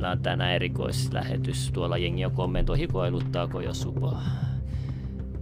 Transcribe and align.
Meillä 0.00 0.12
on 0.12 0.22
tänään 0.22 0.52
erikoislähetys. 0.52 1.70
Tuolla 1.72 1.98
jengi 1.98 2.22
kommentoi, 2.34 2.78
hikoiluttaako 2.78 3.60
jo 3.60 3.74
supo. 3.74 4.16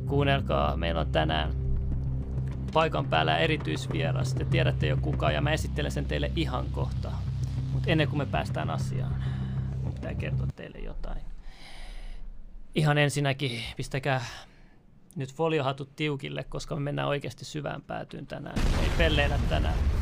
Kuunnelkaa, 0.06 0.76
meillä 0.76 1.00
on 1.00 1.12
tänään 1.12 1.52
paikan 2.72 3.06
päällä 3.06 3.38
erityisvieras. 3.38 4.34
Te 4.34 4.44
tiedätte 4.44 4.86
jo 4.86 4.96
kuka 4.96 5.30
ja 5.30 5.40
mä 5.40 5.52
esittelen 5.52 5.90
sen 5.90 6.04
teille 6.04 6.32
ihan 6.36 6.66
kohta. 6.72 7.12
Mutta 7.72 7.90
ennen 7.90 8.08
kuin 8.08 8.18
me 8.18 8.26
päästään 8.26 8.70
asiaan, 8.70 9.24
mun 9.82 9.92
pitää 9.92 10.14
kertoa 10.14 10.46
teille 10.56 10.78
jotain. 10.78 11.20
Ihan 12.74 12.98
ensinnäkin 12.98 13.60
pistäkää 13.76 14.24
nyt 15.16 15.34
foliohatut 15.34 15.96
tiukille, 15.96 16.44
koska 16.44 16.74
me 16.74 16.80
mennään 16.80 17.08
oikeasti 17.08 17.44
syvään 17.44 17.82
päätyyn 17.82 18.26
tänään. 18.26 18.58
Ei 18.58 18.90
pelleillä 18.98 19.38
tänään. 19.48 19.97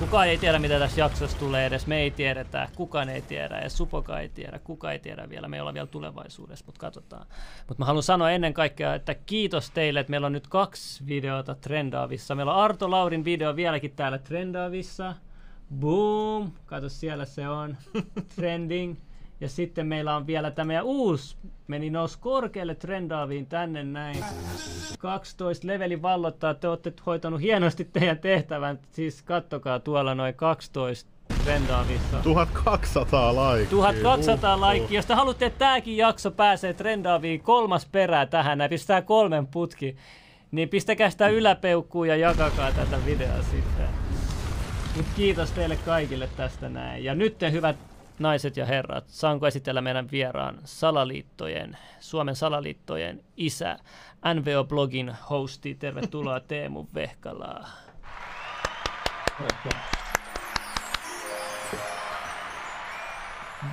Kukaan 0.00 0.28
ei 0.28 0.38
tiedä, 0.38 0.58
mitä 0.58 0.78
tässä 0.78 1.00
jaksossa 1.00 1.38
tulee 1.38 1.66
edes. 1.66 1.86
Me 1.86 1.96
ei 1.96 2.10
tiedetä, 2.10 2.68
kukaan 2.76 3.08
ei 3.08 3.22
tiedä, 3.22 3.58
ja 3.58 3.70
Supoka 3.70 4.20
ei 4.20 4.28
tiedä, 4.28 4.58
kuka 4.58 4.92
ei 4.92 4.98
tiedä 4.98 5.28
vielä. 5.28 5.48
Me 5.48 5.56
ei 5.56 5.60
olla 5.60 5.74
vielä 5.74 5.86
tulevaisuudessa, 5.86 6.64
mutta 6.66 6.78
katsotaan. 6.78 7.26
Mutta 7.68 7.82
mä 7.82 7.84
haluan 7.84 8.02
sanoa 8.02 8.30
ennen 8.30 8.54
kaikkea, 8.54 8.94
että 8.94 9.14
kiitos 9.14 9.70
teille, 9.70 10.00
että 10.00 10.10
meillä 10.10 10.26
on 10.26 10.32
nyt 10.32 10.48
kaksi 10.48 11.06
videota 11.06 11.54
trendaavissa. 11.54 12.34
Meillä 12.34 12.54
on 12.54 12.62
Arto 12.62 12.90
Laurin 12.90 13.24
video 13.24 13.56
vieläkin 13.56 13.92
täällä 13.96 14.18
trendaavissa. 14.18 15.14
Boom! 15.74 16.52
Kato, 16.66 16.88
siellä 16.88 17.24
se 17.24 17.48
on. 17.48 17.76
Trending. 18.36 18.96
Ja 19.40 19.48
sitten 19.48 19.86
meillä 19.86 20.16
on 20.16 20.26
vielä 20.26 20.50
tämä 20.50 20.82
uusi, 20.82 21.36
meni 21.66 21.90
nousi 21.90 22.18
korkealle 22.20 22.74
trendaaviin 22.74 23.46
tänne 23.46 23.84
näin. 23.84 24.24
12 24.98 25.66
leveli 25.66 26.02
vallottaa, 26.02 26.54
te 26.54 26.68
olette 26.68 26.92
hoitanut 27.06 27.40
hienosti 27.40 27.84
teidän 27.84 28.18
tehtävän. 28.18 28.78
Siis 28.90 29.22
kattokaa 29.22 29.80
tuolla 29.80 30.14
noin 30.14 30.34
12 30.34 31.10
trendaavissa. 31.44 32.16
1200 32.22 33.34
laikkia. 33.36 33.70
1200 33.70 34.60
laikkia. 34.60 34.98
Jos 34.98 35.06
te 35.06 35.14
haluatte, 35.14 35.46
että 35.46 35.58
tämäkin 35.58 35.96
jakso 35.96 36.30
pääsee 36.30 36.74
trendaaviin 36.74 37.40
kolmas 37.40 37.86
perää 37.86 38.26
tähän, 38.26 38.58
näin 38.58 38.70
pistää 38.70 39.02
kolmen 39.02 39.46
putki, 39.46 39.96
niin 40.50 40.68
pistäkää 40.68 41.10
sitä 41.10 41.28
yläpeukkuun 41.28 42.08
ja 42.08 42.16
jakakaa 42.16 42.72
tätä 42.72 42.98
videoa 43.06 43.42
sitten. 43.42 43.88
Mut 44.96 45.06
kiitos 45.16 45.50
teille 45.50 45.76
kaikille 45.76 46.28
tästä 46.36 46.68
näin. 46.68 47.04
Ja 47.04 47.14
nyt 47.14 47.38
te 47.38 47.52
hyvät 47.52 47.76
naiset 48.18 48.56
ja 48.56 48.66
herrat, 48.66 49.08
saanko 49.08 49.46
esitellä 49.46 49.80
meidän 49.80 50.10
vieraan 50.10 50.58
salaliittojen, 50.64 51.78
Suomen 52.00 52.36
salaliittojen 52.36 53.24
isä, 53.36 53.78
NVO-blogin 54.34 55.14
hosti. 55.30 55.74
Tervetuloa 55.74 56.40
Teemu 56.48 56.86
Vehkalaa. 56.94 57.68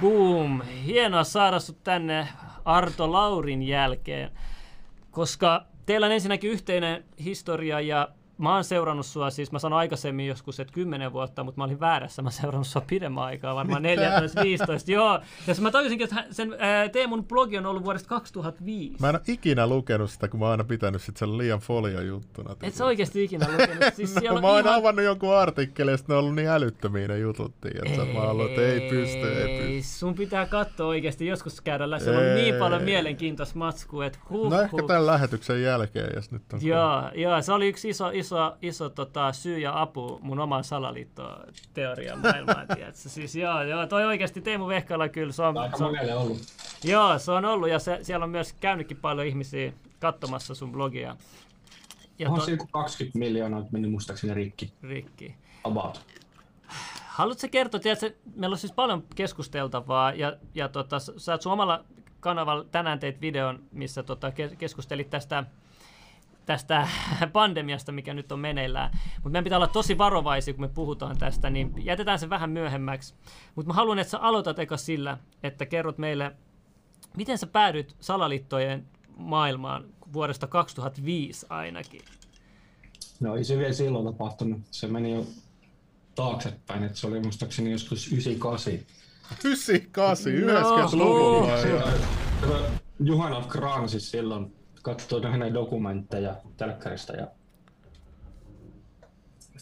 Boom! 0.02 0.62
Hienoa 0.62 1.24
saada 1.24 1.60
sut 1.60 1.84
tänne 1.84 2.28
Arto 2.66 3.12
Laurin 3.12 3.64
jälkeen, 3.64 4.32
koska 5.12 5.66
teillä 5.86 6.06
on 6.06 6.12
ensinnäkin 6.12 6.52
yhteinen 6.52 7.04
historia 7.24 7.80
ja 7.80 8.10
mä 8.38 8.54
oon 8.54 8.64
seurannut 8.64 9.06
sua, 9.06 9.30
siis 9.30 9.52
mä 9.52 9.60
sanoin 9.60 9.80
aikaisemmin 9.80 10.28
joskus, 10.28 10.60
että 10.60 10.74
10 10.74 11.14
vuotta, 11.14 11.44
mutta 11.44 11.58
mä 11.58 11.64
olin 11.64 11.80
väärässä, 11.80 12.22
mä 12.22 12.30
seurannut 12.30 12.68
sua 12.68 12.84
pidemmän 12.88 13.24
aikaa, 13.24 13.56
varmaan 13.56 13.84
14-15, 13.84 13.86
joo. 14.88 15.20
Ja 15.48 15.56
mä 15.62 15.72
tajusinkin, 15.72 16.06
että 16.06 16.26
sen 16.32 16.56
ää, 16.60 16.90
Teemun 16.90 17.26
blogi 17.26 17.58
on 17.58 17.66
ollut 17.66 17.86
vuodesta 17.86 18.10
2005. 18.10 18.96
Mä 19.00 19.10
en 19.10 19.16
ole 19.16 19.22
ikinä 19.28 19.68
lukenut 19.68 20.12
sitä, 20.12 20.28
kun 20.28 20.40
mä 20.40 20.46
oon 20.46 20.52
aina 20.52 20.64
pitänyt 20.64 21.02
sit 21.02 21.18
sen 21.18 21.38
liian 21.38 21.60
folio-juttuna. 21.60 22.56
Et 22.64 22.74
sä 22.74 22.86
oikeasti 22.86 23.24
ikinä 23.24 23.48
lukenut? 23.52 23.94
Siis 23.94 24.14
siellä 24.20 24.42
mä 24.42 24.48
oon 24.48 24.66
ihan... 24.66 24.80
avannut 24.80 25.06
jonkun 25.06 25.36
artikkelin, 25.36 25.92
ja 25.92 25.98
ne 26.08 26.14
on 26.14 26.20
ollut 26.20 26.36
niin 26.36 26.48
älyttömiä 26.48 27.08
ne 27.08 27.18
jutut, 27.18 27.54
että 27.66 28.06
mä 28.14 28.20
oon 28.20 28.30
ollut, 28.30 28.50
että 28.50 28.62
ei 28.62 28.90
pysty, 28.90 29.28
ei 29.28 29.60
pysty. 29.60 30.00
Sun 30.00 30.16
pitää 30.16 30.46
katsoa 30.46 30.88
oikeasti, 30.88 31.28
joskus 31.28 31.62
käydä 31.62 31.90
läpi. 31.90 32.04
Siellä 32.04 32.20
on 32.20 32.36
niin 32.36 32.56
paljon 32.56 32.84
mielenkiintoista 32.84 33.58
matskua, 33.58 34.06
että 34.06 34.20
huh, 34.30 34.50
No 34.50 34.62
ehkä 34.62 34.78
tämän 34.88 35.06
lähetyksen 35.06 35.64
jälkeen, 35.64 36.10
jos 36.16 36.32
nyt 36.32 36.54
on... 36.54 36.66
Joo, 36.66 37.10
joo, 37.16 37.42
se 37.42 37.54
oli 37.54 37.68
yksi 37.68 37.90
iso, 37.90 38.10
iso, 38.10 38.23
iso 38.62 38.90
tota, 38.90 39.34
syy 39.34 39.60
ja 39.60 39.82
apu 39.82 40.20
mun 40.22 40.40
omaan 40.40 40.64
salaliittoteorian 40.64 42.20
maailmaan, 42.20 42.68
tiedätkö? 42.76 43.10
Siis 43.10 43.36
joo, 43.36 43.64
joo, 43.64 43.88
toi 43.88 44.06
oikeasti 44.06 44.42
Teemu 44.42 44.68
Vehkala 44.68 45.10
kyllä, 45.10 45.32
se 45.34 45.42
on, 45.42 45.58
Aika 45.58 45.78
se 45.78 45.84
on, 45.84 45.96
ollut. 46.18 46.38
joo, 46.84 47.20
se 47.20 47.32
on 47.32 47.46
ollut 47.46 47.70
ja 47.70 47.80
se, 47.80 48.00
siellä 48.02 48.24
on 48.24 48.30
myös 48.30 48.54
käynytkin 48.54 48.98
paljon 48.98 49.28
ihmisiä 49.28 49.74
katsomassa 50.00 50.56
sun 50.56 50.72
blogia. 50.72 51.18
Ja 52.20 52.30
Onhan 52.30 52.40
to, 52.40 52.46
se 52.46 52.52
joku 52.52 52.68
20 52.72 53.20
miljoonaa 53.20 53.66
mennyt 53.72 53.92
muistaakseni 53.92 54.34
rikki. 54.34 54.74
Rikki. 54.84 55.36
About. 55.64 56.02
Haluatko 57.08 57.48
kertoa, 57.52 57.80
tiedätkö, 57.80 58.14
meillä 58.36 58.54
on 58.54 58.58
siis 58.58 58.74
paljon 58.74 59.04
keskusteltavaa 59.16 60.14
ja, 60.14 60.38
ja 60.56 60.70
tota, 60.70 61.00
sä 61.00 61.32
oot 61.32 61.42
sun 61.42 61.52
omalla 61.52 61.86
kanavalla 62.20 62.64
tänään 62.64 63.00
teit 63.00 63.22
videon, 63.22 63.64
missä 63.72 64.04
tota, 64.04 64.30
ke- 64.30 64.56
keskustelit 64.56 65.10
tästä 65.10 65.44
tästä 66.46 66.88
pandemiasta, 67.34 67.92
mikä 67.92 68.14
nyt 68.14 68.32
on 68.32 68.40
meneillään. 68.40 68.92
Mutta 69.16 69.30
meidän 69.30 69.44
pitää 69.44 69.58
olla 69.58 69.68
tosi 69.68 69.98
varovaisia, 69.98 70.54
kun 70.54 70.62
me 70.64 70.68
puhutaan 70.68 71.18
tästä, 71.18 71.50
niin 71.50 71.74
jätetään 71.86 72.20
se 72.20 72.30
vähän 72.30 72.50
myöhemmäksi. 72.50 73.14
Mutta 73.56 73.68
mä 73.68 73.74
haluan, 73.74 74.00
että 74.00 74.12
sä 74.12 74.20
aloitat 74.20 74.60
eka 74.60 74.78
sillä, 74.78 75.18
että 75.44 75.66
kerrot 75.66 75.98
meille, 75.98 76.36
miten 77.18 77.38
sä 77.38 77.48
päädyit 77.48 77.96
salaliittojen 78.00 78.86
maailmaan 79.18 79.86
vuodesta 80.14 80.48
2005 80.48 81.46
ainakin. 81.50 82.02
No 83.20 83.36
ei 83.36 83.44
se 83.44 83.58
vielä 83.58 83.74
silloin 83.74 84.06
tapahtunut. 84.06 84.62
Se 84.72 84.88
meni 84.88 85.12
jo 85.12 85.26
taaksepäin, 86.16 86.84
että 86.84 86.98
se 86.98 87.08
oli 87.08 87.20
muistaakseni 87.20 87.72
joskus 87.72 88.08
98. 88.08 88.74
98, 89.44 90.34
No, 90.34 90.84
90-luvulla. 91.06 91.54
oh. 91.54 91.66
ja- 91.70 91.84
Kato, 92.42 92.66
Juhana 93.00 93.42
Kraan 93.42 93.90
siis 93.90 94.12
silloin 94.12 94.56
katsoi 94.84 95.32
hänen 95.32 95.54
dokumentteja 95.54 96.36
telkkarista 96.58 97.14
ja 97.14 97.28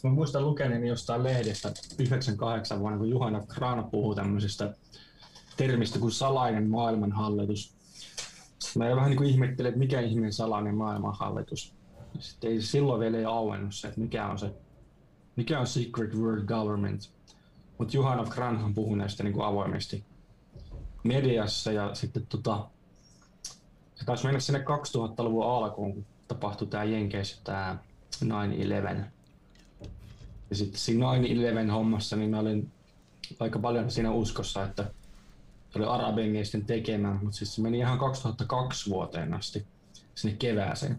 Mä 0.03 0.09
muistan 0.09 0.45
lukeneeni 0.45 0.87
jostain 0.87 1.23
lehdestä 1.23 1.71
98 1.99 2.79
vuonna, 2.79 2.97
kun 2.97 3.09
Juhana 3.09 3.43
Kraan 3.47 3.89
puhuu 3.91 4.15
tämmöisestä 4.15 4.73
termistä 5.57 5.99
kuin 5.99 6.11
salainen 6.11 6.69
maailmanhallitus. 6.69 7.75
Mä 8.75 8.95
vähän 8.95 9.09
niin 9.09 9.17
kuin 9.17 9.29
ihmettelin, 9.29 9.69
että 9.69 9.79
mikä 9.79 9.99
ihmeen 9.99 10.33
salainen 10.33 10.75
maailmanhallitus. 10.75 11.75
Sitten 12.19 12.51
ei 12.51 12.61
silloin 12.61 12.99
vielä 12.99 13.17
ei 13.17 13.25
auennut 13.25 13.75
se, 13.75 13.87
että 13.87 14.01
mikä 14.01 14.27
on 14.27 14.39
se, 14.39 14.53
mikä 15.35 15.59
on 15.59 15.67
secret 15.67 16.15
world 16.15 16.45
government. 16.45 17.11
Mutta 17.77 17.97
Juhana 17.97 18.25
Kranhan 18.25 18.73
puhuu 18.73 18.95
näistä 18.95 19.23
niin 19.23 19.33
kuin 19.33 19.45
avoimesti 19.45 20.05
mediassa 21.03 21.71
ja 21.71 21.95
sitten 21.95 22.27
tota, 22.29 22.69
se 24.01 24.05
taisi 24.05 24.25
mennä 24.25 24.39
sinne 24.39 24.59
2000-luvun 24.59 25.45
alkuun, 25.45 25.93
kun 25.93 26.05
tapahtui 26.27 26.67
tämä 26.67 26.83
Jenkeissä 26.83 27.37
tämä 27.43 27.77
9-11. 28.25 28.27
Ja 30.49 30.55
sitten 30.55 30.79
siinä 30.79 31.05
9-11 31.67 31.71
hommassa 31.71 32.15
niin 32.15 32.29
mä 32.29 32.39
olin 32.39 32.71
aika 33.39 33.59
paljon 33.59 33.91
siinä 33.91 34.11
uskossa, 34.11 34.63
että 34.63 34.83
se 35.69 35.79
oli 35.79 35.85
arabimiesten 35.85 36.65
tekemä, 36.65 37.13
mutta 37.21 37.37
siis 37.37 37.55
se 37.55 37.61
meni 37.61 37.77
ihan 37.77 37.99
2002 37.99 38.89
vuoteen 38.89 39.33
asti 39.33 39.65
sinne 40.15 40.37
kevääseen. 40.37 40.97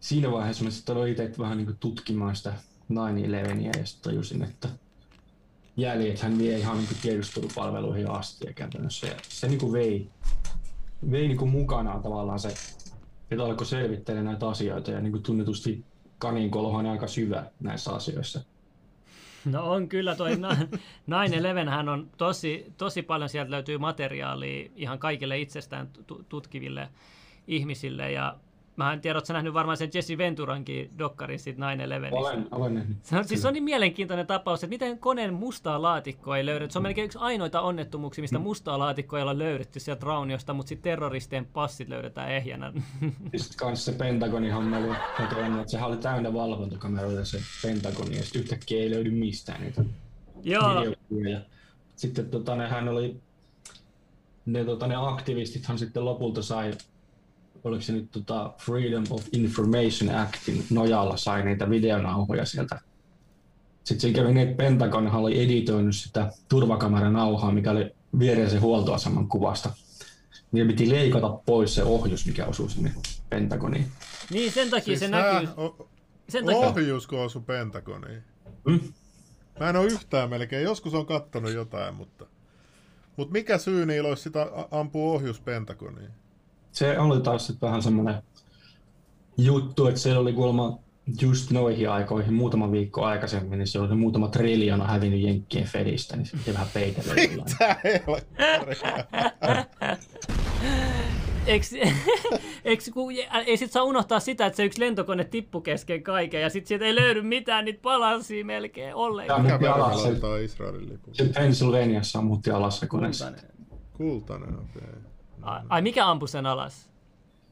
Siinä 0.00 0.32
vaiheessa 0.32 0.64
mä 0.64 0.70
sitten 0.70 0.96
aloin 0.96 1.12
itse 1.12 1.32
vähän 1.38 1.58
niin 1.58 1.76
tutkimaan 1.80 2.36
sitä 2.36 2.52
9-11 2.92 2.96
ja 3.78 3.86
sitten 3.86 4.02
tajusin, 4.02 4.42
että 4.42 4.68
jäljet 5.76 6.20
hän 6.20 6.38
vie 6.38 6.58
ihan 6.58 6.76
niin 6.76 6.88
tiedustelupalveluihin 7.02 8.10
asti 8.10 8.46
ja 8.46 8.52
käytännössä. 8.52 9.06
Ja 9.06 9.14
se 9.28 9.48
niin 9.48 9.72
vei, 9.72 10.10
vei 11.10 11.28
niin 11.28 11.48
mukanaan 11.48 12.02
tavallaan 12.02 12.38
se, 12.38 12.48
että 13.30 13.44
alkoi 13.44 13.66
selvittelemään 13.66 14.26
näitä 14.26 14.48
asioita 14.48 14.90
ja 14.90 15.00
niin 15.00 15.12
kuin 15.12 15.22
tunnetusti 15.22 15.84
kaninkolo 16.18 16.70
on 16.70 16.86
aika 16.86 17.06
syvä 17.06 17.44
näissä 17.60 17.92
asioissa. 17.92 18.40
No 19.44 19.70
on 19.70 19.88
kyllä 19.88 20.14
toi 20.14 20.30
9 20.30 21.68
hän 21.68 21.88
on 21.88 22.10
tosi, 22.16 22.72
tosi 22.76 23.02
paljon 23.02 23.28
sieltä 23.28 23.50
löytyy 23.50 23.78
materiaalia 23.78 24.70
ihan 24.76 24.98
kaikille 24.98 25.38
itsestään 25.38 25.88
tu- 26.06 26.24
tutkiville 26.28 26.88
ihmisille 27.46 28.12
ja 28.12 28.36
mä 28.76 28.92
en 28.92 29.00
tiedä, 29.00 29.18
ootko 29.18 29.32
nähnyt 29.32 29.54
varmaan 29.54 29.76
sen 29.76 29.90
Jesse 29.94 30.18
Venturankin 30.18 30.90
dokkarin 30.98 31.38
siitä 31.38 31.72
9 31.72 32.12
Olen, 32.12 32.46
olen 32.50 32.74
nähnyt. 32.74 32.96
Se 33.02 33.16
on, 33.16 33.24
siis 33.24 33.42
se 33.42 33.48
on 33.48 33.54
niin 33.54 33.64
mielenkiintoinen 33.64 34.26
tapaus, 34.26 34.64
että 34.64 34.74
miten 34.74 34.98
koneen 34.98 35.34
mustaa 35.34 35.82
laatikkoa 35.82 36.36
ei 36.36 36.46
löydetty. 36.46 36.72
Se 36.72 36.78
on 36.78 36.82
melkein 36.82 37.04
yksi 37.04 37.18
ainoita 37.18 37.60
onnettomuuksia, 37.60 38.22
mistä 38.22 38.38
mustaa 38.38 38.78
laatikkoa 38.78 39.18
ei 39.18 39.22
ole 39.22 39.38
löydetty 39.38 39.80
sieltä 39.80 40.06
rauniosta, 40.06 40.54
mutta 40.54 40.68
sitten 40.68 40.90
terroristien 40.90 41.46
passit 41.46 41.88
löydetään 41.88 42.32
ehjänä. 42.32 42.72
Sitten 43.36 43.56
kanssa 43.56 43.92
se 43.92 43.98
Pentagonin 43.98 44.52
homma 44.52 44.76
oli, 44.78 44.96
että 45.60 45.70
sehän 45.70 45.88
oli 45.88 45.96
täynnä 45.96 46.32
valvontakameroita 46.32 47.24
se 47.24 47.40
Pentagoni 47.62 48.16
ja 48.16 48.22
sitten 48.22 48.42
yhtäkkiä 48.42 48.82
ei 48.82 48.90
löydy 48.90 49.10
mistään 49.10 49.60
niitä 49.60 49.84
Joo, 50.42 50.80
videokuvia. 50.80 51.40
Sitten 51.96 52.30
tota, 52.30 52.56
nehän 52.56 52.88
oli, 52.88 53.16
ne, 54.46 54.64
tota, 54.64 54.86
ne 54.86 54.94
aktivistithan 54.96 55.78
sitten 55.78 56.04
lopulta 56.04 56.42
sai, 56.42 56.72
oliko 57.64 57.82
se 57.82 57.92
nyt 57.92 58.10
tota 58.10 58.52
Freedom 58.58 59.04
of 59.10 59.26
Information 59.32 60.14
Actin 60.14 60.64
nojalla 60.70 61.16
sai 61.16 61.44
niitä 61.44 61.70
videonauhoja 61.70 62.44
sieltä 62.44 62.80
Sitten 63.84 64.00
siinä 64.00 64.16
kävi 64.22 64.34
niin, 64.34 64.48
että 64.48 64.62
Pentagonhan 64.62 65.20
oli 65.22 65.44
editoinut 65.44 65.96
sitä 65.96 66.32
turvakameran 66.48 67.12
nauhaa, 67.12 67.52
mikä 67.52 67.70
oli 67.70 67.90
viereisen 68.18 68.60
huoltoaseman 68.60 69.28
kuvasta. 69.28 69.70
Niin 70.52 70.66
piti 70.66 70.90
leikata 70.90 71.28
pois 71.28 71.74
se 71.74 71.82
ohjus, 71.82 72.26
mikä 72.26 72.46
osui 72.46 72.70
sinne 72.70 72.92
Pentagoniin. 73.30 73.86
Niin, 74.30 74.52
sen 74.52 74.70
takia 74.70 74.84
Siis 74.84 75.00
se 75.00 75.08
nää 75.08 75.32
näkyy. 75.32 75.48
o- 75.56 75.88
Sen 76.28 76.44
takia, 76.46 76.60
ohjusko 76.68 77.22
osu 77.22 77.40
Pentagoniin. 77.40 78.22
Mm? 78.64 78.80
Mä 79.60 79.70
en 79.70 79.76
oo 79.76 79.84
yhtään 79.84 80.30
melkein, 80.30 80.64
joskus 80.64 80.94
on 80.94 81.06
kattonut 81.06 81.52
jotain, 81.52 81.94
mutta... 81.94 82.26
Mut 83.16 83.30
mikä 83.30 83.58
syy 83.58 83.86
niillä 83.86 84.08
olisi 84.08 84.22
sitä 84.22 84.46
ampua 84.70 85.12
ohjus 85.12 85.40
Pentagoniin? 85.40 86.10
Se 86.72 86.98
oli 86.98 87.20
taas 87.20 87.46
sit 87.46 87.62
vähän 87.62 87.82
semmoinen 87.82 88.22
juttu, 89.36 89.86
että 89.86 90.00
se 90.00 90.16
oli 90.16 90.32
kuulemma 90.32 90.78
just 91.20 91.50
noihin 91.50 91.90
aikoihin, 91.90 92.34
muutama 92.34 92.72
viikko 92.72 93.04
aikaisemmin, 93.04 93.58
niin 93.58 93.66
se 93.66 93.78
oli 93.78 93.94
muutama 93.94 94.28
triljoona 94.28 94.86
hävinnyt 94.86 95.20
Jenkkien 95.20 95.66
Fedistä, 95.66 96.16
niin 96.16 96.26
se 96.26 96.52
vähän 96.52 96.68
peitellä. 96.74 97.14
Mitä 97.14 97.76
kun, 102.94 103.12
ei 103.46 103.56
sit 103.56 103.72
saa 103.72 103.82
unohtaa 103.82 104.20
sitä, 104.20 104.46
että 104.46 104.56
se 104.56 104.64
yksi 104.64 104.80
lentokone 104.80 105.24
tippu 105.24 105.60
kesken 105.60 106.02
kaiken 106.02 106.42
ja 106.42 106.50
sit 106.50 106.66
sieltä 106.66 106.84
ei 106.84 106.94
löydy 106.94 107.22
mitään 107.22 107.64
niitä 107.64 107.82
palasia 107.82 108.44
melkein 108.44 108.94
ollenkaan. 108.94 109.42
Mikä 109.42 109.60
väri 109.60 109.72
alas 109.72 110.04
Israelin 110.44 110.88
lipun? 110.88 111.14
Se 111.14 111.24
Pennsylvaniassa 111.24 112.18
ammutti 112.18 112.50
alas 112.50 112.80
se 112.80 112.86
kone. 112.86 113.10
Kultainen, 113.92 114.54
okei. 114.54 114.82
Okay. 114.88 115.11
Ai, 115.68 115.82
mikä 115.82 116.06
ampui 116.06 116.28
sen 116.28 116.46
alas? 116.46 116.90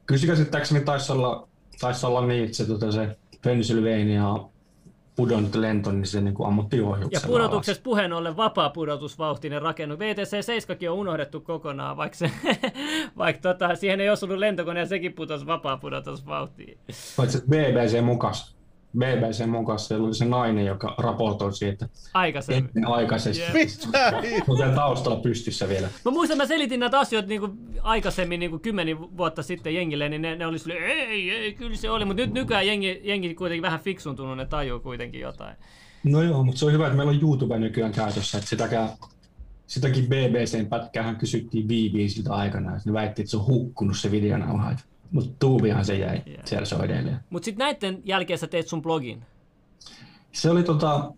Kyllä 0.07 0.21
se 0.21 0.27
käsittääkseni 0.27 0.85
taisi 0.85 1.13
olla, 1.13 1.49
taisi 1.81 2.07
olla 2.07 2.27
niin, 2.27 2.45
että 2.45 2.57
se, 2.57 2.67
tota, 2.67 2.93
se 2.93 3.17
Pennsylvania 3.43 4.25
pudonnut 5.17 5.55
lento, 5.55 5.93
niin 5.93 6.07
se 6.07 6.21
niin 6.21 6.35
kuin 6.35 6.47
ammutti 6.47 6.81
ohjuksella 6.81 7.27
Ja 7.27 7.33
pudotuksessa 7.33 7.83
puheen 7.83 8.13
ollen 8.13 8.37
vapaa 8.37 8.71
pudotusvauhtinen 8.71 9.63
rakennus. 9.63 9.99
VTC 9.99 10.45
7 10.45 10.77
on 10.91 10.99
unohdettu 10.99 11.41
kokonaan, 11.41 11.97
vaikka, 11.97 12.19
se, 12.19 12.31
vaikka 13.19 13.43
tota, 13.43 13.75
siihen 13.75 14.01
ei 14.01 14.11
osunut 14.11 14.39
lentokone 14.39 14.81
ja 14.81 14.87
sekin 14.87 15.13
putosi 15.13 15.47
vapaa 15.47 15.77
pudotusvauhtiin. 15.77 16.79
alas. 16.89 17.15
Paitsi 17.17 17.43
BBC 17.49 18.01
mukas, 18.03 18.57
BBC 18.99 19.47
mukas, 19.47 19.89
siellä 19.89 20.07
oli 20.07 20.15
se 20.15 20.25
nainen, 20.25 20.67
joka 20.67 20.95
raportoi 20.99 21.53
siitä 21.53 21.89
Aikaisemmin. 22.15 22.71
ennen 22.77 22.91
aikaisesti. 22.91 23.43
Jep. 23.43 23.71
Mitä 24.49 24.75
taustalla 24.75 25.21
pystyssä 25.21 25.69
vielä. 25.69 25.89
Mä 26.05 26.11
muistan, 26.11 26.39
mä 26.39 26.47
selitin 26.47 26.81
näitä 26.81 26.99
asioita 26.99 27.29
niin 27.29 27.41
kuin 27.41 27.53
aikaisemmin, 27.83 28.41
niin 28.41 28.51
kuin 28.51 28.61
kymmenen 28.61 29.17
vuotta 29.17 29.43
sitten 29.43 29.75
jengille, 29.75 30.09
niin 30.09 30.23
ne, 30.23 30.37
ne 30.37 30.47
oli 30.47 30.59
silleen, 30.59 30.85
ei, 30.85 31.31
ei, 31.31 31.55
kyllä 31.55 31.77
se 31.77 31.91
oli. 31.91 32.05
Mutta 32.05 32.23
nyt 32.23 32.33
nykyään 32.33 32.67
jengi, 32.67 33.01
jengi 33.05 33.35
kuitenkin 33.35 33.63
vähän 33.63 33.81
fiksuntunut, 33.81 34.37
ne 34.37 34.47
tajuu 34.47 34.81
kuitenkin 34.81 35.21
jotain. 35.21 35.57
No 36.05 36.23
joo, 36.23 36.45
mutta 36.45 36.59
se 36.59 36.67
on 36.67 36.73
hyvä, 36.73 36.87
että 36.87 36.97
meillä 36.97 37.13
on 37.13 37.21
YouTube 37.23 37.59
nykyään 37.59 37.93
käytössä, 37.93 38.39
että 38.39 38.51
sitäkään, 38.51 38.89
sitäkin 39.67 40.07
BBCn 40.07 40.67
pätkäähän 40.67 41.17
kysyttiin 41.17 41.67
BBCltä 41.67 42.35
aikana, 42.35 42.77
että 42.77 42.83
ne 42.91 42.93
väitti, 42.93 43.23
että 43.23 43.31
se 43.31 43.37
on 43.37 43.47
hukkunut 43.47 43.99
se 43.99 44.11
videonauha. 44.11 44.73
Mutta 45.12 45.31
tuubihan 45.39 45.85
se 45.85 45.95
jäi, 45.95 46.23
Joo. 46.27 46.37
siellä 46.45 46.67
se 46.67 46.75
on 46.75 46.85
edelleen. 46.85 47.21
Mutta 47.31 47.45
sitten 47.45 47.65
näiden 47.65 48.03
jälkeen 48.05 48.39
sä 48.39 48.47
teet 48.47 48.69
sun 48.69 48.83
blogin. 48.83 49.23
Se 50.33 50.51
oli 50.51 50.62
tota 50.62 51.12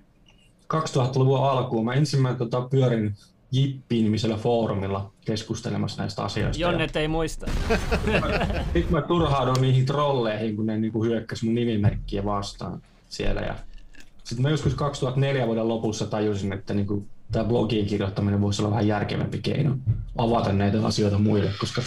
2000-luvun 0.75 1.49
alkuun. 1.49 1.85
Mä 1.85 1.95
ensimmäinen 1.95 2.39
tota, 2.39 2.61
pyörin 2.61 3.17
Jippi-nimisellä 3.53 4.37
foorumilla 4.37 5.13
keskustelemassa 5.25 6.03
näistä 6.03 6.25
asioista. 6.25 6.63
ja 6.63 6.69
Jonnet 6.69 6.97
ei 6.97 7.09
muista. 7.09 7.47
Sitten 8.73 8.93
mä 8.93 9.03
turhauduin 9.03 9.61
niihin 9.61 9.87
trolleihin, 9.87 10.57
kun 10.57 10.67
ne 10.67 10.79
niinku 10.79 11.05
hyökkäs 11.05 11.43
mun 11.43 11.55
nimimerkkiä 11.55 12.25
vastaan 12.25 12.83
siellä. 13.09 13.41
Ja 13.41 13.55
sitten 14.25 14.43
mä 14.43 14.51
joskus 14.51 14.75
2004 14.75 15.47
vuoden 15.47 15.69
lopussa 15.69 16.07
tajusin, 16.07 16.53
että 16.53 16.75
niinku 16.75 17.07
tämä 17.33 17.45
blogin 17.45 17.87
kirjoittaminen 17.87 18.41
voisi 18.41 18.63
olla 18.63 18.71
vähän 18.71 18.87
järkevämpi 18.87 19.39
keino 19.39 19.77
avata 20.19 20.53
näitä 20.53 20.87
asioita 20.87 21.19
muille, 21.19 21.51
koska 21.61 21.83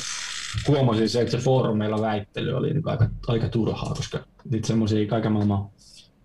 huomasin 0.68 1.10
se, 1.10 1.22
että 1.22 1.32
se 1.32 1.38
foorumeilla 1.38 2.02
väittely 2.02 2.54
oli 2.54 2.74
niinku 2.74 2.90
aika, 2.90 3.10
aika 3.28 3.50
turhaa, 3.50 3.94
koska 3.94 4.20
niitä 4.52 4.68
semmoisia 4.68 5.08
kaiken 5.08 5.32
maailman 5.32 5.70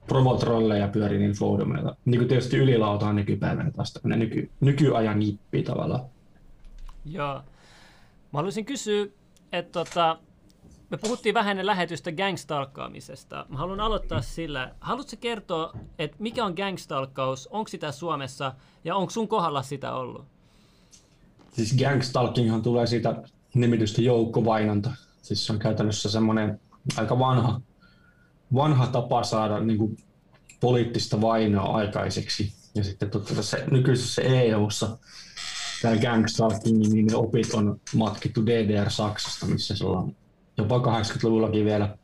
promotrolleja 0.07 0.89
pyöri 0.89 1.19
niin 1.19 1.33
foorumeilla. 1.33 1.97
Niin 2.05 2.19
kuin 2.19 2.29
tietysti 2.29 2.57
ylilauta 2.57 3.07
on 3.07 3.17
nykypäivänä 3.17 3.71
taas 3.71 3.93
tämmöinen 3.93 4.19
nyky, 4.19 4.51
nykyajan 4.61 5.23
jippi 5.23 5.63
tavallaan. 5.63 6.05
Joo. 7.05 7.35
Mä 8.33 8.37
haluaisin 8.39 8.65
kysyä, 8.65 9.07
että 9.53 9.73
tota, 9.73 10.19
me 10.91 10.97
puhuttiin 10.97 11.35
vähän 11.35 11.51
ennen 11.51 11.67
lähetystä 11.67 12.13
gangstalkkaamisesta. 12.13 13.47
Mä 13.49 13.59
haluan 13.59 13.81
aloittaa 13.81 14.23
sillä. 14.23 14.75
Haluatko 14.81 15.17
kertoa, 15.21 15.73
että 15.99 16.17
mikä 16.21 16.45
on 16.45 16.55
gangstalkkaus, 16.57 17.47
onko 17.47 17.69
sitä 17.69 17.93
Suomessa 17.93 18.53
ja 18.85 18.97
onko 18.97 19.11
sun 19.11 19.29
kohdalla 19.29 19.63
sitä 19.63 19.95
ollut? 19.95 20.25
Siis 21.53 21.77
gangstalkinghan 21.79 22.63
tulee 22.63 22.87
siitä 22.87 23.23
nimitystä 23.55 24.03
joukkovainonta. 24.03 24.91
Siis 25.23 25.47
se 25.47 25.53
on 25.53 25.59
käytännössä 25.59 26.11
semmoinen 26.11 26.61
aika 26.97 27.19
vanha, 27.19 27.61
vanha 28.55 28.87
tapa 28.87 29.23
saada 29.23 29.61
niin 29.61 29.79
kuin, 29.79 29.97
poliittista 30.61 31.21
vainoa 31.21 31.77
aikaiseksi. 31.77 32.53
Ja 32.75 32.85
sitten 32.85 33.11
totta 33.11 33.35
tässä 33.35 33.59
nykyisessä 33.71 34.23
EU-ssa 34.23 34.99
tämä 35.83 35.97
gangstalking, 35.97 36.93
niin 36.93 37.15
opit 37.15 37.55
on 37.55 37.81
matkittu 37.95 38.47
DDR-Saksasta, 38.47 39.47
missä 39.47 39.77
silloin 39.77 40.17
jopa 40.57 40.79
80-luvullakin 40.79 41.65
vielä 41.65 41.97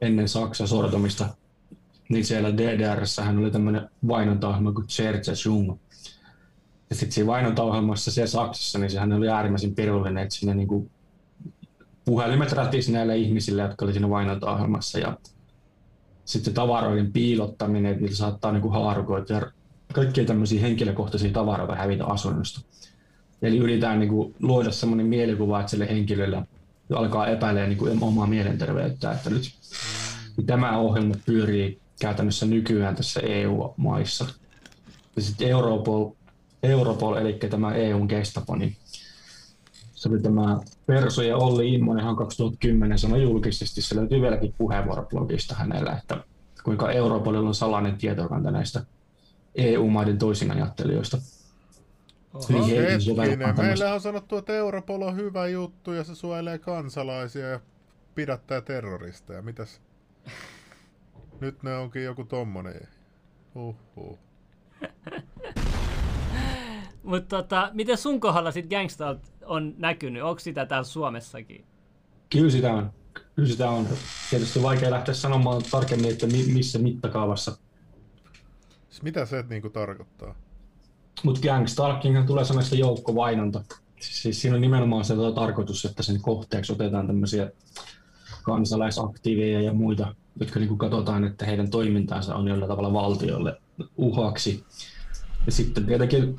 ennen 0.00 0.28
Saksan 0.28 0.68
sortomista, 0.68 1.28
niin 2.08 2.24
siellä 2.24 2.56
DDRssähän 2.56 3.38
oli 3.38 3.50
tämmöinen 3.50 3.90
vainontaohjelma 4.08 4.72
kuin 4.72 4.88
Zerzeschung. 4.88 5.78
Ja 6.92 6.96
sitten 6.96 7.12
siinä 7.12 7.26
vainontaohjelmassa 7.26 8.10
siellä 8.10 8.30
Saksassa, 8.30 8.78
niin 8.78 8.90
sehän 8.90 9.12
oli 9.12 9.28
äärimmäisen 9.28 9.74
pirullinen, 9.74 10.22
että 10.22 10.34
siinä 10.34 10.54
niinku 10.54 10.90
puhelimet 12.04 12.52
rätisi 12.52 12.92
näille 12.92 13.16
ihmisille, 13.16 13.62
jotka 13.62 13.84
oli 13.84 13.92
siinä 13.92 14.10
vainontaohjelmassa. 14.10 14.98
Ja 14.98 15.16
sitten 16.24 16.54
tavaroiden 16.54 17.12
piilottaminen, 17.12 17.92
että 17.92 18.02
niillä 18.02 18.16
saattaa 18.16 18.52
niinku 18.52 18.68
haarukoita 18.68 19.32
ja 19.32 19.42
kaikkia 19.92 20.24
tämmöisiä 20.24 20.60
henkilökohtaisia 20.60 21.32
tavaroita 21.32 21.74
hävitä 21.74 22.06
asunnosta. 22.06 22.60
Eli 23.42 23.58
yritetään 23.58 23.98
niinku 23.98 24.34
luoda 24.40 24.70
semmoinen 24.70 25.06
mielikuva, 25.06 25.60
että 25.60 25.70
sille 25.70 25.88
henkilölle 25.88 26.42
alkaa 26.94 27.26
epäilemään 27.26 27.68
niinku 27.68 27.88
omaa 28.00 28.26
mielenterveyttä, 28.26 29.12
että 29.12 29.30
nyt 29.30 29.52
tämä 30.46 30.78
ohjelma 30.78 31.14
pyörii 31.26 31.80
käytännössä 32.00 32.46
nykyään 32.46 32.96
tässä 32.96 33.20
EU-maissa. 33.20 34.26
Ja 35.16 35.22
sitten 35.22 35.48
Europol, 35.48 36.10
Europol, 36.62 37.14
eli 37.16 37.32
tämä 37.32 37.74
EUn 37.74 38.06
Gestapo, 38.06 38.56
niin 38.56 38.76
se 39.94 40.08
oli 40.08 40.20
tämä 40.20 40.60
Perso 40.86 41.22
ja 41.22 41.36
Olli 41.36 41.74
Immonenhan 41.74 42.16
2010 42.16 42.98
sanoi 42.98 43.22
julkisesti, 43.22 43.82
se 43.82 43.96
löytyy 43.96 44.20
vieläkin 44.20 44.54
puheenvuoroblogista 44.58 45.54
hänellä, 45.54 45.92
että 45.92 46.24
kuinka 46.64 46.92
Europolilla 46.92 47.48
on 47.48 47.54
salainen 47.54 47.98
tietokanta 47.98 48.50
näistä 48.50 48.84
EU-maiden 49.54 50.18
toisinajattelijoista. 50.18 51.18
Hetkinen, 52.34 53.38
tämmöistä- 53.38 53.62
meillä 53.62 53.94
on 53.94 54.00
sanottu, 54.00 54.36
että 54.36 54.52
Europol 54.52 55.02
on 55.02 55.16
hyvä 55.16 55.48
juttu 55.48 55.92
ja 55.92 56.04
se 56.04 56.14
suojelee 56.14 56.58
kansalaisia 56.58 57.48
ja 57.48 57.60
pidättää 58.14 58.60
terroristeja. 58.60 59.42
Mitäs? 59.42 59.80
Nyt 61.40 61.62
ne 61.62 61.76
onkin 61.76 62.04
joku 62.04 62.24
tommonen. 62.24 62.88
Uhuh. 63.54 64.18
Mutta 67.02 67.36
tota, 67.36 67.70
miten 67.72 67.98
sun 67.98 68.20
kohdalla 68.20 68.50
sit 68.50 68.70
gangsta 68.70 69.16
on 69.44 69.74
näkynyt? 69.78 70.22
Onko 70.22 70.38
sitä 70.38 70.66
täällä 70.66 70.84
Suomessakin? 70.84 71.64
Kyllä 72.30 72.50
sitä 72.50 72.72
on. 72.72 72.90
Kyllä 73.34 73.48
sitä 73.48 73.70
on. 73.70 73.88
Tietysti 74.30 74.62
vaikea 74.62 74.90
lähteä 74.90 75.14
sanomaan 75.14 75.62
tarkemmin, 75.70 76.10
että 76.10 76.26
mi- 76.26 76.52
missä 76.52 76.78
mittakaavassa. 76.78 77.56
Siis 78.90 79.02
mitä 79.02 79.26
se 79.26 79.44
niinku 79.48 79.70
tarkoittaa? 79.70 80.34
Mutta 81.22 81.40
gangstalking 81.48 82.26
tulee 82.26 82.44
sanasta 82.44 82.74
joukkovainonta. 82.74 83.64
Siis, 84.00 84.22
siis 84.22 84.42
siinä 84.42 84.54
on 84.54 84.60
nimenomaan 84.60 85.04
se 85.04 85.14
tarkoitus, 85.34 85.84
että 85.84 86.02
sen 86.02 86.20
kohteeksi 86.22 86.72
otetaan 86.72 87.06
tämmöisiä 87.06 87.50
kansalaisaktiiveja 88.42 89.60
ja 89.60 89.72
muita, 89.72 90.14
jotka 90.40 90.60
niin 90.60 90.78
katsotaan, 90.78 91.24
että 91.24 91.46
heidän 91.46 91.70
toimintaansa 91.70 92.34
on 92.34 92.48
jollain 92.48 92.68
tavalla 92.68 92.92
valtiolle 92.92 93.60
uhaksi. 93.96 94.64
Ja 95.46 95.52
sitten 95.52 95.86
tietenkin 95.86 96.36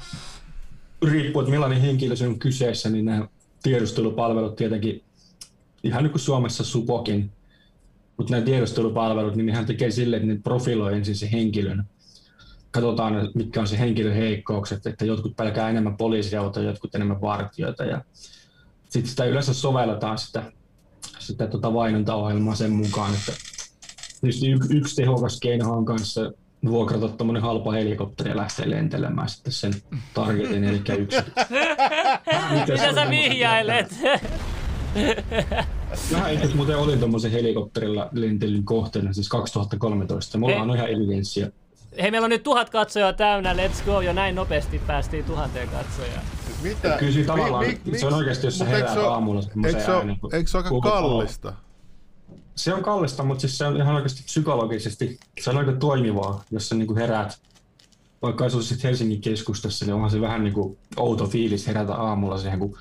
riippuen, 1.11 1.43
että 1.43 1.51
millainen 1.51 1.81
henkilö 1.81 2.15
se 2.15 2.27
on 2.27 2.39
kyseessä, 2.39 2.89
niin 2.89 3.05
nämä 3.05 3.27
tiedustelupalvelut 3.63 4.55
tietenkin, 4.55 5.03
ihan 5.83 6.03
niin 6.03 6.11
kuin 6.11 6.21
Suomessa 6.21 6.63
Supokin, 6.63 7.31
mutta 8.17 8.31
nämä 8.31 8.45
tiedustelupalvelut, 8.45 9.35
niin 9.35 9.45
nehän 9.45 9.65
tekee 9.65 9.91
silleen, 9.91 10.21
että 10.21 10.33
ne 10.33 10.41
profiloi 10.43 10.95
ensin 10.95 11.15
se 11.15 11.31
henkilön. 11.31 11.83
Katsotaan, 12.71 13.29
mitkä 13.33 13.59
on 13.59 13.67
se 13.67 13.79
henkilön 13.79 14.15
heikkoukset, 14.15 14.87
että 14.87 15.05
jotkut 15.05 15.35
pelkää 15.35 15.69
enemmän 15.69 15.97
poliisiautoja, 15.97 16.69
jotkut 16.69 16.95
enemmän 16.95 17.21
vartijoita. 17.21 17.85
Ja 17.85 18.01
sitten 18.89 19.09
sitä 19.09 19.25
yleensä 19.25 19.53
sovelletaan 19.53 20.17
sitä, 20.17 20.51
sitä 21.19 21.47
tota 21.47 21.73
vainontaohjelmaa 21.73 22.55
sen 22.55 22.71
mukaan, 22.71 23.13
että 23.13 23.31
tietysti 24.21 24.51
yksi 24.69 24.95
tehokas 24.95 25.39
keino 25.39 25.73
on 25.73 25.85
kanssa 25.85 26.31
vuokrata 26.71 27.07
tommonen 27.07 27.41
halpa 27.41 27.71
helikopteri 27.71 28.29
ja 28.29 28.37
lähteä 28.37 28.69
lentelemään 28.69 29.29
sitten 29.29 29.53
sen 29.53 29.73
targetin, 30.13 30.63
eli 30.63 30.81
yksi. 30.97 31.17
Mitä 32.59 32.93
sä 32.93 33.09
vihjailet? 33.09 33.95
Vähän 36.13 36.33
itse 36.33 36.55
muuten 36.55 36.77
olin 36.77 36.99
tuommoisen 36.99 37.31
helikopterilla 37.31 38.09
lentelyn 38.11 38.63
kohteena 38.63 39.13
siis 39.13 39.29
2013. 39.29 40.37
Mulla 40.37 40.61
on 40.61 40.75
ihan 40.75 40.89
evidenssiä. 40.89 41.51
Hei, 42.01 42.11
meillä 42.11 42.25
on 42.25 42.29
nyt 42.29 42.43
tuhat 42.43 42.69
katsojaa 42.69 43.13
täynnä, 43.13 43.53
let's 43.53 43.85
go, 43.85 44.01
jo 44.01 44.13
näin 44.13 44.35
nopeasti 44.35 44.81
päästiin 44.87 45.25
tuhanteen 45.25 45.69
katsojaa. 45.69 46.21
Mitä? 46.63 46.97
Kyllä 46.99 47.25
tavallaan, 47.25 47.65
se 47.97 48.07
on 48.07 48.13
oikeasti, 48.13 48.47
jos 48.47 48.57
sä 48.57 49.01
oo- 49.01 49.09
aamulla 49.09 49.41
semmoiseen 49.41 49.75
Eikö 49.75 49.85
se, 49.85 49.91
ole, 49.91 50.37
eikö 50.37 50.49
se 50.49 50.57
ole 50.57 50.65
aika 50.65 50.89
kallista? 50.89 51.53
Se 52.55 52.73
on 52.73 52.83
kallista, 52.83 53.23
mutta 53.23 53.41
siis 53.41 53.57
se 53.57 53.65
on 53.65 53.77
ihan 53.77 53.95
oikeasti 53.95 54.23
psykologisesti, 54.23 55.19
se 55.41 55.49
on 55.49 55.57
aika 55.57 55.71
toimivaa, 55.73 56.43
jos 56.51 56.69
sä 56.69 56.75
niinku 56.75 56.95
heräät, 56.95 57.39
vaikka 58.21 58.45
asuisit 58.45 58.83
Helsingin 58.83 59.21
keskustassa, 59.21 59.85
niin 59.85 59.93
onhan 59.93 60.09
se 60.11 60.21
vähän 60.21 60.43
niinku 60.43 60.77
outo 60.97 61.25
fiilis 61.27 61.67
herätä 61.67 61.95
aamulla 61.95 62.37
siihen, 62.37 62.59
kun 62.59 62.77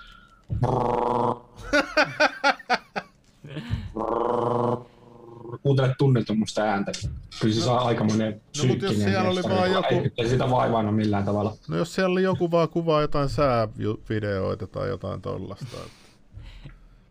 kuuntelet 5.62 5.93
tunnetuommoista 5.99 6.62
ääntä. 6.62 6.93
Kyllä 7.41 7.55
se 7.55 7.61
saa 7.61 7.87
aikamoinen 7.87 8.41
No, 8.59 8.64
mut 8.64 8.83
jos 8.83 8.95
siellä 8.97 9.31
oli 9.31 9.43
vaan 9.43 9.57
kun 9.71 9.73
joku- 9.73 10.11
Ei, 10.19 10.29
sitä 10.29 10.50
vaivaa 10.50 10.93
millään 10.93 11.25
tavalla. 11.25 11.57
No 11.69 11.76
jos 11.76 11.95
siellä 11.95 12.12
oli 12.12 12.23
joku 12.23 12.50
vaan 12.50 12.69
kuvaa 12.69 13.00
jotain 13.00 13.29
säävideoita 13.29 14.67
tai 14.67 14.88
jotain 14.88 15.23
tollasta. 15.23 15.76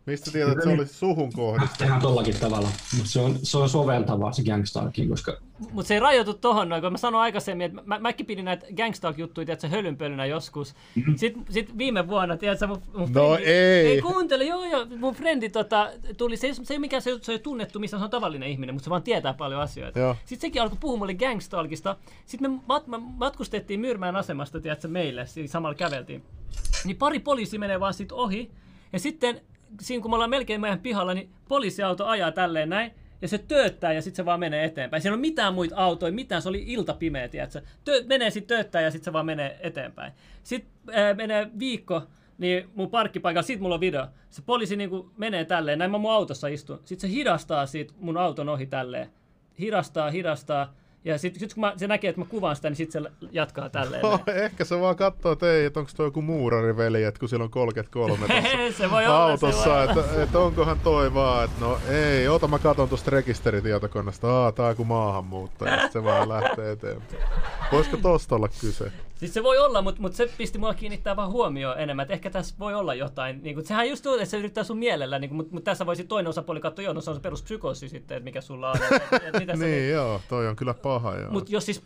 Mistä 0.06 0.30
tiedät, 0.30 0.52
että 0.52 0.64
se 0.64 0.70
oli 0.70 0.86
suhun 0.86 1.32
kohdistunut? 1.32 1.78
Tehdään 1.78 2.00
tollakin 2.00 2.34
tavalla, 2.40 2.68
mutta 2.96 3.10
se 3.10 3.20
on, 3.20 3.38
se 3.42 3.58
on 3.58 3.68
soveltavaa 3.68 4.32
se 4.32 4.42
Gangstalkiin, 4.42 5.08
koska 5.08 5.36
Mutta 5.72 5.88
se 5.88 5.94
ei 5.94 6.00
rajoitu 6.00 6.34
tohon 6.34 6.68
noin, 6.68 6.82
kun 6.82 6.92
mä 6.92 6.98
sanoin 6.98 7.22
aikaisemmin, 7.22 7.64
että 7.64 7.82
mä, 7.84 7.98
mäkin 7.98 8.26
pidin 8.26 8.44
näitä 8.44 8.66
gangstalk-juttuja, 8.76 9.46
tiedätkö, 9.46 9.68
hölynpölynä 9.68 10.26
joskus. 10.26 10.74
Sitten 11.16 11.44
sit 11.50 11.78
viime 11.78 12.08
vuonna, 12.08 12.36
tiedätkö, 12.36 12.66
mun, 12.66 12.82
mun. 12.94 13.12
No 13.12 13.36
frendi- 13.36 13.48
ei. 13.48 13.86
Ei 13.86 14.00
kuuntele, 14.02 14.44
joo 14.44 14.64
joo, 14.64 14.86
mun 14.98 15.14
frendi 15.14 15.48
tota, 15.48 15.90
tuli, 16.16 16.36
se 16.36 16.46
ei, 16.46 16.54
se 16.54 16.62
ei 16.70 16.76
ole 16.76 16.78
mikään, 16.78 17.02
se, 17.02 17.18
se 17.22 17.32
ei 17.32 17.34
ole 17.34 17.40
tunnettu, 17.40 17.78
missä 17.78 17.98
se 17.98 18.04
on 18.04 18.10
tavallinen 18.10 18.48
ihminen, 18.48 18.74
mutta 18.74 18.84
se 18.84 18.90
vaan 18.90 19.02
tietää 19.02 19.34
paljon 19.34 19.60
asioita. 19.60 19.98
Joo. 19.98 20.16
Sitten 20.24 20.48
sekin 20.48 20.62
alkoi 20.62 20.78
puhua 20.80 20.96
mulle 20.96 21.14
gangstalkista. 21.14 21.96
Sitten 22.26 22.50
me 22.50 22.60
mat, 22.68 22.86
mä 22.86 22.98
matkustettiin 22.98 23.80
Myyrmäen 23.80 24.16
asemasta, 24.16 24.60
tiedätkö, 24.60 24.88
meille, 24.88 25.26
siinä 25.26 25.48
samalla 25.48 25.74
käveltiin. 25.74 26.22
Niin 26.84 26.96
pari 26.96 27.18
poliisi 27.18 27.58
menee 27.58 27.80
vaan 27.80 27.94
sit 27.94 28.12
ohi. 28.12 28.50
Ja 28.92 28.98
sitten 28.98 29.40
siinä 29.80 30.02
kun 30.02 30.10
me 30.10 30.14
ollaan 30.14 30.30
melkein 30.30 30.60
meidän 30.60 30.80
pihalla, 30.80 31.14
niin 31.14 31.30
poliisiauto 31.48 32.06
ajaa 32.06 32.32
tälleen 32.32 32.68
näin. 32.68 32.92
Ja 33.22 33.28
se 33.28 33.38
tööttää 33.38 33.92
ja 33.92 34.02
sitten 34.02 34.16
se 34.16 34.24
vaan 34.24 34.40
menee 34.40 34.64
eteenpäin. 34.64 35.06
Ei 35.06 35.10
ole 35.10 35.20
mitään 35.20 35.54
muita 35.54 35.76
autoja, 35.76 36.12
mitään. 36.12 36.42
Se 36.42 36.48
oli 36.48 36.64
ilta 36.66 36.94
pimeä, 36.94 37.28
tiedätkö? 37.28 37.62
Tö, 37.84 38.04
menee 38.06 38.30
sitten 38.30 38.56
tööttää 38.56 38.82
ja 38.82 38.90
sitten 38.90 39.04
se 39.04 39.12
vaan 39.12 39.26
menee 39.26 39.58
eteenpäin. 39.60 40.12
Sitten 40.42 40.94
äh, 40.94 41.16
menee 41.16 41.50
viikko, 41.58 42.02
niin 42.38 42.70
mun 42.74 42.90
parkkipaikalla, 42.90 43.46
sit 43.46 43.60
mulla 43.60 43.74
on 43.74 43.80
video. 43.80 44.06
Se 44.30 44.42
poliisi 44.46 44.76
niinku 44.76 45.10
menee 45.16 45.44
tälleen, 45.44 45.78
näin 45.78 45.90
mä 45.90 45.98
mun 45.98 46.12
autossa 46.12 46.48
istun. 46.48 46.80
Sitten 46.84 47.10
se 47.10 47.14
hidastaa 47.14 47.66
siitä 47.66 47.94
mun 48.00 48.16
auton 48.16 48.48
ohi 48.48 48.66
tälleen. 48.66 49.10
Hidastaa, 49.58 50.10
hidastaa. 50.10 50.74
Ja 51.04 51.18
sitten 51.18 51.40
sit 51.40 51.54
kun 51.54 51.60
mä, 51.60 51.72
se 51.76 51.86
näkee, 51.86 52.08
että 52.08 52.20
mä 52.20 52.26
kuvaan 52.26 52.56
sitä, 52.56 52.70
niin 52.70 52.76
sitten 52.76 53.02
se 53.02 53.10
jatkaa 53.32 53.68
tälleen. 53.68 54.04
Oh, 54.06 54.20
ehkä 54.34 54.64
se 54.64 54.80
vaan 54.80 54.96
katsoo, 54.96 55.32
että 55.32 55.52
ei, 55.52 55.64
että 55.64 55.80
onko 55.80 55.92
toi 55.96 56.06
joku 56.06 56.22
muurariveli, 56.22 57.04
että 57.04 57.20
kun 57.20 57.28
sillä 57.28 57.44
on 57.44 57.50
33 57.50 58.26
tossa 58.28 58.78
se 58.78 58.90
voi 58.90 59.06
olla, 59.06 59.36
se 59.36 59.40
voi 59.40 59.50
autossa, 59.50 59.72
olla. 59.72 59.84
että, 59.84 60.22
että 60.22 60.38
onkohan 60.38 60.80
toi 60.80 61.14
vaan, 61.14 61.44
että 61.44 61.60
no 61.60 61.78
ei, 61.88 62.28
ota 62.28 62.48
mä 62.48 62.58
katon 62.58 62.88
tuosta 62.88 63.10
rekisteritietokoneesta, 63.10 64.30
aa 64.30 64.52
tää 64.52 64.66
on 64.66 64.70
joku 64.72 64.84
maahanmuuttaja, 64.84 65.88
se 65.88 66.04
vaan 66.04 66.28
lähtee 66.28 66.72
eteenpäin. 66.72 67.22
Voisiko 67.72 67.96
tosta 67.96 68.36
olla 68.36 68.48
kyse? 68.60 68.92
Siis 69.22 69.34
se 69.34 69.42
voi 69.42 69.58
olla, 69.58 69.82
mutta 69.82 70.00
mut 70.00 70.12
se 70.14 70.28
pisti 70.38 70.58
mua 70.58 70.74
kiinnittää 70.74 71.16
vaan 71.16 71.30
huomioon 71.30 71.80
enemmän, 71.80 72.02
että 72.02 72.12
ehkä 72.14 72.30
tässä 72.30 72.54
voi 72.58 72.74
olla 72.74 72.94
jotain. 72.94 73.40
Niin 73.42 73.54
kun, 73.54 73.64
sehän 73.64 73.88
just 73.88 74.06
on, 74.06 74.14
että 74.14 74.24
se 74.26 74.38
yrittää 74.38 74.64
sun 74.64 74.78
mielellä, 74.78 75.18
niin 75.18 75.34
mutta 75.34 75.54
mut 75.54 75.64
tässä 75.64 75.86
voisi 75.86 76.04
toinen 76.04 76.30
osapuoli 76.30 76.60
katsoa, 76.60 76.82
joo, 76.84 76.92
no 76.94 77.00
se 77.00 77.10
on 77.10 77.16
se 77.16 77.22
peruspsykoosi 77.22 77.88
sitten, 77.88 78.16
että 78.16 78.24
mikä 78.24 78.40
sulla 78.40 78.70
on. 78.70 78.76
Että, 78.76 79.16
että 79.26 79.40
mitä 79.40 79.56
se, 79.56 79.64
Niin 79.64 79.90
joo, 79.90 80.20
toi 80.28 80.48
on 80.48 80.56
kyllä 80.56 80.74
paha 80.74 81.16
joo. 81.16 81.30
Mutta 81.30 81.52
jos 81.52 81.66
siis, 81.66 81.82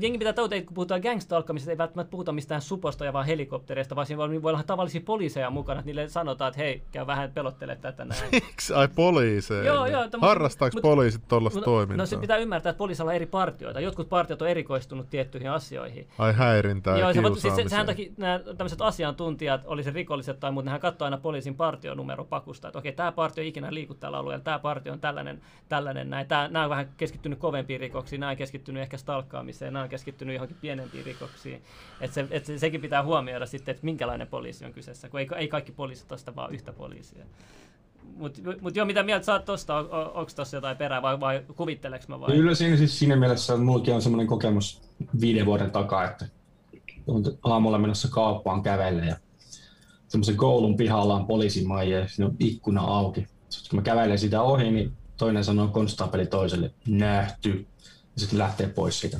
jengi 0.00 0.18
pitää 0.18 0.32
tautia, 0.32 0.62
kun 0.62 0.74
puhutaan 0.74 1.00
gangstalkamisesta, 1.00 1.70
ei 1.70 1.78
välttämättä 1.78 2.10
puhuta 2.10 2.32
mistään 2.32 2.62
suposta 2.62 3.04
ja 3.04 3.12
vaan 3.12 3.26
helikoptereista, 3.26 3.96
vaan 3.96 4.06
siinä 4.06 4.18
voi, 4.18 4.42
voi 4.42 4.52
olla 4.52 4.62
tavallisia 4.62 5.00
poliiseja 5.04 5.50
mukana, 5.50 5.80
että 5.80 5.86
niille 5.86 6.08
sanotaan, 6.08 6.48
että 6.48 6.60
hei, 6.62 6.82
käy 6.92 7.06
vähän 7.06 7.30
pelottele 7.34 7.76
tätä 7.76 8.04
näin. 8.04 8.22
Miksi? 8.32 8.74
Ai 8.74 8.88
poliiseja. 8.88 9.64
Joo, 9.64 9.86
joo, 9.86 10.02
tommoset- 10.08 10.20
Harrastaako 10.28 10.74
mut- 10.76 10.82
poliisit 10.82 11.22
tollasta 11.28 11.58
No, 11.60 11.64
toimintaa? 11.64 11.96
no 11.96 12.06
se 12.06 12.16
pitää 12.16 12.36
ymmärtää, 12.36 12.70
että 12.70 12.78
poliisilla 12.78 13.10
on 13.10 13.14
eri 13.16 13.26
partioita. 13.26 13.80
Jotkut 13.80 14.08
partiot 14.08 14.42
on 14.42 14.48
erikoistunut 14.48 15.10
tiettyihin 15.10 15.50
asioihin. 15.50 16.08
Ai 16.18 16.32
häirintää 16.32 16.73
ja 16.86 16.98
Joo, 16.98 17.12
se, 17.12 17.22
voit- 17.22 17.38
siis 17.38 17.56
se, 17.56 17.68
sehän 17.68 17.86
takia 17.86 18.12
nämä 18.16 18.38
tämmöiset 18.38 18.82
asiantuntijat, 18.82 19.60
oli 19.64 19.82
se 19.82 19.90
rikolliset 19.90 20.40
tai 20.40 20.52
muut, 20.52 20.64
nehän 20.64 20.80
katsoo 20.80 21.04
aina 21.04 21.18
poliisin 21.18 21.54
partionumero 21.54 22.24
pakusta, 22.24 22.68
että 22.68 22.78
okei, 22.78 22.92
tämä 22.92 23.12
partio 23.12 23.42
ei 23.42 23.48
ikinä 23.48 23.74
liiku 23.74 23.94
tällä 23.94 24.18
alueella, 24.18 24.44
tämä 24.44 24.58
partio 24.58 24.92
on 24.92 25.00
tällainen, 25.00 25.40
tällainen 25.68 26.10
näin. 26.10 26.26
Tää, 26.26 26.48
nämä 26.48 26.64
on 26.64 26.70
vähän 26.70 26.88
keskittynyt 26.96 27.38
kovempiin 27.38 27.80
rikoksiin, 27.80 28.20
nämä 28.20 28.30
on 28.30 28.36
keskittynyt 28.36 28.82
ehkä 28.82 28.96
stalkkaamiseen, 28.96 29.72
nämä 29.72 29.82
on 29.82 29.88
keskittynyt 29.88 30.34
johonkin 30.34 30.56
pienempiin 30.60 31.04
rikoksiin. 31.04 31.62
Et 32.00 32.12
se, 32.12 32.26
et 32.30 32.44
se, 32.44 32.58
sekin 32.58 32.80
pitää 32.80 33.02
huomioida 33.02 33.46
sitten, 33.46 33.72
että 33.72 33.84
minkälainen 33.84 34.26
poliisi 34.26 34.64
on 34.64 34.72
kyseessä, 34.72 35.08
kun 35.08 35.20
ei, 35.20 35.28
ei 35.36 35.48
kaikki 35.48 35.72
poliisit 35.72 36.12
ole 36.12 36.18
sitä 36.18 36.36
vaan 36.36 36.54
yhtä 36.54 36.72
poliisia. 36.72 37.24
Mutta 38.16 38.40
mut 38.60 38.76
joo, 38.76 38.86
mitä 38.86 39.02
mieltä 39.02 39.26
sä 39.26 39.32
oot 39.32 39.44
tosta? 39.44 39.76
On, 39.76 39.90
on, 39.90 40.06
onko 40.06 40.30
tossa 40.36 40.56
jotain 40.56 40.76
perää 40.76 41.02
vai, 41.02 41.20
vai 41.20 41.42
kuvitteleks 41.56 42.08
mä 42.08 42.20
vai? 42.20 42.32
Kyllä 42.32 42.54
siinä 42.54 42.76
siis 42.76 42.98
siinä 42.98 43.16
mielessä 43.16 43.52
että 43.52 43.64
mullakin 43.64 43.94
on 43.94 44.02
semmoinen 44.02 44.26
kokemus 44.26 44.82
viiden 45.20 45.46
vuoden 45.46 45.70
takaa, 45.70 46.04
että 46.04 46.26
on 47.06 47.24
aamulla 47.42 47.78
menossa 47.78 48.08
kauppaan 48.08 48.62
kävelle 48.62 49.06
ja 49.06 49.16
semmoisen 50.08 50.36
koulun 50.36 50.76
pihalla 50.76 51.14
on 51.14 51.26
poliisimaija 51.26 51.98
ja 51.98 52.08
siinä 52.08 52.26
on 52.26 52.36
ikkuna 52.38 52.80
auki. 52.80 53.26
Sitten 53.48 53.70
kun 53.70 53.78
mä 53.78 53.82
kävelen 53.82 54.18
sitä 54.18 54.42
ohi, 54.42 54.70
niin 54.70 54.92
toinen 55.16 55.44
sanoo 55.44 55.68
konstaapeli 55.68 56.26
toiselle, 56.26 56.70
nähty. 56.88 57.66
Ja 58.14 58.20
sitten 58.20 58.38
lähtee 58.38 58.68
pois 58.68 59.00
siitä. 59.00 59.18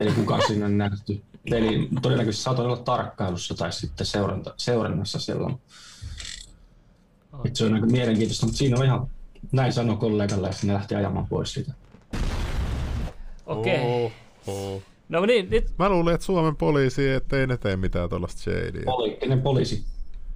Eli 0.00 0.12
kuka 0.12 0.40
siinä 0.46 0.66
on 0.66 0.78
nähty. 0.78 1.22
Eli 1.46 1.88
todennäköisesti 2.02 2.44
saatoin 2.44 2.68
olla 2.68 2.82
tarkkailussa 2.82 3.54
tai 3.54 3.72
sitten 3.72 4.06
seuranta, 4.06 4.54
seurannassa 4.56 5.20
silloin. 5.20 5.60
Et 7.44 7.56
se 7.56 7.64
on 7.64 7.74
aika 7.74 7.86
mielenkiintoista, 7.86 8.46
mutta 8.46 8.58
siinä 8.58 8.78
on 8.78 8.84
ihan, 8.84 9.10
näin 9.52 9.72
sanoi 9.72 9.96
kollegalle 9.96 10.46
ja 10.46 10.52
sitten 10.52 10.68
ne 10.68 10.74
lähti 10.74 10.94
ajamaan 10.94 11.26
pois 11.26 11.52
siitä. 11.52 11.72
Okei. 13.46 14.06
Okay. 14.06 14.16
Oho. 14.46 14.82
No 15.12 15.26
niin, 15.26 15.50
nyt 15.50 15.64
Mä 15.78 15.88
luulin, 15.88 16.14
että 16.14 16.24
Suomen 16.26 16.56
poliisi 16.56 17.08
ettei 17.10 17.46
ne 17.46 17.56
tee 17.56 17.76
mitään 17.76 18.08
tuollaista 18.08 18.40
shadyä. 18.40 18.82
Poliittinen 18.84 19.42
poliisi. 19.42 19.84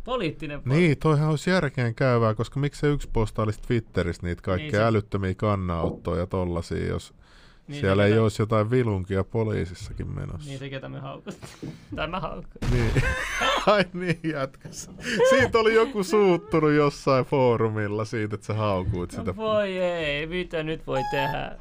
poliittinen 0.05 0.63
Niin, 0.65 0.99
toihan 0.99 1.31
olisi 1.31 1.51
järkeen 1.51 1.95
käyvää, 1.95 2.35
koska 2.35 2.61
miksi 2.61 2.81
se 2.81 2.87
yksi 2.89 3.09
postailisi 3.13 3.61
Twitterissä 3.67 4.27
niitä 4.27 4.43
kaikkea 4.43 4.65
Niin 4.67 4.73
niin 4.73 4.81
se- 4.81 4.85
älyttömiä 4.87 5.35
kannanottoja 5.35 6.21
ja 6.21 6.27
tollasia, 6.27 6.87
jos 6.87 7.11
Niin 7.11 7.21
niin 7.69 7.81
siellä 7.81 8.05
ei 8.05 8.11
ketä- 8.11 8.23
olisi 8.23 8.43
jotain 8.43 8.71
vilunkia 8.71 9.25
poliisissakin 9.25 10.09
menossa. 10.15 10.49
Niin 10.49 10.59
se, 10.59 10.69
ketä 10.71 10.89
me 10.89 10.99
haukut. 11.01 11.35
tai 11.97 12.07
mä 12.09 12.21
haukun. 12.21 12.51
Niin. 12.73 12.91
Ai 13.67 13.85
niin, 13.93 14.21
jatkas. 14.33 14.91
Siitä 15.31 15.59
oli 15.59 15.75
joku 15.75 16.03
suuttunut 16.05 16.73
jossain 16.73 17.25
foorumilla 17.25 18.05
siitä, 18.05 18.35
että 18.35 18.47
sä 18.47 18.55
haukuit 18.55 19.11
sitä. 19.11 19.23
No 19.25 19.37
voi 19.37 19.79
ei, 19.79 20.27
mitä 20.27 20.63
nyt 20.63 20.87
voi 20.87 21.01
tehdä? 21.11 21.57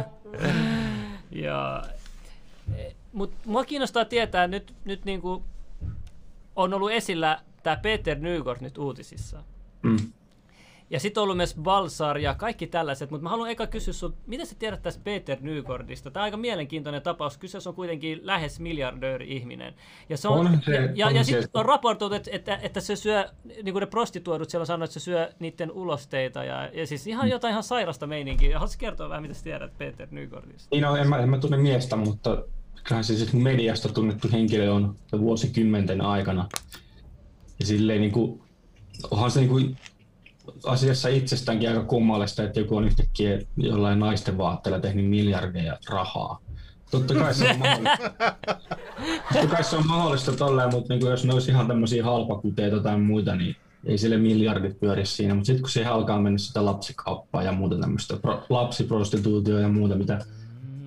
ja, 1.30 1.84
mut 3.12 3.32
mua 3.46 3.64
kiinnostaa 3.64 4.04
tietää, 4.04 4.46
nyt, 4.46 4.74
nyt 4.84 5.04
niinku 5.04 5.44
on 6.56 6.74
ollut 6.74 6.90
esillä 6.90 7.40
tämä 7.62 7.76
Peter 7.76 8.18
Nygård 8.18 8.60
nyt 8.60 8.78
uutisissa. 8.78 9.42
Mm. 9.82 10.12
Ja 10.90 11.00
sitten 11.00 11.20
on 11.20 11.22
ollut 11.22 11.36
myös 11.36 11.54
Balsar 11.54 12.18
ja 12.18 12.34
kaikki 12.34 12.66
tällaiset, 12.66 13.10
mutta 13.10 13.22
mä 13.22 13.28
haluan 13.28 13.50
eka 13.50 13.66
kysyä 13.66 13.94
sun, 13.94 14.14
mitä 14.26 14.44
sä 14.44 14.54
tiedät 14.58 14.82
tästä 14.82 15.00
Peter 15.04 15.38
Nygårdista? 15.40 16.10
Tämä 16.10 16.22
on 16.22 16.24
aika 16.24 16.36
mielenkiintoinen 16.36 17.02
tapaus. 17.02 17.38
Kyseessä 17.38 17.70
on 17.70 17.76
kuitenkin 17.76 18.20
lähes 18.22 18.60
miljardööri 18.60 19.36
ihminen. 19.36 19.74
Ja, 20.08 20.16
se 20.16 20.28
on, 20.28 20.46
On 20.46 20.60
se- 20.64 20.74
ja, 20.74 20.88
ja, 20.94 21.06
on 21.06 21.14
ja 21.16 21.24
sitten 21.24 21.48
on 21.54 21.64
raportoitu, 21.64 22.14
että, 22.14 22.30
että, 22.32 22.58
että 22.62 22.80
se 22.80 22.96
syö, 22.96 23.28
niin 23.44 23.72
kuin 23.72 23.80
ne 23.80 23.86
prostituoidut 23.86 24.50
siellä 24.50 24.64
sanoo, 24.64 24.84
että 24.84 24.94
se 24.94 25.00
syö 25.00 25.30
niiden 25.38 25.72
ulosteita. 25.72 26.44
Ja, 26.44 26.70
ja 26.72 26.86
siis 26.86 27.06
ihan 27.06 27.28
jotain 27.28 27.52
ihan 27.52 27.62
sairasta 27.62 28.06
meininkiä. 28.06 28.58
Haluaisitko 28.58 28.80
kertoa 28.80 29.08
vähän, 29.08 29.22
mitä 29.22 29.34
sä 29.34 29.44
tiedät 29.44 29.78
Peter 29.78 30.08
Nygårdista? 30.10 30.68
Niin 30.70 30.84
on, 30.84 31.00
en 31.00 31.08
mä, 31.08 31.18
en 31.18 31.28
mä 31.28 31.38
tunne 31.38 31.56
miestä, 31.56 31.96
mutta 31.96 32.44
kyllähän 32.84 33.04
se 33.04 33.16
siis 33.16 33.32
mediasta 33.32 33.88
tunnettu 33.88 34.28
henkilö 34.32 34.72
on 34.72 34.96
vuosikymmenten 35.20 36.00
aikana. 36.00 36.48
Ja 37.58 37.66
silleen 37.66 38.00
niin 38.00 38.12
kuin, 38.12 38.42
onhan 39.10 39.30
se 39.30 39.40
niin 39.40 39.50
kuin 39.50 39.76
asiassa 40.64 41.08
itsestäänkin 41.08 41.68
aika 41.68 41.84
kummallista, 41.84 42.42
että 42.42 42.60
joku 42.60 42.76
on 42.76 42.84
yhtäkkiä 42.84 43.38
jollain 43.56 43.98
naisten 43.98 44.38
vaatteella 44.38 44.80
tehnyt 44.80 45.10
miljardeja 45.10 45.78
rahaa. 45.88 46.40
Totta 46.90 47.14
kai 47.14 47.34
se 47.34 47.50
on 47.50 47.58
mahdollista. 47.58 48.08
Totta 49.32 49.48
kai 49.48 49.64
se 49.64 49.76
on 49.76 49.86
mahdollista 49.86 50.32
tolleen, 50.32 50.70
mutta 50.70 50.94
niin 50.94 51.00
kuin 51.00 51.10
jos 51.10 51.24
ne 51.24 51.32
olisi 51.32 51.50
ihan 51.50 51.66
tämmöisiä 51.66 52.04
halpakuteita 52.04 52.80
tai 52.80 52.98
muita, 52.98 53.36
niin 53.36 53.56
ei 53.84 53.98
sille 53.98 54.16
miljardit 54.16 54.80
pyöri 54.80 55.06
siinä. 55.06 55.34
Mutta 55.34 55.46
sitten 55.46 55.62
kun 55.62 55.70
siihen 55.70 55.92
alkaa 55.92 56.20
mennä 56.20 56.38
sitä 56.38 56.64
lapsikauppaa 56.64 57.42
ja 57.42 57.52
muuta 57.52 57.76
tämmöistä, 57.76 58.16
pro, 58.16 58.42
lapsiprostituutio 58.48 59.58
ja 59.58 59.68
muuta, 59.68 59.96
mitä 59.96 60.18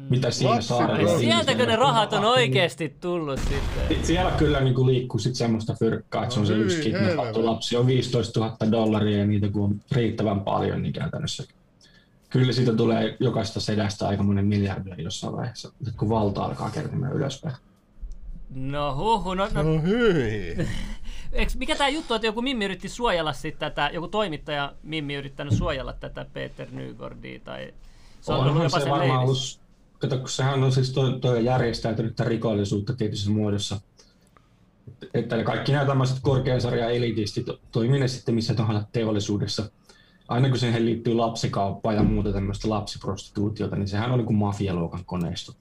mitä 0.09 0.31
siinä 0.31 0.51
Lapsi- 0.55 0.67
saarella... 0.67 1.19
Sieltäkö 1.19 1.65
ne 1.65 1.75
rahat 1.75 2.13
on 2.13 2.19
Niin. 2.21 2.27
oikeasti 2.29 2.95
tullut 3.01 3.39
sitten? 3.39 4.05
Siellä 4.05 4.31
kyllä 4.31 4.59
niin 4.59 4.75
kuin 4.75 4.87
liikkuu 4.87 5.19
sit 5.19 5.35
semmoista 5.35 5.73
fyrkkaa, 5.79 6.23
että 6.23 6.33
se 6.33 6.39
on 6.39 6.47
se 6.47 6.53
No 6.55 6.59
yksi 6.63 6.81
kidnappattu 6.81 7.17
helvetti. 7.21 7.43
lapsi 7.43 7.77
on 7.77 7.87
15 7.87 8.39
000 8.39 8.57
dollaria 8.71 9.17
ja 9.17 9.25
niitä 9.25 9.49
kun 9.49 9.63
on 9.63 9.81
riittävän 9.91 10.41
paljon, 10.41 10.81
niin 10.81 10.93
käytännössä 10.93 11.43
kyllä 12.29 12.53
siitä 12.53 12.73
tulee 12.75 13.17
jokaista 13.19 13.59
sedästä 13.59 14.07
aikamoinen 14.07 14.45
miljardia 14.45 14.95
jossain 14.97 15.33
vaiheessa, 15.35 15.71
kun 15.97 16.09
valta 16.09 16.43
alkaa 16.43 16.69
kertymään 16.69 17.13
ylöspäin. 17.13 17.55
No 18.55 18.95
huhu, 18.95 19.33
no, 19.33 19.47
no 19.53 19.63
No 19.63 19.81
hyi. 19.81 20.55
Eiks, 21.33 21.55
mikä 21.55 21.75
tämä 21.75 21.89
juttu, 21.89 22.13
että 22.13 22.27
joku 22.27 22.41
Mimmi 22.41 22.65
yritti 22.65 22.89
suojella 22.89 23.33
sit 23.33 23.59
tätä, 23.59 23.89
joku 23.93 24.07
toimittaja 24.07 24.73
Mimmi 24.83 25.13
yrittänyt 25.13 25.53
suojella 25.53 25.93
tätä 25.93 26.25
Peter 26.33 26.67
Nygordia 26.71 27.39
tai 27.43 27.73
se 28.21 28.31
on 28.31 28.37
ollut 28.39 28.51
Onhan 28.51 28.63
jopa 28.65 28.79
se 28.79 28.89
varmaan 28.89 29.19
ollut, 29.19 29.59
kato, 30.03 30.19
kun 30.19 30.29
sehän 30.29 30.63
on 30.63 30.71
siis 30.71 30.91
toi, 30.91 31.19
toi 31.19 31.45
järjestäytynyttä 31.45 32.23
rikollisuutta 32.23 32.93
tietyssä 32.93 33.31
muodossa. 33.31 33.81
Että 35.13 35.43
kaikki 35.43 35.71
nämä 35.71 35.85
tämmöiset 35.85 36.17
korkean 36.21 36.61
sarjan 36.61 36.91
elitistit, 36.91 37.47
toimii 37.71 37.99
ne 37.99 38.07
sitten 38.07 38.35
missä 38.35 38.53
tahansa 38.53 38.87
teollisuudessa. 38.91 39.69
Aina 40.27 40.49
kun 40.49 40.57
siihen 40.57 40.85
liittyy 40.85 41.13
lapsikauppaa 41.13 41.93
ja 41.93 42.03
muuta 42.03 42.33
tämmöistä 42.33 42.69
lapsiprostituutiota, 42.69 43.75
niin 43.75 43.87
sehän 43.87 44.11
on 44.11 44.17
niin 44.17 44.25
kuin 44.25 44.37
mafialuokan 44.37 45.05
koneisto. 45.05 45.53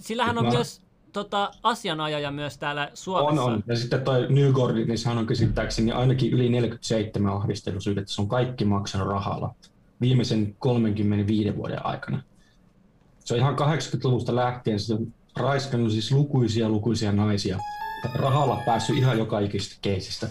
Sillähän 0.00 0.38
on 0.38 0.44
Mä- 0.44 0.52
myös 0.52 0.80
tota, 1.12 1.50
asianajaja 1.62 2.30
myös 2.30 2.58
täällä 2.58 2.90
Suomessa. 2.94 3.42
On, 3.42 3.52
on. 3.52 3.64
Ja 3.66 3.76
sitten 3.76 4.00
toi 4.02 4.26
Newgord, 4.28 4.76
niin 4.76 4.98
sehän 4.98 5.18
on 5.18 5.26
käsittääkseni 5.26 5.92
ainakin 5.92 6.32
yli 6.32 6.48
47 6.48 7.32
ahdistelusyytettä. 7.32 8.12
Se 8.12 8.20
on 8.20 8.28
kaikki 8.28 8.64
maksanut 8.64 9.08
rahalla 9.08 9.54
viimeisen 10.00 10.56
35 10.58 11.56
vuoden 11.56 11.86
aikana. 11.86 12.22
Se 13.24 13.34
on 13.34 13.40
ihan 13.40 13.58
80-luvusta 13.58 14.36
lähtien, 14.36 14.80
se 14.80 14.94
on 14.94 15.06
raiskannut 15.36 15.92
siis 15.92 16.12
lukuisia 16.12 16.68
lukuisia 16.68 17.12
naisia. 17.12 17.58
Rahalla 18.14 18.62
päässyt 18.66 18.96
ihan 18.96 19.18
joka 19.18 19.40
ikistä 19.40 19.76
keisistä. 19.82 20.28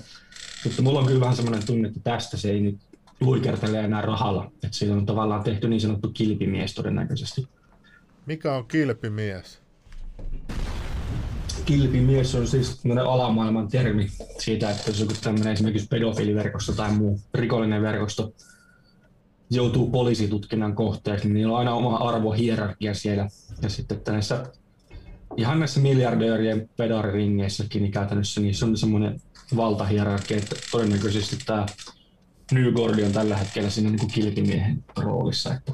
Mutta 0.63 0.81
mulla 0.81 0.99
on 0.99 1.05
kyllä 1.05 1.19
vähän 1.19 1.35
semmoinen 1.35 1.65
tunne, 1.65 1.87
että 1.87 1.99
tästä 2.03 2.37
se 2.37 2.51
ei 2.51 2.61
nyt 2.61 2.77
luikertele 3.21 3.79
enää 3.79 4.01
rahalla. 4.01 4.51
Että 4.53 4.67
siitä 4.71 4.93
on 4.93 5.05
tavallaan 5.05 5.43
tehty 5.43 5.67
niin 5.67 5.81
sanottu 5.81 6.11
kilpimies 6.13 6.73
todennäköisesti. 6.73 7.47
Mikä 8.25 8.53
on 8.55 8.67
kilpimies? 8.67 9.59
Kilpimies 11.65 12.35
on 12.35 12.47
siis 12.47 12.79
tämmöinen 12.79 13.05
alamaailman 13.05 13.67
termi 13.67 14.07
siitä, 14.39 14.69
että 14.69 14.89
jos 14.89 14.99
joku 14.99 15.13
tämmöinen 15.23 15.53
esimerkiksi 15.53 15.87
pedofiliverkosto 15.87 16.73
tai 16.73 16.91
muu 16.91 17.19
rikollinen 17.33 17.81
verkosto 17.81 18.33
joutuu 19.49 19.89
poliisitutkinnan 19.89 20.75
kohteeksi, 20.75 21.27
niin 21.27 21.33
niillä 21.33 21.53
on 21.53 21.59
aina 21.59 21.73
oma 21.73 21.97
arvohierarkia 21.97 22.93
siellä. 22.93 23.27
Ja 23.61 23.69
sitten 23.69 23.97
että 23.97 24.11
näissä, 24.11 24.43
ihan 25.37 25.59
näissä 25.59 25.79
miljardöörien 25.79 26.69
pedariringeissäkin, 26.77 27.81
niin 27.81 27.91
käytännössä 27.91 28.41
niissä 28.41 28.65
on 28.65 28.77
semmoinen 28.77 29.21
valtahierarkia, 29.55 30.37
että 30.37 30.55
todennäköisesti 30.71 31.37
tämä 31.45 31.65
Newgordi 32.51 33.03
on 33.03 33.11
tällä 33.11 33.37
hetkellä 33.37 33.69
siinä 33.69 33.89
niin 33.89 33.99
kuin 33.99 34.11
kilpimiehen 34.11 34.83
roolissa. 34.97 35.53
Että 35.53 35.71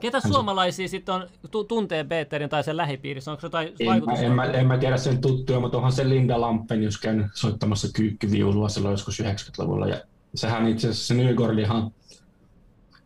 Ketä 0.00 0.20
suomalaisia 0.20 0.88
sitten 0.88 1.14
on, 1.14 1.28
tu- 1.50 1.64
tuntee 1.64 2.04
Peterin 2.04 2.48
tai 2.48 2.64
sen 2.64 2.76
lähipiirissä? 2.76 3.30
Onko 3.30 3.40
jotain 3.42 3.68
En 3.68 3.86
mä, 3.86 3.90
vaikutusta? 3.90 4.24
en, 4.24 4.32
mä, 4.32 4.44
en 4.44 4.66
mä 4.66 4.78
tiedä 4.78 4.96
sen 4.96 5.20
tuttuja, 5.20 5.60
mutta 5.60 5.76
onhan 5.76 5.92
se 5.92 6.08
Linda 6.08 6.40
Lampenius 6.40 7.00
käynyt 7.00 7.26
soittamassa 7.34 7.88
kyykkyviulua 7.94 8.68
silloin 8.68 8.92
joskus 8.92 9.20
90-luvulla. 9.20 9.86
Ja 9.86 10.00
sehän 10.34 10.68
itse 10.68 10.88
asiassa 10.88 11.06
se 11.06 11.14
Nygordihan 11.14 11.90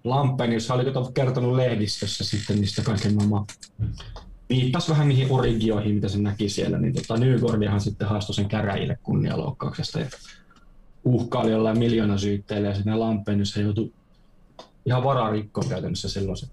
Lampenius 0.05 0.71
oli 0.71 0.85
kato 0.85 1.11
kertonut 1.15 1.57
lehdistössä 1.57 2.25
sitten 2.25 2.61
niistä 2.61 2.83
kaiken 2.83 3.15
maailman 3.15 3.47
viittasi 4.49 4.91
vähän 4.91 5.09
niihin 5.09 5.27
origioihin, 5.31 5.95
mitä 5.95 6.09
se 6.09 6.19
näki 6.19 6.49
siellä, 6.49 6.79
niin 6.79 6.95
tota, 6.95 7.17
Nygordihan 7.17 7.81
sitten 7.81 8.09
haastoi 8.09 8.35
sen 8.35 8.49
käräjille 8.49 8.99
kunnianloukkauksesta 9.03 10.01
ja 10.01 10.07
uhkaili 11.05 11.51
jollain 11.51 11.79
miljoona 11.79 12.19
syytteillä 12.19 12.69
ja 12.69 12.75
sitten 12.75 13.01
Lampenius 13.01 13.57
joutui 13.57 13.93
ihan 14.87 15.05
vararikkoon 15.05 15.69
käytännössä 15.69 16.09
silloin 16.09 16.37
se 16.37 16.47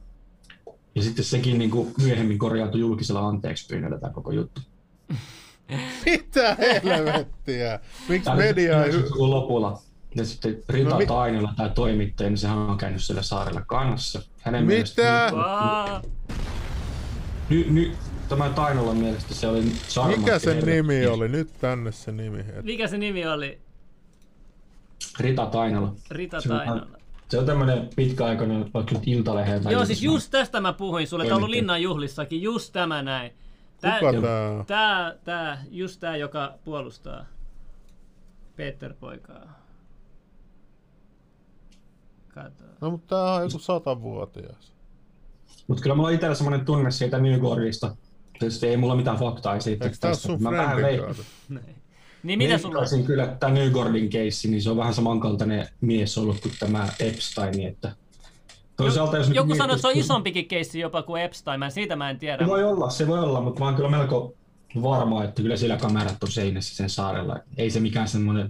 ja 0.96 1.04
sitten 1.04 1.26
sekin 1.26 1.58
niin 1.58 1.72
kuin 1.72 1.94
myöhemmin 2.02 2.40
korjautui 2.40 2.80
julkisella 2.80 3.28
anteeksi 3.28 3.66
pyynnöllä 3.68 4.00
tämä 4.00 4.14
koko 4.14 4.32
juttu. 4.32 4.62
Mitä 6.06 6.58
helvettiä? 6.60 7.80
Miksi 8.10 8.30
media 8.36 8.86
ei... 8.86 8.92
90-luvun 8.92 9.30
lopulla. 9.30 9.82
Ja 10.16 10.26
sitten 10.26 10.58
Rita 10.70 10.90
No 10.90 10.98
mi- 10.98 11.06
Tainila, 11.08 11.54
tämä 11.58 11.70
toimittaja, 11.70 12.30
niin 12.30 12.38
sehän 12.38 12.58
on 12.58 12.78
käynyt 12.78 13.04
siellä 13.04 13.22
saarella 13.22 13.62
kanssa. 13.62 14.22
Hänen 14.42 14.64
Mitä? 14.66 14.74
mielestä- 14.74 15.32
Aa, 15.36 16.02
Ny, 17.50 17.66
ny, 17.70 17.92
tämä 18.30 18.50
Tainolan 18.50 18.98
mielestä 18.98 19.34
se 19.34 19.48
oli 19.48 19.62
charmantti 19.90 20.20
Mikä 20.22 20.40
sen 20.40 20.56
helvetti. 20.56 20.72
nimi 20.82 21.08
oli? 21.08 21.30
Nyt 21.30 21.50
tänne 21.62 21.92
se 21.92 22.12
nimi. 22.12 22.40
Et 22.40 22.66
mikä 22.66 22.88
se 22.88 22.98
nimi 22.98 23.28
oli? 23.28 23.60
Rita 25.20 25.46
Tainola. 25.46 25.94
Rita 26.12 26.42
Se 26.42 26.54
on- 26.54 26.58
Tainola. 26.60 26.88
Se 27.30 27.38
on 27.40 27.46
tämmöinen 27.46 27.90
pitkäaikainen, 27.96 28.70
vaikka 28.74 28.94
nyt 28.96 29.08
Iltalehden 29.08 29.64
tai 29.64 29.74
Joo, 29.74 29.86
siis 29.86 30.04
just 30.04 30.32
tästä 30.32 30.62
mä 30.62 30.74
puhuin 30.74 31.08
sulle. 31.08 31.24
Tämä 31.24 31.36
on 31.36 31.38
ollut. 31.38 31.50
Linnan 31.50 31.82
juhlissakin, 31.82 32.42
just 32.42 32.74
tämä 32.74 33.02
näin. 33.02 33.32
Tää, 33.82 34.00
Kuka 34.00 34.14
tää 34.22 34.64
tää, 34.68 35.16
tää, 35.24 35.64
just 35.72 36.00
tää, 36.00 36.16
joka 36.18 36.54
puolustaa 36.66 37.26
Peter 38.56 38.94
poikaa. 39.00 39.59
No 42.82 42.92
mutta 42.92 43.16
tää 43.16 43.34
on 43.34 43.44
joku 43.44 43.60
satavuotias. 43.60 44.74
Mutta 45.68 45.84
kyllä 45.84 45.96
mulla 45.96 46.08
on 46.08 46.14
itsellä 46.14 46.36
semmoinen 46.36 46.66
tunne 46.66 46.92
siitä 46.92 47.20
Newgordista. 47.20 47.96
Tietysti 48.40 48.68
ei 48.68 48.78
mulla 48.78 48.96
mitään 48.96 49.18
faktaa 49.18 49.60
siitä. 49.60 49.86
Eikö 49.86 49.98
tää 50.00 50.16
sun 50.16 50.40
friendin 50.40 51.02
kanssa? 51.02 51.24
Niin 52.24 52.40
mitä 52.40 52.58
sulla 52.58 52.80
on? 52.80 53.04
Kyllä, 53.04 53.24
että 53.24 53.36
tämä 53.36 53.54
Newgordin 53.54 54.10
keissi, 54.10 54.48
niin 54.48 54.62
se 54.62 54.70
on 54.70 54.78
vähän 54.78 54.94
samankaltainen 54.94 55.68
mies 55.82 56.18
ollut 56.18 56.40
kuin 56.40 56.54
tämä 56.60 56.90
Epstein, 57.00 57.68
että 57.68 57.92
toisaalta 58.78 59.18
jos... 59.18 59.30
Joku 59.30 59.56
sanoi, 59.56 59.74
että 59.74 59.82
se 59.82 59.88
on 59.88 59.98
isompikin 59.98 60.48
keissi 60.48 60.80
jopa 60.80 61.04
kuin 61.04 61.22
Epstein. 61.22 61.60
Mä, 61.60 61.70
siitä 61.70 61.96
mä 61.96 62.10
en 62.10 62.20
tiedä. 62.20 62.44
Se 62.44 62.50
voi 62.50 62.64
olla, 62.64 62.90
se 62.90 63.08
voi 63.08 63.20
olla, 63.20 63.42
mutta 63.42 63.60
mä 63.60 63.66
oon 63.66 63.76
kyllä 63.76 63.90
melko 63.90 64.34
varma, 64.82 65.24
että 65.24 65.42
kyllä 65.42 65.58
siellä 65.58 65.78
kamerat 65.78 66.24
on 66.24 66.32
seinässä 66.32 66.76
sen 66.76 66.90
saarella. 66.90 67.40
Ei 67.58 67.70
se 67.70 67.80
mikään 67.80 68.08
semmoinen 68.08 68.50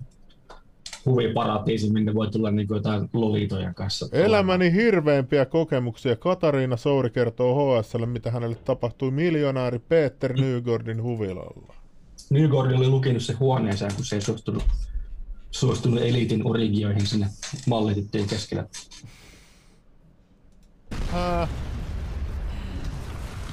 huviparatiisi, 1.05 1.93
minne 1.93 2.13
voi 2.13 2.31
tulla 2.31 2.51
niin 2.51 2.67
jotain 2.69 3.09
lolitojen 3.13 3.75
kanssa. 3.75 4.07
Elämäni 4.12 4.73
hirveimpiä 4.73 5.45
kokemuksia. 5.45 6.15
Katariina 6.15 6.77
Souri 6.77 7.09
kertoo 7.09 7.81
HSL, 7.81 8.05
mitä 8.05 8.31
hänelle 8.31 8.55
tapahtui 8.55 9.12
miljonääri 9.12 9.79
Peter 9.79 10.33
Nygordin 10.33 11.03
huvilalla. 11.03 11.73
Newgord 12.29 12.71
oli 12.71 12.88
lukinut 12.88 13.23
se 13.23 13.33
huoneeseen, 13.33 13.91
kun 13.95 14.05
se 14.05 14.15
ei 14.15 14.21
suostunut, 14.21 14.63
suostunut 15.51 16.01
eliitin 16.01 16.47
origioihin 16.47 17.07
sinne 17.07 17.27
mallityttöjen 17.67 18.27
keskellä. 18.27 18.65
Hää? 21.12 21.47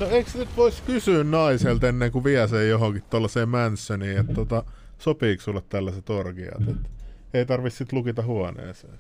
No 0.01 0.07
eikö 0.07 0.31
nyt 0.35 0.49
voisi 0.57 0.83
kysyä 0.83 1.25
naiselta 1.25 1.89
ennen 1.89 2.13
kuin 2.13 2.25
vie 2.25 2.49
sen 2.49 2.69
johonkin 2.69 3.03
tuollaiseen 3.11 3.49
mansioniin, 3.49 4.19
että 4.19 4.35
tota, 4.35 4.65
sopiiko 4.99 5.43
sulle 5.43 5.63
tällaiset 5.69 6.11
orgiat? 6.11 6.69
Et 6.69 6.96
ei 7.35 7.47
tarvi 7.47 7.71
sit 7.71 7.93
lukita 7.93 8.23
huoneeseen. 8.23 8.99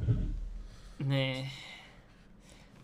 Niin. 1.04 1.46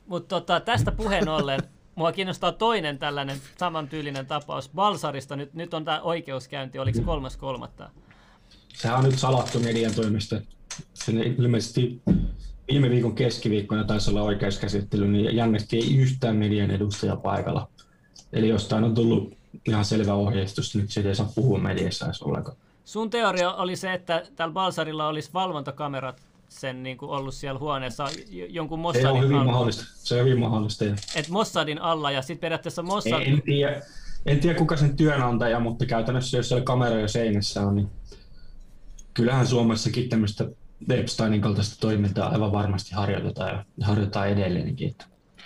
Mutta 0.07 0.29
tota, 0.29 0.61
tästä 0.61 0.93
puheen 0.93 1.29
ollen, 1.29 1.61
mua 1.95 2.13
kiinnostaa 2.13 2.53
toinen 2.53 2.99
tällainen 2.99 3.37
samantyylinen 3.59 4.27
tapaus. 4.27 4.71
Balsarista 4.75 5.37
nyt, 5.37 5.55
nyt 5.55 5.75
on 5.75 5.85
tämä 5.85 6.01
oikeuskäynti, 6.01 6.79
oliko 6.79 6.97
se 6.97 7.05
kolmas 7.05 7.37
kolmatta? 7.37 7.91
Sehän 8.75 8.99
on 8.99 9.05
nyt 9.05 9.19
salattu 9.19 9.61
median 9.61 9.95
toimesta. 9.95 10.41
Sen 10.95 11.19
ilmeisesti 11.19 12.03
viime 12.69 12.91
viikon 12.91 13.15
keskiviikkona 13.15 13.85
taisi 13.85 14.11
olla 14.11 14.23
oikeuskäsittely, 14.23 15.09
niin 15.09 15.37
jännästi 15.37 15.77
ei 15.77 15.97
yhtään 15.97 16.37
median 16.37 16.71
edustajaa 16.71 17.17
paikalla. 17.17 17.69
Eli 18.33 18.49
jostain 18.49 18.85
on 18.85 18.95
tullut 18.95 19.35
ihan 19.69 19.85
selvä 19.85 20.15
ohjeistus, 20.15 20.77
nyt 20.77 20.91
siitä 20.91 21.09
ei 21.09 21.15
saa 21.15 21.33
puhua 21.35 21.59
mediassa 21.59 22.05
edes 22.05 22.23
ollenkaan. 22.23 22.57
Sun 22.85 23.11
teoria 23.11 23.53
oli 23.53 23.77
se, 23.77 23.93
että 23.93 24.23
tällä 24.37 24.53
Balsarilla 24.53 25.09
olisi 25.09 25.31
valvontakamerat 25.35 26.23
sen 26.49 26.83
niin 26.83 26.99
kuin 26.99 27.11
ollut 27.11 27.35
siellä 27.35 27.59
huoneessa 27.59 28.09
jonkun 28.49 28.79
Se 28.79 28.81
on 28.81 28.83
Mossadin 28.83 29.23
hyvin 29.23 29.37
alla. 29.37 29.53
mahdollista. 29.53 29.85
Se 29.95 30.15
on 30.15 30.25
hyvin 30.27 30.39
mahdollista. 30.39 30.85
Et 31.15 31.29
Mossadin 31.29 31.83
alla 31.83 32.11
ja 32.11 32.23
sitten 32.23 32.41
periaatteessa 32.41 32.83
Mossad... 32.83 33.23
en, 33.23 33.43
tiedä, 33.43 33.83
en 34.27 34.41
tiedä 34.41 34.59
kuka 34.59 34.77
sen 34.77 34.97
työnantaja, 34.97 35.61
mutta 35.61 35.87
käytännössä 35.87 36.37
jos 36.37 36.49
siellä 36.49 36.65
kameroja 36.65 37.09
seinässä 37.09 37.63
on, 37.63 37.75
niin 37.75 37.91
kyllähän 39.15 39.47
Suomessakin 39.47 40.09
tämmöistä 40.09 40.45
Epsteinin 40.91 41.41
kaltaista 41.41 41.77
toimintaa 41.81 42.29
aivan 42.29 42.53
varmasti 42.53 42.95
harjoitetaan 42.95 43.65
ja 43.79 43.87
harjoitetaan 43.87 44.29
edelleenkin. 44.29 44.97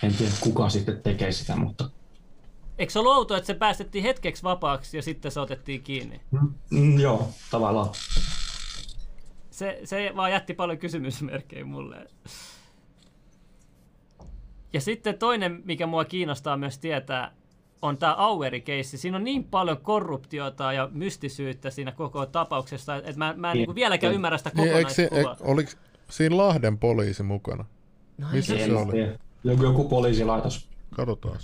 En 0.03 0.15
tiedä 0.15 0.33
kuka 0.41 0.69
sitten 0.69 1.03
tekee 1.03 1.33
sitä, 1.33 1.57
mutta 1.57 1.91
Eikö 2.79 2.93
se 2.93 2.99
ollut 2.99 3.17
outoa, 3.17 3.37
että 3.37 3.47
se 3.47 3.55
päästettiin 3.55 4.05
hetkeksi 4.05 4.43
vapaaksi 4.43 4.97
ja 4.97 5.03
sitten 5.03 5.33
se 5.33 5.41
otettiin 5.41 5.83
kiinni? 5.83 6.21
mm, 6.71 6.99
joo, 7.01 7.29
tavallaan. 7.51 7.89
Se, 9.51 9.81
se 9.85 10.13
vaan 10.17 10.33
jätti 10.33 10.55
paljon 10.55 10.79
kysymysmerkkejä 10.79 11.65
mulle. 11.65 12.07
Ja 14.73 14.81
sitten 14.81 15.19
toinen, 15.19 15.63
mikä 15.65 15.87
mua 15.87 16.05
kiinnostaa 16.05 16.57
myös 16.57 16.79
tietää, 16.79 17.33
on 17.83 17.99
tämä 17.99 18.15
Aueri-keissi. 18.15 18.99
Siinä 18.99 19.17
on 19.17 19.25
niin 19.25 19.45
paljon 19.45 19.79
korruptiota 19.79 20.73
ja 20.73 20.89
mystisyyttä 20.93 21.71
siinä 21.71 21.93
koko 21.93 22.27
tapauksessa, 22.27 22.97
että 22.97 23.19
mä, 23.19 23.35
mä 23.37 23.53
en 23.53 23.59
niin, 23.59 23.75
vieläkään 23.75 24.15
ymmärrä 24.15 24.39
sitä 24.39 24.51
Niin, 24.55 24.73
eikö, 24.73 24.91
se, 24.91 25.03
kokonaiskuvaa. 25.03 25.33
eikö, 25.33 25.45
oliko 25.45 25.71
siinä 26.11 26.37
Lahden 26.37 26.79
poliisi 26.79 27.23
mukana? 27.23 27.65
No, 28.19 28.27
Missä 28.33 28.55
ei, 28.55 28.67
se 28.67 28.73
oli? 28.75 29.09
Joku, 29.45 29.63
joku 29.63 29.89
poliisilaitos. 29.89 30.69
Katsotaan. 30.95 31.39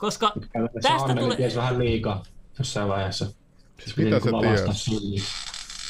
Koska 0.00 0.32
Tästä 0.34 0.68
tästä 0.82 1.14
tulee... 1.14 1.36
ties 1.36 1.56
vähän 1.56 1.78
liikaa 1.78 2.22
jossain 2.58 2.88
vaiheessa. 2.88 3.26
Siis 3.84 3.96
mitä 3.96 4.20
se 4.20 4.30
tiedät? 4.40 4.76
syliin. 4.76 5.22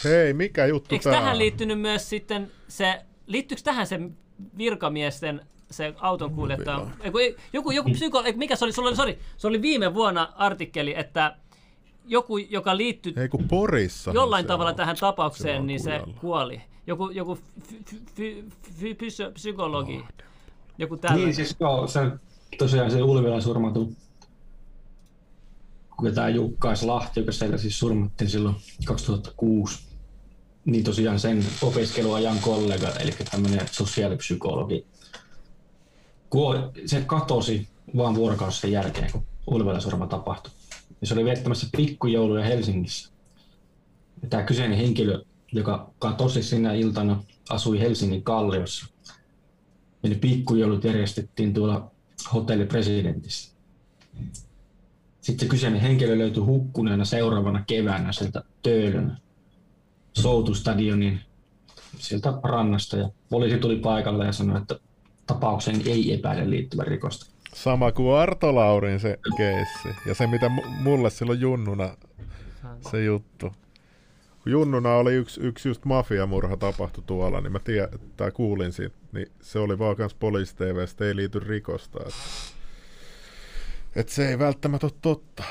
Hei, 0.05 0.33
mikä 0.33 0.67
juttu 0.67 0.95
Eikö 0.95 1.03
tää 1.03 1.13
tähän 1.13 1.33
on? 1.33 1.39
liittynyt 1.39 1.81
myös 1.81 2.09
sitten 2.09 2.51
se, 2.69 3.01
liittyykö 3.27 3.63
tähän 3.63 3.87
se 3.87 4.01
virkamiesten 4.59 5.47
se 5.71 5.95
auton 6.01 6.35
kuljettaja, 6.35 6.87
joku, 7.53 7.71
joku 7.71 7.91
psyko, 7.91 8.23
eiku, 8.23 8.39
mikä 8.39 8.57
se 8.57 8.65
oli, 8.65 8.73
sulla 8.73 8.89
oli, 8.89 8.97
sorry, 8.97 9.19
se 9.37 9.47
oli 9.47 9.63
viime 9.63 9.95
vuonna 9.95 10.33
artikkeli, 10.37 10.95
että 10.97 11.37
joku, 12.07 12.37
joka 12.39 12.77
liittyi 12.77 13.15
Ei 13.17 13.29
kun 13.29 13.49
Porissa. 13.49 14.11
jollain 14.15 14.47
tavalla 14.47 14.75
tähän 14.75 14.97
se 14.97 15.07
on 15.07 15.13
tapaukseen, 15.13 15.67
niin 15.67 15.81
se 15.81 16.01
kuoli. 16.21 16.61
Joku, 16.87 17.11
joku 17.11 17.39
fy, 18.17 18.45
fy, 18.79 18.95
fysio- 18.95 19.33
psykologi, 19.33 20.05
joku 20.79 20.97
tällainen. 20.97 21.25
Niin 21.27 21.35
siis 21.35 21.57
joo, 21.61 21.87
se 21.87 22.01
tosiaan 22.59 22.91
se 22.91 23.03
Ulvila 23.03 23.41
surmatu, 23.41 23.93
kun 25.97 26.15
tämä 26.15 26.29
Jukkaas 26.29 26.83
Lahti, 26.83 27.21
joka 27.21 27.33
siellä 27.33 27.59
siis 27.59 27.79
surmattiin 27.79 28.31
silloin 28.31 28.57
2006, 28.85 29.79
niin 30.65 30.85
tosiaan 30.85 31.21
sen 31.21 31.45
opiskeluajan 31.63 32.39
kollega, 32.39 32.89
eli 32.89 33.13
tämmöinen 33.31 33.69
sosiaalipsykologi, 33.71 34.87
se 36.87 37.01
katosi 37.01 37.69
vaan 37.97 38.15
vuorokausi 38.15 38.61
sen 38.61 38.73
jälkeen, 38.73 39.13
kun 39.13 39.27
Ulvila 39.47 39.81
surma 39.81 40.07
tapahtui. 40.07 40.53
Ja 41.01 41.07
se 41.07 41.15
oli 41.15 41.25
viettämässä 41.25 41.67
pikkujouluja 41.77 42.45
Helsingissä. 42.45 43.11
Ja 44.23 44.29
tämä 44.29 44.43
kyseinen 44.43 44.79
henkilö, 44.79 45.23
joka 45.53 45.91
katosi 45.99 46.43
sinä 46.43 46.73
iltana, 46.73 47.23
asui 47.49 47.81
Helsingin 47.81 48.23
Kalliossa. 48.23 48.87
Ja 50.03 50.09
ne 50.09 50.15
pikkujoulut 50.15 50.85
järjestettiin 50.85 51.55
tuolla 51.55 51.91
hotelli 52.35 52.67
Presidentissä. 52.67 53.55
Sitten 55.21 55.47
se 55.47 55.51
kyseinen 55.51 55.81
henkilö 55.81 56.19
löytyi 56.19 56.43
hukkuneena 56.43 57.05
seuraavana 57.05 57.65
keväänä 57.67 58.13
sieltä 58.13 58.43
Töölön 58.63 59.17
Soutustadionin 60.13 61.21
sieltä 61.99 62.33
rannasta. 62.43 62.97
Ja 62.97 63.11
poliisi 63.31 63.59
tuli 63.59 63.77
paikalle 63.77 64.27
ja 64.27 64.33
sanoi, 64.33 64.61
että 64.61 64.79
tapaukseen 65.27 65.83
ei 65.87 66.15
epäile 66.15 66.51
liittyvän 66.51 66.87
rikosta. 66.87 67.27
Sama 67.55 67.93
kuin 67.93 68.15
Arto 68.15 68.55
Laurin 68.55 69.01
se 69.01 69.19
keissi. 69.37 69.89
Ja 70.07 70.15
se, 70.15 70.27
mitä 70.27 70.47
mu- 70.47 70.69
mulle 70.83 71.11
silloin 71.11 71.41
junnuna 71.41 71.97
se 72.91 73.05
juttu. 73.05 73.53
Kun 74.43 74.53
junnuna 74.53 74.95
oli 74.95 75.15
yksi, 75.15 75.41
yksi 75.41 75.69
just 75.69 75.85
mafiamurha 75.85 76.57
tapahtui 76.57 77.05
tuolla, 77.07 77.41
niin 77.41 77.53
mä 77.53 77.59
tie, 77.59 77.89
tai 78.17 78.31
kuulin 78.31 78.73
siitä, 78.73 78.97
niin 79.13 79.27
se 79.41 79.59
oli 79.59 79.79
vaan 79.79 79.97
kans 79.97 80.15
poliisi 80.15 80.57
TVstä, 80.57 81.05
ei 81.05 81.17
liity 81.17 81.39
rikosta. 81.39 81.99
Et, 82.07 82.15
et 83.97 84.09
se 84.09 84.29
ei 84.29 84.39
välttämättä 84.39 84.87
ole 84.87 84.93
totta. 85.03 85.43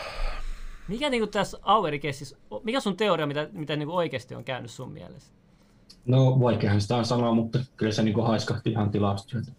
Mikä 0.88 1.10
niinku 1.10 1.28
tässä 1.28 1.60
Aueri-keississä, 1.62 2.38
mikä 2.64 2.80
sun 2.80 2.98
teoria, 2.98 3.28
mitä, 3.28 3.50
mitä 3.52 3.76
niinku 3.76 3.96
oikeasti 3.96 4.36
on 4.36 4.44
käynyt 4.44 4.72
sun 4.72 4.92
mielestä? 4.92 5.32
No 6.06 6.40
vaikeahan 6.40 6.82
sitä 6.82 6.96
on 6.96 7.06
sanoa, 7.06 7.34
mutta 7.34 7.60
kyllä 7.78 7.92
se 7.92 8.04
niinku 8.04 8.22
haiskahti 8.22 8.70
ihan 8.70 8.92
tilastyöltä. 8.92 9.52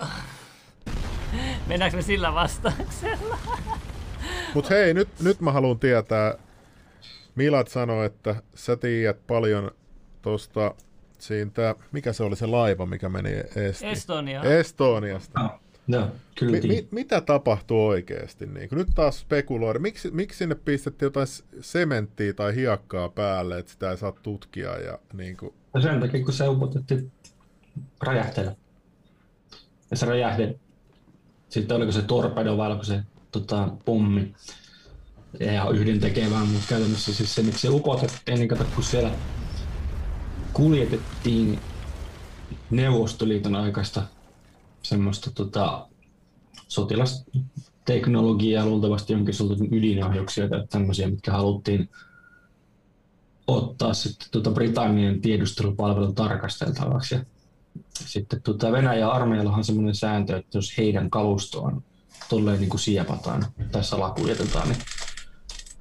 Mennäänkö 1.68 1.96
me 1.96 2.02
sillä 2.02 2.34
vastauksella? 2.34 3.38
Mut 4.54 4.70
hei, 4.70 4.94
nyt, 4.94 5.08
nyt 5.20 5.40
mä 5.40 5.52
haluan 5.52 5.78
tietää, 5.78 6.34
Milat 7.36 7.68
sanoi, 7.68 8.06
että 8.06 8.42
sä 8.54 8.76
tiedät 8.76 9.26
paljon 9.26 9.70
tosta 10.22 10.74
siitä, 11.18 11.74
mikä 11.92 12.12
se 12.12 12.22
oli 12.22 12.36
se 12.36 12.46
laiva, 12.46 12.86
mikä 12.86 13.08
meni 13.08 13.30
esti? 13.56 13.86
Estonia. 13.86 14.42
Estoniasta. 14.42 15.40
No, 15.40 15.50
no 15.86 16.10
kyllä 16.38 16.52
Mi- 16.52 16.60
mi- 16.60 16.68
mi- 16.68 16.88
mitä 16.90 17.20
tapahtuu 17.20 17.86
oikeasti? 17.86 18.46
Niin 18.46 18.68
nyt 18.72 18.88
taas 18.94 19.20
spekuloida. 19.20 19.78
Miksi, 19.78 20.10
miksi 20.10 20.38
sinne 20.38 20.54
pistettiin 20.54 21.06
jotain 21.06 21.26
sementtiä 21.60 22.32
tai 22.32 22.54
hiekkaa 22.54 23.08
päälle, 23.08 23.58
että 23.58 23.72
sitä 23.72 23.90
ei 23.90 23.96
saa 23.96 24.12
tutkia? 24.22 24.78
Ja, 24.78 24.98
niin 25.12 25.36
kuin, 25.36 25.54
Ja 25.74 25.80
sen 25.80 26.00
takia, 26.00 26.24
kun 26.24 26.32
se 26.32 26.48
upotettiin 26.48 27.12
räjähteellä. 28.02 28.56
Ja 29.90 29.96
se 29.96 30.06
räjähde, 30.06 30.54
sitten 31.48 31.76
oliko 31.76 31.92
se 31.92 32.02
torpedo 32.02 32.56
vai 32.56 32.66
oliko 32.66 32.84
se 32.84 33.00
tota, 33.32 33.68
pommi. 33.84 34.34
Ihan 35.40 35.76
yhden 35.76 36.00
tekevään, 36.00 36.48
mutta 36.48 36.66
käytännössä 36.68 37.14
siis 37.14 37.34
se, 37.34 37.42
miksi 37.42 37.60
se 37.60 37.68
upotettiin, 37.68 38.38
niin 38.38 38.48
kato, 38.48 38.64
kun 38.74 38.84
siellä 38.84 39.10
kuljetettiin 40.52 41.58
Neuvostoliiton 42.70 43.56
aikaista 43.56 44.02
semmoista 44.82 45.30
tota, 45.30 45.88
sotilasteknologiaa, 46.68 48.66
luultavasti 48.66 49.12
jonkin 49.12 49.34
sortin 49.34 49.74
ydinohjuksia 49.74 50.48
tai 50.48 50.66
tämmöisiä, 50.70 51.08
mitkä 51.08 51.32
haluttiin 51.32 51.88
ottaa 53.46 53.94
sitten 53.94 54.28
tuota 54.30 54.50
Britannian 54.50 55.20
tiedustelupalvelun 55.20 56.14
tarkasteltavaksi. 56.14 57.14
Ja 57.14 57.20
sitten 57.94 58.42
tuota 58.42 58.72
Venäjän 58.72 59.10
armeijalla 59.10 59.52
on 59.52 59.64
semmoinen 59.64 59.94
sääntö, 59.94 60.36
että 60.36 60.58
jos 60.58 60.78
heidän 60.78 61.10
kalustoaan 61.10 61.82
tolleen 62.28 62.60
niin 62.60 62.70
kuin 62.70 62.80
siepataan 62.80 63.46
tai 63.72 63.84
salakuljetetaan, 63.84 64.68
niin 64.68 64.78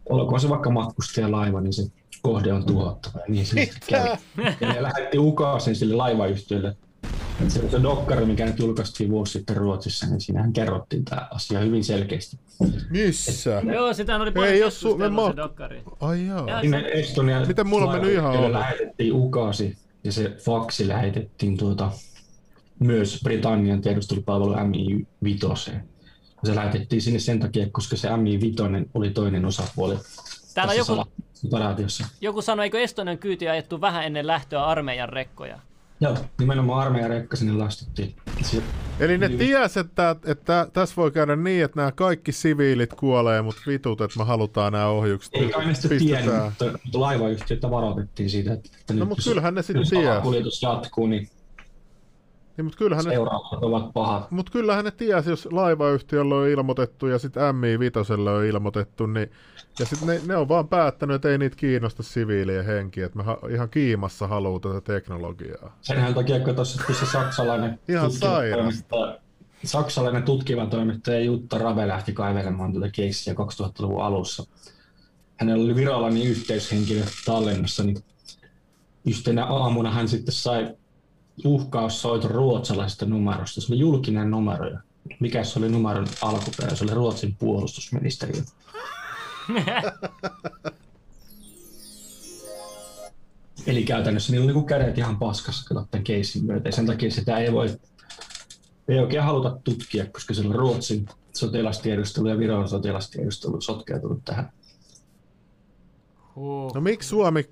olkoon 0.10 0.40
se 0.42 0.50
vaikka 0.50 0.70
matkustajalaiva, 0.70 1.62
niin 1.62 1.74
se 1.74 1.84
kohde 2.22 2.54
on 2.54 2.66
tuhottava. 2.66 3.20
Ja 3.20 3.26
niin 3.28 3.46
se 3.46 3.66
sitten 3.72 3.80
kävi. 3.90 4.56
Ja 4.62 4.74
ne 4.74 4.84
lähetti 4.84 5.18
ukaasin 5.20 5.76
sille 5.76 5.96
laivayhtiölle. 5.96 6.76
Se 7.48 7.60
on 7.60 7.70
se 7.72 7.84
dokkari, 7.84 8.26
mikä 8.26 8.46
nyt 8.46 8.60
julkaistiin 8.60 9.10
vuosi 9.10 9.32
sitten 9.34 9.58
Ruotsissa, 9.58 10.06
niin 10.08 10.22
siinähän 10.22 10.54
kerrottiin 10.54 11.06
tämä 11.06 11.28
asia 11.32 11.60
hyvin 11.60 11.84
selkeästi. 11.84 12.40
missä? 12.90 13.62
Joo, 13.74 13.94
sitä 13.94 14.16
oli 14.16 14.28
Ei, 14.28 14.34
paljon 14.34 14.58
jos 14.60 14.84
su- 14.86 14.98
me 14.98 15.10
ma- 15.10 15.30
se 15.30 15.36
dokkari. 15.36 15.82
Ai 16.00 16.28
jaa. 16.28 16.46
Ja- 16.50 16.62
Sinne 16.62 16.90
Estonia 16.94 17.46
Miten 17.46 17.68
mulla 17.68 17.92
mennyt 17.92 18.12
ihan 18.12 18.38
ohi? 18.38 18.54
lähetettiin 18.54 19.14
ukaasi 19.14 19.78
ja 20.04 20.12
se 20.12 20.36
faksi 20.46 20.88
lähetettiin 20.88 21.58
tuota, 21.58 21.92
myös 22.80 23.20
Britannian 23.24 23.82
tiedustelupalvelu 23.82 24.54
MI5. 24.54 25.72
Se 26.46 26.56
lähetettiin 26.56 27.02
sinne 27.02 27.20
sen 27.20 27.40
takia, 27.40 27.68
koska 27.72 27.98
se 27.98 28.08
MI5 28.10 28.86
oli 28.94 29.10
toinen 29.10 29.46
osapuoli 29.46 29.96
Täällä 30.54 30.74
joku, 30.74 31.06
operaatiossa. 31.48 32.06
joku 32.22 32.42
sanoi, 32.42 32.66
eikö 32.66 32.80
Estonian 32.80 33.18
kyyti 33.18 33.50
ajettu 33.50 33.82
vähän 33.82 34.04
ennen 34.06 34.28
lähtöä 34.28 34.66
armeijan 34.66 35.10
rekkoja? 35.10 35.60
Joo, 36.00 36.18
nimenomaan 36.40 36.86
armeijan 36.86 37.10
rekka 37.10 37.36
sinne 37.38 37.54
lastittiin. 37.54 38.16
Se, 38.42 38.62
Eli 39.00 39.18
ne 39.18 39.28
Niin. 39.28 39.40
ties, 39.40 39.78
että, 39.78 40.16
että 40.26 40.68
tässä 40.74 40.96
voi 40.96 41.12
käydä 41.12 41.36
niin, 41.36 41.66
että 41.66 41.80
nämä 41.80 41.92
kaikki 41.92 42.32
siviilit 42.32 42.94
kuolee, 42.94 43.42
mutta 43.42 43.62
vitut, 43.68 44.02
että 44.02 44.20
me 44.20 44.26
halutaan 44.26 44.74
nämä 44.74 44.88
ohjukset. 44.88 45.34
ei 45.36 45.50
kai 45.50 45.66
ne 45.66 45.74
sitä 45.74 45.88
tiennyt, 45.96 46.36
mutta, 46.44 46.66
mutta 46.66 47.00
laivayhtiötä 47.00 47.72
varoitettiin 47.72 48.30
siitä, 48.30 48.54
että, 48.54 48.70
että 48.80 48.94
No 48.94 49.06
mutta 49.06 49.24
kyllähän 49.24 49.56
ne 49.56 49.62
sitten 49.62 49.80
jos 49.82 49.90
ties. 49.90 50.04
salakuljetus 50.06 50.62
jatkuu, 50.62 51.08
niin 51.08 51.30
Niin, 52.58 52.66
mutta 52.66 52.78
kyllähän 52.78 53.06
ne 53.06 53.12
seuraukset 53.12 53.64
ovat 53.64 53.94
pahat. 53.94 54.32
Mutta 54.32 54.52
kyllähän 54.52 54.86
ne 54.86 54.92
tiesi, 54.92 55.30
jos 55.30 55.48
laivayhtiöllä 55.52 56.36
on 56.36 56.48
ilmoitettu 56.48 57.08
ja 57.08 57.20
sitten 57.20 57.44
MI5 57.56 58.30
on 58.30 58.46
ilmoitettu, 58.46 59.06
niin 59.06 59.32
ja 59.80 59.86
sitten 59.86 60.08
ne, 60.08 60.22
ne, 60.28 60.36
on 60.36 60.48
vaan 60.48 60.68
päättänyt, 60.68 61.16
että 61.16 61.30
ei 61.30 61.38
niitä 61.38 61.56
kiinnosta 61.56 62.04
siviilien 62.04 62.66
henki, 62.66 63.02
että 63.02 63.18
me 63.18 63.24
ha, 63.24 63.38
ihan 63.52 63.70
kiimassa 63.70 64.28
haluaa 64.28 64.60
tätä 64.60 64.82
teknologiaa. 64.82 65.78
Senhän 65.82 66.14
takia, 66.14 66.40
kun 66.40 66.56
tuossa 66.56 66.84
tuossa 66.86 67.06
saksalainen, 67.06 67.80
Ihan 67.88 68.12
tutkiva 68.12 68.32
sairasta. 68.32 69.20
saksalainen 69.64 70.24
tutkiva 70.24 70.66
toimittaja 70.66 71.20
Jutta 71.20 71.58
Rave 71.58 71.88
lähti 71.88 72.14
kaivelemaan 72.14 72.74
tätä 72.74 72.90
keissiä 72.90 73.34
2000-luvun 73.34 74.04
alussa. 74.04 74.44
Hänellä 75.38 75.64
oli 75.64 75.76
virallinen 75.76 76.28
yhteyshenkilö 76.28 77.02
tallennassa, 77.26 77.84
niin 77.84 77.98
yhtenä 79.06 79.46
aamuna 79.46 79.92
hän 79.92 80.08
sitten 80.08 80.34
sai 80.34 80.76
uhkaussoiton 81.46 82.32
ruotsalaisesta 82.32 83.06
numerosta. 83.06 83.62
Se 83.62 83.74
oli 83.74 83.80
julkinen 83.80 84.32
numero. 84.32 84.72
Mikä 85.20 85.44
se 85.44 85.60
oli 85.60 85.70
numeron 85.70 86.08
alkuperä? 86.22 86.76
Se 86.76 86.84
oli 86.84 86.94
Ruotsin 86.94 87.36
puolustusministeriö. 87.36 88.42
Eli 93.68 93.84
käytännössä 93.84 94.32
niillä 94.32 94.44
on 94.44 94.48
niinku 94.48 94.68
kädet 94.68 94.98
ihan 94.98 95.20
paskassa 95.20 95.68
kyllä 95.68 95.86
tämän 95.92 96.04
keissin 96.04 96.46
myötä. 96.46 96.70
Ja 96.70 96.74
sen 96.74 96.86
takia 96.86 97.12
sitä 97.12 97.38
ei 97.38 97.52
voi, 97.54 97.80
ei 98.88 99.00
oikein 99.00 99.24
haluta 99.24 99.58
tutkia, 99.64 100.06
koska 100.06 100.34
se 100.34 100.42
on 100.42 100.56
Ruotsin 100.56 101.06
sotilastiedustelu 101.34 102.28
ja 102.28 102.38
Viron 102.38 102.70
sotilastiedustelu 102.70 103.62
sotkeutunut 103.62 104.26
tähän. 104.26 104.52
Huh. 106.36 106.74
No 106.74 106.82
miksi 106.82 107.10
Suomi 107.10 107.50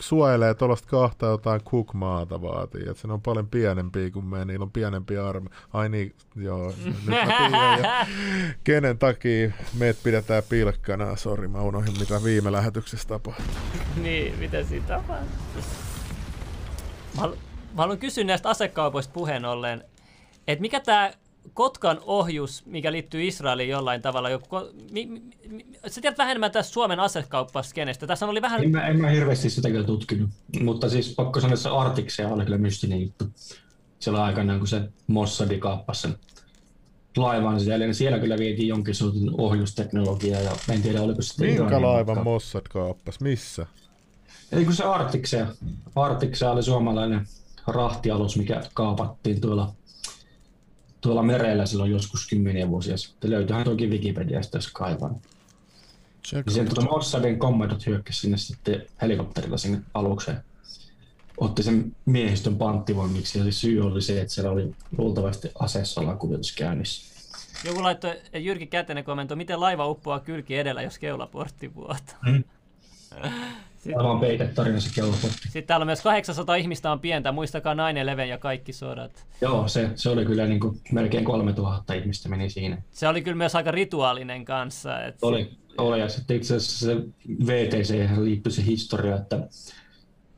suojelee 0.00 0.54
tuollaista 0.54 0.88
kahta 0.88 1.26
jotain 1.26 1.60
Cook-maata 1.60 2.42
vaatii? 2.42 2.80
Että 2.80 2.94
se 3.02 3.08
on 3.08 3.22
paljon 3.22 3.48
pienempiä 3.48 4.10
kuin 4.10 4.24
me, 4.24 4.44
niillä 4.44 4.62
on 4.62 4.70
pienempi 4.70 5.16
arme. 5.16 5.50
Ai 5.72 5.88
niin, 5.88 6.14
joo, 6.36 6.72
nyt 6.84 7.04
mä 7.06 7.14
tiedän. 7.14 7.82
Ja 7.82 8.06
kenen 8.64 8.98
takia 8.98 9.52
meitä 9.78 10.00
pidetään 10.04 10.42
pilkkana? 10.48 11.16
Sori, 11.16 11.48
mä 11.48 11.60
unohdin 11.62 11.98
mitä 11.98 12.24
viime 12.24 12.52
lähetyksessä 12.52 13.08
tapahtui. 13.08 13.44
niin, 14.02 14.38
mitä 14.38 14.64
siinä 14.64 14.86
tapahtuu? 14.86 15.62
Mä, 17.16 17.20
halu- 17.22 17.36
mä 17.74 17.82
haluan 17.82 17.98
kysyä 17.98 18.24
näistä 18.24 18.48
asekaupoista 18.48 19.12
puheen 19.12 19.44
ollen, 19.44 19.84
että 20.48 20.60
mikä 20.60 20.80
tämä 20.80 21.10
Kotkan 21.56 22.00
ohjus, 22.06 22.66
mikä 22.66 22.92
liittyy 22.92 23.24
Israeliin 23.24 23.68
jollain 23.68 24.02
tavalla, 24.02 24.30
joku, 24.30 24.46
ko- 24.46 24.72
mi, 24.92 25.06
mi, 25.06 25.20
mi, 25.48 25.66
sä 25.86 26.00
tiedät 26.00 26.18
vähemmän 26.18 26.52
tästä 26.52 26.72
Suomen 26.72 27.00
asekauppaskenestä. 27.00 28.06
Tässä 28.06 28.26
oli 28.26 28.42
vähän... 28.42 28.62
En 28.62 28.70
mä, 28.70 28.86
en 28.86 29.00
mä 29.00 29.08
hirveästi 29.08 29.50
sitä 29.50 29.70
kyllä 29.70 29.86
tutkinut, 29.86 30.30
mutta 30.60 30.88
siis 30.88 31.14
pakko 31.14 31.40
sanoa, 31.40 31.54
että 31.54 31.62
se 31.62 31.68
Artiksia 31.68 32.28
oli 32.28 32.44
kyllä 32.44 32.58
mystinen 32.58 33.02
juttu. 33.02 33.24
Silloin 33.98 34.24
aikanaan, 34.24 34.58
kun 34.58 34.68
se 34.68 34.80
Mossadi 35.06 35.58
kaappasi 35.58 36.00
sen 36.00 36.16
laivan 37.16 37.60
siellä, 37.60 37.84
niin 37.84 37.94
siellä 37.94 38.18
kyllä 38.18 38.38
vietiin 38.38 38.68
jonkin 38.68 38.94
sortin 38.94 39.30
ohjusteknologiaa 39.38 40.40
ja 40.40 40.50
en 40.70 40.82
tiedä 40.82 41.02
oliko 41.02 41.22
se 41.22 41.28
sitten 41.28 41.46
Minkä 41.46 41.62
Iranin 41.62 41.82
laivan 41.82 42.16
matka. 42.16 42.30
Mossad 42.30 42.68
kaappas? 42.70 43.20
Missä? 43.20 43.66
Ei 44.52 44.64
kun 44.64 44.74
se 44.74 44.84
Artiksia. 44.84 45.46
Artiksia 45.96 46.50
oli 46.50 46.62
suomalainen 46.62 47.26
rahtialus, 47.66 48.36
mikä 48.36 48.62
kaapattiin 48.74 49.40
tuolla, 49.40 49.72
tuolla 51.06 51.22
merellä 51.22 51.66
silloin 51.66 51.90
joskus 51.90 52.28
kymmeniä 52.28 52.68
vuosia 52.68 52.96
sitten. 52.96 53.30
Löytyyhän 53.30 53.64
toki 53.64 53.86
Wikipediasta, 53.86 54.56
jos 54.56 54.72
Ja 56.32 56.52
sieltä 56.52 56.74
tuota 56.74 56.90
Mossadin 56.90 57.38
kommandot 57.38 57.86
hyökkäsi 57.86 58.20
sinne 58.20 58.36
sitten 58.36 58.86
helikopterilla 59.02 59.56
sinne 59.56 59.80
alukseen. 59.94 60.38
Otti 61.38 61.62
sen 61.62 61.96
miehistön 62.06 62.56
panttivangiksi 62.56 63.38
ja 63.38 63.52
syy 63.52 63.80
oli 63.80 64.02
se, 64.02 64.20
että 64.20 64.34
siellä 64.34 64.50
oli 64.50 64.74
luultavasti 64.98 65.50
asessalakuljetus 65.58 66.52
käynnissä. 66.52 67.16
Joku 67.64 67.82
laittoi, 67.82 68.20
Jyrki 68.34 68.66
Kätenen 68.66 69.04
kommentoi, 69.04 69.36
miten 69.36 69.60
laiva 69.60 69.88
uppoaa 69.88 70.20
kylki 70.20 70.56
edellä, 70.56 70.82
jos 70.82 70.98
keulaportti 70.98 71.74
vuotaa. 71.74 72.18
Mm. 72.26 72.44
Tämä 73.94 74.10
on 74.10 74.20
peitetarina 74.20 74.80
se 74.80 74.90
kelloportti. 74.94 75.42
Sitten 75.42 75.64
täällä 75.64 75.84
on 75.84 75.86
myös 75.86 76.02
800 76.02 76.54
ihmistä 76.56 76.92
on 76.92 77.00
pientä, 77.00 77.32
muistakaa 77.32 77.74
9-11 77.74 78.20
ja 78.20 78.38
kaikki 78.38 78.72
sodat. 78.72 79.26
Joo, 79.40 79.68
se, 79.68 79.90
se 79.94 80.10
oli 80.10 80.24
kyllä 80.24 80.46
niin 80.46 80.60
kuin 80.60 80.80
melkein 80.92 81.24
3000 81.24 81.94
ihmistä 81.94 82.28
meni 82.28 82.50
siinä. 82.50 82.82
Se 82.90 83.08
oli 83.08 83.22
kyllä 83.22 83.36
myös 83.36 83.54
aika 83.54 83.70
rituaalinen 83.70 84.44
kanssa. 84.44 85.00
Että 85.04 85.26
Oli, 85.26 85.50
oli 85.78 86.00
ja 86.00 86.08
sitten 86.08 86.36
itse 86.36 86.56
asiassa 86.56 86.86
se 86.86 86.96
VTC 87.46 88.20
liittyi 88.20 88.52
se 88.52 88.64
historia, 88.66 89.16
että 89.16 89.36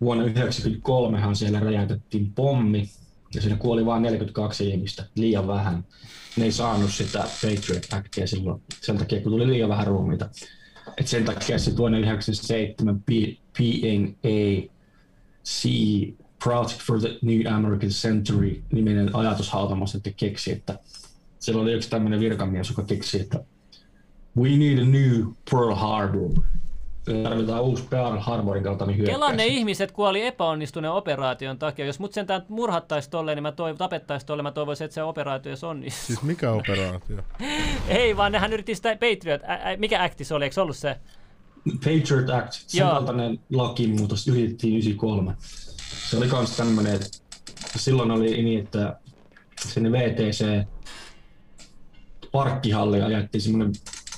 vuonna 0.00 0.24
1993 0.24 1.34
siellä 1.34 1.60
räjäytettiin 1.60 2.32
pommi 2.34 2.88
ja 3.34 3.40
siinä 3.40 3.56
kuoli 3.56 3.86
vain 3.86 4.02
42 4.02 4.68
ihmistä, 4.68 5.04
liian 5.14 5.46
vähän. 5.46 5.84
Ne 6.36 6.44
ei 6.44 6.52
saanut 6.52 6.92
sitä 6.92 7.18
Patriot 7.18 7.92
Actia 7.92 8.26
silloin 8.26 8.62
sen 8.80 8.98
takia, 8.98 9.20
kun 9.20 9.32
tuli 9.32 9.46
liian 9.46 9.68
vähän 9.68 9.86
ruumiita. 9.86 10.30
Et 11.00 11.06
sen 11.08 11.24
takia 11.24 11.58
se 11.58 11.76
vuonna 11.76 11.98
1997 11.98 13.00
P- 13.00 13.38
PNA 13.58 14.68
C 15.44 15.68
Project 16.44 16.80
for 16.82 17.00
the 17.00 17.18
New 17.22 17.52
American 17.52 17.90
Century 17.90 18.62
niminen 18.72 19.16
ajatushautomo 19.16 19.86
sitten 19.86 20.14
keksi, 20.14 20.52
että 20.52 20.78
siellä 21.38 21.62
oli 21.62 21.72
yksi 21.72 21.90
tämmöinen 21.90 22.20
virkamies, 22.20 22.68
joka 22.68 22.82
keksi, 22.82 23.20
että 23.20 23.44
We 24.36 24.48
need 24.48 24.78
a 24.78 24.84
new 24.84 25.32
Pearl 25.50 25.74
Harbor. 25.74 26.30
Tarvitaan 27.22 27.62
uusi 27.62 27.84
Pearl 27.90 28.18
Harborin 28.18 28.64
kaltainen 28.64 28.96
hyökkäys. 28.96 29.16
Kelan 29.18 29.36
ne 29.36 29.46
ihmiset 29.46 29.92
kuoli 29.92 30.26
epäonnistuneen 30.26 30.92
operaation 30.92 31.58
takia. 31.58 31.86
Jos 31.86 31.98
mut 31.98 32.12
sentään 32.12 32.44
murhattaisi 32.48 33.10
tolleen, 33.10 33.36
niin 33.36 33.42
mä 33.42 33.50
toiv- 33.50 33.76
tapettaisi 33.78 34.26
tolleen, 34.26 34.44
mä 34.44 34.52
toivoisin, 34.52 34.84
että 34.84 34.94
se 34.94 35.02
operaatio 35.02 35.50
edes 35.50 35.64
onnistuu. 35.64 36.06
Siis 36.06 36.22
mikä 36.22 36.52
operaatio? 36.52 37.16
Ei, 37.88 38.16
vaan 38.16 38.32
nehän 38.32 38.52
yritti 38.52 38.74
sitä 38.74 38.88
Patriot, 38.92 39.42
ä, 39.42 39.54
ä, 39.54 39.76
mikä 39.76 40.02
acti 40.02 40.24
se 40.24 40.34
oli, 40.34 40.44
eikö 40.44 40.54
se 40.54 40.60
ollut 40.60 40.76
se? 40.76 40.96
Patriot 41.74 42.30
Act, 42.30 42.52
sen 42.52 42.78
Joo. 42.78 42.90
kaltainen 42.90 43.40
lakimuutos 43.52 44.28
yritettiin 44.28 44.72
93. 44.72 45.34
Se 46.08 46.16
oli 46.16 46.28
kans 46.28 46.56
tämmönen, 46.56 46.94
että 46.94 47.08
silloin 47.76 48.10
oli 48.10 48.42
niin, 48.42 48.64
että 48.64 48.96
sinne 49.60 49.92
VTC 49.92 50.64
parkkihalli 52.32 53.02
ajettiin 53.02 53.42
semmoinen 53.42 53.72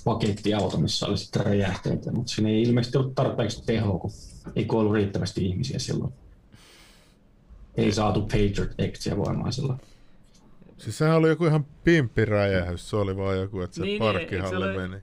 pakettiauto, 0.04 0.76
missä 0.76 1.06
oli 1.06 1.18
sitten 1.18 1.46
räjähteitä, 1.46 2.12
mutta 2.12 2.32
siinä 2.32 2.48
ei 2.48 2.62
ilmeisesti 2.62 2.98
ollut 2.98 3.14
tarpeeksi 3.14 3.62
tehoa, 3.66 3.98
kun 3.98 4.10
ei 4.56 4.64
kuollut 4.64 4.94
riittävästi 4.94 5.46
ihmisiä 5.46 5.78
silloin. 5.78 6.12
Ei 7.76 7.92
saatu 7.92 8.20
Patriot 8.20 8.70
Actia 8.88 9.16
voimaan 9.16 9.52
silloin. 9.52 9.80
Siis 10.78 10.98
sehän 10.98 11.16
oli 11.16 11.28
joku 11.28 11.46
ihan 11.46 11.66
pimppiräjähys, 11.84 12.90
se 12.90 12.96
oli 12.96 13.16
vaan 13.16 13.38
joku, 13.38 13.60
että 13.60 13.76
se 13.76 13.82
Niin, 13.82 14.02
niin, 14.02 14.30
niin, 14.30 14.48
se 14.48 14.56
ole- 14.56 14.88
meni. 14.88 15.02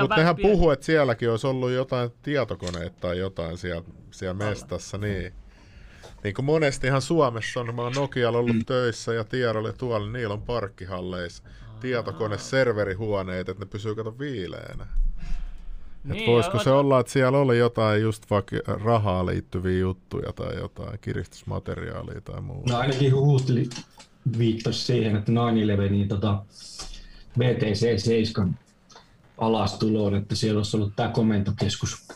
Mutta 0.00 0.14
pieni- 0.16 0.42
puhuu, 0.42 0.70
että 0.70 0.86
sielläkin 0.86 1.30
olisi 1.30 1.46
ollut 1.46 1.70
jotain 1.70 2.10
tietokoneita 2.22 2.96
tai 3.00 3.18
jotain 3.18 3.58
siellä, 3.58 3.82
siellä 4.10 4.34
mestassa, 4.34 4.98
niin. 4.98 5.32
Niin 6.24 6.34
kuin 6.34 6.44
monestihan 6.44 7.02
Suomessa 7.02 7.60
on, 7.60 7.74
mä 7.74 7.82
oon 7.82 7.92
Nokialla 7.92 8.38
ollut 8.38 8.56
Mm. 8.56 8.64
töissä 8.64 9.14
ja 9.14 9.24
Tiedolla 9.24 9.72
tuolla, 9.72 10.06
niin 10.06 10.12
niillä 10.12 10.34
on 10.34 10.42
parkkihalleissa 10.42 11.42
tietokone, 11.80 12.38
serverihuoneet, 12.38 13.48
että 13.48 13.64
ne 13.64 13.70
pysyy 13.70 13.94
kato 13.94 14.18
viileänä. 14.18 14.82
Et 14.84 16.04
Niin, 16.04 16.30
voisiko 16.30 16.56
joo, 16.56 16.64
se 16.64 16.70
olla, 16.70 17.00
että 17.00 17.12
siellä 17.12 17.38
oli 17.38 17.58
jotain 17.58 18.02
just 18.02 18.30
vaikka 18.30 18.56
rahaa 18.66 19.26
liittyviä 19.26 19.78
juttuja 19.78 20.32
tai 20.32 20.56
jotain 20.56 20.98
kiristysmateriaalia 21.00 22.20
tai 22.20 22.40
muuta? 22.40 22.72
No 22.72 22.78
ainakin 22.78 23.14
huhut 23.14 23.48
li- 23.48 23.68
viittasi 24.38 24.78
siihen, 24.78 25.16
että 25.16 25.32
9-11 25.32 25.90
niin 25.90 26.08
tota, 26.08 26.42
VTC 27.38 27.98
7 27.98 28.58
alastuloon, 29.38 30.14
että 30.14 30.34
siellä 30.34 30.58
olisi 30.58 30.76
ollut 30.76 30.96
tämä 30.96 31.08
komentokeskus. 31.08 32.08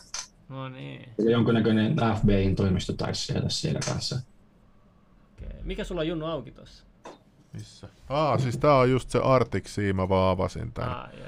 No 0.49 0.69
niin. 0.69 1.09
Ja 1.17 1.31
jonkinnäköinen 1.31 1.95
FBIn 2.21 2.55
toimisto 2.55 2.93
taisi 2.93 3.25
siellä, 3.25 3.49
siellä 3.49 3.79
kanssa. 3.85 4.19
Okay. 5.37 5.59
Mikä 5.63 5.83
sulla 5.83 6.01
on 6.01 6.07
Junnu 6.07 6.25
auki 6.25 6.51
tossa? 6.51 6.83
Missä? 7.55 7.87
Aa, 8.09 8.37
siis 8.37 8.57
tää 8.57 8.75
on 8.75 8.91
just 8.91 9.09
se 9.09 9.19
Arctic 9.19 9.67
Sea, 9.67 9.93
mä 9.93 10.09
vaan 10.09 10.31
avasin 10.31 10.71
tän. 10.73 10.89
Ah, 10.89 11.09
joo. 11.19 11.27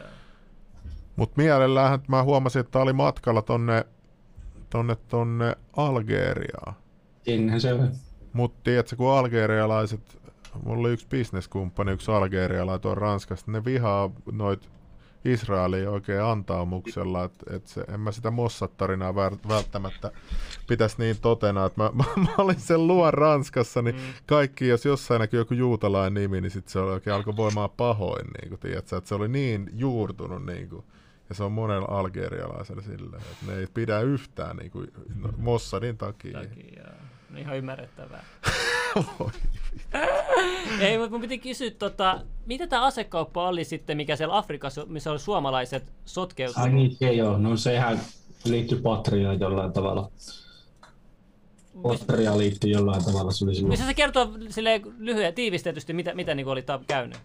Mut 1.16 1.38
mielellähän 1.38 2.00
mä 2.08 2.24
huomasin, 2.24 2.60
että 2.60 2.72
tää 2.72 2.82
oli 2.82 2.94
matkalla 2.94 3.42
tonne, 3.42 3.86
tonne, 4.70 4.96
tonne 4.96 5.56
Algeriaan. 5.78 6.74
Sinnehän 7.24 7.62
se 7.62 7.74
oli. 7.74 7.88
Mut 8.34 8.64
tiedätkö, 8.64 8.96
kun 8.96 9.12
algerialaiset, 9.12 10.22
mulla 10.64 10.80
oli 10.80 10.94
yksi 10.94 11.08
bisneskumppani, 11.08 11.92
yksi 11.92 12.12
algerialainen 12.12 12.82
tuon 12.82 12.98
Ranskasta, 12.98 13.52
ne 13.52 13.66
vihaa 13.66 14.10
noit 14.32 14.70
Israeliin 15.26 15.90
oikein 15.90 16.22
antaumuksella, 16.24 17.24
että 17.24 17.56
et 17.56 17.68
se, 17.68 17.82
en 17.94 18.00
mä 18.00 18.12
sitä 18.12 18.32
Mossad-tarinaa 18.32 19.16
välttämättä 19.48 20.12
pitäisi 20.68 20.96
niin 21.00 21.18
totena, 21.22 21.66
että 21.66 21.84
mä, 21.84 21.92
mä, 22.00 22.04
mä 22.24 22.30
olin 22.38 22.60
sen 22.60 22.88
luon 22.88 23.14
Ranskassa, 23.14 23.82
niin 23.82 23.96
Mm. 23.96 24.02
kaikki, 24.26 24.68
jos 24.68 24.86
jossain 24.86 25.20
näkyy 25.20 25.40
joku 25.40 25.54
juutalainen 25.54 26.14
nimi, 26.14 26.42
niin 26.42 26.52
sit 26.52 26.68
se 26.68 26.80
oikein 26.80 27.16
alkoi 27.16 27.36
voimaan 27.36 27.70
pahoin, 27.70 28.28
niin 28.42 28.50
kuin, 28.50 28.60
tiedätkö, 28.60 28.98
että 28.98 29.08
se 29.08 29.16
oli 29.16 29.28
niin 29.28 29.70
juurtunut, 29.74 30.46
niin 30.46 30.70
kuin, 30.70 30.84
ja 31.30 31.36
se 31.36 31.44
on 31.44 31.52
monella 31.52 31.88
algerialaisella 32.00 32.82
silleen, 32.82 33.22
että 33.32 33.46
ne 33.52 33.58
ei 33.58 33.68
pidä 33.74 34.00
yhtään 34.02 34.58
niin 34.58 34.72
kuin, 34.72 34.88
no, 35.16 35.30
Mossadin 35.38 35.98
takia. 35.98 36.40
Takia. 36.40 36.84
No 37.30 37.40
ihan 37.40 37.58
ymmärrettävää. 37.58 38.24
Ei, 40.80 40.98
mutta 40.98 41.12
mun 41.12 41.22
piti 41.22 41.38
kysyä, 41.38 41.72
tota, 41.72 42.22
mitä 42.46 42.68
tämä 42.68 42.86
asekauppa 42.86 43.48
oli 43.48 43.64
sitten, 43.64 43.98
mikä 43.98 44.16
siellä 44.16 44.38
Afrikassa, 44.38 44.86
missä 44.86 45.12
oli 45.12 45.20
suomalaiset 45.20 45.84
Ai 45.84 45.90
sotkeutunut? 46.06 46.72
niin, 46.72 46.96
se 46.96 47.14
joo. 47.14 47.38
No 47.38 47.58
sehän 47.58 48.00
liittyy 48.46 48.82
Patriaan 48.82 49.40
jollain 49.40 49.74
tavalla. 49.74 50.12
Patria 51.84 52.38
liittyy 52.38 52.72
jollain 52.72 53.06
tavalla. 53.06 53.32
Se 53.32 53.46
oli 53.46 53.56
silloin. 53.56 53.72
Missä 53.72 53.86
se 53.86 53.94
kertoo 53.94 54.32
silleen 54.50 54.82
lyhyen 54.98 55.34
tiivistetysti, 55.34 55.94
mitä, 55.94 56.14
mitä 56.14 56.36
niin 56.36 56.48
oli 56.48 56.64
käynyt? 56.88 57.18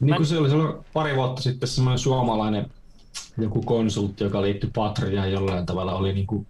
Niin 0.00 0.10
Mä- 0.10 0.16
kuin 0.16 0.26
se 0.26 0.38
oli 0.38 0.48
silloin 0.50 0.84
pari 0.92 1.16
vuotta 1.16 1.42
sitten 1.42 1.68
semmoinen 1.68 1.98
suomalainen 1.98 2.70
joku 3.38 3.62
konsultti, 3.62 4.24
joka 4.24 4.42
liittyi 4.42 4.70
Patriaan 4.74 5.32
jollain 5.32 5.66
tavalla, 5.66 5.94
oli 5.94 6.12
niinku 6.12 6.46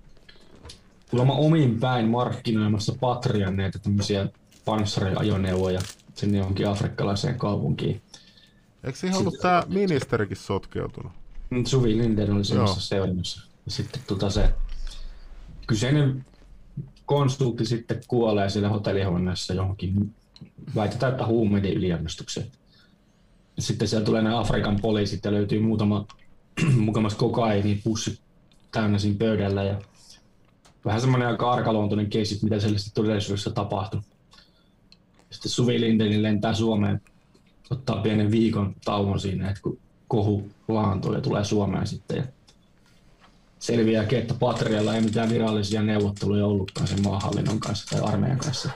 kuulemma 1.11 1.35
omin 1.35 1.81
päin 1.81 2.09
markkinoimassa 2.09 2.95
Patrian 3.01 3.57
näitä 3.57 3.79
tämmöisiä 3.79 4.29
panssariajoneuvoja 4.65 5.81
sinne 6.15 6.39
johonkin 6.39 6.69
afrikkalaiseen 6.69 7.39
kaupunkiin. 7.39 8.03
Eikö 8.85 8.99
siihen 8.99 9.19
ollut 9.19 9.39
tämä 9.43 9.63
ministerikin 9.69 10.37
sotkeutunut? 10.37 11.13
Nyt 11.51 11.67
Suvi 11.67 11.99
Linden 11.99 12.33
oli 12.33 12.45
semmoisessa 12.45 12.89
seurannassa. 12.89 13.49
Ja 13.67 13.73
sitten 13.73 14.03
tota 14.07 14.31
se 14.31 14.55
kyseinen 15.67 16.25
konsultti 17.07 17.67
sitten 17.67 18.01
kuolee 18.09 18.51
siellä 18.51 18.69
hotellihuoneessa 18.69 19.55
johonkin, 19.55 20.15
väitetään, 20.75 21.13
että 21.13 21.27
huumeiden 21.27 21.73
yliannostukseen. 21.73 22.47
Sitten 23.59 23.89
siellä 23.89 24.07
tulee 24.07 24.23
ne 24.23 24.35
Afrikan 24.35 24.81
poliisit 24.81 25.25
ja 25.25 25.33
löytyy 25.33 25.61
muutama 25.61 26.07
mukamas 26.87 27.15
kokaini 27.15 27.81
pussi 27.85 28.21
täynnä 28.73 28.99
siinä 28.99 29.19
pöydällä 29.19 29.63
ja 29.63 29.81
vähän 30.85 31.01
semmoinen 31.01 31.29
aika 31.29 31.53
arkaluontoinen 31.53 32.11
keissi, 32.11 32.39
mitä 32.43 32.61
sellaista 32.61 32.91
todellisuudessa 32.95 33.51
tapahtui. 33.51 34.01
Sitten 35.33 35.51
Suvi 35.51 35.81
Lindenin 35.81 36.23
lentää 36.23 36.55
Suomeen, 36.55 37.01
ottaa 37.71 38.03
pienen 38.03 38.31
viikon 38.31 38.77
tauon 38.85 39.21
siinä, 39.21 39.51
että 39.51 39.63
kun 39.63 39.79
kohu 40.09 40.51
laantuu 40.69 41.15
ja 41.15 41.21
tulee 41.21 41.45
Suomeen 41.45 41.87
sitten. 41.87 42.17
Ja 42.17 42.25
selviääkin, 43.59 44.19
että 44.19 44.35
Patrialla 44.35 44.95
ei 44.95 45.01
mitään 45.01 45.31
virallisia 45.31 45.83
neuvotteluja 45.83 46.47
ollutkaan 46.47 46.87
sen 46.87 47.03
maahallinnon 47.03 47.61
kanssa 47.61 47.97
tai 47.97 48.09
armeijan 48.09 48.39
kanssa. 48.39 48.71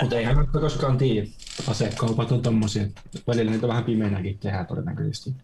Mutta 0.00 0.16
eihän 0.16 0.36
nyt 0.36 0.50
koskaan 0.50 0.98
tiedä. 0.98 1.26
Asekaupat 1.68 2.32
on 2.32 2.42
tommosia. 2.42 2.86
Välillä 3.26 3.50
niitä 3.50 3.68
vähän 3.68 3.84
pimeänäkin 3.84 4.38
tehdään 4.38 4.66
todennäköisesti. 4.66 5.34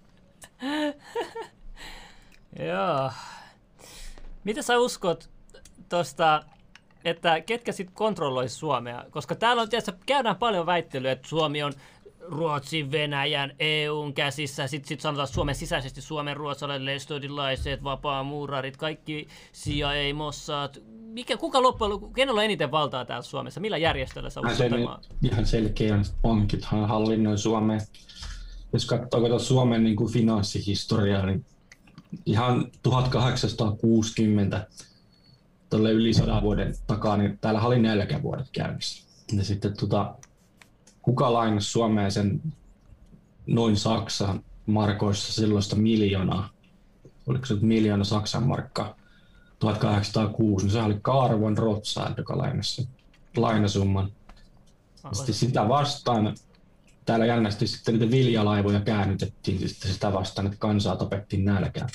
Joo. 2.58 3.10
Mitä 4.44 4.62
sä 4.62 4.78
uskot 4.78 5.30
tosta, 5.88 6.44
että 7.04 7.40
ketkä 7.40 7.72
sitten 7.72 7.94
kontrolloisi 7.94 8.54
Suomea? 8.54 9.04
Koska 9.10 9.34
täällä 9.34 9.62
on 9.62 9.68
tietysti, 9.68 9.92
käydään 10.06 10.36
paljon 10.36 10.66
väittelyä, 10.66 11.12
että 11.12 11.28
Suomi 11.28 11.62
on 11.62 11.72
Ruotsin, 12.28 12.90
Venäjän, 12.90 13.52
EUn 13.58 14.14
käsissä. 14.14 14.66
Sitten 14.66 14.88
sit 14.88 15.00
sanotaan 15.00 15.28
Suomen 15.28 15.54
sisäisesti 15.54 16.00
Suomen 16.02 16.36
ruotsalaiset, 16.36 16.84
lestodilaiset, 16.84 17.84
vapaamuurarit, 17.84 18.76
kaikki 18.76 19.28
CIA, 19.54 20.14
Mossad. 20.14 20.74
Mikä, 20.90 21.36
kuka 21.36 21.62
loppujen 21.62 22.12
kenellä 22.14 22.38
on 22.38 22.44
eniten 22.44 22.70
valtaa 22.70 23.04
täällä 23.04 23.22
Suomessa? 23.22 23.60
Millä 23.60 23.78
järjestöllä 23.78 24.30
sä 24.30 24.40
uskot 24.40 24.78
ihan, 24.78 24.98
ihan 25.22 25.46
selkeä, 25.46 25.98
pankit 26.22 26.64
hallinnoi 26.64 27.38
Suomeen. 27.38 27.80
Jos 28.72 28.86
katsoo 28.86 29.38
Suomen 29.38 29.84
niin 29.84 29.96
kuin 29.96 30.12
finanssihistoriaa, 30.12 31.26
niin 31.26 31.44
ihan 32.26 32.70
1860 32.82 34.66
tuolle 35.74 35.92
yli 35.92 36.14
sadan 36.14 36.42
vuoden 36.42 36.74
takaa, 36.86 37.16
niin 37.16 37.38
täällä 37.40 37.60
oli 37.60 37.82
nälkävuodet 37.82 38.48
käynnissä. 38.52 39.08
Ja 39.32 39.44
sitten 39.44 39.76
tota, 39.76 40.14
kuka 41.02 41.32
lainasi 41.32 41.70
Suomeen 41.70 42.12
sen 42.12 42.42
noin 43.46 43.76
Saksan 43.76 44.44
markoissa 44.66 45.32
silloista 45.32 45.76
miljoonaa, 45.76 46.48
oliko 47.26 47.46
se 47.46 47.54
miljoona 47.60 48.04
Saksan 48.04 48.42
markkaa 48.42 48.96
1806, 49.58 50.66
niin 50.66 50.72
se 50.72 50.82
oli 50.82 50.98
Karl 51.02 51.40
von 51.40 51.58
Rothschild, 51.58 52.14
joka 52.16 52.38
lainasi 52.38 52.88
lainasumman. 53.36 54.12
Sitten 55.12 55.34
sitä 55.34 55.68
vastaan 55.68 56.36
täällä 57.04 57.26
jännästi 57.26 57.66
sitten 57.66 57.98
niitä 57.98 58.10
viljalaivoja 58.10 58.80
käännytettiin 58.80 59.68
sitten 59.68 59.92
sitä 59.92 60.12
vastaan, 60.12 60.46
että 60.46 60.58
kansaa 60.58 60.96
tapettiin 60.96 61.44
nälkään. 61.44 61.88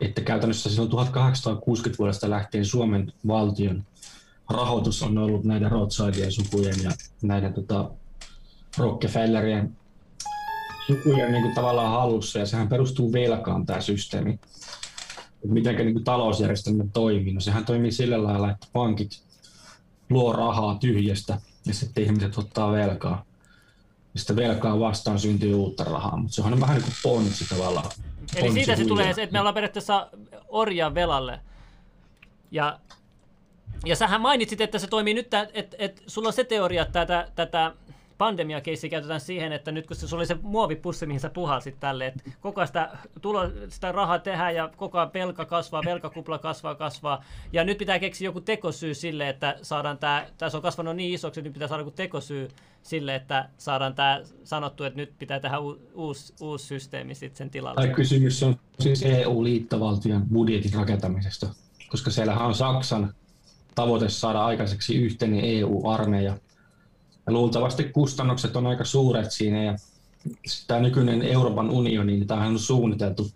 Että 0.00 0.20
käytännössä 0.20 0.70
silloin 0.70 0.90
1860 0.90 1.98
vuodesta 1.98 2.30
lähtien 2.30 2.64
Suomen 2.64 3.12
valtion 3.26 3.84
rahoitus 4.50 5.02
on 5.02 5.18
ollut 5.18 5.44
näiden 5.44 5.70
Rothschildien 5.70 6.32
sukujen 6.32 6.82
ja 6.82 6.90
näiden 7.22 7.54
tota, 7.54 7.90
Rockefellerien 8.76 9.76
sukujen 10.86 11.32
niin 11.32 11.42
kuin 11.42 11.54
tavallaan 11.54 11.90
hallussa, 11.90 12.38
ja 12.38 12.46
sehän 12.46 12.68
perustuu 12.68 13.12
velkaan 13.12 13.66
tämä 13.66 13.80
systeemi. 13.80 14.30
Että 14.30 15.54
miten 15.54 15.76
niin 15.76 16.04
talousjärjestelmä 16.04 16.84
toimii. 16.92 17.32
No 17.32 17.40
sehän 17.40 17.64
toimii 17.64 17.92
sillä 17.92 18.24
lailla, 18.24 18.50
että 18.50 18.66
pankit 18.72 19.22
luo 20.10 20.32
rahaa 20.32 20.78
tyhjästä, 20.78 21.40
ja 21.66 21.74
sitten 21.74 22.04
ihmiset 22.04 22.38
ottaa 22.38 22.72
velkaa. 22.72 23.24
Ja 24.14 24.20
sitten 24.20 24.36
velkaa 24.36 24.80
vastaan 24.80 25.18
syntyy 25.18 25.54
uutta 25.54 25.84
rahaa, 25.84 26.16
mutta 26.16 26.34
se 26.34 26.42
on 26.42 26.60
vähän 26.60 26.76
niin 26.76 26.84
kuin 26.84 26.94
ponsi 27.02 27.44
tavallaan. 27.48 27.90
Eli 28.36 28.52
siitä 28.52 28.76
se 28.76 28.84
tulee, 28.84 29.10
että 29.10 29.32
me 29.32 29.38
ollaan 29.38 29.54
periaatteessa 29.54 30.08
orjan 30.48 30.94
velalle. 30.94 31.40
Ja 32.50 32.78
ja 33.84 33.96
sähän 33.96 34.20
mainitsit, 34.20 34.60
että 34.60 34.78
se 34.78 34.86
toimii 34.86 35.14
nyt, 35.14 35.26
että 35.26 35.48
et, 35.54 35.74
et, 35.78 36.02
sulla 36.06 36.28
on 36.28 36.32
se 36.32 36.44
teoria, 36.44 36.82
että 36.82 37.06
tätä, 37.06 37.28
tätä 37.34 37.72
pandemiakeissi 38.18 38.88
käytetään 38.88 39.20
siihen, 39.20 39.52
että 39.52 39.72
nyt 39.72 39.86
kun 39.86 39.96
se, 39.96 40.16
oli 40.16 40.26
se 40.26 40.36
muovipussi, 40.42 41.06
mihin 41.06 41.20
sä 41.20 41.30
puhalsit 41.30 41.80
tälle, 41.80 42.06
että 42.06 42.30
koko 42.40 42.66
sitä, 42.66 42.90
tulo, 43.20 43.50
sitä 43.68 43.92
rahaa 43.92 44.18
tehdään 44.18 44.54
ja 44.54 44.70
koko 44.76 44.98
ajan 44.98 45.10
velka 45.14 45.44
kasvaa, 45.44 45.82
velkakupla 45.84 46.38
kasvaa, 46.38 46.74
kasvaa. 46.74 47.24
Ja 47.52 47.64
nyt 47.64 47.78
pitää 47.78 47.98
keksiä 47.98 48.28
joku 48.28 48.40
tekosyy 48.40 48.94
sille, 48.94 49.28
että 49.28 49.58
saadaan 49.62 49.98
tämä, 49.98 50.26
tässä 50.38 50.58
on 50.58 50.62
kasvanut 50.62 50.96
niin 50.96 51.14
isoksi, 51.14 51.40
että 51.40 51.48
nyt 51.48 51.54
pitää 51.54 51.68
saada 51.68 51.80
joku 51.80 51.90
tekosyy 51.90 52.48
sille, 52.82 53.14
että 53.14 53.48
saadaan 53.58 53.94
tämä 53.94 54.20
sanottu, 54.44 54.84
että 54.84 54.96
nyt 54.96 55.12
pitää 55.18 55.40
tehdä 55.40 55.58
uusi, 55.94 56.34
uusi 56.40 56.66
systeemi 56.66 57.14
sitten 57.14 57.38
sen 57.38 57.50
tilalle. 57.50 57.74
Tai 57.74 57.88
kysymys 57.88 58.42
on 58.42 58.56
siis 58.80 59.02
EU-liittovaltion 59.02 60.22
budjetin 60.32 60.74
rakentamisesta, 60.74 61.46
koska 61.88 62.10
siellähän 62.10 62.46
on 62.46 62.54
Saksan 62.54 63.14
tavoite 63.74 64.08
saada 64.08 64.44
aikaiseksi 64.44 64.96
yhteinen 64.96 65.44
EU-armeija. 65.44 66.36
Ja 67.28 67.32
luultavasti 67.32 67.84
kustannukset 67.84 68.56
on 68.56 68.66
aika 68.66 68.84
suuret 68.84 69.32
siinä 69.32 69.62
ja 69.62 69.76
tämä 70.66 70.80
nykyinen 70.80 71.22
Euroopan 71.22 71.70
unioni, 71.70 72.12
niin 72.12 72.26
tämähän 72.26 72.52
on 72.52 72.58
suunniteltu 72.58 73.30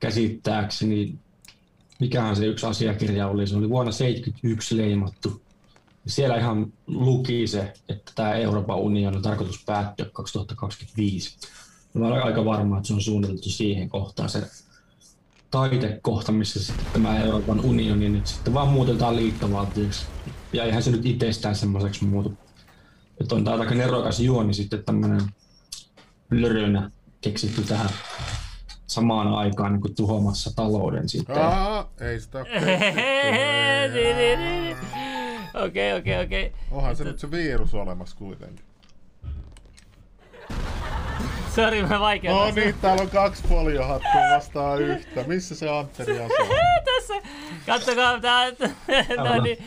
käsittääkseni, 0.00 1.14
mikähän 2.00 2.36
se 2.36 2.46
yksi 2.46 2.66
asiakirja 2.66 3.28
oli, 3.28 3.46
se 3.46 3.56
oli 3.56 3.68
vuonna 3.68 3.92
1971 3.92 4.76
leimattu. 4.76 5.42
Siellä 6.06 6.36
ihan 6.36 6.72
luki 6.86 7.46
se, 7.46 7.72
että 7.88 8.12
tämä 8.14 8.34
Euroopan 8.34 8.78
unioni 8.78 9.16
on 9.16 9.22
tarkoitus 9.22 9.64
päättyä 9.66 10.06
2025. 10.12 11.36
Mä 11.94 12.06
olen 12.06 12.22
aika 12.22 12.44
varma, 12.44 12.76
että 12.76 12.88
se 12.88 12.94
on 12.94 13.00
suunniteltu 13.00 13.48
siihen 13.50 13.88
kohtaan 13.88 14.28
se 14.28 14.42
taitekohta, 15.50 16.32
missä 16.32 16.64
sitten 16.64 16.86
tämä 16.92 17.18
Euroopan 17.18 17.60
unioni 17.60 18.08
nyt 18.08 18.26
sitten 18.26 18.54
vaan 18.54 18.68
muutetaan 18.68 19.16
liittovaltioksi. 19.16 20.06
Ja 20.52 20.64
eihän 20.64 20.82
se 20.82 20.90
nyt 20.90 21.06
itsestään 21.06 21.56
semmoiseksi 21.56 22.04
muutu. 22.04 22.45
Että 23.20 23.34
on 23.34 23.44
tämä 23.44 23.56
aika 23.56 23.74
nerokas 23.74 24.20
juoni 24.20 24.54
sitten 24.54 24.84
tämmöinen 24.84 25.20
lörönä 26.30 26.90
keksitty 27.20 27.62
tähän 27.62 27.88
samaan 28.86 29.28
aikaan 29.28 29.72
niin 29.72 29.80
kuin 29.80 29.94
tuhoamassa 29.94 30.56
talouden 30.56 31.08
sitten. 31.08 31.38
Aa, 31.38 31.90
ei 32.00 32.20
sitä 32.20 32.38
Okei, 35.64 35.92
okei, 35.92 36.24
okei. 36.24 36.52
Onhan 36.70 36.96
se 36.96 37.04
nyt 37.04 37.18
se 37.18 37.30
virus 37.30 37.74
olemassa 37.74 38.16
kuitenkin. 38.16 38.64
Sori, 41.54 41.82
mä 41.82 42.00
vaikea. 42.00 42.32
No 42.32 42.50
niin, 42.50 42.74
täällä 42.80 43.02
on 43.02 43.10
kaksi 43.10 43.42
foliohattua 43.48 44.20
vastaan 44.34 44.82
yhtä. 44.82 45.24
Missä 45.26 45.54
se 45.54 45.70
Antteri 45.70 46.20
asuu? 46.20 46.36
Tässä. 46.96 47.14
Kattokaa 47.66 48.20
tää. 48.20 48.50
no 49.16 49.42
niin. 49.42 49.58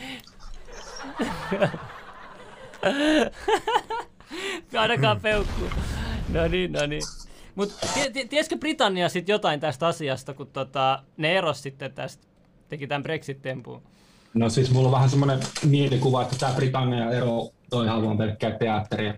Ainakaan 4.80 5.22
peukku. 5.22 5.62
No 6.30 6.48
niin, 6.48 6.72
no 6.72 6.86
niin. 6.86 7.02
Mut 7.56 7.74
tieskö 8.30 8.58
Britannia 8.58 9.10
sit 9.10 9.30
jotain 9.30 9.60
tästä 9.60 9.88
asiasta, 9.88 10.34
kun 10.34 10.48
tota, 10.48 11.04
ne 11.18 11.38
eros 11.38 11.64
sitten 11.64 11.94
tästä, 11.94 12.28
teki 12.70 12.88
tämän 12.88 13.04
Brexit-tempuun? 13.04 13.82
No 14.34 14.50
siis 14.50 14.72
mulla 14.72 14.88
on 14.88 14.92
vähän 14.94 15.10
semmoinen 15.10 15.40
mielikuva, 15.66 16.22
että 16.22 16.36
tämä 16.40 16.54
Britannia 16.54 17.12
ero 17.12 17.50
on 17.72 17.86
ihan 17.86 18.04
vaan 18.04 18.18
pelkkää 18.18 18.52
teatteria 18.52 19.14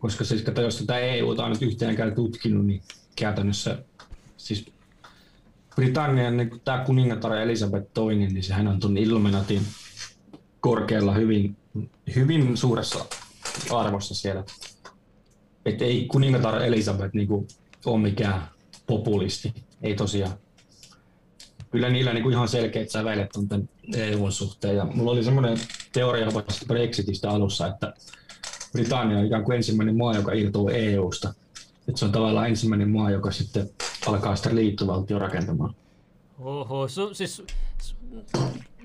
koska 0.00 0.24
siis 0.24 0.42
kato, 0.42 0.62
jos 0.62 0.78
tätä 0.78 0.98
EU 0.98 1.28
on 1.28 1.50
nyt 1.50 1.62
yhteenkään 1.62 2.14
tutkinut, 2.14 2.66
niin 2.66 2.82
käytännössä 3.16 3.78
siis 4.36 4.72
Britannian 5.74 6.36
niin 6.36 6.60
tämä 6.64 6.84
kuningatar 6.84 7.32
Elisabeth 7.32 7.90
II, 7.98 8.16
niin 8.16 8.42
sehän 8.42 8.68
on 8.68 8.80
tuon 8.80 8.96
Illuminatin 8.96 9.62
korkealla 10.60 11.14
hyvin, 11.14 11.56
hyvin 12.16 12.56
suuressa 12.56 13.04
arvossa 13.70 14.14
siellä. 14.14 14.44
Että 15.64 15.84
ei 15.84 16.06
kuningatar 16.06 16.62
Elisabeth 16.62 17.14
niin 17.14 17.28
kuin, 17.28 17.48
ole 17.86 17.98
mikään 17.98 18.48
populisti, 18.86 19.54
ei 19.82 19.94
tosiaan. 19.94 20.32
Kyllä 21.70 21.90
niillä 21.90 22.12
niin 22.12 22.22
kuin 22.22 22.32
ihan 22.32 22.48
selkeät 22.48 22.90
sävelet 22.90 23.36
on 23.36 23.48
tämän 23.48 23.68
EUn 23.94 24.32
suhteen. 24.32 24.76
Ja 24.76 24.84
mulla 24.84 25.10
oli 25.10 25.24
semmoinen 25.24 25.58
teoria 25.92 26.28
Brexitistä 26.66 27.30
alussa, 27.30 27.66
että 27.66 27.94
Britannia 28.72 29.18
on 29.18 29.26
ikään 29.26 29.44
kuin 29.44 29.56
ensimmäinen 29.56 29.96
maa, 29.96 30.14
joka 30.14 30.32
irtoaa 30.32 30.72
EUsta. 30.72 31.34
Että 31.88 31.98
se 31.98 32.04
on 32.04 32.12
tavallaan 32.12 32.48
ensimmäinen 32.48 32.90
maa, 32.90 33.10
joka 33.10 33.30
sitten 33.30 33.70
alkaa 34.06 34.36
sitä 34.36 34.54
liittovaltio 34.54 35.18
rakentamaan. 35.18 35.74
Oho, 36.38 36.88
su, 36.88 37.14
siis, 37.14 37.42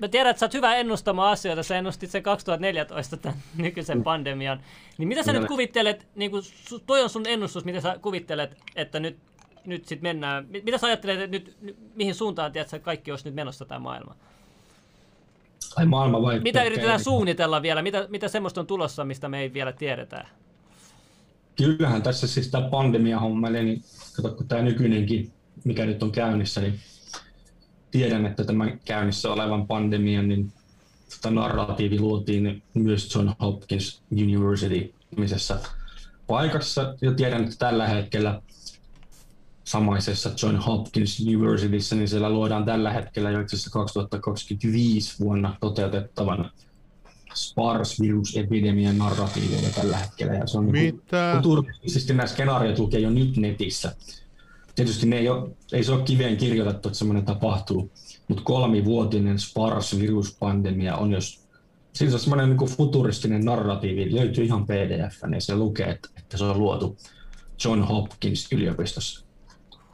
mä 0.00 0.08
tiedän, 0.08 0.30
että 0.30 0.40
sä 0.40 0.46
oot 0.46 0.54
hyvä 0.54 0.74
ennustamaan 0.74 1.32
asioita. 1.32 1.62
Sä 1.62 1.78
ennustit 1.78 2.10
sen 2.10 2.22
2014 2.22 3.16
tämän 3.16 3.38
nykyisen 3.56 4.02
pandemian. 4.02 4.60
Niin 4.98 5.08
mitä 5.08 5.22
sä 5.22 5.32
Kyllä. 5.32 5.40
nyt 5.40 5.48
kuvittelet, 5.48 6.06
niin 6.14 6.30
kuin, 6.30 6.42
toi 6.86 7.02
on 7.02 7.10
sun 7.10 7.26
ennustus, 7.26 7.64
mitä 7.64 7.80
sä 7.80 7.98
kuvittelet, 8.02 8.56
että 8.76 9.00
nyt, 9.00 9.16
nyt 9.66 9.86
sit 9.86 10.02
mennään. 10.02 10.46
Mitä 10.64 10.78
sä 10.78 10.86
ajattelet, 10.86 11.20
että 11.20 11.36
nyt, 11.36 11.56
mihin 11.94 12.14
suuntaan 12.14 12.52
tiedät, 12.52 12.74
että 12.74 12.84
kaikki 12.84 13.10
olisi 13.10 13.24
nyt 13.24 13.34
menossa 13.34 13.64
tämä 13.64 13.78
maailma? 13.78 14.14
Ai 15.76 15.86
maailma 15.86 16.22
vai? 16.22 16.40
Mitä 16.40 16.64
yritetään 16.64 17.04
suunnitella 17.04 17.62
vielä? 17.62 17.82
Mitä, 17.82 18.06
mitä 18.08 18.28
semmoista 18.28 18.60
on 18.60 18.66
tulossa, 18.66 19.04
mistä 19.04 19.28
me 19.28 19.40
ei 19.40 19.52
vielä 19.52 19.72
tiedetä? 19.72 20.26
Kyllähän 21.56 22.02
tässä 22.02 22.26
siis 22.26 22.48
tämä 22.48 22.68
pandemia 22.68 23.20
homma, 23.20 23.50
niin 23.50 23.82
kato, 24.16 24.34
kun 24.34 24.48
tämä 24.48 24.62
nykyinenkin 24.62 25.32
mikä 25.64 25.86
nyt 25.86 26.02
on 26.02 26.12
käynnissä, 26.12 26.60
niin 26.60 26.80
tiedän, 27.90 28.26
että 28.26 28.44
tämän 28.44 28.80
käynnissä 28.84 29.32
olevan 29.32 29.66
pandemian 29.66 30.28
niin 30.28 30.52
tota 31.10 31.30
narratiivi 31.30 32.00
luotiin 32.00 32.62
myös 32.74 33.14
John 33.14 33.32
Hopkins 33.40 34.02
University-nimisessä 34.12 35.58
paikassa. 36.26 36.94
Ja 37.00 37.12
tiedän, 37.12 37.44
että 37.44 37.56
tällä 37.58 37.88
hetkellä 37.88 38.42
samaisessa 39.64 40.30
John 40.42 40.56
Hopkins 40.56 41.20
Universityssä, 41.20 41.96
niin 41.96 42.08
siellä 42.08 42.30
luodaan 42.30 42.64
tällä 42.64 42.92
hetkellä 42.92 43.30
jo 43.30 43.40
itse 43.40 43.56
asiassa 43.56 43.70
2025 43.70 45.18
vuonna 45.20 45.56
toteutettavan 45.60 46.50
SPARS-virusepidemian 47.34 48.98
narratiivia 48.98 49.70
tällä 49.74 49.96
hetkellä. 49.96 50.34
Ja 50.34 50.46
se 50.46 50.58
on 50.58 50.66
niinku 50.66 50.96
Mitä? 50.96 51.32
Niin 51.32 51.42
turvallisesti 51.42 52.14
nämä 52.14 52.26
skenaariot 52.26 52.78
lukee 52.78 53.00
jo 53.00 53.10
nyt 53.10 53.36
netissä. 53.36 53.96
Tietysti 54.76 55.06
ne 55.06 55.18
ei, 55.18 55.28
ole, 55.28 55.50
ei 55.72 55.84
se 55.84 55.92
ole 55.92 56.02
kiveen 56.02 56.36
kirjoitettu, 56.36 56.88
että 56.88 56.98
semmoinen 56.98 57.24
tapahtuu, 57.24 57.90
mutta 58.28 58.42
kolmivuotinen 58.42 59.36
SPARS-viruspandemia 59.38 60.96
on 60.96 61.12
jos 61.12 61.46
Siinä 61.96 62.14
on 62.14 62.20
semmoinen 62.20 62.48
niin 62.48 62.68
futuristinen 62.68 63.44
narratiivi, 63.44 64.14
löytyy 64.14 64.44
ihan 64.44 64.66
pdf, 64.66 65.22
niin 65.26 65.42
se 65.42 65.56
lukee, 65.56 65.90
että, 65.90 66.08
että 66.18 66.36
se 66.36 66.44
on 66.44 66.58
luotu 66.58 66.96
John 67.64 67.82
Hopkins 67.82 68.52
yliopistossa. 68.52 69.26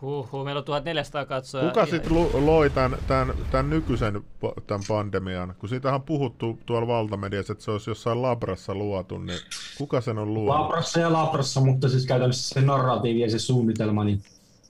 Huhhuh, 0.03 0.45
meillä 0.45 0.59
on 0.59 0.64
1400 0.64 1.26
katsoa. 1.26 1.62
Kuka 1.62 1.87
sitten 1.87 2.47
loi 2.47 2.70
tämän, 2.70 2.99
tämän, 3.07 3.35
tämän 3.51 3.70
nykyisen 3.70 4.24
tämän 4.66 4.83
pandemian? 4.89 5.55
Kun 5.59 5.68
siitähän 5.68 6.01
on 6.01 6.03
puhuttu 6.03 6.59
tuolla 6.66 6.87
valtamediassa, 6.87 7.53
että 7.53 7.64
se 7.64 7.70
olisi 7.70 7.91
jossain 7.91 8.22
labrassa 8.22 8.74
luotu, 8.74 9.18
niin 9.18 9.39
kuka 9.78 10.01
sen 10.01 10.18
on 10.18 10.35
luonut? 10.35 10.61
Labrassa 10.61 11.01
ja 11.01 11.12
labrassa, 11.12 11.61
mutta 11.61 11.89
siis 11.89 12.07
käytännössä 12.07 12.55
se 12.55 12.66
narratiivi 12.66 13.20
ja 13.20 13.30
se 13.30 13.39
suunnitelma, 13.39 14.05
niin 14.05 14.22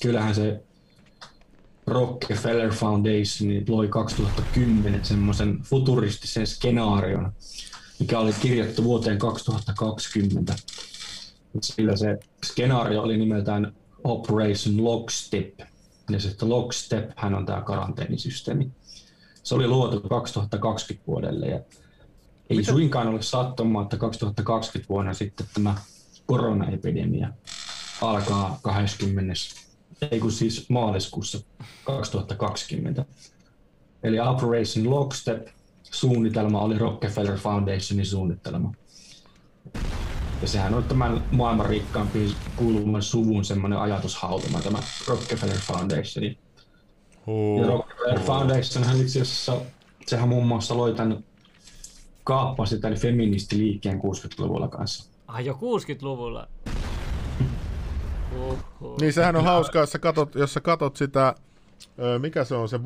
kyllähän 0.03 0.35
se 0.35 0.63
Rockefeller 1.87 2.73
Foundation 2.73 3.49
niin 3.49 3.65
loi 3.69 3.89
2010 3.89 5.05
semmoisen 5.05 5.59
futuristisen 5.63 6.47
skenaarion, 6.47 7.33
mikä 7.99 8.19
oli 8.19 8.33
kirjattu 8.33 8.85
vuoteen 8.85 9.19
2020. 9.19 10.55
Sillä 11.63 11.97
se 11.97 12.19
skenaario 12.47 13.03
oli 13.03 13.17
nimeltään 13.17 13.73
Operation 14.05 14.85
Lockstep. 14.85 15.61
Ja 16.11 16.21
sitten 16.21 16.49
Lockstep 16.49 17.11
hän 17.17 17.35
on 17.35 17.47
tämä 17.47 17.61
karanteenisysteemi. 17.61 18.71
Se 19.43 19.55
oli 19.55 19.69
luotu 19.69 20.01
2020 20.01 21.07
vuodelle 21.07 21.47
ja 21.47 21.61
ei 22.51 22.57
Mitä? 22.57 22.73
suinkaan 22.73 23.09
ole 23.09 23.23
sattumaa, 23.23 23.83
että 23.83 23.97
2020 23.97 24.89
vuonna 24.89 25.15
sitten 25.15 25.47
tämä 25.55 25.75
koronaepidemia 26.27 27.29
alkaa 28.01 28.59
20 28.63 29.35
ei 30.11 30.21
kun 30.21 30.33
siis 30.33 30.71
maaliskuussa 30.71 31.39
2020. 31.85 33.05
Eli 34.03 34.21
Operation 34.21 34.91
Lockstep 34.91 35.47
suunnitelma 35.83 36.61
oli 36.61 36.79
Rockefeller 36.79 37.39
Foundationin 37.39 38.07
suunnitelma. 38.07 38.75
Ja 40.43 40.49
sehän 40.49 40.75
on 40.75 40.85
tämän 40.85 41.25
maailman 41.33 41.67
rikkaampi 41.67 42.35
kuuluvan 42.57 43.03
suvun 43.03 43.45
semmoinen 43.45 43.79
ajatushautuma, 43.79 44.61
tämä 44.61 44.79
Rockefeller 45.09 45.59
Foundation. 45.59 46.35
Oh. 47.27 47.61
Ja 47.61 47.67
Rockefeller 47.67 48.21
Foundation 48.21 48.85
hän 48.85 49.01
itse 49.01 49.21
asiassa, 49.21 49.61
sehän 50.07 50.29
muun 50.29 50.47
muassa 50.47 50.77
loi 50.77 50.95
tämän 50.95 51.25
kaappasi 52.25 52.79
tämän 52.79 52.99
feministiliikkeen 52.99 54.01
60-luvulla 54.01 54.69
kanssa. 54.69 55.11
Ah, 55.27 55.45
jo 55.45 55.53
60-luvulla? 55.53 56.49
Oho. 58.37 58.97
Niin 59.01 59.13
sehän 59.13 59.37
on 59.37 59.45
hauskaa, 59.45 59.83
jos 59.83 59.93
sä 59.93 59.99
katot, 59.99 60.35
jos 60.35 60.55
sä 60.55 60.61
katot 60.61 60.97
sitä, 60.97 61.35
mikä 62.19 62.45
se 62.45 62.55
on 62.55 62.69
se 62.69 62.81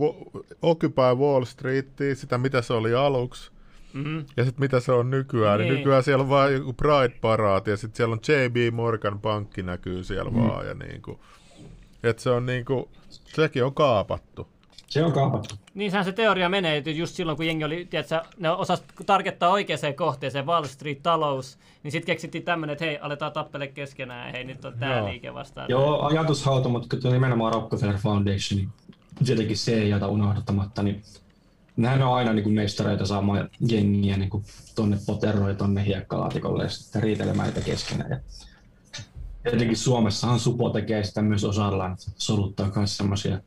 Occupy 0.63 1.03
Wall 1.17 1.45
Street, 1.45 1.89
sitä 2.15 2.39
mitä 2.39 2.63
se 2.63 2.73
oli 2.73 2.95
aluksi, 2.95 3.51
mm-hmm. 3.93 4.25
ja 4.37 4.45
sitten 4.45 4.61
mitä 4.61 4.81
se 4.81 4.93
on 4.93 5.11
nykyään. 5.11 5.59
Niin. 5.59 5.69
Niin 5.69 5.79
nykyään 5.79 6.03
siellä 6.03 6.23
on 6.23 6.29
vain 6.29 6.55
joku 6.55 6.73
Pride-paraati, 6.73 7.71
ja 7.71 7.77
sitten 7.77 7.97
siellä 7.97 8.13
on 8.13 8.21
J.B. 8.29 8.75
Morgan 8.75 9.21
pankki 9.21 9.63
näkyy 9.63 10.05
siellä 10.05 10.31
mm. 10.31 10.37
vaan, 10.37 10.67
ja 10.67 10.75
niinku, 10.75 11.21
että 12.03 12.23
se 12.23 12.31
on 12.31 12.47
niinku, 12.47 12.89
sekin 13.09 13.65
on 13.65 13.75
kaapattu. 13.75 14.49
Se 14.87 15.05
on 15.05 15.13
kaapattu. 15.13 15.55
Niinhän 15.75 16.05
se 16.05 16.13
teoria 16.13 16.49
menee, 16.49 16.77
että 16.77 16.91
just 16.91 17.15
silloin 17.15 17.37
kun 17.37 17.47
jengi 17.47 17.65
oli, 17.65 17.87
tiedätkö, 17.91 18.23
ne 18.39 18.51
osas 18.51 18.85
targettaa 19.07 19.51
oikeaan 19.51 19.95
kohteeseen, 19.97 20.47
Wall 20.47 20.65
Street 20.65 21.03
talous, 21.03 21.59
niin 21.83 21.93
sitten 21.93 22.07
keksittiin 22.07 22.45
tämmöinen, 22.45 22.73
että 22.73 22.85
hei, 22.85 22.99
aletaan 22.99 23.33
tappele 23.33 23.67
keskenään, 23.67 24.33
hei, 24.33 24.45
nyt 24.45 24.65
on 24.65 24.79
tämä 24.79 25.05
liike 25.05 25.35
vastaan. 25.35 25.67
Joo, 25.71 26.03
ajatushauto, 26.03 26.69
mutta 26.69 26.97
kun 27.03 27.13
nimenomaan 27.13 27.53
Rockefeller 27.53 27.99
Foundation, 27.99 28.57
niin 28.57 28.69
tietenkin 29.25 29.57
se 29.57 29.75
ei 29.75 29.91
jätä 29.91 30.07
unohdattamatta, 30.07 30.83
niin 30.83 31.03
nehän 31.77 32.03
on 32.03 32.15
aina 32.15 32.33
niin 32.33 32.53
mestareita 32.53 33.07
saamaan 33.07 33.49
jengiä 33.69 34.17
niin 34.17 34.31
tuonne 34.75 34.99
poteroon 35.07 35.49
ja 35.49 35.55
tuonne 35.55 35.87
hiekkalaatikolle 35.87 36.63
ja 36.63 36.69
sitten 36.69 37.03
riitelemään 37.03 37.49
niitä 37.49 37.61
keskenään. 37.61 38.11
Ja 39.45 39.51
tietenkin 39.51 39.77
Suomessahan 39.77 40.41
Supo 40.41 40.71
tekee 40.71 41.05
sitä 41.05 41.23
myös 41.23 41.45
osallaan, 41.45 41.97
soluttaa 42.17 42.73
myös 42.77 42.97
semmoisia 42.97 43.41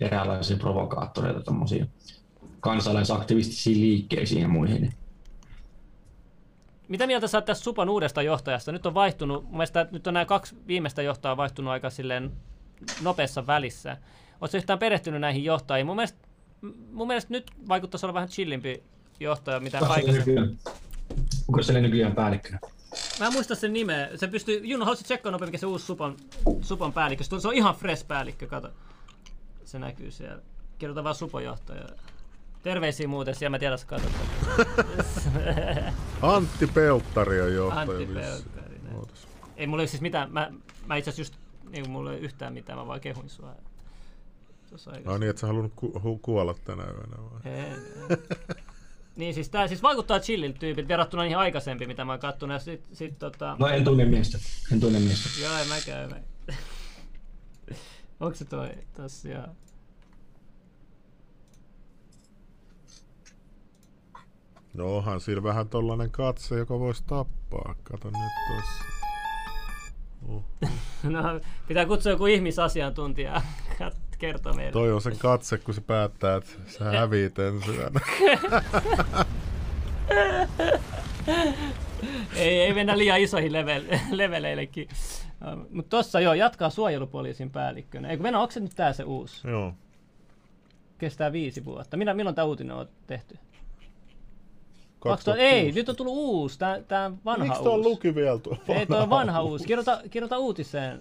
eräänlaisia 0.00 0.56
provokaattoreita, 0.56 1.40
tuommoisia 1.40 1.86
kansalaisaktivistisiin 2.60 3.80
liikkeisiin 3.80 4.42
ja 4.42 4.48
muihin. 4.48 4.92
Mitä 6.88 7.06
mieltä 7.06 7.26
sä 7.26 7.40
tässä 7.40 7.64
Supan 7.64 7.88
uudesta 7.88 8.22
johtajasta? 8.22 8.72
Nyt 8.72 8.86
on 8.86 8.94
vaihtunut, 8.94 9.44
mun 9.44 9.52
mielestä 9.52 9.86
nyt 9.90 10.06
on 10.06 10.14
nämä 10.14 10.24
kaksi 10.24 10.56
viimeistä 10.66 11.02
johtajaa 11.02 11.36
vaihtunut 11.36 11.72
aika 11.72 11.90
silleen 11.90 12.32
nopeassa 13.02 13.46
välissä. 13.46 13.96
Oletko 14.40 14.56
yhtään 14.56 14.78
perehtynyt 14.78 15.20
näihin 15.20 15.44
johtajiin? 15.44 15.86
Mun 15.86 15.96
mielestä, 15.96 16.18
mun 16.92 17.06
mielestä 17.06 17.32
nyt 17.32 17.50
vaikuttaisi 17.68 18.06
olla 18.06 18.14
vähän 18.14 18.28
chillimpi 18.28 18.82
johtaja, 19.20 19.60
mitä 19.60 19.78
aikaisemmin. 19.88 20.58
Onko 21.48 21.62
se 21.62 21.80
nykyään 21.80 22.14
päällikkönä? 22.14 22.58
Mä 23.20 23.26
en 23.26 23.32
muista 23.32 23.54
sen 23.54 23.72
nimeä. 23.72 24.08
Se 24.16 24.26
pystyy, 24.26 24.60
Juno, 24.64 24.84
haluaisit 24.84 25.04
tsekkaa 25.04 25.32
nopeasti, 25.32 25.50
mikä 25.50 25.60
se 25.60 25.66
uusi 25.66 25.86
Supan, 25.86 26.16
Supan 26.60 26.92
päällikkö. 26.92 27.24
Se 27.24 27.48
on 27.48 27.54
ihan 27.54 27.74
fresh 27.74 28.06
päällikkö, 28.06 28.46
kato 28.46 28.70
se 29.70 29.78
näkyy 29.78 30.10
siellä. 30.10 30.42
Kirjoita 30.78 31.04
vaan 31.04 31.14
supojohtaja. 31.14 31.84
Terveisiä 32.62 33.08
muuten, 33.08 33.34
siellä 33.34 33.50
mä 33.50 33.58
tiedä, 33.58 33.74
jos 33.74 33.84
katsotaan. 33.84 34.26
Antti 36.34 36.66
Pelttari 36.66 37.40
on 37.40 37.54
johtaja. 37.54 37.80
Antti 37.80 38.06
Pelttari. 38.06 38.80
Ei 39.56 39.66
mulla 39.66 39.86
siis 39.86 40.00
mitään, 40.00 40.32
mä, 40.32 40.52
mä 40.86 40.96
itse 40.96 41.10
asiassa 41.10 41.32
just, 41.32 41.42
niin 41.70 41.90
mulla 41.90 42.12
ei 42.12 42.20
yhtään 42.20 42.52
mitään, 42.52 42.78
mä 42.78 42.86
vaan 42.86 43.00
kehuin 43.00 43.30
sua. 43.30 43.54
No 45.04 45.18
niin, 45.18 45.30
että 45.30 45.40
sä 45.40 45.46
halunnut 45.46 45.72
ku- 45.76 46.18
kuolla 46.22 46.54
tänä 46.64 46.84
yönä 46.84 47.16
vai? 47.16 47.40
niin 49.16 49.34
siis 49.34 49.48
tää 49.48 49.68
siis 49.68 49.82
vaikuttaa 49.82 50.20
chilliltä 50.20 50.58
tyypit 50.58 50.88
verrattuna 50.88 51.22
niihin 51.22 51.38
aikaisempiin, 51.38 51.88
mitä 51.88 52.04
mä 52.04 52.12
oon 52.12 52.20
kattonut. 52.20 52.54
Ja 52.54 52.58
sit, 52.58 52.88
sit, 52.92 53.18
tota... 53.18 53.56
No 53.58 53.66
en 53.66 53.84
tunne 53.84 54.04
miestä. 54.04 54.38
En 54.72 54.80
tunne 54.80 54.98
miestä. 54.98 55.28
Joo, 55.42 55.56
en 55.56 55.68
mäkään. 55.68 56.10
Mä... 56.10 56.16
Onko 58.20 58.34
se 58.34 58.44
toi 58.44 58.70
tosiaan? 58.96 59.50
No 64.74 64.96
onhan 64.96 65.20
siinä 65.20 65.42
vähän 65.42 65.68
tollanen 65.68 66.10
katse, 66.10 66.58
joka 66.58 66.78
voisi 66.78 67.04
tappaa. 67.06 67.74
Kato 67.82 68.10
nyt 68.10 68.16
tossa. 68.56 68.84
Uh. 70.28 70.44
no, 71.02 71.40
pitää 71.68 71.86
kutsua 71.86 72.12
joku 72.12 72.26
ihmisasiantuntija 72.26 73.42
kertoa 74.18 74.52
meille. 74.52 74.72
Toi 74.72 74.92
on 74.92 75.02
sen 75.02 75.18
katse, 75.18 75.58
kun 75.58 75.74
se 75.74 75.80
päättää, 75.80 76.36
että 76.36 76.50
sä 76.66 76.84
häviit 76.84 77.38
ensin. 77.38 77.74
ei, 82.36 82.60
ei 82.60 82.74
mennä 82.74 82.98
liian 82.98 83.20
isoihin 83.20 83.52
level, 83.52 83.82
leveleillekin. 84.10 84.88
Mutta 85.70 85.96
tossa 85.96 86.20
joo, 86.20 86.34
jatkaa 86.34 86.70
suojelupoliisin 86.70 87.50
päällikkönä. 87.50 88.08
Eikö 88.08 88.22
mennä, 88.22 88.40
onko 88.40 88.50
se 88.52 88.60
nyt 88.60 88.72
tää 88.76 88.92
se 88.92 89.04
uusi? 89.04 89.48
Joo. 89.48 89.74
Kestää 90.98 91.32
viisi 91.32 91.64
vuotta. 91.64 91.96
Milloin, 91.96 92.16
milloin 92.16 92.36
tämä 92.36 92.46
uutinen 92.46 92.76
on 92.76 92.88
tehty? 93.06 93.38
2000, 95.00 95.42
ei, 95.42 95.72
nyt 95.72 95.88
on 95.88 95.96
tullut 95.96 96.14
uusi, 96.16 96.58
tää, 96.58 96.82
tää 96.82 97.10
vanha 97.24 97.44
Miksi 97.44 97.60
uusi. 97.60 97.76
Miksi 97.76 97.88
luki 97.88 98.14
vielä 98.14 98.38
tuo 98.38 98.56
Ei, 98.68 98.86
tuo 98.86 98.98
on 98.98 99.10
vanha 99.10 99.42
uusi. 99.42 99.66
Kirjoita, 99.66 100.02
kirjoita 100.10 100.38
uutiseen 100.38 101.00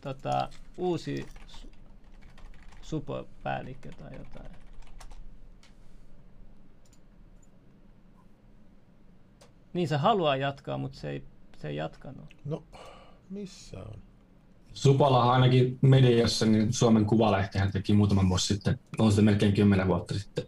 tota, 0.00 0.48
uusi 0.76 1.26
supopäällikkö 2.82 3.90
tai 3.98 4.12
jotain. 4.12 4.50
Niin 9.76 9.88
se 9.88 9.96
haluaa 9.96 10.36
jatkaa, 10.36 10.78
mutta 10.78 10.98
se 10.98 11.10
ei, 11.10 11.22
se 11.58 11.68
ei 11.68 11.76
jatkanut. 11.76 12.34
No, 12.44 12.62
missä 13.30 13.78
on? 13.80 13.98
Supala 14.72 15.32
ainakin 15.32 15.78
mediassa, 15.82 16.46
niin 16.46 16.72
Suomen 16.72 17.04
Kuvalehtihän 17.06 17.72
teki 17.72 17.92
muutaman 17.92 18.28
vuosi 18.28 18.46
sitten, 18.54 18.78
on 18.98 19.12
se 19.12 19.22
melkein 19.22 19.52
kymmenen 19.52 19.88
vuotta 19.88 20.14
sitten, 20.14 20.44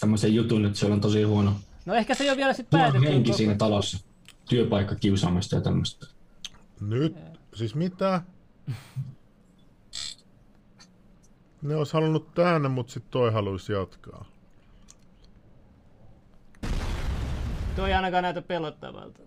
tämmöisen 0.00 0.34
jutun, 0.34 0.64
että 0.66 0.78
siellä 0.78 0.94
on 0.94 1.00
tosi 1.00 1.22
huono 1.22 1.54
No 1.86 1.94
ehkä 1.94 2.14
se 2.14 2.24
ei 2.24 2.30
ole 2.30 2.36
vielä 2.36 2.52
sitten 2.52 2.80
päätetty. 2.80 3.08
henki 3.08 3.32
siinä 3.32 3.54
talossa. 3.54 3.98
Työpaikka 4.48 4.94
kiusaamista 4.94 5.54
ja 5.56 5.60
tämmöistä. 5.60 6.06
Nyt? 6.80 7.16
Siis 7.54 7.74
mitä? 7.74 8.22
Ne 11.62 11.76
olisi 11.76 11.92
halunnut 11.92 12.34
tänne, 12.34 12.68
mutta 12.68 12.92
sitten 12.92 13.10
toi 13.10 13.32
haluaisi 13.32 13.72
jatkaa. 13.72 14.24
Tuo 17.76 17.86
ei 17.86 17.94
ainakaan 17.94 18.22
näytä 18.22 18.42
pelottavalta. 18.42 19.20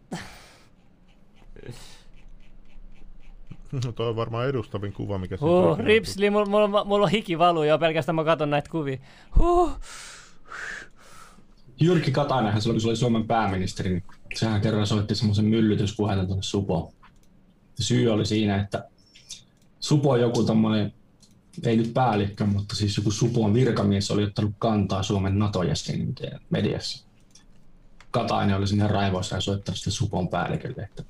No 3.71 3.91
toi 3.91 4.09
on 4.09 4.15
varmaan 4.15 4.47
edustavin 4.47 4.93
kuva, 4.93 5.17
mikä 5.17 5.37
se 5.37 5.45
Huh, 5.45 5.77
ripsli, 5.79 6.29
mulla, 6.29 6.45
mulla, 6.45 6.83
mulla 6.83 7.05
on 7.05 7.11
hiki 7.11 7.37
valuu 7.37 7.63
jo 7.63 7.79
pelkästään 7.79 8.15
mä 8.15 8.23
katson 8.23 8.49
näitä 8.49 8.69
kuvia. 8.69 8.97
Huh. 9.39 9.71
Jyrki 11.81 12.11
Katainenhan 12.11 12.61
silloin, 12.61 12.75
kun 12.75 12.81
se 12.81 12.87
oli 12.87 12.95
Suomen 12.95 13.27
pääministeri, 13.27 13.89
niin 13.89 14.03
sehän 14.35 14.61
kerran 14.61 14.87
soitti 14.87 15.15
semmoisen 15.15 15.45
myllytyspuhelun 15.45 16.25
tuonne 16.25 16.43
Supoon. 16.43 16.93
Syy 17.79 18.09
oli 18.09 18.25
siinä, 18.25 18.61
että 18.61 18.89
Supo 19.79 20.09
on 20.09 20.21
joku 20.21 20.43
tommonen, 20.43 20.93
ei 21.65 21.77
nyt 21.77 21.93
päällikkö, 21.93 22.45
mutta 22.45 22.75
siis 22.75 22.97
joku 22.97 23.11
Supon 23.11 23.53
virkamies 23.53 24.11
oli 24.11 24.23
ottanut 24.23 24.53
kantaa 24.59 25.03
Suomen 25.03 25.39
NATO-jäsenyyteen 25.39 26.39
mediassa. 26.49 27.07
Katainen 28.13 28.57
oli 28.57 28.67
sinne 28.67 28.87
raivoissa 28.87 29.35
ja 29.35 29.41
soittanut 29.41 29.77
sitten 29.77 29.93
Supon 29.93 30.27
päällikölle, 30.27 30.81
että 30.83 31.03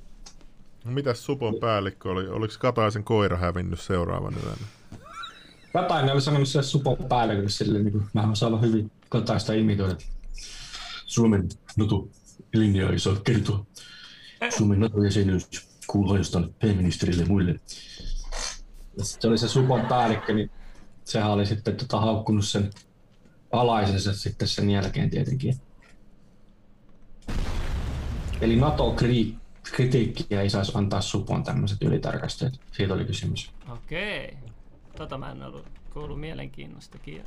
No 0.83 0.91
Mitäs 0.91 1.25
Supon 1.25 1.55
päällikkö 1.59 2.09
oli? 2.09 2.27
Oliko 2.27 2.53
Kataisen 2.59 3.03
koira 3.03 3.37
hävinnyt 3.37 3.79
seuraavan 3.79 4.33
yön? 4.43 4.57
Katainen 5.73 6.13
oli 6.13 6.21
sanonut 6.21 6.47
sille 6.47 6.63
Supon 6.63 6.97
päällikölle 7.09 7.49
sille, 7.49 7.79
niin 7.79 7.91
kuin, 7.91 8.05
mä 8.13 8.31
osaan 8.31 8.61
hyvin 8.61 8.91
Kataista 9.09 9.53
imitoida. 9.53 9.95
Suomen 11.05 11.49
NATO-linja 11.77 12.89
ei 12.89 12.99
saa 12.99 13.15
kertoa. 13.15 13.65
Suomen 14.57 14.79
NATO-jäsenyys 14.79 15.47
kuuluu 15.87 16.11
ainoastaan 16.11 16.55
pääministerille 16.61 17.21
ja 17.21 17.27
muille. 17.27 17.59
Ja 18.97 19.03
sitten 19.05 19.29
oli 19.29 19.37
se 19.37 19.47
Supon 19.47 19.85
päällikkö, 19.85 20.33
niin 20.33 20.51
sehän 21.05 21.31
oli 21.31 21.45
sitten 21.45 21.75
tota, 21.75 21.99
haukkunut 21.99 22.45
sen 22.45 22.69
alaisensa 23.51 24.13
sitten 24.13 24.47
sen 24.47 24.69
jälkeen 24.69 25.09
tietenkin. 25.09 25.55
Eli 28.41 28.55
NATO-kritiikkiä 28.55 30.41
ei 30.41 30.49
saisi 30.49 30.71
antaa 30.75 31.01
Supon 31.01 31.43
tämmöiset 31.43 31.83
ylitarkastajat. 31.83 32.53
Siitä 32.71 32.93
oli 32.93 33.05
kysymys. 33.05 33.51
Okei. 33.69 34.37
Tota 34.97 35.17
mä 35.17 35.31
en 35.31 35.43
ollut 35.43 35.65
kuullut 35.93 36.19
mielenkiinnostakin. 36.19 37.23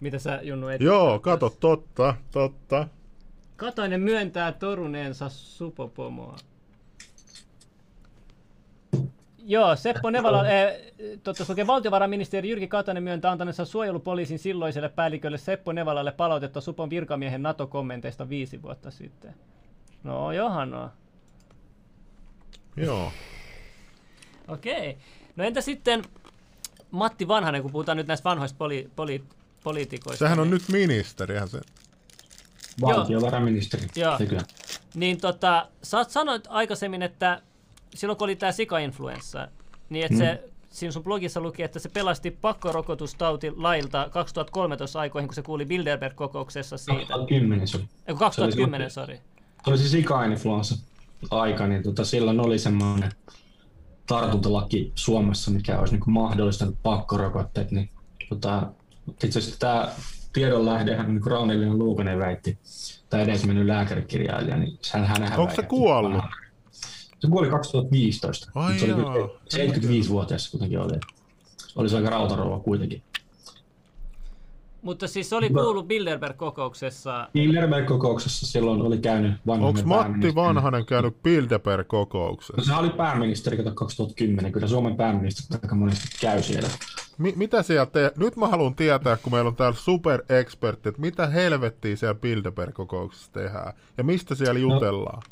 Mitä 0.00 0.18
sä 0.18 0.40
Junnu 0.42 0.68
et? 0.68 0.80
Joo, 0.80 1.18
kato, 1.18 1.56
totta, 1.60 2.14
totta. 2.30 2.88
Katainen 3.56 4.00
myöntää 4.00 4.52
toruneensa 4.52 5.28
supopomoa. 5.28 6.36
Joo, 9.50 9.76
Seppo 9.76 10.10
Nevala, 10.10 10.48
eh, 10.48 10.80
totta, 11.22 11.44
lukee, 11.48 11.66
valtiovarainministeri 11.66 12.48
Jyrki 12.48 12.68
Katainen 12.68 13.02
myöntää 13.02 13.30
antaneensa 13.30 13.64
suojelupoliisin 13.64 14.38
silloiselle 14.38 14.88
päällikölle 14.88 15.38
Seppo 15.38 15.72
Nevalalle 15.72 16.12
palautetta 16.12 16.60
Supon 16.60 16.90
virkamiehen 16.90 17.42
NATO-kommenteista 17.42 18.28
viisi 18.28 18.62
vuotta 18.62 18.90
sitten. 18.90 19.34
No, 20.02 20.32
Johanna. 20.32 20.90
Joo. 22.76 23.12
Okei. 24.48 24.98
No 25.36 25.44
entä 25.44 25.60
sitten 25.60 26.02
Matti 26.90 27.28
Vanhanen, 27.28 27.62
kun 27.62 27.72
puhutaan 27.72 27.96
nyt 27.96 28.06
näistä 28.06 28.28
vanhoista 28.28 28.58
poli, 28.58 28.90
poli, 28.96 29.24
poliitikoista. 29.64 30.24
Sehän 30.24 30.40
on 30.40 30.50
niin, 30.50 30.54
nyt 30.54 30.68
ministerihän 30.68 31.48
se. 31.48 31.60
Valtiovarainministeri. 32.80 33.86
Joo. 33.96 34.18
Kyllä. 34.18 34.42
Niin 34.94 35.20
tota, 35.20 35.68
sä 35.82 35.98
oot 35.98 36.10
sanoit 36.10 36.44
aikaisemmin, 36.48 37.02
että 37.02 37.42
silloin 37.94 38.16
kun 38.16 38.24
oli 38.24 38.36
tää 38.36 38.52
sika-influenssa, 38.52 39.48
niin 39.88 40.04
että 40.04 40.14
mm. 40.14 40.18
se 40.18 40.44
siinä 40.70 40.92
sun 40.92 41.04
blogissa 41.04 41.40
luki, 41.40 41.62
että 41.62 41.78
se 41.78 41.88
pelasti 41.88 42.30
pakkorokotustauti 42.30 43.52
lailta 43.56 44.08
2013 44.10 45.00
aikoihin, 45.00 45.28
kun 45.28 45.34
se 45.34 45.42
kuuli 45.42 45.64
Bilderberg-kokouksessa 45.64 46.78
siitä. 46.78 47.06
2010 47.06 47.68
se 47.68 47.76
oli. 47.76 47.84
Ei, 48.06 48.14
kun 48.14 48.18
2010, 48.18 48.90
sori. 48.90 49.20
Se 49.64 49.70
oli 49.70 49.78
se 49.78 49.88
sika-influenssa 49.88 50.78
aika, 51.30 51.66
niin 51.66 51.82
tota, 51.82 52.04
silloin 52.04 52.40
oli 52.40 52.58
semmoinen 52.58 53.12
tartuntalaki 54.06 54.92
Suomessa, 54.94 55.50
mikä 55.50 55.78
olisi 55.78 55.94
niin 55.94 56.10
mahdollistanut 56.12 56.76
pakkorokotteet. 56.82 57.70
Niin, 57.70 57.90
tota, 58.28 58.72
itse 59.24 59.38
asiassa 59.38 59.60
tämä 59.60 59.88
tiedonlähdehän, 60.32 61.06
niin 61.06 61.22
kuin 61.22 61.32
Raunillinen 61.32 61.78
Luukonen 61.78 62.18
väitti, 62.18 62.58
tämä 63.10 63.22
edesmennyt 63.22 63.66
lääkärikirjailija, 63.66 64.56
niin 64.56 64.78
hän 64.92 65.04
hänhän 65.04 65.38
Onko 65.38 65.54
se 65.54 65.62
kuollut? 65.62 66.24
Se 67.18 67.28
kuoli 67.28 67.48
2015. 67.50 68.50
Ai 68.54 68.78
se 68.78 68.94
oli 68.94 69.02
joo. 69.02 69.12
kyllä 69.12 69.28
75-vuotias 69.74 70.50
kuitenkin 70.50 70.78
oli. 70.78 70.94
Oli 71.76 71.88
se 71.88 71.96
aika 71.96 72.10
rautarouva 72.10 72.58
kuitenkin. 72.60 73.02
Mutta 74.82 75.08
siis 75.08 75.28
se 75.30 75.36
oli 75.36 75.50
kuullut 75.50 75.88
Bilderberg-kokouksessa. 75.88 77.28
Bilderberg-kokouksessa 77.32 78.46
silloin 78.46 78.82
oli 78.82 78.98
käynyt 78.98 79.32
vanhainen 79.46 79.84
Onko 79.84 79.88
Matti. 79.88 80.34
Vanhanen 80.34 80.86
käynyt 80.86 81.22
Bilderberg-kokouksessa? 81.22 82.54
No, 82.56 82.64
se 82.64 82.74
oli 82.74 82.90
pääministeri, 82.90 83.56
kato 83.56 83.70
2010. 83.74 84.52
Kyllä 84.52 84.66
Suomen 84.66 84.96
pääministeri 84.96 85.60
aika 85.62 85.74
monesti 85.74 86.08
käy 86.20 86.42
siellä. 86.42 86.68
Mi- 87.18 87.34
mitä 87.36 87.62
siellä 87.62 87.86
te- 87.86 88.12
Nyt 88.16 88.36
mä 88.36 88.48
haluan 88.48 88.74
tietää, 88.74 89.16
kun 89.16 89.32
meillä 89.32 89.48
on 89.48 89.56
täällä 89.56 89.78
superekspertti, 89.78 90.88
että 90.88 91.00
mitä 91.00 91.26
helvettiä 91.26 91.96
siellä 91.96 92.14
Bilderberg-kokouksessa 92.20 93.32
tehdään 93.32 93.72
ja 93.98 94.04
mistä 94.04 94.34
siellä 94.34 94.60
jutellaan. 94.60 95.22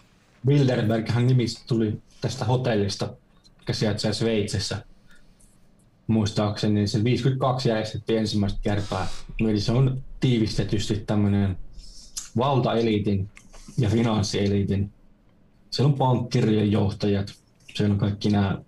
Bilderberghän 0.47 1.27
nimistä 1.27 1.63
tuli 1.67 2.03
tästä 2.21 2.45
hotellista, 2.45 3.15
joka 3.59 3.73
sijaitsee 3.73 4.13
Sveitsissä. 4.13 4.85
Muistaakseni 6.07 6.75
niin 6.75 6.89
se 6.89 7.05
52 7.05 7.69
järjestettiin 7.69 8.19
ensimmäistä 8.19 8.59
kertaa. 8.63 9.07
Eli 9.41 9.61
se 9.61 9.73
on 9.73 10.03
tiivistetysti 10.21 11.03
tämmöinen 11.07 11.59
valtaeliitin 12.37 13.29
ja 13.79 13.91
finanssieliitin. 13.91 14.93
Siellä 15.71 15.93
on 15.93 15.99
pankkirien 15.99 16.73
johtajat, 16.73 17.33
siellä 17.75 17.93
on 17.93 17.99
kaikki 17.99 18.31
nämä 18.31 18.59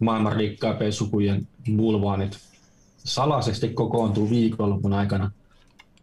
maailman 0.00 0.36
rikkaimpien 0.36 0.92
sukujen 0.92 1.48
bulvaanit. 1.76 2.38
Salaisesti 3.04 3.68
kokoontuu 3.68 4.30
viikonlopun 4.30 4.92
aikana, 4.92 5.30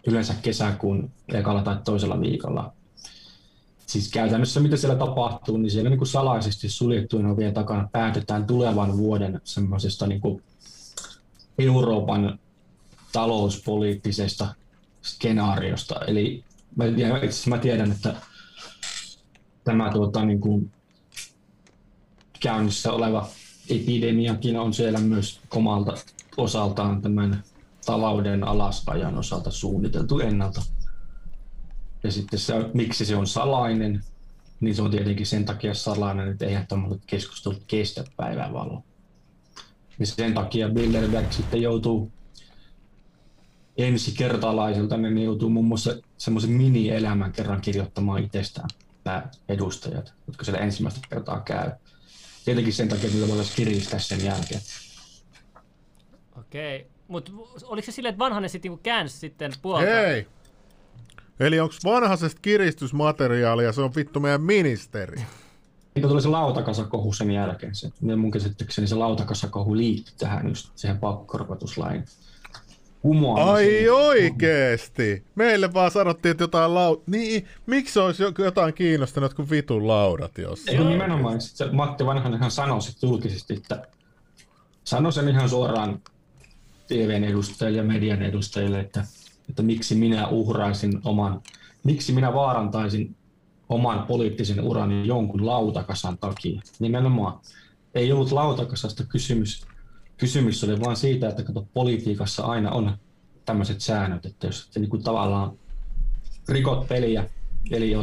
yleensä 0.08 0.34
kesäkuun 0.42 1.12
ekalla 1.34 1.62
tai 1.64 1.78
toisella 1.86 2.22
viikolla 2.22 2.74
siis 3.94 4.10
käytännössä 4.10 4.60
mitä 4.60 4.78
siellä 4.78 4.96
tapahtuu, 4.96 5.58
niin 5.58 5.72
siellä 5.72 5.90
niin 5.90 5.98
kuin 5.98 6.08
salaisesti 6.08 6.70
suljettujen 6.70 7.26
ovien 7.26 7.54
takana 7.54 7.90
päätetään 7.92 8.46
tulevan 8.46 8.98
vuoden 8.98 9.42
semmoisesta 9.44 10.08
niin 10.08 10.22
Euroopan 11.60 12.40
talouspoliittisesta 13.12 14.56
skenaariosta. 15.02 15.96
Eli 16.08 16.44
mä, 16.76 16.86
itse 17.24 17.50
mä 17.50 17.58
tiedän, 17.58 17.92
että 17.92 18.16
tämä 19.64 19.92
tuota, 19.92 20.26
niin 20.26 20.42
kuin 20.42 20.72
käynnissä 22.40 22.92
oleva 22.92 23.30
epidemiakin 23.70 24.60
on 24.60 24.74
siellä 24.74 25.00
myös 25.00 25.40
omalta 25.56 25.94
osaltaan 26.38 27.02
tämän 27.02 27.44
talouden 27.86 28.44
alasajan 28.44 29.18
osalta 29.18 29.52
suunniteltu 29.52 30.20
ennalta. 30.20 30.62
Ja 32.04 32.12
sitten 32.12 32.40
se, 32.40 32.54
miksi 32.74 33.06
se 33.06 33.16
on 33.16 33.28
salainen, 33.28 34.04
niin 34.60 34.76
se 34.76 34.82
on 34.82 34.92
tietenkin 34.92 35.26
sen 35.26 35.46
takia 35.46 35.74
salainen, 35.74 36.32
että 36.32 36.46
eihän 36.46 36.68
tämmöiset 36.68 37.02
keskustelut 37.08 37.64
kestä 37.68 38.04
päivänvaloa. 38.18 38.84
Ja 40.00 40.06
sen 40.06 40.34
takia 40.34 40.70
Bilderberg 40.70 41.32
sitten 41.32 41.62
joutuu 41.62 42.12
ensikertalaiselta, 43.78 44.98
niin 44.98 45.16
ne 45.16 45.24
joutuu 45.24 45.50
muun 45.50 45.66
muassa 45.66 45.96
semmoisen 46.18 46.52
mini-elämän 46.52 47.32
kerran 47.32 47.62
kirjoittamaan 47.62 48.24
itsestään 48.24 48.70
nämä 49.06 49.28
edustajat, 49.50 50.14
jotka 50.28 50.44
siellä 50.44 50.62
ensimmäistä 50.62 51.08
kertaa 51.10 51.42
käy. 51.42 51.72
Tietenkin 52.46 52.74
sen 52.74 52.90
takia, 52.90 53.06
että 53.06 53.18
niitä 53.18 53.28
voitaisiin 53.28 53.56
kiristää 53.56 54.00
sen 54.00 54.26
jälkeen. 54.26 54.62
Okei. 56.40 56.88
Mutta 57.08 57.32
oliko 57.64 57.86
se 57.86 57.92
silleen, 57.92 58.14
että 58.14 58.24
vanhanen 58.24 58.50
sitten 58.50 58.70
niinku 58.70 58.84
käänsi 58.84 59.18
sitten 59.18 59.54
puolta? 59.62 59.86
Hei! 59.86 60.28
Eli 61.44 61.60
onko 61.60 61.76
vanhasesta 61.86 62.40
kiristysmateriaalia, 62.42 63.72
se 63.72 63.82
on 63.82 63.96
vittu 63.96 64.20
meidän 64.20 64.42
ministeri. 64.42 65.22
Niitä 65.96 66.08
tuli 66.08 66.22
se 66.22 66.28
lautakasakohu 66.28 67.14
sen 67.14 67.32
jälkeen. 67.32 67.76
Se, 67.76 67.92
mun 68.16 68.32
käsitykseni 68.32 68.88
se 68.88 68.96
lautakasakohu 68.96 69.78
liittyi 69.78 70.14
tähän 70.18 70.48
just 70.48 70.72
siihen 70.76 70.98
pakkorokotuslain 70.98 72.06
kumoamiseen. 73.02 73.56
Ai 73.56 73.90
oikeesti! 73.90 75.24
Meille 75.36 75.74
vaan 75.74 75.92
sanottiin, 75.92 76.32
että 76.32 76.44
jotain 76.44 76.74
lau... 76.74 76.98
Niin, 77.08 77.48
miksi 77.66 78.00
olisi 78.00 78.24
jo- 78.24 78.34
jotain 78.38 78.74
kiinnostanut 78.74 79.34
kuin 79.34 79.50
vitun 79.50 79.88
laudat 79.88 80.38
jossain? 80.38 80.78
Eikö 80.78 80.90
nimenomaan, 80.90 81.42
sit 81.42 81.58
se 81.58 81.72
Matti 81.72 82.06
Vanhanenhan 82.06 82.52
sanoi 82.52 82.82
sit 82.82 83.04
julkisesti, 83.04 83.54
että 83.54 83.88
sanoi 84.84 85.14
sen 85.14 85.30
ihan 85.30 85.50
suoraan 85.50 86.00
TVn 86.88 87.24
edustajille 87.24 87.78
ja 87.78 87.84
median 87.84 88.22
edustajille, 88.22 88.80
että, 88.80 89.06
että 89.54 89.64
miksi 89.64 89.96
minä 89.96 90.28
uhraisin 90.28 91.02
oman, 91.04 91.42
miksi 91.84 92.14
minä 92.14 92.34
vaarantaisin 92.34 93.16
oman 93.70 94.04
poliittisen 94.08 94.62
urani 94.62 95.08
jonkun 95.08 95.46
lautakasan 95.46 96.18
takia. 96.18 96.62
Nimenomaan 96.80 97.40
ei 97.96 98.12
ollut 98.12 98.32
lautakasasta 98.32 99.04
kysymys, 99.04 99.66
kysymys 100.18 100.64
oli 100.64 100.80
vain 100.82 100.98
siitä, 100.98 101.30
että 101.30 101.44
kato, 101.44 101.68
politiikassa 101.74 102.44
aina 102.44 102.72
on 102.72 102.98
tämmöiset 103.46 103.82
säännöt, 103.82 104.26
että 104.26 104.48
jos 104.48 104.68
et 104.70 104.82
niin 104.82 104.90
kuin 104.90 105.04
tavallaan 105.04 105.52
rikot 106.50 106.88
peliä, 106.88 107.30
eli 107.72 107.94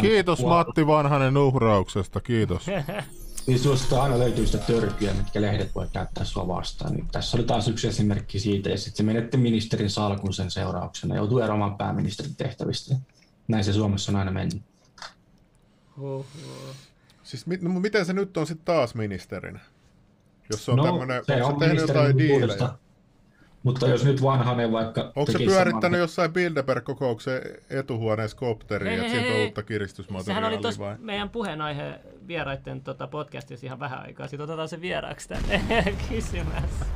kiitos 0.00 0.38
puolella, 0.38 0.64
Matti 0.64 0.86
Vanhanen 0.86 1.36
uhrauksesta, 1.36 2.20
kiitos. 2.20 2.66
Niin 3.46 3.58
suosta 3.58 4.02
aina 4.02 4.18
löytyy 4.18 4.46
sitä 4.46 4.58
törkyä, 4.58 5.14
mitkä 5.14 5.40
lehdet 5.40 5.74
voi 5.74 5.86
käyttää 5.92 6.24
sua 6.24 6.48
vastaan. 6.48 6.92
Niin 6.94 7.08
tässä 7.12 7.36
oli 7.36 7.44
taas 7.44 7.68
yksi 7.68 7.88
esimerkki 7.88 8.38
siitä, 8.38 8.68
ja 8.68 8.78
sitten 8.78 8.96
se 8.96 9.02
menetti 9.02 9.36
ministerin 9.36 9.90
salkun 9.90 10.34
sen 10.34 10.50
seurauksena, 10.50 11.16
joutui 11.16 11.42
eroamaan 11.42 11.76
pääministerin 11.76 12.36
tehtävistä. 12.36 12.94
Näin 13.48 13.64
se 13.64 13.72
Suomessa 13.72 14.12
on 14.12 14.16
aina 14.16 14.30
mennyt. 14.30 14.62
Siis 17.22 17.46
mi- 17.46 17.58
no, 17.62 17.80
miten 17.80 18.06
se 18.06 18.12
nyt 18.12 18.36
on 18.36 18.46
sitten 18.46 18.64
taas 18.64 18.94
ministerinä? 18.94 19.60
Jos 20.50 20.64
se 20.64 20.70
on 20.70 20.76
no, 20.76 20.84
tämmönen, 20.84 21.24
se 21.26 21.44
on 21.44 21.52
se 21.52 21.58
tehnyt 21.58 21.58
ministerin 21.58 22.00
jotain 22.00 22.18
diilejä? 22.18 22.70
Mutta 23.62 23.88
jos 23.88 24.04
nyt 24.04 24.22
vanhanen 24.22 24.72
vaikka 24.72 25.12
Onko 25.16 25.32
se 25.32 25.38
pyörittänyt 25.38 25.82
saman- 25.82 25.98
jossain 25.98 26.32
Bilderberg-kokouksen 26.32 27.40
etuhuoneessa 27.70 28.36
kopteria, 28.36 28.90
Hei, 28.90 29.00
että 29.00 29.12
siitä 29.12 29.34
on 29.34 29.40
uutta 29.40 29.60
Sehän 29.60 29.66
kiristysmateriaalia 29.66 30.48
oli 30.48 30.58
tuossa 30.58 30.80
vai? 30.82 30.96
meidän 30.98 31.30
puheenaihe 31.30 32.00
vieraiden 32.26 32.80
tota, 32.80 33.06
podcastissa 33.06 33.66
ihan 33.66 33.80
vähän 33.80 34.02
aikaa. 34.02 34.26
Sitten 34.28 34.44
otetaan 34.44 34.68
se 34.68 34.80
vieraaksi 34.80 35.28
tänne 35.28 35.62
kysymässä. 36.08 36.86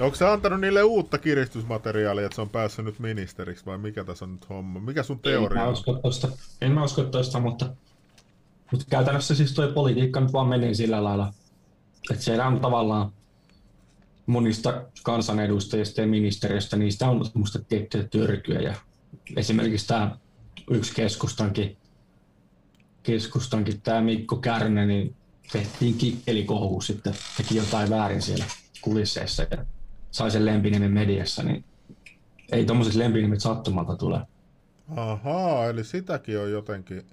Onko 0.00 0.14
se 0.16 0.28
antanut 0.28 0.60
niille 0.60 0.82
uutta 0.82 1.18
kiristysmateriaalia, 1.18 2.24
että 2.24 2.34
se 2.34 2.40
on 2.42 2.48
päässyt 2.48 2.84
nyt 2.84 2.98
ministeriksi 2.98 3.66
vai 3.66 3.78
mikä 3.78 4.04
tässä 4.04 4.24
on 4.24 4.32
nyt 4.32 4.48
homma? 4.48 4.80
Mikä 4.80 5.02
sun 5.02 5.16
En 5.16 5.20
teoria 5.22 5.60
mä 5.62 5.66
on? 5.66 5.72
usko 5.72 5.92
tosta, 5.92 6.28
en 6.60 6.72
mä 6.72 6.84
usko 6.84 7.02
tosta 7.02 7.40
mutta, 7.40 7.66
mutta 8.72 8.86
käytännössä 8.90 9.34
siis 9.34 9.54
toi 9.54 9.72
politiikka 9.72 10.20
nyt 10.20 10.32
vaan 10.32 10.48
menee 10.48 10.74
sillä 10.74 11.04
lailla, 11.04 11.32
että 12.10 12.24
siellä 12.24 12.46
on 12.46 12.60
tavallaan 12.60 13.12
monista 14.26 14.84
kansanedustajista 15.02 16.00
ja 16.00 16.06
ministeriöstä, 16.06 16.76
niistä 16.76 17.10
on 17.10 17.26
musta 17.34 17.58
tiettyjä 17.68 18.04
törkyjä 18.04 18.60
ja 18.60 18.74
esimerkiksi 19.36 19.86
tämä 19.86 20.16
yksi 20.70 20.94
keskustankin, 20.94 21.76
keskustankin 23.02 23.80
tämä 23.80 24.00
Mikko 24.00 24.36
Kärnä, 24.36 24.86
niin 24.86 25.16
tehtiin 25.52 25.94
kikkelikohu, 25.94 26.80
sitten 26.80 27.14
teki 27.36 27.56
jotain 27.56 27.90
väärin 27.90 28.22
siellä 28.22 28.44
kulisseissa 28.80 29.46
ja 29.50 29.64
sai 30.10 30.30
sen 30.30 30.46
lempinimen 30.46 30.92
mediassa, 30.92 31.42
niin 31.42 31.64
ei 32.52 32.64
tommoset 32.64 32.94
lempinimet 32.94 33.40
sattumalta 33.40 33.96
tule. 33.96 34.20
Ahaa, 34.96 35.66
eli 35.66 35.84
sitäkin 35.84 36.38
on 36.38 36.50
jotenkin. 36.50 37.06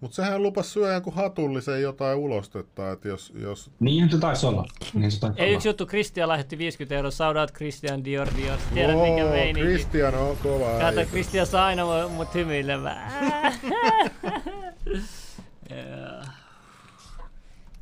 Mutta 0.00 0.14
sehän 0.14 0.42
lupas 0.42 0.72
syödä 0.72 0.92
jonkun 0.92 1.14
hatullisen 1.14 1.82
jotain 1.82 2.18
ulostetta, 2.18 2.92
että 2.92 3.08
jos, 3.08 3.32
jos 3.40 3.70
Niin 3.80 4.10
se 4.10 4.18
taisi 4.18 4.46
olla. 4.46 4.64
Niin 4.94 5.12
se 5.12 5.20
taisi 5.20 5.40
Ei 5.40 5.46
olla. 5.48 5.54
yksi 5.56 5.68
juttu, 5.68 5.86
Christian 5.86 6.28
lähetti 6.28 6.58
50 6.58 6.94
euroa. 6.94 7.10
Shout 7.10 7.36
out 7.36 7.52
Christian 7.52 8.04
Dior 8.04 8.28
Dior. 8.36 8.58
Tiedät 8.74 8.96
mikä 8.96 9.24
Oo, 9.24 9.30
meininki. 9.30 9.60
Christian 9.70 10.14
on 10.14 10.36
kova 10.36 10.78
Kato. 10.80 11.04
Christian 11.10 11.46
saa 11.46 11.66
aina 11.66 11.82
mu- 11.82 12.08
mut 12.08 12.34
hymyilemään. 12.34 13.12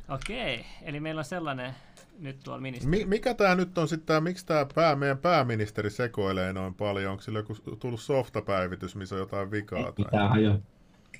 Okei, 0.09 0.65
eli 0.81 0.99
meillä 0.99 1.19
on 1.19 1.25
sellainen 1.25 1.73
nyt 2.19 2.39
tuolla 2.43 2.61
ministeri. 2.61 2.89
Mi- 2.97 3.05
mikä 3.05 3.33
tämä 3.33 3.55
nyt 3.55 3.77
on 3.77 3.87
sitten, 3.87 4.23
miksi 4.23 4.45
tämä 4.45 4.65
pää, 4.75 4.95
meidän 4.95 5.17
pääministeri 5.17 5.89
sekoilee 5.89 6.53
noin 6.53 6.73
paljon? 6.73 7.11
Onko 7.11 7.21
sillä 7.23 7.39
joku 7.39 7.55
tullut 7.79 8.01
softapäivitys, 8.01 8.95
missä 8.95 9.15
on 9.15 9.19
jotain 9.19 9.51
vikaa? 9.51 9.83
Tai? 9.83 9.93
Mitähän 9.97 10.43
jo. 10.43 10.59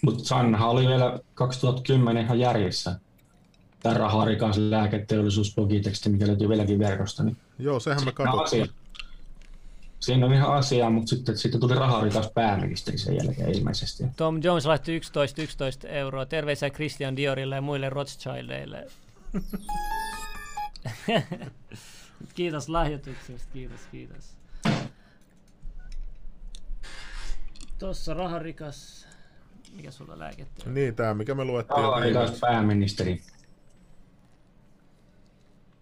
Mutta 0.01 0.23
Sannahan 0.23 0.69
oli 0.69 0.87
vielä 0.87 1.19
2010 1.33 2.23
ihan 2.23 2.39
järjessä. 2.39 2.99
Tämä 3.83 3.97
raharikas 3.97 4.57
lääketeollisuusblogiteksti, 4.57 6.09
mikä 6.09 6.27
löytyy 6.27 6.49
vieläkin 6.49 6.79
verkosta. 6.79 7.23
Niin 7.23 7.37
Joo, 7.59 7.79
sehän 7.79 8.05
me 8.05 8.11
katsottiin. 8.11 8.69
Siinä 9.99 10.25
on 10.25 10.33
ihan 10.33 10.53
asiaa, 10.53 10.89
mutta 10.89 11.09
sitten, 11.09 11.37
sitten 11.37 11.61
tuli 11.61 11.75
raharikas 11.75 12.31
pääministeri 12.33 12.97
sen 12.97 13.15
jälkeen 13.15 13.55
ilmeisesti. 13.55 14.03
Tom 14.15 14.39
Jones 14.43 14.65
laittoi 14.65 14.95
11, 14.95 15.41
11 15.41 15.87
euroa. 15.87 16.25
Terveisiä 16.25 16.69
Christian 16.69 17.15
Diorille 17.15 17.55
ja 17.55 17.61
muille 17.61 17.89
Rothschildeille. 17.89 18.87
kiitos 22.35 22.69
lahjoituksesta, 22.69 23.47
kiitos, 23.53 23.81
kiitos. 23.91 24.37
Tossa 27.79 28.13
raharikas. 28.13 29.06
Mikä 29.75 29.91
sulla 29.91 30.19
lääkettä? 30.19 30.63
on? 30.67 30.73
Niin, 30.73 30.95
tämä 30.95 31.13
mikä 31.13 31.35
me 31.35 31.43
luettiin. 31.45 31.81
jo 31.81 31.89
Raharikas 31.89 32.21
viimeksi. 32.21 32.39
pääministeri. 32.41 33.21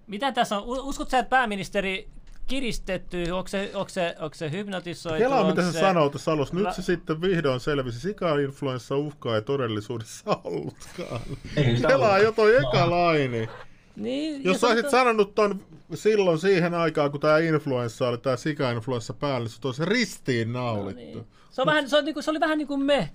Mitä 0.08 0.32
tässä 0.32 0.58
on? 0.58 0.64
U- 0.64 0.90
Uskot 0.90 1.10
sä, 1.10 1.20
että 1.20 1.30
pääministeri 1.30 2.10
kiristetty? 2.48 3.32
Onko 3.32 3.48
se, 3.48 3.72
onko 3.74 3.90
se, 3.90 4.16
onko 4.20 4.36
se 4.36 4.52
hypnotisoitu? 4.52 5.32
Onko 5.32 5.48
mitä 5.50 5.72
se 5.72 5.80
sanoo 5.80 6.10
tuossa 6.10 6.32
alussa. 6.32 6.56
Nyt 6.56 6.64
La- 6.64 6.74
se 6.74 6.82
sitten 6.82 7.22
vihdoin 7.22 7.60
selvisi. 7.60 8.00
Sika-influenssa 8.00 8.96
uhkaa 8.98 9.36
ei 9.36 9.42
todellisuudessa 9.42 10.38
ollutkaan. 10.44 11.22
Ei 11.58 11.76
ollut. 11.96 12.24
jo 12.24 12.32
toi 12.32 12.56
eka 12.56 12.90
laini. 12.90 13.50
Niin, 13.96 14.44
Jos 14.44 14.62
sä 14.62 14.68
olisit 14.68 14.86
tota- 14.86 14.90
sanonut 14.92 15.36
ton 15.36 15.66
silloin 15.94 16.40
siihen 16.40 16.74
aikaan, 16.74 17.12
kun 17.12 17.20
tämä 17.20 17.38
influenssa 17.38 18.08
oli, 18.08 18.18
tämä 18.18 18.36
sika-influenssa 18.36 19.14
päällä, 19.14 19.40
niin 19.48 19.50
se 19.50 19.68
olisi 19.68 19.86
ristiin 19.86 20.54
naulittu. 20.54 21.02
Niin. 21.04 21.28
Se, 21.50 21.62
on 21.62 21.66
vähän, 21.68 21.90
se, 21.90 21.98
on 21.98 22.06
niinku, 22.06 22.22
se 22.22 22.32
oli 22.32 22.40
vähän 22.40 22.58
niin 22.58 22.68
kuin 22.68 22.82
me. 22.84 23.10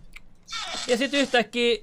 Ja 0.88 0.96
sitten 0.96 1.20
yhtäkkiä 1.20 1.76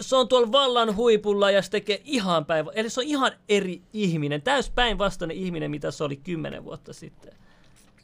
se 0.00 0.16
on 0.16 0.28
tuolla 0.28 0.52
vallan 0.52 0.96
huipulla 0.96 1.50
ja 1.50 1.62
se 1.62 1.70
tekee 1.70 2.00
ihan 2.04 2.44
päivä. 2.44 2.70
Eli 2.74 2.90
se 2.90 3.00
on 3.00 3.06
ihan 3.06 3.32
eri 3.48 3.82
ihminen, 3.92 4.42
täys 4.42 4.70
päinvastainen 4.70 5.36
ihminen, 5.36 5.70
mitä 5.70 5.90
se 5.90 6.04
oli 6.04 6.16
kymmenen 6.16 6.64
vuotta 6.64 6.92
sitten. 6.92 7.32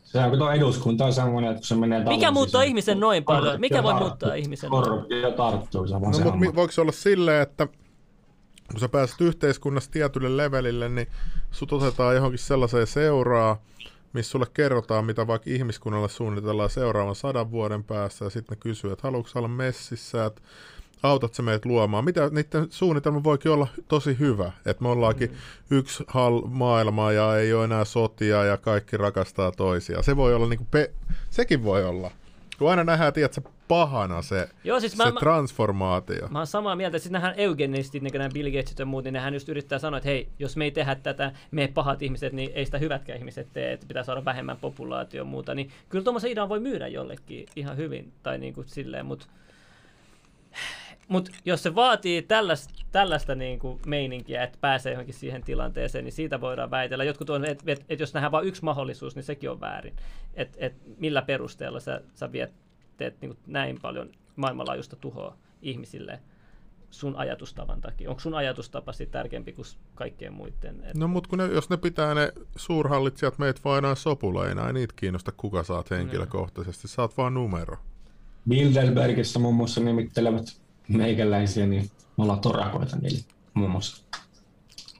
Se 0.04 0.18
on, 0.18 0.30
kun 0.30 0.38
tuo 0.38 0.50
eduskunta 0.50 1.04
on 1.04 1.12
semmoinen, 1.12 1.50
että 1.50 1.60
kun 1.60 1.66
se 1.66 1.74
menee 1.74 2.04
Mikä 2.04 2.30
muuttaa 2.30 2.60
sisään- 2.60 2.68
ihmisen 2.68 3.00
noin 3.00 3.24
paljon? 3.24 3.60
Mikä 3.60 3.82
voi 3.82 3.94
muuttaa 3.94 4.34
ihmisen 4.34 4.70
noin? 4.70 4.84
Korruptio 4.84 5.30
tarttuu, 5.30 5.88
se 5.88 5.94
No 5.98 6.12
se 6.12 6.24
mutta 6.24 6.54
voiko 6.54 6.72
se 6.72 6.80
olla 6.80 6.92
silleen, 6.92 7.42
että 7.42 7.66
kun 8.70 8.80
sä 8.80 8.88
pääset 8.88 9.20
yhteiskunnassa 9.20 9.90
tietylle 9.90 10.36
levelille, 10.36 10.88
niin 10.88 11.06
sut 11.50 11.72
otetaan 11.72 12.14
johonkin 12.14 12.38
sellaiseen 12.38 12.86
seuraa, 12.86 13.62
missä 14.12 14.30
sulle 14.30 14.46
kerrotaan, 14.54 15.04
mitä 15.04 15.26
vaikka 15.26 15.50
ihmiskunnalle 15.50 16.08
suunnitellaan 16.08 16.70
seuraavan 16.70 17.14
sadan 17.14 17.50
vuoden 17.50 17.84
päästä, 17.84 18.24
ja 18.24 18.30
sitten 18.30 18.56
ne 18.56 18.60
kysyy, 18.60 18.92
että 18.92 19.08
haluatko 19.08 19.38
olla 19.38 19.48
messissä, 19.48 20.24
että 20.24 20.42
autat 21.02 21.34
sä 21.34 21.42
meidät 21.42 21.64
luomaan. 21.64 22.04
Mitä 22.04 22.30
niiden 22.32 22.66
suunnitelma 22.70 23.24
voikin 23.24 23.52
olla 23.52 23.66
tosi 23.88 24.18
hyvä, 24.18 24.52
että 24.66 24.82
me 24.82 24.88
ollaankin 24.88 25.36
yksi 25.70 26.04
hal 26.06 26.42
maailma 26.46 27.12
ja 27.12 27.36
ei 27.38 27.52
ole 27.52 27.64
enää 27.64 27.84
sotia 27.84 28.44
ja 28.44 28.56
kaikki 28.56 28.96
rakastaa 28.96 29.52
toisiaan. 29.52 30.04
Se 30.04 30.16
voi 30.16 30.34
olla 30.34 30.48
niinku, 30.48 30.66
pe- 30.70 30.92
sekin 31.30 31.64
voi 31.64 31.84
olla. 31.84 32.10
Kun 32.58 32.70
aina 32.70 32.84
nähdään, 32.84 33.12
tiedätkö, 33.12 33.40
pahana 33.68 34.22
se, 34.22 34.48
Joo, 34.64 34.80
siis 34.80 34.92
se 34.92 35.04
mä, 35.04 35.12
transformaatio. 35.12 36.28
mä 36.28 36.38
oon 36.38 36.46
samaa 36.46 36.76
mieltä. 36.76 36.98
Sitten 36.98 37.12
nähdään 37.12 37.34
eugenistit, 37.36 38.02
niin 38.02 38.12
nämä 38.12 38.28
Bill 38.34 38.50
Gatesit 38.50 38.78
ja 38.78 38.86
muut, 38.86 39.04
niin 39.04 39.12
nehän 39.12 39.34
just 39.34 39.48
yrittää 39.48 39.78
sanoa, 39.78 39.98
että 39.98 40.08
hei, 40.08 40.28
jos 40.38 40.56
me 40.56 40.64
ei 40.64 40.70
tehdä 40.70 40.94
tätä, 40.94 41.32
me 41.50 41.68
pahat 41.74 42.02
ihmiset, 42.02 42.32
niin 42.32 42.50
ei 42.54 42.64
sitä 42.64 42.78
hyvätkään 42.78 43.18
ihmiset 43.18 43.48
tee, 43.52 43.72
että 43.72 43.86
pitää 43.86 44.02
saada 44.02 44.24
vähemmän 44.24 44.56
populaatio 44.56 45.20
ja 45.20 45.24
muuta. 45.24 45.54
Niin 45.54 45.70
kyllä 45.88 46.04
tuommoisen 46.04 46.30
idean 46.30 46.48
voi 46.48 46.60
myydä 46.60 46.88
jollekin 46.88 47.46
ihan 47.56 47.76
hyvin, 47.76 48.12
tai 48.22 48.38
niin 48.38 48.54
kuin 48.54 48.68
silleen, 48.68 49.06
mutta 49.06 49.26
mut 51.08 51.30
jos 51.44 51.62
se 51.62 51.74
vaatii 51.74 52.22
tällaista, 52.22 52.74
tällaista 52.92 53.34
niin 53.34 53.58
kuin 53.58 53.80
meininkiä, 53.86 54.42
että 54.42 54.58
pääsee 54.60 54.92
johonkin 54.92 55.14
siihen 55.14 55.42
tilanteeseen, 55.42 56.04
niin 56.04 56.12
siitä 56.12 56.40
voidaan 56.40 56.70
väitellä. 56.70 57.04
Jotkut 57.04 57.30
on, 57.30 57.44
että 57.44 57.64
et, 57.66 57.84
et 57.88 58.00
jos 58.00 58.14
nähdään 58.14 58.32
vain 58.32 58.46
yksi 58.46 58.64
mahdollisuus, 58.64 59.16
niin 59.16 59.22
sekin 59.22 59.50
on 59.50 59.60
väärin. 59.60 59.96
Että 60.34 60.58
et 60.60 60.74
millä 60.98 61.22
perusteella 61.22 61.80
sä, 61.80 62.00
sä 62.14 62.32
viet, 62.32 62.52
teet 62.98 63.20
niin 63.20 63.28
kuin 63.28 63.38
näin 63.46 63.78
paljon 63.82 64.10
maailmanlaajuista 64.36 64.96
tuhoa 64.96 65.36
ihmisille 65.62 66.20
sun 66.90 67.16
ajatustavan 67.16 67.80
takia. 67.80 68.10
Onko 68.10 68.20
sun 68.20 68.34
ajatustapa 68.34 68.92
sitten 68.92 69.12
tärkeämpi 69.12 69.52
kuin 69.52 69.66
kaikkien 69.94 70.32
muiden? 70.32 70.84
Et, 70.84 70.96
No 70.96 71.08
mutta 71.08 71.28
kun 71.28 71.38
ne, 71.38 71.46
jos 71.46 71.70
ne 71.70 71.76
pitää 71.76 72.14
ne 72.14 72.32
suurhallitsijat 72.56 73.38
meitä 73.38 73.60
vaan 73.64 73.78
enää 73.78 73.94
sopuleina, 73.94 74.66
ei 74.66 74.72
niitä 74.72 74.94
kiinnosta 74.96 75.32
kuka 75.36 75.62
saat 75.62 75.90
henkilökohtaisesti, 75.90 76.88
saat 76.88 77.16
vaan 77.16 77.34
numero. 77.34 77.76
Bilderbergissä 78.48 79.38
muun 79.38 79.54
muassa 79.54 79.80
nimittelevät 79.80 80.60
meikäläisiä, 80.88 81.66
niin 81.66 81.90
me 82.16 82.22
ollaan 82.22 82.40
torakoita 82.40 82.96
niille 82.96 83.24
muun 83.54 83.70
muassa. 83.70 84.04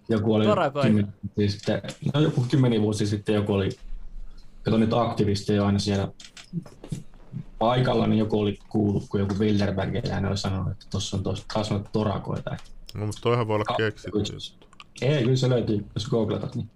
Joku 0.09 0.34
oli 0.34 0.44
Torakoita? 0.44 0.88
kymmen, 0.88 1.12
vuosia 1.36 1.51
sitten, 1.51 1.82
no 2.14 2.20
joku 2.20 2.46
kymmeni 2.51 2.80
vuosi 2.80 3.07
sitten 3.07 3.34
joku 3.34 3.53
oli, 3.53 3.68
kato 4.62 4.78
nyt 4.78 4.92
aktivisteja 4.92 5.66
aina 5.66 5.78
siellä 5.78 6.09
paikalla, 7.59 8.07
niin 8.07 8.19
joku 8.19 8.41
oli 8.41 8.59
kuullut, 8.69 9.05
kun 9.09 9.21
joku 9.21 9.35
Bilderberg 9.35 9.95
ja 9.95 10.15
hän 10.15 10.27
oli 10.27 10.39
sanonut, 10.39 10.71
että 10.73 10.87
tuossa 10.91 11.17
on 11.17 11.23
tos, 11.23 11.45
taas 11.55 11.71
noita 11.71 11.91
torakoita. 11.93 12.57
No 12.95 13.07
mutta 13.07 13.21
toihan 13.23 13.49
voi 13.49 13.55
olla 13.55 13.77
keksitty. 13.77 14.19
Ei, 15.03 15.23
kyllä 15.23 15.37
se 15.37 15.49
löytyy, 15.49 15.87
jos 15.95 16.07
googletat, 16.09 16.55
niin 16.55 16.71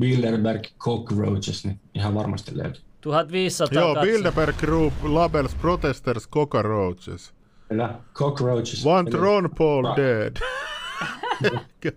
Bilderberg 0.00 0.62
Cockroaches, 0.78 1.64
niin 1.64 1.80
ihan 1.94 2.14
varmasti 2.14 2.56
löytyy. 2.58 2.82
1500 3.00 3.82
Joo, 3.82 3.94
katso- 3.94 4.06
Bilderberg 4.06 4.56
Group 4.56 4.92
labels 5.02 5.54
protesters 5.54 6.28
cockroaches. 6.28 7.32
Kyllä, 7.68 7.94
Cockroaches. 8.14 8.84
Want 8.86 9.08
Eli- 9.08 9.16
Ron 9.20 9.50
Paul 9.58 9.84
Ra- 9.84 9.96
dead. 9.96 10.36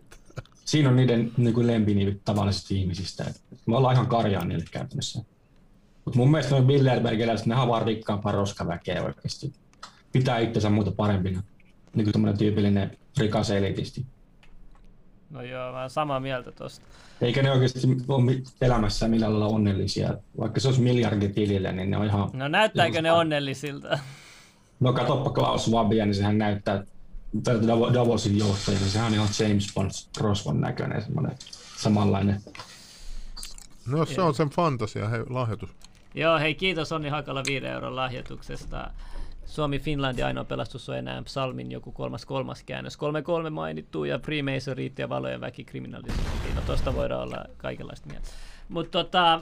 siinä 0.65 0.89
on 0.89 0.95
niiden 0.95 1.31
niin 1.37 1.53
kuin 1.53 1.67
lempiniivit 1.67 2.21
tavallisista 2.25 2.73
ihmisistä. 2.73 3.25
Me 3.65 3.77
ollaan 3.77 3.93
ihan 3.93 4.07
karjaa 4.07 4.45
niille 4.45 4.65
käytännössä. 4.71 5.23
Mutta 6.05 6.19
mun 6.19 6.31
mielestä 6.31 6.51
noin 6.51 6.67
Bilderbergiläiset, 6.67 7.45
ne 7.45 7.55
vaan 7.55 7.85
rikkaampaa 7.85 8.31
roskaväkeä 8.31 9.03
oikeasti. 9.03 9.53
Pitää 10.11 10.39
itsensä 10.39 10.69
muuta 10.69 10.91
parempina. 10.91 11.43
Niin 11.95 12.05
kuin 12.05 12.11
tämmöinen 12.13 12.37
tyypillinen 12.37 12.97
rikas 13.17 13.49
elitisti. 13.49 14.05
No 15.29 15.41
joo, 15.41 15.71
mä 15.71 15.81
oon 15.81 15.89
samaa 15.89 16.19
mieltä 16.19 16.51
tosta. 16.51 16.85
Eikä 17.21 17.43
ne 17.43 17.51
oikeasti 17.51 17.79
ole 18.07 18.41
elämässä 18.61 19.07
millään 19.07 19.39
lailla 19.39 19.55
onnellisia. 19.55 20.13
Vaikka 20.39 20.59
se 20.59 20.67
olisi 20.67 20.81
miljardi 20.81 21.29
tilille, 21.29 21.71
niin 21.71 21.91
ne 21.91 21.97
on 21.97 22.05
ihan... 22.05 22.29
No 22.33 22.47
näyttääkö 22.47 23.01
ne 23.01 23.11
onnellisilta? 23.11 23.99
No 24.79 24.93
katoppa 24.93 25.29
Klaus 25.29 25.65
Schwabia, 25.65 26.05
niin 26.05 26.15
sehän 26.15 26.37
näyttää, 26.37 26.83
tai 27.43 27.55
Davosin 27.93 28.37
johtaja, 28.37 28.79
niin 28.79 28.89
sehän 28.89 29.07
on 29.07 29.13
ihan 29.13 29.27
James 29.39 29.67
Bond 29.75 29.91
Rosvan 30.19 30.61
näköinen 30.61 31.01
semmoinen 31.01 31.37
samanlainen. 31.77 32.41
No 33.87 34.05
se 34.05 34.21
on 34.21 34.35
sen 34.35 34.49
fantasia, 34.49 35.09
hei, 35.09 35.23
lahjoitus. 35.29 35.69
Joo, 36.15 36.39
hei 36.39 36.55
kiitos 36.55 36.91
Onni 36.91 37.09
Hakala 37.09 37.43
5 37.47 37.65
euron 37.65 37.95
lahjoituksesta. 37.95 38.91
Suomi 39.45 39.79
Finlandi 39.79 40.23
ainoa 40.23 40.43
pelastus 40.43 40.89
on 40.89 40.97
enää 40.97 41.23
Psalmin 41.23 41.71
joku 41.71 41.91
kolmas 41.91 42.25
kolmas 42.25 42.63
käännös. 42.63 42.97
Kolme 42.97 43.21
kolme 43.21 43.49
mainittu 43.49 44.03
ja 44.03 44.19
Freemasorit 44.19 44.99
ja 44.99 45.09
valojen 45.09 45.41
väki 45.41 45.63
kriminalisoitiin. 45.63 46.55
No 46.55 46.61
tosta 46.61 46.95
voidaan 46.95 47.23
olla 47.23 47.45
kaikenlaista 47.57 48.07
mieltä. 48.09 48.27
Mutta 48.69 48.91
tota, 49.03 49.41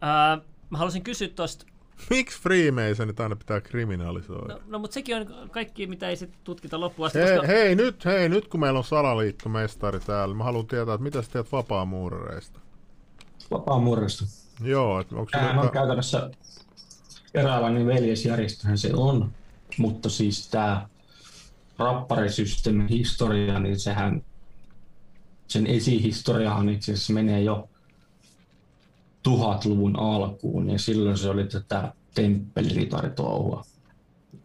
ää, 0.00 0.38
mä 0.70 0.78
haluaisin 0.78 1.02
kysyä 1.02 1.28
tosta 1.28 1.66
Miksi 2.10 2.40
Freemasonit 2.40 3.20
aina 3.20 3.36
pitää 3.36 3.60
kriminalisoida? 3.60 4.54
No, 4.54 4.60
no 4.66 4.78
mutta 4.78 4.94
sekin 4.94 5.16
on 5.16 5.50
kaikki, 5.50 5.86
mitä 5.86 6.08
ei 6.08 6.16
sitten 6.16 6.40
tutkita 6.44 6.80
loppuun 6.80 7.06
asti. 7.06 7.18
Hei, 7.18 7.36
koska... 7.36 7.46
hei, 7.46 7.74
nyt, 7.74 8.04
hei, 8.04 8.28
nyt 8.28 8.48
kun 8.48 8.60
meillä 8.60 8.78
on 8.78 8.84
salaliittomestari 8.84 10.00
täällä, 10.00 10.34
mä 10.34 10.44
haluan 10.44 10.66
tietää, 10.66 10.94
että 10.94 11.02
mitä 11.02 11.22
sä 11.22 11.30
teet 11.30 11.52
vapaamuurereista? 11.52 12.60
Vapaamuurista? 13.50 14.45
Joo, 14.60 15.00
että 15.00 15.16
onko 15.16 15.30
Tämähän 15.30 15.58
on 15.58 15.70
käytännössä 15.70 16.30
eräänlainen 17.34 17.86
veljesjärjestöhän 17.86 18.78
se 18.78 18.94
on, 18.94 19.32
mutta 19.78 20.10
siis 20.10 20.48
tämä 20.48 20.88
rapparisysteemin 21.78 22.88
historia, 22.88 23.60
niin 23.60 23.80
sehän, 23.80 24.22
sen 25.48 25.66
esihistoriahan 25.66 26.68
itse 26.68 26.92
asiassa 26.92 27.12
menee 27.12 27.42
jo 27.42 27.68
tuhatluvun 29.22 29.98
alkuun, 29.98 30.70
ja 30.70 30.78
silloin 30.78 31.18
se 31.18 31.28
oli 31.28 31.44
tätä 31.44 31.92
temppeliritaritoouhua. 32.14 33.64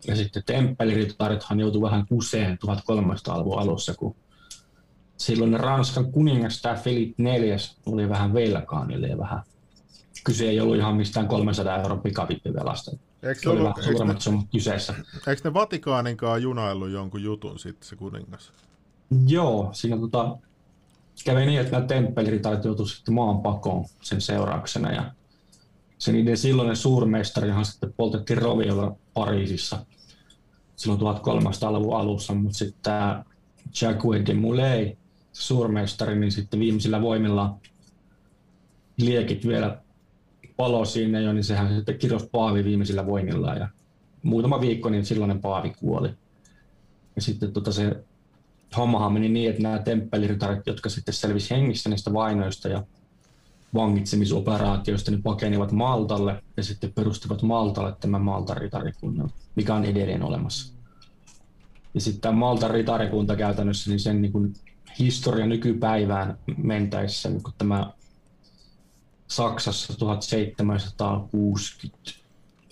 Ja 0.07 0.15
sitten 0.15 0.43
temppeliritarithan 0.45 1.59
joutui 1.59 1.81
vähän 1.81 2.05
kuseen 2.07 2.57
1300-luvun 2.65 3.59
alussa, 3.59 3.93
kun 3.93 4.15
silloin 5.17 5.59
Ranskan 5.59 6.11
kuningas 6.11 6.61
tämä 6.61 6.75
Philip 6.83 7.19
IV 7.19 7.57
oli 7.85 8.09
vähän 8.09 8.33
velkaa 8.33 8.85
niille 8.85 9.07
ja 9.07 9.17
vähän 9.17 9.41
kyse 10.23 10.49
ei 10.49 10.59
ollut 10.59 10.75
ihan 10.75 10.95
mistään 10.95 11.27
300 11.27 11.77
euron 11.77 12.01
pikavippivelasta. 12.01 12.91
Eikö 13.23 13.51
ollut- 13.51 13.63
vähän 13.63 13.83
suuremmat 13.83 14.21
summat 14.21 14.45
kyseessä. 14.51 14.93
Eikö 15.27 15.41
ne 15.43 15.53
Vatikaaninkaan 15.53 16.41
junaillut 16.41 16.89
jonkun 16.89 17.23
jutun 17.23 17.59
sitten 17.59 17.87
se 17.87 17.95
kuningas? 17.95 18.51
Joo, 19.27 19.69
siinä 19.73 19.97
tota, 19.97 20.37
kävi 21.25 21.45
niin, 21.45 21.59
että 21.59 21.71
nämä 21.71 21.85
temppeliritarit 21.87 22.65
joutuivat 22.65 22.91
sitten 22.91 23.13
maanpakoon 23.13 23.85
sen 24.01 24.21
seurauksena. 24.21 24.91
Ja 24.91 25.11
se 25.97 26.11
niiden 26.11 26.37
silloinen 26.37 26.75
suurmestarihan 26.75 27.65
sitten 27.65 27.93
poltettiin 27.93 28.41
roviolla 28.41 28.95
Pariisissa 29.13 29.85
silloin 30.75 31.01
1300-luvun 31.01 31.97
alussa, 31.97 32.33
mutta 32.33 32.57
sitten 32.57 32.83
tämä 32.83 33.23
Jacques 33.81 34.25
de 34.25 34.33
Molay, 34.33 34.91
se 35.33 35.43
suurmestari, 35.43 36.19
niin 36.19 36.31
sitten 36.31 36.59
viimeisillä 36.59 37.01
voimilla 37.01 37.57
liekit 38.97 39.47
vielä 39.47 39.81
palo 40.61 40.85
sinne 40.85 41.21
jo, 41.21 41.33
niin 41.33 41.43
sehän 41.43 41.75
sitten 41.75 41.97
kirjoisi 41.97 42.29
paavi 42.31 42.63
viimeisillä 42.63 43.05
voimillaan 43.05 43.57
ja 43.57 43.67
muutama 44.23 44.61
viikko 44.61 44.89
niin 44.89 45.05
silloinen 45.05 45.41
paavi 45.41 45.73
kuoli. 45.79 46.09
Ja 47.15 47.21
sitten 47.21 47.53
tota 47.53 47.71
se 47.71 48.03
hommahan 48.77 49.13
meni 49.13 49.29
niin, 49.29 49.49
että 49.49 49.61
nämä 49.63 49.79
temppeliritarit, 49.79 50.67
jotka 50.67 50.89
sitten 50.89 51.13
selvisi 51.13 51.49
hengissä 51.49 51.89
niistä 51.89 52.13
vainoista 52.13 52.67
ja 52.67 52.83
vangitsemisoperaatioista, 53.73 55.11
niin 55.11 55.23
pakenivat 55.23 55.71
Maltalle 55.71 56.43
ja 56.57 56.63
sitten 56.63 56.93
perustivat 56.93 57.41
Maltalle 57.41 57.95
tämän 57.99 58.21
Maltan 58.21 58.57
ritarikunnan, 58.57 59.29
mikä 59.55 59.75
on 59.75 59.85
edelleen 59.85 60.23
olemassa. 60.23 60.73
Ja 61.93 62.01
sitten 62.01 62.21
tämä 62.21 62.39
Maltan 62.39 62.71
ritarikunta 62.71 63.35
käytännössä, 63.35 63.89
niin 63.89 63.99
sen 63.99 64.21
niin 64.21 64.31
kuin 64.31 64.53
historia 64.99 65.45
nykypäivään 65.45 66.37
mentäessä, 66.57 67.29
niin 67.29 67.43
kun 67.43 67.53
tämä 67.57 67.91
Saksassa 69.31 69.97
1760, 69.97 72.11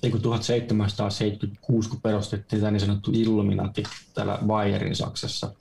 ei 0.04 0.12
kun 0.12 0.22
1776, 0.22 1.90
kun 1.90 2.02
perustettiin 2.02 2.60
tämä 2.60 2.72
niin 2.72 2.80
sanottu 2.80 3.12
Illuminati 3.14 3.84
täällä 4.14 4.40
Bayerin 4.46 4.96
Saksassa, 4.96 5.54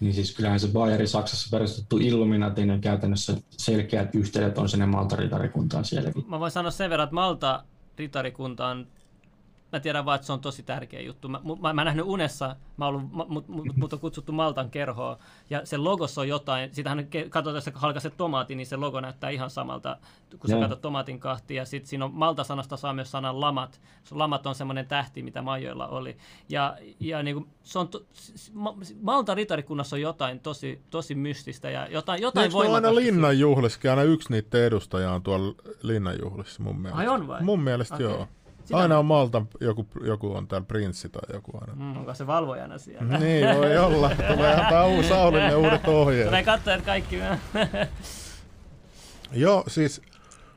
niin 0.00 0.14
siis 0.14 0.36
kyllähän 0.36 0.60
se 0.60 0.68
Bayerin 0.68 1.08
Saksassa 1.08 1.48
perustettu 1.50 1.98
Illuminati, 1.98 2.66
niin 2.66 2.80
käytännössä 2.80 3.36
selkeät 3.50 4.14
yhteydet 4.14 4.58
on 4.58 4.68
sinne 4.68 4.86
Malta-ritarikuntaan 4.86 5.84
sielläkin. 5.84 6.24
Mä 6.28 6.40
voin 6.40 6.52
sanoa 6.52 6.70
sen 6.70 6.90
verran, 6.90 7.04
että 7.04 7.14
Malta 7.14 7.64
ritarikunta 7.98 8.66
on 8.66 8.86
mä 9.76 9.80
tiedän 9.80 10.04
vaan, 10.04 10.16
että 10.16 10.26
se 10.26 10.32
on 10.32 10.40
tosi 10.40 10.62
tärkeä 10.62 11.00
juttu. 11.00 11.28
Mä, 11.28 11.40
mä, 11.60 11.72
mä 11.72 11.84
nähnyt 11.84 12.06
unessa, 12.08 12.56
mä 12.76 12.86
ollut, 12.86 13.02
mä, 13.12 13.24
mut, 13.28 13.48
mut, 13.48 13.66
mut 13.76 13.92
on 13.92 14.00
kutsuttu 14.00 14.32
Maltan 14.32 14.70
kerhoon, 14.70 15.16
ja 15.50 15.66
se 15.66 15.76
logossa 15.76 16.20
on 16.20 16.28
jotain, 16.28 16.74
sitähän 16.74 17.08
katsotaan, 17.28 17.56
jos 17.56 17.64
sä 17.64 17.72
halkaiset 17.74 18.16
tomaati, 18.16 18.54
niin 18.54 18.66
se 18.66 18.76
logo 18.76 19.00
näyttää 19.00 19.30
ihan 19.30 19.50
samalta, 19.50 19.96
kun 20.38 20.50
sä 20.50 20.60
katsot 20.60 20.80
tomaatin 20.80 21.20
kahtia, 21.20 21.62
ja 21.62 21.66
sitten 21.66 21.88
siinä 21.88 22.04
on 22.04 22.14
Malta-sanasta 22.14 22.76
saa 22.76 22.92
myös 22.92 23.10
sanan 23.10 23.40
lamat. 23.40 23.80
Se 24.04 24.14
lamat 24.14 24.46
on 24.46 24.54
semmoinen 24.54 24.86
tähti, 24.86 25.22
mitä 25.22 25.42
majoilla 25.42 25.88
oli. 25.88 26.16
Ja, 26.48 26.76
ja 27.00 27.22
niin 27.22 27.36
kuin, 27.36 27.48
se 27.62 27.78
on 27.78 27.88
to, 27.88 28.02
Malta 29.02 29.34
ritarikunnassa 29.34 29.96
on 29.96 30.00
jotain 30.00 30.40
tosi, 30.40 30.82
tosi 30.90 31.14
mystistä, 31.14 31.70
ja 31.70 31.88
jotain, 31.90 32.22
jotain 32.22 32.44
Eikö 32.44 32.56
ole 32.56 32.64
aina 32.64 32.74
voimakasta. 32.74 33.00
linnanjuhlissakin, 33.00 33.90
aina 33.90 34.02
yksi 34.02 34.32
niiden 34.32 34.64
edustaja 34.64 35.12
on 35.12 35.22
tuolla 35.22 35.54
linnanjuhlissa 35.82 36.62
mun 36.62 36.76
mielestä. 36.76 36.98
Ai 36.98 37.08
on 37.08 37.28
vai? 37.28 37.42
Mun 37.42 37.60
mielestä 37.60 37.94
Okei. 37.94 38.06
joo. 38.06 38.28
Sitä- 38.66 38.78
Aina 38.78 38.98
on 38.98 39.06
Maltan, 39.06 39.48
joku, 39.60 39.86
joku 40.04 40.32
on 40.34 40.48
täällä 40.48 40.66
prinssi 40.66 41.08
tai 41.08 41.22
joku 41.36 41.52
aina. 41.60 41.74
Mm, 41.74 41.96
onko 41.96 42.14
se 42.14 42.26
valvojana 42.26 42.78
siellä? 42.78 43.18
niin 43.18 43.56
voi 43.56 43.78
olla. 43.78 44.10
Tulee 44.34 44.54
antaa 44.54 44.86
uusi 44.86 45.08
Saulille 45.08 45.54
uudet 45.54 45.88
ohjeet. 45.88 46.26
Tulee 46.26 46.42
katsoa, 46.42 46.74
että 46.74 46.86
kaikki... 46.86 47.18
Joo, 49.32 49.64
siis, 49.66 50.02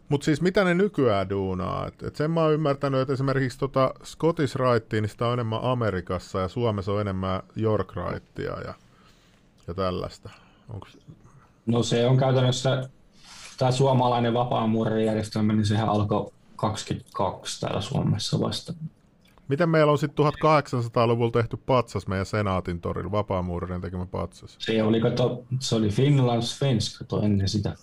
mutta 0.09 0.25
siis 0.25 0.41
mitä 0.41 0.63
ne 0.63 0.73
nykyään 0.73 1.29
duunaa? 1.29 1.87
Et, 1.87 2.03
et 2.03 2.15
sen 2.15 2.31
mä 2.31 2.41
oon 2.41 2.53
ymmärtänyt, 2.53 3.01
että 3.01 3.13
esimerkiksi 3.13 3.59
tota 3.59 3.93
Scottish 4.03 4.55
Rightia, 4.55 5.01
niin 5.01 5.09
sitä 5.09 5.27
on 5.27 5.33
enemmän 5.33 5.59
Amerikassa 5.63 6.39
ja 6.39 6.47
Suomessa 6.47 6.91
on 6.91 7.01
enemmän 7.01 7.41
York 7.57 7.93
Rightia 7.95 8.51
ja, 8.65 8.73
ja 9.67 9.73
tällaista. 9.73 10.29
Onks, 10.73 10.97
No 11.65 11.83
se 11.83 12.05
on 12.07 12.17
käytännössä, 12.17 12.89
tämä 13.57 13.71
suomalainen 13.71 14.33
vapaamuurijärjestelmä, 14.33 15.53
niin 15.53 15.65
sehän 15.65 15.89
alkoi 15.89 16.31
22 16.59 17.59
täällä 17.61 17.81
Suomessa 17.81 18.39
vasta. 18.39 18.73
miten 19.47 19.69
meillä 19.69 19.91
on 19.91 19.97
sitten 19.97 20.25
1800-luvulla 20.25 21.31
tehty 21.31 21.57
patsas 21.57 22.07
meidän 22.07 22.25
senaatin 22.25 22.81
torilla, 22.81 23.11
vapaamuurinen 23.11 23.81
tekemä 23.81 24.05
patsas? 24.05 24.55
Se 24.59 24.83
oli, 24.83 25.01
kato, 25.01 25.43
se 25.59 25.75
oli 25.75 25.89
Finland 25.89 26.41
Svensk, 26.41 26.97
kato 26.99 27.21
ennen 27.21 27.49
sitä. 27.49 27.75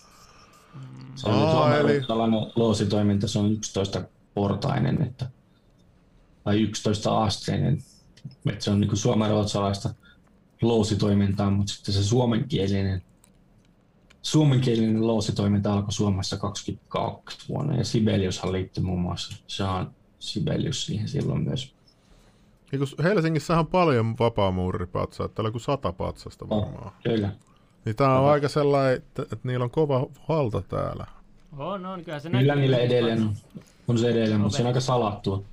Se 1.15 1.29
oli 1.29 1.35
Aa, 1.35 1.77
eli- 1.77 2.01
loositoiminta, 2.55 3.27
se 3.27 3.39
on 3.39 3.51
11 3.51 4.01
portainen, 4.33 5.01
että, 5.01 5.29
tai 6.43 6.61
11 6.61 7.23
asteinen. 7.23 7.83
Että 8.49 8.63
se 8.63 8.71
on 8.71 8.79
niin 8.79 8.97
suomen 8.97 9.29
ruotsalaista 9.29 9.89
loositoimintaa, 10.61 11.51
mutta 11.51 11.73
sitten 11.73 11.93
se 11.93 12.03
suomenkielinen, 12.03 13.03
suomenkielinen 14.27 15.07
loositoiminta 15.07 15.73
alkoi 15.73 15.91
Suomessa 15.91 16.37
22 16.37 17.37
vuonna, 17.49 17.75
ja 17.75 17.83
Sibeliushan 17.83 18.51
liittyi 18.51 18.83
muun 18.83 19.01
muassa, 19.01 19.37
Jean 19.59 19.91
Sibelius 20.19 20.85
siihen 20.85 21.07
silloin 21.07 21.41
myös. 21.41 21.73
Kun 22.77 23.03
Helsingissä 23.03 23.59
on 23.59 23.67
paljon 23.67 24.15
vapaamuuripatsaa, 24.19 25.27
täällä 25.27 25.47
on 25.47 25.51
kuin 25.51 25.61
sata 25.61 25.91
patsasta 25.91 26.49
varmaan. 26.49 26.91
Kyllä. 27.03 27.29
Niin 27.85 27.95
tää 27.95 28.19
on 28.19 28.29
aika 28.29 28.47
sellainen, 28.47 28.97
että, 28.97 29.21
että 29.21 29.39
niillä 29.43 29.63
on 29.63 29.71
kova 29.71 30.07
halta 30.27 30.61
täällä. 30.61 31.05
On, 31.57 31.85
on, 31.85 32.03
kyllä 32.03 32.19
se 32.19 32.29
Kyllä 32.29 32.43
näkyy. 32.43 32.61
niillä 32.61 32.77
edelleen 32.77 33.21
on, 33.21 33.33
on 33.87 33.97
se 33.97 34.09
edelleen, 34.09 34.41
mutta 34.41 34.57
se 34.57 34.63
on 34.63 34.67
aika 34.67 34.79
salattua. 34.79 35.43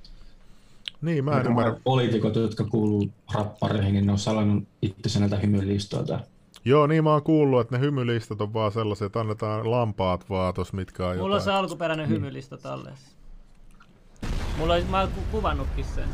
Niin, 1.01 1.25
mä 1.25 1.39
en 1.39 1.45
ymmärrä. 1.45 1.79
poliitikot, 1.83 2.35
jotka 2.35 2.63
kuuluu 2.63 3.09
rappareihin, 3.33 3.93
niin 3.93 4.05
ne 4.05 4.11
on 4.11 4.19
salannut 4.19 4.63
itsensä 4.81 5.19
näitä 5.19 5.37
hymylistoilta. 5.37 6.19
Joo, 6.65 6.87
niin 6.87 7.03
mä 7.03 7.11
oon 7.11 7.23
kuullut, 7.23 7.61
että 7.61 7.75
ne 7.77 7.81
hymylistat 7.81 8.41
on 8.41 8.53
vaan 8.53 8.71
sellaisia, 8.71 9.05
että 9.07 9.19
annetaan 9.19 9.71
lampaat 9.71 10.29
vaan 10.29 10.53
tos, 10.53 10.73
mitkä 10.73 11.07
on 11.07 11.17
Mulla 11.17 11.35
on 11.35 11.41
se 11.41 11.49
jotain. 11.49 11.63
alkuperäinen 11.63 12.09
hymylista 12.09 12.57
talleessa. 12.57 13.15
Mulla 14.57 14.73
on, 14.73 14.83
mä 14.89 14.99
oon 14.99 15.11
ku- 15.11 15.21
kuvannutkin 15.31 15.85
sen. 15.85 16.09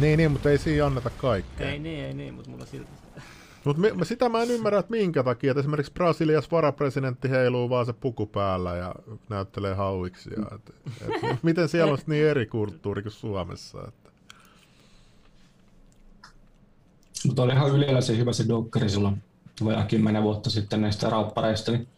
Niin, 0.00 0.16
niin, 0.16 0.30
mutta 0.32 0.50
ei 0.50 0.58
siinä 0.58 0.86
anneta 0.86 1.10
kaikkea. 1.10 1.70
Ei 1.70 1.78
niin, 1.78 2.04
ei 2.04 2.14
niin, 2.14 2.34
mutta 2.34 2.50
mulla 2.50 2.66
silti 2.66 2.90
sitä. 2.96 3.22
Mutta 3.64 4.04
sitä 4.04 4.28
mä 4.28 4.42
en 4.42 4.50
ymmärrä, 4.50 4.78
että 4.78 4.90
minkä 4.90 5.22
takia. 5.22 5.50
Että 5.50 5.60
esimerkiksi 5.60 5.92
Brasiliassa 5.92 6.50
varapresidentti 6.52 7.30
heiluu 7.30 7.70
vaan 7.70 7.86
se 7.86 7.92
puku 7.92 8.26
päällä 8.26 8.76
ja 8.76 8.94
näyttelee 9.28 9.74
hauiksia. 9.74 10.42
Et, 10.54 10.74
et, 11.32 11.42
miten 11.42 11.68
siellä 11.68 11.92
on 11.92 11.98
niin 12.06 12.26
eri 12.26 12.46
kulttuuri 12.46 13.02
kuin 13.02 13.12
Suomessa? 13.12 13.78
Että. 13.88 14.10
Mutta 17.26 17.42
oli 17.42 17.52
ihan 17.52 17.70
Ylellä 17.70 18.00
se 18.00 18.16
hyvä 18.16 18.32
se 18.32 18.48
dokkari 18.48 18.88
silloin 18.88 19.22
vajaa 19.64 19.86
kymmenen 19.86 20.22
vuotta 20.22 20.50
sitten 20.50 20.80
näistä 20.80 21.10
rauppareista. 21.10 21.72
Niin 21.72 21.88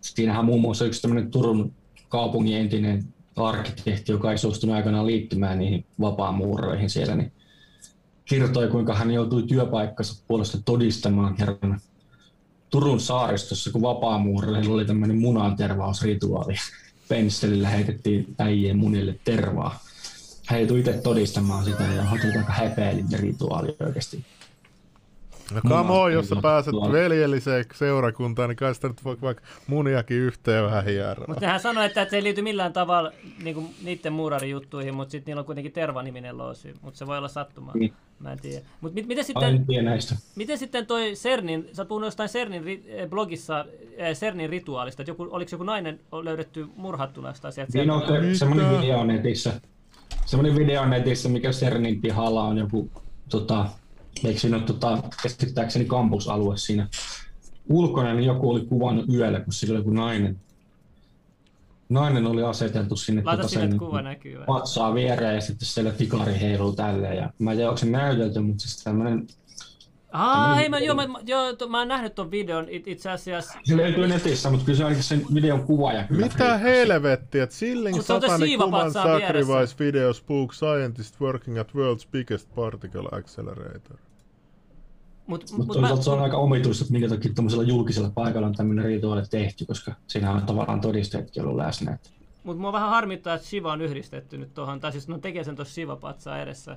siinähän 0.00 0.44
muun 0.44 0.60
muassa 0.60 0.84
yksi 0.84 1.02
tämmöinen 1.02 1.30
Turun 1.30 1.72
kaupungin 2.08 2.56
entinen 2.56 3.04
arkkitehti, 3.36 4.12
joka 4.12 4.30
ei 4.32 4.38
suostunut 4.38 4.76
aikanaan 4.76 5.06
liittymään 5.06 5.58
niihin 5.58 5.84
vapaamuuroihin 6.00 6.90
siellä, 6.90 7.14
niin 7.14 7.32
kertoi, 8.24 8.68
kuinka 8.68 8.94
hän 8.94 9.10
joutui 9.10 9.42
työpaikkansa 9.42 10.22
puolesta 10.28 10.58
todistamaan 10.64 11.34
kerran 11.34 11.80
Turun 12.70 13.00
saaristossa, 13.00 13.72
kun 13.72 13.82
vapaamuureilla 13.82 14.74
oli 14.74 14.84
tämmöinen 14.84 15.18
munantervausrituaali. 15.18 16.54
Pensselillä 17.08 17.68
heitettiin 17.68 18.34
äijien 18.38 18.76
munille 18.76 19.14
tervaa. 19.24 19.78
Hän 20.46 20.60
joutui 20.60 20.78
itse 20.78 20.92
todistamaan 20.92 21.64
sitä 21.64 21.82
ja 21.82 22.02
oli 22.12 22.38
aika 22.38 22.52
häpeällinen 22.52 23.20
rituaali 23.20 23.76
oikeasti. 23.80 24.24
No 25.54 25.60
come 25.68 25.92
on, 25.92 26.12
jos 26.12 26.28
sä 26.28 26.36
pääset 26.42 26.74
veljelliseen 26.74 27.64
seurakuntaan, 27.74 28.48
niin 28.48 28.56
kai 28.56 28.74
sitä 28.74 28.88
nyt 28.88 29.04
voi 29.04 29.16
vaikka 29.22 29.42
muniakin 29.66 30.16
yhteen 30.16 30.64
vähän 30.64 30.84
hieroa. 30.84 31.24
Mutta 31.28 31.40
nehän 31.40 31.60
sanoi, 31.60 31.86
että, 31.86 32.06
se 32.10 32.16
ei 32.16 32.22
liity 32.22 32.42
millään 32.42 32.72
tavalla 32.72 33.12
niinku, 33.42 33.64
niiden 33.82 34.12
muurarijuttuihin, 34.12 34.94
mutta 34.94 35.12
sitten 35.12 35.30
niillä 35.30 35.40
on 35.40 35.46
kuitenkin 35.46 35.72
tervaniminen 35.72 36.38
loosi, 36.38 36.74
mutta 36.82 36.98
se 36.98 37.06
voi 37.06 37.18
olla 37.18 37.28
sattumaa. 37.28 37.74
Niin. 37.74 37.92
Mä 38.18 38.32
en 38.32 38.40
tiedä. 38.40 38.64
Mut 38.80 38.94
mit, 38.94 39.06
miten, 39.06 39.24
sitten, 39.24 39.66
miten 40.36 40.58
sitten 40.58 40.86
toi 40.86 41.12
Cernin, 41.14 41.68
sä 41.72 41.84
puhunut 41.84 42.06
jostain 42.06 42.30
Cernin 42.30 42.82
eh, 42.86 43.08
blogissa 43.08 43.64
eh, 43.96 44.16
Cernin 44.16 44.50
rituaalista, 44.50 45.02
että 45.02 45.10
joku, 45.10 45.28
oliko 45.30 45.48
joku 45.52 45.64
nainen 45.64 46.00
löydetty 46.22 46.66
murhattuna 46.76 47.28
jostain 47.28 47.52
sieltä? 47.52 47.78
Niin 47.78 47.90
on 47.90 48.02
se, 48.06 48.34
semmoinen 48.38 48.80
video 48.80 49.04
netissä, 49.04 49.60
semmoinen 50.26 50.58
video 50.58 50.86
netissä, 50.86 51.28
mikä 51.28 51.50
Cernin 51.50 52.00
pihalla 52.00 52.44
on 52.44 52.58
joku 52.58 52.90
tota, 53.28 53.66
eikö 54.24 54.40
siinä 54.40 54.56
ole 54.56 54.64
tota, 54.64 55.02
käsittääkseni 55.22 55.84
kampusalue 55.84 56.56
siinä 56.56 56.88
ulkona, 57.68 58.14
niin 58.14 58.26
joku 58.26 58.50
oli 58.50 58.60
kuvannut 58.60 59.08
yöllä, 59.08 59.40
kun 59.40 59.52
sillä 59.52 59.72
oli 59.72 59.80
joku 59.80 59.90
nainen. 59.90 60.40
Nainen 61.88 62.26
oli 62.26 62.42
aseteltu 62.42 62.96
sinne 62.96 63.22
Laita 63.24 63.42
tota 63.42 63.54
sen 63.54 63.78
kuva 63.78 64.02
näkyy. 64.02 64.38
patsaa 64.46 64.94
viereen 64.94 65.34
ja 65.34 65.40
sitten 65.40 65.66
siellä 65.66 65.90
tikari 65.90 66.40
heiluu 66.40 66.72
tälleen. 66.72 67.16
Ja 67.16 67.30
mä 67.38 67.50
en 67.50 67.56
tiedä, 67.56 67.70
onko 67.70 67.78
se 67.78 67.86
näytelty, 67.86 68.40
mutta 68.40 68.62
siis 68.62 68.84
tämmönen 68.84 69.26
Ah, 70.12 70.56
hei, 70.56 70.68
mä, 70.68 70.78
joo, 70.78 70.94
mä, 70.94 71.06
joo, 71.26 71.52
to, 71.56 71.68
mä 71.68 71.78
oon 71.78 71.88
nähnyt 71.88 72.14
ton 72.14 72.30
videon 72.30 72.66
it, 72.68 72.88
itse 72.88 73.10
asiassa. 73.10 73.58
Se 73.64 73.76
löytyy 73.76 74.08
netissä, 74.08 74.50
mutta 74.50 74.64
kyllä 74.64 74.76
se 74.76 74.84
ainakin 74.84 75.04
sen 75.04 75.26
videon 75.34 75.62
kuvaaja 75.62 76.04
kyllä 76.04 76.26
Mitä 76.26 76.58
helvettiä, 76.58 77.42
että 77.42 77.56
Silling 77.56 78.00
Satanic 78.00 78.62
Human 78.62 78.92
Sacrifice 78.92 79.76
Video 79.78 80.12
Spook 80.12 80.54
Scientist 80.54 81.20
Working 81.20 81.58
at 81.58 81.68
World's 81.68 82.08
Biggest 82.12 82.54
Particle 82.54 83.08
Accelerator. 83.12 83.96
Mutta 85.26 85.56
mut, 85.56 85.66
mut 85.66 85.80
mä... 85.80 85.96
se 85.96 86.10
on 86.10 86.22
aika 86.22 86.36
omituista, 86.36 86.84
että 86.84 86.92
minkä 86.92 87.08
takia 87.08 87.32
tämmöisellä 87.34 87.64
julkisella 87.64 88.10
paikalla 88.14 88.46
on 88.46 88.54
tämmöinen 88.54 88.84
rituaali 88.84 89.22
tehty, 89.30 89.66
koska 89.66 89.92
siinä 90.06 90.32
on 90.32 90.42
tavallaan 90.42 90.80
todisteetkin 90.80 91.42
ollut 91.42 91.56
läsnä. 91.56 91.98
Mutta 92.44 92.60
mua 92.60 92.72
vähän 92.72 92.90
harmittaa, 92.90 93.34
että 93.34 93.48
Shiva 93.48 93.72
on 93.72 93.82
yhdistetty 93.82 94.38
nyt 94.38 94.54
tuohon, 94.54 94.80
tai 94.80 94.92
siis 94.92 95.08
no 95.08 95.18
tekee 95.18 95.44
sen 95.44 95.56
tuossa 95.56 95.74
Shiva-patsaa 95.74 96.42
edessä. 96.42 96.76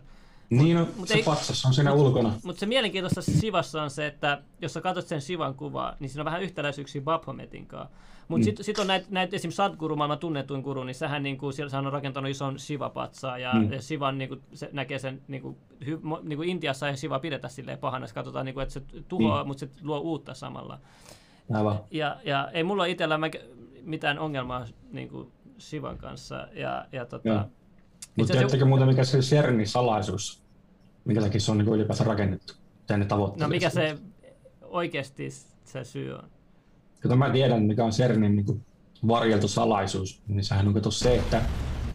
Niin, 0.49 0.77
no, 0.77 0.87
mut 0.97 1.07
se 1.07 1.13
ei, 1.13 1.23
patsas 1.23 1.65
on 1.65 1.73
siinä 1.73 1.95
mut, 1.95 1.99
ulkona. 1.99 2.33
Mutta 2.43 2.59
se 2.59 2.65
mielenkiintoista 2.65 3.21
Sivassa 3.21 3.83
on 3.83 3.89
se, 3.89 4.07
että 4.07 4.41
jos 4.61 4.73
sä 4.73 4.81
katsot 4.81 5.07
sen 5.07 5.21
Sivan 5.21 5.55
kuvaa, 5.55 5.95
niin 5.99 6.09
siinä 6.09 6.21
on 6.21 6.25
vähän 6.25 6.41
yhtäläisyyksiä 6.41 7.01
Baphometin 7.01 7.65
kanssa. 7.65 7.89
Mutta 8.27 8.41
mm. 8.41 8.45
sitten 8.45 8.65
sit 8.65 8.79
on 8.79 8.87
näitä 8.87 9.07
näit, 9.09 9.33
esimerkiksi 9.33 9.55
Sadguru, 9.55 9.95
maailman 9.95 10.17
tunnetuin 10.17 10.61
guru, 10.61 10.83
niin 10.83 10.95
sehän 10.95 11.23
niinku, 11.23 11.51
siellä 11.51 11.77
on 11.77 11.93
rakentanut 11.93 12.31
ison 12.31 12.59
Siva-patsaa 12.59 13.37
ja, 13.37 13.53
mm. 13.53 13.73
ja 13.73 13.81
Sivan 13.81 14.17
niinku, 14.17 14.37
se 14.53 14.69
näkee 14.71 14.99
sen 14.99 15.21
niinku, 15.27 15.57
hy, 15.85 15.99
niinku 16.23 16.43
Intiassa 16.43 16.89
ei 16.89 16.97
Siva 16.97 17.19
pidetä 17.19 17.49
silleen 17.49 17.77
pahana, 17.77 18.07
se 18.07 18.13
katsotaan 18.13 18.45
niinku, 18.45 18.59
että 18.59 18.73
se 18.73 18.81
tuhoaa, 19.07 19.43
mm. 19.43 19.47
mutta 19.47 19.59
se 19.59 19.69
luo 19.81 19.99
uutta 19.99 20.33
samalla. 20.33 20.79
Aivan. 21.53 21.79
Ja, 21.91 22.17
ja 22.25 22.49
ei 22.53 22.63
mulla 22.63 22.85
itsellä 22.85 23.19
mitään 23.81 24.19
ongelmaa 24.19 24.65
niinku, 24.91 25.31
Sivan 25.57 25.97
kanssa. 25.97 26.47
Ja, 26.53 26.85
ja 26.91 27.05
tota, 27.05 27.47
mutta 28.17 28.33
tiedättekö 28.33 28.65
muuten, 28.65 28.87
mikä 28.87 29.03
se 29.03 29.21
Serni 29.21 29.65
salaisuus, 29.65 30.43
minkä 31.05 31.21
takia 31.21 31.39
se 31.39 31.51
on 31.51 31.57
niin 31.57 31.67
ylipäätään 31.67 32.07
rakennettu? 32.07 32.53
Tänne 32.87 33.05
No 33.37 33.47
mikä 33.47 33.69
se 33.69 33.97
oikeasti 34.61 35.29
se 35.63 35.83
syy 35.83 36.13
on? 36.13 36.23
Kato, 37.01 37.15
mä 37.15 37.29
tiedän, 37.29 37.63
mikä 37.63 37.85
on 37.85 37.91
CERNin 37.91 38.35
niin 38.35 38.65
varjeltu 39.07 39.47
salaisuus, 39.47 40.21
niin 40.27 40.43
sehän 40.43 40.67
on 40.67 40.73
kato 40.73 40.91
se, 40.91 41.15
että... 41.15 41.41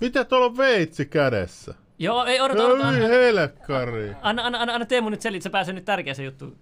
Mitä 0.01 0.25
tuolla 0.25 0.47
on 0.47 0.57
veitsi 0.57 1.07
kädessä? 1.07 1.75
Joo, 1.99 2.25
ei 2.25 2.41
odota, 2.41 2.65
odota. 2.65 2.97
Ei 2.97 3.09
helkkari. 3.09 4.17
Anna, 4.23 4.47
anna, 4.47 4.59
anna, 4.59 4.75
anna 4.75 4.87
Teemu 4.87 5.09
nyt 5.09 5.23
selittää, 5.23 5.43
se 5.43 5.51
pääsee 5.51 5.75
nyt 5.75 5.85
tärkeäseen 5.85 6.27
juttuun. 6.27 6.57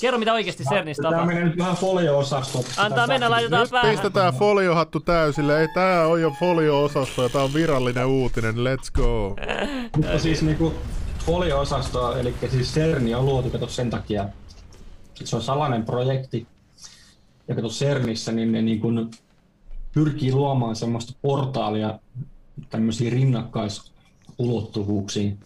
Kerro, 0.00 0.18
mitä 0.18 0.32
oikeasti 0.32 0.64
CERNistä 0.64 1.02
tapahtuu. 1.02 1.26
Tämä 1.26 1.34
menee 1.34 1.48
nyt 1.48 1.58
vähän 1.58 1.76
folio-osasto. 1.76 2.64
Antaa 2.76 3.06
mennä, 3.06 3.30
laitetaan 3.30 3.68
päähän. 3.70 3.92
Pistetään 3.92 4.34
foliohattu 4.34 5.00
täysille. 5.00 5.60
Ei, 5.60 5.68
tää 5.74 6.06
on 6.06 6.20
jo 6.20 6.32
folio-osasto 6.40 7.22
ja 7.22 7.28
tää 7.28 7.42
on 7.42 7.54
virallinen 7.54 8.06
uutinen. 8.06 8.54
Let's 8.54 8.90
go. 8.92 9.36
Mutta 9.96 10.18
siis 10.18 10.42
niinku 10.42 10.74
folio-osasto, 11.26 12.16
eli 12.16 12.34
siis 12.50 12.74
CERN 12.74 13.14
on 13.14 13.26
luotu 13.26 13.50
kato 13.50 13.68
sen 13.68 13.90
takia, 13.90 14.22
että 14.22 14.34
se 15.24 15.36
on 15.36 15.42
salainen 15.42 15.84
projekti. 15.84 16.46
Ja 17.48 17.54
kato 17.54 17.68
CERNissä, 17.68 18.32
niin 18.32 18.52
ne 18.52 18.62
niin 18.62 18.80
kun 18.80 19.10
pyrkii 19.92 20.32
luomaan 20.32 20.76
semmoista 20.76 21.12
portaalia 21.22 21.98
tämmöisiin 22.70 23.12
rinnakkaisulottuvuuksiin 23.12 25.38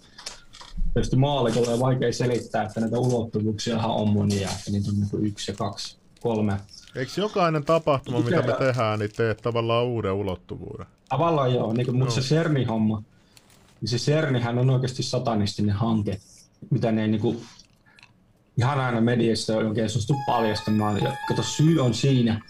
tietysti 0.96 1.16
maallikolle 1.16 1.72
on 1.72 1.80
vaikea 1.80 2.12
selittää, 2.12 2.62
että 2.62 2.80
näitä 2.80 2.98
ulottuvuuksia 2.98 3.78
on 3.78 4.08
monia, 4.08 4.48
että 4.58 4.70
niitä 4.70 4.90
on 4.90 5.00
niin 5.00 5.26
yksi 5.26 5.50
ja 5.50 5.56
kaksi, 5.56 5.98
kolme. 6.20 6.56
Eikö 6.94 7.12
jokainen 7.16 7.64
tapahtuma, 7.64 8.20
mitä 8.20 8.42
me 8.42 8.52
tehdään, 8.52 8.98
niin 8.98 9.10
teet 9.16 9.42
tavallaan 9.42 9.86
uuden 9.86 10.12
ulottuvuuden? 10.12 10.86
Tavallaan 11.08 11.54
joo, 11.54 11.72
niin 11.72 11.86
kuin, 11.86 11.98
mutta 11.98 12.14
se 12.14 12.20
CERNI-homma, 12.20 13.02
niin 13.80 13.88
se 13.88 13.96
CERNihän 13.96 14.58
on 14.58 14.70
oikeasti 14.70 15.02
satanistinen 15.02 15.74
hanke, 15.74 16.18
mitä 16.70 16.92
ne 16.92 17.06
niin 17.06 17.20
kuin, 17.20 17.42
ihan 18.58 18.80
aina 18.80 19.00
mediassa 19.00 19.56
on 19.56 19.66
oikein 19.66 19.90
suostu 19.90 20.14
paljastamaan. 20.26 21.02
Ja 21.02 21.16
kato, 21.28 21.42
syy 21.42 21.80
on 21.80 21.94
siinä, 21.94 22.40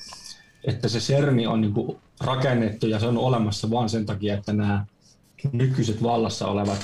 että 0.64 0.88
se 0.88 0.98
CERNI 0.98 1.46
on 1.46 1.60
niin 1.60 1.72
kuin, 1.74 1.98
rakennettu 2.20 2.86
ja 2.86 3.00
se 3.00 3.06
on 3.06 3.18
olemassa 3.18 3.70
vain 3.70 3.88
sen 3.88 4.06
takia, 4.06 4.34
että 4.34 4.52
nämä 4.52 4.86
nykyiset 5.52 6.02
vallassa 6.02 6.46
olevat 6.46 6.80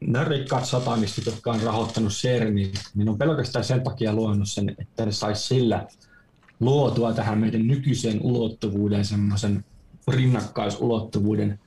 nämä 0.00 0.24
rikkaat 0.24 0.64
satanistit, 0.64 1.26
jotka 1.26 1.50
on 1.50 1.62
rahoittanut 1.62 2.12
CERNin, 2.12 2.72
niin 2.94 3.08
on 3.08 3.18
pelkästään 3.18 3.64
sen 3.64 3.82
takia 3.82 4.12
luonut 4.12 4.48
sen, 4.48 4.74
että 4.78 5.06
ne 5.06 5.12
saisi 5.12 5.46
sillä 5.46 5.86
luotua 6.60 7.12
tähän 7.12 7.38
meidän 7.38 7.66
nykyiseen 7.66 8.20
ulottuvuuden 8.22 9.04
semmoisen 9.04 9.64
rinnakkaisulottuvuuden. 10.08 11.58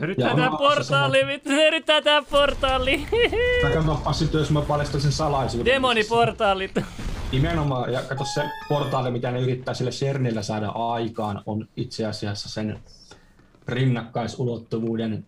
Yrittää 0.00 0.36
tämä 0.36 0.50
portaali, 0.58 1.26
vittu, 1.26 1.50
yrittää 1.50 2.02
tämä 2.02 2.22
portaali. 2.30 3.06
Kato, 3.62 4.12
sitten 4.12 4.38
jos 4.38 4.50
mä 4.50 4.60
paljastan 4.60 5.00
sen 5.00 5.12
salaisuuden. 5.12 5.74
Demoniportaalit. 5.74 6.78
Nimenomaan, 7.32 7.92
ja 7.92 8.02
kato 8.02 8.24
se 8.34 8.42
portaali, 8.68 9.10
mitä 9.10 9.30
ne 9.30 9.40
yrittää 9.40 9.74
sille 9.74 9.90
CERNillä 9.90 10.42
saada 10.42 10.68
aikaan, 10.68 11.42
on 11.46 11.68
itse 11.76 12.06
asiassa 12.06 12.48
sen 12.48 12.78
rinnakkaisulottuvuuden 13.68 15.26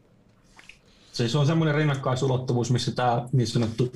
Siis 1.19 1.37
on 1.37 1.47
semmoinen 1.47 1.75
rinnakkaisulottuvuus, 1.75 2.71
missä 2.71 2.93
tämä 2.93 3.29
niin 3.33 3.47
sanottu 3.47 3.93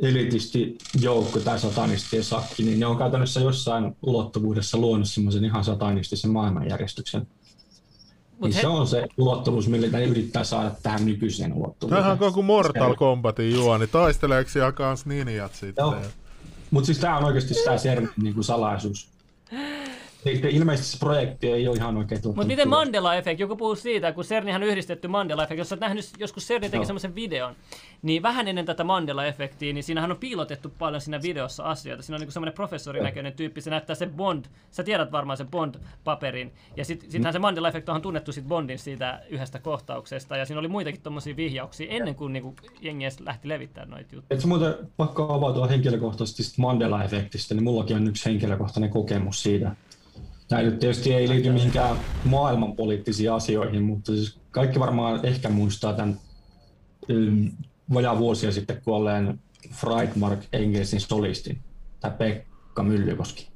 elitisti 0.00 0.78
joukko 1.00 1.40
tai 1.40 1.58
satanistien 1.58 2.24
sakki, 2.24 2.62
niin 2.62 2.80
ne 2.80 2.86
on 2.86 2.98
käytännössä 2.98 3.40
jossain 3.40 3.96
ulottuvuudessa 4.02 4.78
luonut 4.78 5.08
semmoisen 5.08 5.44
ihan 5.44 5.64
satanistisen 5.64 6.30
maailmanjärjestyksen. 6.30 7.20
Mut 7.20 8.40
niin 8.40 8.54
he... 8.54 8.60
se 8.60 8.66
on 8.66 8.86
se 8.86 9.06
ulottuvuus, 9.18 9.68
millä 9.68 9.88
ne 9.88 10.04
yrittää 10.04 10.44
saada 10.44 10.70
tähän 10.82 11.04
nykyiseen 11.04 11.52
ulottuvuuteen. 11.52 12.02
Tähän 12.02 12.12
on 12.12 12.18
koko 12.18 12.42
Mortal 12.42 12.94
Kombatin 12.94 13.54
juoni. 13.54 13.86
Taisteleeko 13.86 14.50
siellä 14.50 14.72
kans 14.72 15.06
ninjat 15.06 15.54
sitten? 15.54 15.84
Mutta 16.70 16.86
siis 16.86 16.98
tämä 16.98 17.18
on 17.18 17.24
oikeasti 17.24 17.54
tämä 17.64 17.76
CERNin 17.76 18.10
niin 18.22 18.44
salaisuus. 18.44 19.08
Ilmeisesti 20.24 20.90
se 20.90 20.98
projekti 20.98 21.52
ei 21.52 21.68
ole 21.68 21.76
ihan 21.76 21.96
oikein 21.96 22.20
Mutta 22.24 22.44
miten 22.44 22.68
Mandela-efekti? 22.68 23.40
Joku 23.42 23.56
puhuu 23.56 23.74
siitä, 23.74 24.12
kun 24.12 24.24
CERNihän 24.24 24.62
on 24.62 24.68
yhdistetty 24.68 25.08
Mandela-efekti. 25.08 25.58
Jos 25.58 25.72
olet 25.72 25.80
nähnyt, 25.80 26.10
joskus 26.18 26.46
CERN 26.46 26.70
teki 26.70 26.86
semmoisen 26.86 27.14
videon, 27.14 27.54
niin 28.02 28.22
vähän 28.22 28.48
ennen 28.48 28.66
tätä 28.66 28.84
Mandela-efektiä, 28.84 29.72
niin 29.72 29.82
siinähän 29.84 30.10
on 30.10 30.16
piilotettu 30.16 30.72
paljon 30.78 31.00
siinä 31.00 31.22
videossa 31.22 31.62
asioita. 31.62 32.02
Siinä 32.02 32.16
on 32.16 32.20
niin 32.20 32.32
semmoinen 32.32 32.54
professorinäköinen 32.54 33.32
tyyppi, 33.32 33.60
se 33.60 33.70
näyttää 33.70 33.96
se 33.96 34.06
Bond, 34.06 34.44
sä 34.70 34.82
tiedät 34.82 35.12
varmaan 35.12 35.36
sen 35.36 35.48
Bond-paperin. 35.48 36.50
Ja 36.76 36.84
sitten 36.84 37.10
sit 37.10 37.22
mm. 37.22 37.32
se 37.32 37.38
Mandela-efekti 37.38 37.90
on 37.90 38.02
tunnettu 38.02 38.32
sit 38.32 38.44
Bondin 38.44 38.78
siitä 38.78 39.22
yhdestä 39.28 39.58
kohtauksesta, 39.58 40.36
ja 40.36 40.46
siinä 40.46 40.60
oli 40.60 40.68
muitakin 40.68 41.02
tuommoisia 41.02 41.36
vihjauksia 41.36 41.90
ennen 41.90 42.14
kuin 42.14 42.32
niinku 42.32 42.54
jengi 42.80 43.04
edes 43.04 43.20
lähti 43.20 43.48
levittämään 43.48 43.90
noita 43.90 44.14
juttuja. 44.14 44.38
Et 44.38 44.44
muuten 44.44 44.74
pakko 44.96 45.32
avautua 45.32 45.66
henkilökohtaisesti 45.66 46.42
Mandela-efektistä, 46.62 47.54
niin 47.54 47.64
mullakin 47.64 47.96
on 47.96 48.08
yksi 48.08 48.30
henkilökohtainen 48.30 48.90
kokemus 48.90 49.42
siitä. 49.42 49.76
Tämä 50.48 50.62
nyt 50.62 50.78
tietysti 50.78 51.14
ei 51.14 51.28
liity 51.28 51.52
mihinkään 51.52 51.96
maailmanpoliittisiin 52.24 53.32
asioihin, 53.32 53.82
mutta 53.82 54.12
siis 54.12 54.38
kaikki 54.50 54.80
varmaan 54.80 55.26
ehkä 55.26 55.48
muistaa 55.48 55.92
tämän 55.92 56.20
um, 57.10 57.50
vajaa 57.94 58.18
vuosia 58.18 58.52
sitten 58.52 58.82
kuolleen 58.84 59.40
Freitmark 59.72 60.40
Engelsin 60.52 61.00
solistin, 61.00 61.58
tämä 62.00 62.14
Pekka 62.14 62.82
Myllykoski. 62.82 63.48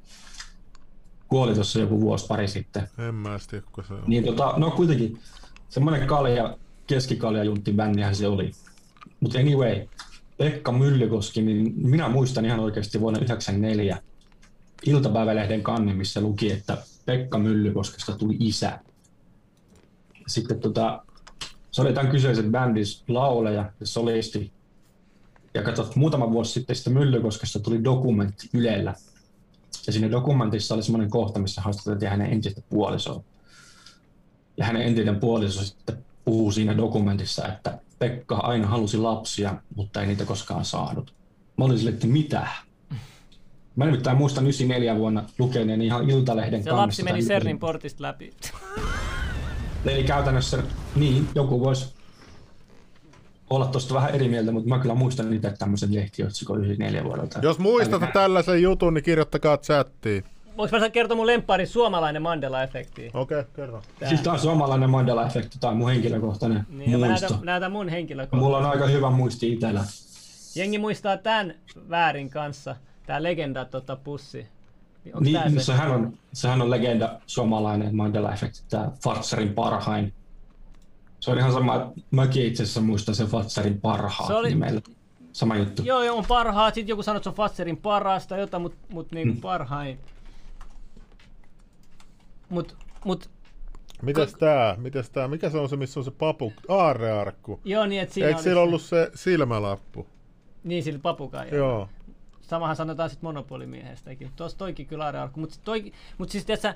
Kuoli 1.27 1.53
tuossa 1.53 1.79
joku 1.79 2.01
vuosi 2.01 2.27
pari 2.27 2.47
sitten. 2.47 2.87
En 3.07 3.15
mä 3.15 3.39
tiedä, 3.49 3.65
kun 3.71 3.83
se 3.83 3.93
on. 3.93 4.03
Niin, 4.07 4.23
tota, 4.23 4.53
no 4.57 4.71
kuitenkin, 4.71 5.19
semmoinen 5.69 6.07
kalja, 6.07 6.57
keskikalja 6.87 7.43
bändihän 7.75 8.15
se 8.15 8.27
oli. 8.27 8.51
Mutta 9.19 9.39
anyway, 9.39 9.87
Pekka 10.37 10.71
Myllykoski, 10.71 11.41
niin 11.41 11.73
minä 11.75 12.09
muistan 12.09 12.45
ihan 12.45 12.59
oikeasti 12.59 12.99
vuonna 12.99 13.19
1994 13.19 14.12
iltapäivälehden 14.85 15.63
kanne, 15.63 15.93
missä 15.93 16.21
luki, 16.21 16.51
että 16.51 16.77
Pekka 17.05 17.37
Myllykoskesta 17.37 18.17
tuli 18.17 18.35
isä. 18.39 18.79
Sitten 20.27 20.59
tota, 20.59 21.05
se 21.71 21.81
oli 21.81 21.93
tämän 21.93 22.11
kyseisen 22.11 22.51
bändin 22.51 22.85
lauleja 23.07 23.71
ja 23.79 23.87
solisti. 23.87 24.51
Ja 25.53 25.63
katsot, 25.63 25.95
muutama 25.95 26.31
vuosi 26.31 26.51
sitten 26.51 26.75
sitten 26.75 26.93
Myllykoskesta 26.93 27.59
tuli 27.59 27.83
dokumentti 27.83 28.49
Ylellä. 28.53 28.93
Ja 29.87 29.93
siinä 29.93 30.11
dokumentissa 30.11 30.75
oli 30.75 30.83
semmoinen 30.83 31.09
kohta, 31.09 31.39
missä 31.39 31.61
haastateltiin 31.61 32.11
hänen 32.11 32.33
entistä 32.33 32.61
puolisoa. 32.69 33.23
Ja 34.57 34.65
hänen 34.65 34.81
entinen 34.81 35.19
puoliso 35.19 35.63
sitten 35.63 36.05
puhuu 36.25 36.51
siinä 36.51 36.77
dokumentissa, 36.77 37.47
että 37.47 37.79
Pekka 37.99 38.35
aina 38.35 38.67
halusi 38.67 38.97
lapsia, 38.97 39.55
mutta 39.75 40.01
ei 40.01 40.07
niitä 40.07 40.25
koskaan 40.25 40.65
saanut. 40.65 41.13
Mä 41.57 41.65
olin 41.65 41.77
sille, 41.77 41.91
että 41.91 42.07
mitä? 42.07 42.47
Mä 43.75 43.85
nimittäin 43.85 44.17
muistan 44.17 44.43
94 44.43 44.97
vuonna 44.97 45.23
lukeneen 45.39 45.81
ihan 45.81 46.09
Iltalehden 46.09 46.63
Se 46.63 46.71
lapsi 46.71 47.03
meni 47.03 47.21
Sernin 47.21 47.59
portista 47.59 48.03
läpi. 48.03 48.33
Eli 49.85 50.03
käytännössä, 50.03 50.63
niin, 50.95 51.27
joku 51.35 51.59
voisi 51.59 51.93
olla 53.49 53.65
tuosta 53.65 53.93
vähän 53.93 54.15
eri 54.15 54.27
mieltä, 54.27 54.51
mutta 54.51 54.69
mä 54.69 54.79
kyllä 54.79 54.95
muistan 54.95 55.29
niitä 55.29 55.53
tämmöisen 55.59 55.95
lehtiotsikon 55.95 56.57
94 56.57 57.03
vuodelta. 57.03 57.39
Jos 57.41 57.59
muistatte 57.59 58.07
tällaisen 58.13 58.61
jutun, 58.61 58.93
niin 58.93 59.03
kirjoittakaa 59.03 59.57
chattiin. 59.57 60.23
Voinko 60.57 60.79
mä 60.79 60.89
kertoa 60.89 61.17
mun 61.17 61.27
lemppari 61.27 61.65
suomalainen 61.65 62.21
Mandela-efekti? 62.21 63.11
Okei, 63.13 63.39
okay, 63.39 63.51
kerro. 63.55 63.81
Tää. 63.99 64.09
Siis 64.09 64.21
tää 64.21 64.33
on 64.33 64.39
suomalainen 64.39 64.89
Mandela-efekti, 64.89 65.57
tai 65.59 65.75
mun 65.75 65.89
henkilökohtainen 65.89 66.65
niin, 66.69 66.99
muisto. 66.99 67.27
Näytän, 67.27 67.45
näytän 67.45 67.71
mun 67.71 67.89
henkilökohtainen. 67.89 68.43
Mulla 68.43 68.57
on 68.57 68.65
aika 68.65 68.87
hyvä 68.87 69.09
muisti 69.09 69.53
itellä. 69.53 69.83
Jengi 70.55 70.77
muistaa 70.77 71.17
tämän 71.17 71.55
väärin 71.89 72.29
kanssa. 72.29 72.75
Tää 73.05 73.23
legenda 73.23 73.65
tota 73.65 73.95
pussi. 73.95 74.47
Niin, 75.03 75.23
niin 75.23 75.59
se? 75.59 75.63
sehän, 75.63 75.91
on, 75.91 76.17
sehän 76.33 76.61
on 76.61 76.69
legenda 76.69 77.19
suomalainen 77.27 77.95
Mandela-efekti, 77.95 78.63
tää 78.69 78.91
Fatsarin 79.03 79.53
parhain. 79.53 80.13
Se 81.19 81.31
on 81.31 81.37
ihan 81.37 81.51
sama, 81.51 81.75
että 81.75 82.01
mäkin 82.11 82.45
itse 82.45 82.63
asiassa 82.63 82.81
muistan 82.81 83.15
sen 83.15 83.27
Fatsarin 83.27 83.81
parhaat 83.81 84.27
se 84.27 84.33
oli... 84.33 84.49
nimellä. 84.49 84.81
Sama 85.31 85.55
juttu. 85.55 85.83
Joo, 85.85 86.03
joo, 86.03 86.17
on 86.17 86.25
parhaat. 86.27 86.73
Sitten 86.73 86.89
joku 86.89 87.03
sanoo, 87.03 87.17
että 87.17 87.23
se 87.23 87.29
on 87.29 87.35
Fatsarin 87.35 87.77
parasta 87.77 88.37
jotain, 88.37 88.61
mutta 88.63 88.77
mut 88.93 89.11
niinku 89.11 89.33
hmm. 89.33 89.41
parhain. 89.41 89.99
Mut, 92.49 92.77
mut 93.05 93.29
Mitäs 94.01 94.33
tää? 94.33 94.75
Mitäs 94.77 95.09
tää? 95.09 95.27
Mikä 95.27 95.49
se 95.49 95.57
on 95.57 95.69
se, 95.69 95.75
missä 95.75 95.99
on 95.99 96.03
se 96.03 96.11
papu? 96.11 96.53
Aarrearkku. 96.67 97.59
Joo, 97.65 97.85
niin 97.85 98.01
että 98.01 98.13
siinä 98.13 98.27
Eikö 98.27 98.41
sillä 98.41 98.61
ollut 98.61 98.81
se 98.81 99.11
silmälappu? 99.15 100.07
Niin, 100.63 100.83
sillä 100.83 100.99
papukai. 100.99 101.47
Joo. 101.51 101.89
Samahan 102.53 102.75
sanotaan 102.75 103.09
sitten 103.09 103.27
monopolimiehestäkin. 103.27 104.31
Tuossa 104.35 104.57
toikin 104.57 104.85
kyllä 104.85 105.03
aarrearkku. 105.03 105.39
Mutta 105.39 105.71
mut 106.17 106.29
siis 106.29 106.45
tiiätkö, 106.45 106.73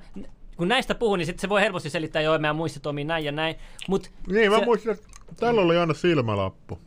kun 0.57 0.67
näistä 0.67 0.95
puhuu, 0.95 1.15
niin 1.15 1.25
sit 1.25 1.39
se 1.39 1.49
voi 1.49 1.61
helposti 1.61 1.89
selittää, 1.89 2.21
joo, 2.21 2.39
meidän 2.39 2.55
muistit 2.55 2.85
omii 2.85 3.03
näin 3.03 3.25
ja 3.25 3.31
näin. 3.31 3.55
Mut 3.87 4.11
niin, 4.27 4.51
mä 4.51 4.59
se... 4.59 4.65
muistin, 4.65 4.91
että 4.91 5.07
tällä 5.39 5.61
oli 5.61 5.77
aina 5.77 5.93
silmälappu. 5.93 6.79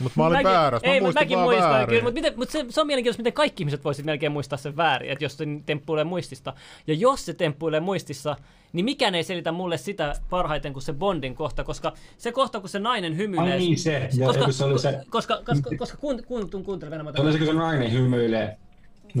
Mutta 0.00 0.20
mä 0.20 0.26
olin 0.26 0.36
mäkin, 0.36 0.50
väärässä, 0.50 0.88
mä 0.88 0.94
ei, 0.94 1.00
muistin 1.00 1.22
mäkin 1.22 1.38
muistan, 1.38 1.70
väärin. 1.70 1.88
kyllä, 1.88 2.02
mutta, 2.02 2.14
miten, 2.14 2.32
mutta 2.36 2.52
se, 2.52 2.64
se, 2.68 2.80
on 2.80 2.86
mielenkiintoista, 2.86 3.20
miten 3.20 3.32
kaikki 3.32 3.62
ihmiset 3.62 3.84
voisivat 3.84 4.06
melkein 4.06 4.32
muistaa 4.32 4.56
sen 4.56 4.76
väärin, 4.76 5.10
että 5.10 5.24
jos 5.24 5.36
se 5.36 5.44
temppuilee 5.66 6.04
muistista. 6.04 6.54
Ja 6.86 6.94
jos 6.94 7.26
se 7.26 7.34
temppuilee 7.34 7.80
muistissa, 7.80 8.36
niin 8.72 8.84
mikään 8.84 9.14
ei 9.14 9.24
selitä 9.24 9.52
mulle 9.52 9.76
sitä 9.76 10.14
parhaiten 10.30 10.72
kuin 10.72 10.82
se 10.82 10.92
Bondin 10.92 11.34
kohta, 11.34 11.64
koska 11.64 11.92
se 12.18 12.32
kohta, 12.32 12.60
kun 12.60 12.68
se 12.68 12.78
nainen 12.78 13.16
hymyilee... 13.16 13.52
Ai 13.52 13.58
niin 13.58 13.78
se, 13.78 14.08
koska, 14.26 14.52
se 14.52 14.64
oli 14.64 14.78
se... 14.78 15.00
Koska, 15.10 15.42
koska, 15.44 15.70
koska 15.78 15.96
kuun, 15.96 16.22
kuun, 16.26 16.50
kuun, 16.50 16.64
kuuntele 16.64 16.90
Venäjä. 16.90 17.12
Se 17.16 17.22
oli 17.22 17.32
se, 17.32 17.38
kun 17.38 17.46
se 17.46 17.52
nainen 17.52 17.92
hymyilee 17.92 18.58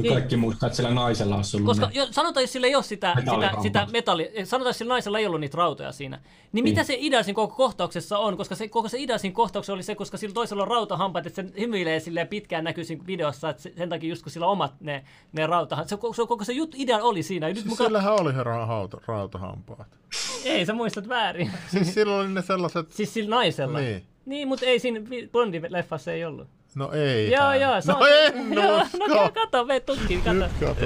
niin. 0.02 0.14
Kaikki 0.14 0.36
muistaa, 0.36 0.66
että 0.66 0.76
sillä 0.76 0.90
naisella 0.90 1.36
on 1.36 1.42
ollut 1.54 1.66
Koska 1.66 1.90
jo, 1.94 2.06
sanotaan, 2.10 2.42
jos 2.42 2.52
sillä 2.52 2.66
ei 2.66 2.74
ole 2.74 2.84
sitä, 2.84 3.16
sitä, 3.18 3.52
sitä 3.62 3.86
metalli, 3.92 4.30
sanotaan, 4.44 4.70
että 4.70 4.78
sillä 4.78 4.92
naisella 4.92 5.18
ei 5.18 5.26
ollut 5.26 5.40
niitä 5.40 5.56
rautoja 5.56 5.92
siinä, 5.92 6.16
niin, 6.16 6.24
niin. 6.52 6.64
mitä 6.64 6.84
se 6.84 6.96
idea 6.98 7.22
siinä 7.22 7.34
koko 7.34 7.54
kohtauksessa 7.54 8.18
on? 8.18 8.36
Koska 8.36 8.54
se, 8.54 8.68
koko 8.68 8.88
se 8.88 8.98
idea 8.98 9.18
siinä 9.18 9.34
kohtauksessa 9.34 9.72
oli 9.72 9.82
se, 9.82 9.94
koska 9.94 10.16
sillä 10.16 10.34
toisella 10.34 10.62
on 10.62 10.68
rautahampaat, 10.68 11.26
että 11.26 11.42
se 11.42 11.52
hymyilee 11.58 12.00
silleen 12.00 12.28
pitkään 12.28 12.64
näkyy 12.64 12.84
siinä 12.84 13.06
videossa, 13.06 13.50
että 13.50 13.62
sen 13.76 13.88
takia 13.88 14.10
just 14.10 14.22
kun 14.22 14.32
sillä 14.32 14.46
on 14.46 14.52
omat 14.52 14.80
ne, 14.80 15.04
ne 15.32 15.46
rautahampaat. 15.46 15.88
Se, 15.88 16.16
se, 16.16 16.26
koko 16.26 16.44
se 16.44 16.52
jut, 16.52 16.74
idea 16.74 16.98
oli 16.98 17.22
siinä. 17.22 17.46
Nyt 17.46 17.56
siis 17.56 17.66
muka... 17.66 17.84
Sillähän 17.84 18.20
oli 18.20 18.34
herra 18.34 18.66
rauta, 18.66 19.00
rautahampaat. 19.06 19.98
ei, 20.44 20.66
sä 20.66 20.72
muistat 20.72 21.08
väärin. 21.08 21.50
siis 21.70 21.94
sillä 21.94 22.16
oli 22.16 22.28
ne 22.28 22.42
sellaiset... 22.42 22.92
Siis 22.92 23.14
sillä 23.14 23.36
naisella. 23.36 23.78
Niin. 23.78 24.02
Niin, 24.26 24.48
mutta 24.48 24.66
ei 24.66 24.78
siinä 24.78 25.00
Bondin 25.32 25.66
leffassa 25.68 26.12
ei 26.12 26.24
ollut. 26.24 26.48
No 26.76 26.92
ei. 26.92 27.30
Joo, 27.30 27.54
joo. 27.54 27.80
Se 27.80 27.92
no 27.92 27.98
on, 27.98 28.06
en 28.10 28.54
joo, 28.54 28.78
No 29.08 29.30
kato, 29.34 29.64
me 29.64 29.80
tutkin, 29.80 30.22
kato. 30.22 30.32
Nyt 30.32 30.52
kato. 30.60 30.84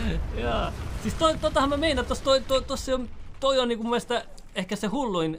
joo. 0.42 0.70
Siis 1.02 1.14
toi, 1.14 1.38
totahan 1.38 1.68
mä 1.68 1.76
meinaan, 1.76 2.06
tossa 2.06 2.24
toi, 2.24 2.40
toi, 2.40 2.62
tossa 2.62 2.94
on, 2.94 3.08
toi 3.40 3.58
on 3.58 3.68
niinku 3.68 3.84
mun 3.84 3.90
mielestä 3.90 4.24
ehkä 4.54 4.76
se 4.76 4.86
hulluin 4.86 5.38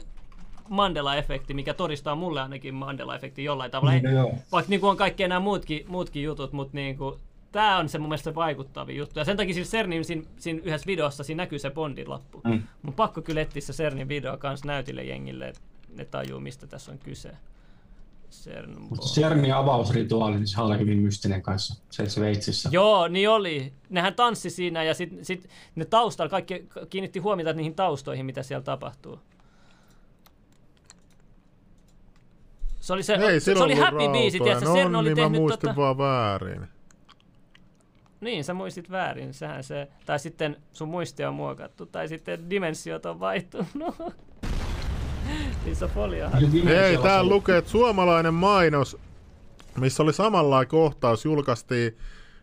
Mandela-efekti, 0.69 1.53
mikä 1.53 1.73
todistaa 1.73 2.15
mulle 2.15 2.41
ainakin 2.41 2.73
Mandela-efekti 2.73 3.43
jollain 3.43 3.71
tavalla. 3.71 3.93
Niin, 3.93 4.15
no, 4.15 4.31
Vaikka 4.51 4.69
niin 4.69 4.83
on 4.83 4.97
kaikki 4.97 5.27
nämä 5.27 5.39
muutkin, 5.39 5.85
muutkin 5.87 6.23
jutut, 6.23 6.53
mutta 6.53 6.77
niin 6.77 6.97
kuin, 6.97 7.19
tämä 7.51 7.77
on 7.77 7.89
se 7.89 7.99
mun 7.99 8.09
mielestä 8.09 8.35
vaikuttavin 8.35 8.95
juttu. 8.95 9.19
Ja 9.19 9.25
sen 9.25 9.37
takia 9.37 9.53
siis 9.53 9.71
Cernin 9.71 10.05
siinä, 10.05 10.23
siinä 10.37 10.59
yhdessä 10.63 10.87
videossa 10.87 11.23
siinä 11.23 11.43
näkyy 11.43 11.59
se 11.59 11.69
Bondin 11.69 12.09
lappu. 12.09 12.41
Mm. 12.43 12.63
Mun 12.81 12.93
pakko 12.93 13.21
kyllä 13.21 13.41
etsiä 13.41 13.61
se 13.61 13.73
Cernin 13.73 14.07
video 14.07 14.37
kanssa 14.37 14.67
näytille 14.67 15.03
jengille, 15.03 15.47
että 15.47 15.61
ne 15.95 16.05
tajuu, 16.05 16.39
mistä 16.39 16.67
tässä 16.67 16.91
on 16.91 16.97
kyse. 16.97 17.31
CERN 18.34 18.81
Mutta 18.89 19.07
CERNin 19.07 19.53
avausrituaali, 19.53 20.36
niin 20.36 20.47
se 20.47 20.61
oli 20.61 20.79
hyvin 20.79 20.97
mystinen 20.97 21.41
kanssa, 21.41 21.84
se 21.89 22.09
Sveitsissä. 22.09 22.69
Joo, 22.71 23.07
niin 23.07 23.29
oli. 23.29 23.73
Nehän 23.89 24.13
tanssi 24.13 24.49
siinä 24.49 24.84
ja 24.84 24.93
sitten 24.93 25.25
sit 25.25 25.49
ne 25.75 25.86
taustalla, 25.86 26.29
kaikki 26.29 26.67
kiinnitti 26.89 27.19
huomiota 27.19 27.53
niihin 27.53 27.75
taustoihin, 27.75 28.25
mitä 28.25 28.43
siellä 28.43 28.63
tapahtuu. 28.63 29.19
Se 32.79 32.93
oli, 32.93 33.03
se, 33.03 33.13
Ei, 33.13 33.39
se, 33.39 33.53
se 33.55 33.63
oli 33.63 33.75
happy 33.75 34.09
biisi, 34.11 34.39
tiedätkö? 34.39 34.65
No, 34.65 34.73
CERN 34.73 34.95
oli 34.95 35.09
niin 35.09 35.15
tehnyt 35.15 35.31
mä 35.31 35.38
muistin 35.38 35.69
tota... 35.69 35.75
vaan 35.75 35.97
väärin. 35.97 36.67
Niin, 38.21 38.43
sä 38.43 38.53
muistit 38.53 38.91
väärin, 38.91 39.34
sehän 39.34 39.63
se, 39.63 39.88
tai 40.05 40.19
sitten 40.19 40.57
sun 40.73 40.88
muisti 40.88 41.25
on 41.25 41.34
muokattu, 41.34 41.86
tai 41.86 42.07
sitten 42.07 42.49
dimensiot 42.49 43.05
on 43.05 43.19
vaihtunut. 43.19 43.95
Niissä 45.65 45.88
folio. 45.88 46.30
Ei, 46.67 46.97
tää 46.97 47.24
lukee, 47.24 47.57
että 47.57 47.71
suomalainen 47.71 48.34
mainos, 48.34 48.97
missä 49.78 50.03
oli 50.03 50.13
samanlainen 50.13 50.67
kohtaus, 50.67 51.26
julkaistiin 51.26 51.97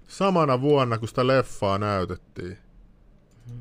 samana 0.09 0.61
vuonna, 0.61 0.99
kun 0.99 1.09
sitä 1.09 1.26
leffaa 1.26 1.78
näytettiin. 1.78 2.59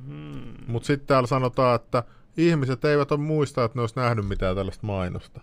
Hmm. 0.07 0.53
Mutta 0.67 0.87
sitten 0.87 1.07
täällä 1.07 1.27
sanotaan, 1.27 1.75
että 1.75 2.03
ihmiset 2.37 2.85
eivät 2.85 3.11
ole 3.11 3.19
muista, 3.19 3.63
että 3.63 3.77
ne 3.77 3.81
olisi 3.81 3.95
nähnyt 3.95 4.27
mitään 4.27 4.55
tällaista 4.55 4.87
mainosta. 4.87 5.41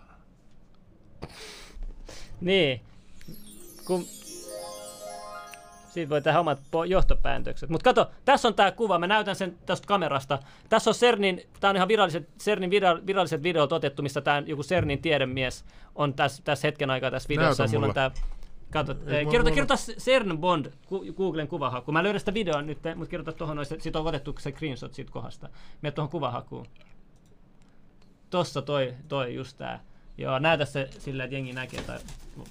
Niin. 2.41 2.81
Kun 3.85 4.05
siitä 5.97 6.09
voi 6.09 6.21
tehdä 6.21 6.39
omat 6.39 6.59
johtopäätökset. 6.87 7.69
Mutta 7.69 7.83
kato, 7.83 8.11
tässä 8.25 8.47
on 8.47 8.53
tämä 8.53 8.71
kuva, 8.71 8.99
mä 8.99 9.07
näytän 9.07 9.35
sen 9.35 9.57
tästä 9.65 9.87
kamerasta. 9.87 10.39
Tässä 10.69 10.89
on 10.89 10.93
CERNin, 10.93 11.41
tämä 11.59 11.69
on 11.69 11.75
ihan 11.75 11.87
viralliset, 11.87 12.29
CERNin 12.39 12.69
viralliset 13.07 13.43
videot 13.43 13.71
otettu, 13.71 14.01
missä 14.01 14.21
tämä 14.21 14.43
joku 14.45 14.63
CERNin 14.63 15.01
tiedemies 15.01 15.65
on 15.95 16.13
tässä, 16.13 16.43
tässä 16.45 16.67
hetken 16.67 16.89
aikaa 16.89 17.11
tässä 17.11 17.29
videossa. 17.29 17.63
Näytä 17.63 17.71
silloin 17.71 17.93
tämä 17.93 18.11
Kato, 18.69 18.95
Ei 19.07 19.21
eh, 19.21 19.25
kirjoita, 19.25 19.49
kirjoita 19.49 19.75
CERN 19.75 20.37
Bond 20.37 20.71
Googlen 21.17 21.47
kuvahaku. 21.47 21.91
Mä 21.91 22.03
löydän 22.03 22.19
sitä 22.19 22.33
videon 22.33 22.67
nyt, 22.67 22.79
mutta 22.95 23.09
kirjoita 23.09 23.31
tuohon 23.31 23.65
siitä 23.79 23.99
on 23.99 24.07
otettu 24.07 24.35
se 24.39 24.51
screenshot 24.51 24.93
siitä 24.93 25.11
kohdasta. 25.11 25.49
Mene 25.81 25.91
tuohon 25.91 26.09
kuvahakuun. 26.09 26.65
Tossa 28.29 28.61
toi, 28.61 28.93
toi 29.07 29.35
just 29.35 29.57
tää. 29.57 29.79
Joo, 30.17 30.39
näytä 30.39 30.65
se 30.65 30.89
silleen, 30.99 31.25
että 31.25 31.35
jengi 31.35 31.53
näkee, 31.53 31.81
tai 31.81 31.99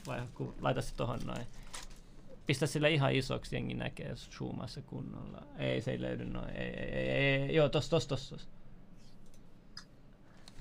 vai, 0.07 0.21
laita 0.61 0.83
se 0.83 0.95
tohon 0.95 1.21
noin. 1.25 1.47
Pistä 2.47 2.67
sille 2.67 2.91
ihan 2.91 3.13
isoksi, 3.13 3.57
jengi 3.57 3.75
näkee, 3.75 4.13
se 4.67 4.81
kunnolla. 4.81 5.43
Ei, 5.59 5.81
se 5.81 5.91
ei 5.91 6.01
löydy 6.01 6.25
noin. 6.25 6.51
Ei, 6.51 6.71
ei, 6.71 6.93
ei, 6.93 7.43
ei. 7.43 7.55
Joo, 7.55 7.69
tossa, 7.69 7.91
tossa, 7.91 8.09
tossa. 8.09 8.35
tossa. 8.35 8.49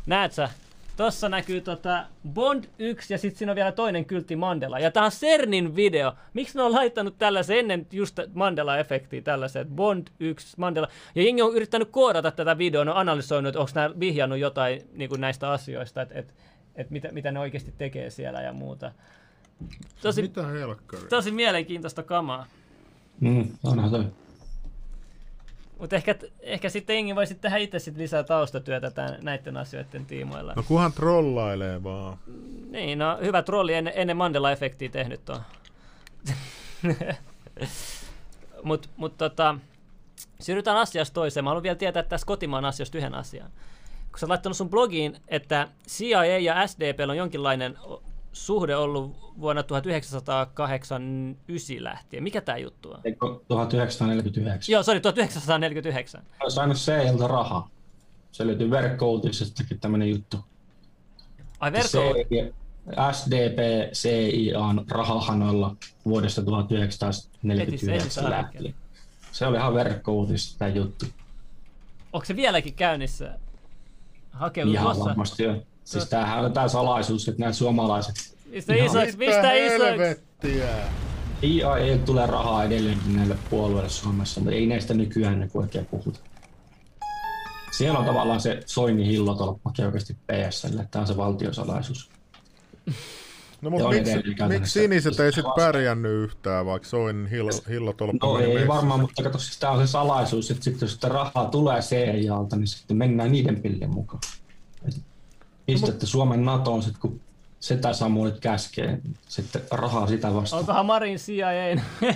Näet 0.05 0.31
sä? 0.31 0.49
Tossa 0.97 1.29
näkyy 1.29 1.61
tota 1.61 2.05
Bond 2.33 2.63
1 2.79 3.13
ja 3.13 3.17
sitten 3.17 3.38
siinä 3.38 3.51
on 3.51 3.55
vielä 3.55 3.71
toinen 3.71 4.05
kyltti 4.05 4.36
Mandela. 4.36 4.79
Ja 4.79 4.91
tää 4.91 5.03
on 5.03 5.11
CERNin 5.11 5.75
video. 5.75 6.13
Miksi 6.33 6.57
ne 6.57 6.63
on 6.63 6.71
laittanut 6.71 7.17
tällaisen 7.17 7.57
ennen 7.59 7.88
just 7.91 8.19
Mandela-efektiä 8.33 9.21
tällaisen, 9.21 9.61
että 9.61 9.73
Bond 9.73 10.07
1, 10.19 10.53
Mandela. 10.57 10.88
Ja 11.15 11.23
jengi 11.23 11.41
on 11.41 11.55
yrittänyt 11.55 11.89
koodata 11.91 12.31
tätä 12.31 12.57
videoa, 12.57 12.86
ne 12.86 12.91
on 12.91 12.97
analysoinut, 12.97 13.49
että 13.49 13.59
onko 13.59 13.71
nämä 13.75 13.99
vihjannut 13.99 14.39
jotain 14.39 14.81
niin 14.93 15.09
näistä 15.17 15.51
asioista, 15.51 16.01
että 16.01 16.19
et, 16.19 16.33
et 16.75 16.89
mitä, 16.89 17.11
mitä 17.11 17.31
ne 17.31 17.39
oikeasti 17.39 17.73
tekee 17.77 18.09
siellä 18.09 18.41
ja 18.41 18.53
muuta. 18.53 18.91
Tosi, 20.01 20.22
Mitä 20.22 20.47
helkkaria? 20.47 21.08
tosi 21.10 21.32
mielenkiintoista 21.32 22.03
kamaa. 22.03 22.45
Mm, 23.20 23.47
onhan 23.64 23.91
toi. 23.91 24.06
Mutta 25.80 25.95
ehkä, 25.95 26.16
ehkä 26.39 26.70
sitten 26.70 26.93
jengi 26.93 27.16
voisi 27.16 27.36
tehdä 27.36 27.58
itse 27.58 27.80
sit 27.80 27.97
lisää 27.97 28.24
taustatyötä 28.24 28.91
tämän, 28.91 29.18
näiden 29.22 29.58
asioiden 29.58 30.06
tiimoilla. 30.06 30.53
No 30.56 30.64
kunhan 30.64 30.93
trollailee 30.93 31.84
vaan. 31.84 32.18
Niin, 32.72 32.99
no 32.99 33.18
hyvä 33.22 33.41
trolli 33.41 33.74
ennen, 33.74 33.93
ennen 33.95 34.18
Mandela-efektiä 34.18 34.89
tehnyt 34.91 35.30
on. 35.30 35.41
Mut, 38.64 38.89
mut 38.97 39.18
tota, 39.18 39.56
siirrytään 40.39 40.78
asiasta 40.78 41.14
toiseen. 41.14 41.43
Mä 41.43 41.49
haluan 41.49 41.64
vielä 41.64 41.76
tietää 41.76 42.03
tässä 42.03 42.28
kotimaan 42.28 42.66
asiasta 42.66 42.97
yhden 42.97 43.16
asian. 43.16 43.49
Kun 44.12 44.20
sä 44.20 44.26
oot 44.26 44.30
laittanut 44.30 44.58
sun 44.58 44.70
blogiin, 44.70 45.18
että 45.28 45.68
CIA 45.88 46.26
ja 46.26 46.68
SDP 46.68 47.10
on 47.10 47.18
jonkinlainen 47.18 47.78
suhde 48.36 48.75
ollut 48.75 49.15
vuonna 49.41 49.63
1989 49.63 51.38
lähtien. 51.79 52.23
Mikä 52.23 52.41
tää 52.41 52.57
juttu 52.57 52.91
on? 52.91 52.99
Eikö 53.03 53.25
1949? 53.47 54.73
Joo, 54.73 54.83
sorry, 54.83 54.99
1949. 54.99 56.23
On 56.43 56.51
saanut 56.51 56.77
CIltä 56.77 57.27
rahaa. 57.27 57.69
Se 58.31 58.47
löytyy 58.47 58.69
verkkouutisestakin 58.69 59.79
tämmönen 59.79 60.09
juttu. 60.09 60.38
Ai 61.59 61.71
verkko... 61.71 61.99
SDP 63.11 63.91
CIAn 63.93 64.86
rahahanoilla 64.88 65.75
vuodesta 66.05 66.41
1949 66.41 68.23
Heti- 68.23 68.29
heti 68.29 68.29
lähtien. 68.29 68.75
Se 69.31 69.47
oli 69.47 69.57
ihan 69.57 69.73
verkkouutis 69.73 70.55
tämä 70.57 70.69
juttu. 70.69 71.05
Onko 72.13 72.25
se 72.25 72.36
vieläkin 72.36 72.73
käynnissä? 72.73 73.39
Hakeudu 74.31 74.71
Ihan 74.71 74.86
tuossa. 74.86 75.05
varmasti 75.05 75.43
jo. 75.43 75.63
Siis 75.86 76.05
tämähän 76.09 76.45
on 76.45 76.53
tämä 76.53 76.67
salaisuus, 76.67 77.27
että 77.27 77.39
nämä 77.39 77.53
suomalaiset 77.53 78.15
Mistä 78.49 78.73
isoiksi? 78.73 79.17
Mistä 79.17 79.53
isoiksi? 79.53 80.21
IA 81.43 81.77
ei 81.77 81.97
tulee 81.97 82.25
rahaa 82.27 82.63
edelleenkin 82.63 83.15
näille 83.15 83.38
puolueille 83.49 83.89
Suomessa, 83.89 84.39
mutta 84.39 84.55
ei 84.55 84.65
näistä 84.65 84.93
nykyään 84.93 85.39
ne 85.39 85.49
oikein 85.53 85.86
puhuta. 85.86 86.19
Siellä 87.77 87.99
on 87.99 88.05
tavallaan 88.05 88.41
se 88.41 88.59
Soini 88.65 89.07
hillotolppakin 89.07 89.86
oikeasti 89.86 90.13
PSL, 90.13 90.67
että 90.67 90.88
tämä 90.91 91.01
on 91.01 91.07
se 91.07 91.17
valtiosalaisuus. 91.17 92.09
No 93.61 93.69
mutta 93.69 93.89
miksi, 93.89 94.13
miksi 94.47 94.71
siniset 94.71 95.19
ei 95.19 95.31
sit 95.31 95.45
vasta- 95.45 95.61
pärjännyt 95.61 96.11
yhtään, 96.11 96.65
vaikka 96.65 96.89
Soinin 96.89 97.27
hillo, 97.27 97.51
hillotolppa 97.69 98.27
No 98.27 98.39
ei 98.39 98.47
messiin? 98.47 98.67
varmaan, 98.67 98.99
mutta 98.99 99.23
kato, 99.23 99.38
siis 99.38 99.59
tämä 99.59 99.73
on 99.73 99.88
se 99.88 99.91
salaisuus, 99.91 100.51
että 100.51 100.63
sitten 100.63 100.86
jos 100.86 100.93
sitä 100.93 101.09
rahaa 101.09 101.45
tulee 101.45 101.79
CIAlta, 101.81 102.55
niin 102.55 102.67
sitten 102.67 102.97
mennään 102.97 103.31
niiden 103.31 103.61
pillien 103.61 103.89
mukaan. 103.89 104.21
Et 105.68 105.74
Pistätte 105.74 106.05
Suomen 106.05 106.45
NATOon, 106.45 106.84
sit 106.84 106.97
kun 106.97 107.22
setä 107.59 107.93
Samuelit 107.93 108.39
käskee, 108.39 108.99
sitten 109.28 109.61
rahaa 109.72 110.07
sitä 110.07 110.34
vastaan. 110.34 110.59
Onkohan 110.59 110.86
Marin 110.86 111.18
CIA? 111.18 111.82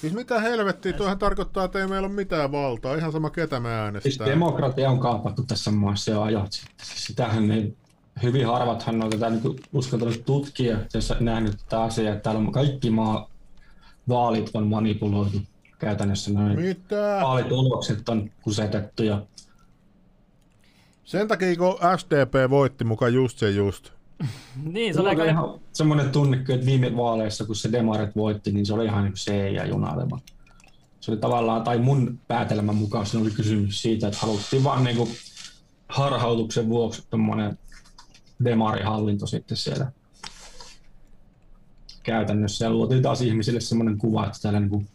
Siis 0.00 0.12
mitä 0.12 0.40
helvettiä, 0.40 0.92
tuohan 0.92 1.18
tarkoittaa, 1.18 1.64
että 1.64 1.78
ei 1.78 1.86
meillä 1.86 2.06
ole 2.06 2.14
mitään 2.14 2.52
valtaa, 2.52 2.94
ihan 2.94 3.12
sama 3.12 3.30
ketä 3.30 3.60
me 3.60 3.68
Siis 3.68 3.80
äänestää. 3.80 4.26
demokratia 4.26 4.90
on 4.90 4.98
kaapattu 4.98 5.42
tässä 5.42 5.70
maassa 5.70 6.10
jo 6.10 6.22
ajat 6.22 6.52
sitten. 6.52 6.86
Siis 6.86 7.06
sitähän 7.06 7.50
ei, 7.50 7.74
hyvin 8.22 8.46
harvathan 8.46 9.02
on 9.02 9.10
tätä 9.10 9.30
niin 9.30 9.60
uskaltanut 9.72 10.24
tutkia, 10.26 10.78
jos 10.94 11.12
nähnyt 11.20 11.56
tätä 11.58 11.82
asiaa, 11.82 12.12
että 12.12 12.22
täällä 12.22 12.38
on 12.38 12.52
kaikki 12.52 12.90
maa, 12.90 13.30
vaalit 14.08 14.50
on 14.54 14.66
manipuloitu 14.66 15.38
käytännössä. 15.78 16.32
Noin 16.32 16.60
Mitä? 16.60 17.18
vaalitulokset 17.22 18.08
on 18.08 18.30
kusetettu 18.42 19.02
ja 19.02 19.22
Sen 21.10 21.28
takia, 21.28 21.56
kun 21.56 21.78
SDP 21.96 22.50
voitti 22.50 22.84
mukaan 22.84 23.14
just 23.14 23.38
se 23.38 23.50
just. 23.50 23.90
niin, 24.72 24.94
se 24.94 25.00
oli 25.00 25.08
aika... 25.08 25.24
ihan 25.24 25.60
semmoinen 25.72 26.10
tunne, 26.10 26.36
että 26.36 26.66
viime 26.66 26.96
vaaleissa, 26.96 27.44
kun 27.44 27.56
se 27.56 27.72
Demaret 27.72 28.16
voitti, 28.16 28.52
niin 28.52 28.66
se 28.66 28.74
oli 28.74 28.84
ihan 28.84 29.04
niin 29.04 29.16
se 29.16 29.50
ja 29.50 29.66
junalema. 29.66 30.20
Se 31.00 31.10
oli 31.10 31.20
tavallaan, 31.20 31.62
tai 31.62 31.78
mun 31.78 32.18
päätelmän 32.28 32.76
mukaan 32.76 33.06
se 33.06 33.18
oli 33.18 33.30
kysymys 33.30 33.82
siitä, 33.82 34.06
että 34.08 34.18
haluttiin 34.22 34.64
vaan 34.64 34.84
niin 34.84 34.96
kuin 34.96 35.10
harhautuksen 35.88 36.68
vuoksi 36.68 37.02
tuommoinen 37.10 37.58
demarihallinto 38.44 39.26
sitten 39.26 39.56
siellä 39.56 39.92
käytännössä. 42.02 42.64
Ja 42.64 42.70
luotiin 42.70 43.02
taas 43.02 43.20
ihmisille 43.20 43.60
semmoinen 43.60 43.98
kuva, 43.98 44.26
että 44.26 44.38
täällä 44.42 44.60
niin 44.60 44.70
kuin 44.70 44.88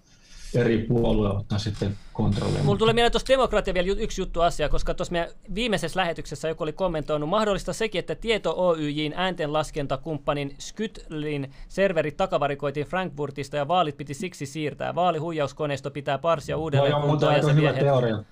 eri 0.55 0.77
puolue 0.77 1.29
ottaa 1.29 1.59
sitten 1.59 1.97
kontrollia. 2.13 2.63
Mulla 2.63 2.77
tulee 2.77 2.93
mieleen 2.93 3.11
tuosta 3.11 3.33
demokratia 3.33 3.73
vielä 3.73 3.87
yksi 3.99 4.21
juttu 4.21 4.41
asia, 4.41 4.69
koska 4.69 4.93
tuossa 4.93 5.11
meidän 5.11 5.29
viimeisessä 5.55 5.99
lähetyksessä 5.99 6.47
joku 6.47 6.63
oli 6.63 6.73
kommentoinut 6.73 7.29
mahdollista 7.29 7.73
sekin, 7.73 7.99
että 7.99 8.15
Tieto 8.15 8.53
Oyjin 8.57 9.13
ääntenlaskentakumppanin 9.15 10.55
Skytlin 10.59 11.51
serverit 11.67 12.17
takavarikoitiin 12.17 12.85
Frankfurtista 12.87 13.57
ja 13.57 13.67
vaalit 13.67 13.97
piti 13.97 14.13
siksi 14.13 14.45
siirtää. 14.45 14.95
Vaalihuijauskoneisto 14.95 15.91
pitää 15.91 16.17
parsia 16.17 16.55
No 16.55 16.61
uudelleen 16.61 16.89
joo, 16.91 16.99
mutta 16.99 17.09
kuntoon 17.09 17.33
ja 17.35 17.43
se 17.43 17.53
hyvä 17.55 17.73
vie 17.73 17.83
teoria. 17.83 18.23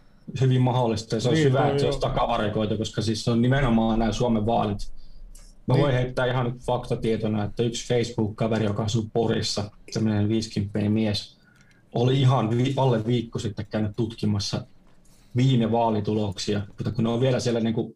Hyvin 0.41 0.61
mahdollista. 0.61 1.15
Ja 1.15 1.22
se 1.22 1.30
olisi 1.30 1.43
Niin, 1.43 1.52
hyvä, 1.53 1.61
no 1.64 1.68
että 1.68 1.80
se 1.80 1.85
olisi 1.85 1.99
takavarikoitu, 1.99 2.77
koska 2.77 3.02
siis 3.02 3.26
se 3.26 3.31
on 3.31 3.41
nimenomaan 3.41 3.99
nämä 3.99 4.11
Suomen 4.11 4.45
vaalit. 4.45 4.77
Mä 5.68 5.73
Niin. 5.73 5.81
voin 5.81 5.93
heittää 5.93 6.26
ihan 6.26 6.45
nyt 6.45 6.61
faktatietona, 6.65 7.43
että 7.43 7.64
yksi 7.64 7.88
Facebook-kaveri, 7.88 8.65
joka 8.65 8.84
asuu 8.84 9.06
Porissa, 9.14 9.72
semmoinen 9.91 10.30
50 10.30 10.89
mies, 10.89 11.38
oli 11.95 12.22
ihan 12.22 12.57
vi- 12.57 12.74
alle 12.78 13.06
viikko 13.06 13.40
sitten 13.40 13.65
käynyt 13.70 13.95
tutkimassa 13.95 14.65
viime 15.36 15.72
vaalituloksia, 15.72 16.61
mutta 16.68 16.91
kun 16.91 17.03
ne 17.03 17.10
on 17.10 17.22
vielä 17.22 17.40
siellä 17.40 17.60
niin 17.60 17.74
kuin 17.74 17.94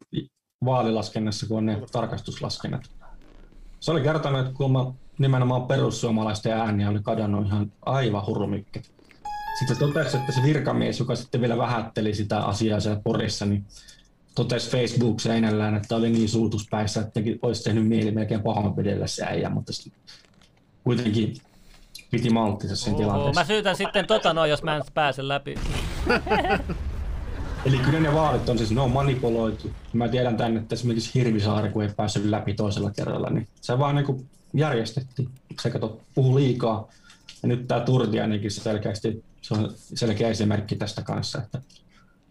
vaalilaskennassa, 0.66 1.48
kun 1.48 1.58
on 1.58 1.66
ne 1.66 1.82
tarkastuslaskennat. 1.92 2.82
Se 3.80 3.92
oli 3.92 4.02
kertonut, 4.02 4.42
että 4.42 4.54
kun 4.54 4.94
nimenomaan 5.20 5.62
perussuomalaisten 5.62 6.52
ääniä 6.52 6.90
oli 6.90 7.00
kadonnut 7.04 7.48
ihan 7.48 7.72
aivan 7.82 8.26
hurmikket. 8.26 8.92
Sitten 9.60 9.78
totesi, 9.78 10.18
että 10.18 10.32
se 10.32 10.44
virkamies, 10.44 11.00
joka 11.00 11.16
sitten 11.16 11.42
vielä 11.42 11.58
vähätteli 11.58 12.14
sitä 12.14 12.40
asiaa 12.40 12.80
siellä 12.80 13.02
Porissa, 13.04 13.46
niin 13.46 13.66
totesi 14.36 14.70
Facebook-seinällään, 14.72 15.76
että 15.76 15.96
oli 15.96 16.10
niin 16.10 16.30
suutuspäissä, 16.30 17.02
että 17.02 17.20
olisi 17.42 17.64
tehnyt 17.64 17.88
mieli 17.88 18.12
melkein 18.12 18.44
pahoinpidellä 18.44 19.08
se 19.08 19.26
äijä, 19.26 19.50
mutta 19.50 19.74
kuitenkin 20.84 21.34
piti 22.12 22.30
malttinsa 22.30 22.76
sen 22.76 22.94
Oho, 22.94 23.02
tilanteessa. 23.02 23.42
mä 23.42 23.46
syytän 23.46 23.76
sitten 23.76 24.08
tota 24.08 24.34
noin, 24.34 24.50
jos 24.50 24.64
mä 24.64 24.76
en 24.76 24.84
pääse 24.94 25.28
läpi. 25.28 25.56
Eli 27.66 27.78
kyllä 27.78 28.00
ne 28.00 28.14
vaalit 28.14 28.50
on 28.50 28.58
siis, 28.58 28.72
ne 28.72 28.82
on 28.82 28.92
manipuloitu. 28.92 29.72
Mä 29.94 30.08
tiedän 30.08 30.38
tänne, 30.38 30.60
että 30.60 30.76
esimerkiksi 30.76 31.12
Hirvisaari, 31.16 31.70
kun 31.70 31.84
ei 31.84 31.90
päässyt 31.98 32.26
läpi 32.26 32.54
toisella 32.54 32.92
kerralla, 32.92 33.30
niin 33.30 33.48
se 33.62 33.80
vaan 33.80 33.96
niin 33.96 34.28
järjestettiin. 34.54 35.30
Se 35.62 35.70
kato, 35.70 36.02
puhu 36.16 36.36
liikaa. 36.36 36.88
Ja 37.44 37.48
nyt 37.48 37.68
tämä 37.68 37.82
Turtiainenkin 37.82 38.52
selkeästi, 38.52 39.24
se 39.42 39.54
on 39.54 39.72
selkeä 39.76 40.30
esimerkki 40.30 40.76
tästä 40.76 41.02
kanssa, 41.02 41.42
että 41.42 41.62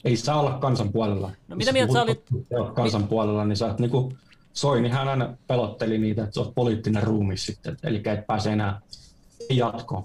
ei 0.05 0.17
saa 0.17 0.41
olla 0.41 0.59
kansan 0.59 0.93
puolella. 0.93 1.31
No 1.49 1.57
mitä 1.57 1.73
mieltä 1.73 1.93
sä 1.93 2.05
olit- 2.05 2.73
kansan 2.75 3.09
puolella, 3.09 3.45
niin 3.45 3.57
sä 3.57 3.67
oot 3.67 3.79
niinku, 3.79 4.13
Soinihan 4.53 5.09
aina 5.09 5.35
pelotteli 5.47 5.99
niitä, 5.99 6.23
että 6.23 6.35
sä 6.35 6.41
oot 6.41 6.55
poliittinen 6.55 7.03
ruumi 7.03 7.37
sitten, 7.37 7.77
eli 7.83 8.03
et 8.05 8.27
pääse 8.27 8.53
enää 8.53 8.81
jatkoon. 9.51 10.05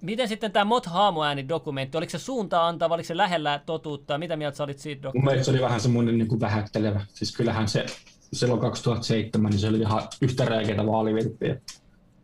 Miten 0.00 0.28
sitten 0.28 0.52
tämä 0.52 0.64
Mot 0.64 0.86
Haamuääni-dokumentti, 0.86 1.98
oliko 1.98 2.10
se 2.10 2.18
suuntaa 2.18 2.68
antava, 2.68 2.94
oliko 2.94 3.06
se 3.06 3.16
lähellä 3.16 3.60
totuutta? 3.66 4.18
Mitä 4.18 4.36
mieltä 4.36 4.56
sä 4.56 4.64
olit 4.64 4.78
siitä 4.78 4.98
Mun 4.98 5.02
dokumentista? 5.02 5.30
mielestä 5.30 5.44
se 5.44 5.50
oli 5.50 5.62
vähän 5.62 5.80
semmoinen 5.80 6.18
niin 6.18 6.28
kuin 6.28 6.40
vähättelevä. 6.40 7.06
Siis 7.14 7.36
kyllähän 7.36 7.68
se 7.68 7.86
silloin 8.32 8.60
2007, 8.60 9.50
niin 9.50 9.60
se 9.60 9.68
oli 9.68 9.78
ihan 9.78 10.02
yhtä 10.22 10.44
räikeitä 10.44 10.86
vaalivilppiä. 10.86 11.60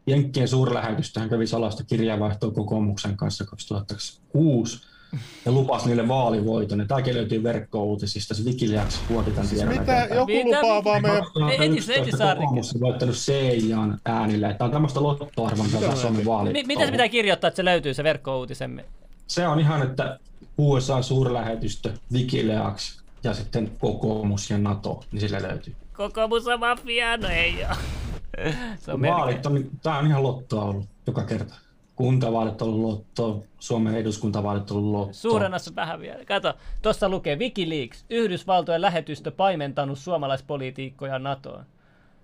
Jenkkien 0.07 0.49
suurlähetystähän 0.49 1.29
kävi 1.29 1.47
salasta 1.47 1.85
kirjavaihtoa 1.85 2.51
kokoomuksen 2.51 3.17
kanssa 3.17 3.45
2006. 3.45 4.92
ja 5.47 5.53
lupasi 5.53 5.87
niille 5.87 6.09
vaalivoiton. 6.09 6.79
Ja 6.79 6.87
tämäkin 6.87 7.15
löytyy 7.15 7.43
verkko-uutisista, 7.43 8.35
se 8.35 8.43
Wikileaks 8.45 9.01
vuoti 9.11 9.31
tämän 9.31 9.47
Siis 9.47 9.61
tiedon 9.61 9.79
mitä 9.81 10.09
joku 10.15 10.27
Mitä- 10.33 10.57
lupaa 10.63 10.85
vaan 10.85 11.03
meidän... 11.03 11.23
Etis- 11.23 11.63
Etis 11.63 11.87
2011 11.87 12.35
kokoomus 12.35 12.75
on 12.75 12.81
voittanut 12.81 13.15
CIAn 13.15 13.99
äänillä. 14.05 14.49
että 14.51 14.59
Tämä 14.59 14.67
on 14.67 14.73
tämmöistä 14.73 15.03
lottoarvontaa 15.03 15.81
Mitä 15.81 15.97
Suomen 15.97 16.21
me- 16.21 16.25
vaali. 16.25 16.53
Mi- 16.53 16.65
miten 16.67 16.87
se 16.87 16.93
pitää 16.93 17.09
kirjoittaa, 17.09 17.49
että 17.49 17.57
se 17.57 17.65
löytyy 17.65 17.95
se 17.95 18.05
verkko-uutisemme? 18.05 18.85
Se 19.27 19.49
on 19.49 19.61
ihan, 19.61 19.83
että 19.83 20.19
USA 20.59 21.03
suurlähetystö, 21.03 21.93
Wikileaks 22.13 23.03
ja 23.25 23.35
sitten 23.35 23.73
kokoomus 23.79 24.51
ja 24.51 24.59
NATO, 24.59 25.05
niin 25.13 25.21
sillä 25.21 25.43
löytyy. 25.43 25.75
Kokoomus 25.97 26.47
on 26.47 26.61
mafia, 26.61 27.17
no 27.17 27.29
ei 27.29 27.65
oo. 27.65 27.75
Se 28.81 28.93
on 28.93 29.03
Vaalit 29.03 29.47
on, 29.47 29.65
tää 29.83 29.99
on 29.99 30.07
ihan 30.07 30.23
lottoa 30.23 30.65
ollut 30.65 30.87
joka 31.07 31.23
kerta. 31.25 31.55
Kuntavaalit 32.03 32.63
on 32.63 32.69
ollut 32.69 32.91
lottoa, 32.91 33.43
Suomen 33.59 33.95
eduskuntavaalit 33.95 34.71
on 34.71 34.77
ollut 34.77 34.93
lottoa. 34.93 35.13
Suurennassa 35.13 35.75
vähän 35.77 36.01
vielä. 36.01 36.25
Kato, 36.25 36.55
tuossa 36.83 37.09
lukee 37.09 37.37
Wikileaks, 37.37 38.05
Yhdysvaltojen 38.11 38.83
lähetystö 38.83 39.31
paimentanut 39.31 39.99
suomalaispolitiikkoja 39.99 41.19
NATOon. 41.19 41.65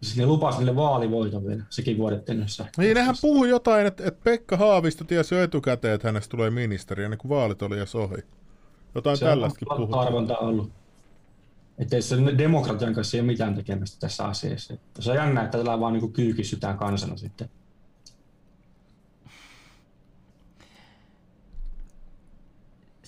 Siis 0.02 0.16
ne 0.16 0.26
lupasi 0.26 0.58
niille 0.58 0.76
vaalivoiton 0.76 1.46
vielä, 1.46 1.62
sekin 1.70 1.98
vuodettiin 1.98 2.38
yhdessä. 2.38 2.66
Niin 2.78 2.94
nehän 2.94 3.14
puhu 3.20 3.44
jotain, 3.44 3.86
että, 3.86 4.06
että 4.06 4.20
Pekka 4.24 4.56
Haavisto 4.56 5.04
tiesi 5.04 5.34
jo 5.34 5.42
etukäteen, 5.42 5.94
että 5.94 6.08
hänestä 6.08 6.30
tulee 6.30 6.50
ministeri, 6.50 7.04
ennen 7.04 7.18
kuin 7.18 7.28
vaalit 7.28 7.62
oli 7.62 7.76
edes 7.76 7.94
ohi. 7.94 8.16
Jotain 8.94 9.16
Se 9.16 9.24
on 9.24 9.30
tällaistakin 9.30 9.68
puhutaan. 9.76 10.06
arvonta 10.06 10.36
ollut. 10.38 10.70
Että 11.78 11.96
ei 11.96 12.02
se 12.02 12.16
demokratian 12.38 12.94
kanssa 12.94 13.16
ei 13.16 13.20
ole 13.20 13.26
mitään 13.26 13.54
tekemistä 13.54 13.96
tässä 14.00 14.24
asiassa. 14.24 14.74
Että 14.74 15.02
se 15.02 15.10
on 15.10 15.16
jännä, 15.16 15.42
että 15.42 15.58
tällä 15.58 15.80
vaan 15.80 15.92
niin 15.92 16.12
kyykistytään 16.12 16.78
kansana 16.78 17.16
sitten. 17.16 17.50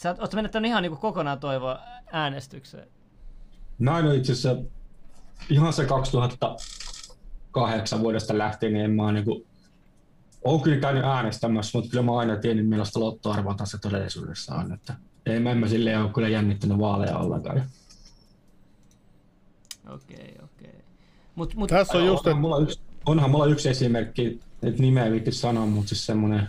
Sä 0.02 0.08
oot, 0.08 0.18
oot 0.18 0.34
menettänyt 0.34 0.68
ihan 0.68 0.82
niinku 0.82 0.98
kokonaan 0.98 1.40
toivoa 1.40 1.78
äänestykseen. 2.12 2.88
Näin 3.78 4.06
on 4.06 4.14
itse 4.14 4.32
asiassa 4.32 4.62
ihan 5.50 5.72
se 5.72 5.84
2008 5.84 8.00
vuodesta 8.00 8.38
lähtien, 8.38 8.72
niin 8.72 8.84
en 8.84 8.90
mä 8.90 9.12
niinku, 9.12 9.46
oon 10.44 10.62
kyllä 10.62 10.80
käynyt 10.80 11.04
äänestämässä, 11.04 11.78
mutta 11.78 11.90
kyllä 11.90 12.04
mä 12.04 12.18
aina 12.18 12.36
tiennyt, 12.36 12.68
millaista 12.68 13.00
lottoarvontaa 13.00 13.66
se 13.66 13.78
todellisuudessa 13.78 14.54
on. 14.54 14.72
Että 14.72 14.94
ei 15.26 15.40
mä, 15.40 15.50
en 15.50 15.58
mä 15.58 15.68
silleen 15.68 16.02
ole 16.02 16.12
kyllä 16.12 16.28
jännittänyt 16.28 16.78
vaaleja 16.78 17.18
ollenkaan. 17.18 17.62
Okei, 19.88 20.36
okei. 20.44 20.84
Mut, 21.34 21.54
mut, 21.54 21.70
Tässä 21.70 21.98
on 21.98 22.06
just, 22.06 22.26
onhan, 22.26 22.40
mulla 22.40 22.58
yksi, 22.58 22.80
onhan 23.06 23.30
mulla 23.30 23.46
yksi 23.46 23.68
esimerkki, 23.68 24.40
että 24.62 24.82
nimeä 24.82 25.06
ei 25.06 25.32
sanoa, 25.32 25.66
mutta 25.66 25.88
siis 25.88 26.06
semmoinen 26.06 26.48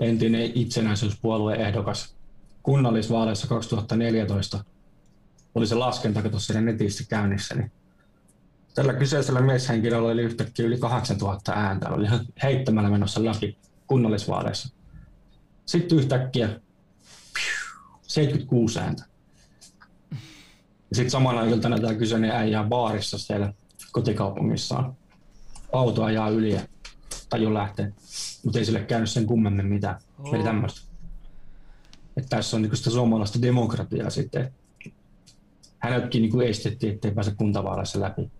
entinen 0.00 0.52
itsenäisyyspuolueen 0.54 1.60
ehdokas 1.60 2.13
kunnallisvaaleissa 2.64 3.46
2014 3.46 4.64
oli 5.54 5.66
se 5.66 5.74
laskenta, 5.74 6.22
kato 6.22 6.38
siinä 6.38 6.60
netissä 6.60 7.04
käynnissä, 7.08 7.54
niin 7.54 7.72
tällä 8.74 8.92
kyseisellä 8.92 9.40
mieshenkilöllä 9.40 10.08
oli 10.08 10.22
yhtäkkiä 10.22 10.66
yli 10.66 10.78
8000 10.78 11.52
ääntä, 11.52 11.88
oli 11.88 12.04
ihan 12.04 12.26
heittämällä 12.42 12.90
menossa 12.90 13.24
läpi 13.24 13.58
kunnallisvaaleissa. 13.86 14.74
Sitten 15.66 15.98
yhtäkkiä 15.98 16.48
piu, 16.48 16.60
76 18.02 18.80
ääntä. 18.80 19.04
Ja 20.90 20.96
sitten 20.96 21.10
samana 21.10 21.44
iltana 21.44 21.78
tämä 21.78 21.94
kyseinen 21.94 22.30
äijä 22.30 22.64
baarissa 22.64 23.18
siellä 23.18 23.52
kotikaupungissaan. 23.92 24.96
Auto 25.72 26.04
ajaa 26.04 26.28
yli 26.28 26.52
ja 26.52 26.60
taju 27.30 27.54
lähtee. 27.54 27.92
Mutta 28.44 28.58
ei 28.58 28.64
sille 28.64 28.80
käynyt 28.80 29.10
sen 29.10 29.26
kummemmin 29.26 29.66
mitään. 29.66 29.96
Oo. 30.18 30.34
Eli 30.34 30.44
tämmöistä. 30.44 30.93
Että 32.16 32.36
tässä 32.36 32.56
on 32.56 32.62
niinku 32.62 32.76
sitä 32.76 32.90
suomalaista 32.90 33.42
demokratiaa 33.42 34.10
sitten. 34.10 34.52
Hänetkin 35.78 36.22
niinku 36.22 36.40
estettiin, 36.40 36.94
ettei 36.94 37.10
pääse 37.10 37.34
kuntavaaleissa 37.34 38.00
läpi. 38.00 38.30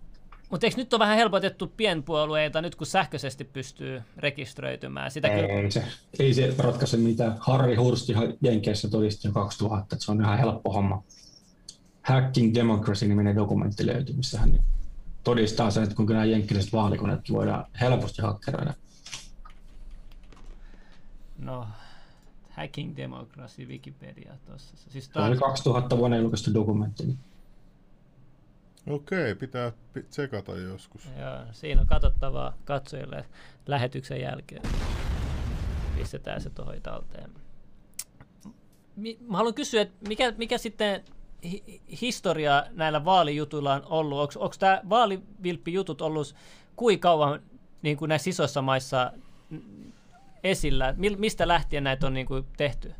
mut 0.49 0.63
eikö 0.63 0.77
nyt 0.77 0.93
on 0.93 0.99
vähän 0.99 1.17
helpotettu 1.17 1.73
pienpuolueita 1.77 2.61
nyt 2.61 2.75
kun 2.75 2.87
sähköisesti 2.87 3.43
pystyy 3.43 4.01
rekisteröitymään? 4.17 5.11
Sitä 5.11 5.29
kyllä, 5.29 5.47
Ei 5.47 5.71
se, 5.71 5.83
ei 6.19 6.33
se 6.33 6.53
ratkaise 6.57 6.97
mitään. 6.97 7.35
Harri 7.39 7.75
Hursti 7.75 8.13
Jenkeissä 8.41 8.89
todisti 8.89 9.27
jo 9.27 9.31
2000, 9.31 9.95
että 9.95 10.05
se 10.05 10.11
on 10.11 10.21
ihan 10.21 10.37
helppo 10.37 10.73
homma. 10.73 11.03
Hacking 12.01 12.53
Democracy-niminen 12.53 13.35
dokumentti 13.35 13.85
löytyy, 13.85 14.15
missä 14.15 14.39
hän 14.39 14.59
todistaa 15.23 15.71
sen, 15.71 15.83
että 15.83 15.95
kuinka 15.95 16.13
nämä 16.13 16.25
jenkkiläiset 16.25 16.73
vaalikoneetkin 16.73 17.35
voidaan 17.35 17.65
helposti 17.81 18.21
hakkeroida. 18.21 18.73
no, 21.37 21.67
Hacking 22.57 22.97
Democracy 22.97 23.65
Wikipedia 23.65 24.33
tuossa. 24.45 24.77
Siis 24.77 25.05
Se 25.13 25.19
oli 25.19 25.27
taas, 25.27 25.39
2000 25.39 25.97
vuonna 25.97 26.17
julkaistu 26.17 26.53
dokumentti. 26.53 27.15
okei, 28.89 29.35
pitää 29.35 29.71
pi- 29.93 30.03
tsekata 30.03 30.57
joskus. 30.57 31.05
joo, 31.19 31.39
siinä 31.51 31.81
on 31.81 31.87
katsottavaa 31.87 32.53
katsojille 32.65 33.25
lähetyksen 33.67 34.21
jälkeen. 34.21 34.61
Pistetään 35.97 36.41
se 36.41 36.49
tuohon 36.49 36.81
talteen. 36.83 37.29
Mä 39.27 39.37
haluan 39.37 39.53
kysyä, 39.53 39.81
että 39.81 40.07
mikä, 40.07 40.33
mikä 40.37 40.57
sitten 40.57 41.03
hi- 41.43 41.81
historia 42.01 42.63
näillä 42.71 43.05
vaalijutuilla 43.05 43.73
on 43.73 43.83
ollut? 43.85 44.35
Onko 44.35 44.55
tämä 44.59 44.81
vaalivilppijutut 44.89 46.01
ollut 46.01 46.35
kuinka 46.75 47.01
kauan 47.09 47.39
niin 47.81 47.97
kuin 47.97 48.09
näissä 48.09 48.29
isoissa 48.29 48.61
maissa 48.61 49.11
esillä? 50.45 50.95
Mistä 51.17 51.47
lähtien 51.47 51.83
näitä 51.83 52.07
on 52.07 52.13
niin 52.13 52.25
kuin 52.25 52.45
tehty? 52.57 52.93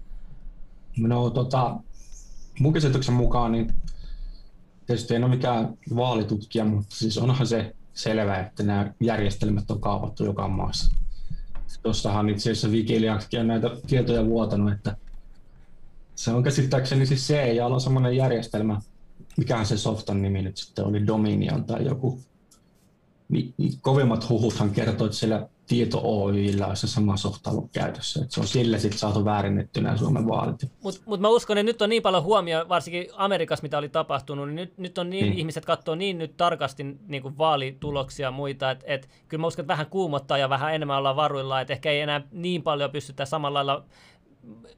No 0.98 1.30
tota, 1.30 1.76
mun 2.60 2.74
käsityksen 2.74 3.16
mukaan 3.16 3.52
niin 3.52 3.74
tietysti 4.86 5.16
en 5.16 5.24
ole 5.24 5.36
mikään 5.36 5.78
vaalitutkija, 5.96 6.66
mutta 6.66 6.96
siis 6.96 7.18
onhan 7.18 7.48
se 7.48 7.76
selvä, 7.94 8.40
että 8.40 8.64
nämä 8.64 8.94
järjestelmät 9.00 9.72
on 9.72 9.82
kaapattu 9.82 10.26
joka 10.26 10.48
maassa. 10.48 10.96
Tuossahan 11.84 12.30
itse 12.30 12.52
asiassa 12.52 12.68
Wikileakskin 12.68 13.40
on 13.40 13.48
näitä 13.48 13.70
tietoja 13.88 14.26
vuotanut, 14.26 14.72
että 14.72 14.98
se 16.16 16.32
on 16.32 16.44
käsittääkseni 16.44 17.06
siis 17.06 17.28
CIA 17.28 17.66
on 17.66 17.82
semmoinen 17.82 18.16
järjestelmä, 18.16 18.82
mikähän 19.38 19.66
se 19.66 19.78
softan 19.78 20.22
nimi 20.22 20.42
nyt 20.42 20.58
sitten 20.58 20.86
oli, 20.86 21.08
Dominion 21.08 21.64
tai 21.64 21.86
joku. 21.86 22.20
Niin 23.30 23.54
kovimmat 23.82 24.30
huhuthan 24.30 24.70
kertoo, 24.70 25.08
että 25.08 25.18
siellä 25.18 25.50
Tieto 25.68 26.02
Oyllä 26.04 26.68
olisi 26.68 26.88
se 26.88 26.94
sama 26.94 27.18
softa 27.18 27.50
ollut 27.50 27.72
käytössä. 27.72 28.22
Että 28.22 28.34
se 28.34 28.40
on 28.40 28.48
sillä 28.48 28.80
sitten 28.80 29.00
saatu 29.00 29.26
väärinnettynä 29.26 29.98
Suomen 29.98 30.28
vaalit. 30.28 30.72
Mutta 30.84 31.02
mut 31.06 31.20
mä 31.20 31.28
uskon, 31.28 31.58
että 31.58 31.64
nyt 31.64 31.82
on 31.82 31.90
niin 31.90 32.02
paljon 32.02 32.24
huomioon, 32.24 32.70
varsinkin 32.70 33.08
Amerikassa, 33.14 33.64
mitä 33.64 33.78
oli 33.78 33.90
tapahtunut, 33.90 34.48
niin 34.48 34.56
nyt, 34.56 34.78
nyt 34.78 34.98
on 34.98 35.10
niin, 35.10 35.26
Niin. 35.26 35.38
ihmiset 35.40 35.66
katsoo 35.66 35.96
niin 35.96 36.18
nyt 36.18 36.38
tarkasti 36.38 36.84
niin 37.08 37.22
kuin 37.22 37.38
vaalituloksia 37.38 38.28
ja 38.28 38.32
muita, 38.32 38.72
että 38.72 38.86
et, 38.88 39.10
kyllä 39.28 39.42
mä 39.42 39.48
uskon, 39.48 39.64
että 39.64 39.74
vähän 39.74 39.86
kuumottaa 39.86 40.38
ja 40.38 40.50
vähän 40.50 40.76
enemmän 40.76 40.98
ollaan 40.98 41.16
varuilla, 41.16 41.62
että 41.62 41.74
ehkä 41.74 41.92
ei 41.92 42.02
enää 42.02 42.22
niin 42.32 42.64
paljon 42.64 42.92
pystytä 42.92 43.26
samalla 43.26 43.66
lailla 43.66 43.86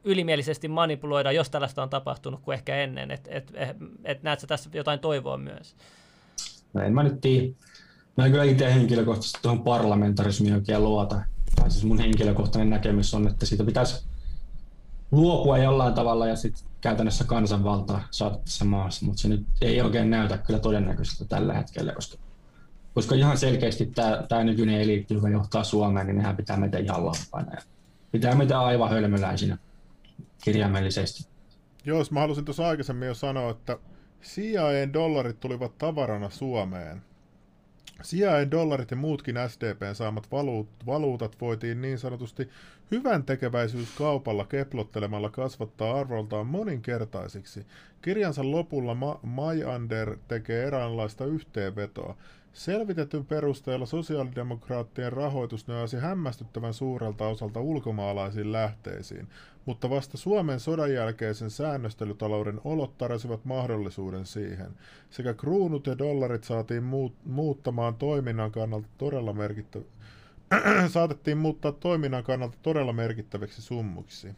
ylimielisesti 0.03 0.67
manipuloida, 0.67 1.31
jos 1.31 1.49
tällaista 1.49 1.83
on 1.83 1.89
tapahtunut 1.89 2.41
kuin 2.41 2.53
ehkä 2.53 2.75
ennen. 2.75 3.11
Että 3.11 3.29
et, 3.33 3.51
et, 3.55 3.77
et 4.03 4.23
näet 4.23 4.39
sä 4.39 4.47
tässä 4.47 4.69
jotain 4.73 4.99
toivoa 4.99 5.37
myös? 5.37 5.75
No 6.73 6.81
en 6.81 6.93
mä 6.93 7.03
nyt 7.03 7.21
tiedä. 7.21 7.47
Mä 8.17 8.25
en 8.25 8.31
kyllä 8.31 8.43
itse 8.43 8.73
henkilökohtaisesti 8.73 9.39
tuohon 9.41 9.63
parlamentarismiin 9.63 10.55
oikein 10.55 10.83
luota. 10.83 11.21
Tai 11.55 11.71
siis 11.71 11.83
mun 11.83 11.99
henkilökohtainen 11.99 12.69
näkemys 12.69 13.13
on, 13.13 13.27
että 13.27 13.45
siitä 13.45 13.63
pitäisi 13.63 14.05
luopua 15.11 15.57
jollain 15.57 15.93
tavalla 15.93 16.27
ja 16.27 16.35
sitten 16.35 16.67
käytännössä 16.81 17.23
kansanvaltaa 17.23 18.07
saada 18.11 18.37
tässä 18.37 18.65
maassa, 18.65 19.05
mutta 19.05 19.21
se 19.21 19.27
nyt 19.27 19.45
ei 19.61 19.81
oikein 19.81 20.09
näytä 20.09 20.37
kyllä 20.37 20.59
todennäköiseltä 20.59 21.25
tällä 21.25 21.53
hetkellä, 21.53 21.93
koska, 21.93 22.17
koska 22.93 23.15
ihan 23.15 23.37
selkeästi 23.37 23.85
tämä, 23.85 24.23
tämä 24.29 24.43
nykyinen 24.43 24.81
eliitti, 24.81 25.13
joka 25.13 25.29
johtaa 25.29 25.63
Suomeen, 25.63 26.07
niin 26.07 26.17
nehän 26.17 26.37
pitää 26.37 26.57
meitä 26.57 26.77
ihan 26.77 27.05
lampaina 27.05 27.53
ja 27.53 27.61
pitää 28.11 28.35
meitä 28.35 28.59
aivan 28.59 28.89
hölmöläisinä 28.89 29.57
kirjaimellisesti. 30.43 31.29
Joo, 31.85 32.03
mä 32.11 32.19
halusin 32.19 32.45
tuossa 32.45 32.67
aikaisemmin 32.67 33.07
jo 33.07 33.13
sanoa, 33.13 33.51
että 33.51 33.77
CIAn 34.23 34.93
dollarit 34.93 35.39
tulivat 35.39 35.77
tavarana 35.77 36.29
Suomeen. 36.29 37.06
CIAn 38.03 38.51
dollarit 38.51 38.91
ja 38.91 38.97
muutkin 38.97 39.35
SDPn 39.47 39.95
saamat 39.95 40.31
valuut, 40.31 40.69
valuutat 40.85 41.41
voitiin 41.41 41.81
niin 41.81 41.99
sanotusti 41.99 42.49
hyvän 42.91 43.23
tekeväisyyskaupalla 43.23 44.45
keplottelemalla 44.45 45.29
kasvattaa 45.29 45.99
arvoltaan 45.99 46.47
moninkertaisiksi. 46.47 47.65
Kirjansa 48.01 48.51
lopulla 48.51 48.95
Ma- 48.95 49.19
Mayander 49.23 50.17
tekee 50.27 50.63
eräänlaista 50.63 51.25
yhteenvetoa. 51.25 52.17
Selvitetyn 52.53 53.25
perusteella 53.25 53.85
sosiaalidemokraattien 53.85 55.13
rahoitus 55.13 55.67
nojasi 55.67 55.97
hämmästyttävän 55.97 56.73
suurelta 56.73 57.27
osalta 57.27 57.59
ulkomaalaisiin 57.59 58.51
lähteisiin, 58.51 59.27
mutta 59.67 59.89
vasta 59.89 60.17
Suomen 60.17 60.59
sodan 60.59 60.93
jälkeisen 60.93 61.49
säännöstelytalouden 61.49 62.61
olot 62.63 62.97
tarjosivat 62.97 63.45
mahdollisuuden 63.45 64.25
siihen. 64.25 64.71
Sekä 65.09 65.33
kruunut 65.33 65.87
ja 65.87 65.97
dollarit 65.97 66.43
saatiin 66.43 66.83
muut, 66.83 67.13
muuttamaan 67.25 67.95
toiminnan 67.95 68.51
kannalta 68.51 68.87
todella 68.97 69.33
merkittäv... 69.33 69.81
saatettiin 70.93 71.37
muuttaa 71.37 71.71
toiminnan 71.71 72.23
kannalta 72.23 72.57
todella 72.61 72.93
merkittäviksi 72.93 73.61
summuksi. 73.61 74.35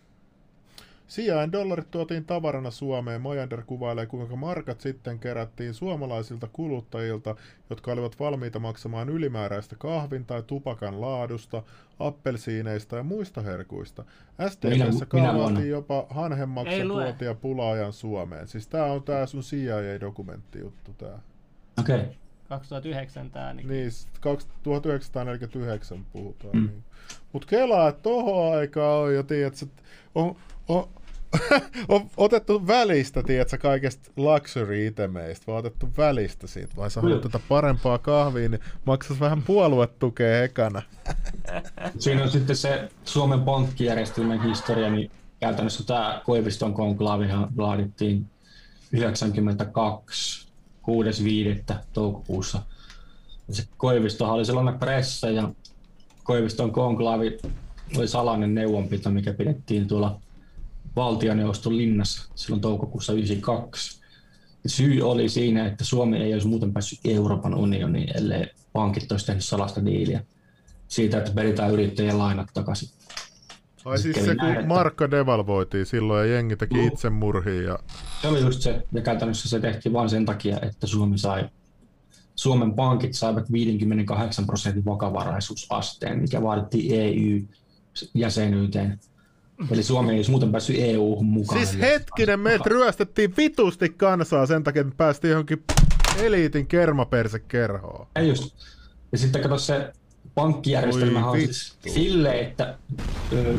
Sijain 1.10 1.52
dollarit 1.52 1.92
tuotiin 1.92 2.26
tavarana 2.26 2.72
Suomeen. 2.72 3.22
Mojander 3.22 3.64
kuvailee, 3.64 4.06
kuinka 4.06 4.36
markat 4.36 4.82
sitten 4.82 5.20
kerättiin 5.20 5.74
suomalaisilta 5.74 6.48
kuluttajilta, 6.54 7.36
jotka 7.70 7.92
olivat 7.92 8.20
valmiita 8.20 8.60
maksamaan 8.60 9.10
ylimääräistä 9.10 9.76
kahvin 9.76 10.26
tai 10.26 10.44
tupakan 10.44 11.02
laadusta, 11.02 11.64
appelsiineista 12.00 12.96
ja 12.96 13.04
muista 13.04 13.42
herkuista. 13.42 14.06
STVssä 14.50 15.06
kaavailtiin 15.06 15.70
jopa 15.70 16.08
hanhenmaksan 16.10 16.88
tuotia 16.88 17.36
pulaajan 17.36 17.94
Suomeen. 17.94 18.48
Siis 18.48 18.68
tää 18.68 18.86
on 18.86 19.04
tää 19.04 19.26
sun 19.26 19.42
CIA-dokumenttijuttu 19.42 20.94
tää. 20.98 21.20
Okei. 21.80 21.96
Okay. 21.96 22.14
2009 22.50 23.32
tää. 23.32 23.54
Niin, 23.54 23.68
niin 23.68 23.92
1949 24.22 26.06
puhutaan. 26.14 26.56
Mm. 26.56 26.68
Niin. 26.68 26.84
Mut 27.34 27.46
kelaa, 27.46 27.90
että 27.90 28.02
tohon 28.02 28.58
aikaan 28.58 29.00
on 29.00 29.16
jo, 29.16 29.24
tiedät, 29.24 29.54
on, 30.16 30.36
on, 30.68 30.90
on 31.90 32.10
otettu 32.18 32.68
välistä, 32.68 33.24
tiedätkö, 33.24 33.58
kaikesta 33.58 34.12
luxury-itemeistä, 34.16 35.44
vaan 35.48 35.60
otettu 35.60 35.90
välistä 35.98 36.48
siitä, 36.48 36.74
vai 36.78 36.92
sä 36.92 37.02
haluat 37.02 37.22
tätä 37.22 37.40
parempaa 37.50 37.98
kahvia, 37.98 38.50
niin 38.50 38.62
maksas 38.86 39.20
vähän 39.20 39.42
puoluetukea 39.42 40.44
ekana. 40.44 40.82
Siinä 42.00 42.24
on 42.24 42.32
sitten 42.32 42.56
se 42.56 42.90
Suomen 43.06 43.42
pankkijärjestelmän 43.42 44.44
historia, 44.44 44.90
niin 44.90 45.12
käytännössä 45.40 45.84
tämä 45.84 46.22
Koiviston 46.26 46.74
konklaavihan 46.74 47.50
laadittiin 47.58 48.26
92 48.92 50.48
6.5. 51.70 51.76
toukokuussa. 51.94 52.62
Se 53.52 53.64
Koivistohan 53.78 54.36
oli 54.36 54.46
sellainen 54.46 54.80
pressa 54.80 55.30
ja 55.30 55.50
Koiviston 56.24 56.72
konklaavi 56.72 57.38
oli 57.98 58.08
salainen 58.08 58.56
neuvonpito, 58.56 59.10
mikä 59.10 59.34
pidettiin 59.34 59.88
tuolla 59.88 60.20
valtioneuvoston 61.00 61.78
linnassa 61.78 62.32
silloin 62.36 62.62
toukokuussa 62.62 63.14
1992. 63.14 64.00
Syy 64.66 65.02
oli 65.02 65.30
siinä, 65.30 65.68
että 65.68 65.84
Suomi 65.84 66.18
ei 66.18 66.34
olisi 66.34 66.48
muuten 66.48 66.74
päässyt 66.74 67.00
Euroopan 67.06 67.56
unioniin, 67.56 68.18
ellei 68.18 68.46
pankit 68.74 69.12
olisi 69.12 69.26
tehnyt 69.26 69.46
salasta 69.46 69.86
diiliä 69.86 70.24
siitä, 70.88 71.18
että 71.18 71.32
peritään 71.32 71.72
yrittäjien 71.72 72.18
lainat 72.18 72.48
takaisin. 72.54 72.90
Ai 73.86 74.00
siis 74.00 74.16
se, 74.16 74.36
kun 74.36 74.68
markka 74.68 75.12
devalvoitiin 75.12 75.86
silloin 75.86 76.30
ja 76.30 76.36
jengi 76.36 76.56
teki 76.56 76.78
no. 76.78 76.88
itsemurhia. 76.88 77.62
Ja... 77.62 77.80
Se 78.22 78.28
oli 78.28 78.42
just 78.42 78.62
se, 78.62 78.84
ja 78.94 79.02
käytännössä 79.02 79.50
se 79.50 79.60
tehtiin 79.60 79.94
vain 79.94 80.10
sen 80.10 80.26
takia, 80.26 80.60
että 80.62 80.88
Suomi 80.88 81.18
sai, 81.18 81.50
Suomen 82.36 82.74
pankit 82.74 83.14
saivat 83.14 83.52
58 83.52 84.46
prosentin 84.46 84.86
vakavaraisuusasteen, 84.86 86.20
mikä 86.20 86.42
vaadittiin 86.42 87.02
EU-jäsenyyteen. 87.02 89.00
Eli 89.72 89.84
Suomi 89.84 90.12
ei 90.12 90.16
olisi 90.18 90.32
muuten 90.32 90.52
päässyt 90.52 90.76
EU-hun 90.80 91.26
mukaan. 91.26 91.66
Siis 91.66 91.82
hetkinen, 91.82 92.40
meitä 92.40 92.70
ryöstettiin 92.70 93.34
vitusti 93.38 93.90
kansaa 93.90 94.46
sen 94.46 94.64
takia, 94.64 94.82
että 94.82 94.94
päästiin 94.98 95.32
johonkin 95.32 95.64
eliitin 96.18 96.68
kermapersekerhoon. 96.68 98.08
Ja 98.16 98.22
just. 98.22 98.56
Ja 99.12 99.18
sitten 99.18 99.42
kato 99.42 99.58
se 99.58 99.94
pankkijärjestelmä 100.36 101.30
on 101.30 101.38
siis 101.38 101.78
silleen, 101.88 102.48
että 102.48 102.78
ö, 103.34 103.54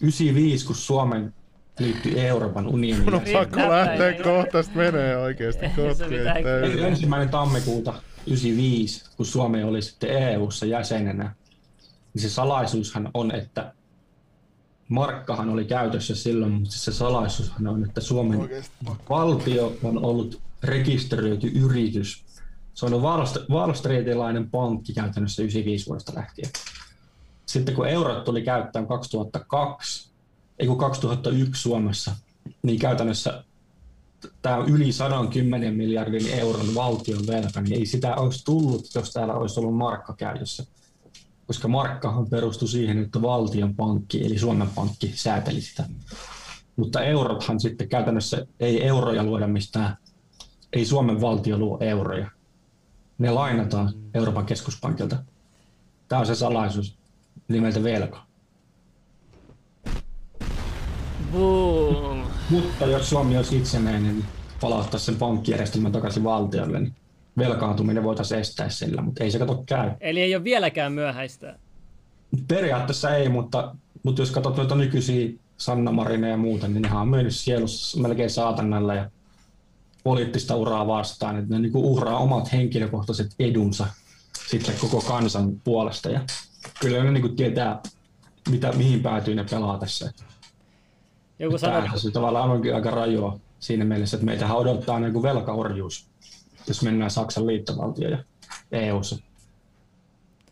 95, 0.00 0.66
kun 0.66 0.76
Suomen 0.76 1.34
liittyi 1.78 2.20
Euroopan 2.20 2.66
unioniin. 2.66 3.04
Mun 3.04 3.14
on 3.14 3.22
pakko 3.32 3.60
lähteä 3.60 4.12
kohta, 4.22 4.64
menee 4.74 5.16
oikeasti 5.16 5.66
kotiin. 5.76 6.84
Ensimmäinen 6.86 7.28
tammikuuta 7.28 7.94
95, 8.26 9.04
kun 9.16 9.26
Suomi 9.26 9.64
oli 9.64 9.82
sitten 9.82 10.10
EU-ssa 10.10 10.66
jäsenenä, 10.66 11.34
niin 12.14 12.22
se 12.22 12.28
salaisuushan 12.28 13.10
on, 13.14 13.34
että 13.34 13.72
markkahan 14.88 15.48
oli 15.48 15.64
käytössä 15.64 16.14
silloin, 16.14 16.52
mutta 16.52 16.78
se 16.78 16.92
salaisuushan 16.92 17.66
on, 17.66 17.84
että 17.84 18.00
Suomen 18.00 18.40
Oikeasti. 18.40 18.76
valtio 19.10 19.76
on 19.82 20.04
ollut 20.04 20.40
rekisteröity 20.62 21.48
yritys 21.48 22.26
se 22.76 22.86
on 22.86 23.02
Wall 23.50 23.72
Streetilainen 23.74 24.50
pankki 24.50 24.92
käytännössä 24.92 25.42
95 25.42 25.86
vuodesta 25.86 26.12
lähtien. 26.14 26.50
Sitten 27.46 27.74
kun 27.74 27.88
eurot 27.88 28.24
tuli 28.24 28.42
käyttöön 28.42 28.86
2002, 28.86 30.10
ei 30.58 30.66
kun 30.66 30.78
2001 30.78 31.62
Suomessa, 31.62 32.16
niin 32.62 32.78
käytännössä 32.78 33.44
tämä 34.42 34.56
yli 34.56 34.92
110 34.92 35.74
miljardin 35.74 36.26
euron 36.26 36.74
valtion 36.74 37.26
velka, 37.26 37.60
niin 37.60 37.78
ei 37.78 37.86
sitä 37.86 38.14
olisi 38.14 38.44
tullut, 38.44 38.94
jos 38.94 39.12
täällä 39.12 39.34
olisi 39.34 39.60
ollut 39.60 39.76
markka 39.76 40.14
käytössä. 40.14 40.66
Koska 41.46 41.68
markkahan 41.68 42.26
perustui 42.30 42.68
siihen, 42.68 42.98
että 42.98 43.22
valtion 43.22 43.74
pankki, 43.74 44.26
eli 44.26 44.38
Suomen 44.38 44.68
pankki, 44.74 45.12
sääteli 45.14 45.60
sitä. 45.60 45.84
Mutta 46.76 47.02
eurothan 47.02 47.60
sitten 47.60 47.88
käytännössä 47.88 48.46
ei 48.60 48.86
euroja 48.86 49.24
luoda 49.24 49.46
mistään, 49.46 49.96
ei 50.72 50.84
Suomen 50.84 51.20
valtio 51.20 51.58
luo 51.58 51.78
euroja, 51.80 52.30
ne 53.18 53.30
lainataan 53.30 53.94
Euroopan 54.14 54.46
keskuspankilta. 54.46 55.16
Tämä 56.08 56.20
on 56.20 56.26
se 56.26 56.34
salaisuus 56.34 56.98
nimeltä 57.48 57.82
velka. 57.82 58.26
Boom. 61.32 62.24
Mutta 62.50 62.86
jos 62.86 63.10
Suomi 63.10 63.36
olisi 63.36 63.56
itsenäinen, 63.56 64.02
niin 64.02 64.24
palauttaa 64.60 65.00
sen 65.00 65.16
pankkijärjestelmän 65.16 65.92
takaisin 65.92 66.24
valtiolle, 66.24 66.80
niin 66.80 66.94
velkaantuminen 67.38 68.04
voitaisiin 68.04 68.40
estää 68.40 68.68
sillä, 68.68 69.02
mutta 69.02 69.24
ei 69.24 69.30
se 69.30 69.38
kato 69.38 69.62
käy. 69.66 69.90
Eli 70.00 70.20
ei 70.20 70.36
ole 70.36 70.44
vieläkään 70.44 70.92
myöhäistä? 70.92 71.58
Periaatteessa 72.48 73.16
ei, 73.16 73.28
mutta, 73.28 73.74
mutta 74.02 74.22
jos 74.22 74.30
katsot 74.30 74.56
noita 74.56 74.74
nykyisiä 74.74 75.30
Sanna 75.56 75.92
Marina 75.92 76.28
ja 76.28 76.36
muuta, 76.36 76.68
niin 76.68 76.82
nehän 76.82 77.00
on 77.00 77.08
mennyt 77.08 77.34
sielussa 77.34 78.00
melkein 78.00 78.30
saatanalla 78.30 78.94
ja 78.94 79.10
poliittista 80.04 80.56
uraa 80.56 80.86
vastaan, 80.86 81.38
että 81.38 81.54
ne 81.54 81.60
niin 81.60 81.76
uhraa 81.76 82.18
omat 82.18 82.52
henkilökohtaiset 82.52 83.34
edunsa 83.38 83.86
sitten 84.50 84.74
koko 84.80 85.00
kansan 85.00 85.60
puolesta. 85.64 86.08
Ja 86.08 86.20
kyllä 86.80 87.04
ne 87.04 87.10
niin 87.10 87.36
tietää, 87.36 87.80
mitä, 88.50 88.72
mihin 88.72 89.02
päätyy 89.02 89.34
ne 89.34 89.44
pelaa 89.50 89.78
tässä. 89.78 90.12
Joku 91.38 91.58
sanoo... 91.58 91.82
Se 91.96 92.10
tavallaan 92.10 92.50
onkin 92.50 92.74
aika 92.74 92.90
rajoa 92.90 93.38
siinä 93.58 93.84
mielessä, 93.84 94.16
että 94.16 94.26
meitähän 94.26 94.56
odottaa 94.56 95.00
niin 95.00 95.22
velkaorjuus, 95.22 96.08
jos 96.68 96.82
mennään 96.82 97.10
Saksan 97.10 97.46
liittovaltio 97.46 98.08
ja 98.08 98.18
EU-ssa. 98.72 99.16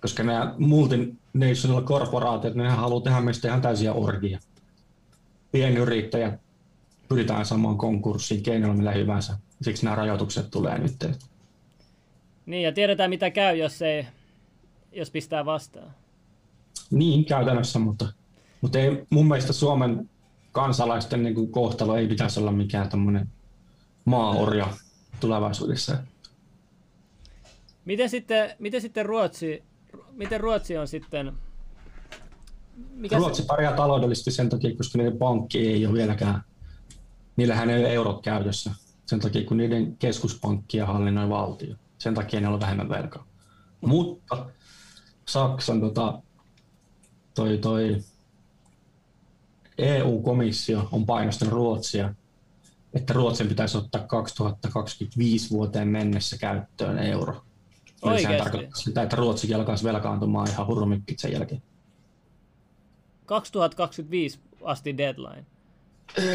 Koska 0.00 0.22
nämä 0.22 0.54
multinational 0.58 1.82
korporaatiot, 1.82 2.54
ne 2.54 2.68
haluaa 2.68 3.00
tehdä 3.00 3.20
meistä 3.20 3.48
ihan 3.48 3.62
täysiä 3.62 3.92
orgia. 3.92 4.38
Pienyrittäjät 5.52 6.40
pyritään 7.08 7.46
samaan 7.46 7.78
konkurssiin 7.78 8.42
keinoilla 8.42 8.76
millä 8.76 8.92
hyvänsä. 8.92 9.38
Siksi 9.62 9.84
nämä 9.84 9.96
rajoitukset 9.96 10.50
tulee 10.50 10.78
nyt. 10.78 11.06
Niin, 12.46 12.62
ja 12.62 12.72
tiedetään 12.72 13.10
mitä 13.10 13.30
käy, 13.30 13.56
jos, 13.56 13.82
ei, 13.82 14.06
jos 14.92 15.10
pistää 15.10 15.44
vastaan. 15.44 15.90
Niin, 16.90 17.24
käytännössä, 17.24 17.78
mutta, 17.78 18.08
mutta 18.60 18.78
ei, 18.78 19.06
mun 19.10 19.28
mielestä 19.28 19.52
Suomen 19.52 20.10
kansalaisten 20.52 21.22
niin 21.22 21.34
kuin 21.34 21.52
kohtalo 21.52 21.96
ei 21.96 22.08
pitäisi 22.08 22.40
olla 22.40 22.52
mikään 22.52 22.88
tämmöinen 22.88 23.28
maaorja 24.04 24.66
tulevaisuudessa. 25.20 25.96
Miten 27.84 28.10
sitten, 28.10 28.50
miten 28.58 28.80
sitten 28.80 29.06
Ruotsi, 29.06 29.62
miten 30.12 30.40
Ruotsi 30.40 30.76
on 30.76 30.88
sitten... 30.88 31.32
Mikä 32.94 33.16
Ruotsi 33.16 33.42
se... 33.42 33.48
pärjää 33.48 33.76
taloudellisesti 33.76 34.30
sen 34.30 34.48
takia, 34.48 34.76
koska 34.76 34.98
niiden 34.98 35.18
pankki 35.18 35.68
ei 35.68 35.86
ole 35.86 35.94
vieläkään, 35.94 36.42
niillähän 37.36 37.70
ei 37.70 37.80
ole 37.80 37.94
eurot 37.94 38.22
käytössä 38.22 38.70
sen 39.06 39.20
takia, 39.20 39.44
kun 39.44 39.56
niiden 39.56 39.96
keskuspankkia 39.96 40.86
hallinnoi 40.86 41.28
valtio. 41.28 41.76
Sen 41.98 42.14
takia 42.14 42.40
ne 42.40 42.48
on 42.48 42.60
vähemmän 42.60 42.88
velkaa. 42.88 43.26
Mutta 43.80 44.46
Saksan 45.26 45.80
tota, 45.80 46.22
toi, 47.34 47.58
toi 47.58 48.02
EU-komissio 49.78 50.88
on 50.92 51.06
painostanut 51.06 51.54
Ruotsia, 51.54 52.14
että 52.94 53.12
Ruotsin 53.12 53.48
pitäisi 53.48 53.78
ottaa 53.78 54.06
2025 54.06 55.50
vuoteen 55.50 55.88
mennessä 55.88 56.38
käyttöön 56.38 56.98
euro. 56.98 57.44
Eli 58.06 58.22
sehän 58.22 58.38
tarkoittaa 58.38 58.80
sitä, 58.80 59.02
että 59.02 59.16
Ruotsikin 59.16 59.56
alkaisi 59.56 59.84
velkaantumaan 59.84 60.50
ihan 60.50 60.66
hurrumikkit 60.66 61.18
sen 61.18 61.32
jälkeen. 61.32 61.62
2025 63.26 64.40
asti 64.64 64.98
deadline. 64.98 65.46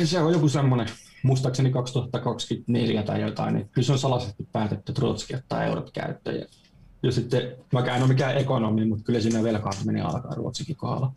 Se 0.06 0.20
on 0.20 0.34
joku 0.34 0.50
semmoinen 0.50 0.88
muistaakseni 1.24 1.72
2024 1.72 3.04
tai 3.04 3.22
jotain, 3.22 3.54
niin 3.54 3.70
kyllä 3.70 3.86
se 3.86 3.92
on 3.92 4.00
salaisesti 4.00 4.48
päätetty, 4.52 4.92
että 4.92 5.02
Ruotsi 5.02 5.36
ottaa 5.36 5.64
eurot 5.64 5.92
käyttöön. 5.92 6.46
Ja 7.04 7.12
sitten, 7.12 7.56
mä 7.74 7.80
en 7.80 8.02
ole 8.02 8.08
mikään 8.08 8.38
ekonomi, 8.38 8.86
mutta 8.86 9.04
kyllä 9.04 9.20
siinä 9.20 9.44
velkaantuminen 9.44 10.06
alkaa 10.06 10.36
Ruotsikin 10.36 10.76
kohdalla. 10.76 11.12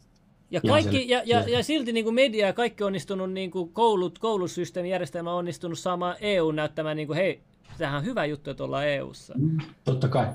Ja, 0.53 0.61
kaikki, 0.61 1.09
ja, 1.09 1.23
ja, 1.25 1.41
ja, 1.49 1.65
silti 1.65 1.93
niin 1.93 2.05
kuin 2.05 2.15
media 2.15 2.47
ja 2.47 2.53
kaikki 2.53 2.85
onnistunut, 2.85 3.33
niin 3.33 3.51
kuin 3.51 3.73
koulut, 3.73 4.19
koulusysteemi, 4.19 4.91
järjestelmä 4.91 5.33
on 5.33 5.39
onnistunut 5.39 5.79
saamaan 5.79 6.17
EU 6.21 6.51
näyttämään, 6.51 6.97
niin 6.97 7.07
kuin, 7.07 7.17
hei, 7.17 7.43
tämähän 7.79 7.99
on 7.99 8.05
hyvä 8.05 8.25
juttu, 8.25 8.51
että 8.51 8.65
ollaan 8.65 8.89
EUssa. 8.89 9.35
Mm, 9.39 9.59
totta 9.85 10.09
kai. 10.09 10.27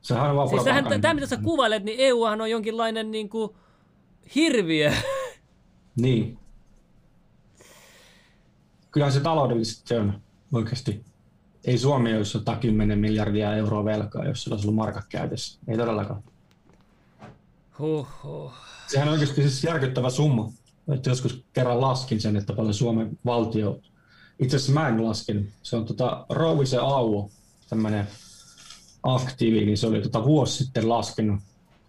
Sehän 0.00 0.38
on 0.38 0.48
siis 0.48 0.64
tähän, 0.64 1.00
tämä, 1.00 1.14
mitä 1.14 1.26
sä 1.26 1.36
kuvailet, 1.36 1.84
niin 1.84 2.00
EUhan 2.00 2.40
on 2.40 2.50
jonkinlainen 2.50 3.10
niin 3.10 3.28
kuin, 3.28 3.50
hirviö. 4.34 4.92
Niin, 5.96 6.38
kyllähän 8.90 9.12
se 9.12 9.20
taloudellisesti 9.20 9.88
se 9.88 9.98
on 9.98 10.20
oikeasti. 10.52 11.04
Ei 11.64 11.78
Suomi 11.78 12.16
olisi 12.16 12.30
110 12.30 12.98
miljardia 12.98 13.56
euroa 13.56 13.84
velkaa, 13.84 14.24
jos 14.24 14.42
sillä 14.42 14.54
olisi 14.54 14.66
ollut 14.66 14.76
markat 14.76 15.04
käytössä. 15.08 15.60
Ei 15.68 15.76
todellakaan. 15.76 16.22
Huhhuh. 17.78 18.52
Sehän 18.90 19.08
on 19.08 19.12
oikeasti 19.12 19.42
siis 19.42 19.64
järkyttävä 19.64 20.10
summa. 20.10 20.52
että 20.94 21.10
joskus 21.10 21.44
kerran 21.52 21.80
laskin 21.80 22.20
sen, 22.20 22.36
että 22.36 22.52
paljon 22.52 22.74
Suomen 22.74 23.18
valtio... 23.24 23.80
Itse 24.38 24.56
asiassa 24.56 24.72
mä 24.72 24.88
en 24.88 25.06
laskin, 25.06 25.52
Se 25.62 25.76
on 25.76 25.84
tota 25.84 26.26
Rouvise 26.28 26.76
Auo, 26.76 27.30
tämmöinen 27.68 28.08
aktiivi, 29.02 29.64
niin 29.64 29.78
se 29.78 29.86
oli 29.86 30.02
tota 30.02 30.24
vuosi 30.24 30.64
sitten 30.64 30.88
laskenut 30.88 31.40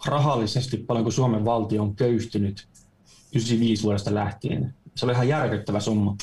rahallisesti 0.06 0.78
paljon, 0.78 1.04
kuin 1.04 1.14
Suomen 1.14 1.46
valtio 1.46 1.82
on 1.82 1.96
köyhtynyt 1.96 2.68
95 3.32 3.84
vuodesta 3.84 4.14
lähtien. 4.14 4.74
Se 4.96 5.06
oli 5.06 5.14
ihan 5.14 5.28
järkyttävä 5.28 5.80
summa. 5.80 6.16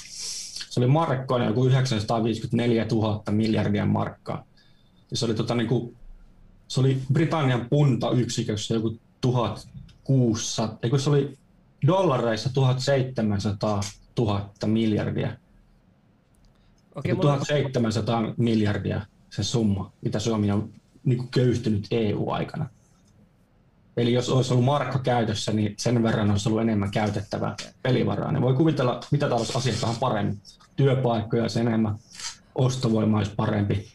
Se 0.70 0.80
oli 0.80 0.86
markkoinen 0.86 1.48
joku 1.48 1.66
954 1.66 2.86
000 2.92 3.22
miljardia 3.30 3.86
markkaa. 3.86 4.44
Ja 5.10 5.16
se 5.16 5.24
oli, 5.24 5.34
tota, 5.34 5.54
niin 5.54 5.68
kuin, 5.68 5.96
se 6.68 6.80
oli 6.80 7.02
Britannian 7.12 7.66
puntayksikössä 7.70 8.74
joku 8.74 8.98
1000 9.20 9.68
600, 10.08 10.78
eikö 10.82 10.98
se 10.98 11.10
oli 11.10 11.38
dollareissa 11.86 12.52
1700 12.52 13.80
000 14.18 14.50
miljardia. 14.66 15.32
Okei, 16.94 17.16
1700 17.16 18.20
mulla... 18.20 18.34
miljardia 18.36 19.00
se 19.30 19.42
summa, 19.42 19.92
mitä 20.00 20.18
Suomi 20.18 20.50
on 20.50 20.72
niin 21.04 21.28
köyhtynyt 21.28 21.86
EU-aikana. 21.90 22.68
Eli 23.96 24.12
jos 24.12 24.28
olisi 24.28 24.52
ollut 24.52 24.64
markka 24.64 24.98
käytössä, 24.98 25.52
niin 25.52 25.74
sen 25.78 26.02
verran 26.02 26.30
olisi 26.30 26.48
ollut 26.48 26.62
enemmän 26.62 26.90
käytettävää 26.90 27.56
pelivaraa. 27.82 28.32
Ne 28.32 28.40
voi 28.40 28.54
kuvitella, 28.54 29.00
mitä 29.10 29.28
talous 29.28 29.56
asiakkaan 29.56 29.96
paremmin. 29.96 30.40
Työpaikkoja 30.76 31.42
olisi 31.42 31.60
enemmän, 31.60 31.98
ostovoima 32.54 33.18
olisi 33.18 33.32
parempi. 33.36 33.88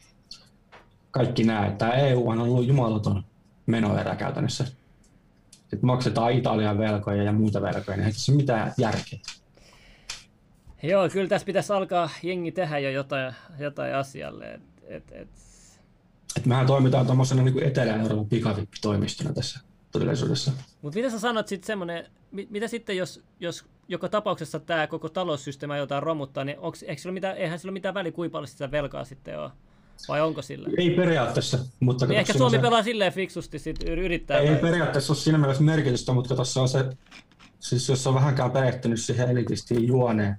Kaikki 1.11 1.43
nämä. 1.43 1.75
Tämä 1.77 1.91
EU 1.91 2.29
on 2.29 2.39
ollut 2.39 2.67
jumalaton 2.67 3.23
menoerä 3.65 4.15
käytännössä 4.15 4.82
sitten 5.73 5.87
maksetaan 5.87 6.31
Italian 6.31 6.77
velkoja 6.77 7.23
ja 7.23 7.31
muita 7.31 7.61
velkoja, 7.61 7.97
niin 7.97 8.05
ei 8.05 8.13
tässä 8.13 8.31
ole 8.31 8.37
mitään 8.37 8.73
järkeä. 8.77 9.19
joo, 10.83 11.09
kyllä 11.09 11.27
tässä 11.27 11.45
pitäisi 11.45 11.73
alkaa 11.73 12.09
jengi 12.23 12.51
tehdä 12.51 12.79
jo 12.79 12.89
jotain, 12.89 13.33
jotain 13.59 13.95
asialle. 13.95 14.45
Et, 14.45 14.61
et, 14.83 15.11
et. 15.11 15.27
Et 16.37 16.45
mehän 16.45 16.67
toimitaan 16.67 17.05
tuommoisena 17.05 17.43
niin 17.43 17.63
Etelä-Euroopan 17.63 18.25
pikavippitoimistona 18.25 19.33
tässä 19.33 19.59
todellisuudessa. 19.91 20.51
Mutta 20.81 20.99
mitä 20.99 21.09
sä 21.09 21.19
sanot 21.19 21.47
sitten 21.47 21.67
semmoinen, 21.67 22.05
mit, 22.31 22.49
mitä 22.49 22.67
sitten 22.67 22.97
jos, 22.97 23.23
jos 23.39 23.65
joka 23.87 24.09
tapauksessa 24.09 24.59
tämä 24.59 24.87
koko 24.87 25.09
taloussysteemi 25.09 25.73
aiotaan 25.73 26.03
romuttaa, 26.03 26.43
niin 26.43 26.59
onks, 26.59 26.83
eikö 26.83 27.01
sillä 27.01 27.11
ole 27.11 27.13
mitään, 27.13 27.37
eihän 27.37 27.59
sillä 27.59 27.69
ole 27.69 27.73
mitään 27.73 27.93
väliä, 27.93 28.11
kuinka 28.11 28.31
paljon 28.31 28.47
sitä 28.47 28.71
velkaa 28.71 29.05
sitten 29.05 29.39
on? 29.39 29.49
Vai 30.07 30.21
onko 30.21 30.41
sillä? 30.41 30.69
Ei 30.77 30.89
periaatteessa, 30.89 31.59
mutta 31.79 32.05
Niin 32.05 32.19
ehkä 32.19 32.33
Suomi 32.33 32.57
se- 32.57 32.61
pelaa 32.61 32.83
silleen 32.83 33.13
fiksusti, 33.13 33.59
sit 33.59 33.83
yr- 33.83 33.89
yrittää. 33.99 34.37
Ei 34.37 34.49
vai- 34.51 34.55
periaatteessa 34.55 35.13
ole 35.13 35.19
siinä 35.19 35.37
mielessä 35.37 35.63
merkitystä, 35.63 36.13
mutta 36.13 36.35
tuossa 36.35 36.61
on 36.61 36.69
se, 36.69 36.85
siis 37.59 37.89
jos 37.89 38.07
on 38.07 38.13
vähänkään 38.15 38.51
perehtynyt 38.51 39.01
siihen 39.01 39.29
elitistiin 39.29 39.87
juoneen, 39.87 40.35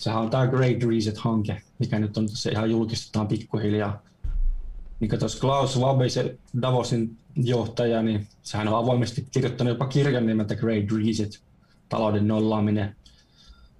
sehän 0.00 0.20
on 0.20 0.30
tämä 0.30 0.46
Great 0.46 0.82
Reset-hanke, 0.82 1.62
mikä 1.78 1.98
nyt 1.98 2.16
on 2.16 2.28
se 2.28 2.50
ihan 2.50 2.70
julkistetaan 2.70 3.28
pikkuhiljaa. 3.28 4.02
Niin 5.00 5.18
tuossa 5.18 5.40
Klaus 5.40 5.72
Schwab, 5.72 6.00
se 6.08 6.38
Davosin 6.62 7.16
johtaja, 7.36 8.02
niin 8.02 8.26
sehän 8.42 8.68
on 8.68 8.78
avoimesti 8.78 9.26
kirjoittanut 9.30 9.72
jopa 9.72 9.86
kirjan 9.86 10.26
nimeltä 10.26 10.54
Great 10.56 10.84
Reset, 11.06 11.42
talouden 11.88 12.28
nollaaminen. 12.28 12.96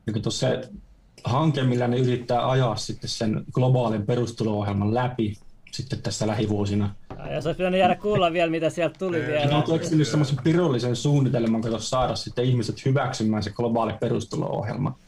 Niin 0.07 0.23
tuossa 0.23 0.49
hanke, 1.25 1.63
millä 1.63 1.89
ne 1.89 1.99
yrittää 1.99 2.51
ajaa 2.51 2.77
sitten 2.77 3.11
sen 3.11 3.45
globaalin 3.53 4.07
perustulo-ohjelman 4.07 4.95
läpi 4.95 5.37
sitten 5.73 6.03
tässä 6.03 6.27
lähivuosina, 6.27 6.95
Ai, 7.19 7.35
Jos 7.35 7.47
olisi 7.47 7.59
pitänyt 7.59 7.81
jäädä 7.81 7.95
kuulla 7.95 8.33
vielä, 8.33 8.51
mitä 8.51 8.71
sieltä 8.71 8.99
tuli 8.99 9.19
ne 9.21 9.27
vielä. 9.27 9.57
on 9.57 9.63
keksinyt 9.63 10.09
semmoisen 10.09 10.39
pirullisen 10.45 10.97
suunnitelman, 10.97 11.61
kun 11.63 11.81
saada 11.83 12.17
sitten 12.17 12.45
ihmiset 12.45 12.85
hyväksymään 12.85 13.43
se 13.43 13.51
globaali 13.51 13.93
perustulo-ohjelma. 13.93 14.99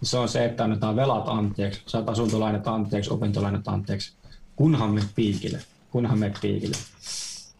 Ja 0.00 0.06
Se 0.06 0.18
on 0.18 0.28
se, 0.28 0.44
että 0.44 0.64
annetaan 0.64 0.96
velat 0.96 1.28
anteeksi, 1.28 1.82
saat 1.86 2.08
asuntolainat 2.08 2.68
anteeksi, 2.68 3.10
opintolainat 3.10 3.68
anteeksi, 3.68 4.12
kunhan 4.56 4.90
me 4.90 5.00
piikille, 5.14 5.58
kunhan 5.90 6.18
me 6.18 6.32
piikille, 6.42 6.76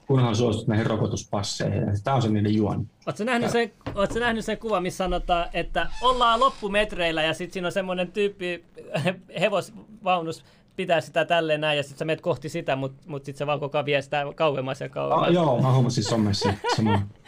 kunhan 0.06 0.36
suostut 0.36 0.66
näihin 0.66 0.86
rokotuspasseihin. 0.86 1.80
Ja 1.80 1.92
Tämä 2.04 2.14
on 2.14 2.22
se 2.22 2.28
niiden 2.28 2.54
juoni. 2.54 2.86
Oletko 3.06 3.24
nähnyt, 3.24 3.50
sen, 3.50 3.72
ootko 3.94 4.18
nähnyt 4.18 4.44
sen 4.44 4.58
kuvan, 4.58 4.82
missä 4.82 5.04
sanotaan, 5.04 5.48
että 5.52 5.86
ollaan 6.00 6.40
loppumetreillä 6.40 7.22
ja 7.22 7.34
sitten 7.34 7.52
siinä 7.52 7.68
on 7.68 7.72
semmoinen 7.72 8.12
tyyppi 8.12 8.64
hevosvaunus 9.40 10.44
pitää 10.76 11.00
sitä 11.00 11.24
tälleen 11.24 11.60
näin 11.60 11.76
ja 11.76 11.82
sitten 11.82 11.98
sä 11.98 12.04
menet 12.04 12.20
kohti 12.20 12.48
sitä, 12.48 12.76
mutta 12.76 13.02
mut 13.06 13.24
sitten 13.24 13.38
se 13.38 13.46
vaan 13.46 13.60
koko 13.60 13.78
ajan 13.78 13.86
vie 13.86 14.02
sitä 14.02 14.24
kauemmas 14.34 14.80
ja 14.80 14.88
kauemmas. 14.88 15.28
Ah, 15.28 15.34
joo, 15.34 15.62
mä 15.62 15.72
huomasin 15.72 16.04
somessa. 16.04 16.54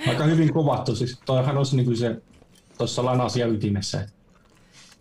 Aika 0.08 0.24
hyvin 0.24 0.52
kuvattu, 0.52 0.96
siis 0.96 1.20
toihan 1.26 1.58
olisi 1.58 1.76
niin 1.76 1.96
se 1.96 2.22
tuossa 2.78 3.04
lanasia 3.04 3.46
ytimessä. 3.46 4.00
että 4.00 4.12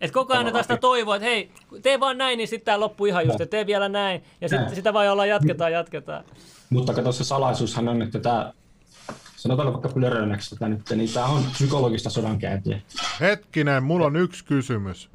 Et 0.00 0.10
koko 0.10 0.32
ajan 0.32 0.40
annetaan 0.40 0.64
sitä 0.64 0.76
toivoa, 0.76 1.16
että 1.16 1.28
hei, 1.28 1.50
tee 1.82 2.00
vaan 2.00 2.18
näin, 2.18 2.36
niin 2.36 2.48
sitten 2.48 2.64
tää 2.64 2.80
loppuu 2.80 3.06
ihan 3.06 3.26
just, 3.26 3.40
että 3.40 3.50
tee 3.50 3.66
vielä 3.66 3.88
näin. 3.88 4.22
Ja 4.40 4.48
sitten 4.48 4.64
Näin. 4.64 4.76
sitä 4.76 4.92
vaan 4.92 5.10
ollaan 5.10 5.28
jatketaan, 5.28 5.72
jatketaan. 5.72 6.24
Mutta 6.70 6.94
kato 6.94 7.12
se 7.12 7.24
salaisuushan 7.24 7.88
on, 7.88 8.02
että 8.02 8.18
tämä, 8.18 8.52
sanotaan 9.36 9.72
vaikka 9.72 9.88
plörönäksi 9.88 10.50
tätä 10.50 10.68
nyt, 10.68 10.90
niin 10.90 11.12
tämä 11.12 11.26
on 11.26 11.44
psykologista 11.52 12.10
sodankäyntiä. 12.10 12.80
Hetkinen, 13.20 13.82
mulla 13.82 14.06
on 14.06 14.16
yksi 14.16 14.44
kysymys. 14.44 15.10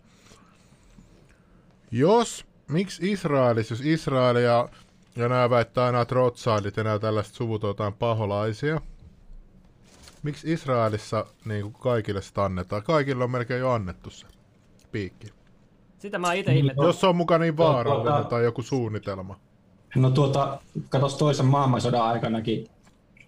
Jos, 1.91 2.45
miksi 2.68 3.11
Israelissa, 3.11 3.73
jos 3.73 3.81
Israel 3.81 4.35
ja, 4.35 4.69
ja 5.15 5.30
nämä 5.30 5.49
väittää 5.49 5.85
aina, 5.85 6.01
että 6.01 6.15
Rothschildit 6.15 6.77
ja 6.77 6.84
nämä 6.84 6.99
tällaiset 6.99 7.34
suvut 7.35 7.64
on 7.64 7.68
jotain 7.68 7.93
paholaisia, 7.93 8.81
miksi 10.23 10.53
Israelissa 10.53 11.26
niin 11.45 11.61
kuin 11.61 11.73
kaikille 11.73 12.22
sitä 12.22 12.43
annetaan? 12.43 12.84
Kaikille 12.84 13.23
on 13.23 13.31
melkein 13.31 13.60
jo 13.60 13.72
annettu 13.72 14.10
se 14.10 14.27
piikki. 14.94 15.28
Sitä 15.99 16.20
mä 16.20 16.34
itse 16.34 16.56
ihmettänyt. 16.56 16.88
Jos 16.88 16.99
se 16.99 17.07
on 17.07 17.15
mukaan 17.15 17.41
niin 17.41 17.57
vaarallinen 17.57 18.24
Tota- 18.24 18.28
tai 18.28 18.44
joku 18.44 18.61
suunnitelma. 18.61 19.40
No 19.95 20.10
tuota, 20.11 20.60
katos 20.90 21.15
toisen 21.15 21.45
maailmansodan 21.45 22.02
aikanakin, 22.02 22.68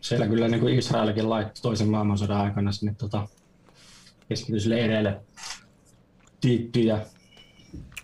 siellä 0.02 0.28
kyllä 0.28 0.48
niin 0.48 0.62
kuin 0.62 0.76
Israelikin 0.76 1.30
laittoi 1.30 1.62
toisen 1.62 1.90
maailmansodan 1.90 2.42
aikana 2.42 2.72
sinne 2.72 2.96
tota, 2.98 3.28
keskitysleireille 4.30 5.22
tiettyjä 6.42 7.00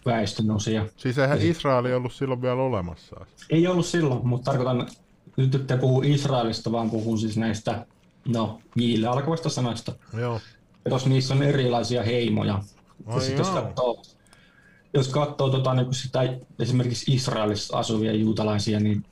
väestönosia. 0.06 0.86
Siis 0.98 1.18
eihän 1.18 1.42
Israeli 1.42 1.94
ollut 1.94 2.14
silloin 2.14 2.42
vielä 2.42 2.62
olemassa. 2.62 3.26
Ei 3.50 3.68
ollut 3.68 3.86
silloin, 3.86 4.28
mutta 4.28 4.52
tarkoitan, 4.52 4.88
nyt 5.38 5.56
ette 5.56 5.78
puhu 5.78 6.02
Israelista, 6.02 6.72
vaan 6.72 6.90
puhun 6.90 7.20
siis 7.20 7.38
näistä, 7.38 7.86
no, 8.28 8.60
niille 8.76 9.08
alkavasta 9.08 9.50
sanasta. 9.50 9.96
Joo. 10.18 10.40
Jos 10.86 11.06
niissä 11.06 11.34
on 11.34 11.44
erilaisia 11.44 12.04
heimoja. 12.04 12.64
Ai 13.06 13.22
sitten 13.22 13.38
jos 13.38 13.50
katsoo, 13.50 14.04
jos 14.94 15.08
katsoo 15.08 15.50
tota, 15.50 15.74
niin 15.74 15.94
sitä, 15.94 16.20
esimerkiksi 16.60 17.14
Israelissa 17.14 17.78
asuvia 17.78 18.14
juutalaisia, 18.14 18.80
niin 18.80 19.06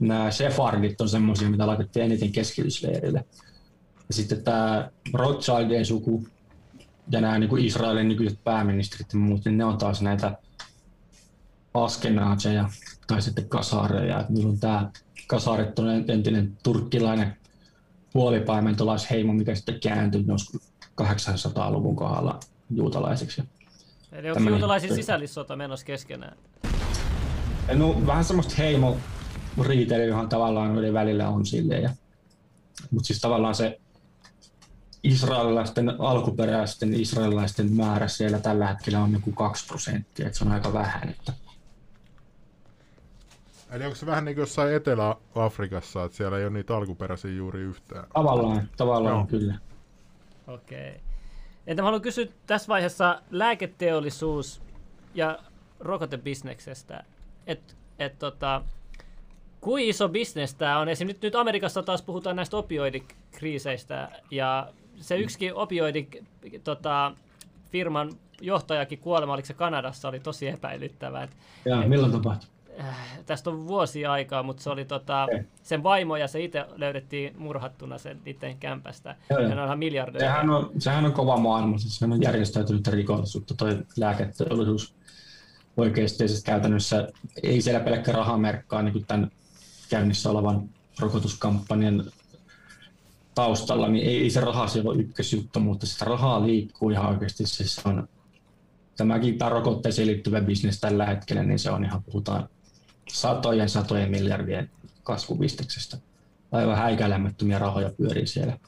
nämä 0.00 0.30
sefardit 0.30 1.00
on 1.00 1.08
semmoisia, 1.08 1.50
mitä 1.50 1.66
laitettiin 1.66 2.04
eniten 2.04 2.32
keskitysleirille. 2.32 3.24
Ja 4.08 4.14
sitten 4.14 4.44
tämä 4.44 4.90
Rothschildien 5.12 5.86
suku 5.86 6.26
ja 7.10 7.20
nämä 7.20 7.38
niin 7.38 7.50
kuin 7.50 7.64
Israelin 7.64 8.08
nykyiset 8.08 8.44
pääministerit 8.44 9.12
ja 9.12 9.18
muut, 9.18 9.44
niin 9.44 9.58
ne 9.58 9.64
on 9.64 9.78
taas 9.78 10.02
näitä 10.02 10.38
askenaaseja 11.74 12.68
tai 13.06 13.22
sitten 13.22 13.48
kasareja. 13.48 14.20
Et 14.20 14.28
Niillä 14.28 14.50
on 14.50 14.60
tämä 14.60 14.90
kasarit 15.26 15.78
on 15.78 15.90
entinen 15.90 16.58
turkkilainen 16.62 17.36
puolipaimentolaisheimo, 18.12 19.32
mikä 19.32 19.54
sitten 19.54 19.80
kääntyi 19.80 20.24
joskus 20.26 20.72
800-luvun 21.02 21.96
kohdalla 21.96 22.40
juutalaisiksi. 22.70 23.42
Eli 24.12 24.30
onko 24.30 24.50
juutalaisilla 24.50 24.96
sisällissota 24.96 25.56
menossa 25.56 25.86
keskenään? 25.86 26.36
No 27.74 28.06
vähän 28.06 28.24
semmoista 28.24 28.54
heimo 28.58 28.96
riitelyhän 29.62 30.28
tavallaan 30.28 30.78
oli 30.78 30.92
välillä 30.92 31.28
on 31.28 31.46
silleen. 31.46 31.82
Ja, 31.82 31.90
mutta 32.90 33.06
siis 33.06 33.20
tavallaan 33.20 33.54
se 33.54 33.80
israelilaisten, 35.02 36.00
alkuperäisten 36.00 36.94
israelilaisten 36.94 37.72
määrä 37.72 38.08
siellä 38.08 38.38
tällä 38.38 38.66
hetkellä 38.66 39.00
on 39.00 39.12
joku 39.12 39.32
2 39.32 39.66
prosenttia, 39.66 40.26
että 40.26 40.38
se 40.38 40.44
on 40.44 40.52
aika 40.52 40.72
vähän. 40.72 41.08
Että 41.08 41.32
Eli 43.70 43.84
onko 43.84 43.96
se 43.96 44.06
vähän 44.06 44.24
niin 44.24 44.34
kuin 44.34 44.42
jossain 44.42 44.74
Etelä-Afrikassa, 44.74 46.04
että 46.04 46.16
siellä 46.16 46.38
ei 46.38 46.44
ole 46.44 46.52
niitä 46.52 46.76
alkuperäisiä 46.76 47.30
juuri 47.30 47.60
yhtään? 47.60 48.06
tavallaan, 48.14 48.68
tavallaan 48.76 49.16
Joo. 49.16 49.26
kyllä. 49.26 49.54
Okei. 50.46 51.00
Entä 51.66 51.82
mä 51.82 51.86
haluan 51.86 52.02
kysyä 52.02 52.26
tässä 52.46 52.68
vaiheessa 52.68 53.22
lääketeollisuus 53.30 54.62
ja 55.14 55.38
rokotebisneksestä. 55.80 57.04
Et, 57.46 57.76
et 57.98 58.18
tota, 58.18 58.62
kuin 59.60 59.84
iso 59.84 60.08
bisnes 60.08 60.54
tämä 60.54 60.78
on? 60.78 60.88
Esimerkiksi 60.88 61.26
nyt, 61.26 61.34
nyt 61.34 61.40
Amerikassa 61.40 61.82
taas 61.82 62.02
puhutaan 62.02 62.36
näistä 62.36 62.56
opioidikriiseistä 62.56 64.08
ja 64.30 64.72
se 64.96 65.16
yksikin 65.16 65.54
opioidi 65.54 66.08
tota, 66.64 67.12
firman 67.70 68.12
johtajakin 68.40 68.98
kuolema, 68.98 69.32
oliko 69.32 69.46
se 69.46 69.54
Kanadassa, 69.54 70.08
oli 70.08 70.20
tosi 70.20 70.48
epäilyttävää. 70.48 71.28
Ja 71.64 71.76
milloin 71.76 72.12
tapahtui? 72.12 72.53
Äh, 72.80 73.18
tästä 73.26 73.50
on 73.50 73.66
vuosi 73.66 74.06
aikaa, 74.06 74.42
mutta 74.42 74.62
se 74.62 74.70
oli 74.70 74.84
tota, 74.84 75.26
sen 75.62 75.82
vaimo 75.82 76.16
ja 76.16 76.28
se 76.28 76.40
itse 76.40 76.64
löydettiin 76.76 77.34
murhattuna 77.38 77.98
sen 77.98 78.20
niiden 78.24 78.58
kämpästä. 78.58 79.16
Joo. 79.30 79.40
Ja 79.40 79.54
ne 79.54 79.62
onhan 79.62 79.78
miljardeja. 79.78 80.24
Sehän 80.24 80.50
on, 80.50 80.70
sehän 80.78 81.04
on 81.04 81.12
kova 81.12 81.36
maailma, 81.36 81.78
siis 81.78 81.96
sehän 81.96 82.12
on 82.12 82.22
järjestäytynyt 82.22 82.88
rikollisuutta, 82.88 83.54
toi 83.54 83.78
lääketeollisuus 83.96 84.94
oikeasti 85.76 86.24
ja 86.24 86.28
siis 86.28 86.44
käytännössä 86.44 87.08
ei 87.42 87.62
siellä 87.62 87.80
pelkkä 87.80 88.12
raha 88.12 88.38
merkkaa 88.38 88.82
niin 88.82 88.92
kuin 88.92 89.06
tämän 89.06 89.30
käynnissä 89.90 90.30
olevan 90.30 90.68
rokotuskampanjan 91.00 92.04
taustalla, 93.34 93.88
niin 93.88 94.06
ei, 94.06 94.22
ei 94.22 94.30
se 94.30 94.40
raha 94.40 94.66
siellä 94.66 94.90
ole 94.90 95.02
ykkösjuttu, 95.02 95.60
mutta 95.60 95.86
sitä 95.86 96.04
rahaa 96.04 96.46
liikkuu 96.46 96.90
ihan 96.90 97.06
oikeasti. 97.06 97.46
Siis 97.46 97.80
on, 97.84 98.08
tämäkin 98.96 99.38
tämä 99.38 99.48
rokotteeseen 99.48 100.08
liittyvä 100.08 100.40
bisnes 100.40 100.80
tällä 100.80 101.06
hetkellä, 101.06 101.42
niin 101.42 101.58
se 101.58 101.70
on 101.70 101.84
ihan, 101.84 102.02
puhutaan 102.02 102.48
satojen 103.08 103.68
satojen 103.68 104.10
miljardien 104.10 104.70
kasvubisteksestä. 105.02 105.96
Aivan 106.52 106.76
häikäilemättömiä 106.76 107.58
rahoja 107.58 107.90
pyörii 107.90 108.26
siellä. 108.26 108.58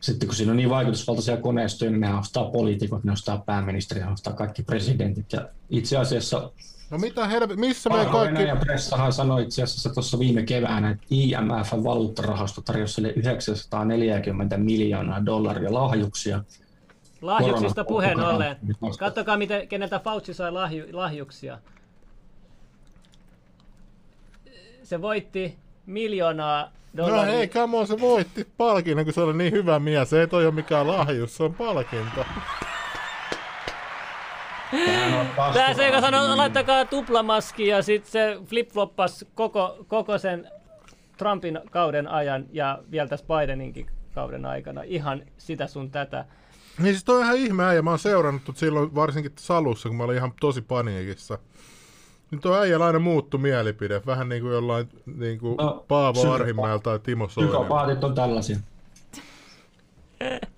Sitten 0.00 0.28
kun 0.28 0.36
siinä 0.36 0.52
on 0.52 0.56
niin 0.56 0.70
vaikutusvaltaisia 0.70 1.36
koneistoja, 1.36 1.90
niin 1.90 2.00
ne 2.00 2.14
ostaa 2.14 2.50
poliitikot, 2.50 3.04
ne 3.04 3.12
ostaa 3.12 3.38
pääministeri, 3.38 4.00
ne 4.00 4.12
ostaa 4.12 4.32
kaikki 4.32 4.62
presidentit. 4.62 5.32
Ja 5.32 5.48
itse 5.70 5.96
asiassa 5.96 6.50
No 6.90 6.98
mitä 6.98 7.26
helvet, 7.26 7.58
missä 7.58 7.90
Parhainen 7.90 8.34
kaikki... 8.34 8.48
ja 8.48 8.56
pressahan 8.56 9.12
sanoi 9.12 9.42
itse 9.42 9.62
asiassa 9.62 9.90
tuossa 9.90 10.18
viime 10.18 10.42
keväänä, 10.42 10.90
että 10.90 11.06
IMF 11.10 11.72
valuuttarahasto 11.84 12.60
tarjosi 12.60 12.94
sille 12.94 13.12
940 13.16 14.56
miljoonaa 14.56 15.26
dollaria 15.26 15.74
lahjuksia. 15.74 16.44
Lahjuksista 17.22 17.84
puheen 17.84 18.20
ollen. 18.20 18.56
Katsokaa, 18.98 19.36
miten, 19.36 19.68
keneltä 19.68 19.98
Fauci 19.98 20.34
sai 20.34 20.52
lahju, 20.52 20.84
lahjuksia. 20.92 21.58
Se 24.84 25.02
voitti 25.02 25.58
miljoonaa 25.86 26.70
No 26.92 27.06
dollaria. 27.06 27.32
hei, 27.36 27.48
come 27.48 27.76
on, 27.76 27.86
se 27.86 28.00
voitti 28.00 28.46
palkinnon, 28.56 29.04
kun 29.04 29.14
se 29.14 29.20
oli 29.20 29.36
niin 29.38 29.52
hyvä 29.52 29.78
mies. 29.78 30.12
Ei 30.12 30.26
toi 30.28 30.46
ole 30.46 30.54
mikään 30.54 30.86
lahjus, 30.86 31.36
se 31.36 31.42
on 31.42 31.54
palkinto. 31.54 32.24
Tää 35.54 35.74
se, 35.74 35.86
joka 35.86 36.00
sanoi, 36.00 36.36
laittakaa 36.36 36.84
tuplamaski 36.84 37.66
ja 37.66 37.82
sitten 37.82 38.12
se 38.12 38.36
flip-floppas 38.44 39.26
koko, 39.34 39.84
koko 39.88 40.18
sen 40.18 40.50
Trumpin 41.16 41.60
kauden 41.70 42.08
ajan 42.08 42.44
ja 42.52 42.78
vielä 42.90 43.08
tässä 43.08 43.26
Bideninkin 43.26 43.86
kauden 44.14 44.46
aikana. 44.46 44.82
Ihan 44.82 45.22
sitä 45.38 45.66
sun 45.66 45.90
tätä. 45.90 46.24
Niin 46.78 46.92
siis 46.92 47.04
toi 47.04 47.16
on 47.16 47.22
ihan 47.24 47.36
ihme 47.36 47.64
äijä. 47.64 47.82
Mä 47.82 47.90
oon 47.90 47.98
seurannut 47.98 48.56
silloin 48.56 48.94
varsinkin 48.94 49.32
Salussa, 49.38 49.88
kun 49.88 49.96
mä 49.98 50.04
olin 50.04 50.16
ihan 50.16 50.32
tosi 50.40 50.62
paniikissa. 50.62 51.38
Niin 52.30 52.40
toi 52.40 52.58
äijä 52.58 52.78
aina 52.78 52.98
muuttu 52.98 53.38
mielipide. 53.38 54.02
Vähän 54.06 54.28
niin 54.28 54.42
kuin 54.42 54.52
jollain 54.52 54.88
niin 55.16 55.38
kuin 55.38 55.56
No, 55.56 55.84
Paavo 55.88 56.32
Arhimäellä 56.32 56.78
tai 56.78 56.98
Timo 56.98 57.28
Soini. 57.28 57.48
Psykopaatit 57.48 58.04
on 58.04 58.14
tällaisia. 58.14 58.56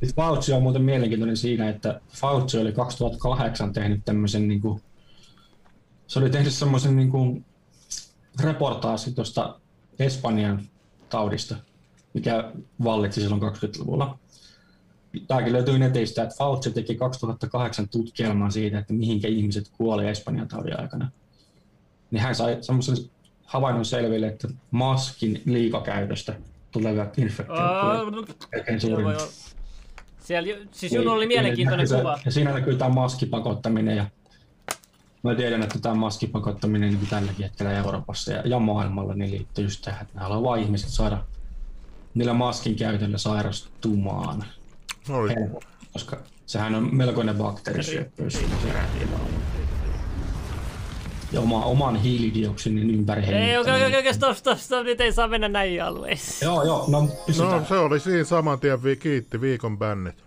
Siis 0.00 0.14
Fauci 0.14 0.52
on 0.52 0.62
muuten 0.62 0.82
mielenkiintoinen 0.82 1.36
siinä, 1.36 1.68
että 1.68 2.00
Fauci 2.08 2.58
oli 2.58 2.72
2008 2.72 3.72
tehnyt 3.72 4.00
tämmöisen 4.04 4.48
niin 4.48 4.60
kuin, 4.60 4.80
se 6.06 6.18
oli 6.18 6.30
tehnyt 6.30 6.52
semmoisen 6.52 6.96
niin 6.96 7.10
kuin 7.10 7.44
reportaasi 8.42 9.14
tuosta 9.14 9.60
Espanjan 9.98 10.62
taudista, 11.08 11.56
mikä 12.14 12.52
vallitsi 12.84 13.20
silloin 13.20 13.42
20-luvulla. 13.42 14.18
Tämäkin 15.28 15.52
löytyy 15.52 15.78
netistä, 15.78 16.22
että 16.22 16.34
Fauci 16.38 16.70
teki 16.70 16.94
2008 16.94 17.88
tutkielman 17.88 18.52
siitä, 18.52 18.78
että 18.78 18.92
mihinkä 18.92 19.28
ihmiset 19.28 19.68
kuoli 19.76 20.08
Espanjan 20.08 20.48
taudin 20.48 20.80
aikana. 20.80 21.10
Niin 22.10 22.22
hän 22.22 22.34
sai 22.34 22.58
semmoisen 22.60 22.96
havainnon 23.44 23.84
selville, 23.84 24.26
että 24.26 24.48
maskin 24.70 25.42
liikakäytöstä 25.44 26.34
tulevat 26.70 27.18
infektiot 27.18 27.58
joo. 28.88 29.28
Siellä, 30.20 30.66
siis 30.72 30.92
Juno 30.92 31.12
oli 31.12 31.26
mielenkiintoinen 31.26 31.86
Niin, 31.90 31.98
kuva. 31.98 32.18
Ja 32.24 32.30
siinä 32.30 32.52
näkyy 32.52 32.76
tämä 32.76 32.90
maskipakottaminen 32.90 33.96
ja 33.96 34.06
mä 35.22 35.34
tiedän, 35.34 35.62
että 35.62 35.78
tämä 35.78 35.94
maskipakottaminen 35.94 36.94
niin 36.94 37.06
tälläkin 37.10 37.42
hetkellä 37.42 37.72
Euroopassa 37.72 38.32
ja, 38.32 38.42
ja 38.44 38.58
maailmalla 38.58 39.14
niin 39.14 39.30
liittyy 39.30 39.64
just 39.64 39.82
tähän, 39.82 40.02
että 40.02 40.14
ne 40.14 40.20
haluaa 40.20 40.56
ihmiset 40.56 40.88
saada 40.88 41.24
niillä 42.14 42.32
maskin 42.32 42.76
käytöllä 42.76 43.18
sairastumaan 43.18 44.44
Oli. 45.08 45.34
helposti, 45.34 45.76
koska 45.92 46.16
sehän 46.46 46.74
on 46.74 46.88
melkoinen 46.96 47.36
bakteerisyöppöys. 47.36 48.32
siinä 48.32 48.54
se 48.62 48.68
Ja 51.32 51.40
oma, 51.40 51.64
oman 51.64 51.96
hiilidioksidin 51.96 52.90
ympäri 52.90 53.22
Ei, 53.26 53.58
okei, 53.58 53.86
okei, 53.86 53.98
okei, 53.98 54.14
stop, 54.14 54.36
stop, 54.36 54.58
stop, 54.58 54.84
nyt 54.84 55.00
ei 55.00 55.12
saa 55.12 55.28
mennä 55.28 55.48
näihin 55.48 55.84
alueisiin. 55.84 56.46
Joo, 56.46 56.62
joo, 56.62 56.84
no 56.88 57.08
pysytään. 57.26 57.60
No 57.62 57.68
se 57.68 57.74
oli 57.74 58.00
siinä 58.00 58.24
saman 58.24 58.60
tien 58.60 58.82
vi- 58.82 58.96
kiitti 58.96 59.40
viikon 59.40 59.78
bännit. 59.78 60.24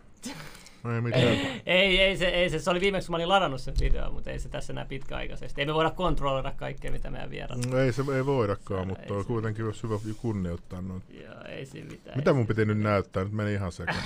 Ei 0.96 1.02
mitään. 1.02 1.24
Ei, 1.66 2.00
ei 2.00 2.18
se, 2.18 2.26
ei 2.28 2.50
se, 2.50 2.60
se 2.60 2.70
oli 2.70 2.82
viimeksi, 2.82 3.08
kun 3.08 3.14
mä 3.14 3.18
olin 3.18 3.30
ladannut 3.30 3.62
sen 3.62 3.74
videon, 3.80 4.14
mutta 4.14 4.32
ei 4.32 4.40
se 4.40 4.50
tässä 4.50 4.74
enää 4.74 4.86
pitkäaikaisesti. 4.86 5.62
Ei 5.62 5.66
me 5.68 5.74
voida 5.74 5.90
kontrolloida 5.90 6.52
kaikkea, 6.58 6.92
mitä 6.92 7.10
meidän 7.10 7.30
vieraat. 7.30 7.74
Ei 7.74 7.92
se 7.94 8.04
ei 8.16 8.26
voidakaan, 8.26 8.88
mutta 8.88 9.04
ei 9.04 9.12
on 9.12 9.24
se- 9.24 9.28
kuitenkin 9.28 9.66
olisi 9.66 9.84
hyvä 9.84 9.96
kunnioittaa 10.22 10.82
noita. 10.82 11.06
Joo, 11.24 11.42
ei 11.50 11.66
siinä 11.66 11.92
mitään. 11.92 12.18
Mitä 12.18 12.34
mun 12.34 12.48
piti 12.48 12.66
nyt 12.66 12.80
näyttää? 12.80 13.24
Nyt 13.24 13.34
meni 13.34 13.54
ihan 13.54 13.72
sekaan. 13.72 13.98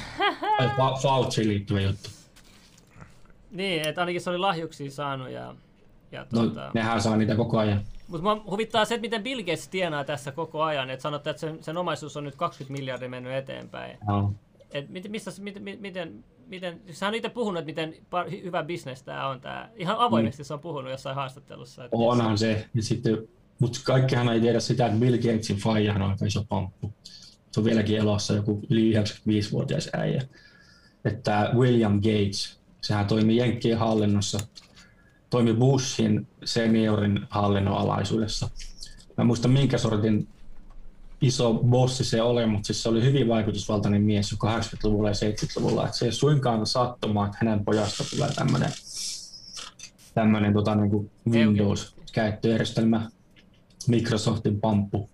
Ai, 0.60 0.68
Fa- 0.68 1.02
Fauciin 1.04 1.48
liittyvä 1.48 1.82
juttu. 1.82 2.10
Niin, 3.52 3.88
että 3.88 4.02
ainakin 4.02 4.22
se 4.22 4.30
oli 4.30 4.38
lahjuksia 4.38 4.92
saanut 4.92 5.30
ja, 5.30 5.56
ja 6.12 6.26
No, 6.34 6.44
tota... 6.48 6.72
nehän 6.74 7.02
saa 7.02 7.18
niitä 7.18 7.36
koko 7.36 7.58
ajan. 7.58 7.82
Mutta 8.08 8.24
mua 8.24 8.44
huvittaa 8.50 8.86
se, 8.86 8.96
että 8.96 9.02
miten 9.02 9.24
Bill 9.24 9.40
Gates 9.42 9.68
tienaa 9.68 10.04
tässä 10.04 10.32
koko 10.32 10.64
ajan. 10.64 10.90
Että 10.90 11.04
sanotte, 11.04 11.30
että 11.30 11.40
sen, 11.40 11.64
sen 11.64 11.78
omaisuus 11.78 12.18
on 12.18 12.24
nyt 12.24 12.36
20 12.36 12.80
miljardia 12.80 13.10
mennyt 13.10 13.34
eteenpäin. 13.34 13.98
Joo. 14.08 14.34
Et 14.72 14.90
mit, 14.90 15.10
missä, 15.10 15.32
mit, 15.40 15.60
mit, 15.64 15.82
miten, 15.82 16.24
miten, 16.52 16.82
hän 17.02 17.08
on 17.08 17.16
itse 17.16 17.30
puhunut, 17.30 17.60
että 17.60 17.66
miten 17.66 17.96
hyvä 18.44 18.64
bisnes 18.64 19.04
tämä 19.04 19.28
on. 19.28 19.42
Tää. 19.42 19.72
Ihan 19.76 19.98
avoimesti 20.00 20.44
se 20.44 20.54
on 20.54 20.60
puhunut 20.60 20.92
jossain 20.92 21.16
haastattelussa. 21.16 21.86
Että 21.86 21.98
Onhan 21.98 22.38
se. 22.38 22.70
Ja 22.74 22.84
sitten, 22.84 23.28
mutta 23.60 23.80
kaikkihan 23.84 24.30
ei 24.30 24.40
tiedä 24.40 24.60
sitä, 24.60 24.86
että 24.86 25.00
Bill 25.00 25.18
Gatesin 25.18 25.58
faijahan 25.58 26.02
on 26.02 26.10
aika 26.10 26.26
iso 26.26 26.46
pamppu. 26.50 26.94
Se 27.52 27.60
on 27.60 27.64
vieläkin 27.64 27.98
elossa 27.98 28.34
joku 28.34 28.62
yli 28.70 28.94
95-vuotias 28.94 29.90
äijä. 29.94 30.24
Että 31.06 31.52
William 31.54 31.96
Gates, 31.96 32.60
sehän 32.82 33.08
toimi 33.08 33.38
Jenkkien 33.38 33.78
hallinnossa, 33.78 34.40
toimi 35.30 35.54
Bushin 35.54 36.28
seniorin 36.44 37.20
hallinnon 37.30 37.78
alaisuudessa. 37.78 38.50
Mä 39.18 39.22
en 39.22 39.28
muista 39.28 39.48
minkä 39.48 39.78
sortin 39.78 40.28
iso 41.22 41.54
bossi 41.54 42.06
se 42.06 42.22
oli, 42.22 42.46
mutta 42.46 42.68
siis 42.68 42.84
se 42.84 42.90
oli 42.90 43.04
hyvin 43.04 43.28
vaikutusvaltainen 43.28 44.02
mies 44.02 44.32
jo 44.32 44.38
80-luvulla 44.38 45.10
ja 45.10 45.14
70-luvulla. 45.14 45.88
Et 45.88 45.94
se 45.94 46.06
ei 46.06 46.08
ole 46.08 46.14
suinkaan 46.14 46.68
sattumaa, 46.68 47.26
että 47.26 47.38
hänen 47.42 47.66
pojasta 47.66 48.04
tulee 48.16 48.30
tämmöinen 48.36 48.72
tämmöinen 50.14 50.54
tota, 50.54 50.76
niin 50.76 50.90
kuin 50.90 51.12
Windows-käyttöjärjestelmä, 51.30 53.10
Microsoftin 53.88 54.60
pamppu. 54.60 55.10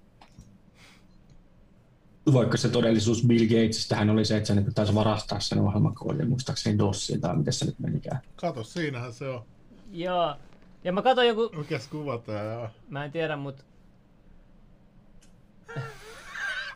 Vaikka 2.33 2.57
se 2.57 2.69
todellisuus 2.69 3.23
Bill 3.27 3.45
Gatesista 3.45 3.95
hän 3.95 4.09
oli 4.09 4.25
se, 4.25 4.37
että 4.37 4.47
se 4.47 4.55
niin 4.55 4.73
taisi 4.73 4.95
varastaa 4.95 5.39
sen 5.39 5.59
ohjelmakoodin, 5.59 6.29
muistaakseni 6.29 6.77
DOSiin 6.77 7.21
tai 7.21 7.37
miten 7.37 7.53
se 7.53 7.65
nyt 7.65 7.79
menikään. 7.79 8.21
Kato, 8.35 8.63
siinähän 8.63 9.13
se 9.13 9.29
on. 9.29 9.45
Joo. 9.91 10.35
Ja 10.83 10.93
mä 10.93 11.01
katsoin 11.01 11.27
joku, 11.27 11.49
Mikäs 11.57 11.87
kuva 11.87 12.17
tää 12.17 12.59
on? 12.59 12.69
mä 12.89 13.05
en 13.05 13.11
tiedä, 13.11 13.35
mutta 13.35 13.63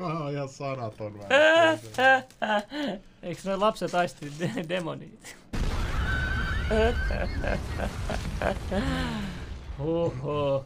Mä 0.02 0.20
oon 0.20 0.32
ihan 0.32 0.50
sanaton 0.50 1.14
eikö 3.24 3.42
ne 3.46 3.56
lapset 3.56 3.96
aisti 3.96 4.32
de- 4.40 4.66
demonit? 4.70 5.38
Huhhuh. 9.80 10.66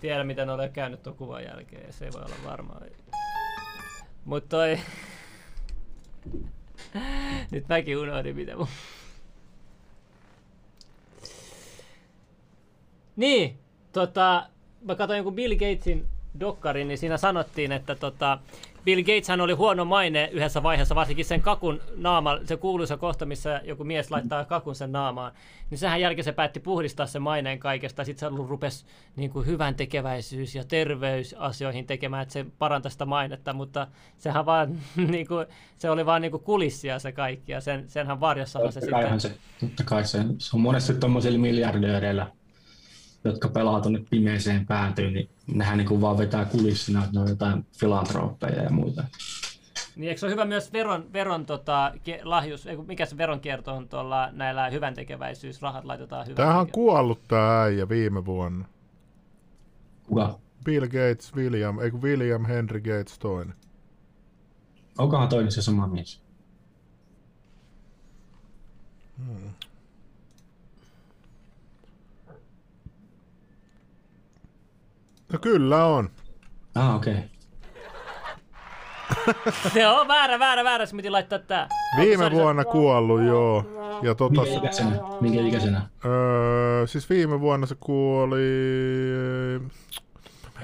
Tiedä 0.00 0.24
miten 0.24 0.50
olen 0.50 0.72
käynyt 0.72 1.02
tuon 1.02 1.16
kuvan 1.16 1.44
jälkeen, 1.44 1.92
se 1.92 2.04
ei 2.04 2.12
voi 2.12 2.22
olla 2.22 2.34
varmaa. 2.44 2.80
Mut 4.24 4.48
toi... 4.48 4.78
Nyt 7.50 7.68
mäkin 7.68 7.98
unohdin 7.98 8.36
mitä 8.36 8.56
mun... 8.56 8.68
Niin, 13.16 13.58
tota, 13.92 14.48
mä 14.80 14.94
katsoin 14.94 15.16
jonkun 15.16 15.34
Bill 15.34 15.54
Gatesin 15.54 16.06
dokkarin, 16.40 16.88
niin 16.88 16.98
siinä 16.98 17.16
sanottiin, 17.16 17.72
että 17.72 17.94
tota, 17.94 18.38
Bill 18.86 19.02
Gateshan 19.02 19.40
oli 19.40 19.52
huono 19.52 19.84
maine 19.84 20.28
yhdessä 20.32 20.62
vaiheessa, 20.62 20.94
varsinkin 20.94 21.24
sen 21.24 21.42
kakun 21.42 21.80
naama, 21.96 22.38
se 22.44 22.56
kuuluisa 22.56 22.96
kohta, 22.96 23.26
missä 23.26 23.60
joku 23.64 23.84
mies 23.84 24.10
laittaa 24.10 24.44
kakun 24.44 24.74
sen 24.74 24.92
naamaan, 24.92 25.32
niin 25.70 25.78
sehän 25.78 26.00
jälkeen 26.00 26.24
se 26.24 26.32
päätti 26.32 26.60
puhdistaa 26.60 27.06
sen 27.06 27.22
maineen 27.22 27.58
kaikesta, 27.58 28.04
sitten 28.04 28.30
se 28.30 28.36
rupesi 28.48 28.86
niin 29.16 29.30
kuin 29.30 29.46
hyvän 29.46 29.74
tekeväisyys- 29.74 30.54
ja 30.54 30.64
terveysasioihin 30.64 31.86
tekemään, 31.86 32.22
että 32.22 32.32
se 32.32 32.46
parantaa 32.58 32.90
sitä 32.90 33.04
mainetta, 33.04 33.52
mutta 33.52 33.86
sehän 34.18 34.46
vaan, 34.46 34.78
niin 35.12 35.26
kuin, 35.26 35.46
se 35.78 35.90
oli 35.90 36.06
vaan 36.06 36.22
niin 36.22 36.30
kuin 36.30 36.42
kulissia 36.42 36.98
se 36.98 37.12
kaikki, 37.12 37.52
ja 37.52 37.60
sen, 37.60 37.84
senhän 37.88 38.20
varjossahan 38.20 38.72
se 38.72 38.80
sitten... 38.80 39.20
Se, 39.20 39.34
totta 39.60 39.84
kai 39.84 40.04
se, 40.04 40.24
se 40.38 40.56
on 40.56 40.60
monesti 40.60 40.94
tuommoisilla 40.94 41.38
miljardööreillä, 41.38 42.26
jotka 43.28 43.48
pelaa 43.48 43.80
tuonne 43.80 44.04
pimeeseen 44.10 44.66
päätyyn, 44.66 45.12
niin 45.12 45.28
nehän 45.46 45.78
niin 45.78 45.88
kuin 45.88 46.00
vaan 46.00 46.18
vetää 46.18 46.44
kulissina, 46.44 47.04
että 47.04 47.12
ne 47.12 47.20
on 47.20 47.28
jotain 47.28 47.66
filantrooppeja 47.78 48.62
ja 48.62 48.70
muita. 48.70 49.04
Niin 49.96 50.08
eikö 50.08 50.18
se 50.20 50.26
ole 50.26 50.32
hyvä 50.32 50.44
myös 50.44 50.72
veron, 50.72 51.12
veron 51.12 51.46
tota, 51.46 51.92
lahjus, 52.22 52.68
mikä 52.86 53.06
se 53.06 53.16
veronkierto 53.16 53.74
on 53.74 53.88
tuolla 53.88 54.28
näillä 54.32 54.70
hyvän 54.70 54.94
tekeväisyys, 54.94 55.62
rahat 55.62 55.84
laitetaan 55.84 56.26
hyvän 56.26 56.36
Tämähän 56.36 56.60
on 56.60 56.70
kuollut 56.70 57.20
tämä 57.28 57.62
äijä 57.62 57.88
viime 57.88 58.24
vuonna. 58.24 58.64
Kuka? 60.06 60.38
Bill 60.64 60.86
Gates, 60.86 61.34
William, 61.36 61.78
ei 61.78 61.90
William 61.90 62.44
Henry 62.44 62.80
Gates 62.80 63.18
toinen. 63.18 63.54
Onkohan 64.98 65.28
toinen 65.28 65.52
se 65.52 65.62
sama 65.62 65.86
mies? 65.86 66.22
Hmm. 69.18 69.45
No 75.32 75.38
kyllä 75.38 75.86
on. 75.86 76.10
Ah, 76.74 76.96
okei. 76.96 77.14
Okay. 79.26 79.82
joo, 79.82 80.08
väärä, 80.08 80.38
väärä, 80.38 80.64
väärä. 80.64 80.86
Se 80.86 80.96
piti 80.96 81.10
laittaa 81.10 81.38
tää. 81.38 81.68
Viime 82.00 82.30
vuonna 82.30 82.62
se... 82.62 82.68
kuollut, 82.68 83.22
joo. 83.22 83.64
Ja 84.02 84.14
tota... 84.14 84.42
Minkä 84.42 84.58
ikäisenä? 84.58 84.98
Minkä 85.20 85.40
ikäisenä? 85.40 85.82
Öö, 86.04 86.86
siis 86.86 87.10
viime 87.10 87.40
vuonna 87.40 87.66
se 87.66 87.76
kuoli... 87.80 88.40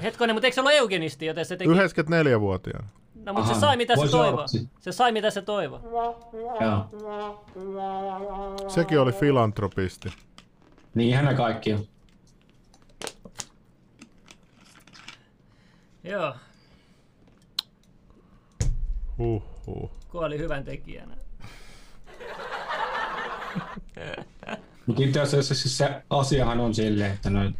Hetkonen, 0.03 0.35
mutta 0.35 0.47
eikö 0.47 0.55
se 0.55 0.61
ollut 0.61 0.73
eugenisti, 0.73 1.25
joten 1.25 1.45
se 1.45 1.57
teki... 1.57 1.71
94-vuotiaana. 1.71 2.87
No, 3.15 3.33
mutta 3.33 3.51
Aha, 3.51 3.53
se 3.53 3.59
sai 3.59 3.77
mitä 3.77 3.95
se 3.95 4.11
toivo. 4.11 4.45
Se 4.79 4.91
sai 4.91 5.11
mitä 5.11 5.29
se 5.29 5.41
toivo. 5.41 5.79
Joo. 6.61 6.89
Sekin 8.67 8.99
oli 8.99 9.11
filantropisti. 9.11 10.09
Niin, 10.95 11.25
ne 11.25 11.33
kaikki 11.33 11.73
on. 11.73 11.85
Joo. 16.03 16.35
Huhhuh. 19.17 19.91
Kuoli 20.11 20.37
hyvän 20.37 20.63
tekijänä. 20.63 21.17
Mutta 24.85 25.03
itse 25.03 25.21
asiassa 25.21 25.55
siis 25.55 25.77
se 25.77 26.03
asiahan 26.09 26.59
on 26.59 26.75
silleen, 26.75 27.11
että 27.11 27.29
noin 27.29 27.55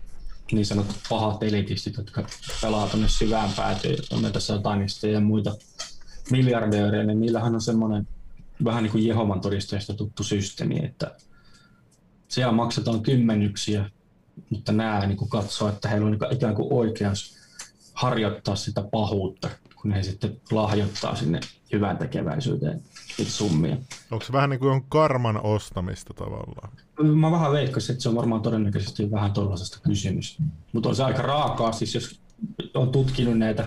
niin 0.51 0.65
sanotut 0.65 0.95
pahat 1.09 1.43
elitistit, 1.43 1.97
jotka 1.97 2.27
pelaa 2.61 2.87
tuonne 2.87 3.07
syvään 3.07 3.49
päätyyn, 3.55 3.97
on 4.11 4.21
näitä 4.21 4.39
satanista 4.39 5.07
ja 5.07 5.19
muita 5.19 5.55
miljardöörejä, 6.31 7.03
niin 7.03 7.21
niillähän 7.21 7.55
on 7.55 7.61
semmoinen 7.61 8.07
vähän 8.63 8.83
niin 8.83 8.91
kuin 8.91 9.07
Jehovan 9.07 9.41
todistajista 9.41 9.93
tuttu 9.93 10.23
systeemi, 10.23 10.85
että 10.85 11.15
siellä 12.27 12.53
maksetaan 12.53 13.01
kymmenyksiä, 13.01 13.89
mutta 14.49 14.71
nämä 14.71 15.05
niin 15.05 15.17
kuin 15.17 15.29
katsoo, 15.29 15.69
että 15.69 15.89
heillä 15.89 16.05
on 16.05 16.11
niin 16.11 16.33
ikään 16.33 16.55
kuin 16.55 16.73
oikeus 16.73 17.42
harjoittaa 17.93 18.55
sitä 18.55 18.83
pahuutta, 18.91 19.49
kun 19.81 19.91
he 19.91 20.03
sitten 20.03 20.41
lahjoittaa 20.51 21.15
sinne 21.15 21.39
hyvän 21.73 21.97
tekeväisyyteen 21.97 22.81
summia. 23.27 23.77
Onko 24.11 24.25
se 24.25 24.33
vähän 24.33 24.49
niin 24.49 24.59
kuin 24.59 24.71
on 24.71 24.83
karman 24.83 25.45
ostamista 25.45 26.13
tavallaan? 26.13 26.69
Mä 27.15 27.31
vähän 27.31 27.51
veikkasin, 27.51 27.93
että 27.93 28.03
se 28.03 28.09
on 28.09 28.15
varmaan 28.15 28.41
todennäköisesti 28.41 29.11
vähän 29.11 29.33
tuollaisesta 29.33 29.79
kysymys. 29.83 30.37
Mutta 30.73 30.89
on 30.89 30.95
se 30.95 31.03
aika 31.03 31.21
raakaa, 31.21 31.71
siis 31.71 31.95
jos 31.95 32.21
on 32.73 32.91
tutkinut 32.91 33.37
näitä, 33.37 33.65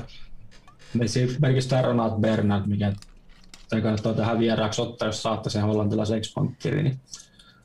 esimerkiksi 1.01 1.69
tämä 1.69 1.83
Ronald 1.83 2.21
Bernard, 2.21 2.67
mikä 2.67 2.93
tai 3.69 3.81
kannattaa 3.83 4.15
tähän 4.15 4.39
vieraaksi 4.39 4.83
ottaa, 4.83 5.09
jos 5.09 5.23
saatte 5.23 5.51
sen 5.51 5.63
hollantilaisen 5.63 6.19
ex 6.19 6.35
niin 6.65 7.01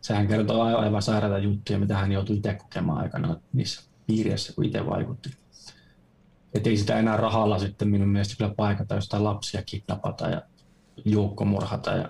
sehän 0.02 0.28
kertoo 0.28 0.62
aivan 0.62 1.02
sairaita 1.02 1.38
juttuja, 1.38 1.80
mitä 1.80 1.98
hän 1.98 2.12
joutui 2.12 2.38
itse 2.38 2.54
kokemaan 2.54 3.02
aikana 3.02 3.36
niissä 3.54 3.84
piirissä, 4.08 4.54
kun 4.54 4.66
itse 4.66 4.86
vaikutti. 4.86 5.30
Että 6.53 6.69
ei 6.69 6.78
sitä 6.78 6.99
enää 6.99 7.18
rahalla 7.18 7.60
sitten 7.60 7.90
minun 7.90 8.10
mielestä 8.10 8.36
kyllä 8.38 8.53
paikata 8.57 8.95
jostain 8.95 9.23
lapsia 9.23 9.64
kidnapata 9.65 10.30
ja 10.30 10.41
joukkomurhata 11.06 11.91
ja 11.91 12.10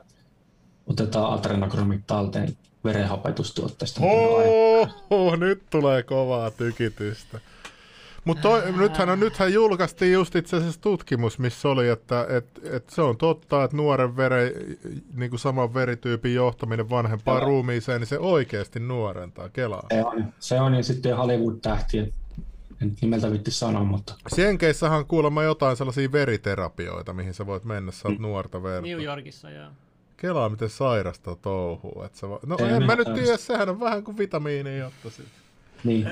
otetaan 0.88 1.34
adrenokromit 1.34 2.02
talteen 2.08 2.58
verenhapetustuotteista. 2.84 4.02
Oho, 5.10 5.36
nyt 5.36 5.64
tulee 5.70 6.04
kovaa 6.04 6.52
tykitystä. 6.52 7.40
Mutta 8.26 8.62
nythän, 8.78 9.10
on, 9.10 9.20
nythän 9.20 9.54
julkaistiin 9.54 10.14
just 10.14 10.36
itse 10.36 10.58
asiassa 10.58 10.82
tutkimus, 10.82 11.40
missä 11.40 11.70
oli, 11.70 11.90
että 11.90 12.26
et, 12.30 12.46
et 12.64 12.90
se 12.90 13.02
on 13.02 13.18
totta, 13.18 13.64
että 13.64 13.78
nuoren 13.78 14.18
vere, 14.18 14.52
niin 15.16 15.30
kuin 15.30 15.40
saman 15.40 15.74
verityypin 15.74 16.36
johtaminen 16.36 16.90
vanhempaan 16.90 17.42
ruumiiseen, 17.42 18.02
niin 18.02 18.08
se 18.08 18.20
oikeasti 18.20 18.80
nuorentaa 18.80 19.50
kelaa. 19.50 19.88
Se 19.94 20.06
on, 20.06 20.34
se 20.40 20.62
on 20.62 20.74
ja 20.74 20.84
sitten 20.84 21.18
Hollywood-tähtiä 21.18 22.08
en 22.82 22.96
nimeltä 23.02 23.32
vitti 23.32 23.52
sanoa, 23.52 23.84
mutta... 23.84 24.16
Sienkeissähän 24.36 25.00
on 25.00 25.06
kuulemma 25.06 25.44
jotain 25.44 25.78
sellaisia 25.78 26.12
veriterapioita, 26.12 27.14
mihin 27.14 27.34
sä 27.34 27.46
voit 27.46 27.64
mennä, 27.64 27.92
sä 27.92 28.08
oot 28.08 28.18
mm. 28.18 28.22
nuorta 28.22 28.64
verta. 28.64 28.88
New 28.88 29.04
Yorkissa, 29.04 29.50
joo. 29.50 29.70
Kelaa, 30.18 30.50
miten 30.50 30.70
sairasta 30.70 31.36
touhuu. 31.36 32.04
Et 32.04 32.16
sä 32.16 32.30
va... 32.30 32.40
No 32.46 32.58
Ei 32.60 32.66
en 32.66 32.86
mä 32.86 32.96
nyt 32.96 33.14
tiedä, 33.14 33.38
sehän 33.38 33.70
on 33.70 33.80
vähän 33.80 34.04
kuin 34.04 34.18
vitamiini 34.18 34.78
jotta 34.78 35.10
sit. 35.10 35.26
Niin. 35.84 36.08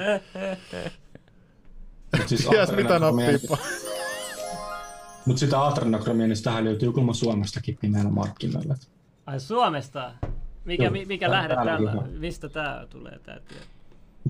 siis 2.28 2.48
Ties 2.50 2.72
mitä 2.72 3.00
nappii 3.00 3.40
Mutta 5.26 5.40
sitä 5.40 5.66
adrenokromia, 5.66 6.28
niin 6.28 6.38
sitähän 6.38 6.66
löytyy 6.66 6.92
kulma 6.92 7.14
Suomestakin 7.14 7.78
pimeällä 7.82 8.12
markkinoilla. 8.12 8.76
Ai 9.26 9.40
Suomesta? 9.40 10.12
Mikä, 10.66 10.90
mikä, 10.90 11.08
mikä 11.08 11.32
lähde 11.32 11.56
täällä? 11.56 11.94
Mistä 12.20 12.50
tää 12.50 12.88
tulee 12.90 13.20
tää 13.20 13.40
tieto? 13.48 13.79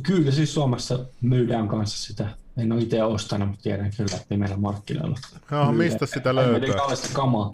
Kyllä 0.03 0.31
siis 0.31 0.53
Suomessa 0.53 0.99
myydään 1.21 1.67
kanssa 1.67 2.07
sitä. 2.07 2.29
En 2.57 2.71
ole 2.71 2.81
itse 2.81 3.03
ostanut, 3.03 3.47
mutta 3.47 3.63
tiedän 3.63 3.91
kyllä, 3.97 4.15
että 4.15 4.37
meillä 4.37 4.57
markkinoilla. 4.57 5.17
No, 5.51 5.71
mistä 5.71 6.05
sitä 6.05 6.35
löytää? 6.35 6.69
Ei 6.69 7.13
kamaa. 7.13 7.53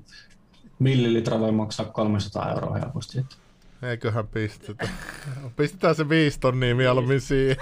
Millilitra 0.79 1.39
voi 1.39 1.51
maksaa 1.51 1.85
300 1.85 2.51
euroa 2.51 2.73
helposti. 2.73 3.19
Että. 3.19 3.35
Eiköhän 3.81 4.27
pistetä. 4.27 4.89
Pistetään 5.57 5.95
se 5.95 6.09
viisi 6.09 6.39
tonnia 6.39 6.75
mieluummin 6.75 7.21
siihen. 7.21 7.57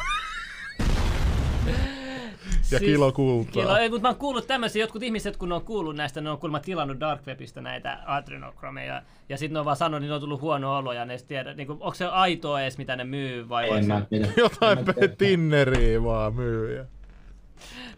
Ja 2.74 2.80
siis, 2.80 2.92
kilo 2.92 3.12
kultaa. 3.12 3.64
Kilo, 3.64 3.78
ei, 3.78 3.90
mutta 3.90 4.02
mä 4.02 4.08
oon 4.08 4.18
kuullut 4.18 4.48
tämmöisiä, 4.48 4.84
jotkut 4.84 5.04
ihmiset 5.04 5.38
kun 5.38 5.52
on 5.52 5.62
kuullut 5.62 5.96
näistä, 5.96 6.22
ne 6.22 6.30
on 6.30 6.38
kuulemma 6.38 6.60
tilannut 6.60 7.00
Dark 7.00 7.28
Webistä 7.28 7.62
näitä 7.62 8.00
adrenokromeja, 8.06 9.02
ja 9.30 9.38
sitten 9.38 9.54
ne 9.54 9.60
on 9.60 9.66
vaan 9.66 9.78
sanonut, 9.78 10.04
että 10.04 10.10
ne 10.10 10.16
on 10.16 10.22
tullut 10.22 10.42
huono 10.42 10.78
olo, 10.78 10.94
ja 10.94 11.06
ne 11.06 11.18
tiedä, 11.28 11.54
niin 11.54 11.68
kuin, 11.68 11.78
onko 11.82 11.94
se 11.94 12.06
aitoa 12.06 12.62
edes, 12.62 12.78
mitä 12.78 12.96
ne 12.96 13.04
myy, 13.04 13.50
vai 13.50 13.78
en 13.78 13.88
mä. 13.88 14.06
Jotain 14.38 14.80
tinneriä 15.18 16.04
vaan 16.04 16.36
myy. 16.36 16.86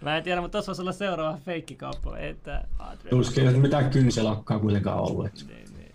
Mä 0.02 0.18
en 0.18 0.24
tiedä, 0.24 0.42
mutta 0.42 0.52
tuossa 0.52 0.70
voisi 0.70 0.82
olla 0.82 0.92
seuraava 0.92 1.38
feikkikauppa, 1.38 2.18
että 2.18 2.64
Tuskin 3.10 3.48
ei 3.48 3.54
mitään 3.54 3.90
kynselakkaa 3.90 4.60
kuitenkaan 4.60 5.00
ollut. 5.00 5.30
Niin, 5.48 5.68
niin. 5.78 5.92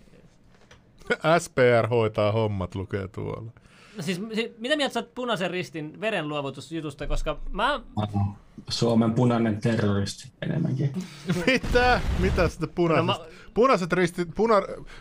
SPR 1.39 1.87
hoitaa 1.89 2.31
hommat, 2.31 2.75
lukee 2.75 3.07
tuolla. 3.07 3.51
No 3.97 4.03
siis, 4.03 4.21
siis, 4.33 4.51
mitä 4.57 4.75
mieltä 4.75 4.93
sä 4.93 4.99
oot 4.99 5.15
punaisen 5.15 5.51
ristin 5.51 6.01
verenluovutusjutusta, 6.01 7.07
koska 7.07 7.39
mä... 7.51 7.81
Suomen 8.69 9.13
punainen 9.13 9.61
terroristi 9.61 10.31
enemmänkin. 10.41 10.93
mitä? 11.47 12.01
Mitä 12.19 12.47
sitten 12.47 12.69
punaisesta? 12.69 13.13
No, 13.13 13.19
mä... 13.19 13.41
Punaiset 13.53 13.93
ristit, 13.93 14.29
puna... 14.35 14.55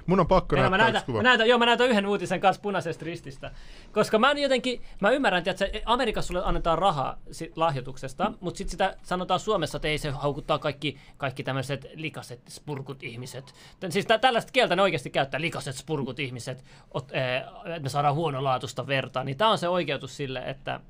mun 0.07 0.21
on 0.21 0.27
pakko 0.27 0.57
näyttää 0.57 0.71
mä 0.71 0.85
näytän, 0.85 1.03
mä 1.15 1.23
näytän, 1.23 1.49
joo, 1.49 1.59
mä 1.59 1.67
näytän 1.67 1.89
yhden 1.89 2.07
uutisen 2.07 2.41
kanssa 2.41 2.63
punaisesta 2.63 3.05
rististä. 3.05 3.51
Koska 3.93 4.19
mä 4.19 4.33
jotenkin, 4.33 4.83
mä 5.01 5.11
ymmärrän, 5.11 5.43
että 5.47 5.67
Amerikassa 5.85 6.27
sulle 6.27 6.45
annetaan 6.45 6.79
rahaa 6.79 7.19
lahjoituksesta, 7.57 8.33
mutta 8.41 8.59
sitten 8.59 8.71
sitä 8.71 8.97
sanotaan 9.03 9.41
Suomessa, 9.41 9.77
että 9.77 9.89
ei 9.89 9.99
se 9.99 10.11
haukuttaa 10.11 10.59
kaikki, 10.59 10.99
kaikki 11.17 11.43
tämmöiset 11.43 11.87
likaset, 11.95 12.41
spurkut 12.49 13.03
ihmiset. 13.03 13.55
Siis 13.89 14.07
tä, 14.07 14.19
tällaista 14.19 14.53
kieltä 14.53 14.77
ne 14.77 14.83
oikeasti 14.83 15.11
käyttää, 15.11 15.41
likaset, 15.41 15.77
spurkut 15.77 16.19
ihmiset, 16.19 16.65
ot, 16.95 17.13
ee, 17.13 17.37
että 17.65 17.81
me 17.81 17.89
saadaan 17.89 18.15
huonolaatuista 18.15 18.87
verta. 18.87 19.25
Niin 19.25 19.37
tämä 19.37 19.51
on 19.51 19.59
se 19.59 19.69
oikeutus 19.69 20.17
sille, 20.17 20.43
että 20.47 20.81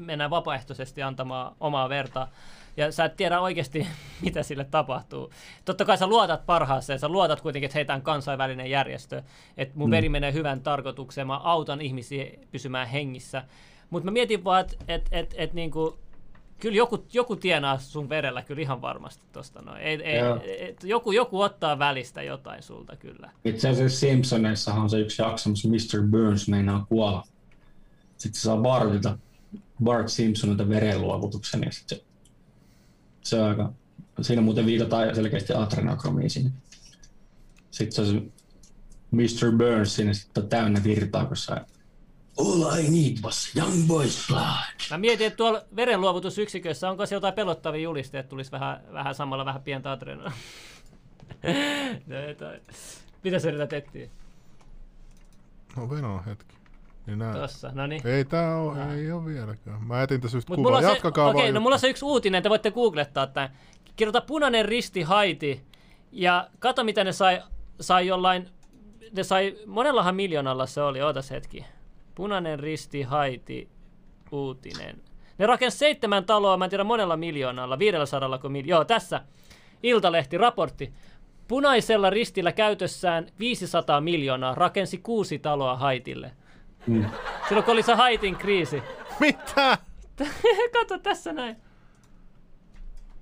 mennään 0.00 0.30
vapaaehtoisesti 0.30 1.02
antamaan 1.02 1.56
omaa 1.60 1.88
verta 1.88 2.28
ja 2.76 2.92
sä 2.92 3.04
et 3.04 3.16
tiedä 3.16 3.40
oikeasti, 3.40 3.86
mitä 4.24 4.42
sille 4.42 4.64
tapahtuu. 4.64 5.30
Totta 5.64 5.84
kai 5.84 5.98
sä 5.98 6.06
luotat 6.06 6.46
parhaaseen, 6.46 6.98
sä 6.98 7.08
luotat 7.08 7.40
kuitenkin, 7.40 7.66
että 7.66 7.78
heitä 7.78 7.94
on 7.94 8.02
kansainvälinen 8.02 8.70
järjestö, 8.70 9.22
että 9.56 9.78
mun 9.78 9.88
mm. 9.88 9.90
veri 9.90 10.08
menee 10.08 10.32
hyvän 10.32 10.60
tarkoitukseen, 10.60 11.26
mä 11.26 11.36
autan 11.36 11.80
ihmisiä 11.80 12.26
pysymään 12.50 12.88
hengissä. 12.88 13.44
Mutta 13.90 14.04
mä 14.04 14.10
mietin 14.10 14.44
vaan, 14.44 14.60
että 14.60 14.76
et, 14.88 15.08
et, 15.12 15.34
et, 15.38 15.52
niinku, 15.52 15.98
Kyllä 16.60 16.76
joku, 16.76 17.04
joku 17.12 17.36
tienaa 17.36 17.78
sun 17.78 18.08
verellä 18.08 18.42
kyllä 18.42 18.62
ihan 18.62 18.82
varmasti 18.82 19.24
tosta 19.32 19.62
noin. 19.62 19.80
Ei, 19.80 20.02
ei, 20.02 20.18
ei, 20.44 20.76
joku, 20.82 21.12
joku 21.12 21.40
ottaa 21.40 21.78
välistä 21.78 22.22
jotain 22.22 22.62
sulta 22.62 22.96
kyllä. 22.96 23.30
Itse 23.44 23.68
asiassa 23.68 23.98
Simpsoneissahan 23.98 24.82
on 24.82 24.90
se 24.90 24.98
yksi 24.98 25.22
jakso, 25.22 25.50
missä 25.50 25.68
Mr. 25.68 26.06
Burns 26.08 26.48
meinaa 26.48 26.86
kuolla. 26.88 27.24
Sitten 28.16 28.40
se 28.40 28.44
saa 28.44 28.56
Bartilta, 28.56 29.18
Bart 29.84 30.08
Simpsonilta 30.08 30.68
verenluovutuksen 30.68 31.62
ja 31.62 31.72
sitten 31.72 31.98
se, 31.98 32.04
se 33.22 33.40
on 33.40 33.48
aika, 33.48 33.72
siinä 34.20 34.42
muuten 34.42 34.66
viitataan 34.66 35.14
selkeästi 35.14 35.52
adrenokromiin 35.52 36.30
sinne. 36.30 36.50
Sitten 37.70 37.92
se 37.92 38.00
on 38.00 38.08
se 38.08 38.22
Mr. 39.10 39.52
Burns 39.56 39.96
sinne 39.96 40.14
sitten 40.14 40.42
on 40.42 40.48
täynnä 40.48 40.84
virtaa, 40.84 41.24
kun 41.24 41.36
se 41.36 41.52
All 42.38 42.78
I 42.78 42.90
need 42.90 43.22
was 43.22 43.56
young 43.56 43.88
boy's 43.88 44.26
blood. 44.28 44.90
Mä 44.90 44.98
mietin, 44.98 45.26
että 45.26 45.36
tuolla 45.36 45.62
verenluovutusyksikössä 45.76 46.90
onko 46.90 47.06
se 47.06 47.14
jotain 47.14 47.34
pelottavia 47.34 47.82
julisteita, 47.82 48.20
että 48.20 48.30
tulisi 48.30 48.52
vähän, 48.52 48.80
vähän 48.92 49.14
samalla 49.14 49.44
vähän 49.44 49.62
pientä 49.62 49.92
adrenaa. 49.92 50.32
no. 52.06 52.16
Mitä 53.24 53.38
sä 53.38 53.48
yrität 53.48 53.72
etsiä? 53.72 54.08
No 55.76 55.90
Venom 55.90 56.24
hetki. 56.24 56.59
Niin 57.10 57.18
nää. 57.18 57.34
Tossa, 57.34 57.70
no 57.74 57.86
niin. 57.86 58.06
Ei 58.06 58.24
tää 58.24 58.56
oo, 58.56 58.76
ei 58.96 59.12
oo 59.12 59.24
vieläkään. 59.24 59.84
Mä 59.84 60.02
etin 60.02 60.20
tässä 60.20 60.36
just 60.36 60.48
Mut 60.48 60.56
kuvaa. 60.56 60.82
Jatkakaa 60.82 61.28
okei, 61.28 61.42
vaan. 61.42 61.54
no 61.54 61.60
mulla 61.60 61.74
on 61.74 61.80
se 61.80 61.88
yksi 61.88 62.04
uutinen, 62.04 62.42
te 62.42 62.48
voitte 62.48 62.70
googlettaa 62.70 63.26
tämän. 63.26 63.50
Kirjoita 63.96 64.20
punainen 64.20 64.64
risti 64.64 65.02
Haiti 65.02 65.64
ja 66.12 66.48
kato 66.58 66.84
mitä 66.84 67.04
ne 67.04 67.12
sai, 67.12 67.42
sai 67.80 68.06
jollain, 68.06 68.48
ne 69.16 69.24
sai, 69.24 69.56
monellahan 69.66 70.14
miljoonalla 70.14 70.66
se 70.66 70.82
oli, 70.82 71.02
ootas 71.02 71.30
hetki. 71.30 71.64
Punainen 72.14 72.60
risti 72.60 73.02
Haiti 73.02 73.68
uutinen. 74.32 75.02
Ne 75.38 75.46
rakensi 75.46 75.78
seitsemän 75.78 76.24
taloa, 76.24 76.56
mä 76.56 76.64
en 76.64 76.70
tiedä 76.70 76.84
monella 76.84 77.16
miljoonalla, 77.16 77.78
500 77.78 78.38
kun 78.38 78.52
mil... 78.52 78.68
Joo, 78.68 78.84
tässä. 78.84 79.20
Iltalehti, 79.82 80.38
raportti. 80.38 80.92
Punaisella 81.48 82.10
ristillä 82.10 82.52
käytössään 82.52 83.26
500 83.38 84.00
miljoonaa 84.00 84.54
rakensi 84.54 84.98
kuusi 84.98 85.38
taloa 85.38 85.76
Haitille. 85.76 86.32
Mm. 86.86 87.04
Silloin 87.48 87.64
kun 87.64 87.72
oli 87.72 87.82
se 87.82 87.94
Haitin 87.94 88.36
kriisi. 88.36 88.82
Mitä? 89.20 89.78
Kato 90.78 90.98
tässä 90.98 91.32
näin. 91.32 91.56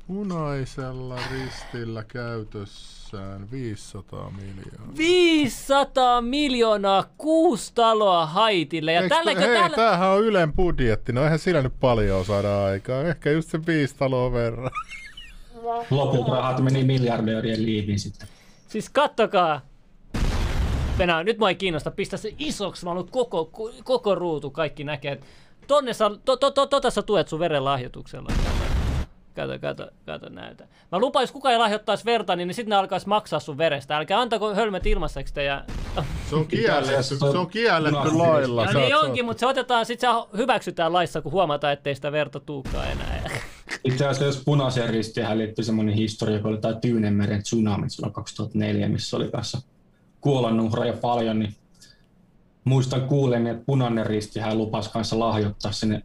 Punaisella 0.07 1.19
ristillä 1.33 2.05
käytössään 2.05 3.51
500 3.51 4.31
miljoonaa. 4.31 4.97
500 4.97 6.21
miljoonaa, 6.21 7.05
kuusi 7.19 7.73
taloa 7.75 8.27
Haitille. 8.27 8.93
Ja 8.93 9.01
Eiks 9.01 9.17
tälläkö 9.17 9.41
hei, 9.41 9.57
tällä... 9.57 9.77
tämähän 9.77 10.09
on 10.09 10.25
Ylen 10.25 10.53
budjetti. 10.53 11.13
No 11.13 11.25
eihän 11.25 11.39
sillä 11.39 11.63
nyt 11.63 11.81
paljon 11.81 12.25
saada 12.25 12.65
aikaa. 12.65 13.03
Ehkä 13.03 13.31
just 13.31 13.51
se 13.51 13.67
viisi 13.67 13.97
taloa 13.99 14.33
verran. 14.33 14.71
Loput 15.91 16.29
rahat 16.29 16.61
meni 16.61 16.85
miljardöörien 16.85 17.67
liiviin 17.67 17.99
sitten. 17.99 18.29
Siis 18.69 18.91
kattokaa. 18.91 19.61
Venä, 20.99 21.25
nyt 21.25 21.39
mua 21.39 21.49
ei 21.49 21.55
kiinnosta, 21.55 21.91
pistä 21.91 22.17
se 22.17 22.35
isoksi, 22.39 22.85
mä 22.85 22.91
haluan 22.91 23.09
koko, 23.09 23.51
koko 23.85 24.15
ruutu, 24.15 24.51
kaikki 24.51 24.85
näkee. 24.85 25.21
Tonne 25.67 25.93
sä, 25.93 26.11
to, 26.25 26.37
to, 26.37 26.51
to, 26.51 26.67
tota 26.67 26.91
sä 26.91 27.03
tuet 27.03 27.29
sun 27.29 27.41
verenlahjoituksella. 27.41 28.33
Kato, 29.37 29.59
kato, 29.59 29.91
kato, 30.07 30.29
näytä. 30.29 30.67
Mä 30.93 30.99
lupaan, 30.99 31.23
jos 31.23 31.33
kukaan 31.33 31.53
ei 31.53 31.59
lahjoittaisi 31.59 32.05
verta, 32.05 32.37
niin 32.37 32.55
sitten 32.55 32.71
ne 32.71 32.77
alkais 32.77 33.07
maksaa 33.07 33.41
sun 33.41 33.59
verestä. 33.59 33.97
Älkää 33.97 34.21
antako 34.21 34.55
hölmöt 34.55 34.87
ilmaiseksi 34.87 35.35
teidän... 35.35 35.65
Se 36.31 36.37
on 36.37 36.47
kielletty, 36.47 37.17
se 37.19 37.25
on 37.25 37.51
kielletty 37.51 38.13
lailla. 38.13 38.65
No 38.65 38.81
niin 38.81 38.97
onkin, 38.97 39.25
mutta 39.25 39.41
se 39.41 39.47
otetaan, 39.47 39.87
sit 39.87 40.01
se 40.01 40.07
hyväksytään 40.37 40.93
laissa, 40.93 41.23
kun 41.23 41.33
huomataan, 41.33 41.73
ettei 41.73 41.95
sitä 41.95 42.13
verta 42.13 42.41
tuukaan 42.41 42.91
enää. 42.91 43.31
Itse 43.85 44.07
asiassa 44.07 44.43
punaisen 44.45 44.91
ristiin 44.91 45.39
liittyy 45.39 45.65
semmoinen 45.65 45.95
historia, 45.95 46.39
kun 46.39 46.51
oli 46.51 46.59
tämä 46.59 46.75
Tyynemeren 46.75 47.43
tsunami 47.43 47.91
silloin 47.91 48.13
2004, 48.13 48.89
missä 48.89 49.17
oli 49.17 49.29
kanssa 49.29 49.59
kuolonuhraja 50.21 50.93
paljon, 50.93 51.39
niin 51.39 51.55
muistan 52.65 53.09
kuulen, 53.09 53.47
että 53.47 53.65
punainen 53.67 54.07
risti 54.07 54.41
hän 54.41 54.59
lupasi 54.59 54.91
kanssa 54.91 55.19
lahjoittaa 55.19 55.73
sinne 55.73 56.03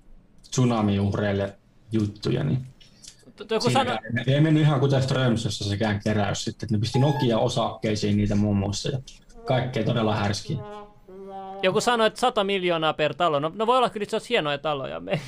tsunami-uhreille 0.51 1.55
juttuja, 1.91 2.43
niin 2.43 2.67
Joku 3.49 3.69
sano, 3.69 3.97
ei 4.27 4.41
mennyt 4.41 4.63
ihan 4.63 4.79
kuten 4.79 5.03
Strömsössä 5.03 5.69
sekään 5.69 5.99
keräys 6.03 6.43
sitten, 6.43 6.65
että 6.65 6.75
ne 6.75 6.79
pisti 6.79 6.99
Nokia-osakkeisiin 6.99 8.17
niitä 8.17 8.35
muun 8.35 8.57
muassa 8.57 8.89
ja 8.89 8.99
kaikkea 9.45 9.83
todella 9.83 10.15
härskiä. 10.15 10.57
Joku 11.63 11.81
sanoi, 11.81 12.07
että 12.07 12.19
100 12.19 12.43
miljoonaa 12.43 12.93
per 12.93 13.15
talo. 13.15 13.39
No, 13.39 13.51
no 13.55 13.67
voi 13.67 13.77
olla 13.77 13.89
kyllä, 13.89 14.03
että 14.03 14.11
se 14.11 14.15
olisi 14.15 14.29
hienoja 14.29 14.57
taloja. 14.57 14.99
Me... 14.99 15.21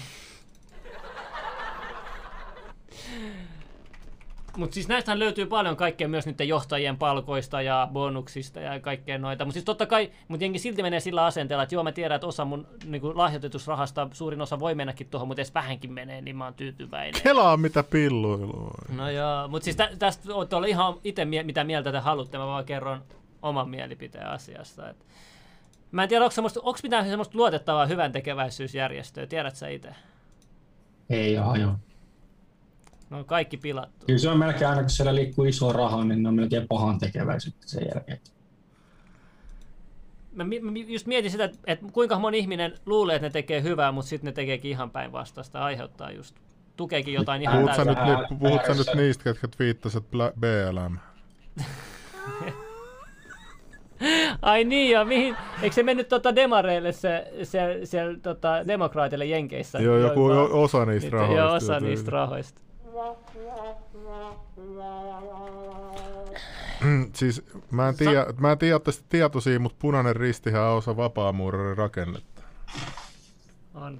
Mutta 4.57 4.73
siis 4.73 4.87
näistähän 4.87 5.19
löytyy 5.19 5.45
paljon 5.45 5.75
kaikkea 5.75 6.07
myös 6.07 6.25
niiden 6.25 6.47
johtajien 6.47 6.97
palkoista 6.97 7.61
ja 7.61 7.87
bonuksista 7.93 8.59
ja 8.59 8.79
kaikkea 8.79 9.17
noita. 9.17 9.45
Mutta 9.45 9.53
siis 9.53 9.65
totta 9.65 9.85
kai, 9.85 10.11
mutta 10.27 10.43
jengi 10.43 10.59
silti 10.59 10.81
menee 10.81 10.99
sillä 10.99 11.25
asenteella, 11.25 11.63
että 11.63 11.75
joo 11.75 11.83
mä 11.83 11.91
tiedän, 11.91 12.15
että 12.15 12.27
osa 12.27 12.45
mun 12.45 12.67
niin 12.85 13.17
lahjoitetusrahasta, 13.17 14.09
suurin 14.13 14.41
osa 14.41 14.59
voi 14.59 14.75
mennäkin 14.75 15.07
tuohon, 15.07 15.27
mutta 15.27 15.41
edes 15.41 15.53
vähänkin 15.53 15.93
menee, 15.93 16.21
niin 16.21 16.35
mä 16.35 16.43
oon 16.43 16.53
tyytyväinen. 16.53 17.21
Kelaa 17.23 17.57
mitä 17.57 17.83
pilluilua. 17.83 18.71
No 18.95 19.09
joo, 19.09 19.47
mutta 19.47 19.63
siis 19.63 19.75
tä, 19.75 19.89
tästä 19.99 20.33
voitte 20.33 20.55
olla 20.55 20.67
ihan 20.67 20.95
itse 21.03 21.25
mie- 21.25 21.43
mitä 21.43 21.63
mieltä 21.63 21.91
te 21.91 21.99
haluatte, 21.99 22.37
mä 22.37 22.45
vaan 22.45 22.65
kerron 22.65 23.03
oman 23.41 23.69
mielipiteen 23.69 24.27
asiasta. 24.27 24.89
Et 24.89 25.05
mä 25.91 26.03
en 26.03 26.09
tiedä, 26.09 26.25
onko, 26.25 26.31
semmoista, 26.31 26.59
onko 26.63 26.79
mitään 26.83 27.05
semmoista 27.05 27.37
luotettavaa 27.37 27.85
hyvän 27.85 28.11
tekeväisyysjärjestöä, 28.11 29.27
tiedät 29.27 29.55
sä 29.55 29.67
itse? 29.67 29.95
Ei 31.09 31.33
joo, 31.33 31.55
joo. 31.55 31.75
Ne 33.09 33.17
on 33.17 33.25
kaikki 33.25 33.57
pilattu. 33.57 34.05
Kyllä 34.05 34.19
se 34.19 34.29
on 34.29 34.39
melkein 34.39 34.67
aina, 34.69 34.81
kun 34.81 34.89
siellä 34.89 35.15
liikkuu 35.15 35.45
iso 35.45 35.71
raha, 35.73 36.03
niin 36.03 36.23
ne 36.23 36.29
on 36.29 36.35
melkein 36.35 36.67
pahan 36.67 36.99
tekeväisyyttä 36.99 37.67
sen 37.67 37.83
jälkeen. 37.95 38.19
Mä, 40.35 40.43
mi- 40.43 40.59
mä 40.59 40.71
just 40.87 41.07
mietin 41.07 41.31
sitä, 41.31 41.43
että, 41.43 41.57
että 41.67 41.85
kuinka 41.91 42.19
moni 42.19 42.37
ihminen 42.39 42.73
luulee, 42.85 43.15
että 43.15 43.25
ne 43.27 43.31
tekee 43.31 43.63
hyvää, 43.63 43.91
mutta 43.91 44.09
sitten 44.09 44.25
ne 44.25 44.31
tekeekin 44.31 44.71
ihan 44.71 44.91
päinvastaista, 44.91 45.59
aiheuttaa 45.59 46.11
just, 46.11 46.35
tukeekin 46.77 47.13
jotain 47.13 47.41
ihan 47.41 47.57
Puhut 47.59 47.75
sä, 47.75 47.85
täysin. 47.85 48.03
nyt, 48.19 48.29
nyt, 48.29 48.39
puhut 48.39 48.61
sä 48.67 48.73
nyt 48.73 48.87
niistä, 48.95 49.23
ketkä 49.23 49.47
twiittasit 49.47 50.03
BLM? 50.39 50.97
Ai 54.41 54.63
niin 54.63 54.91
joo, 54.91 55.05
mihin, 55.05 55.35
eikö 55.61 55.73
se 55.75 55.83
mennyt 55.83 56.09
tota 56.09 56.35
demareille 56.35 56.91
se, 56.91 57.31
se, 57.43 57.79
se 57.83 57.99
tota, 58.21 58.67
demokraatille 58.67 59.25
Jenkeissä? 59.25 59.79
Joo, 59.79 59.97
joku 59.97 60.29
jo- 60.31 60.49
osa 60.61 60.85
niistä 60.85 61.05
Niitä- 61.07 61.17
rahoista. 61.17 61.41
Joo, 61.41 61.53
osa 61.53 61.79
niistä 61.79 62.11
rahoista. 62.11 62.61
Siis 67.13 67.43
mä 67.71 67.87
en 67.89 67.95
tiedä, 67.97 68.25
mä 68.39 68.51
en 68.51 68.57
tiedä 68.57 68.79
tästä 68.79 69.05
tietoisia, 69.09 69.59
mutta 69.59 69.77
punainen 69.79 70.15
ristihän 70.15 70.61
on 70.61 70.77
osa 70.77 70.97
vapaamuurarin 70.97 71.77
rakennetta. 71.77 72.41
On. 73.73 73.99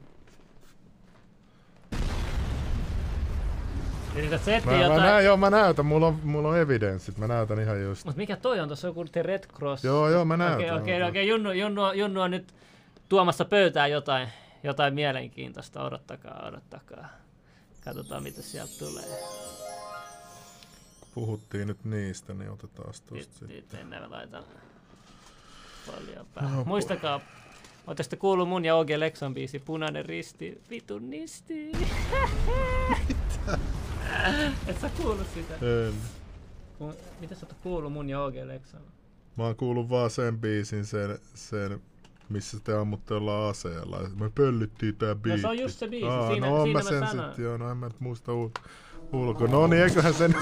Yrität 4.15 4.41
Mä, 4.45 4.55
etsiä 4.55 4.71
mä, 4.71 4.81
jotain. 4.81 5.01
näen, 5.01 5.25
joo, 5.25 5.37
mä 5.37 5.49
näytän, 5.49 5.85
mulla 5.85 6.07
on, 6.07 6.19
mulla 6.23 6.49
on 6.49 6.57
evidenssit, 6.57 7.17
mä 7.17 7.27
näytän 7.27 7.59
ihan 7.59 7.81
just. 7.83 8.05
Mut 8.05 8.15
mikä 8.15 8.35
toi 8.35 8.59
on 8.59 8.67
tuossa 8.69 8.87
joku 8.87 9.05
The 9.05 9.23
Red 9.23 9.43
Cross? 9.55 9.83
Joo, 9.83 10.09
joo, 10.09 10.25
mä 10.25 10.33
Okei, 10.33 10.47
näytän. 10.47 10.81
okei, 10.81 11.03
okei. 11.03 11.27
Junnu, 11.27 11.51
Junnu, 11.51 11.83
on- 11.83 11.97
Junnu 11.97 12.21
on 12.21 12.31
nyt 12.31 12.53
tuomassa 13.09 13.45
pöytään 13.45 13.91
jotain, 13.91 14.29
jotain 14.63 14.93
mielenkiintoista. 14.93 15.83
Odottakaa, 15.83 16.45
odottakaa. 16.47 17.07
Katsotaan 17.85 18.23
mitä 18.23 18.41
sieltä 18.41 18.73
tulee. 18.79 19.19
Puhuttiin 21.13 21.67
nyt 21.67 21.85
niistä, 21.85 22.33
niin 22.33 22.49
otetaan 22.49 22.87
Nyt, 22.87 23.05
tosta 23.05 23.39
sitten. 23.39 23.47
nyt 23.47 23.73
ennen 23.73 24.11
laitan 24.11 24.43
paljon 25.87 26.25
päähän. 26.33 26.67
Muistakaa, 26.67 27.21
Ootte 27.87 28.03
sitten 28.03 28.19
kuullut 28.19 28.49
mun 28.49 28.65
ja 28.65 28.75
OG 28.75 28.89
Lexon 28.97 29.33
biisi 29.33 29.59
Punainen 29.59 30.05
risti, 30.05 30.61
vitun 30.69 31.09
nisti. 31.09 31.71
Et 34.67 34.81
sä 34.81 34.89
kuullut 34.97 35.27
sitä? 35.33 35.53
En. 35.53 35.93
Mitä 37.19 37.35
sä 37.35 37.45
oot 37.45 37.55
kuullut 37.63 37.93
mun 37.93 38.09
ja 38.09 38.23
OG 38.23 38.35
Lexon? 38.43 38.81
Mä 39.35 39.43
oon 39.43 39.55
kuullut 39.55 39.89
vaan 39.89 40.09
sen 40.09 40.39
biisin, 40.39 40.85
sen, 40.85 41.19
sen 41.33 41.81
missä 42.29 42.57
te 42.63 42.73
ammutte 42.77 43.13
olla 43.13 43.49
aseella. 43.49 43.99
Me 44.19 44.29
pöllyttiin 44.29 44.95
tää 44.95 45.15
biitti. 45.15 45.41
No 45.41 45.41
se 45.41 45.47
on 45.47 45.59
just 45.59 45.79
se 45.79 45.87
biisi, 45.87 46.07
Aa, 46.07 46.27
siinä- 46.31 46.47
no 46.49 46.63
siinä 46.63 46.79
mä 46.79 46.83
mä 46.83 46.89
sen 46.89 47.07
sanoin. 47.07 47.29
sit, 47.35 47.43
joo, 47.43 47.57
no 47.57 47.71
en 47.71 47.77
mä 47.77 47.85
nyt 47.87 47.99
muista 47.99 48.31
ul- 48.31 48.69
ulkoa. 49.13 49.47
No 49.47 49.67
niin, 49.67 49.83
eiköhän 49.83 50.13
sen... 50.13 50.35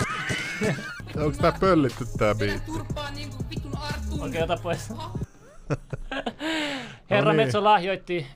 Onks 1.26 1.38
tää 1.38 1.52
pöllitty 1.60 2.06
tää 2.18 2.36
biitti? 2.36 2.72
Okei, 4.20 4.42
ota 4.44 4.58
pois. 4.64 4.90
Herra 7.10 7.32
niin. 7.32 7.36
Metso 7.46 7.64
lahjoitti 7.64 8.28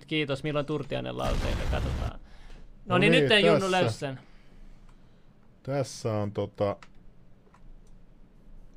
5,50, 0.00 0.04
kiitos. 0.06 0.42
Milloin 0.42 0.66
Turtiainen 0.66 1.18
lauteille, 1.18 1.62
katsotaan. 1.70 2.10
No, 2.10 2.18
No 2.86 2.98
niin, 2.98 3.12
niin, 3.12 3.22
nyt 3.22 3.32
ei 3.32 3.46
Junnu 3.46 3.60
tässä. 3.60 3.80
löysi 3.80 3.98
sen. 3.98 4.20
Tässä 5.62 6.12
on 6.12 6.32
tota... 6.32 6.76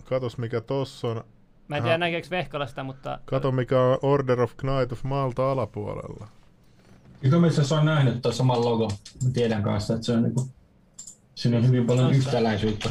Katos 0.06 0.38
mikä 0.38 0.62
tossa 0.62 1.08
on. 1.08 1.24
Mä 1.68 1.76
en 1.77 1.81
Aha. 1.81 1.88
tiedä 1.88 1.98
näkeekö 1.98 2.27
Vehkola 2.30 2.68
sitä, 2.68 2.84
mutta... 2.84 3.19
Kato 3.26 3.52
mikä 3.52 3.81
on 3.81 3.98
Order 4.02 4.41
of 4.41 4.53
Knight 4.57 4.91
of 4.91 5.03
Malta 5.03 5.52
alapuolella. 5.52 6.27
Kyllä 7.22 7.40
mä 7.40 7.48
itse 7.48 7.76
on 7.76 7.85
nähnyt 7.85 8.22
tuon 8.22 8.34
saman 8.34 8.65
logo. 8.65 8.88
Mä 9.23 9.30
tiedän 9.34 9.64
kanssa, 9.64 9.94
että 9.94 10.06
se 10.06 10.14
on 10.14 10.23
niinku, 10.23 10.48
siinä 11.35 11.57
on 11.57 11.68
hyvin 11.68 11.85
paljon 11.85 12.14
yhtäläisyyttä. 12.14 12.90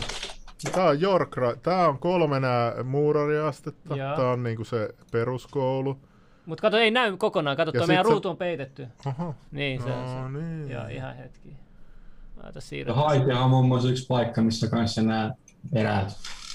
Tää 0.72 0.84
on 0.84 1.02
York, 1.02 1.36
tää 1.62 1.88
on 1.88 1.98
kolme 1.98 2.40
nää 2.40 2.82
muurariastetta. 2.84 3.96
Joo. 3.96 4.16
Tää 4.16 4.30
on 4.30 4.42
niinku 4.42 4.64
se 4.64 4.88
peruskoulu. 5.12 5.98
Mut 6.46 6.60
kato, 6.60 6.76
ei 6.76 6.90
näy 6.90 7.16
kokonaan. 7.16 7.56
Kato, 7.56 7.72
tuo 7.72 7.86
meidän 7.86 8.04
se- 8.06 8.10
ruutu 8.10 8.28
on 8.28 8.36
peitetty. 8.36 8.86
Oho. 9.06 9.34
Niin, 9.50 9.82
se, 9.82 9.88
No 9.88 10.06
se. 10.32 10.38
niin. 10.38 10.70
Joo, 10.70 10.86
ihan 10.86 11.16
hetki. 11.16 11.56
Laita 12.42 12.56
Ja 12.58 12.60
siirrä. 12.62 12.94
Haitihan 12.94 13.42
on 13.42 13.50
muun 13.50 13.68
muassa 13.68 13.88
yksi 13.90 14.06
paikka, 14.06 14.42
missä 14.42 14.68
kanssa 14.70 15.02
nämä 15.02 15.30
eräät 15.72 16.08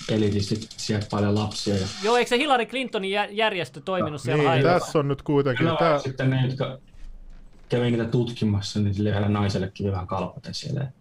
elitistit 0.10 0.68
sieltä 0.78 1.08
paljon 1.12 1.36
lapsia. 1.36 1.76
Ja 1.76 1.88
Joo, 2.04 2.18
eikö 2.18 2.30
se 2.30 2.38
Hillary 2.38 2.66
Clintonin 2.66 3.12
jä- 3.12 3.30
järjestö 3.32 3.82
toiminut 3.82 4.22
siellä 4.22 4.54
Niin, 4.54 4.64
tässä 4.64 5.00
on 5.00 5.08
nyt 5.08 5.22
kuitenkin. 5.22 5.68
Tää, 5.80 6.00
sitten 6.00 6.30
ne, 6.30 6.46
jotka 6.46 6.78
kävi 7.70 7.92
niitä 7.92 8.06
tutkimassa, 8.06 8.80
niin 8.80 8.94
sille 8.94 9.10
yhdelle 9.10 9.30
naisellekin 9.30 9.86
oli 9.86 9.92
vähän 9.92 10.08
kalpate 10.08 10.54
siellä. 10.54 10.92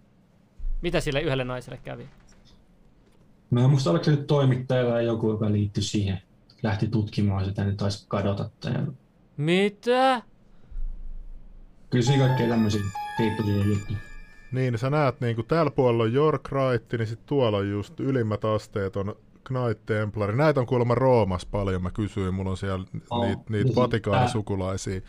Mitä 0.82 1.00
sille 1.00 1.20
yhdelle 1.20 1.44
naiselle 1.44 1.78
kävi? 1.84 2.06
Mä 3.50 3.64
en 3.64 3.70
muista, 3.70 3.90
oliko 3.90 4.04
se 4.04 4.10
nyt 4.10 4.26
toimittaja 4.26 4.90
tai 4.90 5.04
joku, 5.04 5.30
joka 5.30 5.52
liittyi 5.52 5.82
siihen. 5.82 6.22
Lähti 6.62 6.88
tutkimaan 6.88 7.44
sitä, 7.44 7.64
niin 7.64 7.76
taisi 7.76 8.04
kadota. 8.08 8.50
Tai... 8.60 8.72
Mitä? 9.36 10.22
Kyllä 11.90 12.04
siinä 12.04 12.26
kaikkea 12.26 12.48
tämmöisiä 12.48 12.80
riippuvia 13.18 13.64
juttuja. 13.64 14.05
Niin, 14.56 14.78
sä 14.78 14.90
näet 14.90 15.20
niinku 15.20 15.42
täällä 15.42 15.70
puolella 15.70 16.02
on 16.02 16.14
York 16.14 16.48
Rite, 16.52 16.96
niin 16.96 17.08
sit 17.08 17.26
tuolla 17.26 17.58
on 17.58 17.70
just 17.70 18.00
ylimmät 18.00 18.44
asteet 18.44 18.96
on 18.96 19.16
Knight 19.44 19.86
Templari. 19.86 20.36
Näitä 20.36 20.60
on 20.60 20.66
kuulemma 20.66 20.94
Roomas 20.94 21.46
paljon, 21.46 21.82
mä 21.82 21.90
kysyin, 21.90 22.34
mulla 22.34 22.50
on 22.50 22.56
siellä 22.56 22.84
Oo. 23.10 23.24
niitä 23.24 23.42
niit 23.48 23.76
Vatikaanisukulaisia. 23.76 25.00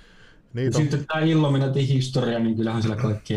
Niitä 0.53 0.78
on, 0.78 0.84
sitten 0.84 1.06
tämä 1.07 1.22
Illuminatin 1.22 1.88
historia, 1.88 2.40
niin 2.40 2.56
kyllähän 2.56 2.82
siellä 2.82 3.02
kaikki 3.02 3.34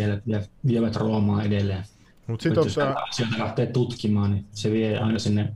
vievät 0.67 0.97
Roomaa 0.97 1.43
edelleen. 1.43 1.85
mut 2.27 2.41
Sit 2.41 2.51
sit 2.51 2.59
on 2.59 2.67
jos 2.67 2.75
tää, 2.75 2.95
sieltä 3.11 3.39
lähtee 3.39 3.67
tutkimaan, 3.67 4.31
niin 4.31 4.45
se 4.53 4.71
vie 4.71 4.99
aina 4.99 5.19
sinne 5.19 5.55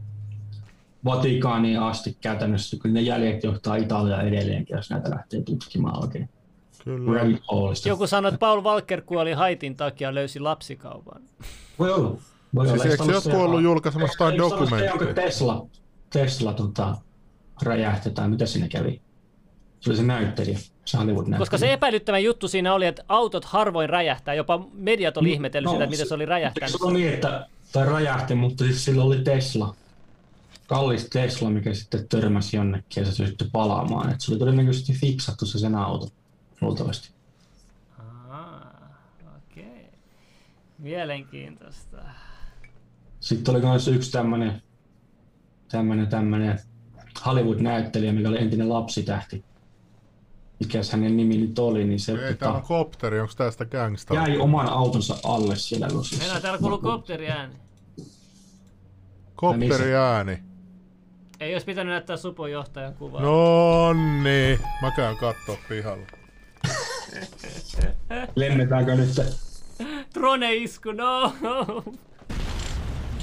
Vatikaaniin 1.04 1.80
asti 1.80 2.16
käytännössä, 2.20 2.76
kun 2.82 2.92
ne 2.92 3.00
jäljet 3.00 3.44
johtaa 3.44 3.76
Italiaa 3.76 4.22
edelleenkin, 4.22 4.76
jos 4.76 4.90
näitä 4.90 5.10
lähtee 5.10 5.42
tutkimaan 5.42 6.04
oikein. 6.04 6.28
Kyllä. 6.84 7.20
Joku 7.86 8.06
sanoi, 8.06 8.28
että 8.28 8.38
Paul 8.38 8.62
Walker 8.62 9.00
kuoli 9.00 9.32
Haitin 9.32 9.76
takia 9.76 10.08
ja 10.08 10.14
löysi 10.14 10.40
lapsikaupan. 10.40 11.22
Voi 11.78 11.92
olla. 11.92 12.16
Voi 12.54 12.66
Siis 12.66 12.80
olla. 12.80 12.90
eikö 12.90 13.12
jotkut 13.12 13.34
ollut 13.34 13.62
julkaisemassa 13.62 14.24
jotain 14.24 14.38
dokumentteja? 14.38 15.14
Tesla, 15.14 15.66
Tesla 16.10 16.52
tota, 16.52 16.96
räjähti 17.62 18.10
tai 18.10 18.28
mitä 18.28 18.46
siinä 18.46 18.68
kävi? 18.68 19.00
Se 19.80 19.90
oli 19.90 19.96
se 19.96 20.02
näyttelijä, 20.02 20.58
se 20.84 20.96
Hollywood 20.96 21.22
näyttelijä. 21.22 21.38
Koska 21.38 21.58
se 21.58 21.72
epäilyttävä 21.72 22.18
juttu 22.18 22.48
siinä 22.48 22.74
oli, 22.74 22.86
että 22.86 23.04
autot 23.08 23.44
harvoin 23.44 23.90
räjähtää. 23.90 24.34
Jopa 24.34 24.66
mediat 24.72 25.16
oli 25.16 25.32
ihmetellyt 25.32 25.70
sitä, 25.70 25.84
että 25.84 25.90
miten 25.90 26.08
se 26.08 26.14
oli 26.14 26.26
räjähtänyt. 26.26 26.70
Se 26.70 26.84
oli 26.84 26.92
niin, 26.92 27.14
että 27.14 27.46
tai 27.72 27.86
räjähti, 27.86 28.34
mutta 28.34 28.64
siis 28.64 28.84
sillä 28.84 29.04
oli 29.04 29.18
Tesla. 29.18 29.74
Kallis 30.66 31.08
Tesla, 31.10 31.50
mikä 31.50 31.74
sitten 31.74 32.08
törmäsi 32.08 32.56
jonnekin 32.56 33.00
ja 33.00 33.04
se 33.04 33.12
syttyi 33.12 33.48
palaamaan. 33.52 34.12
Et 34.12 34.20
se 34.20 34.32
oli 34.32 34.38
todennäköisesti 34.38 34.92
fiksattu 34.92 35.46
se 35.46 35.58
sen 35.58 35.74
auto, 35.74 36.08
luultavasti. 36.64 37.10
Aa, 38.28 38.94
okei. 39.36 39.90
Mielenkiintoista. 40.78 41.96
Sitten 43.20 43.54
oli 43.54 43.62
myös 43.62 43.88
yksi 43.88 44.12
tämmönen, 44.12 44.62
tämmönen, 45.70 46.06
tämmönen 46.06 46.58
Hollywood-näyttelijä, 47.26 48.12
mikä 48.12 48.28
oli 48.28 48.42
entinen 48.42 48.68
lapsitähti. 48.68 49.44
Mikäs 50.60 50.92
hänen 50.92 51.16
nimi 51.16 51.36
nyt 51.36 51.58
oli, 51.58 51.84
niin 51.84 52.00
se 52.00 52.12
Ei, 52.12 52.18
täällä 52.18 52.56
on 52.56 52.62
tota, 52.62 52.68
kopteri, 52.68 53.20
onko 53.20 53.32
tästä 53.36 53.64
gangsta? 53.64 54.14
jäi 54.14 54.38
oman 54.38 54.66
autonsa 54.68 55.16
alle 55.24 55.56
siellä 55.56 55.88
losissa. 55.92 56.22
Mennään 56.22 56.42
täällä 56.42 56.58
kuuluu 56.58 56.78
kopteri 56.78 57.30
ääni. 57.30 57.54
Kopteri 59.34 59.94
ääni. 59.94 60.38
Ei 61.40 61.54
olisi 61.54 61.66
pitänyt 61.66 61.90
näyttää 61.90 62.16
supon 62.16 62.50
johtajan 62.50 62.94
kuvaa. 62.94 63.22
No 63.22 63.92
niin, 64.22 64.60
mä 64.82 64.90
käyn 64.96 65.16
kattoo 65.16 65.58
pihalla. 65.68 66.06
Lennetäänkö 68.36 68.94
nyt? 68.94 69.08
Drone-isku, 70.14 70.92
no! 70.92 71.32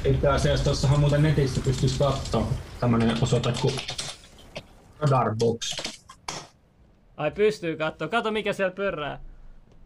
Itse 0.05 0.27
asiassa 0.27 0.63
tuossahan 0.65 0.99
muuten 0.99 1.23
netistä 1.23 1.61
pystyisi 1.63 1.99
katsoa 1.99 2.47
tämmönen 2.80 3.18
osoite 3.22 3.53
kuin 3.61 3.73
Radarbox. 4.99 5.76
Ai 7.18 7.31
pystyy 7.31 7.77
katsoa. 7.77 8.07
Kato 8.07 8.31
mikä 8.31 8.53
siellä 8.53 8.76
pörrää. 8.76 9.19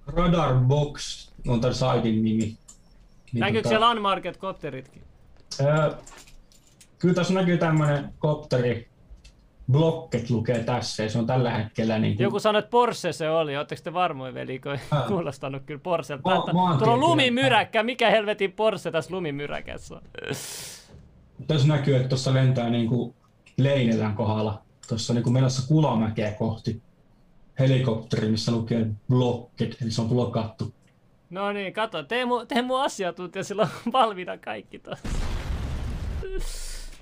Radarbox 0.08 1.30
on 1.48 1.62
tämän 1.62 1.76
saitin 1.76 2.24
nimi. 2.24 2.58
Niin 3.34 3.40
Näkyykö 3.40 3.70
siellä 3.70 3.92
Unmarket 3.92 4.38
kopteritkin? 4.38 5.04
Öö, 5.62 5.92
kyllä 7.00 7.14
tässä 7.14 7.34
näkyy 7.34 7.58
tämmönen 7.58 8.14
kopteri. 8.20 8.90
Blocket 9.72 10.30
lukee 10.30 10.64
tässä 10.64 11.04
ja 11.04 11.10
se 11.10 11.18
on 11.18 11.28
tällä 11.28 11.52
hetkellä 11.52 12.00
niin 12.00 12.16
kuin, 12.16 12.24
Joku 12.24 12.40
sanoi, 12.40 12.60
että 12.60 12.70
Porsche 12.70 13.14
se 13.14 13.30
oli. 13.30 13.58
Ootteko 13.58 13.82
te 13.84 13.94
varmoin, 13.94 14.34
veli? 14.34 14.60
Kun 14.60 14.80
Ää. 14.92 15.02
kuulostanut 15.08 15.64
kyllä 15.66 15.80
Porschelta. 15.84 16.30
Oon 16.30 16.78
Tuolla 16.78 16.94
on 16.94 17.00
lumimyräkkä. 17.00 17.84
Mikä 17.84 18.10
helvetin 18.10 18.52
Porsche 18.52 18.92
tässä 18.92 19.16
lumimyräkässä 19.16 19.96
on? 19.96 20.02
tässä 21.48 21.68
näkyy, 21.68 21.96
että 21.96 22.08
tuossa 22.10 22.34
lentää 22.34 22.70
niin 22.70 22.90
kuin 22.90 23.16
Leinelän 23.58 24.16
kohdalla. 24.16 24.62
Tuossa 24.88 25.14
niin 25.14 25.24
kuin 25.24 25.34
menossa 25.34 25.68
Kulamäkeä 25.68 26.32
kohti 26.32 26.82
helikopteri, 27.60 28.30
missä 28.30 28.52
lukee 28.52 28.88
Blocket, 29.10 29.82
eli 29.82 29.92
se 29.92 30.02
on 30.02 30.10
blokattu. 30.10 30.74
No 31.30 31.52
niin, 31.52 31.74
kato. 31.74 32.04
Teemu, 32.04 32.46
Teemu 32.46 32.76
asiantuntija, 32.76 33.44
sillä 33.44 33.62
on 33.62 33.92
valmiina 33.94 34.38
kaikki 34.38 34.80
tuossa. 34.80 35.10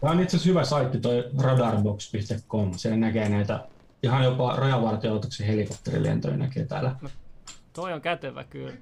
Tämä 0.03 0.13
on 0.13 0.19
itse 0.19 0.37
asiassa 0.37 0.49
hyvä 0.49 0.63
saitti 0.63 0.99
toi 0.99 1.23
radarbox.com. 1.41 2.73
Siellä 2.73 2.97
näkee 2.97 3.29
näitä 3.29 3.59
ihan 4.03 4.23
jopa 4.23 4.55
rajavartiolaitoksen 4.55 5.47
helikopterilentoja 5.47 6.37
näkee 6.37 6.65
täällä. 6.65 6.95
Toi 7.73 7.93
on 7.93 8.01
kätevä 8.01 8.43
kyllä. 8.43 8.73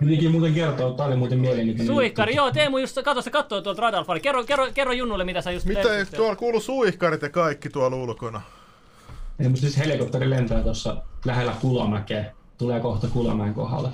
Pitikin 0.00 0.30
muuten 0.30 0.54
kertoa, 0.54 0.94
tää 0.94 1.06
oli 1.06 1.16
muuten 1.16 1.38
mielenkiintoinen. 1.38 1.94
Suihkari, 1.94 2.34
joo, 2.34 2.50
Teemu 2.50 2.78
just, 2.78 2.98
kato, 3.04 3.22
se 3.22 3.30
kattoo 3.30 3.60
tuolta 3.60 3.82
Radalfari. 3.82 4.20
Kerro, 4.20 4.44
kerro, 4.44 4.68
kerro 4.74 4.92
Junnulle, 4.92 5.24
mitä 5.24 5.40
sä 5.40 5.50
just 5.50 5.66
Mitä 5.66 5.82
teet 5.82 6.12
ei 6.12 6.16
tuolla 6.16 6.36
kuulu 6.36 6.60
suihkarit 6.60 7.22
ja 7.22 7.28
kaikki 7.28 7.70
tuolla 7.70 7.96
ulkona? 7.96 8.42
Ei, 9.38 9.48
mutta 9.48 9.60
siis 9.60 9.78
helikopteri 9.78 10.30
lentää 10.30 10.62
tuossa 10.62 10.96
lähellä 11.24 11.54
Kulamäkeä. 11.60 12.32
Tulee 12.58 12.80
kohta 12.80 13.08
Kulamäen 13.08 13.54
kohdalla. 13.54 13.92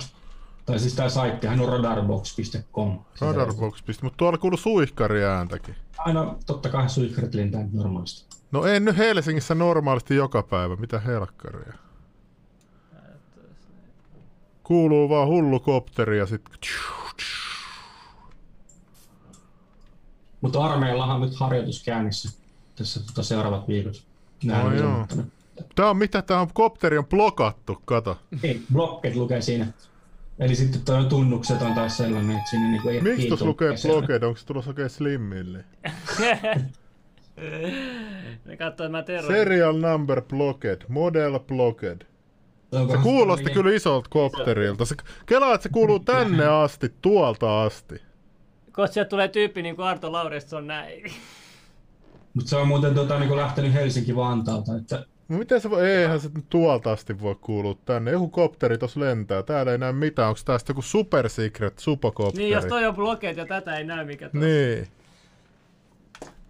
Tai 0.69 0.79
siis 0.79 0.95
tää 0.95 1.09
saitti, 1.09 1.47
on 1.47 1.69
radarbox.com. 1.69 2.99
Radarbox 3.21 3.83
piste, 3.85 4.03
mutta 4.05 4.17
tuolla 4.17 4.37
kuulu 4.37 4.57
suihkari 4.57 5.23
ääntäkin. 5.23 5.75
Aina 5.97 6.35
totta 6.45 6.69
kai 6.69 6.89
suihkarit 6.89 7.33
lentää 7.33 7.67
normaalisti. 7.71 8.37
No 8.51 8.65
ei 8.65 8.79
nyt 8.79 8.97
Helsingissä 8.97 9.55
normaalisti 9.55 10.15
joka 10.15 10.43
päivä, 10.43 10.75
mitä 10.75 10.99
helkkaria. 10.99 11.73
Kuuluu 14.63 15.09
vaan 15.09 15.27
hullu 15.27 15.59
kopteri 15.59 16.17
ja 16.17 16.25
sit... 16.25 16.41
Mutta 20.41 20.65
armeijallahan 20.65 21.15
on 21.15 21.21
nyt 21.21 21.39
harjoitus 21.39 21.83
käynnissä 21.83 22.29
tässä 22.75 22.99
tota 23.05 23.23
seuraavat 23.23 23.67
viikot. 23.67 24.03
No 24.43 24.73
joo. 24.73 25.07
Tää 25.75 25.89
on 25.89 25.97
mitä, 25.97 26.21
tää 26.21 26.41
on 26.41 26.47
kopteri 26.53 26.97
on 26.97 27.05
blokattu, 27.05 27.81
kato. 27.85 28.17
Ei, 28.43 28.61
blocket 28.73 29.15
lukee 29.15 29.41
siinä. 29.41 29.67
Eli 30.39 30.55
sitten 30.55 30.81
tuo 30.81 31.03
tunnukset 31.03 31.61
on 31.61 31.73
taas 31.73 31.97
sellainen, 31.97 32.37
että 32.37 32.49
sinne 32.49 32.67
niinku 32.67 32.89
ei 32.89 33.01
Miksi 33.01 33.27
tuossa 33.27 33.45
lukee 33.45 33.73
blockade? 33.87 34.25
Onko 34.25 34.37
se 34.39 34.45
tulossa 34.45 34.69
oikein 34.69 34.89
slimmille? 34.89 35.65
ne 38.45 38.57
katsoo, 38.57 38.85
että 38.85 38.97
mä 38.97 39.03
terroin. 39.03 39.35
Serial 39.35 39.77
number 39.77 40.21
blocked, 40.21 40.81
model 40.87 41.39
blocked. 41.39 42.01
Onko 42.71 42.93
Se 42.93 42.99
kuulosti 43.03 43.45
niin- 43.45 43.53
kyllä 43.53 43.75
isolta 43.75 44.09
kopterilta. 44.09 44.85
Se, 44.85 44.95
kelaa, 45.25 45.53
että 45.53 45.63
se 45.63 45.69
kuuluu 45.69 45.99
tänne 45.99 46.47
asti, 46.47 46.93
tuolta 47.01 47.63
asti. 47.63 48.01
Kohta 48.71 48.93
sieltä 48.93 49.09
tulee 49.09 49.27
tyyppi 49.27 49.61
niin 49.61 49.75
kuin 49.75 49.85
Arto 49.87 50.11
Lauresta, 50.11 50.49
se 50.49 50.55
on 50.55 50.67
näin. 50.67 51.11
Mutta 52.33 52.49
se 52.49 52.55
on 52.55 52.67
muuten 52.67 52.95
tota, 52.95 53.19
niinku 53.19 53.35
lähtenyt 53.35 53.73
Helsinki-Vantaalta, 53.73 54.77
että 54.81 55.05
No 55.29 55.37
miten 55.37 55.61
se 55.61 55.69
voi, 55.69 55.91
eihän 55.91 56.19
se 56.19 56.29
tuolta 56.49 56.91
asti 56.91 57.21
voi 57.21 57.35
kuulua 57.41 57.75
tänne. 57.85 58.11
Joku 58.11 58.27
kopteri 58.29 58.77
tossa 58.77 58.99
lentää, 58.99 59.43
täällä 59.43 59.71
ei 59.71 59.77
näy 59.77 59.93
mitään. 59.93 60.29
Onko 60.29 60.39
tästä 60.45 60.71
joku 60.71 60.81
super 60.81 61.29
secret 61.29 61.79
supokopteri? 61.79 62.43
Niin, 62.43 62.53
jos 62.53 62.65
toi 62.65 62.85
on 62.85 62.95
blokeet 62.95 63.37
ja 63.37 63.45
tätä 63.45 63.77
ei 63.77 63.83
näy 63.83 64.05
mikä 64.05 64.29
tuossa. 64.29 64.47
Niin. 64.47 64.87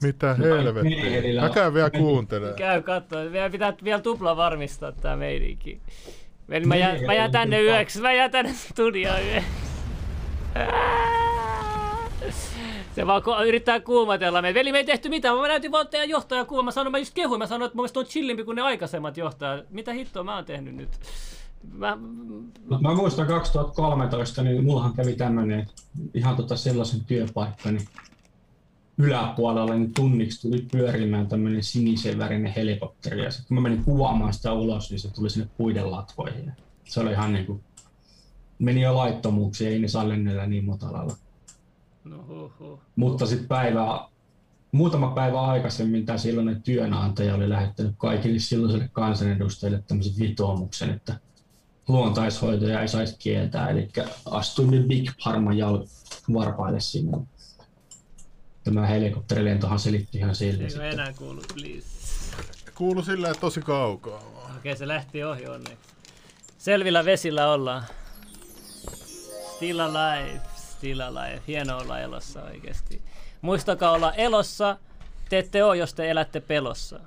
Mitä 0.03 0.33
helvettiä. 0.33 1.41
Mä 1.41 1.49
käyn 1.49 1.73
vielä 1.73 1.89
kuuntelemaan. 1.89 2.55
Käy 2.55 2.81
kattoo. 2.81 3.31
Vielä 3.31 3.49
pitää 3.49 3.73
vielä 3.83 4.01
tupla 4.01 4.37
varmistaa 4.37 4.91
tää 4.91 5.15
meidinkin. 5.15 5.81
Veli, 6.49 6.65
mä, 6.65 6.75
jään, 6.75 7.05
mä 7.05 7.13
jään 7.13 7.25
eli 7.25 7.31
tänne 7.31 7.61
yöksi. 7.61 8.01
Mä 8.01 8.13
jään 8.13 8.31
tänne 8.31 8.53
studioon 8.53 9.19
yöksi. 9.23 9.49
Se 12.99 13.07
vaan 13.07 13.21
ko- 13.21 13.47
yrittää 13.47 13.79
kuumatella 13.79 14.41
meitä. 14.41 14.59
Veli, 14.59 14.71
me 14.71 14.77
ei 14.77 14.85
tehty 14.85 15.09
mitään. 15.09 15.37
Mä 15.37 15.47
näytin 15.47 15.71
vaan 15.71 15.87
teidän 15.87 16.09
johtajan 16.09 16.45
kuva. 16.45 16.63
Mä 16.63 16.71
sanoin, 16.71 16.91
mä 16.91 16.97
just 16.97 17.13
kehuin. 17.13 17.39
Mä 17.39 17.47
sanoin, 17.47 17.67
että 17.67 17.75
mun 17.75 17.83
mielestä 17.83 17.99
on 17.99 18.05
chillimpi 18.05 18.43
kuin 18.43 18.55
ne 18.55 18.61
aikaisemmat 18.61 19.17
johtajat. 19.17 19.69
Mitä 19.69 19.93
hittoa 19.93 20.23
mä 20.23 20.35
oon 20.35 20.45
tehnyt 20.45 20.75
nyt? 20.75 20.89
Mä, 21.73 21.97
Mut 22.69 22.81
mä 22.81 22.95
muistan 22.95 23.27
2013, 23.27 24.43
niin 24.43 24.65
mullahan 24.65 24.93
kävi 24.93 25.13
tämmönen 25.13 25.67
ihan 26.13 26.35
tota 26.35 26.55
sellaisen 26.55 27.05
työpaikka, 27.05 27.71
niin 27.71 27.87
yläpuolella 28.97 29.75
niin 29.75 29.93
tunniksi 29.93 30.41
tuli 30.41 30.65
pyörimään 30.71 31.27
tämmönen 31.27 31.63
sinisen 31.63 32.17
värinen 32.17 32.53
helikopteri. 32.53 33.23
Ja 33.23 33.31
sitten 33.31 33.47
kun 33.47 33.55
mä 33.55 33.61
menin 33.61 33.83
kuvaamaan 33.83 34.33
sitä 34.33 34.53
ulos, 34.53 34.89
niin 34.89 34.99
se 34.99 35.13
tuli 35.13 35.29
sinne 35.29 35.49
puiden 35.57 35.91
latvoihin. 35.91 36.51
Se 36.83 36.99
oli 36.99 37.11
ihan 37.11 37.33
niinku, 37.33 37.61
meni 38.59 38.81
jo 38.81 38.95
laittomuuksia, 38.95 39.69
ei 39.69 39.79
ne 39.79 39.87
saa 39.87 40.09
lennellä 40.09 40.45
niin 40.45 40.65
matalalla. 40.65 41.15
No. 42.09 42.79
Mutta 42.95 43.25
sitten 43.25 43.47
päivää, 43.47 43.99
muutama 44.71 45.07
päivä 45.07 45.41
aikaisemmin 45.41 46.05
tämä 46.05 46.17
silloinen 46.17 46.63
työnantaja 46.63 47.35
oli 47.35 47.49
lähettänyt 47.49 47.95
kaikille 47.97 48.39
silloisille 48.39 48.89
kansanedustajille 48.93 49.83
tämmöisen 49.87 50.19
vitoomuksen, 50.19 50.89
että 50.89 51.19
luontaishoitoja 51.87 52.81
ei 52.81 52.87
saisi 52.87 53.15
kieltää, 53.19 53.69
eli 53.69 53.89
astuimme 54.25 54.77
Big 54.79 55.09
Pharma 55.23 55.53
jal- 55.53 55.87
varpaille 56.33 56.79
sinne. 56.79 57.17
Tämä 58.63 58.87
helikopterilentohan 58.87 59.79
selitti 59.79 60.17
ihan 60.17 60.35
sille. 60.35 60.63
Eikö 60.63 60.69
sitten. 60.69 60.91
enää 60.91 61.13
kuulu, 61.13 61.41
please? 61.53 61.87
Kuulu 62.75 63.01
silleen 63.01 63.35
tosi 63.39 63.61
kaukaa. 63.61 64.23
Okei, 64.57 64.77
se 64.77 64.87
lähti 64.87 65.23
ohi 65.23 65.47
onneksi. 65.47 65.89
Selvillä 66.57 67.05
vesillä 67.05 67.51
ollaan. 67.51 67.83
Still 69.55 69.79
alive, 69.79 70.41
still 70.79 70.99
alive. 70.99 71.41
Hieno 71.47 71.77
olla 71.77 71.99
elossa 71.99 72.43
oikeesti. 72.43 73.01
Muistakaa 73.41 73.91
olla 73.91 74.13
elossa. 74.13 74.77
Te 75.29 75.39
ette 75.39 75.63
oo, 75.63 75.73
jos 75.73 75.93
te 75.93 76.11
elätte 76.11 76.39
pelossa. 76.39 76.99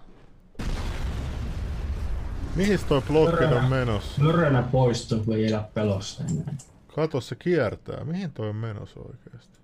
Mihin 2.56 2.80
toi 2.88 3.02
blokki 3.02 3.44
on 3.44 3.64
menossa? 3.64 4.22
Mörönä 4.22 4.62
poistu, 4.62 5.24
kun 5.24 5.36
ei 5.36 5.46
elä 5.46 5.68
pelossa 5.74 6.24
enää. 6.24 6.54
Kato, 6.94 7.20
se 7.20 7.34
kiertää. 7.34 8.04
Mihin 8.04 8.32
toi 8.32 8.48
on 8.48 8.56
menossa 8.56 9.00
oikeesti? 9.00 9.58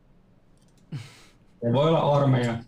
Ja 1.63 1.73
voi 1.73 1.89
olla 1.89 2.17
armeija, 2.17 2.59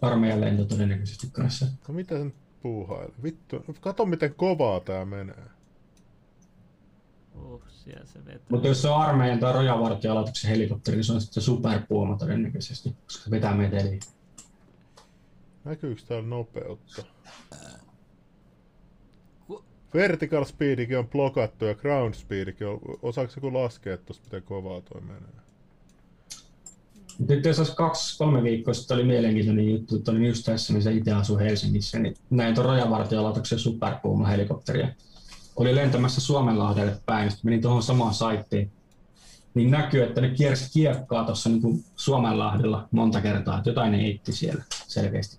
armeijan 0.00 0.40
lento 0.40 0.64
todennäköisesti 0.64 1.28
kanssa. 1.32 1.66
No 1.88 1.94
mitä 1.94 2.18
sen 2.18 2.34
puuhailee? 2.62 3.14
Vittu, 3.22 3.64
kato 3.80 4.06
miten 4.06 4.34
kovaa 4.34 4.80
tää 4.80 5.04
menee. 5.04 5.44
Uh, 7.34 7.62
siellä 7.88 8.06
se 8.06 8.24
vetää. 8.24 8.46
Mutta 8.50 8.68
jos 8.68 8.82
se 8.82 8.88
on 8.88 9.02
armeijan 9.02 9.38
tai 9.38 9.52
rajavartiolaitoksen 9.52 10.50
helikopteri, 10.50 10.96
niin 10.96 11.04
se 11.04 11.12
on 11.12 11.20
sitten 11.20 11.42
superpuoma 11.42 12.16
todennäköisesti, 12.16 12.96
koska 13.04 13.24
se 13.24 13.30
vetää 13.30 13.54
meteliä. 13.54 14.00
Näkyykö 15.64 16.02
täällä 16.08 16.28
nopeutta? 16.28 17.02
Vertical 19.94 20.44
speedikin 20.44 20.98
on 20.98 21.08
blokattu 21.08 21.64
ja 21.64 21.74
ground 21.74 22.14
speedikin 22.14 22.66
on. 22.66 22.80
Osaako 23.02 23.32
joku 23.36 23.52
laskea 23.52 23.96
tosta 23.96 24.24
miten 24.24 24.42
kovaa 24.42 24.80
toi 24.80 25.00
menee? 25.00 25.38
Nyt 27.28 27.44
jos 27.44 27.58
olisi 27.58 27.76
kaksi, 27.76 28.18
kolme 28.18 28.42
viikkoa 28.42 28.74
sitten 28.74 28.94
oli 28.94 29.04
mielenkiintoinen 29.04 29.70
juttu, 29.70 29.96
että 29.96 30.10
olin 30.10 30.24
just 30.24 30.44
tässä, 30.44 30.72
missä 30.72 30.90
itse 30.90 31.12
asuu 31.12 31.38
Helsingissä, 31.38 31.98
niin 31.98 32.14
näin 32.30 32.54
tuon 32.54 32.66
rajavartiolaitoksen 32.66 33.58
superpuuma 33.58 34.26
helikopteria. 34.26 34.88
Oli 35.58 35.74
lentämässä 35.74 36.20
Suomenlahdelle 36.20 36.96
päin, 37.06 37.30
sitten 37.30 37.50
menin 37.50 37.62
tuohon 37.62 37.82
samaan 37.82 38.14
saittiin. 38.14 38.70
Niin 39.54 39.70
näkyy, 39.70 40.02
että 40.02 40.20
ne 40.20 40.28
kiersi 40.28 40.72
kiekkaa 40.72 41.24
tuossa 41.24 41.48
niin 41.48 41.84
Suomenlahdella 41.96 42.88
monta 42.90 43.20
kertaa, 43.20 43.58
että 43.58 43.70
jotain 43.70 43.92
ne 43.92 44.02
heitti 44.02 44.32
siellä 44.32 44.64
selkeästi. 44.70 45.38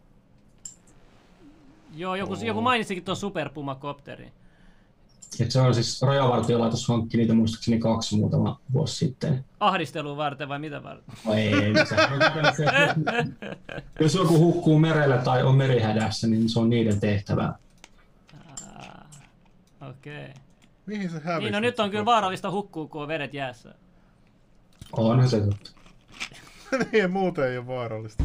Joo, 1.95 2.15
joku, 2.15 2.35
joku 2.45 2.61
mainitsikin 2.61 3.03
tuon 3.03 3.17
superpumakopterin. 3.17 4.31
Et 5.39 5.51
se 5.51 5.61
on 5.61 5.75
siis 5.75 6.01
rajavartiolaitos 6.01 6.87
hankki 6.87 7.17
niitä 7.17 7.33
muistaakseni 7.33 7.79
kaksi 7.79 8.15
muutama 8.15 8.59
vuosi 8.73 8.95
sitten. 8.95 9.45
Ahdistelua 9.59 10.17
varten 10.17 10.49
vai 10.49 10.59
mitä 10.59 10.83
varten? 10.83 11.15
No 11.25 11.33
ei, 11.33 11.51
se, 12.55 12.65
jos 14.03 14.15
joku 14.15 14.39
hukkuu 14.39 14.79
merellä 14.79 15.17
tai 15.17 15.43
on 15.43 15.55
merihädässä, 15.55 16.27
niin 16.27 16.49
se 16.49 16.59
on 16.59 16.69
niiden 16.69 16.99
tehtävä. 16.99 17.53
Okei. 19.81 20.23
Okay. 20.23 20.33
Mihin 20.85 21.09
se 21.09 21.19
hävisi? 21.19 21.43
Niin, 21.45 21.53
no 21.53 21.59
nyt 21.59 21.79
on 21.79 21.91
kyllä 21.91 22.05
vaarallista 22.05 22.51
hukkua, 22.51 22.87
kun 22.87 23.01
on 23.01 23.07
vedet 23.07 23.33
jäässä. 23.33 23.75
Onhan 24.91 25.29
se 25.29 25.39
totta. 25.39 25.71
niin, 26.91 27.11
muuten 27.11 27.51
ei 27.51 27.57
ole 27.57 27.67
vaarallista. 27.67 28.23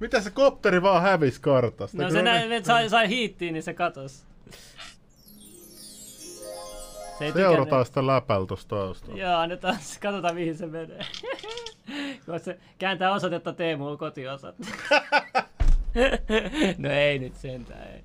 Mitä 0.00 0.20
se 0.20 0.30
kopteri 0.30 0.82
vaan 0.82 1.02
hävisi 1.02 1.40
kartasta? 1.40 2.02
No 2.02 2.10
se 2.10 2.22
ne- 2.22 2.22
näin, 2.22 2.52
että 2.52 2.66
sai, 2.66 2.88
sai 2.88 3.08
hiittiin, 3.08 3.52
niin 3.52 3.62
se 3.62 3.74
katos. 3.74 4.24
Se 7.18 7.24
ei 7.24 7.32
Seurataan 7.32 7.66
tykännyt. 7.66 7.86
sitä 7.86 8.06
läpällä 8.06 8.46
tosta 8.46 8.76
taustalla. 8.76 9.20
Joo, 9.20 9.36
annetaan, 9.36 9.78
katsotaan 10.02 10.34
mihin 10.34 10.56
se 10.56 10.66
menee. 10.66 11.00
Kun 12.26 12.40
se 12.40 12.58
kääntää 12.78 13.12
osoitetta 13.12 13.52
Teemuun 13.52 13.98
kotiosat. 13.98 14.54
no 16.78 16.90
ei 16.90 17.18
nyt 17.18 17.36
sentään, 17.36 17.88
ei. 17.92 18.02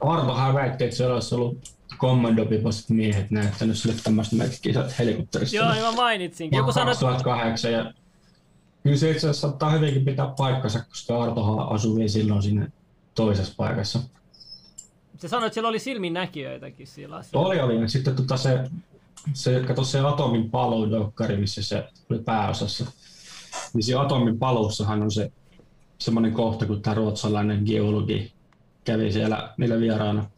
Arvohan 0.00 0.54
väitti, 0.54 0.84
että 0.84 0.96
se 0.96 1.06
olisi 1.06 1.34
ollut 1.34 1.58
kommandopipoiset 1.98 2.90
miehet 2.90 3.30
näyttänyt 3.30 3.78
sille 3.78 3.94
tämmöistä 4.04 4.36
merkkisät 4.36 4.98
helikopterista. 4.98 5.56
Joo, 5.56 5.72
niin 5.72 5.84
mä 5.84 5.92
mainitsinkin. 5.92 6.56
Joku 6.56 6.72
sanoi, 6.72 6.92
että 6.92 7.06
2008 7.06 7.72
ja 7.72 7.92
kyllä 8.82 8.96
se 8.96 9.10
itse 9.10 9.26
asiassa 9.26 9.48
saattaa 9.48 9.70
hyvinkin 9.70 10.04
pitää 10.04 10.32
paikkansa, 10.38 10.84
koska 10.88 11.22
Artohan 11.22 11.68
asui 11.68 11.96
vielä 11.96 12.08
silloin 12.08 12.42
sinne 12.42 12.72
toisessa 13.14 13.54
paikassa. 13.56 14.00
se 15.18 15.28
sanoi, 15.28 15.46
että 15.46 15.54
siellä 15.54 15.68
oli 15.68 15.78
silminnäkijöitäkin 15.78 16.86
siellä 16.86 17.16
asiassa. 17.16 17.38
Oli, 17.38 17.60
oli. 17.60 17.88
Sitten 17.88 18.16
tota 18.16 18.36
se, 18.36 18.70
se, 19.32 19.62
kato 19.66 19.84
se 19.84 20.00
Atomin 20.00 20.50
paluudokkari, 20.50 21.36
missä 21.36 21.62
se 21.62 21.88
oli 22.10 22.18
pääosassa. 22.18 22.86
Niin 23.74 23.82
siinä 23.82 24.00
Atomin 24.00 24.38
paluussahan 24.38 25.02
on 25.02 25.10
se 25.10 25.32
semmoinen 25.98 26.32
kohta, 26.32 26.66
kun 26.66 26.82
tämä 26.82 26.94
ruotsalainen 26.94 27.62
geologi 27.66 28.32
kävi 28.84 29.12
siellä 29.12 29.54
niillä 29.56 29.80
vieraana. 29.80 30.30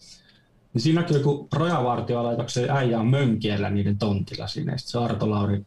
Niin 0.75 0.83
siinä 0.83 1.01
näkyy, 1.01 1.19
kun 1.19 1.49
rajavartiolaitoksen 1.53 2.71
äijä 2.71 3.01
on 3.01 3.07
mönkiellä 3.07 3.71
niiden 3.71 3.99
tontilla 3.99 4.47
siinä. 4.47 4.73
Ja 4.73 4.79
sitten 4.79 4.93
se 4.93 4.99
Arto 4.99 5.31
Lauri, 5.31 5.63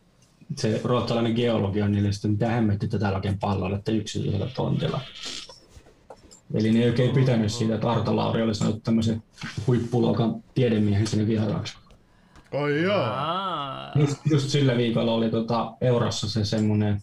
se 0.56 0.82
ruotsalainen 0.84 1.34
geologi 1.34 1.82
on 1.82 1.92
niille 1.92 2.12
sitten, 2.12 2.32
mitä 2.32 2.50
hemmetti 2.50 2.88
tätä 2.88 3.16
oikein 3.16 3.40
pallolla, 3.40 3.76
että 3.76 3.92
yksin 3.92 4.26
yhdellä 4.26 4.48
tontilla. 4.56 5.02
Eli 6.54 6.72
ne 6.72 6.80
ei 6.80 6.90
oikein 6.90 7.16
pitänyt 7.16 7.52
siitä, 7.52 7.76
että 7.76 7.92
Arto 7.92 8.16
Lauri 8.16 8.42
oli 8.42 8.56
saanut 8.56 8.84
tämmöisen 8.84 9.24
huippuluokan 9.68 10.44
tiedemiehen 10.56 11.08
sinne 11.08 11.28
vieraaksi. 11.28 11.74
Ai 12.52 12.82
joo. 12.82 13.02
Aa, 13.02 13.92
Just, 13.96 14.18
just 14.32 14.50
sillä 14.50 14.78
viikolla 14.78 15.12
oli 15.12 15.30
tota 15.30 15.74
Eurossa 15.82 16.30
se 16.30 16.46
semmoinen 16.46 17.02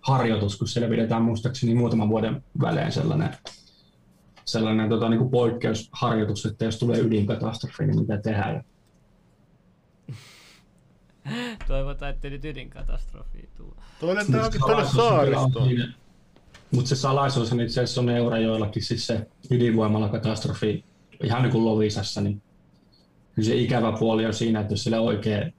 harjoitus, 0.00 0.56
kun 0.56 0.68
siellä 0.68 0.88
pidetään 0.88 1.22
muistaakseni 1.22 1.74
muutaman 1.74 2.08
vuoden 2.08 2.44
välein 2.60 2.92
sellainen, 2.92 3.36
sellainen 4.46 4.88
tota, 4.88 5.08
niin 5.08 5.18
kuin 5.18 5.30
poikkeusharjoitus, 5.30 6.46
että 6.46 6.64
jos 6.64 6.78
tulee 6.78 7.00
ydinkatastrofi, 7.00 7.86
niin 7.86 8.00
mitä 8.00 8.18
tehdään. 8.18 8.64
Toivotaan, 11.68 12.10
ettei 12.10 12.30
nyt 12.30 12.44
ydinkatastrofi 12.44 13.48
tule. 13.56 13.74
Toi 14.00 14.14
lentää 14.14 14.44
onkin 14.44 14.60
tuonne 14.60 14.84
saaristoon. 14.84 15.68
Mutta 16.70 16.88
se 16.88 16.96
salaisuus 16.96 17.52
on 17.52 17.60
itse 17.60 17.80
asiassa 17.80 18.00
on 18.00 18.08
Eurajoillakin 18.08 18.82
siis 18.82 19.06
se 19.06 19.26
ydinvoimalakatastrofi 19.50 20.84
ihan 21.22 21.42
niin 21.42 21.52
kuin 21.52 21.64
Lovisassa, 21.64 22.20
niin 22.20 22.42
kyllä 23.34 23.48
se 23.48 23.56
ikävä 23.56 23.92
puoli 23.98 24.26
on 24.26 24.34
siinä, 24.34 24.60
että 24.60 24.72
jos 24.72 24.82
siellä 24.82 25.00
oikea 25.00 25.50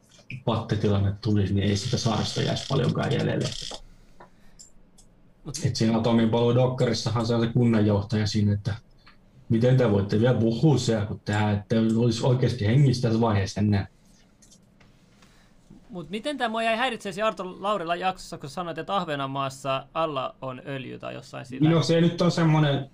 pattitilanne 0.46 1.14
tulisi, 1.22 1.54
niin 1.54 1.70
ei 1.70 1.78
sitä 1.78 1.98
saarista 1.98 2.42
jäisi 2.42 2.66
paljonkaan 2.70 3.12
jäljelle. 3.12 3.48
Et 5.48 5.76
siinä 5.76 5.98
Atomin 5.98 6.32
Dokkarissahan 6.32 7.26
se 7.26 7.36
on 7.36 7.42
se 7.42 7.54
kunnanjohtaja 7.54 8.28
siinä, 8.28 8.54
että 8.54 8.76
miten 9.50 9.78
te 9.78 9.92
voitte 9.92 10.20
vielä 10.20 10.40
puhua 10.40 10.78
siellä, 10.78 11.06
kun 11.06 11.22
tehdään, 11.26 11.56
että 11.58 11.76
olisi 11.98 12.26
oikeasti 12.26 12.66
hengistä 12.68 13.08
tässä 13.08 13.22
vaiheessa 13.22 13.62
enää. 13.62 13.88
Mut 15.90 16.10
miten 16.10 16.38
tämä 16.38 16.64
jäi 16.64 16.78
häiritseesi 16.78 17.22
Arto 17.22 17.56
Laurila 17.60 17.96
jaksossa, 17.96 18.38
kun 18.38 18.50
sanoit, 18.50 18.78
että 18.78 18.96
Ahvenanmaassa 18.96 19.88
alla 19.94 20.36
on 20.42 20.62
öljy 20.66 21.00
tai 21.00 21.14
jossain 21.14 21.46
sillä? 21.46 21.70
No 21.70 21.84
se 21.84 22.02
nyt 22.02 22.22
on 22.22 22.32
semmoinen, 22.32 22.90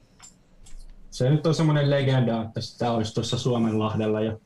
se 1.12 1.30
nyt 1.30 1.48
on 1.48 1.56
semmoinen 1.56 1.90
legenda, 1.90 2.42
että 2.42 2.62
sitä 2.62 2.92
olisi 2.92 3.14
tuossa 3.14 3.38
Suomenlahdella 3.38 4.22
ja 4.22 4.38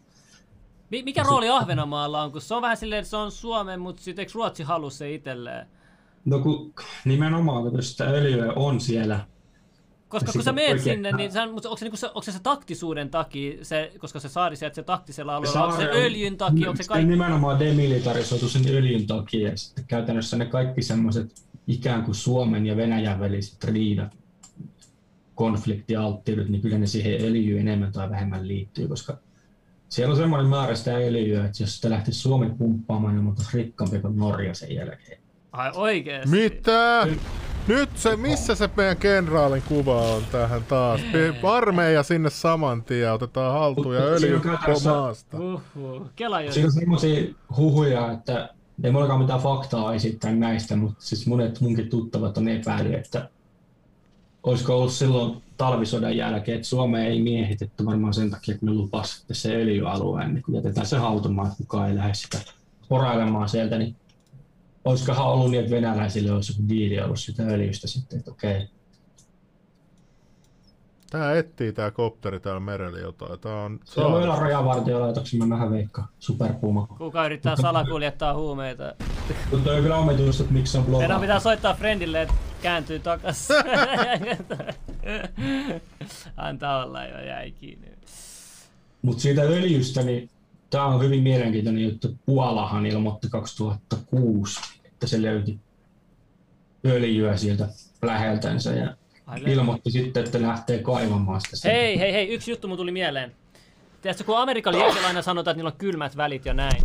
Mi- 0.89 1.03
mikä 1.03 1.23
rooli 1.23 1.49
Ahvenanmaalla 1.49 2.23
on? 2.23 2.31
Kun 2.31 2.41
se 2.41 2.55
on 2.55 2.61
vähän 2.61 2.77
silleen, 2.77 2.99
että 2.99 3.09
se 3.09 3.17
on 3.17 3.31
Suomen, 3.31 3.79
mutta 3.79 4.03
sitten 4.03 4.23
eikö 4.23 4.31
Ruotsi 4.35 4.63
halua 4.63 4.89
se 4.89 5.13
itselleen? 5.13 5.67
No 6.27 6.39
kun 6.39 6.73
nimenomaan, 7.05 7.71
kun 7.71 7.83
sitä 7.83 8.03
öljyä 8.03 8.53
on 8.55 8.79
siellä. 8.81 9.25
Koska 10.07 10.31
kun 10.31 10.43
sä 10.43 10.51
meet 10.51 10.71
oikein- 10.71 10.83
sinne, 10.83 11.11
niin 11.11 11.31
sä, 11.31 11.47
mutta 11.51 11.69
onko, 11.69 11.77
se, 11.77 11.85
niinku 11.85 11.97
se, 11.97 12.07
onko 12.07 12.21
se 12.21 12.31
se 12.31 12.39
taktisuuden 12.43 13.09
takia, 13.09 13.65
se, 13.65 13.91
koska 13.99 14.19
se 14.19 14.29
saari 14.29 14.55
sieltä 14.55 14.75
se 14.75 14.83
taktisella 14.83 15.35
alueella, 15.35 15.65
onko 15.65 15.77
se 15.77 15.89
on- 15.89 15.97
öljyn 15.97 16.37
takia, 16.37 16.69
onko 16.69 16.83
se 16.83 16.87
on 16.91 16.93
kaikki? 16.93 17.09
nimenomaan 17.11 17.59
demilitarisoitu 17.59 18.49
sen 18.49 18.61
öljyn 18.69 19.07
takia. 19.07 19.49
Ja 19.49 19.57
sitten 19.57 19.85
käytännössä 19.87 20.37
ne 20.37 20.45
kaikki 20.45 20.81
semmoiset 20.81 21.43
ikään 21.67 22.03
kuin 22.03 22.15
Suomen 22.15 22.65
ja 22.65 22.77
Venäjän 22.77 23.19
väliset 23.19 23.63
riidat, 23.63 24.17
konfliktialttiudet, 25.35 26.49
niin 26.49 26.61
kyllä 26.61 26.77
ne 26.77 26.87
siihen 26.87 27.21
öljyyn 27.21 27.59
enemmän 27.67 27.91
tai 27.91 28.09
vähemmän 28.09 28.47
liittyy, 28.47 28.87
koska 28.87 29.17
Siellä 29.89 30.11
on 30.11 30.17
semmoinen 30.17 30.49
määrä 30.49 30.75
sitä 30.75 30.95
öljyä, 30.95 31.45
että 31.45 31.63
jos 31.63 31.75
sitä 31.75 31.89
lähtisi 31.89 32.19
Suomi 32.19 32.49
pumppaamaan, 32.49 33.15
niin 33.15 33.23
mutta 33.23 33.43
rikkaampi 33.53 33.99
kuin 33.99 34.17
Norja 34.17 34.53
sen 34.53 34.75
jälkeen. 34.75 35.21
Ai 35.57 35.71
oikeesti? 35.75 36.29
Mitä? 36.29 37.07
Nyt 37.67 37.89
se, 37.95 38.15
missä 38.15 38.55
se 38.55 38.69
meidän 38.77 38.97
kenraalin 38.97 39.63
kuva 39.67 40.01
on 40.01 40.23
tähän 40.31 40.63
taas? 40.63 41.01
Armeija 41.43 42.03
sinne 42.03 42.29
saman 42.29 42.83
tien, 42.83 43.13
otetaan 43.13 43.53
haltuun 43.53 43.95
ja 43.95 44.01
öljy 44.01 44.41
maasta. 44.85 45.37
Uhuh. 45.37 46.07
Kela 46.15 46.41
jos... 46.41 46.53
Siinä 46.53 46.67
on 46.67 46.71
semmoisia 46.71 47.33
huhuja, 47.57 48.11
että 48.11 48.49
ei 48.83 48.91
mullakaan 48.91 49.19
mitään 49.21 49.39
faktaa 49.39 49.93
esittää 49.93 50.31
näistä, 50.31 50.75
mutta 50.75 50.95
siis 50.99 51.27
monet 51.27 51.61
munkin 51.61 51.89
tuttavat 51.89 52.37
on 52.37 52.47
epäily, 52.47 52.93
että 52.93 53.29
olisiko 54.43 54.77
ollut 54.77 54.93
silloin 54.93 55.43
talvisodan 55.57 56.17
jälkeen, 56.17 56.55
että 56.55 56.67
Suomea 56.67 57.05
ei 57.05 57.21
miehitetty 57.21 57.85
varmaan 57.85 58.13
sen 58.13 58.31
takia, 58.31 58.57
kun 58.57 58.69
ne 58.69 58.75
lupasi 58.75 59.21
että 59.21 59.33
se 59.33 59.55
öljyalueen, 59.55 60.33
niin 60.33 60.43
kun 60.43 60.55
jätetään 60.55 60.87
se 60.87 60.97
hautumaan, 60.97 61.47
että 61.47 61.57
kukaan 61.57 61.89
ei 61.89 61.95
lähde 61.95 62.13
sitä 62.13 62.37
porailemaan 62.89 63.49
sieltä, 63.49 63.77
niin 63.77 63.95
olisikohan 64.87 65.27
ollut 65.27 65.51
niin, 65.51 65.59
että 65.63 65.75
venäläisille 65.75 66.31
olisi 66.31 66.51
joku 66.51 66.69
diili 66.69 67.01
ollut 67.01 67.19
sitä 67.19 67.43
öljystä 67.43 67.87
sitten, 67.87 68.19
että 68.19 68.31
okei. 68.31 68.67
Tää 71.09 71.37
etsii 71.37 71.73
tää 71.73 71.91
kopteri 71.91 72.39
täällä 72.39 72.59
merellä 72.59 72.99
jotain. 72.99 73.39
Tää 73.39 73.63
on... 73.63 73.79
Se 73.85 74.01
voi 74.01 74.23
olla 74.23 74.35
rajavartiolaitoksen, 74.35 75.39
mä 75.39 75.49
vähän 75.49 75.71
veikkaan, 75.71 76.07
superpuma. 76.19 76.87
Kuka 76.97 77.25
yrittää 77.25 77.55
salakuljettaa 77.61 78.33
huumeita? 78.33 78.95
Mutta 79.51 79.71
on 79.71 79.81
kyllä 79.81 79.97
omituista, 79.97 80.43
että 80.43 80.53
miksi 80.53 80.71
se 80.71 80.77
on 80.77 80.83
Meidän 80.83 80.99
blogaa. 80.99 81.19
pitää 81.19 81.39
soittaa 81.39 81.73
friendille, 81.73 82.21
että 82.21 82.33
kääntyy 82.61 82.99
takas. 82.99 83.47
Antaa 86.37 86.85
olla 86.85 87.05
jo, 87.05 87.19
jäi 87.19 87.51
kiinni. 87.51 87.87
Mutta 89.01 89.21
siitä 89.21 89.41
öljystä, 89.41 90.03
niin 90.03 90.29
tämä 90.69 90.85
on 90.85 91.03
hyvin 91.03 91.23
mielenkiintoinen 91.23 91.83
juttu. 91.83 92.15
Puolahan 92.25 92.85
ilmoitti 92.85 93.27
2006, 93.29 94.59
että 94.85 95.07
se 95.07 95.21
löyti 95.21 95.59
öljyä 96.85 97.37
sieltä 97.37 97.67
läheltänsä 98.01 98.73
ja 98.73 98.95
ilmoitti 99.47 99.91
sitten, 99.91 100.25
että 100.25 100.41
lähtee 100.41 100.79
kaivamaan 100.79 101.41
sitä. 101.41 101.69
Hei, 101.69 101.99
hei, 101.99 102.13
hei, 102.13 102.27
yksi 102.27 102.51
juttu 102.51 102.67
mun 102.67 102.77
tuli 102.77 102.91
mieleen. 102.91 103.31
Tiedätkö, 104.01 104.23
kun 104.23 104.37
Amerikan 104.37 104.73
liikkeellä 104.73 105.07
aina 105.07 105.21
sanotaan, 105.21 105.51
että 105.51 105.57
niillä 105.57 105.71
on 105.71 105.77
kylmät 105.77 106.17
välit 106.17 106.45
ja 106.45 106.53
näin. 106.53 106.81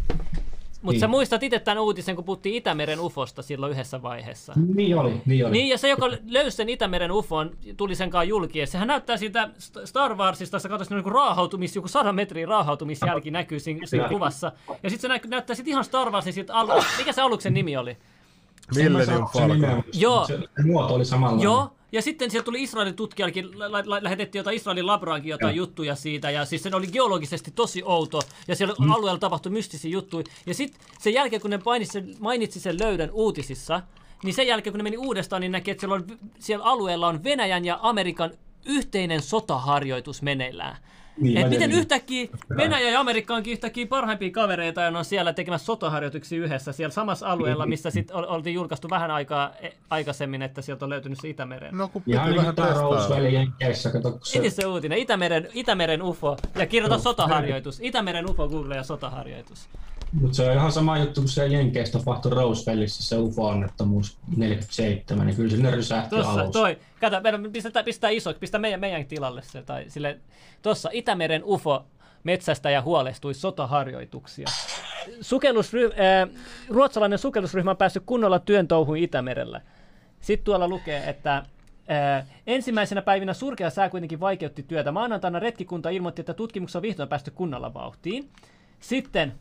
Mutta 0.83 0.93
Niin. 0.93 1.01
sä 1.01 1.09
muistat 1.09 1.43
itse 1.43 1.59
tämän 1.59 1.79
uutisen, 1.83 2.17
kun 2.17 2.25
puhuttiin 2.25 2.55
Itämeren 2.55 3.01
ufosta 3.01 3.43
silloin 3.43 3.73
yhdessä 3.73 4.03
vaiheessa. 4.03 4.53
Niin 4.75 4.99
oli, 4.99 5.23
niin 5.27 5.45
oli. 5.47 5.53
Niin, 5.53 5.69
ja 5.69 5.79
se, 5.79 5.89
joka 5.89 6.11
löysi 6.31 6.57
sen 6.57 6.69
Itämeren 6.69 7.13
ufon, 7.13 7.51
tuli 7.77 7.95
sen 7.95 8.11
kanssa 8.11 8.25
julki. 8.25 8.59
Ja 8.59 8.67
sehän 8.67 8.89
näyttää 8.89 9.17
siitä 9.17 9.49
St- 9.59 9.87
Star 9.87 10.15
Warsista, 10.15 10.59
sä 10.59 10.69
katsoit 10.69 10.91
niin 11.03 11.13
raahautumis, 11.13 11.77
joku 11.77 11.89
sadan 11.89 12.15
metrin 12.15 12.49
raahautumisjälki 12.49 13.31
näkyy 13.31 13.61
siinä, 13.61 13.87
siinä 13.87 14.09
kuvassa. 14.09 14.53
Ja 14.83 14.91
sitten 14.91 15.01
se 15.01 15.09
näyttää, 15.09 15.31
näyttää 15.31 15.57
sit 15.57 15.69
ihan 15.69 15.85
Star 15.85 16.11
Warsin 16.11 16.33
siitä 16.33 16.55
alu... 16.55 16.73
Mikä 16.99 17.13
se 17.13 17.23
aluksen 17.23 17.55
nimi 17.55 17.77
oli? 17.77 17.97
Millennium 18.75 19.27
Falcon. 19.33 19.83
Joo. 19.93 20.27
Se 20.27 20.39
muoto 20.65 20.95
oli 20.95 21.05
samanlainen. 21.05 21.45
Joo, 21.45 21.71
ja 21.93 22.03
sitten 22.03 22.31
sieltä 22.31 22.45
tuli 22.45 22.63
Israelin 22.63 22.95
tutkijallekin, 22.95 23.59
la- 23.59 23.73
la- 23.73 24.03
lähetettiin 24.03 24.41
jotain 24.41 24.57
Israelin 24.57 24.87
labraankin 24.87 25.31
jotain 25.31 25.57
Joo. 25.57 25.67
juttuja 25.67 25.95
siitä, 25.95 26.31
ja 26.31 26.45
siis 26.45 26.63
se 26.63 26.77
oli 26.77 26.87
geologisesti 26.87 27.51
tosi 27.51 27.83
outo, 27.85 28.23
ja 28.49 28.57
siellä 28.57 28.75
mm. 28.81 28.91
alueella 28.91 29.19
tapahtui 29.19 29.53
mystisiä 29.53 29.91
juttuja. 29.91 30.25
Ja 30.47 30.55
sitten 30.55 30.81
sen 31.01 31.15
jälkeen, 31.15 31.43
kun 31.43 31.51
ne 31.51 31.61
mainitsi 31.65 31.93
sen, 31.93 32.15
mainitsi 32.21 32.61
sen 32.61 32.81
löydön 32.81 33.11
uutisissa, 33.13 33.83
niin 34.25 34.35
sen 34.35 34.47
jälkeen, 34.47 34.73
kun 34.73 34.79
ne 34.79 34.83
meni 34.83 34.97
uudestaan, 34.97 35.41
niin 35.41 35.53
näki, 35.53 35.71
että 35.71 35.81
siellä, 35.81 35.95
on, 35.95 36.07
siellä 36.39 36.65
alueella 36.65 37.09
on 37.09 37.25
Venäjän 37.25 37.65
ja 37.65 37.79
Amerikan 37.83 38.31
yhteinen 38.67 39.23
sotaharjoitus 39.23 40.23
meneillään. 40.23 40.77
Niin, 41.21 41.39
Et 41.39 41.49
miten 41.49 41.73
yhtäkkiä 41.73 42.29
Venäjä 42.57 42.91
ja 42.91 43.01
Amerikka 43.01 43.35
onkin 43.35 43.53
yhtäkkiä 43.53 43.87
parhaimpia 43.87 44.31
kavereita 44.31 44.81
ja 44.81 44.91
ne 44.91 44.99
on 44.99 45.05
siellä 45.05 45.33
tekemässä 45.33 45.65
sotaharjoituksia 45.65 46.45
yhdessä 46.45 46.73
siellä 46.73 46.93
samassa 46.93 47.27
alueella, 47.27 47.67
missä 47.67 47.91
sitten 47.91 48.17
oltiin 48.17 48.55
julkaistu 48.55 48.91
vähän 48.91 49.11
aikaa 49.11 49.53
e- 49.61 49.71
aikaisemmin, 49.91 50.43
että 50.43 50.63
sieltä 50.63 50.85
on 50.85 50.91
löytynyt 50.91 51.19
se 51.21 51.29
Itämeren. 51.29 51.77
No 51.77 51.89
kun 51.89 52.03
piti 52.03 52.17
Ihan 52.17 52.31
niin 52.31 52.37
vähän 52.41 52.55
testaa. 52.55 53.93
Kato, 53.93 54.19
se, 54.23 54.51
se 54.51 54.67
uutinen, 54.67 54.99
Itämeren, 54.99 55.49
Itämeren 55.55 56.03
UFO, 56.03 56.37
ja 56.55 56.67
kirjoita 56.67 56.99
sotaharjoitus. 56.99 57.81
Itämeren 57.83 58.31
UFO 58.31 58.49
Google 58.49 58.77
ja 58.77 58.83
sotaharjoitus. 58.83 59.69
Mutta 60.13 60.37
se 60.37 60.51
on 60.51 60.57
ihan 60.57 60.73
sama 60.73 60.99
juttu 60.99 61.21
kuin 61.21 61.29
se 61.29 61.47
Jenkeissä 61.47 61.99
tapahtui 61.99 62.31
Rooseveltissa 62.31 63.03
se 63.03 63.19
UFO-onnettomuus 63.19 64.19
47, 64.37 65.27
niin 65.27 65.37
kyllä 65.37 65.51
sinne 65.51 65.71
rysähti 65.71 66.17
Tossa, 66.17 66.33
alus. 66.33 66.53
toi, 66.53 66.79
kato, 67.01 67.21
meidän 67.21 67.53
pistää, 67.53 67.83
pistää 67.83 68.11
isoksi, 68.11 68.41
pistää 68.41 68.61
meidän, 68.61 68.81
meidän 68.81 69.07
tilalle 69.07 69.43
se, 69.43 69.63
tai 69.63 69.85
sille, 69.89 70.19
tossa 70.63 70.91
Itämeren 70.93 71.45
UFO 71.45 71.85
metsästäjä 72.25 72.83
huolestui 72.83 73.35
sotaharjoituksia. 73.35 74.47
Sukellusry, 75.21 75.85
äh, 75.85 76.29
ruotsalainen 76.69 77.19
sukellusryhmä 77.19 77.71
on 77.71 77.77
päässyt 77.77 78.03
kunnolla 78.07 78.39
työn 78.39 78.69
touhuun 78.69 78.99
Itämerellä. 78.99 79.61
Sitten 80.21 80.45
tuolla 80.45 80.69
lukee, 80.69 81.11
että 81.11 81.37
äh, 81.37 82.27
ensimmäisenä 82.47 83.03
päivinä 83.03 83.35
surkea 83.35 83.71
sää 83.71 83.89
kuitenkin 83.89 84.21
vaikeutti 84.21 84.63
työtä. 84.63 84.93
Maanantaina 84.93 85.39
retkikunta 85.39 85.91
ilmoitti, 85.91 86.23
että 86.23 86.35
tutkimuksessa 86.35 86.79
on 86.79 86.83
vihdoin 86.83 87.09
päästy 87.09 87.31
kunnolla 87.31 87.75
vauhtiin. 87.75 88.29
Sitten 88.81 89.33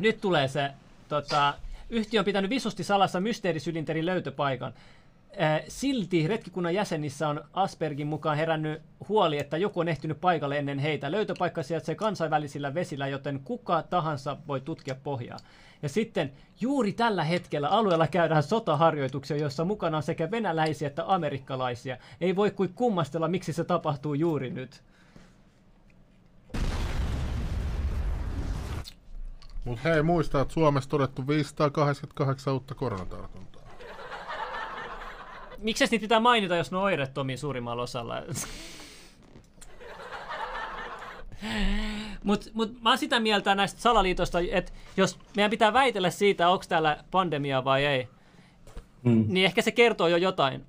nyt 0.00 0.20
tulee 0.20 0.48
se, 0.48 0.70
tota, 1.08 1.54
yhtiö 1.90 2.20
on 2.20 2.24
pitänyt 2.24 2.50
visusti 2.50 2.84
salassa 2.84 3.20
mysteerisylinterin 3.20 4.06
löytöpaikan. 4.06 4.74
Silti 5.68 6.28
retkikunnan 6.28 6.74
jäsenissä 6.74 7.28
on 7.28 7.44
Aspergin 7.52 8.06
mukaan 8.06 8.36
herännyt 8.36 8.82
huoli, 9.08 9.38
että 9.38 9.56
joku 9.56 9.80
on 9.80 9.88
ehtinyt 9.88 10.20
paikalle 10.20 10.58
ennen 10.58 10.78
heitä. 10.78 11.12
Löytöpaikka 11.12 11.62
sijaitsee 11.62 11.94
kansainvälisillä 11.94 12.74
vesillä, 12.74 13.08
joten 13.08 13.40
kuka 13.44 13.82
tahansa 13.82 14.36
voi 14.48 14.60
tutkia 14.60 14.94
pohjaa. 14.94 15.38
Ja 15.82 15.88
sitten 15.88 16.32
juuri 16.60 16.92
tällä 16.92 17.24
hetkellä 17.24 17.68
alueella 17.68 18.06
käydään 18.06 18.42
sotaharjoituksia, 18.42 19.36
joissa 19.36 19.64
mukana 19.64 19.96
on 19.96 20.02
sekä 20.02 20.30
venäläisiä 20.30 20.88
että 20.88 21.04
amerikkalaisia. 21.06 21.96
Ei 22.20 22.36
voi 22.36 22.50
kuin 22.50 22.74
kummastella, 22.74 23.28
miksi 23.28 23.52
se 23.52 23.64
tapahtuu 23.64 24.14
juuri 24.14 24.50
nyt. 24.50 24.82
Mut 29.64 29.84
hei, 29.84 30.02
muista, 30.02 30.40
että 30.40 30.54
Suomessa 30.54 30.90
todettu 30.90 31.28
588 31.28 32.52
uutta 32.52 32.74
koronatartuntaa. 32.74 33.62
Miksi 35.58 35.84
niitä 35.90 36.00
pitää 36.02 36.20
mainita, 36.20 36.56
jos 36.56 36.70
ne 36.70 36.76
on 36.76 36.82
oirettomia 36.82 37.36
suurimmalla 37.36 37.82
osalla? 37.82 38.22
Mutta 42.24 42.50
mut, 42.54 42.82
mä 42.82 42.88
oon 42.88 42.98
sitä 42.98 43.20
mieltä 43.20 43.54
näistä 43.54 43.80
salaliitosta, 43.80 44.38
että 44.50 44.72
jos 44.96 45.18
meidän 45.36 45.50
pitää 45.50 45.72
väitellä 45.72 46.10
siitä, 46.10 46.48
onko 46.48 46.64
täällä 46.68 47.04
pandemia 47.10 47.64
vai 47.64 47.84
ei, 47.86 48.08
Mm. 49.02 49.24
niin 49.28 49.46
ehkä 49.46 49.62
se 49.62 49.70
kertoo 49.70 50.08
jo 50.08 50.16
jotain. 50.16 50.64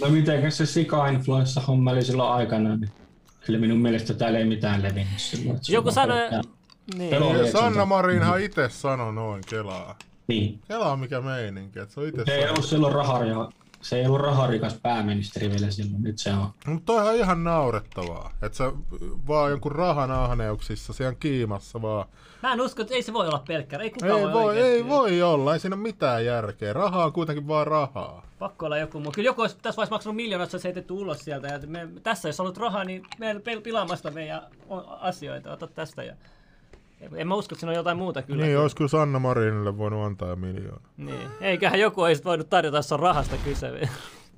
No 0.00 0.08
mitenkäs 0.08 0.56
se 0.56 0.66
sika-influenssa 0.66 1.60
homma 1.60 1.90
oli 1.90 2.04
silloin 2.04 2.32
aikana, 2.32 2.76
niin 2.76 2.90
kyllä 3.46 3.58
minun 3.58 3.78
mielestä 3.78 4.14
täällä 4.14 4.38
ei 4.38 4.44
mitään 4.44 4.82
levinnyt 4.82 5.18
silloin. 5.18 5.58
Joku 5.68 5.90
sanoi... 5.90 6.18
Niin. 6.94 7.52
Sanna 7.52 7.84
Marinhan 7.84 8.40
itse 8.40 8.68
sanoi 8.68 9.12
noin 9.12 9.42
Kelaa. 9.50 9.98
Niin. 10.26 10.60
Kelaa 10.68 10.96
mikä 10.96 11.20
meininki, 11.20 11.78
että 11.78 11.94
se 11.94 12.00
on 12.00 12.08
itse 12.08 12.24
Se 12.24 12.32
ei 12.32 12.40
sanonut. 12.40 12.58
ollut 12.58 12.70
silloin 12.70 12.94
raharia, 12.94 13.48
se 13.80 13.98
ei 14.00 14.06
ollut 14.06 14.20
raharikas 14.20 14.74
pääministeri 14.74 15.50
vielä 15.50 15.70
silloin, 15.70 16.02
nyt 16.02 16.18
se 16.18 16.32
on. 16.32 16.50
Mutta 16.66 16.86
toihan 16.86 17.08
on 17.08 17.14
ihan 17.14 17.44
naurettavaa, 17.44 18.32
että 18.42 18.58
sä 18.58 18.72
vaan 19.28 19.50
jonkun 19.50 19.72
rahan 19.72 20.10
ahneuksissa 20.10 20.92
siellä 20.92 21.14
kiimassa 21.20 21.82
vaan. 21.82 22.08
Mä 22.42 22.52
en 22.52 22.60
usko, 22.60 22.82
että 22.82 22.94
ei 22.94 23.02
se 23.02 23.12
voi 23.12 23.26
olla 23.26 23.42
pelkkä. 23.48 23.78
Ei 23.78 23.90
kukaan 23.90 24.18
Ei 24.18 24.24
voi, 24.24 24.32
voi, 24.32 24.58
ei 24.60 24.88
voi 24.88 25.22
olla, 25.22 25.52
ei 25.54 25.60
siinä 25.60 25.76
ole 25.76 25.82
mitään 25.82 26.24
järkeä. 26.24 26.72
Rahaa 26.72 27.04
on 27.04 27.12
kuitenkin 27.12 27.48
vaan 27.48 27.66
rahaa. 27.66 28.26
Pakko 28.38 28.66
olla 28.66 28.78
joku 28.78 29.00
muu. 29.00 29.12
Kyllä 29.12 29.28
joku 29.28 29.42
olisi 29.42 29.56
tässä 29.62 29.76
vaiheessa 29.76 29.94
maksanut 29.94 30.16
miljoonat, 30.16 30.52
jos 30.52 30.62
se 30.62 30.68
heitetty 30.68 30.92
ulos 30.92 31.18
sieltä. 31.18 31.48
Ja 31.48 31.58
me, 31.66 31.88
tässä 32.02 32.28
jos 32.28 32.40
on 32.40 32.44
ollut 32.44 32.56
rahaa, 32.56 32.84
niin 32.84 33.02
me 33.18 33.60
pilaamasta 33.62 34.10
meidän 34.10 34.42
asioita. 35.00 35.52
Ota 35.52 35.66
tästä. 35.66 36.04
Ja... 36.04 36.14
En 37.16 37.28
mä 37.28 37.34
usko, 37.34 37.54
että 37.54 37.60
siinä 37.60 37.70
on 37.70 37.76
jotain 37.76 37.96
muuta 37.96 38.22
kyllä. 38.22 38.44
Niin, 38.44 38.58
olisi 38.58 38.76
kyllä 38.76 38.88
Sanna 38.88 39.18
Marinille 39.18 39.78
voinut 39.78 40.06
antaa 40.06 40.36
miljoona. 40.36 40.88
Niin. 40.96 41.28
Eiköhän 41.40 41.80
joku 41.80 42.02
olisi 42.02 42.24
voinut 42.24 42.50
tarjota, 42.50 42.76
jos 42.76 42.92
on 42.92 43.00
rahasta 43.00 43.36
kyse. 43.44 43.88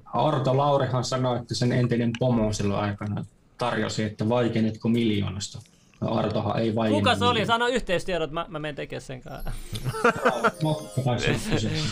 Arto 0.05 0.57
Laurihan 0.57 1.05
sanoi, 1.05 1.39
että 1.39 1.55
sen 1.55 1.73
entinen 1.73 2.13
pomo 2.19 2.53
silloin 2.53 2.81
aikana 2.81 3.25
tarjosi, 3.59 4.03
että 4.03 4.29
vaikenetko 4.29 4.89
miljoonasta. 4.89 5.59
No 6.01 6.15
Artohan 6.15 6.59
ei 6.59 6.75
vaikennut. 6.75 7.01
Kuka 7.01 7.15
se 7.15 7.25
oli? 7.25 7.47
Sano 7.47 7.67
yhteystiedot, 7.69 8.31
mä, 8.31 8.47
mä 8.49 8.59
menen 8.59 8.75
tekemään 8.75 9.03
sen 9.03 9.21
kanssa. 9.23 9.53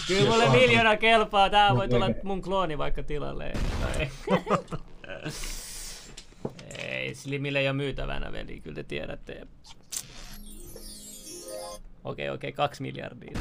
Kyllä 0.09 0.31
mulle 0.31 0.49
miljoona 0.49 0.97
kelpaa. 0.97 1.51
Tää 1.51 1.77
voi 1.77 1.87
Mut 1.87 1.91
tulla 1.91 2.11
mun 2.23 2.43
klooni 2.43 2.79
vaikka 2.79 3.03
tilalle. 3.03 3.53
Ei, 6.79 7.15
Slimille 7.15 7.59
ei 7.59 7.69
ole 7.69 7.77
myytävänä, 7.77 8.33
veli. 8.33 8.61
Kyllä 8.61 8.75
te 8.75 8.83
tiedätte. 8.83 9.47
Okei, 12.07 12.31
okei, 12.31 12.53
kaksi 12.53 12.83
miljardia. 12.83 13.39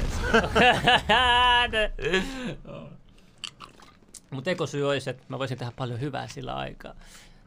Mutta 4.30 4.50
ekosyy 4.50 4.88
olisi, 4.88 5.10
että 5.10 5.22
mä 5.28 5.38
voisin 5.38 5.58
tehdä 5.58 5.72
paljon 5.76 6.00
hyvää 6.00 6.28
sillä 6.28 6.54
aikaa. 6.56 6.94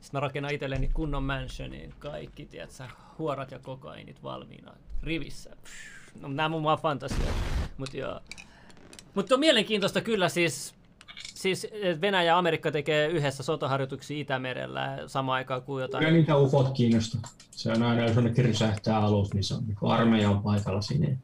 Sitten 0.02 0.18
mä 0.18 0.20
rakennan 0.20 0.54
itselleni 0.54 0.90
kunnon 0.94 1.24
mansionin, 1.24 1.94
kaikki, 2.00 2.46
tiedätkö, 2.46 2.84
huorat 3.18 3.52
ja 3.52 3.60
kokainit 3.60 4.24
valmiina, 4.24 4.74
rivissä. 5.04 5.50
No, 6.22 6.28
nämä 6.28 6.46
on 6.46 6.52
mun 6.52 6.64
vaan 6.64 6.80
fantasia. 6.80 7.32
Mutta 7.78 7.98
joo. 7.98 8.20
Mutta 9.14 9.36
on 9.36 9.40
mielenkiintoista 9.40 10.02
kyllä 10.02 10.30
siis, 10.30 10.76
siis 11.24 11.68
Venäjä 12.02 12.24
ja 12.24 12.38
Amerikka 12.38 12.72
tekee 12.72 13.08
yhdessä 13.08 13.44
sotaharjoituksia 13.44 14.22
Itämerellä 14.22 14.98
samaan 15.08 15.36
aikaan 15.36 15.62
kuin 15.62 15.82
jotain. 15.82 16.06
Kyllä 16.06 16.18
niitä 16.18 16.38
ufot 16.38 16.70
kiinnosta. 16.74 17.18
Se 17.52 17.72
on 17.72 17.84
aina, 17.84 18.08
jos 18.08 18.18
on 18.18 18.24
ne 18.24 18.30
kirsähtää 18.30 18.98
alus, 18.98 19.34
niin 19.34 19.44
se 19.44 19.54
on 19.54 19.64
niin 19.68 19.78
armeija 19.82 20.30
on 20.30 20.44
paikalla 20.44 20.82
siinä. 20.82 21.18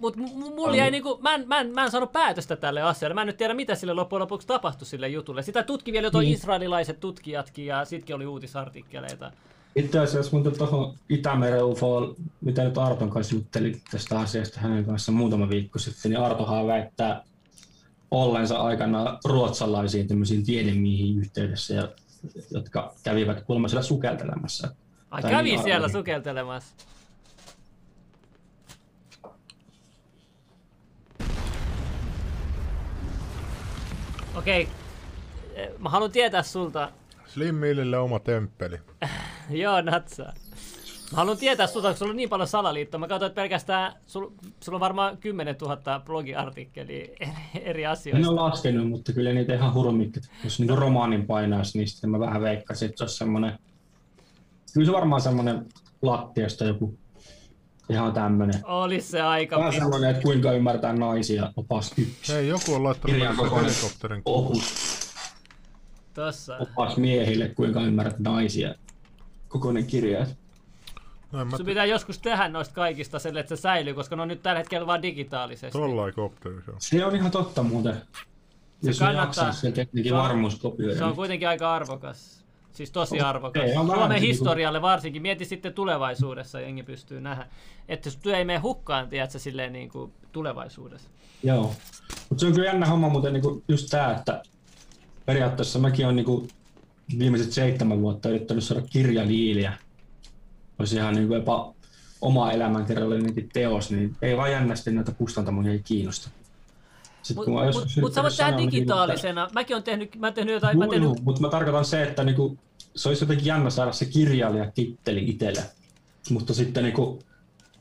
Mut 0.00 0.16
mulla 0.16 0.76
jäi 0.76 0.90
niinku, 0.90 1.18
mä 1.22 1.34
en, 1.34 1.48
mä, 1.48 1.60
en, 1.60 1.70
mä 1.74 1.84
en 1.84 1.90
saanut 1.90 2.12
päätöstä 2.12 2.56
tälle 2.56 2.82
asialle. 2.82 3.14
Mä 3.14 3.20
en 3.20 3.26
nyt 3.26 3.36
tiedä, 3.36 3.54
mitä 3.54 3.74
sille 3.74 3.92
loppujen 3.92 4.20
lopuksi 4.20 4.46
tapahtui 4.46 4.86
sille 4.86 5.08
jutulle. 5.08 5.42
Sitä 5.42 5.62
tutki 5.62 5.92
vielä 5.92 6.06
jotain 6.06 6.24
niin. 6.24 6.34
israelilaiset 6.34 7.00
tutkijatkin 7.00 7.66
ja 7.66 7.84
sitkin 7.84 8.16
oli 8.16 8.26
uutisartikkeleita. 8.26 9.32
Itse 9.76 9.98
asiassa 9.98 10.36
mun 10.36 10.52
tuohon 10.52 10.94
Itämeren 11.08 11.64
UFO, 11.64 12.14
mitä 12.40 12.64
nyt 12.64 12.78
Arton 12.78 13.10
kanssa 13.10 13.34
jutteli 13.34 13.80
tästä 13.90 14.20
asiasta 14.20 14.60
hänen 14.60 14.84
kanssa 14.84 15.12
muutama 15.12 15.48
viikko 15.48 15.78
sitten, 15.78 16.10
niin 16.10 16.20
Artohan 16.20 16.66
väittää 16.66 17.22
ollensa 18.10 18.56
aikana 18.58 19.18
ruotsalaisiin 19.24 20.08
tämmöisiin 20.08 20.44
tiedemiehiin 20.44 21.18
yhteydessä, 21.18 21.74
ja, 21.74 21.88
jotka 22.50 22.94
kävivät 23.02 23.42
kuulemma 23.42 23.68
siellä 23.68 23.82
sukeltelemassa. 23.82 24.68
Ai 25.10 25.22
kävi 25.22 25.42
niin 25.42 25.62
siellä 25.62 25.88
sukeltelemassa? 25.88 26.74
Okei, 34.34 34.62
okay. 34.62 35.78
mä 35.78 35.88
haluan 35.88 36.10
tietää 36.10 36.42
sulta. 36.42 36.92
Slim 37.26 37.54
Millille 37.54 37.98
oma 37.98 38.18
temppeli. 38.18 38.78
Joo, 39.50 39.80
natsa. 39.80 40.32
Mä 41.12 41.16
haluan 41.16 41.36
tietää 41.36 41.66
sulta, 41.66 41.88
kun 41.88 41.96
sulla 41.96 42.10
on 42.10 42.16
niin 42.16 42.28
paljon 42.28 42.48
salaliittoa. 42.48 43.00
Mä 43.00 43.08
katsoin, 43.08 43.30
että 43.30 43.40
pelkästään 43.40 43.92
sulla, 44.06 44.32
sulla 44.60 44.76
on 44.76 44.80
varmaan 44.80 45.16
10 45.18 45.56
000 45.60 46.00
blogiartikkelia 46.04 47.04
eri, 47.20 47.32
eri 47.62 47.86
asioista. 47.86 48.18
En 48.18 48.28
ole 48.28 48.40
laskenut, 48.40 48.88
mutta 48.88 49.12
kyllä 49.12 49.32
niitä 49.32 49.54
ihan 49.54 49.74
hurmikki. 49.74 50.20
Jos 50.44 50.60
niin 50.60 50.78
romaanin 50.78 51.26
painaisi, 51.26 51.78
niin 51.78 51.88
sitten 51.88 52.10
mä 52.10 52.20
vähän 52.20 52.42
veikkasin, 52.42 52.86
että 52.88 52.98
se 52.98 53.04
olisi 53.04 53.16
semmoinen... 53.16 53.58
Kyllä 54.74 54.86
se 54.86 54.92
varmaan 54.92 55.20
semmoinen 55.20 55.66
lattiasta 56.02 56.64
joku 56.64 56.98
Ihan 57.90 58.12
tämmönen. 58.12 58.54
Olisi 58.64 59.08
se 59.08 59.20
aika. 59.20 59.58
Vähän 59.58 59.72
semmonen, 59.72 60.10
että 60.10 60.22
kuinka 60.22 60.52
ymmärtää 60.52 60.92
naisia 60.92 61.52
opas 61.56 61.92
yksi. 61.98 62.32
Hei, 62.32 62.48
joku 62.48 62.74
on 62.74 62.84
laittanut 62.84 63.20
helikopterin 63.20 64.22
opus. 64.24 64.62
Tossa. 66.14 66.56
Opas 66.58 66.96
miehille, 66.96 67.48
kuinka 67.48 67.80
ymmärrät 67.80 68.18
naisia. 68.18 68.74
Kokoinen 69.48 69.86
kirja. 69.86 70.26
No, 71.32 71.44
mä... 71.44 71.56
Sun 71.56 71.66
pitää 71.66 71.84
joskus 71.84 72.18
tehdä 72.18 72.48
noista 72.48 72.74
kaikista 72.74 73.18
sille, 73.18 73.40
että 73.40 73.56
se 73.56 73.60
säilyy, 73.62 73.94
koska 73.94 74.16
ne 74.16 74.22
on 74.22 74.28
nyt 74.28 74.42
tällä 74.42 74.58
hetkellä 74.58 74.86
vain 74.86 75.02
digitaalisesti. 75.02 75.78
Tollain 75.78 76.14
kopteri 76.14 76.62
se 76.64 76.70
on. 76.70 76.76
Se 76.78 77.04
on 77.04 77.16
ihan 77.16 77.30
totta 77.30 77.62
muuten. 77.62 77.94
Se 78.82 78.90
Jos 78.90 78.98
kannattaa. 78.98 79.52
Se, 79.52 79.72
se, 80.04 80.14
on, 80.14 80.96
se 80.98 81.04
on 81.04 81.14
kuitenkin 81.14 81.48
aika 81.48 81.74
arvokas. 81.74 82.44
Siis 82.72 82.90
tosi 82.90 83.20
arvokas. 83.20 83.62
Ei, 83.62 83.74
Suomen 83.74 84.08
niinku- 84.08 84.26
historialle 84.26 84.82
varsinkin. 84.82 85.22
Mieti 85.22 85.44
sitten 85.44 85.74
tulevaisuudessa, 85.74 86.60
jengi 86.60 86.82
pystyy 86.82 87.20
nähdä. 87.20 87.46
Että 87.88 88.10
työ 88.22 88.36
ei 88.36 88.44
mene 88.44 88.58
hukkaan, 88.58 89.08
tiedätkö, 89.08 89.38
silleen 89.38 89.72
niin 89.72 89.88
kuin 89.88 90.12
tulevaisuudessa. 90.32 91.10
Joo. 91.42 91.74
Mutta 92.28 92.40
se 92.40 92.46
on 92.46 92.52
kyllä 92.52 92.68
jännä 92.68 92.86
homma, 92.86 93.08
mutta 93.08 93.30
niin 93.30 93.42
kuin 93.42 93.64
just 93.68 93.86
tämä, 93.90 94.12
että 94.12 94.42
periaatteessa 95.26 95.78
mäkin 95.78 96.04
olen 96.04 96.16
niin 96.16 96.26
kuin 96.26 96.48
viimeiset 97.18 97.52
seitsemän 97.52 98.00
vuotta 98.00 98.28
yrittänyt 98.28 98.64
saada 98.64 98.82
kirjaliiliä. 98.82 99.72
Olisi 100.80 100.96
ihan 100.96 101.14
niin 101.14 101.32
jopa 101.32 101.74
oma 102.20 102.52
elämänkerrallinen 102.52 103.34
teos, 103.52 103.90
niin 103.90 104.16
ei 104.22 104.36
vaan 104.36 104.52
jännästi 104.52 104.90
näitä 104.90 105.12
kustantamoja 105.12 105.72
ei 105.72 105.78
kiinnosta. 105.84 106.30
Mutta 107.34 107.50
mut, 107.50 107.74
mut 108.00 108.12
sä 108.12 108.22
voit 108.22 108.36
tehdä 108.36 108.58
digitaalisena. 108.58 109.44
Niin, 109.44 109.54
Mäkin 109.54 109.74
olen 109.74 109.84
tehnyt, 109.84 110.16
mä 110.16 110.32
tehnyt 110.32 110.54
jotain... 110.54 110.74
Juu, 110.74 110.84
mä 110.84 110.90
tehnyt... 110.90 111.24
mutta 111.24 111.40
mä 111.40 111.48
tarkoitan 111.48 111.84
se, 111.84 112.02
että 112.02 112.24
niinku, 112.24 112.58
se 112.96 113.08
olisi 113.08 113.24
jotenkin 113.24 113.46
jännä 113.46 113.70
saada 113.70 113.92
se 113.92 114.04
kirjailijatitteli 114.04 115.24
itselle. 115.24 115.62
Mutta 116.30 116.54
sitten 116.54 116.84
niinku, 116.84 117.18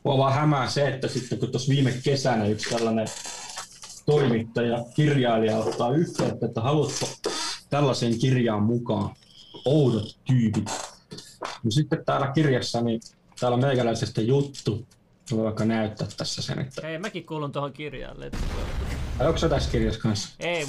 mua 0.04 0.18
vaan 0.18 0.34
hämää 0.34 0.70
se, 0.70 0.88
että 0.88 1.08
sitten 1.08 1.40
kun 1.40 1.52
tuossa 1.52 1.70
viime 1.72 1.94
kesänä 2.04 2.46
yksi 2.46 2.70
tällainen 2.70 3.08
toimittaja, 4.06 4.86
kirjailija 4.96 5.58
ottaa 5.58 5.92
yhteyttä, 5.92 6.46
että 6.46 6.62
haluatko 6.62 7.06
tällaisen 7.70 8.20
kirjaan 8.20 8.64
mukaan 8.64 9.16
oudot 9.66 10.18
tyypit. 10.26 10.89
No 11.42 11.72
sitten 11.72 12.06
täällä 12.06 12.32
kirjassa, 12.32 12.82
niin 12.82 13.02
täällä 13.40 13.56
on 13.56 13.62
meikäläisestä 13.62 14.22
juttu, 14.22 14.86
Voi 15.32 15.44
vaikka 15.44 15.66
näyttää 15.66 16.08
tässä 16.18 16.42
sen, 16.42 16.60
että... 16.60 16.88
Hei, 16.88 16.98
mäkin 16.98 17.26
kuulun 17.26 17.52
tuohon 17.52 17.74
kirjaan. 17.74 18.18
Ai 19.20 19.28
onko 19.28 19.38
se 19.38 19.50
tässä 19.50 19.72
kirjassa 19.72 20.02
kanssa? 20.02 20.30
Ei. 20.40 20.66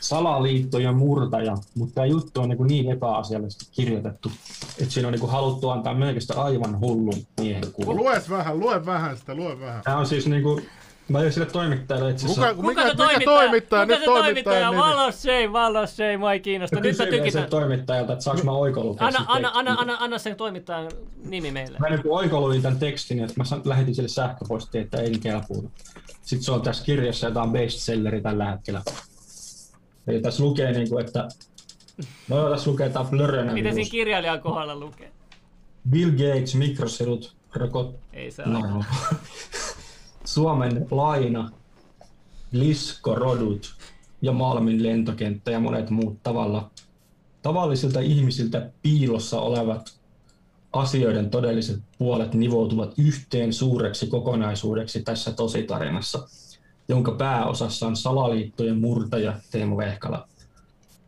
Salaliitto 0.00 0.78
ja 0.78 0.92
murtaja, 0.92 1.56
mutta 1.74 1.94
tämä 1.94 2.06
juttu 2.06 2.40
on 2.40 2.48
niin, 2.48 2.66
niin 2.66 2.92
epäasiallisesti 2.92 3.66
kirjoitettu, 3.72 4.32
että 4.80 4.94
siinä 4.94 5.08
on 5.08 5.14
niin 5.14 5.30
haluttu 5.30 5.68
antaa 5.68 5.94
melkein 5.94 6.22
aivan 6.36 6.80
hullun 6.80 7.26
miehen 7.40 7.72
kuva. 7.72 7.94
Lue 7.94 8.22
vähän, 8.30 8.60
lue 8.60 8.86
vähän 8.86 9.16
sitä, 9.16 9.34
lue 9.34 9.60
vähän. 9.60 9.82
Tämä 9.82 9.98
on 9.98 10.06
siis 10.06 10.26
niin 10.26 10.42
kuin, 10.42 10.66
Mä 11.08 11.18
olin 11.18 11.32
sille 11.32 11.46
toimittajalle 11.46 12.10
itse 12.10 12.26
asiassa. 12.26 12.54
Kuka, 12.54 12.68
mikä, 12.68 12.84
mikä 12.84 13.24
toimittaja? 13.24 13.86
Kuka 13.86 13.98
se 13.98 14.04
toimittaja? 14.04 14.72
Valos 14.72 15.22
Shame, 15.22 15.52
Valos 15.52 15.96
Shame, 15.96 16.16
mua 16.16 16.32
ei 16.32 16.40
kiinnosta. 16.40 16.80
Nyt 16.80 16.98
mä 16.98 17.06
tykitän. 17.06 17.50
toimittajalta, 17.50 18.12
että 18.12 18.24
saanko 18.24 18.44
mä 18.44 18.52
oikolukea 18.52 19.06
anna, 19.06 19.24
anna, 19.28 19.50
anna, 19.54 19.74
anna, 19.78 19.96
anna 20.00 20.18
sen 20.18 20.36
toimittajan 20.36 20.90
nimi 21.24 21.50
meille. 21.50 21.78
Mä 21.78 21.88
niin 21.88 22.00
oikoluin 22.08 22.62
tämän 22.62 22.78
tekstin, 22.78 23.24
että 23.24 23.34
mä 23.36 23.44
lähetin 23.64 23.94
sille 23.94 24.08
sähköpostiin, 24.08 24.84
että 24.84 25.00
ei 25.00 25.18
kelpuudu. 25.18 25.70
Sitten 26.22 26.44
se 26.44 26.52
on 26.52 26.62
tässä 26.62 26.84
kirjassa 26.84 27.26
jotain 27.26 27.50
bestselleri 27.50 28.20
tällä 28.20 28.50
hetkellä. 28.50 28.82
Eli 30.06 30.20
tässä 30.20 30.42
lukee 30.42 30.72
niin 30.72 30.88
kuin, 30.88 31.06
että... 31.06 31.28
No 32.28 32.36
joo, 32.38 32.50
tässä 32.50 32.70
lukee 32.70 32.88
tämä 32.88 33.04
Blurren. 33.04 33.52
Miten 33.52 33.74
siinä 33.74 33.90
kirjailijan 33.90 34.40
kohdalla 34.40 34.76
lukee? 34.76 35.12
Bill 35.90 36.10
Gates, 36.10 36.54
mikrosirut, 36.54 37.34
rokot... 37.54 37.94
Ei 38.12 38.30
se 38.30 38.42
no. 38.46 38.60
Suomen 40.24 40.86
laina, 40.90 41.50
liskorodut 42.52 43.74
ja 44.22 44.32
Malmin 44.32 44.82
lentokenttä 44.82 45.50
ja 45.50 45.60
monet 45.60 45.90
muut 45.90 46.22
tavalla 46.22 46.70
tavallisilta 47.42 48.00
ihmisiltä 48.00 48.70
piilossa 48.82 49.40
olevat 49.40 49.98
asioiden 50.72 51.30
todelliset 51.30 51.80
puolet 51.98 52.34
nivoutuvat 52.34 52.94
yhteen 52.98 53.52
suureksi 53.52 54.06
kokonaisuudeksi 54.06 55.02
tässä 55.02 55.32
tositarinassa, 55.32 56.28
jonka 56.88 57.12
pääosassa 57.12 57.86
on 57.86 57.96
salaliittojen 57.96 58.78
murtaja 58.78 59.34
Teemu 59.50 59.76
Vehkala. 59.76 60.28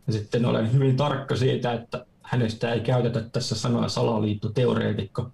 Ja 0.06 0.12
sitten 0.12 0.46
olen 0.46 0.72
hyvin 0.72 0.96
tarkka 0.96 1.36
siitä, 1.36 1.72
että 1.72 2.06
hänestä 2.22 2.72
ei 2.72 2.80
käytetä 2.80 3.20
tässä 3.20 3.54
sanaa 3.54 3.88
salaliittoteoreetikko, 3.88 5.30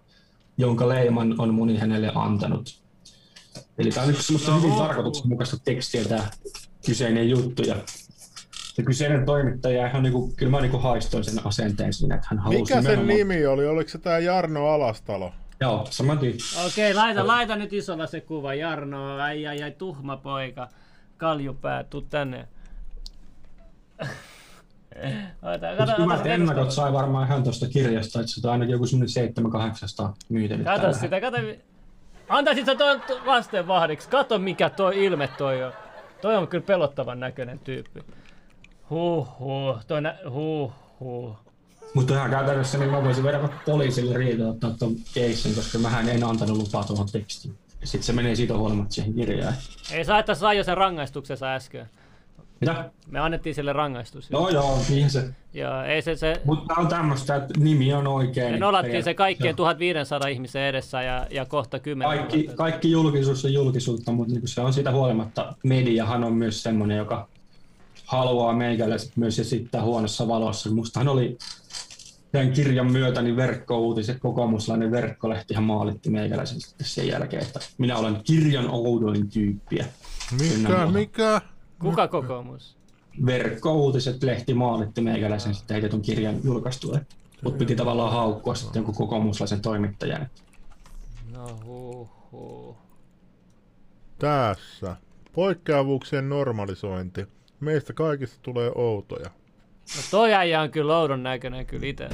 jonka 0.59 0.89
leiman 0.89 1.35
on 1.39 1.55
moni 1.55 1.79
hänelle 1.79 2.13
antanut. 2.15 2.81
Eli 3.81 3.91
tämä 3.91 4.07
on 4.07 4.13
nyt 4.13 4.21
semmoista 4.21 4.55
hyvin 4.55 4.73
tarkoituksenmukaista 4.73 5.57
tekstiä 5.65 6.05
tämä 6.05 6.31
kyseinen 6.87 7.31
juttu. 7.31 7.63
Ja 7.63 7.77
se 8.75 8.83
kyseinen 8.83 9.27
toimittaja, 9.27 9.87
ihan 9.87 10.03
niinku, 10.03 10.33
kyllä 10.37 10.51
mä 10.51 10.61
niinku 10.61 10.79
haistoin 10.79 11.25
sen 11.25 11.47
asenteen 11.47 11.93
siinä, 11.93 12.15
että 12.15 12.27
hän 12.31 12.39
halusi 12.39 12.75
Mikä 12.75 12.83
sen 12.83 13.07
nimi 13.07 13.47
oli? 13.47 13.67
Oliko 13.67 13.91
se 13.91 13.99
tämä 13.99 14.19
Jarno 14.19 14.67
Alastalo? 14.67 15.33
Joo, 15.61 15.87
saman 15.91 16.19
tyyppi. 16.19 16.43
Okei, 16.67 16.93
okay, 16.93 17.05
laita, 17.05 17.27
laita 17.27 17.57
nyt 17.57 17.73
isolla 17.73 18.07
se 18.07 18.21
kuva. 18.21 18.55
Jarno, 18.55 19.17
ai 19.17 19.47
ai 19.47 19.63
ai, 19.63 19.71
tuhma 19.71 20.17
poika. 20.17 20.69
Kaljupää, 21.17 21.85
tuu 21.85 22.01
tänne. 22.01 22.49
Ota, 25.55 25.67
kato, 25.79 26.03
Hyvät 26.03 26.27
ennakot 26.27 26.71
sai 26.71 26.93
varmaan 26.93 27.27
ihan 27.27 27.43
tuosta 27.43 27.69
kirjasta, 27.69 28.21
että 28.21 28.33
se 28.33 28.41
on 28.45 28.53
ainakin 28.53 28.73
joku 28.73 28.87
semmoinen 28.87 29.09
700 29.09 30.15
myytänyt. 30.29 30.67
Kato 30.67 30.93
sitä, 30.93 31.21
kato, 31.21 31.37
Antaisit 32.31 32.67
sä 32.67 32.75
toi 32.75 33.01
lasten 33.25 33.69
vahdiksi. 33.69 34.09
Kato 34.09 34.39
mikä 34.39 34.71
toi 34.71 35.05
ilme 35.05 35.29
toi 35.39 35.63
on. 35.63 35.73
Toi 36.23 36.37
on 36.37 36.49
kyllä 36.49 36.65
pelottavan 36.67 37.21
näköinen 37.21 37.59
tyyppi. 37.59 38.01
Huh, 38.91 39.29
Toi 39.87 40.03
nä... 40.03 40.19
huh. 40.31 40.73
Mutta 41.95 42.15
ihan 42.15 42.31
käytännössä 42.31 42.79
niin 42.79 42.91
mä 42.91 43.05
voisin 43.05 43.25
vedä 43.25 43.49
poliisille 43.67 44.49
ottaa 44.49 44.71
tuon 44.79 44.93
keissin, 45.15 45.55
koska 45.55 45.79
mä 45.79 46.01
en 46.01 46.25
antanut 46.25 46.57
lupaa 46.57 46.85
tuohon 46.85 47.07
tekstiin. 47.13 47.55
Sitten 47.85 48.03
se 48.03 48.13
menee 48.13 48.35
siitä 48.35 48.57
huolimatta 48.57 48.95
siihen 48.95 49.15
kirjaan. 49.15 49.55
Ei 49.93 50.05
saa, 50.05 50.19
että 50.19 50.35
sai 50.35 50.57
jo 50.57 50.65
sen 50.65 50.77
rangaistuksensa 50.77 51.55
äsken. 51.55 51.91
Mitä? 52.61 52.91
Me 53.11 53.19
annettiin 53.19 53.55
sille 53.55 53.73
rangaistus. 53.73 54.31
No 54.31 54.49
joo, 54.49 54.79
niin 54.89 55.11
se. 55.11 55.31
Joo, 55.55 55.83
ei 55.83 56.03
se, 56.03 56.17
se... 56.17 56.41
Mutta 56.45 56.75
on 56.75 56.89
tämmöistä, 56.89 57.37
että 57.37 57.55
nimi 57.59 57.93
on 57.93 58.07
oikein. 58.07 58.53
Me 58.53 58.59
nolattiin 58.59 59.05
se 59.05 59.15
kaikkien 59.15 59.57
1500 59.57 60.29
ihmisen 60.29 60.63
edessä 60.63 61.03
ja, 61.03 61.27
ja 61.31 61.45
kohta 61.45 61.79
10 61.79 62.19
kaikki, 62.19 62.51
kaikki 62.55 62.91
julkisuus 62.91 63.45
on 63.45 63.53
julkisuutta, 63.53 64.13
mutta 64.13 64.35
niin 64.35 64.49
se 64.49 64.61
on 64.61 64.73
siitä 64.73 64.93
huolimatta. 64.93 65.55
Mediahan 65.63 66.25
on 66.25 66.33
myös 66.33 66.63
semmoinen, 66.63 66.97
joka 66.97 67.29
haluaa 68.07 68.53
meikäläiset 68.53 69.17
myös 69.17 69.39
esittää 69.39 69.83
huonossa 69.83 70.29
valossa. 70.29 70.71
Mustahan 70.71 71.09
oli 71.09 71.39
tämän 72.33 72.53
kirjan 72.53 72.93
myötä 72.93 73.23
niin 73.23 73.37
verkkouutiset, 73.37 74.19
kokoomuslainen 74.21 74.91
verkkolehtihän 74.91 75.65
maalitti 75.65 76.11
meikäläisen 76.11 76.61
sitten 76.61 76.87
sen 76.87 77.09
jälkeen, 77.09 77.43
että 77.43 77.61
minä 77.79 77.97
olen 77.97 78.21
kirjan 78.25 78.71
oudoin 78.71 79.31
tyyppiä. 79.31 79.87
Mikä, 80.41 80.87
mikä? 80.87 81.41
Kuka 81.81 82.09
kokoomus? 82.09 82.77
Verkkouutiset 83.27 84.23
lehti 84.23 84.55
maalitti 84.55 85.01
meikäläisen 85.01 85.55
sitten 85.55 85.75
heitetyn 85.75 86.03
kirjan 86.03 86.37
julkaistulle. 86.45 87.07
Mutta 87.43 87.59
piti 87.59 87.77
tavallaan 87.77 88.13
haukkua 88.13 88.55
sitten 88.55 88.81
jonkun 88.81 88.95
kokoomuslaisen 88.95 89.63
toimittajan. 89.63 90.27
No 91.33 91.59
huhu. 91.65 92.77
Tässä. 94.19 94.97
Poikkeavuuksien 95.33 96.29
normalisointi. 96.29 97.27
Meistä 97.61 97.93
kaikista 97.93 98.39
tulee 98.43 98.73
outoja. 98.75 99.31
No 99.97 100.03
toi 100.11 100.35
äijä 100.35 100.61
on 100.61 100.71
kyllä 100.71 100.99
oudon 100.99 101.23
näköinen 101.23 101.67
kyllä 101.67 101.87
itse. 101.87 102.09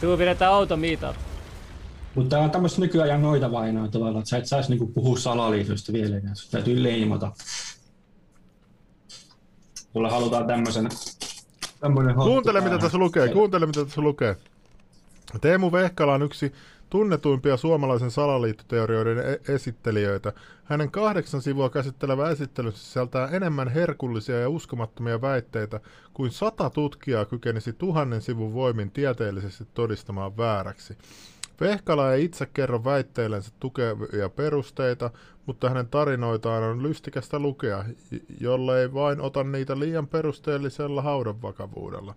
Tuu 0.00 0.16
pidetään 0.16 0.52
outo 0.52 0.76
meetup. 0.76 1.16
Mutta 2.16 2.30
tämä 2.30 2.42
on 2.42 2.50
tämmöistä 2.50 2.80
nykyajan 2.80 3.22
noita 3.22 3.52
vainoa 3.52 3.88
tavallaan, 3.88 4.18
että 4.18 4.30
sä 4.30 4.36
et 4.36 4.46
saisi 4.46 4.70
niinku 4.70 4.86
puhua 4.86 5.18
salaliitosta 5.18 5.92
vielä, 5.92 6.16
ja 6.16 6.34
sun 6.34 6.50
täytyy 6.50 6.82
leimata. 6.82 7.32
Sulle 9.92 10.10
halutaan 10.10 10.46
tämmöisen 10.46 10.88
tämmöinen 11.80 12.14
Kuuntele 12.14 12.60
mitä 12.60 12.78
tässä 12.78 12.98
lukee, 12.98 13.28
kuuntele 13.28 13.66
mitä 13.66 13.84
tässä 13.84 14.00
lukee. 14.00 14.36
Teemu 15.40 15.72
Vehkala 15.72 16.14
on 16.14 16.22
yksi 16.22 16.52
tunnetuimpia 16.90 17.56
suomalaisen 17.56 18.10
salaliittoteorioiden 18.10 19.18
e- 19.18 19.52
esittelijöitä. 19.54 20.32
Hänen 20.64 20.90
kahdeksan 20.90 21.42
sivua 21.42 21.70
käsittelevä 21.70 22.30
esittely 22.30 22.72
sisältää 22.72 23.28
enemmän 23.28 23.68
herkullisia 23.68 24.40
ja 24.40 24.48
uskomattomia 24.48 25.20
väitteitä 25.20 25.80
kuin 26.14 26.30
sata 26.30 26.70
tutkijaa 26.70 27.24
kykenisi 27.24 27.72
tuhannen 27.72 28.22
sivun 28.22 28.54
voimin 28.54 28.90
tieteellisesti 28.90 29.64
todistamaan 29.74 30.36
vääräksi. 30.36 30.98
Vehkala 31.60 32.12
ei 32.12 32.24
itse 32.24 32.46
kerro 32.46 32.84
väitteillensä 32.84 33.52
tukevia 33.60 34.28
perusteita, 34.28 35.10
mutta 35.46 35.68
hänen 35.68 35.88
tarinoitaan 35.88 36.62
on 36.62 36.82
lystikästä 36.82 37.38
lukea, 37.38 37.84
jollei 38.40 38.94
vain 38.94 39.20
ota 39.20 39.44
niitä 39.44 39.78
liian 39.78 40.08
perusteellisella 40.08 41.02
haudan 41.02 41.42
vakavuudella. 41.42 42.14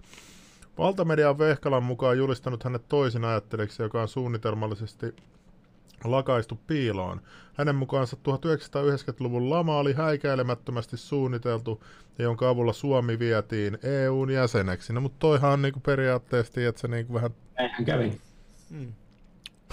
Valtamedia 0.78 1.30
on 1.30 1.38
Vehkalan 1.38 1.84
mukaan 1.84 2.18
julistanut 2.18 2.64
hänet 2.64 2.88
toisin 2.88 3.26
ajattelijaksi, 3.26 3.84
joka 3.84 4.02
on 4.02 4.07
suunnitelmallisesti 4.07 5.16
lakaistu 6.03 6.60
piiloon. 6.68 7.22
Hänen 7.53 7.76
mukaansa 7.76 8.18
1990-luvun 8.18 9.49
lama 9.49 9.78
oli 9.78 9.94
häikäilemättömästi 9.94 10.98
suunniteltu 10.98 11.84
ja 12.18 12.24
jonka 12.24 12.49
avulla 12.49 12.74
Suomi 12.74 13.20
vietiin 13.20 13.78
EUn 13.84 14.30
jäseneksi. 14.30 14.94
No 14.94 15.02
mutta 15.02 15.20
toihan 15.20 15.52
on 15.52 15.61
niinku 15.61 15.80
periaatteessa, 15.80 16.61
että 16.61 16.82
se 16.82 16.88
niinku 16.88 17.14
vähän... 17.14 17.32
Eihän 17.57 17.86
kävi. 17.86 18.22
Mm. 18.70 18.94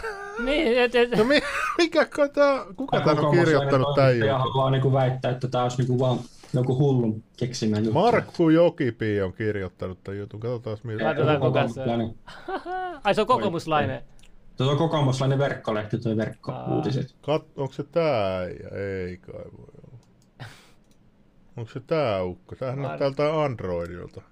niin, 0.44 0.78
et, 0.78 0.94
et. 0.94 1.10
No 1.16 1.24
mi- 1.24 1.42
mikä 1.78 2.04
kota, 2.16 2.66
kuka 2.76 3.00
tämän 3.00 3.24
on 3.24 3.34
kirjoittanut 3.34 3.94
tämän 3.94 4.18
Ja 4.18 4.38
haluaa 4.38 4.70
niinku 4.70 4.92
väittää, 4.92 5.30
että 5.30 5.48
tämä 5.48 5.64
olisi 5.64 5.78
niinku 5.78 5.98
vaan 5.98 6.18
joku 6.54 6.78
hullun 6.78 7.22
keksimä 7.36 7.76
juttu. 7.76 7.92
Markku 7.92 8.48
Jokipi 8.50 9.22
on 9.22 9.32
kirjoittanut 9.32 10.04
tämän 10.04 10.18
jutun. 10.18 10.40
Katsotaan 10.40 10.78
miltä. 10.84 11.04
Katsotaan 11.04 11.40
kuka 11.40 11.68
se 11.68 11.82
on. 11.82 12.14
Ai 13.04 13.14
se 13.14 13.20
on 13.20 13.26
kokoomuslainen. 13.26 14.02
Tuo 14.56 14.70
on 14.70 14.78
kokoomuslainen 14.78 15.38
verkkolehti, 15.38 15.98
tuo 15.98 16.16
verkkouutiset. 16.16 17.14
Kat, 17.22 17.42
onko 17.56 17.72
se 17.72 17.82
tää 17.82 18.38
äijä? 18.38 18.68
Ei 18.72 19.16
kai 19.16 19.34
voi 19.34 19.66
olla. 19.88 19.98
Onko 21.56 21.70
se 21.72 21.80
tää 21.80 22.22
ukko? 22.22 22.54
Tämähän 22.56 22.78
on 22.78 22.90
Var- 22.90 22.98
täältä 22.98 23.42
Androidilta. 23.42 24.22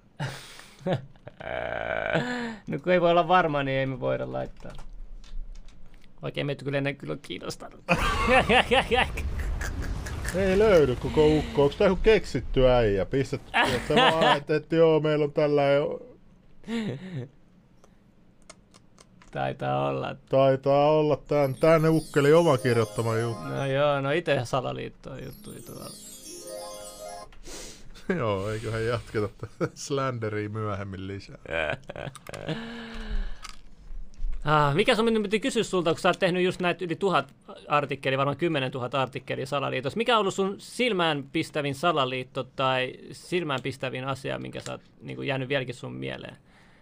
no 2.67 2.79
kun 2.83 2.91
ei 2.93 3.01
voi 3.01 3.11
olla 3.11 3.27
varma, 3.27 3.63
niin 3.63 3.79
ei 3.79 3.85
me 3.85 3.99
voida 3.99 4.31
laittaa. 4.31 4.71
Oikein 6.21 6.45
meitä 6.45 6.65
kyllä 6.65 6.77
ennen 6.77 6.95
kyllä 6.95 7.17
kiinnostanut. 7.21 7.83
Ei 10.35 10.59
löydy 10.59 10.95
koko 10.95 11.27
ukko. 11.27 11.63
Onko 11.63 11.83
joku 11.83 12.01
keksitty 12.03 12.67
äijä? 12.69 13.05
Pistetty, 13.05 13.51
että 13.75 13.95
vaan, 13.95 14.37
että, 14.37 14.55
että 14.55 14.75
joo, 14.75 14.99
meillä 14.99 15.25
on 15.25 15.33
tällä 15.33 15.61
Taitaa 19.31 19.87
olla. 19.87 20.15
Taitaa 20.29 20.91
olla 20.91 21.17
tän, 21.27 21.55
tänne 21.55 21.89
ukkeli 21.89 22.33
oma 22.33 22.57
kirjoittama 22.57 23.17
juttu. 23.17 23.43
No 23.43 23.65
joo, 23.65 24.01
no 24.01 24.11
itse 24.11 24.41
salaliittoa 24.43 25.19
juttuja 25.19 25.59
tuolla. 25.65 25.89
joo, 28.19 28.49
eiköhän 28.49 28.85
jatketa 28.85 29.29
tätä 29.37 29.71
Slanderia 29.75 30.49
myöhemmin 30.49 31.07
lisää. 31.07 31.37
Ah, 34.45 34.75
mikä 34.75 34.95
sun 34.95 35.05
minun 35.05 35.23
piti 35.23 35.39
kysyä 35.39 35.63
sulta, 35.63 35.91
kun 35.91 35.99
sä 35.99 36.09
oot 36.09 36.19
tehnyt 36.19 36.43
just 36.43 36.59
näitä 36.61 36.85
yli 36.85 36.95
tuhat 36.95 37.33
artikkelia, 37.67 38.17
varmaan 38.17 38.37
10 38.37 38.71
000 38.71 39.01
artikkelia 39.01 39.45
salaliitossa. 39.45 39.97
Mikä 39.97 40.15
on 40.15 40.19
ollut 40.19 40.33
sun 40.33 40.55
silmään 40.57 41.23
pistävin 41.31 41.75
salaliitto 41.75 42.43
tai 42.43 42.93
silmään 43.11 43.61
pistävin 43.61 44.05
asia, 44.05 44.39
minkä 44.39 44.59
sä 44.59 44.71
oot 44.71 44.81
niin 45.01 45.15
kuin 45.15 45.27
jäänyt 45.27 45.49
vieläkin 45.49 45.75
sun 45.75 45.93
mieleen? 45.93 46.37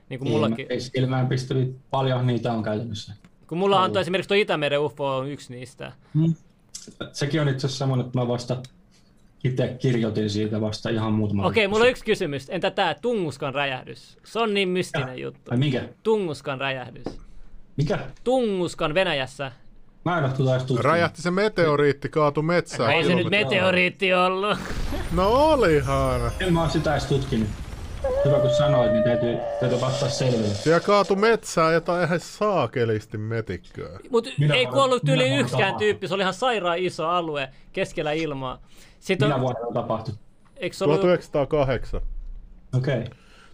Niin 0.10 0.20
kuin 0.20 0.32
mullakin. 0.32 0.66
Ei 0.70 0.80
silmään 0.82 1.28
pistävät 1.28 1.68
paljon 1.92 2.28
niitä 2.28 2.54
on 2.54 2.64
käytännössä. 2.64 3.14
Kun 3.48 3.58
mulla 3.58 3.82
on 3.82 3.98
esimerkiksi 3.98 4.28
tuo 4.28 4.38
Itämeren 4.38 4.80
UFO 4.80 5.18
on 5.18 5.30
yksi 5.30 5.54
niistä. 5.54 5.92
Hmm. 6.14 6.34
Sekin 7.12 7.42
on 7.42 7.50
itse 7.50 7.68
asiassa 7.68 7.78
semmoinen, 7.78 8.06
että 8.06 8.20
mä 8.20 8.28
vasta 8.28 8.58
itse 9.44 9.76
kirjoitin 9.80 10.30
siitä 10.30 10.62
vasta 10.62 10.90
ihan 10.90 11.14
muutama 11.14 11.46
Okei, 11.48 11.68
mulla 11.68 11.84
on 11.84 11.90
yksi 11.90 12.06
kysymys. 12.06 12.50
Entä 12.50 12.72
tämä 12.72 12.96
Tunguskan 13.02 13.54
räjähdys? 13.54 14.18
Se 14.24 14.40
on 14.40 14.54
niin 14.54 14.70
mystinen 14.70 15.08
Ja. 15.08 15.24
juttu. 15.24 15.52
Ai 15.52 15.58
mikä? 15.58 15.90
Tunguskan 16.04 16.60
räjähdys. 16.62 17.04
Mikä? 17.78 18.00
Tunguskan 18.24 18.94
Venäjässä. 18.94 19.52
Mä 20.06 20.18
en. 20.18 20.32
Räjähti 20.80 21.22
se 21.22 21.32
meteoriitti, 21.32 22.10
kaatu 22.10 22.42
metsään. 22.42 22.94
Ei 22.94 23.04
se 23.04 23.16
nyt 23.16 23.30
meteoriitti 23.30 24.14
ollut. 24.14 24.58
No 25.12 25.30
olihan. 25.30 26.32
En 26.40 26.54
mä 26.54 26.62
oon 26.62 26.70
sitä 26.70 26.92
edes 26.92 27.06
tutkinut. 27.06 27.48
Hyvä 28.26 28.40
kun 28.40 28.50
sanoit, 28.50 28.92
niin 28.92 29.04
täytyy, 29.04 29.38
täytyy 29.60 29.80
ottaa 29.82 30.10
selville. 30.10 30.48
Siellä 30.48 30.80
kaatu 30.80 31.16
metsään 31.16 31.74
jotain 31.74 32.06
ihan 32.06 32.20
saakelisti 32.20 33.18
metikköä. 33.18 34.00
Mutta 34.10 34.30
Minä 34.40 34.56
ei 34.56 34.66
kuollut 34.66 35.10
yli 35.10 35.36
yksikään 35.36 35.68
tapahtui? 35.68 35.80
tyyppi. 35.88 36.08
Se 36.08 36.14
oli 36.14 36.22
ihan 36.22 36.34
sairaan 36.34 36.78
iso 36.78 37.08
alue 37.08 37.50
keskellä 37.74 38.12
ilmaa. 38.12 38.62
Sitten 39.00 39.28
Minä 39.28 39.36
on, 39.36 39.42
vuonna 39.42 39.60
on 39.68 39.74
tapahtunut? 39.74 40.20
eikö 40.58 40.76
ollut, 40.82 41.00
Okei. 41.00 41.18
1908. 41.18 42.02
Okay. 42.76 43.04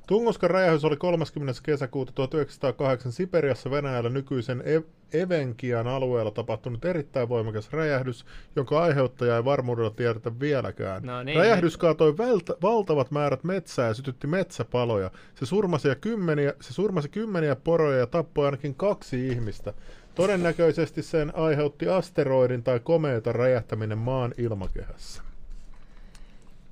Tunguskan 0.09 0.49
räjähdys 0.49 0.85
oli 0.85 0.97
30. 0.97 1.53
kesäkuuta 1.63 2.11
1908 2.11 3.11
Siperiassa 3.11 3.71
Venäjällä 3.71 4.09
nykyisen 4.09 4.61
Ev- 4.65 4.83
Evenkian 5.13 5.87
alueella 5.87 6.31
tapahtunut 6.31 6.85
erittäin 6.85 7.29
voimakas 7.29 7.71
räjähdys, 7.73 8.25
jonka 8.55 8.83
aiheuttaja 8.83 9.35
ei 9.35 9.45
varmuudella 9.45 9.89
tiedetä 9.89 10.39
vieläkään. 10.39 11.03
No 11.03 11.23
niin. 11.23 11.37
räjähdys 11.37 11.77
kaatoi 11.77 12.17
vältä- 12.17 12.55
valtavat 12.61 13.11
määrät 13.11 13.43
metsää 13.43 13.87
ja 13.87 13.93
sytytti 13.93 14.27
metsäpaloja. 14.27 15.11
Se 15.35 15.45
surmasi, 15.45 15.87
ja 15.87 15.95
kymmeniä, 15.95 16.53
se 16.61 16.73
surmasi 16.73 17.09
kymmeniä 17.09 17.55
poroja 17.55 17.97
ja 17.99 18.07
tappoi 18.07 18.45
ainakin 18.45 18.75
kaksi 18.75 19.27
ihmistä. 19.27 19.73
Todennäköisesti 20.15 21.03
sen 21.03 21.35
aiheutti 21.35 21.87
asteroidin 21.87 22.63
tai 22.63 22.79
komeetan 22.79 23.35
räjähtäminen 23.35 23.97
maan 23.97 24.33
ilmakehässä. 24.37 25.21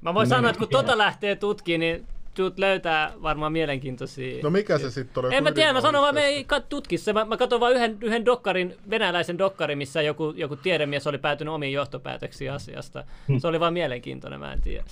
mä 0.02 0.14
voin 0.14 0.26
No 0.26 0.30
sanoa, 0.30 0.42
niin, 0.42 0.50
että 0.50 0.60
kun 0.60 0.68
tiedä. 0.70 0.84
tota 0.84 0.98
lähtee 0.98 1.36
tutkimaan, 1.36 1.80
niin 1.80 2.06
tuut 2.38 2.60
löytää 2.60 3.14
varmaan 3.22 3.52
mielenkiintoisia. 3.52 4.44
No 4.44 4.50
mikä 4.50 4.78
se 4.78 4.92
sitten 4.92 5.26
oli? 5.26 5.36
En 5.36 5.44
mä 5.44 5.52
tiedä, 5.52 5.74
mä 5.74 5.82
sanon 5.82 6.02
vaan, 6.02 6.16
me 6.16 6.26
ei 6.26 6.44
kat- 6.44 6.66
tutki 6.70 6.98
se. 6.98 7.14
Mä, 7.14 7.26
mä 7.26 7.38
katsoin 7.38 7.60
vaan 7.60 7.74
yhden, 7.74 7.98
yhden 8.02 8.26
dokkarin, 8.26 8.76
venäläisen 8.90 9.38
dokkarin, 9.38 9.78
missä 9.78 10.02
joku, 10.02 10.34
joku 10.38 10.56
tiedemies 10.56 11.08
oli 11.08 11.18
päätynyt 11.18 11.54
omiin 11.54 11.74
johtopäätöksiin 11.74 12.52
asiasta. 12.52 13.04
Hmm. 13.28 13.40
Se 13.40 13.48
oli 13.48 13.60
vaan 13.60 13.74
mielenkiintoinen, 13.74 14.40
mä 14.40 14.54
en 14.54 14.62
tiedä. 14.62 14.84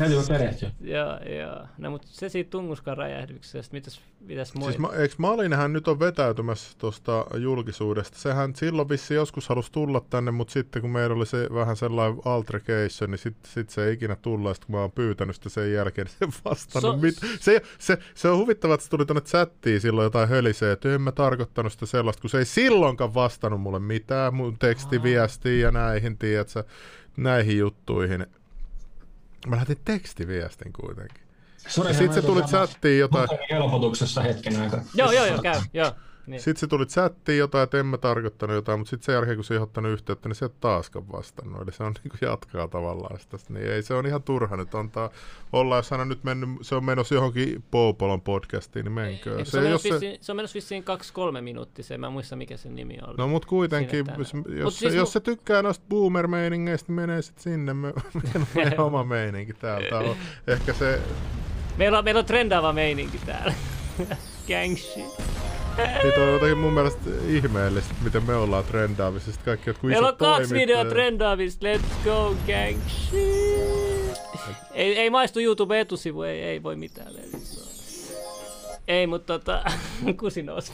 Täytyy 0.00 0.18
perehtyä. 0.28 0.70
Joo, 0.80 1.18
joo. 1.40 1.66
No 1.78 1.90
mutta 1.90 2.08
se 2.10 2.28
siitä 2.28 2.50
Tunguskan 2.50 2.96
räjähdyksestä, 2.96 3.72
mitäs, 3.72 4.00
mitäs 4.20 4.54
muita? 4.54 4.70
Siis 4.70 4.78
ma, 4.78 4.92
eikö 4.92 5.14
Malinenhän 5.18 5.72
nyt 5.72 5.88
on 5.88 6.00
vetäytymässä 6.00 6.78
tuosta 6.78 7.26
julkisuudesta? 7.38 8.18
Sehän 8.18 8.54
silloin 8.56 8.88
vissi 8.88 9.14
joskus 9.14 9.48
halusi 9.48 9.72
tulla 9.72 10.00
tänne, 10.10 10.30
mutta 10.30 10.52
sitten 10.52 10.82
kun 10.82 10.90
meillä 10.90 11.16
oli 11.16 11.26
se 11.26 11.48
vähän 11.54 11.76
sellainen 11.76 12.20
altercation, 12.24 13.10
niin 13.10 13.18
sitten 13.18 13.52
sit 13.52 13.70
se 13.70 13.84
ei 13.84 13.92
ikinä 13.92 14.16
tulla, 14.16 14.54
sit 14.54 14.64
kun 14.64 14.74
mä 14.74 14.80
oon 14.80 14.92
pyytänyt 14.92 15.36
sitä 15.36 15.48
sen 15.48 15.72
jälkeen, 15.72 16.06
niin 16.06 16.16
se 16.18 16.24
ei 16.24 16.42
vastannut. 16.44 16.94
So- 16.94 17.02
mit, 17.02 17.14
se, 17.40 17.62
se, 17.78 17.98
se, 18.14 18.28
on 18.28 18.38
huvittavaa, 18.38 18.74
että 18.74 18.84
se 18.84 18.90
tuli 18.90 19.06
tuonne 19.06 19.20
chattiin 19.20 19.80
silloin 19.80 20.04
jotain 20.04 20.28
hölisee, 20.28 20.72
että 20.72 20.94
en 20.94 21.02
mä 21.02 21.12
tarkoittanut 21.12 21.72
sitä 21.72 21.86
sellaista, 21.86 22.20
kun 22.20 22.30
se 22.30 22.38
ei 22.38 22.44
silloinkaan 22.44 23.14
vastannut 23.14 23.60
mulle 23.60 23.78
mitään 23.78 24.34
mun 24.34 24.58
tekstiviestiin 24.58 25.60
ja 25.60 25.70
näihin, 25.70 26.18
tiedätkö, 26.18 26.64
näihin 27.16 27.58
juttuihin. 27.58 28.26
Mä 29.46 29.56
lähetin 29.56 29.78
tekstiviestin 29.84 30.72
kuitenkin. 30.72 31.22
Sori, 31.68 31.88
Ja 31.88 31.94
sitten 31.94 32.14
se 32.14 32.22
tuli 32.22 32.42
chattiin 32.42 32.98
jotain. 32.98 33.28
helpotuksessa 33.50 34.20
hetken 34.20 34.60
aikaa. 34.60 34.80
Joo, 34.94 35.12
joo, 35.12 35.26
joo, 35.26 35.42
käy, 35.42 35.60
joo. 35.74 35.92
Niin. 36.26 36.40
Sitten 36.40 36.60
se 36.60 36.66
tuli 36.66 36.86
chattiin 36.86 37.38
jotain, 37.38 37.64
että 37.64 37.80
en 37.80 37.86
mä 37.86 37.98
tarkoittanut 37.98 38.56
jotain, 38.56 38.78
mutta 38.78 38.90
sitten 38.90 39.06
sen 39.06 39.12
jälkeen, 39.12 39.36
kun 39.36 39.44
se 39.44 39.54
ei 39.54 39.60
ottanut 39.60 39.92
yhteyttä, 39.92 40.28
niin 40.28 40.36
se 40.36 40.44
ei 40.44 40.50
taaskaan 40.60 41.12
vastannut. 41.12 41.62
Eli 41.62 41.72
se 41.72 41.82
on 41.82 41.92
niin 42.04 42.10
kuin 42.10 42.28
jatkaa 42.30 42.68
tavallaan 42.68 43.20
sitä. 43.20 43.36
Niin 43.48 43.66
ei 43.66 43.82
se 43.82 43.94
on 43.94 44.06
ihan 44.06 44.22
turha 44.22 44.56
nyt 44.56 44.74
antaa 44.74 45.10
olla, 45.52 45.76
jos 45.76 45.90
hän 45.90 46.00
on 46.00 46.08
nyt 46.08 46.24
mennyt, 46.24 46.48
se 46.62 46.74
on 46.74 46.84
menossa 46.84 47.14
johonkin 47.14 47.64
Poupolon 47.70 48.20
podcastiin, 48.20 48.84
niin 48.84 48.92
menkö. 48.92 49.38
Eikö 49.38 49.50
se, 49.50 49.58
on 49.58 49.64
menossa 49.64 49.88
vissiin, 49.88 50.18
se... 50.20 50.32
on 50.32 50.36
menossa 50.36 50.54
vissiin 50.54 50.84
kaksi-kolme 50.84 51.40
minuuttia, 51.40 51.84
se, 51.84 51.98
mä 51.98 52.06
en 52.06 52.12
muista 52.12 52.36
mikä 52.36 52.56
sen 52.56 52.74
nimi 52.74 52.98
oli. 53.06 53.16
No 53.16 53.28
mut 53.28 53.46
kuitenkin, 53.46 54.06
jos, 54.18 54.32
jos, 54.48 54.64
Mut 54.64 54.74
se, 54.74 54.78
siis 54.78 54.94
jos 54.94 55.08
mu- 55.08 55.12
se 55.12 55.20
tykkää 55.20 55.62
noista 55.62 55.84
boomer-meiningeistä, 55.88 56.84
niin 56.88 56.96
menee 56.96 57.22
sitten 57.22 57.42
sinne. 57.42 57.74
Me, 57.74 57.88
on 58.34 58.46
meidän 58.54 58.80
oma 58.90 59.04
meininki 59.04 59.52
täältä. 59.52 59.98
On. 59.98 60.16
Ehkä 60.46 60.72
se, 60.72 61.00
Meillä 61.76 61.98
on, 61.98 62.04
meillä 62.04 62.18
on 62.18 62.24
trendaava 62.24 62.72
meininki 62.72 63.18
täällä. 63.26 63.54
Gang 64.46 64.76
shit. 64.76 65.04
Siitä 66.02 66.20
on 66.20 66.32
jotenkin 66.32 66.58
mun 66.58 66.72
mielestä 66.72 67.10
ihmeellistä, 67.28 67.94
miten 68.04 68.22
me 68.22 68.34
ollaan 68.34 68.64
trendaavissa. 68.64 69.32
Sitten 69.32 69.44
kaikki 69.44 69.70
jotkut 69.70 69.90
Meillä 69.90 70.08
on 70.08 70.16
kaksi 70.16 70.54
videoa 70.54 70.84
trendaavista. 70.84 71.66
Let's 71.66 72.04
go 72.04 72.34
gang. 72.46 72.78
Ei, 74.72 74.98
ei 74.98 75.10
maistu 75.10 75.40
YouTube 75.40 75.80
etusivu, 75.80 76.22
ei, 76.22 76.42
ei 76.42 76.62
voi 76.62 76.76
mitään. 76.76 77.12
Ei, 78.88 79.06
mutta 79.06 79.38
tota, 79.38 79.62
kusinos. 80.20 80.72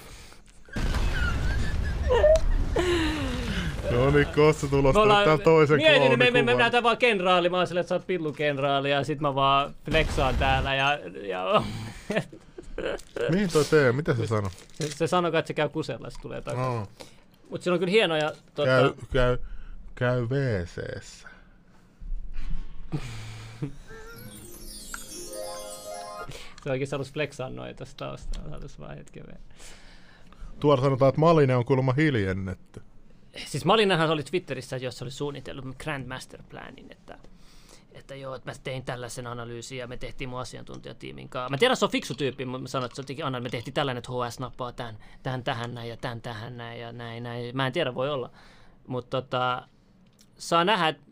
No 3.90 4.10
niin, 4.10 4.26
Kossa 4.26 4.66
tulosta 4.66 4.98
Me 4.98 5.02
ollaan, 5.02 5.40
toisen 5.40 5.76
mietin, 5.76 6.00
niin 6.00 6.18
me, 6.18 6.30
me, 6.30 6.42
me 6.42 6.54
näytän 6.54 6.82
vaan 6.82 6.96
kenraali, 6.96 7.48
mä 7.48 7.56
oon 7.56 7.66
silleen, 7.66 7.80
että 7.80 7.88
sä 7.88 7.94
oot 7.94 8.06
pillukenraali 8.06 8.90
ja 8.90 9.04
sit 9.04 9.20
mä 9.20 9.34
vaan 9.34 9.74
flexaan 9.84 10.34
täällä 10.34 10.74
ja, 10.74 10.98
ja 11.22 11.62
Mihin 13.30 13.52
toi 13.52 13.64
tee? 13.64 13.92
Mitä 13.92 14.14
se 14.14 14.26
sanoi? 14.26 14.50
se, 14.72 14.88
se 14.88 15.06
sanoo, 15.06 15.32
että 15.34 15.46
se 15.46 15.54
käy 15.54 15.68
kusella, 15.68 16.10
se 16.10 16.20
tulee 16.22 16.40
takaisin. 16.40 16.80
No, 16.80 16.88
Mut 17.50 17.62
sillä 17.62 17.74
on 17.74 17.78
kyllä 17.78 17.90
hienoja, 17.90 18.32
tota, 18.54 18.66
käy, 18.66 18.92
käy, 19.12 19.38
käy 19.94 20.22
WC-ssä. 20.22 21.28
se 26.64 26.70
oikein 26.70 26.88
halus 26.92 27.12
flexaa 27.12 27.50
noin 27.50 27.76
tosta 27.76 27.96
taustalla, 27.96 28.50
halus 28.50 28.80
vaan 28.80 28.96
hetken 28.96 29.24
vielä. 29.26 29.40
Tuolla 30.60 30.82
sanotaan, 30.82 31.08
että 31.08 31.20
Maline 31.20 31.56
on 31.56 31.64
kuulemma 31.64 31.92
hiljennetty. 31.92 32.82
Siis 33.46 33.64
Malinahan 33.64 34.10
oli 34.10 34.22
Twitterissä, 34.22 34.76
jossa 34.76 35.04
oli 35.04 35.10
suunnitellut 35.10 35.64
Grand 35.78 36.06
Master 36.06 36.42
Planin, 36.48 36.92
että, 36.92 37.18
että 37.98 38.14
joo, 38.14 38.34
että 38.34 38.50
mä 38.50 38.54
tein 38.64 38.84
tällaisen 38.84 39.26
analyysin 39.26 39.78
ja 39.78 39.86
me 39.86 39.96
tehtiin 39.96 40.30
mun 40.30 40.40
asiantuntijatiimin 40.40 41.28
kanssa. 41.28 41.50
Mä 41.50 41.58
tiedän, 41.58 41.76
se 41.76 41.84
on 41.84 41.90
fiksu 41.90 42.14
tyyppi, 42.14 42.44
mutta 42.44 42.62
mä 42.62 42.68
sanoin, 42.68 42.90
että 42.90 43.14
se 43.14 43.22
Anna, 43.22 43.40
me 43.40 43.48
tehtiin 43.48 43.74
tällainen, 43.74 43.98
että 43.98 44.12
HS 44.12 44.38
nappaa 44.40 44.72
tämän, 44.72 44.98
tämän 45.22 45.44
tähän 45.44 45.74
näin 45.74 45.88
ja 45.88 45.96
tämän 45.96 46.20
tähän 46.20 46.56
näin 46.56 46.80
ja 46.80 46.92
näin, 46.92 47.22
näin. 47.22 47.56
Mä 47.56 47.66
en 47.66 47.72
tiedä, 47.72 47.94
voi 47.94 48.10
olla. 48.10 48.30
Mutta 48.86 49.22
tota, 49.22 49.68
saa 50.38 50.64
nähdä, 50.64 50.88
että 50.88 51.02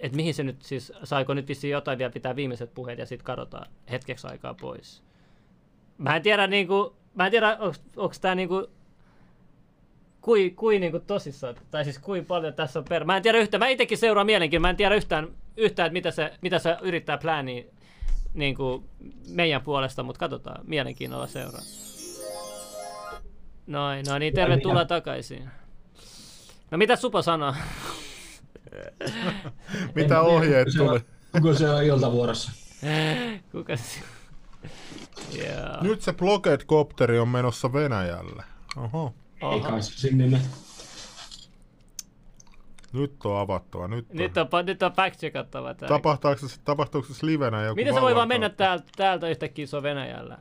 et 0.00 0.14
mihin 0.14 0.34
se 0.34 0.42
nyt 0.42 0.62
siis, 0.62 0.92
saiko 1.04 1.34
nyt 1.34 1.48
vissiin 1.48 1.70
jotain 1.70 1.98
vielä 1.98 2.12
pitää 2.12 2.36
viimeiset 2.36 2.74
puheet 2.74 2.98
ja 2.98 3.06
sitten 3.06 3.24
kadotaan 3.24 3.66
hetkeksi 3.90 4.26
aikaa 4.26 4.54
pois. 4.54 5.02
Mä 5.98 6.16
en 6.16 6.22
tiedä 6.22 6.46
niinku, 6.46 6.96
mä 7.14 7.26
en 7.26 7.30
tiedä, 7.30 7.58
onko 7.96 8.14
tää 8.20 8.34
niinku 8.34 8.66
kui, 10.22 10.50
kui 10.50 10.78
niinku 10.78 11.00
tosissaan, 11.00 11.54
tai 11.70 11.84
siis 11.84 11.98
kuin 11.98 12.24
paljon 12.24 12.54
tässä 12.54 12.78
on 12.78 12.84
per... 12.88 13.04
Mä 13.04 13.16
en 13.16 13.22
tiedä 13.22 13.38
yhtään, 13.38 13.58
mä 13.58 13.68
itsekin 13.68 13.98
seuraan 13.98 14.26
mielenkiinnolla, 14.26 14.66
mä 14.66 14.70
en 14.70 14.76
tiedä 14.76 14.94
yhtään, 14.94 15.28
yhtään 15.56 15.86
että 15.86 15.92
mitä 15.92 16.10
se, 16.10 16.32
mitä 16.40 16.58
se 16.58 16.76
yrittää 16.82 17.18
plääniä 17.18 17.64
niin 18.34 18.54
kuin 18.54 18.84
meidän 19.28 19.62
puolesta, 19.62 20.02
mutta 20.02 20.18
katsotaan, 20.18 20.64
mielenkiinnolla 20.66 21.26
seuraa. 21.26 21.62
Noin, 23.66 24.06
no 24.08 24.18
niin, 24.18 24.34
tervetuloa 24.34 24.84
takaisin. 24.84 25.50
No 26.70 26.78
mitä 26.78 26.96
Supo 26.96 27.22
sanoo? 27.22 27.54
Mitä 29.94 30.20
ohjeet 30.20 30.68
tuli? 30.76 31.00
Onko 31.34 31.54
se 31.54 31.70
on 31.70 31.84
iltavuorossa? 31.84 32.52
Kuka 33.52 33.76
se? 33.76 34.00
Joo. 35.44 35.82
Nyt 35.82 36.02
se 36.02 36.12
Blocked 36.12 36.66
Copteri 36.66 37.18
on 37.18 37.28
menossa 37.28 37.72
Venäjälle. 37.72 38.44
Oho. 38.76 39.14
Ei 39.42 39.48
Oho. 39.48 39.60
kai 39.70 39.82
se 39.82 39.92
sinne 40.00 40.26
ne. 40.26 40.40
Nyt 42.92 43.14
on 43.24 43.40
avattava. 43.40 43.88
Nyt 43.88 44.10
on. 44.10 44.16
Nyt 44.16 44.36
on, 44.36 44.66
nyt 44.66 44.82
on 44.82 44.92
fact-checkattava 44.92 45.74
tää. 45.74 45.88
Tapahtuuko 45.88 46.48
se, 46.48 46.60
tapahtuuko 46.64 47.14
se 47.14 47.26
livenä 47.26 47.62
joku 47.62 47.74
Miten 47.76 47.94
se 47.94 48.00
voi 48.00 48.14
vaan 48.14 48.28
mennä 48.28 48.48
täältä, 48.48 48.84
täältä 48.96 49.28
yhtäkkiä 49.28 49.66
se 49.66 49.76
on 49.76 49.82
Venäjällä? 49.82 50.38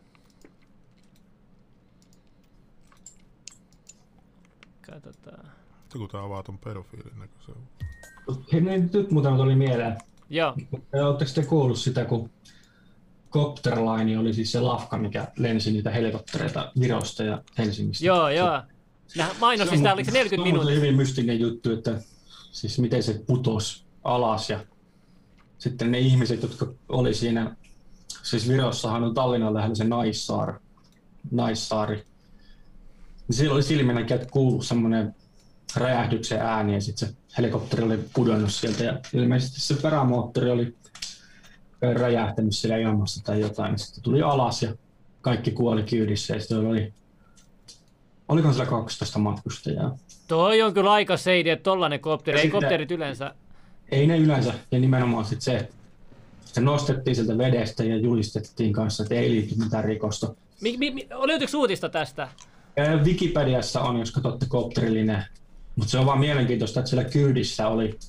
Katsotaan. 4.91 5.51
Se 5.89 5.97
kun 5.97 6.09
tää 6.09 6.23
avaa 6.23 6.43
ton 6.43 6.57
pedofiilin 6.57 7.19
näköisen. 7.19 7.55
Hei, 8.53 8.61
nyt, 8.61 8.93
nyt 8.93 9.11
muuten 9.11 9.37
tuli 9.37 9.55
mieleen. 9.55 9.97
Joo, 10.29 10.55
Oletteko 10.93 11.31
te 11.35 11.43
kuullut 11.43 11.77
sitä, 11.79 12.05
kun 12.05 12.29
Copterline 13.31 14.19
oli 14.19 14.33
siis 14.33 14.51
se 14.51 14.59
lafka, 14.59 14.97
mikä 14.97 15.27
lensi 15.37 15.71
niitä 15.71 15.89
helikoptereita 15.91 16.71
Virosta 16.79 17.23
ja 17.23 17.43
Helsingistä. 17.57 18.05
joo, 18.05 18.29
joo. 18.29 18.61
Nämä 19.17 19.31
mainosti 19.39 19.77
sitä, 19.77 19.93
oliko 19.93 20.11
se 20.11 20.17
40 20.17 20.35
Se 20.35 20.41
on 20.41 20.47
minuuttia? 20.47 20.75
hyvin 20.75 20.95
mystinen 20.95 21.39
juttu, 21.39 21.71
että 21.71 22.01
siis 22.51 22.79
miten 22.79 23.03
se 23.03 23.23
putos 23.27 23.85
alas 24.03 24.49
ja 24.49 24.65
sitten 25.57 25.91
ne 25.91 25.99
ihmiset, 25.99 26.41
jotka 26.41 26.73
oli 26.89 27.13
siinä, 27.13 27.55
siis 28.23 28.47
Virossahan 28.47 29.03
on 29.03 29.13
Tallinnan 29.13 29.53
lähellä 29.53 29.75
se 29.75 29.83
Naissaar, 29.83 30.59
Naissaari, 31.31 31.95
niin 33.27 33.37
siellä 33.37 33.55
oli 33.55 33.63
silmänäkin, 33.63 34.15
että 34.15 34.27
kuuluu 34.31 34.61
semmoinen 34.61 35.15
räjähdyksen 35.75 36.41
ääni 36.41 36.73
ja 36.73 36.81
sitten 36.81 37.09
se 37.09 37.15
helikopteri 37.37 37.83
oli 37.83 37.99
pudonnut 38.13 38.53
sieltä 38.53 38.83
ja 38.83 38.99
ilmeisesti 39.13 39.61
se 39.61 39.73
perämoottori 39.73 40.49
oli 40.49 40.75
räjähtänyt 41.93 42.55
siellä 42.55 42.77
ilmassa 42.77 43.23
tai 43.23 43.41
jotain, 43.41 43.79
sitten 43.79 44.03
tuli 44.03 44.21
alas 44.21 44.63
ja 44.63 44.75
kaikki 45.21 45.51
kuoli 45.51 45.83
kyydissä 45.83 46.33
ja 46.33 46.39
sitten 46.39 46.57
oli, 46.57 46.93
olikohan 48.31 48.55
siellä 48.55 48.69
12 48.69 49.19
matkustajaa. 49.19 49.97
Toi 50.27 50.61
on 50.61 50.73
kyllä 50.73 50.91
aika 50.91 51.17
seidi, 51.17 51.49
että 51.49 51.63
tollanen 51.63 51.99
kopteri. 51.99 52.37
Ja 52.37 52.41
Ei 52.41 52.49
kopterit 52.49 52.91
yleensä. 52.91 53.35
Ei 53.91 54.07
ne 54.07 54.17
yleensä, 54.17 54.53
ja 54.71 54.79
nimenomaan 54.79 55.25
sit 55.25 55.41
se, 55.41 55.57
että 55.57 55.73
se 56.45 56.61
nostettiin 56.61 57.15
sieltä 57.15 57.37
vedestä 57.37 57.83
ja 57.83 57.97
julistettiin 57.97 58.73
kanssa, 58.73 59.03
että 59.03 59.15
ei 59.15 59.31
liity 59.31 59.55
mitään 59.63 59.83
rikosta. 59.83 60.35
Mi, 60.61 60.77
mi, 60.77 60.91
mi, 60.91 61.07
löytyykö 61.25 61.57
uutista 61.57 61.89
tästä? 61.89 62.27
Wikipediassa 63.03 63.81
on, 63.81 63.99
jos 63.99 64.11
katsotte 64.11 64.45
kopterillinen, 64.49 65.25
mutta 65.75 65.91
se 65.91 65.99
on 65.99 66.05
vaan 66.05 66.19
mielenkiintoista, 66.19 66.79
että 66.79 66.89
siellä 66.89 67.09
kyydissä 67.09 67.67
oli 67.67 67.99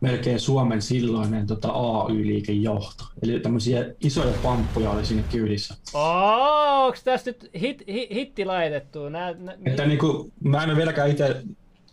melkein 0.00 0.40
Suomen 0.40 0.82
silloinen 0.82 1.46
tota, 1.46 1.68
AY-liikejohto. 1.68 3.04
Eli 3.22 3.40
tämmöisiä 3.40 3.86
isoja 4.00 4.34
pamppuja 4.42 4.90
oli 4.90 5.06
siinä 5.06 5.22
kyydissä. 5.22 5.74
Oh, 5.94 6.84
onks 6.86 7.04
tässä 7.04 7.30
nyt 7.30 7.50
hit, 7.60 7.82
hit, 7.88 8.10
hitti 8.10 8.44
laitettu? 8.44 9.08
Nää, 9.08 9.34
nä, 9.34 9.56
Että 9.64 9.86
niin 9.86 9.98
kuin, 9.98 10.32
mä 10.44 10.62
en 10.62 10.70
ole 10.70 10.76
vieläkään 10.76 11.10
itse, 11.10 11.42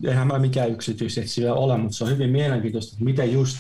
eihän 0.07 0.27
mä 0.27 0.39
mikään 0.39 0.71
yksityisetsijä 0.71 1.53
ole, 1.53 1.77
mutta 1.77 1.97
se 1.97 2.03
on 2.03 2.09
hyvin 2.09 2.29
mielenkiintoista, 2.29 2.93
että 2.93 3.05
miten 3.05 3.33
just 3.33 3.57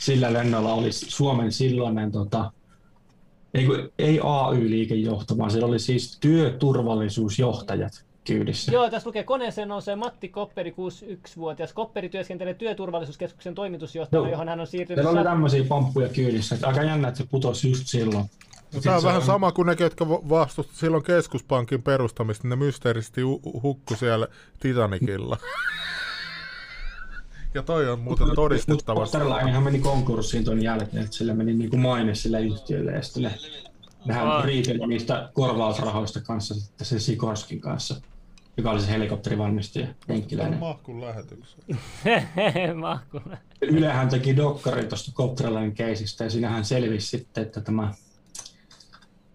sillä 0.00 0.32
lennolla 0.32 0.74
oli 0.74 0.92
Suomen 0.92 1.52
silloinen, 1.52 2.12
tota, 2.12 2.52
ei, 3.54 3.66
ei 3.98 4.20
AY-liikejohto, 4.22 5.38
vaan 5.38 5.50
siellä 5.50 5.68
oli 5.68 5.78
siis 5.78 6.18
työturvallisuusjohtajat 6.20 8.04
kyydissä. 8.34 8.72
Joo, 8.72 8.90
tässä 8.90 9.08
lukee 9.08 9.22
koneeseen 9.22 9.68
nousee 9.68 9.96
Matti 9.96 10.28
Kopperi, 10.28 10.70
61-vuotias. 10.70 11.72
Kopperi 11.72 12.08
työskentelee 12.08 12.54
työturvallisuuskeskuksen 12.54 13.54
toimitusjohtajana, 13.54 14.26
Joo. 14.26 14.32
johon 14.32 14.48
hän 14.48 14.60
on 14.60 14.66
siirtynyt... 14.66 15.04
Siellä 15.04 15.20
oli 15.20 15.28
tämmöisiä 15.28 15.64
pamppuja 15.64 16.08
kyydissä, 16.08 16.58
aika 16.62 16.82
jännä, 16.82 17.08
että 17.08 17.18
se 17.18 17.26
putosi 17.30 17.70
just 17.70 17.86
silloin. 17.86 18.24
No, 18.74 18.80
tää 18.80 18.96
on 18.96 19.02
vähän 19.02 19.22
sama 19.22 19.52
kuin 19.52 19.66
ne, 19.66 19.76
jotka 19.80 20.08
va- 20.08 20.28
vastusti 20.28 20.76
silloin 20.76 21.02
keskuspankin 21.02 21.82
perustamista, 21.82 22.48
ne 22.48 22.56
mysteerisesti 22.56 23.20
hu- 23.20 23.62
hukku 23.62 23.96
siellä 23.96 24.28
Titanicilla. 24.60 25.36
ja 27.54 27.62
toi 27.62 27.88
on 27.88 27.98
muuten 27.98 28.28
todistettavasti. 28.34 29.18
Mutta 29.18 29.60
meni 29.60 29.78
konkurssiin 29.78 30.44
ton 30.44 30.62
jälkeen, 30.62 31.04
että 31.04 31.16
sillä 31.16 31.34
meni 31.34 31.54
niinku 31.54 31.76
maine 31.76 32.14
sille 32.14 32.40
yhtiölle 32.40 32.92
ja 32.92 33.02
sitten 33.02 33.22
ne, 33.22 33.34
nehän 34.04 34.44
riiteli 34.44 34.86
niistä 34.86 35.30
korvausrahoista 35.32 36.20
kanssa 36.20 36.54
sitten 36.54 36.86
se 36.86 36.98
Sikorskin 36.98 37.60
kanssa, 37.60 38.00
joka 38.60 38.70
oli 38.70 38.80
se 38.80 38.90
helikopterivalmistaja, 38.90 39.86
jenkkiläinen. 40.08 40.58
Mahkun 40.58 41.00
lähetykseen. 41.00 41.78
Mahkuna. 42.80 43.36
Ylehän 43.62 44.08
teki 44.08 44.36
dokkari 44.36 44.84
tuosta 44.84 45.12
Copterline 45.12 45.70
keisistä 45.70 46.24
ja 46.24 46.30
siinähän 46.30 46.64
selvisi 46.64 47.06
sitten, 47.06 47.42
että 47.42 47.60
tämä, 47.60 47.94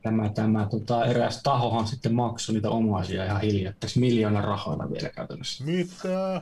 tämä, 0.02 0.30
tämä 0.30 0.68
tota, 0.72 1.06
eräs 1.06 1.44
tahohan 1.44 1.88
sitten 1.88 2.16
maksoi 2.16 2.54
niitä 2.54 2.70
omaisia 2.70 3.26
ihan 3.26 3.42
hiljattaisi 3.42 4.00
miljoonan 4.00 4.44
rahoilla 4.44 4.92
vielä 4.92 5.10
käytännössä. 5.10 5.64
Mitä? 5.64 6.42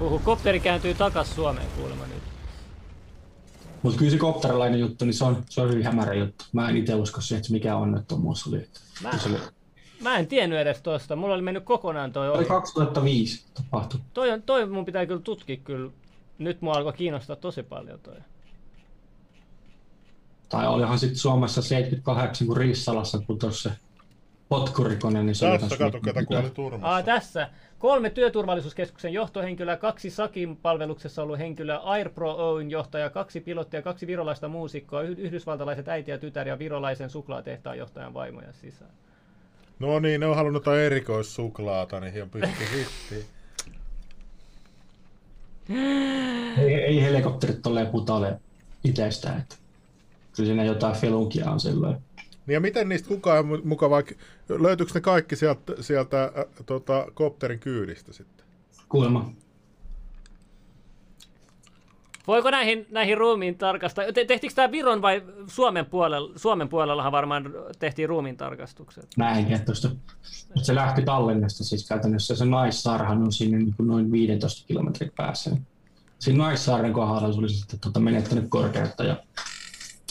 Uhu, 0.00 0.18
kopteri 0.18 0.60
kääntyy 0.60 0.94
takas 0.94 1.34
Suomeen 1.34 1.68
kuulemma 1.76 2.06
nyt. 2.06 2.22
Mutta 3.82 3.98
kyllä 3.98 4.10
se 4.10 4.18
Copterline 4.18 4.76
juttu, 4.76 5.04
niin 5.04 5.14
se 5.14 5.24
on, 5.24 5.44
se 5.48 5.60
on 5.60 5.70
hyvin 5.70 5.84
hämärä 5.84 6.14
juttu. 6.14 6.44
Mä 6.52 6.68
en 6.68 6.76
itse 6.76 6.94
usko 6.94 7.20
siihen, 7.20 7.40
että 7.40 7.52
mikä 7.52 7.76
onnettomuus 7.76 8.46
oli. 8.46 8.68
Mä, 9.02 9.18
Se 9.18 9.28
oli 9.28 9.38
Mä 10.00 10.16
en 10.18 10.26
tiennyt 10.26 10.58
edes 10.58 10.82
tosta. 10.82 11.16
Mulla 11.16 11.34
oli 11.34 11.42
mennyt 11.42 11.64
kokonaan 11.64 12.12
toi 12.12 12.28
Oli 12.28 12.38
ohi. 12.38 12.46
2005 12.46 13.44
tapahtui. 13.54 14.00
Toi, 14.14 14.30
on, 14.30 14.42
toi 14.42 14.66
mun 14.66 14.84
pitää 14.84 15.06
kyllä 15.06 15.20
tutkia 15.20 15.56
kyllä. 15.56 15.90
Nyt 16.38 16.60
mua 16.60 16.72
alkoi 16.74 16.92
kiinnostaa 16.92 17.36
tosi 17.36 17.62
paljon 17.62 18.00
toi. 18.00 18.16
Tai 20.48 20.68
olihan 20.68 20.98
sitten 20.98 21.18
Suomessa 21.18 21.62
78, 21.62 22.46
kun 22.46 22.56
Rissalassa 22.56 23.22
putosi 23.26 23.62
se 23.62 23.70
potkurikone, 24.48 25.22
niin 25.22 25.34
se 25.34 25.58
Tässä 25.58 25.76
kato, 25.76 26.00
ketä 26.00 26.24
kuoli 26.24 26.42
Aa, 26.44 26.50
turmassa. 26.50 27.02
tässä. 27.02 27.48
Kolme 27.78 28.10
työturvallisuuskeskuksen 28.10 29.12
johtohenkilöä, 29.12 29.76
kaksi 29.76 30.10
Sakin 30.10 30.56
palveluksessa 30.56 31.22
ollut 31.22 31.38
henkilöä, 31.38 31.78
AirPro 31.78 32.34
Oyn 32.34 32.70
johtaja, 32.70 33.10
kaksi 33.10 33.40
pilottia, 33.40 33.82
kaksi 33.82 34.06
virolaista 34.06 34.48
muusikkoa, 34.48 35.02
yh- 35.02 35.18
yhdysvaltalaiset 35.18 35.88
äiti 35.88 36.10
ja 36.10 36.18
tytär 36.18 36.48
ja 36.48 36.58
virolaisen 36.58 37.10
suklaatehtaan 37.10 37.78
johtajan 37.78 38.14
vaimoja 38.14 38.52
sisään. 38.52 38.90
No 39.78 40.00
niin, 40.00 40.20
ne 40.20 40.26
on 40.26 40.36
halunnut 40.36 40.60
jotain 40.62 40.80
erikoissuklaata, 40.80 42.00
niin 42.00 42.22
on 42.22 42.30
pistetty 42.30 42.64
hittiin. 42.76 43.24
Ei, 46.58 46.74
ei 46.74 47.02
helikopterit 47.02 47.62
tolleen 47.62 47.86
putale 47.86 48.40
itsestään, 48.84 49.40
että 49.40 49.56
kyllä 50.36 50.46
siinä 50.46 50.64
jotain 50.64 50.96
felunkia 50.96 51.50
on 51.50 51.60
silloin. 51.60 51.96
Niin 52.46 52.54
ja 52.54 52.60
miten 52.60 52.88
niistä 52.88 53.08
kukaan 53.08 53.44
mu- 53.44 53.64
muka 53.64 53.90
vaikka, 53.90 54.14
löytyykö 54.48 54.92
ne 54.94 55.00
kaikki 55.00 55.36
sieltä, 55.36 55.72
sieltä 55.80 56.24
äh, 56.24 56.32
tota, 56.66 57.06
kopterin 57.14 57.58
kyydistä 57.58 58.12
sitten? 58.12 58.46
Kuulemma. 58.88 59.32
Voiko 62.28 62.50
näihin, 62.50 62.86
näihin 62.90 63.18
ruumiin 63.18 63.58
tarkastaa? 63.58 64.04
Te, 64.12 64.24
tehtiinkö 64.24 64.54
tämä 64.54 64.72
Viron 64.72 65.02
vai 65.02 65.22
Suomen 65.46 65.86
puolella? 65.86 66.32
Suomen 66.36 66.68
puolellahan 66.68 67.12
varmaan 67.12 67.54
tehtiin 67.78 68.08
ruumiin 68.08 68.36
tarkastukset. 68.36 69.06
Näin, 69.16 69.64
tuosta. 69.64 69.88
Mutta 69.88 70.64
se 70.66 70.74
lähti 70.74 71.02
Tallinnasta 71.02 71.64
siis 71.64 71.88
käytännössä. 71.88 72.36
Se 72.36 72.44
naissaarhan 72.44 73.22
on 73.22 73.32
sinne 73.32 73.58
niin 73.58 73.74
kuin 73.76 73.86
noin 73.86 74.12
15 74.12 74.66
kilometrin 74.66 75.12
päässä. 75.16 75.56
Siinä 76.18 76.44
naissaaren 76.44 76.92
kohdalla 76.92 77.32
se 77.32 77.38
oli 77.38 77.48
sitten 77.48 77.80
tota 77.80 78.00
menettänyt 78.00 78.44
korkeutta 78.48 79.04
ja 79.04 79.16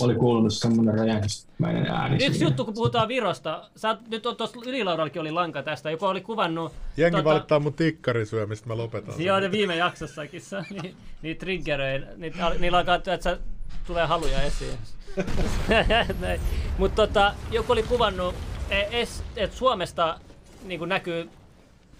oli 0.02 0.16
kuulunut 0.16 0.54
semmoinen 0.54 1.00
räjähdysmäinen 1.00 1.88
ääni. 1.88 2.16
Yksi 2.16 2.32
siinä. 2.32 2.48
juttu, 2.48 2.66
kun 2.66 2.74
puhutaan 2.74 3.08
Virosta. 3.08 3.70
Sä, 3.76 3.94
oot- 3.94 4.10
nyt 4.10 4.26
on 4.26 4.36
tuossa 4.36 4.60
Ylilaudallakin 4.66 5.22
oli 5.22 5.32
lanka 5.32 5.64
tästä, 5.64 5.92
joku 5.92 6.06
oli 6.06 6.22
kuvannut... 6.22 6.74
Jengi 6.98 7.24
valittaa 7.24 7.60
mun 7.60 7.74
tikkarisyömistä, 7.74 8.68
mä 8.68 8.78
lopetan. 8.78 9.22
Joo, 9.22 9.40
ne 9.40 9.52
viime 9.52 9.76
jaksossakin 9.76 10.42
se, 10.42 10.58
niin, 10.82 10.96
niitä 11.22 11.40
triggeröi, 11.40 12.04
niitä, 12.18 12.52
niillä 12.60 12.78
alkaa, 12.78 12.96
että 12.96 13.22
sä, 13.22 13.40
tulee 13.88 14.06
haluja 14.06 14.42
esiin. 14.42 14.78
Mutta 16.78 17.08
tota, 17.08 17.34
joku 17.52 17.72
oli 17.72 17.84
kuvannut, 17.84 18.36
että 19.36 19.58
Suomesta 19.58 20.20
niin 20.64 20.90
näkyy 20.90 21.30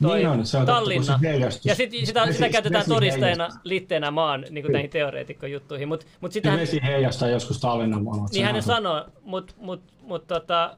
toi 0.02 0.18
Niin 0.18 0.28
on, 0.28 0.46
se 0.46 0.58
on 0.58 0.66
Tallinna. 0.66 1.20
se 1.20 1.60
ja 1.66 1.76
sit, 1.76 1.92
sitä, 2.04 2.22
vesi- 2.22 2.34
sitä 2.34 2.50
käytetään 2.50 2.80
vesi 2.82 2.90
todisteena 2.94 3.50
liitteenä 3.64 4.12
maan 4.12 4.46
niin 4.50 4.64
kuin 4.64 4.74
näihin 4.74 4.90
teoreetikkojuttuihin. 4.90 5.88
Mutta 5.88 6.06
mut 6.22 6.32
Se 6.32 6.34
sitähän, 6.34 6.60
vesi 6.60 6.80
heijastaa 6.84 7.30
joskus 7.30 7.60
Tallinnan 7.60 8.06
valot. 8.06 8.32
niin 8.32 8.46
hän 8.46 8.64
sanoo, 8.64 9.06
mutta 9.24 9.54
mut, 9.58 9.82
mut, 10.02 10.28
tota, 10.28 10.78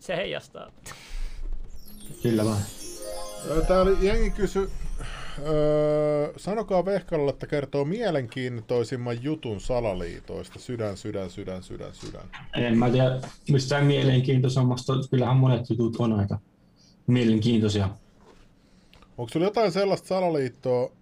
se 0.00 0.16
heijastaa. 0.16 0.70
Kyllä 2.22 2.44
vaan. 2.44 2.62
Ö, 3.50 3.60
Tää 3.64 3.80
oli, 3.80 3.96
jengi 4.06 4.30
kysy, 4.30 4.70
öö, 5.46 6.32
sanokaa 6.36 6.84
Vehkalalle, 6.84 7.30
että 7.30 7.46
kertoo 7.46 7.84
mielenkiintoisimman 7.84 9.22
jutun 9.22 9.60
salaliitoista. 9.60 10.58
Sydän, 10.58 10.96
sydän, 10.96 11.30
sydän, 11.30 11.62
sydän, 11.62 11.94
sydän. 11.94 12.22
En 12.54 12.78
mä 12.78 12.90
tiedä 12.90 13.20
mistään 13.50 13.84
mielenkiintoisemmasta. 13.86 14.92
Kyllähän 15.10 15.36
monet 15.36 15.70
jutut 15.70 15.96
on 15.98 16.12
aika 16.12 16.38
mielenkiintoisia. 17.06 17.88
Onko 19.18 19.28
sulla 19.32 19.46
jotain 19.46 19.72
sellaista 19.72 20.08
salaliittoa, 20.08 20.92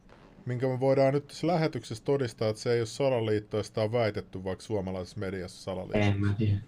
minkä 0.46 0.66
me 0.68 0.80
voidaan 0.80 1.14
nyt 1.14 1.26
tässä 1.26 1.46
lähetyksessä 1.46 2.04
todistaa, 2.04 2.48
että 2.48 2.62
se 2.62 2.72
ei 2.72 2.80
ole 2.80 2.86
salaliitto, 2.86 3.56
ja 3.56 3.62
sitä 3.62 3.80
on 3.80 3.92
väitetty 3.92 4.44
vaikka 4.44 4.64
suomalaisessa 4.64 5.20
mediassa 5.20 5.62
salaliitto? 5.62 5.98
En 5.98 6.20
mä 6.20 6.34
tiedä. 6.38 6.58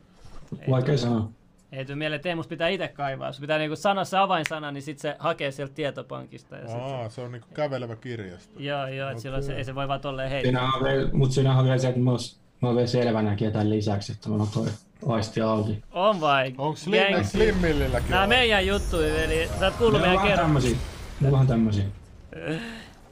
Vaikea 0.71 0.99
sanoa. 0.99 1.31
Ei 1.73 1.85
tule 1.85 1.97
mieleen, 1.97 2.17
että 2.17 2.23
Teemus 2.23 2.47
pitää 2.47 2.69
itse 2.69 2.89
kaivaa. 2.89 3.33
Se 3.33 3.41
pitää 3.41 3.59
niinku 3.59 3.77
sanoa 3.77 4.05
se 4.05 4.17
avainsana, 4.17 4.73
niin 4.73 4.83
sitten 4.83 5.03
se 5.03 5.17
hakee 5.19 5.51
sieltä 5.51 5.75
tietopankista. 5.75 6.57
Ja 6.57 6.77
Aa, 6.77 7.09
se 7.09 7.21
on 7.21 7.33
niinku 7.33 7.49
kävelevä 7.55 7.97
kirjasto. 7.97 8.59
se, 8.59 8.65
joo, 8.65 8.87
joo, 8.87 9.11
että 9.11 9.23
silloin 9.23 9.43
se, 9.43 9.57
ei 9.57 9.65
se 9.65 9.75
voi 9.75 9.89
vaan 9.89 10.01
tolleen 10.01 10.31
heittää. 10.31 10.71
Mutta 11.13 11.35
siinä 11.35 11.59
on 11.59 11.65
vielä 11.65 11.79
se, 11.79 11.89
että 11.89 12.01
mä 12.63 12.69
oon, 12.69 12.77
vielä 12.77 12.87
selvänäkin 12.87 13.53
tämän 13.53 13.71
lisäksi, 13.71 14.13
että 14.13 14.29
mulla 14.29 14.43
on 14.43 14.49
toi 14.49 14.67
aisti 15.07 15.41
auki. 15.41 15.83
On 15.93 16.21
vai? 16.21 16.55
Onko 16.59 16.77
Slim, 16.77 17.13
Gang. 17.13 17.27
Slimmillilläkin? 17.27 18.11
Nämä 18.11 18.23
on? 18.23 18.29
meidän 18.29 18.67
juttuja, 18.67 19.25
eli 19.25 19.49
sä 19.59 19.65
oot 19.65 19.75
kuullut 19.75 20.01
meidän 20.01 20.17
vähän 20.17 20.29
kerran. 20.29 20.47
tämmösiä. 20.47 20.77
Ne 21.21 21.29
on 21.29 21.33
vähän 21.33 21.47
tämmösiä. 21.47 21.85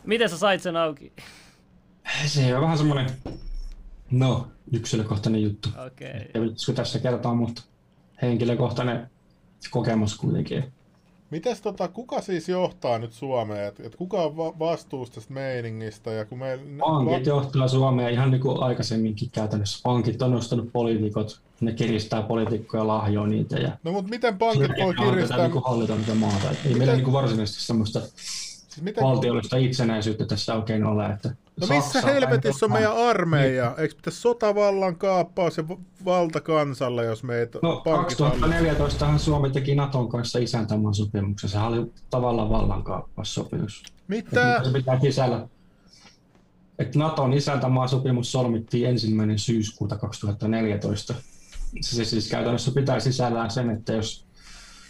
Miten 0.05 0.29
sä 0.29 0.39
sait 0.39 0.62
sen 0.62 0.77
auki? 0.77 1.12
Se 2.27 2.57
on 2.57 2.62
vähän 2.62 2.79
semmonen, 2.79 3.11
no, 4.11 4.49
yksilökohtainen 4.73 5.43
juttu. 5.43 5.69
Okei. 5.87 6.11
Okay. 6.11 6.21
Ja 6.35 6.41
pitäisikö 6.41 6.73
tässä 6.73 6.99
kertoa, 6.99 7.35
mutta 7.35 7.62
henkilökohtainen 8.23 9.11
kokemus 9.71 10.16
kuitenkin. 10.16 10.73
Mites 11.35 11.61
tota, 11.61 11.89
kuka 11.89 12.20
siis 12.20 12.48
johtaa 12.48 12.98
nyt 12.98 13.12
Suomea? 13.12 13.66
Et, 13.66 13.81
et 13.81 13.97
kuka 13.97 14.23
on 14.23 14.36
va- 14.36 14.59
vastuussa 14.59 15.15
tästä 15.15 15.35
meiningistä? 15.35 16.11
Ja 16.11 16.24
kun 16.24 16.39
me, 16.39 16.59
Pankit 16.81 17.27
johtaa 17.27 17.69
Suomea 17.69 18.09
ihan 18.09 18.31
niin 18.31 18.40
kuin 18.40 18.62
aikaisemminkin 18.62 19.31
käytännössä. 19.32 19.81
Pankit 19.82 20.23
on 20.23 20.31
nostanut 20.31 20.73
poliitikot, 20.73 21.40
ne 21.61 21.73
kiristää 21.73 22.23
poliitikkoja, 22.23 22.86
lahjoa 22.86 23.27
niitä 23.27 23.59
ja 23.59 23.78
No 23.85 23.93
mutta 23.93 24.11
miten 24.11 24.39
pankit 24.39 24.70
voi 24.82 24.94
kiristää? 24.94 25.39
niin 25.39 25.51
kuin 25.51 25.65
hallita 25.66 25.94
maata. 26.15 26.51
Et 26.51 26.59
Ei 26.66 26.74
meillä 26.74 26.94
niin 26.94 27.05
kuin 27.05 27.15
varsinaisesti 27.15 27.62
semmoista 27.62 28.01
Siis 28.74 28.84
miten, 28.84 29.05
valtiollista 29.05 29.56
itsenäisyyttä 29.56 30.26
tässä 30.26 30.55
oikein 30.55 30.84
ole. 30.84 31.06
Että 31.06 31.28
no 31.60 31.66
missä 31.66 31.92
Saksa 31.92 32.09
helvetissä 32.09 32.66
on 32.66 32.72
meidän 32.72 32.96
armeija? 32.96 33.74
Eikö 33.78 33.94
pitäisi 33.94 34.20
sotavallan 34.20 34.96
kaappaus 34.96 35.56
ja 35.56 35.68
v- 35.68 36.05
valta 36.05 36.40
kansalle, 36.40 37.05
jos 37.05 37.22
meitä 37.22 37.59
No 37.62 37.82
pankit 37.84 38.18
hallitsee? 38.18 38.40
2014 38.40 39.18
Suomi 39.18 39.51
teki 39.51 39.74
Naton 39.74 40.09
kanssa 40.09 40.38
isäntämaan 40.38 40.94
sopimuksen. 40.94 41.51
Sehän 41.51 41.68
oli 41.68 41.92
tavallaan 42.10 42.51
vallankaappaussopimus. 42.51 43.82
Mitä? 44.09 44.60
Se 44.64 44.70
pitää 44.72 45.01
sisällä. 45.01 45.48
Et 46.78 46.94
Naton 46.96 47.32
isäntämaa 47.32 47.88
sopimus 47.88 48.32
solmittiin 48.32 48.88
ensimmäinen 48.88 49.38
syyskuuta 49.38 49.96
2014. 49.96 51.14
Se 51.80 52.05
siis 52.05 52.28
käytännössä 52.28 52.70
pitää 52.70 53.01
sisällään 53.01 53.51
sen, 53.51 53.70
että 53.70 53.92
jos 53.92 54.26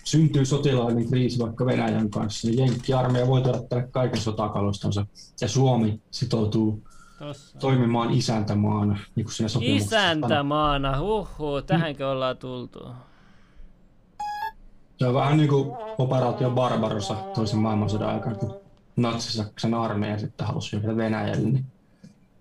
syntyy 0.04 0.44
sotilaallinen 0.44 1.08
kriisi 1.08 1.38
vaikka 1.38 1.66
Venäjän 1.66 2.10
kanssa, 2.10 2.48
niin 2.48 2.58
Jenkki-armeija 2.58 3.26
voi 3.26 3.42
tänne 3.42 3.88
kaiken 3.90 4.20
sotakalustonsa. 4.20 5.06
Ja 5.40 5.48
Suomi 5.48 6.00
sitoutuu 6.10 6.82
Tossa. 7.18 7.58
toimimaan 7.58 8.10
isäntämaana, 8.10 8.98
niin 9.16 9.24
kuin 9.24 9.34
siinä 9.34 9.48
sopimuksessa. 9.48 9.96
Isäntämaana, 9.96 11.00
huhhuh, 11.00 11.64
tähänkö 11.66 12.10
ollaan 12.10 12.36
tultu? 12.36 12.78
Se 14.98 15.06
on 15.06 15.14
vähän 15.14 15.36
niin 15.36 15.48
kuin 15.48 15.72
operaatio 15.98 16.50
Barbarossa 16.50 17.14
toisen 17.14 17.58
maailmansodan 17.58 18.08
aikana, 18.08 18.34
kun 18.34 18.54
Natsi-Saksan 18.96 19.74
armeija 19.74 20.18
sitten 20.18 20.46
halusi 20.46 20.72
hyökätä 20.72 20.96
Venäjälle, 20.96 21.50
niin 21.50 21.66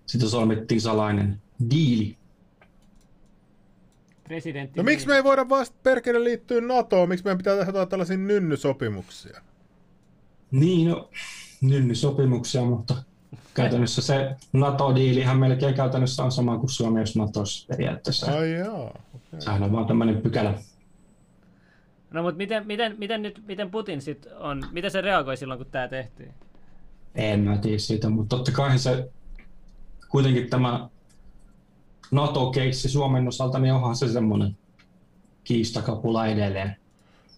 sitten 0.06 0.30
solmittiin 0.30 0.81
salainen 0.81 1.41
diili. 1.69 2.18
Presidentti. 4.34 4.80
No 4.80 4.84
miksi 4.84 5.07
me 5.07 5.15
ei 5.15 5.23
voida 5.23 5.49
vasta 5.49 5.77
perkele 5.84 6.23
liittyä 6.23 6.61
NATOon? 6.61 7.10
Miksi 7.10 7.26
meidän 7.26 7.38
pitää 7.38 7.65
tehdä 7.65 7.85
tällaisia 7.85 8.18
nynnysopimuksia? 8.18 9.41
Niin, 10.51 10.89
no, 10.89 11.10
nynny-sopimuksia, 11.61 12.61
mutta 12.61 12.95
käytännössä 13.53 14.01
se 14.01 14.35
NATO-diilihän 14.53 15.38
melkein 15.38 15.76
käytännössä 15.76 16.23
on 16.23 16.31
sama 16.31 16.57
kuin 16.57 16.69
Suomi, 16.69 16.99
jos 16.99 17.15
NATOssa 17.15 17.68
periaatteessa. 17.68 18.38
Ai 18.38 18.51
jaa. 18.51 18.84
Okay. 18.84 19.39
Sehän 19.39 19.64
on 19.64 19.72
vaan 19.72 19.85
tämmöinen 19.85 20.22
pykälä. 20.22 20.53
No 22.11 22.23
mutta 22.23 22.38
miten, 22.38 22.68
miten, 22.68 22.95
miten, 22.97 23.22
nyt, 23.22 23.41
miten 23.47 23.72
Putin 23.72 24.01
sit 24.01 24.27
on, 24.39 24.65
miten 24.72 24.91
se 24.91 25.01
reagoi 25.01 25.38
silloin, 25.38 25.57
kun 25.57 25.68
tämä 25.72 25.88
tehtiin? 25.88 26.34
En 27.15 27.39
mä 27.39 27.57
tiedä 27.57 27.77
siitä, 27.77 28.10
mutta 28.10 28.35
totta 28.35 28.51
kai 28.51 28.80
se 28.80 29.10
kuitenkin 30.10 30.49
tämä 30.49 30.89
NATO-keissi 32.14 32.90
Suomen 32.90 33.27
osalta, 33.27 33.60
niin 33.60 33.73
onhan 33.73 33.95
se 33.95 34.07
semmoinen 34.07 34.57
kiistakapula 35.44 36.27
edelleen. 36.27 36.76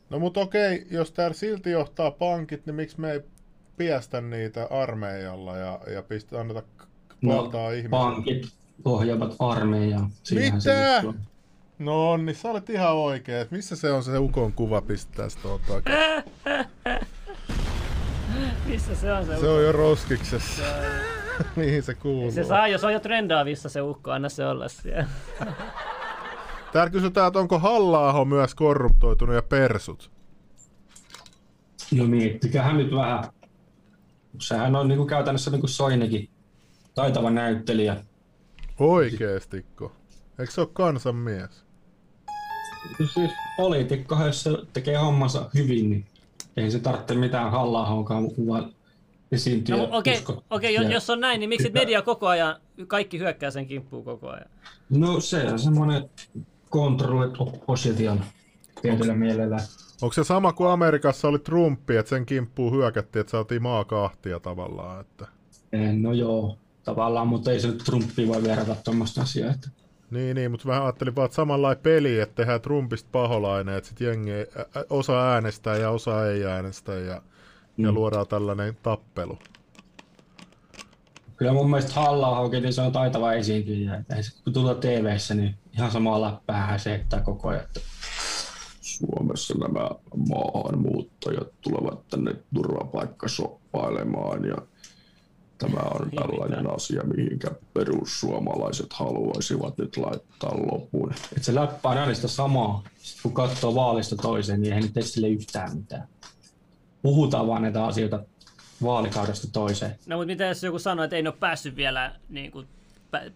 No 0.10 0.20
mutta 0.20 0.40
okei, 0.40 0.88
jos 0.92 1.12
täällä 1.12 1.34
silti 1.34 1.72
johtaa 1.72 2.12
pankit, 2.12 2.66
niin 2.66 2.76
miksi 2.76 3.00
me 3.02 3.12
ei 3.12 3.22
piestä 3.78 4.22
niitä 4.22 4.68
armeijalla 4.72 5.58
ja, 5.58 5.80
ja 5.94 6.04
pistä, 6.04 6.40
anneta 6.40 6.64
No, 7.22 7.36
valtaa 7.36 7.72
ihmisille? 7.72 7.90
pankit 7.90 8.48
ohjaavat 8.86 9.36
armeijaa. 9.40 10.10
Mitä? 10.32 11.04
No 11.80 12.12
on, 12.12 12.26
niin 12.26 12.36
sä 12.36 12.50
olet 12.52 12.70
ihan 12.70 12.96
oikein. 12.96 13.38
Et 13.42 13.52
Missä 13.52 13.76
se 13.76 13.92
on 13.92 14.04
se 14.04 14.18
ukon 14.18 14.54
kuva 14.54 14.82
pistää 14.82 15.30
sitä 15.30 15.42
tota, 15.44 15.82
Missä 18.68 18.96
se 18.96 19.14
on 19.14 19.26
se, 19.26 19.38
Se 19.40 19.48
on 19.50 19.64
jo 19.64 19.72
roskiksessa. 19.72 20.64
Mihin 21.56 21.84
se 21.84 21.94
kuuluu? 21.94 22.32
Se 22.32 22.44
saa, 22.44 22.68
jos 22.68 22.84
on 22.84 22.94
jo 22.94 23.00
trendaavissa 23.00 23.70
se 23.70 23.82
ukko, 23.82 24.12
anna 24.12 24.30
se 24.30 24.48
olla 24.48 24.68
siellä. 24.68 25.08
Täällä 26.74 26.90
kysytään, 26.90 27.28
että 27.28 27.40
onko 27.40 27.60
halla 27.60 28.26
myös 28.28 28.56
korruptoitunut 28.56 29.36
ja 29.36 29.42
persut. 29.42 30.12
No 31.92 32.06
miettikähän 32.06 32.78
nyt 32.78 32.96
vähän. 32.96 33.24
Sehän 34.40 34.76
on 34.76 34.88
niinku 34.88 35.06
käytännössä 35.06 35.52
niinku 35.52 35.68
Soinikin 35.68 36.30
taitava 36.96 37.30
näyttelijä. 37.30 37.98
Oikeestiko? 38.80 39.92
Eikö 40.40 40.52
se 40.52 40.62
ole 40.62 40.70
kansanmies? 40.74 41.66
Siis 43.14 43.32
poliitikko, 43.58 44.26
jos 44.26 44.44
se 44.44 44.50
tekee 44.74 44.98
hommansa 44.98 45.50
hyvin, 45.54 45.90
niin 45.90 46.06
ei 46.58 46.72
se 46.72 46.80
tarvitse 46.80 47.14
mitään 47.14 47.52
halla 47.52 47.88
vaan 48.48 48.75
esiintyä. 49.36 49.78
No, 49.78 49.88
okei, 49.92 50.20
okay, 50.20 50.36
okay, 50.50 50.72
jos, 50.72 50.92
jos 50.92 51.10
on 51.10 51.20
näin, 51.20 51.40
niin 51.40 51.50
miksi 51.50 51.70
media 51.70 52.02
koko 52.02 52.28
ajan, 52.28 52.56
kaikki 52.88 53.20
hyökkää 53.20 53.52
sen 53.52 53.68
kimppuun 53.68 54.06
koko 54.06 54.30
ajan? 54.30 54.50
No 54.90 55.20
se 55.20 55.52
on 55.52 55.60
semmoinen 55.60 56.10
controlled 56.72 57.36
opposition 57.40 58.22
tietyllä 58.82 59.16
mielellä. 59.16 59.58
Onko 60.02 60.14
se 60.14 60.24
sama 60.24 60.54
kuin 60.54 60.70
Amerikassa 60.70 61.28
oli 61.28 61.40
Trumpi, 61.40 61.96
että 61.96 62.10
sen 62.10 62.26
kimppuun 62.26 62.74
hyökättiin, 62.74 63.22
että 63.22 63.32
saatiin 63.32 63.64
maa 63.64 63.86
kahtia 63.86 64.40
tavallaan? 64.40 65.02
Että... 65.02 65.28
Eh, 65.72 65.94
no 65.94 66.14
joo, 66.14 66.58
tavallaan, 66.84 67.28
mutta 67.28 67.52
ei 67.52 67.60
se 67.60 67.68
nyt 67.68 67.78
Trumpi 67.78 68.28
voi 68.28 68.44
verrata 68.44 68.76
tuommoista 68.84 69.22
asiaa. 69.22 69.52
Että... 69.52 69.70
Niin, 70.12 70.36
niin, 70.36 70.52
mutta 70.52 70.68
vähän 70.68 70.84
ajattelin 70.84 71.16
vaan, 71.16 71.26
että 71.26 71.36
samanlainen 71.36 71.84
peli, 71.84 72.20
että 72.20 72.36
tehdään 72.36 72.62
Trumpista 72.62 73.10
paholainen, 73.12 73.76
että 73.76 73.88
sitten 73.88 74.08
jengi 74.08 74.32
osa 74.90 75.32
äänestää 75.34 75.78
ja 75.78 75.90
osa 75.90 76.28
ei 76.28 76.46
äänestä 76.46 76.94
ja, 76.94 77.22
mm. 77.78 77.86
ja 77.86 77.92
luodaan 77.92 78.28
tällainen 78.28 78.78
tappelu. 78.84 79.38
Kyllä 81.38 81.54
mun 81.54 81.70
mielestä 81.70 81.94
halla 81.94 82.48
niin 82.48 82.74
se 82.74 82.82
on 82.82 82.92
taitava 82.92 83.34
esiintyjä. 83.34 83.96
Että 83.96 84.16
kun 84.44 84.54
tulee 84.54 84.76
tv 84.76 85.18
niin 85.36 85.56
ihan 85.74 85.92
samalla 85.92 86.28
läppäähän 86.28 86.80
se 86.80 86.90
heittää 86.90 87.22
koko 87.22 87.48
ajan. 87.48 87.64
Että 87.64 87.80
Suomessa 88.82 89.54
nämä 89.58 89.90
maahanmuuttajat 90.30 91.48
tulevat 91.62 92.08
tänne 92.08 92.36
turvapaikkasoppailemaan 92.54 94.46
ja 94.46 94.58
tämä 95.58 95.82
on 96.00 96.12
tällainen 96.12 96.76
asia, 96.76 97.04
mihinkä 97.04 97.52
perussuomalaiset 97.74 98.94
haluaisivat 98.94 99.78
nyt 99.78 99.98
laittaa 99.98 100.58
lopun. 100.72 101.14
Et 101.38 101.44
se 101.44 101.56
läppää 101.56 101.92
on 101.92 101.98
aina 101.98 102.14
sitä 102.14 102.28
samaa. 102.28 102.84
Sitten 102.98 103.24
kun 103.24 103.34
katsoo 103.34 103.76
vaalista 103.76 104.16
toiseen, 104.16 104.62
niin 104.62 104.74
ei 104.74 104.82
nyt 104.82 104.94
tee 104.94 105.04
sille 105.04 105.28
yhtään 105.30 105.78
mitään. 105.78 106.08
Puhutaan 107.06 107.48
vaan 107.48 107.62
näitä 107.62 107.86
asioita 107.86 108.24
vaalikaudesta 108.84 109.48
toiseen. 109.54 109.96
No 110.06 110.18
mutta 110.18 110.28
mitä 110.28 110.44
jos 110.44 110.64
joku 110.64 110.80
sanoo, 110.80 111.04
että 111.06 111.16
ei 111.16 111.28
ole 111.28 111.36
päässyt 111.40 111.76
vielä 111.76 112.16
niin 112.30 112.52
kuin, 112.52 112.68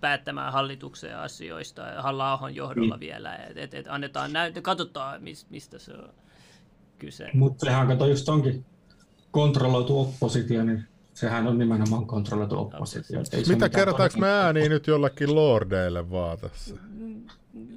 päättämään 0.02 0.54
hallituksen 0.54 1.18
asioista 1.18 1.84
halla 1.98 2.50
johdolla 2.54 2.96
niin. 2.96 3.00
vielä, 3.00 3.36
että 3.36 3.62
et, 3.62 3.74
et 3.74 3.88
annetaan 3.90 4.34
näyttö, 4.34 4.62
katsotaan 4.62 5.22
mistä 5.50 5.80
se 5.80 5.94
on 5.94 6.10
kyse. 7.00 7.30
Mutta 7.34 7.66
sehän 7.66 7.88
kato 7.88 8.08
just 8.08 8.30
onkin 8.30 8.66
kontrolloitu 9.32 10.00
oppositio, 10.00 10.64
niin 10.64 10.84
sehän 11.14 11.48
on 11.48 11.58
nimenomaan 11.58 12.06
kontrolloitu 12.06 12.60
oppositio. 12.60 13.20
Ei 13.34 13.44
Mitä 13.48 13.70
kerrotaanko 13.70 14.20
me 14.20 14.28
ääniä 14.28 14.70
nyt 14.70 14.88
jollakin 14.88 15.36
lordeille 15.36 16.12
vaan 16.12 16.38
tässä? 16.38 16.76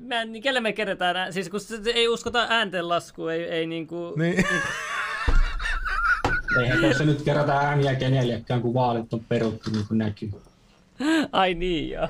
Mä 0.07 0.23
en, 0.23 0.33
niin 0.33 0.43
kelle 0.43 0.61
me 0.61 0.73
kerätään, 0.73 1.33
siis 1.33 1.49
kun 1.49 1.61
ei 1.95 2.09
uskota 2.09 2.47
ääntenlasku, 2.49 3.27
ei, 3.27 3.45
ei 3.45 3.67
niinku... 3.67 4.15
Niin. 4.17 4.45
Eihän 6.61 6.81
tässä 6.81 7.05
nyt 7.05 7.23
kerätä 7.23 7.53
ääniä 7.53 7.95
kenellekään, 7.95 8.63
kun 8.63 8.75
vaalit 8.75 9.13
on 9.15 9.21
peruttu, 9.29 9.71
niin 9.71 9.87
kuin 9.89 9.99
näkyy. 9.99 10.31
Ai 11.33 11.55
niin 11.55 11.91
joo. 11.91 12.09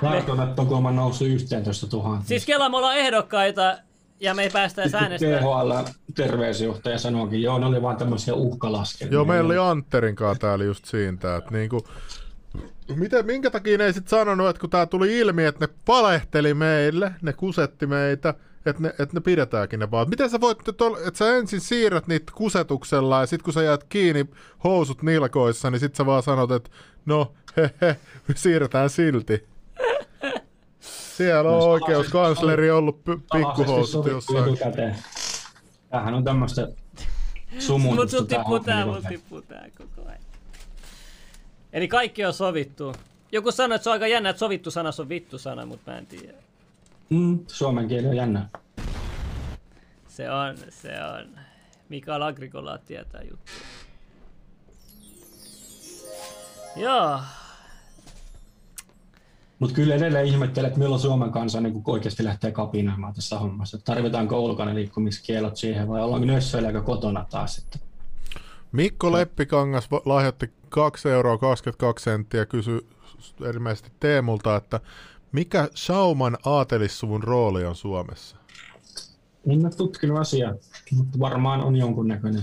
Kartonat 0.00 0.58
on 0.58 0.66
kuulemma 0.66 0.90
noussut 0.90 1.28
11 1.28 1.86
000. 1.92 2.18
Siis 2.24 2.46
Kela, 2.46 2.68
me 2.68 2.76
ollaan 2.76 2.96
ehdokkaita 2.96 3.78
ja 4.20 4.34
me 4.34 4.42
ei 4.42 4.50
päästä 4.50 4.82
äänestämään. 4.82 5.42
THL 5.42 5.72
terveysjohtaja 6.14 6.98
sanoikin, 6.98 7.42
joo, 7.42 7.58
ne 7.58 7.66
oli 7.66 7.82
vaan 7.82 7.96
tämmöisiä 7.96 8.34
uhkalaskelmia. 8.34 9.14
Joo, 9.14 9.24
meillä 9.24 9.46
oli 9.46 9.70
Antterin 9.70 10.16
kanssa 10.16 10.40
täällä 10.40 10.64
just 10.64 10.84
siitä, 10.84 11.36
että 11.36 11.50
niinku, 11.50 11.86
Miten, 12.96 13.26
minkä 13.26 13.50
takia 13.50 13.78
ne 13.78 13.84
ei 13.84 13.92
sitten 13.92 14.10
sanonut, 14.10 14.48
että 14.48 14.60
kun 14.60 14.70
tämä 14.70 14.86
tuli 14.86 15.18
ilmi, 15.18 15.44
että 15.44 15.66
ne 15.66 15.72
palehteli 15.84 16.54
meille, 16.54 17.12
ne 17.22 17.32
kusetti 17.32 17.86
meitä, 17.86 18.34
että 18.66 18.82
ne, 18.82 18.88
että 18.88 19.08
ne 19.12 19.20
pidetäänkin 19.20 19.80
ne 19.80 19.90
vaan. 19.90 20.08
Miten 20.08 20.30
sä 20.30 20.40
voit, 20.40 20.68
että 20.68 20.84
sä 21.14 21.36
ensin 21.36 21.60
siirrät 21.60 22.06
niitä 22.06 22.32
kusetuksella 22.34 23.20
ja 23.20 23.26
sitten 23.26 23.44
kun 23.44 23.52
sä 23.52 23.62
jäät 23.62 23.84
kiinni 23.84 24.26
housut 24.64 25.02
nilkoissa, 25.02 25.70
niin 25.70 25.80
sitten 25.80 25.96
sä 25.96 26.06
vaan 26.06 26.22
sanot, 26.22 26.50
että 26.50 26.70
no 27.06 27.32
hehe, 27.56 27.96
siirretään 28.34 28.90
silti. 28.90 29.46
Siellä 30.80 31.50
on 31.50 31.62
oikeuskansleri 31.62 32.70
ollut 32.70 33.04
pikkuhousut 33.04 34.06
jossain. 34.06 34.58
Tämähän 35.90 36.14
on 36.14 36.24
tämmöistä 36.24 36.68
sumun. 37.58 37.94
Mut 37.94 38.10
sun 38.10 38.26
tippuu 38.26 38.60
tää, 38.60 38.86
mut 38.86 39.04
tippuu 39.08 39.42
tää 39.42 39.68
koko 39.78 40.08
ajan. 40.08 40.20
Eli 41.72 41.88
kaikki 41.88 42.24
on 42.24 42.32
sovittu. 42.32 42.94
Joku 43.32 43.52
sanoi, 43.52 43.76
että 43.76 43.84
se 43.84 43.90
on 43.90 43.92
aika 43.92 44.06
jännä, 44.06 44.30
että 44.30 44.40
sovittu 44.40 44.70
sana 44.70 44.90
on 44.98 45.08
vittu 45.08 45.38
sana, 45.38 45.66
mutta 45.66 45.90
mä 45.90 45.98
en 45.98 46.06
tiedä. 46.06 46.45
Mm, 47.10 47.38
suomen 47.46 47.88
kieli 47.88 48.08
on 48.08 48.16
jännä. 48.16 48.48
Se 50.08 50.30
on, 50.30 50.56
se 50.68 50.92
on. 51.04 51.40
Mikael 51.88 52.22
Agricola 52.22 52.78
tietää 52.78 53.22
juttu. 53.22 53.52
Joo. 56.76 57.20
Mutta 59.58 59.74
kyllä 59.74 59.94
edelleen 59.94 60.26
ihmettelen, 60.26 60.68
että 60.68 60.78
milloin 60.78 61.00
Suomen 61.00 61.32
kansa 61.32 61.60
niin 61.60 61.82
oikeasti 61.86 62.24
lähtee 62.24 62.52
kapinoimaan 62.52 63.14
tässä 63.14 63.38
hommassa. 63.38 63.78
Tarvitaanko 63.84 64.40
ulkona 64.40 64.74
liikkumiskielot 64.74 65.56
siihen 65.56 65.88
vai 65.88 66.02
ollaanko 66.02 66.26
nössöillä 66.26 66.80
kotona 66.80 67.26
taas? 67.30 67.58
Että... 67.58 67.78
Mikko 68.72 69.12
Leppikangas 69.12 69.88
lahjoitti 70.04 70.52
2 70.68 71.08
euroa 71.08 71.38
22 71.38 72.04
senttiä 72.04 72.46
kysyi 72.46 72.86
ilmeisesti 73.54 73.92
Teemulta, 74.00 74.56
että 74.56 74.80
mikä 75.32 75.68
Schauman 75.74 76.38
aatelissuvun 76.44 77.22
rooli 77.22 77.64
on 77.64 77.74
Suomessa? 77.74 78.36
En 79.50 79.64
ole 79.66 79.70
tutkinut 79.76 80.18
asiaa, 80.18 80.54
mutta 80.92 81.18
varmaan 81.18 81.60
on 81.60 81.76
jonkunnäköinen. 81.76 82.42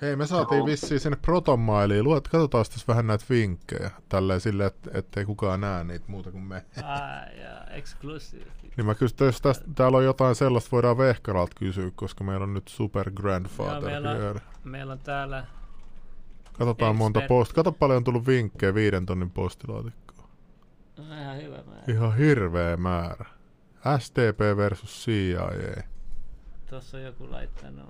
Hei, 0.00 0.16
me 0.16 0.26
saatiin 0.26 0.58
Joo. 0.58 0.66
vissiin 0.66 1.00
sinne 1.00 1.16
Protonmailiin. 1.22 2.04
Luet, 2.04 2.28
katsotaan 2.28 2.64
tässä 2.64 2.84
vähän 2.88 3.06
näitä 3.06 3.24
vinkkejä. 3.30 3.90
Tälleen 4.08 4.40
sille, 4.40 4.66
että 4.66 4.90
ettei 4.94 5.24
kukaan 5.24 5.60
näe 5.60 5.84
niitä 5.84 6.04
muuta 6.08 6.32
kuin 6.32 6.44
me. 6.44 6.64
Ah, 6.82 7.38
ja 7.40 7.64
exclusive. 7.70 8.44
niin 8.76 8.86
mä 8.86 8.94
kysyn, 8.94 9.16
jos 9.26 9.40
tästä, 9.40 9.64
täällä 9.74 9.98
on 9.98 10.04
jotain 10.04 10.34
sellaista, 10.34 10.68
voidaan 10.72 10.98
Vehkaralta 10.98 11.52
kysyä, 11.58 11.90
koska 11.94 12.24
meillä 12.24 12.44
on 12.44 12.54
nyt 12.54 12.68
Super 12.68 13.10
Grandfather 13.10 13.90
Joo, 13.90 14.00
meillä, 14.02 14.30
on, 14.30 14.40
meillä 14.64 14.92
on 14.92 14.98
täällä 14.98 15.46
Katsotaan 16.44 16.90
expert. 16.90 16.96
monta 16.98 17.20
post. 17.28 17.52
Kato 17.52 17.72
paljon 17.72 17.96
on 17.96 18.04
tullut 18.04 18.26
vinkkejä 18.26 18.74
viiden 18.74 19.06
tonnin 19.06 19.30
postilaatikkoon. 19.30 20.03
No, 20.98 21.04
ihan 21.20 21.36
hyvä 21.36 21.62
määrä. 21.66 21.84
Ihan 21.88 22.16
hirveä 22.16 22.76
määrä. 22.76 23.26
STP 23.98 24.56
versus 24.56 25.04
CIA. 25.04 25.82
Tuossa 26.70 26.96
on 26.96 27.02
joku 27.02 27.30
laittanut. 27.30 27.88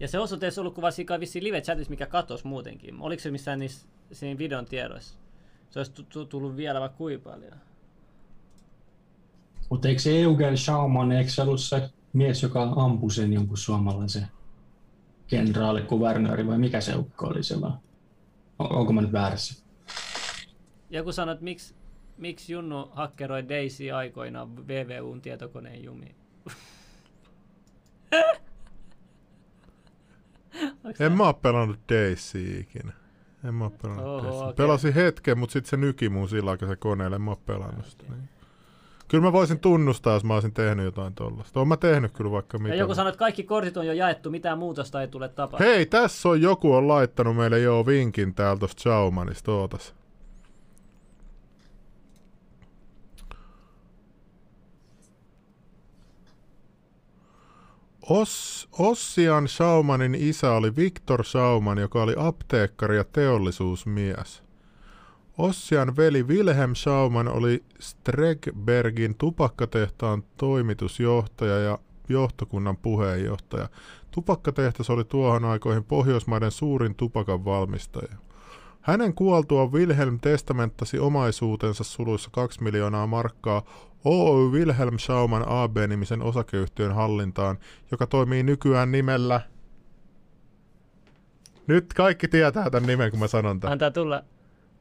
Ja 0.00 0.08
se 0.08 0.18
osoite 0.18 0.46
on 0.46 0.52
ollut 0.58 0.74
kuva 0.74 0.90
siinä 0.90 1.20
vissiin 1.20 1.44
live 1.44 1.60
chatissa, 1.60 1.90
mikä 1.90 2.06
katosi 2.06 2.46
muutenkin. 2.46 3.00
Oliko 3.00 3.22
se 3.22 3.30
missään 3.30 3.58
niissä, 3.58 3.88
siinä 4.12 4.38
videon 4.38 4.66
tiedoissa? 4.66 5.18
Se 5.70 5.78
olisi 5.78 5.92
tullut 6.28 6.56
vielä 6.56 6.80
vaikka 6.80 6.98
kuinka 6.98 7.30
paljon. 7.30 7.54
Mutta 9.70 9.88
eikö 9.88 10.00
se 10.00 10.22
Eugen 10.22 10.58
Schauman, 10.58 11.12
eikö 11.12 11.30
se 11.30 11.42
ollut 11.42 11.60
se 11.60 11.90
mies, 12.12 12.42
joka 12.42 12.62
ampui 12.76 13.10
sen 13.10 13.32
jonkun 13.32 13.58
suomalaisen 13.58 14.26
kenraali, 15.26 15.82
kuvernööri 15.82 16.46
vai 16.46 16.58
mikä 16.58 16.80
se 16.80 16.96
ukko 16.96 17.26
oli 17.26 17.42
siellä? 17.42 17.70
Onko 18.58 18.92
mä 18.92 19.00
nyt 19.00 19.12
väärässä? 19.12 19.67
Joku 20.90 21.12
sanoi, 21.12 21.32
että 21.32 21.44
miksi, 21.44 21.74
miksi 22.16 22.52
Junnu 22.52 22.90
hakkeroi 22.92 23.48
Daisy 23.48 23.90
aikoinaan 23.90 24.68
VVUn 24.68 25.20
tietokoneen 25.20 25.84
jumiin. 25.84 26.16
en 31.00 31.12
mä 31.12 31.26
oo 31.26 31.34
pelannut 31.34 31.78
Daisy 31.88 32.58
ikinä. 32.58 32.92
En 33.44 33.54
mä 33.54 33.64
oo 33.64 33.70
pelannut 33.82 34.06
Oho, 34.06 34.22
Daisy. 34.22 34.38
Okay. 34.38 34.52
Pelasin 34.52 34.94
hetken, 34.94 35.38
mutta 35.38 35.52
sitten 35.52 35.70
se 35.70 35.76
nyki 35.76 36.08
mun 36.08 36.28
sillä 36.28 36.50
aikaa 36.50 36.68
se 36.68 36.76
koneelle. 36.76 37.16
En 37.16 37.22
mä 37.22 37.30
oo 37.30 37.40
pelannut 37.46 37.78
okay. 37.78 37.90
sitä. 37.90 38.04
Niin. 38.08 38.28
Kyllä 39.08 39.24
mä 39.24 39.32
voisin 39.32 39.58
tunnustaa, 39.58 40.14
jos 40.14 40.24
mä 40.24 40.34
olisin 40.34 40.54
tehnyt 40.54 40.84
jotain 40.84 41.14
tollasta. 41.14 41.60
Oon 41.60 41.68
mä 41.68 41.76
tehnyt 41.76 42.12
kyllä 42.12 42.30
vaikka 42.30 42.58
mitä. 42.58 42.74
Ja 42.74 42.78
joku 42.78 42.94
sanoi, 42.94 43.10
että 43.10 43.18
kaikki 43.18 43.42
kortit 43.42 43.76
on 43.76 43.86
jo 43.86 43.92
jaettu, 43.92 44.30
mitään 44.30 44.58
muutosta 44.58 45.00
ei 45.00 45.08
tule 45.08 45.28
tapahtumaan. 45.28 45.74
Hei, 45.74 45.86
tässä 45.86 46.28
on 46.28 46.42
joku 46.42 46.74
on 46.74 46.88
laittanut 46.88 47.36
meille 47.36 47.58
jo 47.58 47.86
vinkin 47.86 48.34
täältä 48.34 48.60
tosta 48.60 48.82
Chaumanista, 48.82 49.52
ootas. 49.52 49.97
Os, 58.10 58.68
Ossian 58.78 59.48
Schaumanin 59.48 60.14
isä 60.14 60.52
oli 60.52 60.76
Viktor 60.76 61.24
Schauman, 61.24 61.78
joka 61.78 62.02
oli 62.02 62.14
apteekkari 62.16 62.96
ja 62.96 63.04
teollisuusmies. 63.04 64.42
Ossian 65.38 65.96
veli 65.96 66.22
Wilhelm 66.22 66.74
Schauman 66.74 67.28
oli 67.28 67.64
Stregbergin 67.80 69.14
tupakkatehtaan 69.14 70.22
toimitusjohtaja 70.36 71.58
ja 71.58 71.78
johtokunnan 72.08 72.76
puheenjohtaja. 72.76 73.68
Tupakkatehtas 74.10 74.90
oli 74.90 75.04
tuohon 75.04 75.44
aikoihin 75.44 75.84
Pohjoismaiden 75.84 76.50
suurin 76.50 76.94
tupakan 76.94 77.44
valmistaja. 77.44 78.14
Hänen 78.80 79.14
kuoltuaan 79.14 79.72
Wilhelm 79.72 80.20
testamenttasi 80.20 80.98
omaisuutensa 80.98 81.84
suluissa 81.84 82.30
2 82.32 82.62
miljoonaa 82.62 83.06
markkaa 83.06 83.62
Oy 84.04 84.50
Wilhelm 84.50 84.98
Schauman 84.98 85.44
AB-nimisen 85.48 86.22
osakeyhtiön 86.22 86.94
hallintaan, 86.94 87.58
joka 87.90 88.06
toimii 88.06 88.42
nykyään 88.42 88.92
nimellä... 88.92 89.40
Nyt 91.66 91.94
kaikki 91.94 92.28
tietää 92.28 92.70
tämän 92.70 92.86
nimen, 92.86 93.10
kun 93.10 93.20
mä 93.20 93.26
sanon 93.26 93.60
tämän. 93.60 93.72
Antaa 93.72 93.90
tulla. 93.90 94.22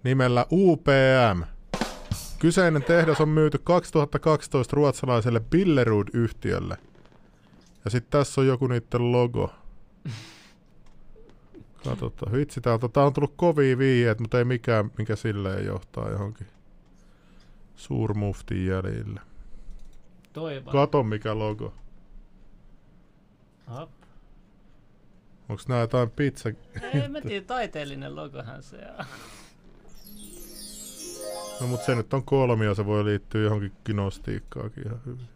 Nimellä 0.03 0.45
UPM. 0.51 1.43
Kyseinen 2.39 2.83
tehdas 2.83 3.21
on 3.21 3.29
myyty 3.29 3.59
2012 3.63 4.75
ruotsalaiselle 4.75 5.39
Billerud-yhtiölle. 5.39 6.77
Ja 7.85 7.91
sitten 7.91 8.19
tässä 8.19 8.41
on 8.41 8.47
joku 8.47 8.67
niiden 8.67 9.11
logo. 9.11 9.53
Katsotaan. 11.83 12.31
Vitsi, 12.31 12.61
täältä 12.61 12.87
tää 12.87 13.03
on 13.05 13.13
tullut 13.13 13.33
kovia 13.35 13.77
viiheet, 13.77 14.19
mutta 14.19 14.37
ei 14.37 14.45
mikään, 14.45 14.91
mikä 14.97 15.15
silleen 15.15 15.65
johtaa 15.65 16.09
johonkin 16.09 16.47
suurmuftin 17.77 18.65
jäljille. 18.65 19.21
Toiva. 20.33 20.71
Kato 20.71 21.03
mikä 21.03 21.39
logo. 21.39 21.73
Hop. 23.69 23.91
Onks 25.49 25.67
nää 25.67 25.79
jotain 25.79 26.09
pizza... 26.09 26.49
Ei 26.93 27.09
mä 27.09 27.21
tiedä, 27.21 27.45
taiteellinen 27.45 28.15
logohan 28.15 28.63
se 28.63 28.77
on. 28.99 29.05
No 31.61 31.67
mut 31.67 31.81
se 31.81 31.95
nyt 31.95 32.13
on 32.13 32.23
kolmio, 32.23 32.75
se 32.75 32.85
voi 32.85 33.05
liittyä 33.05 33.41
johonkin 33.41 33.71
gnostiikkaakin 33.85 34.87
ihan 34.87 35.01
hyvin. 35.05 35.27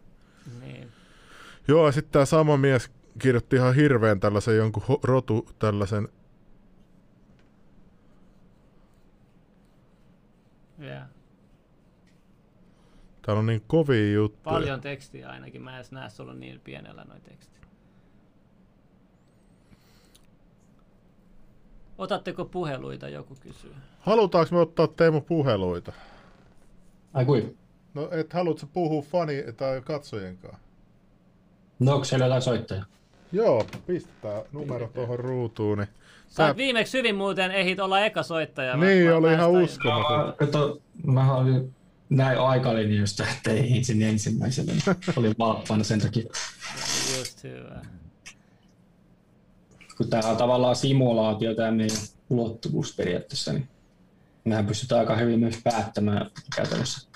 Niin. 0.60 0.88
Joo, 1.68 1.86
ja 1.86 1.92
sitten 1.92 2.12
tämä 2.12 2.24
sama 2.24 2.56
mies 2.56 2.90
kirjoitti 3.18 3.56
ihan 3.56 3.74
hirveän 3.74 4.20
tällaisen 4.20 4.56
jonkun 4.56 4.82
ho- 4.82 5.00
rotu 5.02 5.48
tällaisen 5.58 6.08
Yeah. 10.80 11.11
Täällä 13.22 13.38
on 13.40 13.46
niin 13.46 13.62
kovia 13.66 14.12
juttuja. 14.12 14.42
Paljon 14.54 14.80
tekstiä 14.80 15.28
ainakin. 15.30 15.62
Mä 15.62 15.70
en 15.70 15.76
edes 15.76 15.92
näe, 15.92 16.10
sulla 16.10 16.32
on 16.32 16.40
niin 16.40 16.60
pienellä 16.60 17.04
noin 17.04 17.22
tekstit. 17.22 17.62
Otatteko 21.98 22.44
puheluita, 22.44 23.08
joku 23.08 23.34
kysyy. 23.40 23.74
Halutaanko 24.00 24.54
me 24.54 24.60
ottaa 24.60 24.86
Teemu 24.86 25.20
puheluita? 25.20 25.92
Ai 27.14 27.24
kui? 27.24 27.56
No 27.94 28.08
et 28.10 28.32
haluatko 28.32 28.66
puhua 28.72 29.02
fani- 29.02 29.52
tai 29.56 29.80
katsojien 29.80 30.36
kanssa? 30.36 30.58
No 31.78 31.92
onko 31.92 32.04
siellä 32.04 32.26
jotain 32.26 32.42
soittajaa? 32.42 32.84
Joo, 33.32 33.66
pistetään 33.86 34.42
numero 34.52 34.88
tuohon 34.94 35.18
ruutuun. 35.18 35.78
Niin 35.78 35.88
Sä 36.28 36.36
Tää- 36.36 36.56
viimeksi 36.56 36.98
hyvin 36.98 37.14
muuten 37.16 37.50
ehit 37.50 37.80
olla 37.80 38.00
eka 38.00 38.22
soittaja. 38.22 38.76
Niin, 38.76 39.04
mä- 39.04 39.10
mä 39.10 39.16
oli 39.16 39.32
ihan 39.32 39.50
uskomaton. 39.50 40.26
Mä, 40.26 40.32
kato, 40.32 40.80
mä 41.06 41.34
olin 41.36 41.74
näin 42.16 42.38
aikalinjoista, 42.38 43.24
että 43.28 43.50
ei 43.50 43.76
ensin 43.76 44.02
ensimmäisenä. 44.02 44.72
Olin 45.16 45.34
valppaana 45.38 45.84
sen 45.84 46.00
takia. 46.00 46.24
Just 47.18 47.42
hyvä. 47.42 47.82
Kun 49.96 50.10
tämä 50.10 50.30
on 50.30 50.36
tavallaan 50.36 50.76
simulaatio, 50.76 51.54
tämä 51.54 51.70
meidän 51.70 51.96
ulottuvuus 52.30 52.96
periaatteessa, 52.96 53.52
niin 53.52 53.68
mehän 54.44 54.66
pystytään 54.66 55.00
aika 55.00 55.16
hyvin 55.16 55.40
myös 55.40 55.58
päättämään 55.64 56.30
käytännössä 56.56 57.11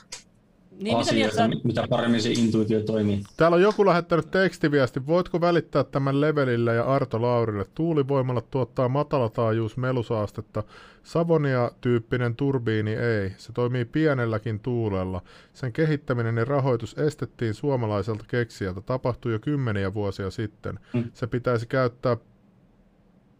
Niin, 0.79 0.99
mitä 0.99 1.13
mieltä 1.13 1.45
asioita, 1.45 1.69
mitä 1.69 1.87
paremmin 1.91 2.23
se 2.23 2.31
intuitio 2.31 2.81
toimii. 2.81 3.23
Täällä 3.37 3.55
on 3.55 3.63
joku 3.63 3.87
lähettänyt 3.87 4.31
tekstiviesti. 4.31 5.07
Voitko 5.07 5.41
välittää 5.41 5.85
tämän 5.85 6.21
levelille 6.21 6.75
ja 6.75 6.85
Arto 6.85 7.23
Laurille? 7.23 7.67
Tuulivoimalla 7.75 8.41
tuottaa 8.41 8.89
matalataajuus 8.89 9.77
melusaastetta. 9.77 10.63
Savonia-tyyppinen 11.03 12.37
turbiini 12.37 12.95
ei. 12.95 13.33
Se 13.37 13.53
toimii 13.53 13.85
pienelläkin 13.85 14.61
tuulella. 14.61 15.23
Sen 15.53 15.73
kehittäminen 15.73 16.37
ja 16.37 16.45
rahoitus 16.45 16.95
estettiin 16.99 17.55
suomalaiselta 17.55 18.25
keksijältä. 18.29 18.81
Tapahtui 18.81 19.33
jo 19.33 19.39
kymmeniä 19.39 19.95
vuosia 19.95 20.31
sitten. 20.31 20.79
Mm. 20.93 21.05
Se 21.15 21.27
pitäisi 21.27 21.67
käyttää 21.67 22.17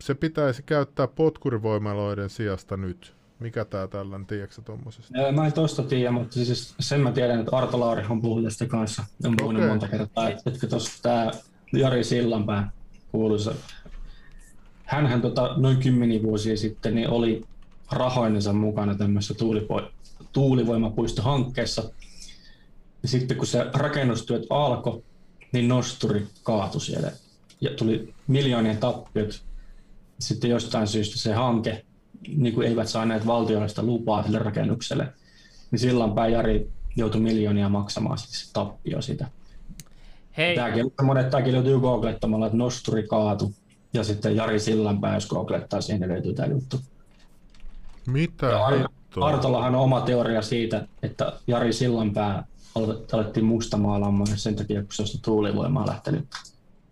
se 0.01 0.15
pitäisi 0.15 0.63
käyttää 0.63 1.07
potkurivoimaloiden 1.07 2.31
sijasta 2.31 2.77
nyt. 2.77 3.17
Mikä 3.39 3.65
tää 3.65 3.89
tällainen, 3.89 4.27
tiedätkö 4.27 4.63
tommosesta? 4.63 5.19
Ää, 5.19 5.33
Mä 5.33 5.47
en 5.47 5.53
tosta 5.53 5.83
tiedä, 5.83 6.11
mutta 6.11 6.35
siis 6.35 6.75
sen 6.81 7.01
mä 7.01 7.13
tiedän, 7.13 7.41
että 7.41 7.57
Arto 7.57 7.81
Laurihan 7.81 8.23
puhuu 8.23 8.43
tästä 8.43 8.67
kanssa. 8.67 9.05
On 9.25 9.35
puhunut 9.37 9.61
Okei. 9.61 9.69
monta 9.69 9.89
kertaa, 9.89 10.29
että, 10.29 10.67
tuossa 10.69 11.03
tämä 11.03 11.31
Jari 11.73 12.05
Sillanpää 12.05 12.71
kuuluisa. 13.13 13.55
Hänhän 14.85 15.23
tota, 15.23 15.55
noin 15.57 15.77
kymmeniä 15.77 16.23
vuosia 16.23 16.57
sitten 16.57 16.95
niin 16.95 17.09
oli 17.09 17.45
rahoinensa 17.93 18.53
mukana 18.53 18.95
tämmöisessä 18.95 19.35
tuulipo- 19.35 19.91
tuulivoimapuistohankkeessa. 20.33 21.91
Ja 23.03 23.09
sitten 23.09 23.37
kun 23.37 23.47
se 23.47 23.67
rakennustyöt 23.75 24.43
alkoi, 24.51 25.03
niin 25.53 25.69
nosturi 25.69 26.27
kaatui 26.43 26.81
siellä 26.81 27.13
ja 27.61 27.71
tuli 27.71 28.15
miljoonien 28.27 28.77
tappiot. 28.77 29.43
Sitten 30.19 30.51
jostain 30.51 30.87
syystä 30.87 31.19
se 31.19 31.35
hanke, 31.35 31.85
niin 32.37 32.55
kuin 32.55 32.69
eivät 32.69 32.89
saaneet 32.89 33.27
valtiollista 33.27 33.83
lupaa 33.83 34.23
sille 34.23 34.39
rakennukselle, 34.39 35.13
niin 35.71 35.79
silloinpäin 35.79 36.33
Jari 36.33 36.71
joutui 36.97 37.21
miljoonia 37.21 37.69
maksamaan 37.69 38.19
se 38.19 38.53
tappio 38.53 39.03
sitä. 39.03 39.27
Hei, 40.37 40.57
Tämäkin 40.57 40.87
että 40.87 41.31
tämäkin 41.31 41.55
löytyy 41.55 41.81
googlettamalla, 41.81 42.47
että 42.47 42.59
nosturi 42.59 43.07
kaatu. 43.07 43.53
Ja 43.93 44.05
sitten 44.05 44.37
Jari 44.37 44.61
Sillanpää, 44.61 45.15
jos 45.15 45.27
googlettaa, 45.27 45.81
siihen 45.81 46.09
löytyy 46.09 46.35
tämä 46.35 46.49
juttu. 46.49 46.81
Mitä 48.07 48.47
Ja 48.47 48.67
Ar- 48.67 48.79
hittoa? 48.79 49.29
Artollahan 49.29 49.75
on 49.75 49.81
oma 49.81 50.01
teoria 50.01 50.43
siitä, 50.43 50.87
että 51.03 51.33
Jari 51.47 51.73
Sillanpää 51.73 52.45
alettiin 53.13 53.47
mustamaalaamaan 53.47 54.39
sen 54.39 54.57
takia, 54.57 54.83
kun 54.83 54.93
se 54.93 55.03
on 55.03 55.09
tuulivoimaa 55.25 55.87
lähtenyt 55.87 56.25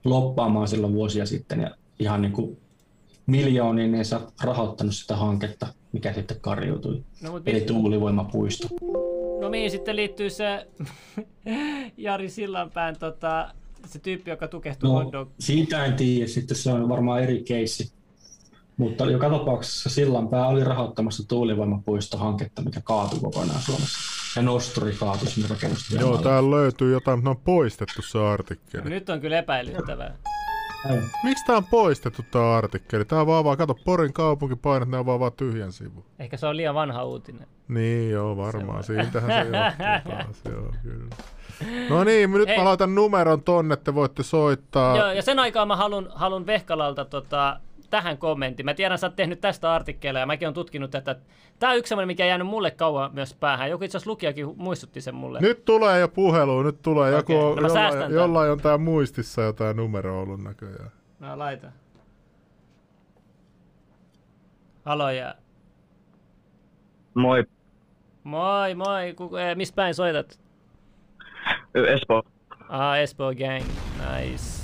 loppaamaan 0.04 0.68
silloin 0.68 0.94
vuosia 0.94 1.26
sitten. 1.26 1.60
Ja 1.60 1.70
ihan 1.98 2.22
niin 2.22 2.32
kuin 2.32 2.58
miljooninensa 3.26 4.20
rahoittanut 4.42 4.94
sitä 4.94 5.16
hanketta, 5.16 5.66
mikä 5.92 6.12
sitten 6.12 6.40
karjuutui. 6.40 7.02
no, 7.22 7.30
mut 7.30 7.42
Eli 7.48 7.60
tuulivoimapuisto. 7.60 8.68
no 9.40 9.50
mihin 9.50 9.70
sitten 9.70 9.96
liittyy 9.96 10.30
se 10.30 10.66
Jari 11.96 12.28
Sillanpään 12.30 12.96
tota, 12.98 13.54
se 13.86 13.98
tyyppi, 13.98 14.30
joka 14.30 14.48
tukehtui 14.48 14.88
No, 14.88 14.94
hot 14.94 15.12
dog. 15.12 15.28
siitä 15.40 15.84
en 15.84 15.94
tiedä, 15.94 16.26
sitten 16.26 16.56
se 16.56 16.72
on 16.72 16.88
varmaan 16.88 17.22
eri 17.22 17.42
keissi. 17.42 17.92
Mutta 18.76 19.04
joka 19.10 19.30
tapauksessa 19.30 19.90
Sillanpää 19.90 20.46
oli 20.46 20.64
rahoittamassa 20.64 21.28
tuulivoimapuistohanketta, 21.28 22.62
mikä 22.62 22.80
kaatui 22.84 23.20
kokonaan 23.20 23.60
Suomessa. 23.60 23.98
Ja 24.36 24.42
nosturi 24.42 24.92
kaatui 24.92 25.28
sinne 25.28 25.48
rakennustyön 25.48 26.00
Joo, 26.00 26.18
täällä 26.18 26.50
löytyy 26.50 26.92
jotain, 26.92 27.18
mutta 27.18 27.30
ne 27.30 27.36
on 27.36 27.42
poistettu 27.44 28.02
se 28.02 28.18
artikkeli. 28.18 28.90
Nyt 28.90 29.08
on 29.08 29.20
kyllä 29.20 29.38
epäilyttävää. 29.38 30.16
Miksi 31.24 31.44
tää 31.46 31.56
on 31.56 31.64
poistettu 31.64 32.22
tää 32.30 32.56
artikkeli? 32.56 33.04
Tää 33.04 33.20
on 33.20 33.26
vaan 33.26 33.44
vaan, 33.44 33.58
kato 33.58 33.74
Porin 33.84 34.12
kaupunkipainot, 34.12 34.88
ne 34.88 34.98
on 34.98 35.06
vaan 35.06 35.20
vaan 35.20 35.32
tyhjän 35.32 35.72
sivu. 35.72 36.04
Ehkä 36.18 36.36
se 36.36 36.46
on 36.46 36.56
liian 36.56 36.74
vanha 36.74 37.04
uutinen. 37.04 37.46
Niin 37.68 38.10
joo, 38.10 38.36
varmaan. 38.36 38.84
Siitähän 38.84 39.30
se 39.30 39.56
johtuu 39.56 40.12
taas, 40.12 40.42
joo, 40.54 40.72
kyllä. 40.82 41.16
No 41.88 42.04
niin, 42.04 42.30
nyt 42.32 42.48
Hei. 42.48 42.58
mä 42.58 42.64
laitan 42.64 42.94
numeron 42.94 43.42
tonne, 43.42 43.76
te 43.76 43.94
voitte 43.94 44.22
soittaa. 44.22 44.96
Joo, 44.96 45.12
ja 45.12 45.22
sen 45.22 45.38
aikaa 45.38 45.66
mä 45.66 45.76
halun, 45.76 46.08
halun 46.14 46.46
Vehkalalta 46.46 47.04
tota, 47.04 47.60
tähän 47.94 48.18
kommentti. 48.18 48.62
Mä 48.62 48.74
tiedän, 48.74 48.98
sä 48.98 49.06
oot 49.06 49.16
tehnyt 49.16 49.40
tästä 49.40 49.72
artikkeleja, 49.72 50.22
ja 50.22 50.26
mäkin 50.26 50.48
on 50.48 50.54
tutkinut 50.54 50.90
tätä. 50.90 51.16
Tää 51.58 51.70
on 51.70 51.76
yksi 51.76 51.88
semmoinen, 51.88 52.06
mikä 52.06 52.22
on 52.22 52.28
jäänyt 52.28 52.46
mulle 52.46 52.70
kauan 52.70 53.14
myös 53.14 53.34
päähän. 53.34 53.70
Joku 53.70 53.84
itse 53.84 53.96
asiassa 53.98 54.10
lukijakin 54.10 54.46
muistutti 54.56 55.00
sen 55.00 55.14
mulle. 55.14 55.40
Nyt 55.40 55.64
tulee 55.64 56.00
jo 56.00 56.08
puhelu, 56.08 56.62
nyt 56.62 56.82
tulee. 56.82 57.12
Joku, 57.12 57.32
no 57.32 57.54
mä 57.54 57.68
jollain, 57.68 58.12
jollain 58.12 58.50
on 58.50 58.60
tää 58.60 58.78
muistissa 58.78 59.42
jotain 59.42 59.76
numero 59.76 60.20
ollut 60.20 60.42
näköjään. 60.42 60.90
No 61.20 61.38
laita. 61.38 61.66
Halo 64.84 65.10
ja... 65.10 65.34
Moi, 67.14 67.44
Moi, 68.24 68.74
moi. 68.74 69.14
Kuka, 69.16 69.40
eh, 69.40 69.56
mistä 69.56 69.76
päin 69.76 69.94
soitat? 69.94 70.38
Espoo. 71.74 72.22
Ah, 72.68 72.98
Espoo 72.98 73.34
Gang. 73.34 73.64
Nice. 73.98 74.63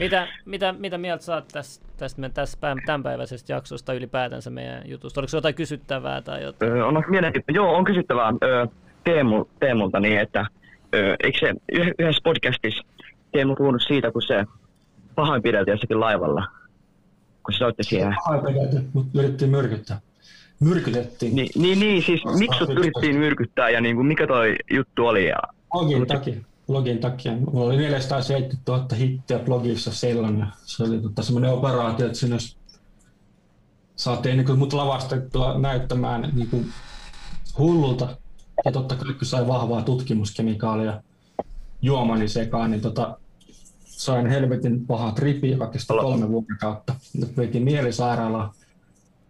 Mitä, 0.00 0.28
mitä, 0.44 0.72
mitä 0.72 0.98
mieltä 0.98 1.24
saat 1.24 1.48
tästä, 1.52 1.86
tästä, 1.96 2.20
meidän- 2.20 2.34
tästä 2.34 2.74
pä- 2.74 2.82
tämänpäiväisestä 2.86 3.52
jaksosta 3.52 3.92
ylipäätänsä 3.94 4.50
meidän 4.50 4.82
jutusta? 4.84 5.20
Oliko 5.20 5.28
se 5.28 5.36
jotain 5.36 5.54
kysyttävää 5.54 6.22
tai 6.22 6.42
jotain? 6.42 6.72
Öö, 6.72 6.84
on 6.86 7.04
mielenkiintoista. 7.08 7.52
Joo, 7.56 7.76
on 7.76 7.84
kysyttävää 7.84 8.32
öö, 8.42 8.66
Teemu, 9.04 9.44
Teemulta 9.60 10.00
niin, 10.00 10.20
että 10.20 10.46
öö, 10.94 11.16
eikö 11.24 11.38
se 11.38 11.54
yh- 11.72 11.94
yhdessä 11.98 12.20
podcastissa 12.24 12.84
Teemu 13.32 13.56
puhunut 13.56 13.82
siitä, 13.86 14.10
kun 14.12 14.22
se 14.22 14.44
pahoinpideltiin 15.14 15.72
jossakin 15.72 16.00
laivalla, 16.00 16.46
kun 17.44 17.52
se 17.54 17.58
soitti 17.58 17.82
siihen. 17.84 18.14
Pelätty, 18.44 18.82
mutta 18.92 19.18
yritettiin 19.18 19.50
myrkyttää. 19.50 20.00
myrkytettiin. 20.60 21.36
Niin, 21.36 21.48
niin, 21.56 21.80
niin 21.80 22.02
siis 22.02 22.22
miksi 22.38 22.58
sut 22.58 22.70
yritettiin 22.70 23.16
myrkyttää 23.16 23.70
ja 23.70 23.80
niin 23.80 23.96
kuin, 23.96 24.06
mikä 24.06 24.26
toi 24.26 24.56
juttu 24.70 25.06
oli? 25.06 25.28
Ja... 25.28 25.36
Blogin 25.72 26.06
takia. 26.06 26.34
Blogin 26.70 26.98
takia. 26.98 27.36
Mulla 27.36 27.66
oli 27.66 27.76
470 27.76 28.72
000 28.72 28.86
hittiä 28.96 29.38
blogissa 29.38 29.92
silloin. 29.92 30.46
Se 30.64 30.82
oli 30.82 31.00
tota, 31.00 31.22
semmoinen 31.22 31.52
operaatio, 31.52 32.06
että 32.06 32.18
sinne 32.18 32.36
saatiin 33.96 34.36
niin 34.36 34.46
kuin, 34.46 34.58
mut 34.58 34.72
lavastettua 34.72 35.58
näyttämään 35.58 36.32
niin 36.34 36.50
kuin, 36.50 36.72
hullulta. 37.58 38.16
Ja 38.64 38.72
totta 38.72 38.96
kai 38.96 39.14
kun 39.14 39.26
sai 39.26 39.46
vahvaa 39.46 39.82
tutkimuskemikaalia 39.82 41.02
juomani 41.82 42.28
sekaan, 42.28 42.70
niin 42.70 42.80
tota, 42.80 43.18
sain 43.84 44.26
helvetin 44.26 44.86
paha 44.86 45.12
tripi, 45.12 45.56
kesti 45.72 45.92
kolme 46.00 46.28
vuorokautta. 46.28 46.94
Nyt 47.14 47.36
veitiin 47.36 47.64
mielisairaalaan 47.64 48.50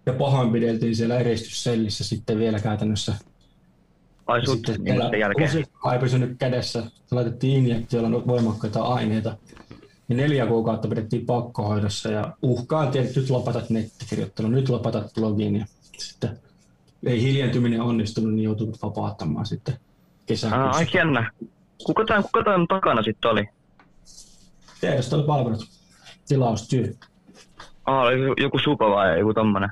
ja 0.07 0.13
pahoinpideltiin 0.13 0.97
siellä 0.97 1.19
eristyssellissä 1.19 2.05
sitten 2.05 2.39
vielä 2.39 2.61
käytännössä. 2.61 3.15
Ai 4.31 4.47
sut 4.47 4.57
sitten 4.57 4.75
sitten 4.75 5.21
jälkeen. 5.21 5.49
Lusikka 5.49 5.93
ei 5.93 5.99
pysynyt 5.99 6.39
kädessä, 6.39 6.83
laitettiin 7.11 7.65
injektioilla 7.65 8.27
voimakkaita 8.27 8.83
aineita. 8.83 9.37
Ja 10.09 10.17
neljä 10.17 10.47
kuukautta 10.47 10.89
pidettiin 10.89 11.27
pakkohoidossa 11.27 12.11
ja 12.11 12.37
uhkailtiin, 12.43 13.05
että 13.07 13.21
nyt 13.21 13.31
lopetat 13.31 13.71
nettikirjoittelun, 13.71 14.53
nyt 14.53 14.69
lopetat 14.69 15.15
blogin. 15.15 15.57
Ja 15.57 15.67
sitten 15.99 16.39
ei 17.07 17.23
hiljentyminen 17.23 17.81
onnistunut, 17.81 18.35
niin 18.35 18.45
joutunut 18.45 18.83
vapauttamaan 18.83 19.47
sitten 19.47 19.75
kesäkuussa. 20.27 20.69
Ah, 20.71 20.77
aika 20.77 20.99
jännä. 20.99 21.31
Kuka 21.85 22.05
tämän, 22.05 22.23
kuka 22.23 22.45
tämän 22.45 22.67
takana 22.69 23.03
sitten 23.03 23.31
oli? 23.31 23.49
Tiedostelupalvelut, 24.81 25.65
tilaustyö. 26.29 26.93
Ah, 27.85 28.03
oli 28.03 28.43
joku 28.43 28.59
supa 28.59 28.91
vai 28.91 29.19
joku 29.19 29.35
tommonen? 29.35 29.71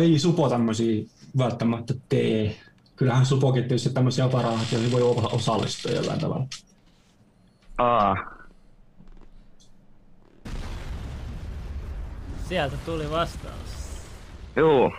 Ei 0.00 0.18
Supo 0.18 0.48
tämmöisiä 0.48 1.04
välttämättä 1.38 1.94
tee. 2.08 2.56
Kyllähän 3.00 3.26
Supokin 3.26 3.62
tietysti 3.62 3.90
tämmöisiä 3.90 4.24
operaatioihin 4.24 4.92
voi 4.92 5.02
olla 5.02 5.28
osallistua 5.28 5.92
jollain 5.92 6.20
tavalla. 6.20 6.46
Aa, 7.78 8.16
Sieltä 12.48 12.76
tuli 12.86 13.10
vastaus. 13.10 13.70
juu. 14.56 14.92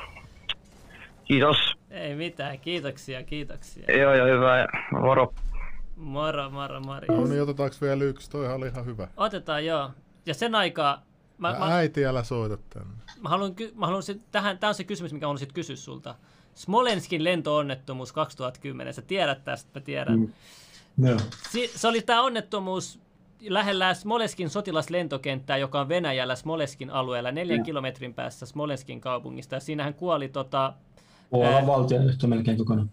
Kiitos. 1.25 1.57
Ei 1.89 2.15
mitään, 2.15 2.59
kiitoksia, 2.59 3.23
kiitoksia. 3.23 3.97
Joo, 3.99 4.13
joo, 4.15 4.27
hyvä. 4.27 4.67
Moro. 5.01 5.33
Moro, 5.95 6.49
moro, 6.49 6.79
moro. 6.79 7.17
No 7.17 7.25
niin, 7.27 7.41
otetaanko 7.41 7.75
vielä 7.81 8.03
yksi? 8.03 8.29
Toihan 8.29 8.55
oli 8.55 8.67
ihan 8.67 8.85
hyvä. 8.85 9.07
Otetaan 9.17 9.65
joo. 9.65 9.91
Ja 10.25 10.33
sen 10.33 10.55
aikaa, 10.55 11.01
mä, 11.37 11.55
mä, 11.59 11.75
Äiti, 11.75 12.05
älä 12.05 12.23
soita 12.23 12.57
tänne. 12.69 12.93
mä 13.21 13.29
haluan, 13.29 13.55
ky- 13.55 13.71
mä 13.75 13.85
haluan 13.85 14.03
sit, 14.03 14.21
tähän, 14.31 14.57
tämä 14.57 14.69
on 14.69 14.75
se 14.75 14.83
kysymys, 14.83 15.13
mikä 15.13 15.27
on 15.27 15.37
sit 15.37 15.53
kysyä 15.53 15.75
sulta. 15.75 16.15
Smolenskin 16.55 17.23
lentoonnettomuus 17.23 18.11
2010, 18.13 18.93
sä 18.93 19.01
tiedät 19.01 19.43
tästä, 19.43 19.79
mä 19.79 19.83
tiedän. 19.83 20.19
Mm. 20.19 20.29
Joo. 21.07 21.17
Si- 21.51 21.71
se 21.75 21.87
oli 21.87 22.01
tämä 22.01 22.21
onnettomuus 22.21 22.99
lähellä 23.49 23.93
Smolenskin 23.93 24.49
sotilaslentokenttää, 24.49 25.57
joka 25.57 25.81
on 25.81 25.89
Venäjällä 25.89 26.35
Smolenskin 26.35 26.89
alueella, 26.89 27.31
neljän 27.31 27.63
kilometrin 27.63 28.13
päässä 28.13 28.45
Smolenskin 28.45 29.01
kaupungista. 29.01 29.55
Ja 29.55 29.59
siinähän 29.59 29.93
kuoli 29.93 30.29
tota, 30.29 30.73
Puolan 31.29 31.53
Ää. 31.53 31.67
valtion 31.67 32.05
yhtä 32.05 32.27
melkein 32.27 32.57
kokonaan. 32.57 32.89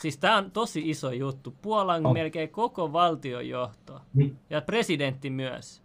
Siis 0.00 0.18
tämä 0.18 0.36
on 0.36 0.50
tosi 0.50 0.90
iso 0.90 1.10
juttu. 1.10 1.54
Puolan 1.62 2.06
On. 2.06 2.12
melkein 2.12 2.48
koko 2.48 2.92
valtionjohto 2.92 4.00
Mm. 4.14 4.36
ja 4.50 4.60
presidentti 4.60 5.30
myös. 5.30 5.82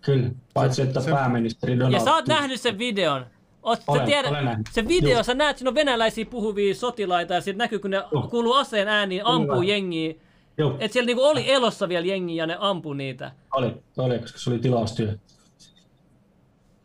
Kyllä, 0.00 0.30
paitsi 0.54 0.82
että 0.82 1.00
se- 1.00 1.10
pääministeri 1.10 1.78
Donald 1.78 1.92
Ja 1.94 2.00
sä 2.00 2.14
oot 2.14 2.28
nähnyt 2.28 2.60
sen 2.60 2.78
videon. 2.78 3.26
Oot, 3.64 3.78
sä 3.78 3.84
Olen, 3.92 4.06
tiedät, 4.06 4.30
olen 4.30 4.44
nähnyt. 4.44 4.66
se 4.72 4.88
video, 4.88 5.10
Joo. 5.10 5.22
sä 5.22 5.34
näet, 5.34 5.58
siinä 5.58 5.68
on 5.68 5.74
venäläisiä 5.74 6.24
puhuvia 6.26 6.74
sotilaita 6.74 7.34
ja 7.34 7.40
siitä 7.40 7.58
näkyy, 7.58 7.78
kun 7.78 7.90
ne 7.90 7.96
Joo. 8.12 8.22
kuuluu 8.30 8.52
aseen 8.52 8.88
ääniin, 8.88 9.22
ampuu 9.26 9.54
Kyllä. 9.56 9.72
jengiä. 9.72 10.14
Joo, 10.58 10.76
Et 10.80 10.92
siellä 10.92 11.06
niinku 11.06 11.22
oli 11.24 11.50
elossa 11.52 11.88
vielä 11.88 12.06
jengiä 12.06 12.42
ja 12.42 12.46
ne 12.46 12.56
ampuu 12.60 12.92
niitä. 12.92 13.32
oli, 13.52 13.74
oli, 13.96 14.18
koska 14.18 14.38
se 14.38 14.50
oli 14.50 14.58
tilaustyö. 14.58 15.16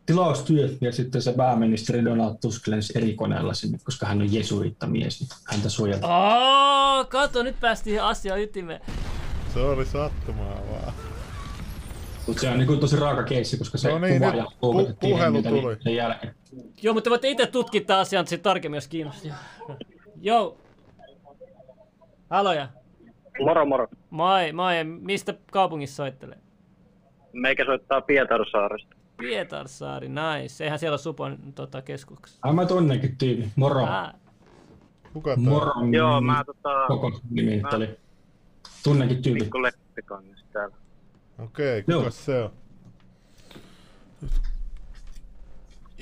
Tilaustyö 0.06 0.68
ja 0.80 0.92
sitten 0.92 1.22
se 1.22 1.32
pääministeri 1.32 2.04
Donald 2.04 2.34
Tusk 2.40 2.66
lensi 2.66 2.92
eri 2.96 3.14
koneella 3.14 3.54
sinne, 3.54 3.78
koska 3.84 4.06
hän 4.06 4.20
on 4.20 4.32
jesuittamies, 4.32 5.20
niin 5.20 5.28
häntä 5.46 5.68
suojeltiin. 5.68 6.10
Oh, 6.12 7.08
kato, 7.08 7.42
nyt 7.42 7.60
päästiin 7.60 8.02
asiaan 8.02 8.40
ytimeen. 8.40 8.80
Se 9.54 9.60
oli 9.60 9.86
sattumaa 9.86 10.60
vaan. 10.70 10.92
Mutta 12.26 12.40
se 12.40 12.48
on 12.50 12.58
niin 12.58 12.80
tosi 12.80 12.96
raaka 12.96 13.22
keissi, 13.22 13.58
koska 13.58 13.78
se 13.78 13.88
No 13.90 13.98
niin, 13.98 14.22
kuva 14.22 14.34
ja 14.34 14.44
pu- 14.44 14.94
puhelu 15.00 15.42
tuli. 15.42 15.76
sen 15.80 15.94
jälkeen. 15.96 16.34
Joo, 16.82 16.94
mutta 16.94 17.10
voitte 17.10 17.28
itse 17.28 17.46
tutkia 17.46 17.80
tämän 17.80 18.00
asian 18.00 18.26
sit 18.26 18.42
tarkemmin, 18.42 18.76
jos 18.76 18.88
kiinnostaa. 18.88 19.34
Joo. 20.20 20.56
Haloja. 22.30 22.68
Moro 23.44 23.66
moro. 23.66 23.88
Moi, 24.10 24.52
moi. 24.52 24.84
Mistä 24.84 25.34
kaupungissa 25.52 25.96
soittelee? 25.96 26.38
Meikä 27.32 27.64
soittaa 27.64 28.00
Pietarsaaresta. 28.00 28.96
Pietarsaari, 29.16 30.08
nice. 30.08 30.64
Eihän 30.64 30.78
siellä 30.78 30.92
ole 30.94 30.98
Supon 30.98 31.38
tota, 31.54 31.82
keskuksessa. 31.82 32.40
Ah, 32.42 32.54
mä 32.54 32.66
tunnekin 32.66 33.16
tyypin. 33.16 33.52
Moro. 33.56 33.84
Ah, 33.84 34.12
Kuka 35.12 35.34
tää? 35.34 35.44
Moro. 35.44 35.72
Joo, 35.90 36.20
mä 36.20 36.44
tota, 36.46 36.86
Koko 36.88 37.20
nimi 37.30 37.62
oli. 37.74 37.88
Tunnekin 38.84 39.22
tyypin. 39.22 39.42
Mikko 39.42 39.62
Leppikangas 39.62 40.44
täällä. 40.52 40.76
Okei, 41.44 41.84
Joo. 41.88 41.98
kuka 41.98 42.10
se 42.10 42.42
on? 42.42 42.50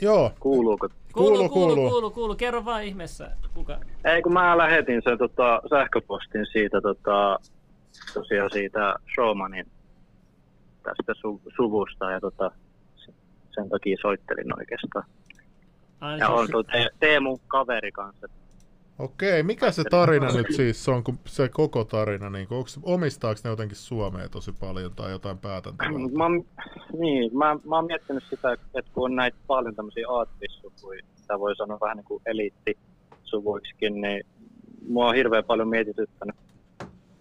Joo, 0.03 0.33
Kuuluuko? 0.41 0.89
kuuluu, 0.89 0.99
Kuuluu, 1.13 1.49
kuuluu, 1.49 1.75
kuuluu. 1.77 1.91
kuuluu, 1.91 2.11
kuuluu. 2.11 2.37
Kerro 2.37 2.65
vaan 2.65 2.83
ihmeessä. 2.85 3.31
Kuka? 3.55 3.79
Ei 4.05 4.23
kun 4.23 4.33
mä 4.33 4.59
lähetin 4.59 5.03
sen 5.05 5.19
tota, 5.19 5.61
sähköpostin 5.71 6.47
siitä 6.53 6.81
tota, 6.81 7.39
tosiaan 8.15 8.51
siitä 8.53 8.95
Showmanin 9.15 9.67
tästä 10.83 11.13
su- 11.13 11.53
suvusta 11.57 12.11
ja 12.11 12.21
tota, 12.21 12.51
se- 12.97 13.13
sen 13.55 13.69
takia 13.69 13.97
soittelin 14.03 14.59
oikeastaan. 14.59 15.05
Ai, 16.01 16.19
Ja 16.19 16.29
on 16.29 16.49
tuo 16.51 16.63
Te- 16.63 16.91
Teemu 17.01 17.39
kaveri 17.49 17.93
kanssa. 17.93 18.27
Okei. 18.99 19.43
Mikä 19.43 19.71
se 19.71 19.85
tarina 19.91 20.33
nyt 20.33 20.47
siis 20.57 20.89
on, 20.89 21.05
kun 21.05 21.19
se 21.27 21.49
koko 21.49 21.85
tarina, 21.85 22.31
niin 22.31 22.47
onko, 22.51 22.69
omistaako 22.83 23.41
ne 23.45 23.51
jotenkin 23.51 23.77
Suomea 23.77 24.29
tosi 24.29 24.53
paljon 24.53 24.93
tai 24.97 25.11
jotain 25.11 25.39
päätäntävää? 25.39 25.93
Mä, 25.93 26.29
niin, 26.99 27.39
mä, 27.39 27.57
mä 27.65 27.77
oon 27.77 27.87
miettinyt 27.87 28.25
sitä, 28.31 28.53
että 28.53 28.91
kun 28.95 29.05
on 29.05 29.17
näitä 29.17 29.39
paljon 29.47 29.75
tämmöisiä 29.75 30.09
aatteissukuja, 30.09 31.03
mitä 31.21 31.39
voi 31.39 31.57
sanoa 31.57 31.79
vähän 31.81 31.97
niin 31.97 32.05
kuin 32.05 32.23
eliittisuvuiksikin, 32.27 34.01
niin 34.01 34.27
mua 34.89 35.09
on 35.09 35.15
hirveän 35.15 35.45
paljon 35.45 35.69
mietityttänyt 35.69 36.37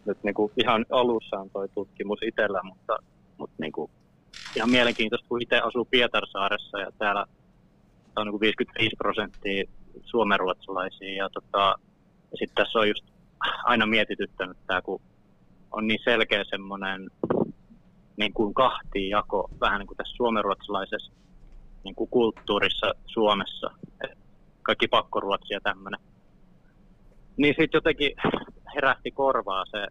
nyt 0.07 0.23
niin 0.23 0.33
kuin 0.33 0.51
ihan 0.57 0.85
alussa 0.91 1.39
on 1.39 1.49
toi 1.49 1.69
tutkimus 1.69 2.19
itsellä, 2.23 2.61
mutta, 2.64 2.97
mutta 3.38 3.56
niin 3.59 3.72
kuin 3.72 3.91
ihan 4.56 4.69
mielenkiintoista, 4.69 5.27
kun 5.27 5.41
itse 5.41 5.59
asuu 5.59 5.85
Pietarsaaressa 5.85 6.80
ja 6.80 6.91
täällä 6.97 7.25
on 8.15 8.25
niin 8.25 8.31
kuin 8.31 8.41
55 8.41 8.95
prosenttia 8.95 9.64
suomenruotsalaisia 10.03 11.17
ja, 11.17 11.30
tota, 11.30 11.76
ja 12.32 12.38
sitten 12.40 12.56
tässä 12.56 12.80
on 12.80 12.88
just 12.88 13.06
aina 13.64 13.85
mietityttänyt 13.85 14.58
tämä, 14.67 14.82
kun 14.82 15.01
on 15.72 15.88
niin 15.88 16.00
selkeä 16.03 16.43
semmoinen 16.50 17.09
niin 18.17 18.34
kuin 18.34 18.53
kahtiin 18.53 19.09
jako 19.09 19.50
vähän 19.61 19.80
niin 19.80 19.88
kuin 19.88 19.98
tässä 19.98 20.16
suomenruotsalaisessa 20.16 21.11
niin 21.84 21.95
kuin 21.95 22.09
kulttuurissa 22.09 22.93
Suomessa. 23.06 23.72
Kaikki 24.61 24.88
pakkoruotsi 24.88 25.53
ja 25.53 25.59
tämmöinen. 25.61 26.00
Niin 27.38 27.56
sitten 27.59 27.77
jotenkin 27.77 28.11
herähti 28.76 29.11
korvaa 29.11 29.66
se, 29.66 29.88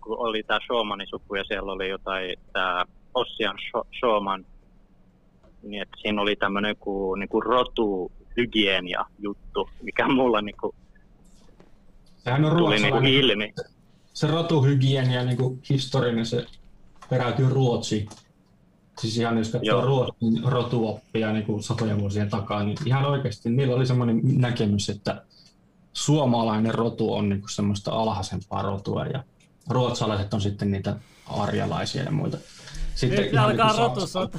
kun 0.00 0.18
oli 0.18 0.42
tämä 0.42 0.60
Showmanin 0.66 1.06
suku 1.06 1.34
ja 1.34 1.44
siellä 1.44 1.72
oli 1.72 1.88
jotain 1.88 2.34
tämä 2.52 2.84
Ossian 3.14 3.56
Sho- 3.58 3.88
Showman, 3.98 4.46
niin 5.62 5.82
että 5.82 5.96
siinä 6.02 6.22
oli 6.22 6.36
tämmöinen 6.36 6.68
joku 6.68 7.14
niin 7.14 7.28
kuin 7.28 7.42
rotuhygienia 7.42 8.25
juttu, 9.18 9.68
mikä 9.82 10.08
mulla 10.08 10.42
niin 10.42 10.56
kuin 10.60 10.74
Sehän 12.18 12.44
on 12.44 12.56
tuli 12.56 12.78
niin 12.78 12.92
kuin 12.92 13.06
ilmi. 13.06 13.54
Se 14.12 14.26
rotuhygienia 14.26 15.24
niin 15.24 15.36
kuin 15.36 15.62
historiallinen, 15.70 16.26
se 16.26 16.46
peräytyy 17.10 17.48
Ruotsiin. 17.48 18.08
Siis 19.00 19.18
ihan 19.18 19.38
jos 19.38 19.48
katsoo. 19.48 19.84
Ruotsin 19.84 20.44
rotuoppia 20.44 21.32
niin 21.32 21.44
kuin 21.44 21.62
satoja 21.62 21.98
vuosien 21.98 22.30
takaa, 22.30 22.64
niin 22.64 22.76
ihan 22.86 23.04
oikeasti 23.04 23.50
niillä 23.50 23.74
oli 23.74 23.86
semmoinen 23.86 24.20
näkemys, 24.24 24.88
että 24.88 25.22
suomalainen 25.92 26.74
rotu 26.74 27.14
on 27.14 27.28
niin 27.28 27.40
kuin 27.40 27.50
semmoista 27.50 27.92
alhaisempaa 27.92 28.62
rotua 28.62 29.06
ja 29.06 29.24
ruotsalaiset 29.68 30.34
on 30.34 30.40
sitten 30.40 30.70
niitä 30.70 30.96
arjalaisia 31.26 32.02
ja 32.02 32.10
muita. 32.10 32.38
Sitten 32.94 33.24
Nyt 33.24 33.36
alkaa 33.36 33.72
niin 33.72 33.78
rotusota. 33.78 34.38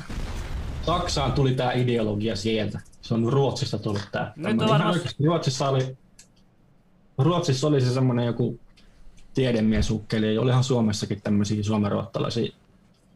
Saksaan 0.86 1.32
tuli 1.32 1.54
tämä 1.54 1.72
ideologia 1.72 2.36
sieltä. 2.36 2.80
Se 3.08 3.14
on 3.14 3.34
Ruotsista 3.34 3.78
tullut 3.78 4.08
tämä. 4.12 4.34
Nyt 4.36 4.62
on 4.62 4.70
varmasti- 4.70 5.24
Ruotsissa 5.26 5.70
oli, 5.70 5.98
Ruotsissa 7.18 7.68
oli 7.68 7.82
se 7.82 7.94
semmoinen 7.94 8.26
joku 8.26 8.60
tiedemiesukkeli, 9.34 10.36
ja 10.36 10.42
olihan 10.42 10.64
Suomessakin 10.64 11.22
tämmöisiä 11.22 11.64
suomenruottalaisia 11.64 12.56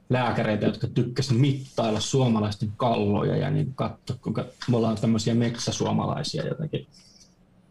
lääkäreitä, 0.10 0.66
jotka 0.66 0.88
tykkäsivät 0.88 1.42
mittailla 1.42 2.00
suomalaisten 2.00 2.74
kalloja 2.78 3.38
ja 3.38 3.50
niin 3.50 3.74
katsoa, 3.76 4.18
kuinka 4.22 4.46
me 4.68 4.78
ollaan 4.78 4.98
tämmöisiä 4.98 5.34
metsäsuomalaisia 5.34 6.48
jotenkin 6.48 6.88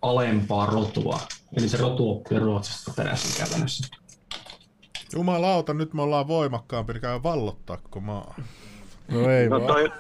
alempaa 0.02 0.66
rotua. 0.66 1.20
Eli 1.56 1.68
se 1.68 1.76
rotu 1.76 2.10
oppii 2.10 2.38
Ruotsista 2.38 2.92
peräisin 2.96 3.36
käytännössä. 3.38 3.88
Jumalauta, 5.14 5.74
nyt 5.74 5.94
me 5.94 6.02
ollaan 6.02 6.28
voimakkaampi, 6.28 6.92
niin 6.92 7.00
käy 7.00 7.22
vallottaa 7.22 7.76
koko 7.76 8.00
maa. 8.00 8.34
No 9.08 9.30
ei 9.30 9.48
No 9.48 9.60
vaan. 9.60 9.92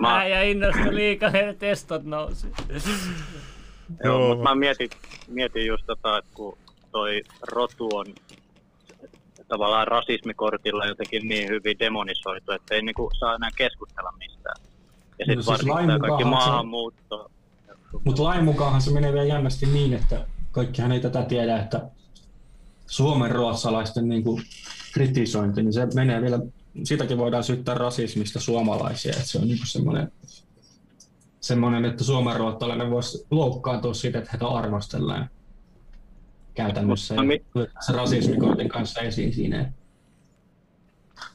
Mä- 0.00 0.18
Äijä 0.18 0.42
innostui 0.42 0.94
liikaa, 0.94 1.30
ja 1.46 1.54
testot 1.54 2.02
nousi. 2.04 2.46
Joo, 4.04 4.18
Joo. 4.18 4.28
mutta 4.28 4.48
mä 4.48 4.54
mietin, 4.54 4.90
mietin 5.28 5.66
just 5.66 5.86
tota, 5.86 6.18
että 6.18 6.30
kun 6.34 6.58
toi 6.92 7.22
rotu 7.52 7.88
on 7.96 8.06
tavallaan 9.48 9.88
rasismikortilla 9.88 10.86
jotenkin 10.86 11.28
niin 11.28 11.48
hyvin 11.48 11.78
demonisoitu, 11.78 12.52
että 12.52 12.74
ei 12.74 12.82
niinku 12.82 13.10
saa 13.18 13.34
enää 13.34 13.50
keskustella 13.56 14.12
mistään. 14.18 14.56
Ja 15.18 15.24
sitten 15.26 15.36
No 15.36 15.42
siis 15.42 15.46
varsinkin 15.46 16.00
kaikki 16.00 16.24
mukaanhan 16.24 16.42
se- 16.42 16.48
maahanmuutto. 16.48 17.30
Mutta 18.04 18.22
lain 18.22 18.44
mukaanhan 18.44 18.82
se 18.82 18.90
menee 18.92 19.12
vielä 19.12 19.26
jännästi 19.26 19.66
niin, 19.66 19.92
että 19.94 20.26
kaikkihan 20.52 20.92
ei 20.92 21.00
tätä 21.00 21.22
tiedä, 21.22 21.58
että 21.58 21.82
Suomen 22.86 23.30
ruotsalaisten 23.30 24.08
niin 24.08 24.24
kuin 24.24 24.42
kritisointi, 24.94 25.62
niin 25.62 25.72
se 25.72 25.86
menee 25.94 26.22
vielä, 26.22 26.38
sitäkin 26.82 27.18
voidaan 27.18 27.44
syyttää 27.44 27.74
rasismista 27.74 28.40
suomalaisia, 28.40 29.12
että 29.12 29.24
se 29.26 29.38
on 29.38 29.48
niin 29.48 29.58
semmoinen, 29.66 30.12
semmoinen, 31.40 31.84
että 31.84 32.04
Suomen 32.04 32.36
ruotsalainen 32.36 32.90
voisi 32.90 33.26
loukkaantua 33.30 33.94
siitä, 33.94 34.18
että 34.18 34.30
heitä 34.32 34.46
arvostellaan 34.48 35.28
käytännössä. 36.54 37.14
Mut 37.14 37.22
Ja 37.22 37.26
mi- 37.26 37.66
rasismikortin 37.94 38.68
kanssa 38.68 39.00
esiin 39.00 39.32
siinä. 39.34 39.72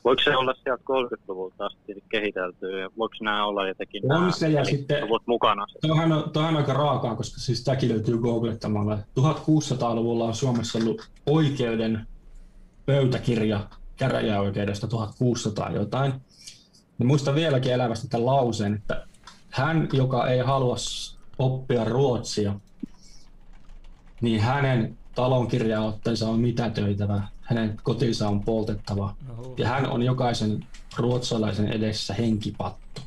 Voiko 0.03 0.21
se 0.23 0.37
olla 0.37 0.53
sieltä 0.63 0.83
30-luvulta 0.83 1.65
asti 1.65 2.03
kehitelty 2.09 2.79
ja 2.79 2.89
voiko 2.97 3.15
nämä 3.21 3.45
olla 3.45 3.67
jotenkin 3.67 4.03
On 4.03 4.09
nämä 4.19 4.31
se 4.31 4.49
ja 4.49 4.65
sitten- 4.65 5.07
mukana? 5.25 5.65
Tuohan 5.81 6.11
on, 6.11 6.29
tuohan 6.31 6.49
on 6.53 6.57
aika 6.57 6.73
raakaa, 6.73 7.15
koska 7.15 7.39
siis 7.39 7.63
tämäkin 7.63 7.89
löytyy 7.89 8.17
googlettamalla. 8.17 8.97
1600-luvulla 9.19 10.25
on 10.25 10.35
Suomessa 10.35 10.79
ollut 10.79 11.09
oikeuden 11.25 12.07
pöytäkirja 12.85 13.69
käräjäoikeudesta 13.99 14.87
1600 14.87 15.71
jotain. 15.71 16.13
Ja 16.99 17.05
muistan 17.05 17.35
vieläkin 17.35 17.73
elävästi 17.73 18.07
tämän 18.07 18.25
lauseen, 18.25 18.73
että 18.73 19.05
hän, 19.49 19.89
joka 19.93 20.27
ei 20.27 20.39
halua 20.39 20.75
oppia 21.39 21.83
ruotsia, 21.83 22.59
niin 24.21 24.41
hänen 24.41 24.97
talonkirjaottensa 25.15 26.29
on 26.29 26.39
mitätöitävä, 26.39 27.21
hänen 27.41 27.77
kotinsa 27.83 28.29
on 28.29 28.43
poltettava, 28.43 29.15
ja 29.57 29.67
hän 29.67 29.89
on 29.91 30.03
jokaisen 30.03 30.67
ruotsalaisen 30.97 31.67
edessä 31.67 32.13
henkipatto. 32.13 33.01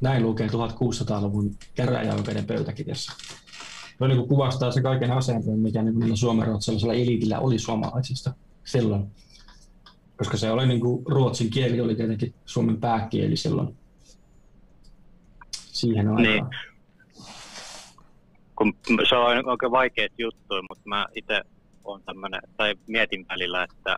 Näin 0.00 0.22
lukee 0.22 0.46
1600-luvun 0.46 1.56
käräjäoikeuden 1.74 2.46
pöytäkirjassa. 2.46 3.12
Se 3.98 4.08
niin 4.08 4.28
kuvastaa 4.28 4.72
se 4.72 4.82
kaiken 4.82 5.12
asenteen, 5.12 5.58
mikä 5.58 5.82
niin 5.82 5.98
niillä 5.98 6.16
suomenruotsalaisella 6.16 6.94
eliitillä 6.94 7.38
oli 7.38 7.58
suomalaisista 7.58 8.34
silloin. 8.64 9.10
Koska 10.16 10.36
se 10.36 10.50
oli 10.50 10.66
niin 10.66 10.80
kuin, 10.80 11.06
ruotsin 11.06 11.50
kieli 11.50 11.80
oli 11.80 11.94
tietenkin 11.94 12.34
Suomen 12.44 12.76
pääkieli 12.76 13.36
silloin. 13.36 13.76
Siihen 15.52 16.08
aikaan. 16.08 16.22
Niin. 16.22 16.44
Kun 18.56 18.74
se 19.08 19.16
on 19.16 19.48
oikein 19.48 19.72
vaikeat 19.72 20.12
juttuja, 20.18 20.62
mutta 20.70 20.88
mä 20.88 21.06
itse 21.14 21.40
on 21.84 22.02
tämmönen, 22.02 22.40
tai 22.56 22.74
mietin 22.86 23.26
välillä, 23.28 23.62
että 23.64 23.96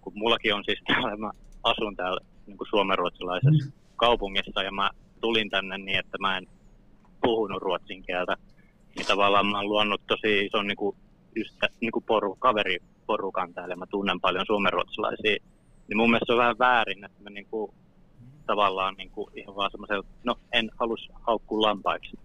kun 0.00 0.12
mullakin 0.16 0.54
on 0.54 0.64
siis 0.64 0.78
täällä, 0.86 1.16
mä 1.16 1.30
asun 1.62 1.96
täällä 1.96 2.20
niin 2.46 2.58
kuin 2.58 2.68
suomenruotsalaisessa 2.68 3.66
Mm. 3.66 3.72
kaupungissa 3.96 4.62
ja 4.62 4.72
mä 4.72 4.90
tulin 5.20 5.50
tänne 5.50 5.78
niin, 5.78 5.98
että 5.98 6.18
mä 6.20 6.36
en 6.36 6.46
puhunut 7.22 7.62
ruotsin 7.62 8.02
kieltä, 8.02 8.36
niin 8.96 9.06
tavallaan 9.06 9.46
mä 9.46 9.58
oon 9.58 9.68
luonut 9.68 10.00
tosi 10.06 10.46
ison 10.46 10.66
niin 10.66 10.76
kuin, 10.76 10.96
ystä, 11.36 11.68
niin 11.80 11.92
kuin 11.92 12.04
poru, 12.04 12.36
kaveriporukan 13.06 13.54
täällä 13.54 13.72
ja 13.72 13.76
mä 13.76 13.86
tunnen 13.86 14.20
paljon 14.20 14.46
suomenruotsalaisia. 14.46 15.36
Niin 15.88 15.96
mun 15.96 16.10
mielestä 16.10 16.26
se 16.26 16.32
on 16.32 16.38
vähän 16.38 16.58
väärin, 16.58 17.04
että 17.04 17.22
mä 17.22 17.30
niin 17.30 17.46
kuin, 17.50 17.72
tavallaan 18.46 18.94
niin 18.98 19.10
kuin, 19.10 19.26
ihan 19.34 19.56
vaan 19.56 19.70
semmoisella, 19.70 20.04
no 20.24 20.34
en 20.52 20.70
halus 20.80 21.08
haukkua 21.26 21.62
lampaiksi, 21.62 22.18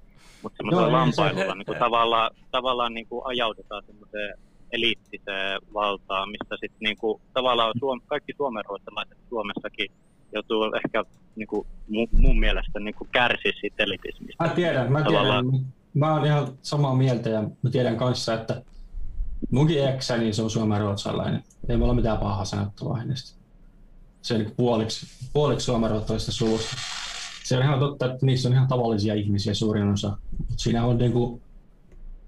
mutta 0.43 0.57
semmoisella 0.57 0.87
Joo, 0.87 1.05
ei 1.05 1.11
se- 1.11 1.21
lampailulla 1.21 1.55
niin 1.55 1.65
kuin, 1.65 1.77
tavallaan, 1.85 2.31
tavallaan 2.51 2.93
niin 2.93 3.07
kuin 3.07 3.21
ajautetaan 3.25 3.83
semmoiseen 3.85 4.37
eliittiseen 4.71 5.61
valtaan, 5.73 6.29
mistä 6.29 6.55
sitten 6.61 6.79
niin 6.79 6.97
kuin, 6.97 7.21
tavallaan 7.33 7.73
Suom- 7.79 8.01
kaikki 8.07 8.33
suomenruotsalaiset 8.37 9.17
Suomessakin 9.29 9.91
joutuu 10.33 10.63
ehkä 10.73 11.03
niin 11.35 11.47
kuin, 11.47 11.67
mun, 11.89 12.07
mun 12.17 12.39
mielestä 12.39 12.79
niin 12.79 12.95
kuin 12.95 13.09
kärsiä 13.11 13.51
siitä 13.61 13.83
elitismistä. 13.83 14.43
Mä 14.43 14.49
tiedän, 14.49 14.91
mä 14.91 15.03
Tavallaan- 15.03 15.51
tiedän. 15.51 15.67
Mä 15.93 16.13
oon 16.13 16.25
ihan 16.25 16.47
samaa 16.61 16.95
mieltä 16.95 17.29
ja 17.29 17.41
mä 17.41 17.69
tiedän 17.71 17.97
kanssa, 17.97 18.33
että 18.33 18.61
munkin 19.51 19.87
eksä, 19.87 20.17
niin 20.17 20.33
se 20.33 20.41
on 20.41 20.49
suomenruotsalainen. 20.49 21.43
Ei 21.69 21.77
mulla 21.77 21.93
mitään 21.93 22.17
pahaa 22.17 22.45
sanottavaa 22.45 22.97
hänestä. 22.97 23.37
Se 24.21 24.33
on 24.33 24.39
niin 24.39 24.53
puoliksi, 24.57 25.07
puoliksi 25.33 25.65
suomenruotsalaisesta 25.65 26.31
suvusta. 26.31 26.75
Se 27.43 27.57
on 27.57 27.63
ihan 27.63 27.79
totta, 27.79 28.05
että 28.05 28.25
niissä 28.25 28.49
on 28.49 28.53
ihan 28.53 28.67
tavallisia 28.67 29.13
ihmisiä 29.13 29.53
suurin 29.53 29.87
osa. 29.87 30.17
Siinä 30.57 30.85
on 30.85 30.97
niin 30.97 31.11
kuin, 31.11 31.41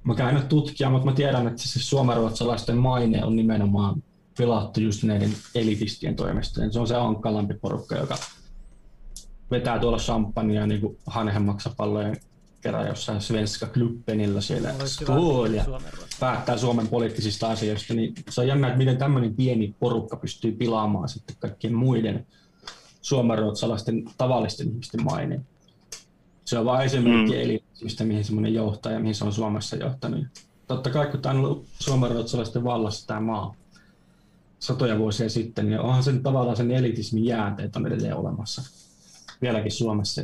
mä 0.03 0.15
käyn 0.15 0.35
nyt 0.35 0.49
tutkia, 0.49 0.89
mutta 0.89 1.05
mä 1.05 1.13
tiedän, 1.13 1.47
että 1.47 1.63
se 1.63 1.79
suomenruotsalaisten 1.79 2.77
maine 2.77 3.25
on 3.25 3.35
nimenomaan 3.35 4.03
pilattu 4.37 4.79
just 4.81 5.03
näiden 5.03 5.33
elitistien 5.55 6.15
toimesta. 6.15 6.61
Se 6.71 6.79
on 6.79 6.87
se 6.87 6.95
ankkalampi 6.95 7.53
porukka, 7.53 7.95
joka 7.95 8.17
vetää 9.51 9.79
tuolla 9.79 9.97
champagnea 9.97 10.67
niin 10.67 10.81
kuin 10.81 10.97
hanhenmaksapallojen 11.05 12.17
kerran 12.61 12.87
jossain 12.87 13.21
Svenska 13.21 13.65
Klubbenilla 13.67 14.41
siellä 14.41 14.73
Skål 14.85 15.53
ja 15.53 15.65
päättää 16.19 16.57
Suomen 16.57 16.87
poliittisista 16.87 17.49
asioista, 17.49 17.93
niin 17.93 18.13
se 18.29 18.41
on 18.41 18.47
jännä, 18.47 18.67
että 18.67 18.77
miten 18.77 18.97
tämmöinen 18.97 19.35
pieni 19.35 19.75
porukka 19.79 20.17
pystyy 20.17 20.51
pilaamaan 20.51 21.09
sitten 21.09 21.35
kaikkien 21.39 21.73
muiden 21.73 22.27
suomenruotsalaisten 23.01 24.03
tavallisten 24.17 24.67
ihmisten 24.69 25.03
maineen. 25.03 25.45
Se 26.45 26.59
on 26.59 26.65
vain 26.65 26.85
esimerkki 26.85 27.31
Mm. 27.31 27.37
mm. 27.37 27.41
elitismistä, 27.43 28.03
mihin 28.03 28.23
semmoinen 28.23 28.53
johtaa 28.53 28.91
ja 28.91 28.99
mihin 28.99 29.15
se 29.15 29.25
on 29.25 29.33
Suomessa 29.33 29.75
johtanut. 29.75 30.25
Totta 30.67 30.89
kai, 30.89 31.07
kun 31.07 31.21
tämä 31.21 31.35
on 31.35 31.45
ollut 31.45 31.65
suomenruotsalaisten 31.79 32.63
vallassa 32.63 33.07
tämä 33.07 33.19
maa 33.19 33.55
satoja 34.59 34.97
vuosia 34.97 35.29
sitten, 35.29 35.69
niin 35.69 35.79
onhan 35.79 36.03
sen 36.03 36.23
tavallaan 36.23 36.57
sen 36.57 36.71
elitismin 36.71 37.25
jäänteet 37.25 37.75
on 37.75 37.87
edelleen 37.87 38.15
olemassa. 38.15 38.61
Vieläkin 39.41 39.71
Suomessa. 39.71 40.21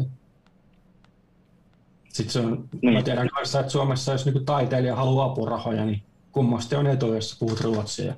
Sitten 2.16 2.34
se 2.34 2.40
on, 2.40 2.70
Niin. 2.82 2.94
mä 2.94 3.02
tiedän 3.02 3.30
kanssa, 3.30 3.60
että 3.60 3.72
Suomessa 3.72 4.12
jos 4.12 4.26
niinku 4.26 4.40
taiteilija 4.40 4.96
haluaa 4.96 5.26
apurahoja, 5.26 5.86
niin 5.86 6.04
kummasti 6.32 6.76
on 6.76 6.88
etu, 6.88 7.14
jos 7.14 7.38
puhut 7.40 7.62
ruotsia 7.62 8.06
ja 8.06 8.14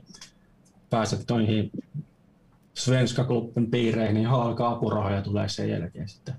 pääset 0.90 1.26
noihin 1.30 1.72
Svenska 2.74 3.24
Klubben 3.24 3.72
piireihin, 3.72 4.14
niin 4.14 4.28
alkaa 4.28 4.72
apurahoja 4.72 5.22
tulee 5.22 5.50
sen 5.50 5.70
jälkeen 5.70 6.10
sitten. 6.10 6.36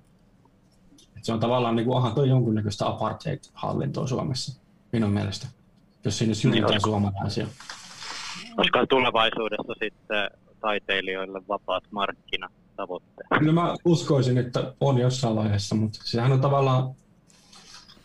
Et 1.16 1.24
se 1.24 1.32
on 1.32 1.40
tavallaan, 1.40 1.76
niin 1.76 1.86
kuin, 1.86 1.96
onhan 1.96 2.14
toi 2.14 2.28
jonkunnäköistä 2.28 2.86
apartheid-hallintoa 2.86 4.06
Suomessa, 4.06 4.60
minun 4.92 5.10
mielestä, 5.10 5.46
jos 6.04 6.18
siinä 6.18 6.34
syrjitään 6.34 6.70
Niin, 6.70 6.80
suomalaisia. 6.80 7.46
Koska 8.56 8.86
tulevaisuudessa 8.86 9.72
sitten 9.82 10.30
taiteilijoille 10.60 11.42
vapaat 11.48 11.84
markkinat 11.90 12.52
tavoitteet. 12.76 13.28
Kyllä 13.38 13.52
mä 13.52 13.74
uskoisin, 13.84 14.38
että 14.38 14.72
on 14.80 14.98
jossain 14.98 15.36
vaiheessa, 15.36 15.74
mutta 15.74 16.00
sehän 16.04 16.32
on 16.32 16.40
tavallaan, 16.40 16.94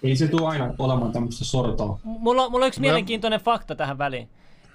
ei 0.03 0.15
se 0.15 0.27
tule 0.27 0.47
aina 0.47 0.73
olemaan 0.79 1.11
tämmöistä 1.11 1.45
sortoa. 1.45 1.99
Mulla, 2.03 2.49
mulla 2.49 2.65
on 2.65 2.67
yksi 2.67 2.79
Mä- 2.79 2.83
mielenkiintoinen 2.83 3.39
fakta 3.39 3.75
tähän 3.75 3.97
väliin. 3.97 4.29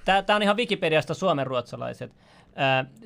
Tämä 0.04 0.36
on 0.36 0.42
ihan 0.42 0.56
Wikipediasta 0.56 1.14
suomenruotsalaiset. 1.14 2.12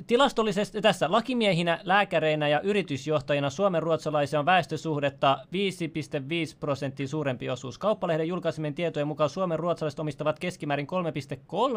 Tilastollisesti 0.06 0.80
tässä 0.80 1.12
lakimiehinä, 1.12 1.80
lääkäreinä 1.82 2.48
ja 2.48 2.60
yritysjohtajina 2.60 3.50
suomenruotsalaisia 3.50 4.38
on 4.38 4.46
väestösuhdetta 4.46 5.38
5,5 5.42 6.56
prosenttia 6.60 7.08
suurempi 7.08 7.50
osuus. 7.50 7.78
Kauppalehden 7.78 8.28
julkaisemien 8.28 8.74
tietojen 8.74 9.08
mukaan 9.08 9.30
suomenruotsalaiset 9.30 10.00
omistavat 10.00 10.38
keskimäärin 10.38 10.86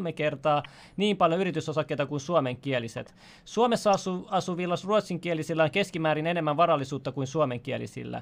3,3 0.07 0.13
kertaa 0.13 0.63
niin 0.97 1.17
paljon 1.17 1.41
yritysosakkeita 1.41 2.05
kuin 2.05 2.19
suomenkieliset. 2.19 3.15
Suomessa 3.45 3.91
asu, 3.91 4.27
asuvilla 4.31 4.75
ruotsinkielisillä 4.85 5.63
on 5.63 5.71
keskimäärin 5.71 6.27
enemmän 6.27 6.57
varallisuutta 6.57 7.11
kuin 7.11 7.27
suomenkielisillä. 7.27 8.21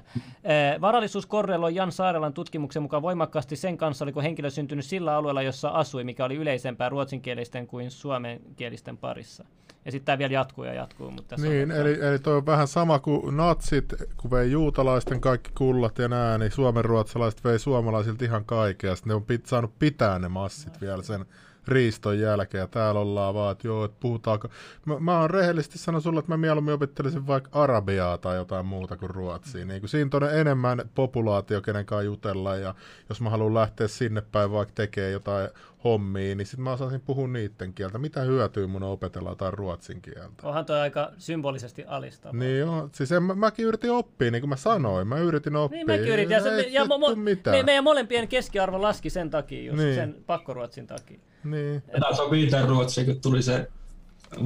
Varallisuus 0.80 1.26
korreloi 1.26 1.74
Jan 1.74 1.92
Saarelan 1.92 2.34
tutkimuksen 2.34 2.82
mukaan 2.82 3.02
voimakkaasti 3.02 3.56
sen 3.56 3.76
kanssa, 3.76 4.04
oliko 4.04 4.22
henkilö 4.22 4.50
syntynyt 4.50 4.84
sillä 4.84 5.16
alueella, 5.16 5.42
jossa 5.42 5.68
asui, 5.68 6.04
mikä 6.04 6.24
oli 6.24 6.34
yleisempää 6.34 6.88
ruotsinkielisten 6.88 7.66
kuin 7.66 7.90
suomenkielisten 7.90 8.98
parissa. 8.98 9.43
Ja 9.84 9.92
sitten 9.92 10.06
tämä 10.06 10.18
vielä 10.18 10.32
jatkuu 10.32 10.64
ja 10.64 10.74
jatkuu. 10.74 11.10
Mutta 11.10 11.36
Niin, 11.36 11.72
on, 11.72 11.76
eli, 11.76 11.98
eli 12.00 12.18
toi 12.18 12.36
on 12.36 12.46
vähän 12.46 12.68
sama 12.68 12.98
kuin 12.98 13.36
natsit, 13.36 13.94
kun 14.16 14.30
vei 14.30 14.50
juutalaisten 14.50 15.20
kaikki 15.20 15.50
kullat 15.58 15.98
ja 15.98 16.08
nää, 16.08 16.38
niin 16.38 16.52
suomenruotsalaiset 16.52 17.44
vei 17.44 17.58
suomalaisilta 17.58 18.24
ihan 18.24 18.44
kaikkea. 18.44 18.94
Sitten 18.96 19.10
ne 19.10 19.14
on 19.14 19.24
pit, 19.24 19.46
saanut 19.46 19.78
pitää 19.78 20.18
ne 20.18 20.28
massit 20.28 20.80
vielä 20.80 21.02
sen 21.02 21.26
riiston 21.68 22.18
jälkeen 22.18 22.60
ja 22.60 22.66
täällä 22.66 23.00
ollaan 23.00 23.34
vaan, 23.34 23.52
että 23.52 23.68
joo, 23.68 23.84
että 23.84 23.96
puhutaanko. 24.00 24.48
Mä, 24.84 25.00
mä 25.00 25.20
oon 25.20 25.30
rehellisesti 25.30 25.78
sanonut 25.78 26.02
sulle, 26.02 26.18
että 26.18 26.32
mä 26.32 26.36
mieluummin 26.36 26.74
opittelisin 26.74 27.26
vaikka 27.26 27.50
arabiaa 27.52 28.18
tai 28.18 28.36
jotain 28.36 28.66
muuta 28.66 28.96
kuin 28.96 29.10
ruotsia. 29.10 29.64
Niin 29.64 29.80
kuin 29.80 29.90
siinä 29.90 30.10
on 30.14 30.38
enemmän 30.38 30.82
populaatio, 30.94 31.60
kenen 31.60 31.86
kanssa 31.86 32.02
jutella 32.02 32.56
ja 32.56 32.74
jos 33.08 33.20
mä 33.20 33.30
haluan 33.30 33.54
lähteä 33.54 33.88
sinne 33.88 34.22
päin 34.32 34.52
vaikka 34.52 34.74
tekee 34.74 35.10
jotain 35.10 35.48
hommia, 35.84 36.34
niin 36.34 36.46
sitten 36.46 36.64
mä 36.64 36.72
osaisin 36.72 37.00
puhua 37.00 37.28
niiden 37.28 37.74
kieltä. 37.74 37.98
Mitä 37.98 38.20
hyötyä 38.20 38.66
mun 38.66 38.82
opetella 38.82 39.28
jotain 39.30 39.52
ruotsin 39.52 40.02
kieltä? 40.02 40.30
Onhan 40.42 40.66
toi 40.66 40.80
aika 40.80 41.10
symbolisesti 41.18 41.84
alistava. 41.84 42.38
Niin 42.38 42.58
joo, 42.58 42.88
siis 42.92 43.12
en, 43.12 43.22
mä, 43.22 43.34
mäkin 43.34 43.66
yritin 43.66 43.90
oppia, 43.90 44.30
niin 44.30 44.42
kuin 44.42 44.48
mä 44.48 44.56
sanoin, 44.56 45.08
mä 45.08 45.18
yritin 45.18 45.56
oppia. 45.56 45.76
Niin 45.76 45.86
mäkin 45.86 46.08
yritin, 46.08 46.30
ja, 46.34 46.42
se, 46.42 46.50
Ei 46.56 46.72
ja 46.72 46.84
mo, 46.84 46.98
mo, 46.98 47.14
mitään. 47.14 47.56
me, 47.56 47.62
meidän 47.62 47.84
molempien 47.84 48.28
keskiarvo 48.28 48.82
laski 48.82 49.10
sen 49.10 49.30
takia, 49.30 49.62
just 49.62 49.78
Niin. 49.78 49.94
sen 49.94 50.16
pakkoruotsin 50.26 50.86
takia. 50.86 51.18
Niin. 51.44 51.82
Ja 51.92 52.00
taas 52.00 52.20
on 52.20 52.30
viiteen 52.30 52.68
ruotsia, 52.68 53.04
kun 53.04 53.20
tuli 53.20 53.42
se 53.42 53.68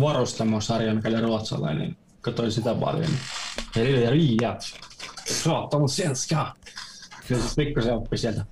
varustamosarja, 0.00 0.94
mikä 0.94 1.08
oli 1.08 1.20
ruotsalainen, 1.20 1.78
niin 1.83 1.97
katsoin 2.20 2.52
sitä 2.52 2.75
paljon. 2.75 3.10
Niin 3.75 3.86
Eli 3.86 4.05
ja 4.05 4.10
riiat. 4.10 4.62
Prata 5.44 5.76
om 5.76 5.89
svenska. 5.89 6.52
Kyllä 7.28 7.42
se 7.42 7.55
pikkusen 7.65 7.94
oppi 7.94 8.18
sieltä. 8.18 8.44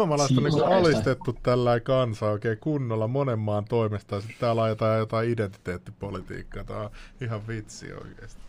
Suomalaiset 0.00 0.38
on 0.38 0.44
niin 0.44 0.64
alistettu 0.64 1.32
tällä 1.42 1.80
kansa 1.80 2.30
oikein 2.30 2.58
kunnolla 2.58 3.08
monen 3.08 3.38
maan 3.38 3.64
toimesta, 3.64 4.14
ja 4.14 4.20
sitten 4.20 4.40
täällä 4.40 4.62
ajetaan 4.62 4.98
jotain 4.98 5.30
identiteettipolitiikkaa. 5.30 6.64
Tämä 6.64 6.80
on 6.80 6.90
ihan 7.20 7.48
vitsi 7.48 7.92
oikeasti. 7.92 8.40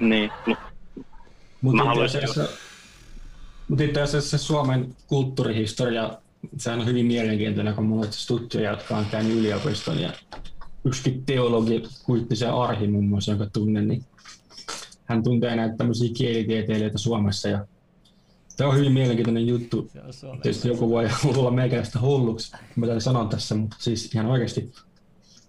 Niin, 0.00 0.30
mut 0.46 1.74
Mutta 1.74 1.92
itse 2.04 2.18
asiassa, 2.18 2.48
mut 3.68 3.80
itse 3.80 4.02
asiassa 4.02 4.38
se 4.38 4.44
Suomen 4.44 4.96
kulttuurihistoria, 5.06 6.10
sehän 6.56 6.80
on 6.80 6.86
hyvin 6.86 7.06
mielenkiintoinen, 7.06 7.74
kun 7.74 7.84
mulla 7.84 8.06
on 8.06 8.12
tuttuja, 8.28 8.70
jotka 8.70 8.96
on 8.96 9.06
käynyt 9.10 9.36
yliopiston 9.36 10.00
ja 10.00 10.12
yksikin 10.84 11.24
teologi, 11.26 11.82
Kuittisen 12.04 12.54
Arhi 12.54 12.86
muun 12.86 13.08
muassa, 13.08 13.32
jonka 13.32 13.46
tunnen, 13.52 13.88
niin 13.88 14.04
hän 15.04 15.22
tuntee 15.22 15.56
näitä 15.56 15.76
tämmöisiä 15.76 16.10
kielitieteilijöitä 16.16 16.98
Suomessa 16.98 17.48
ja 17.48 17.66
tämä 18.60 18.70
on 18.70 18.76
hyvin 18.76 18.92
mielenkiintoinen 18.92 19.46
juttu. 19.46 19.90
Tietysti 20.42 20.68
joku 20.68 20.90
voi 20.90 21.08
luulla 21.34 21.50
meikäläistä 21.50 22.00
hulluksi, 22.00 22.50
kun 22.50 22.60
mä 22.76 22.86
tämän 22.86 23.00
sanon 23.00 23.28
tässä, 23.28 23.54
mutta 23.54 23.76
siis 23.80 24.14
ihan 24.14 24.26
oikeasti 24.26 24.72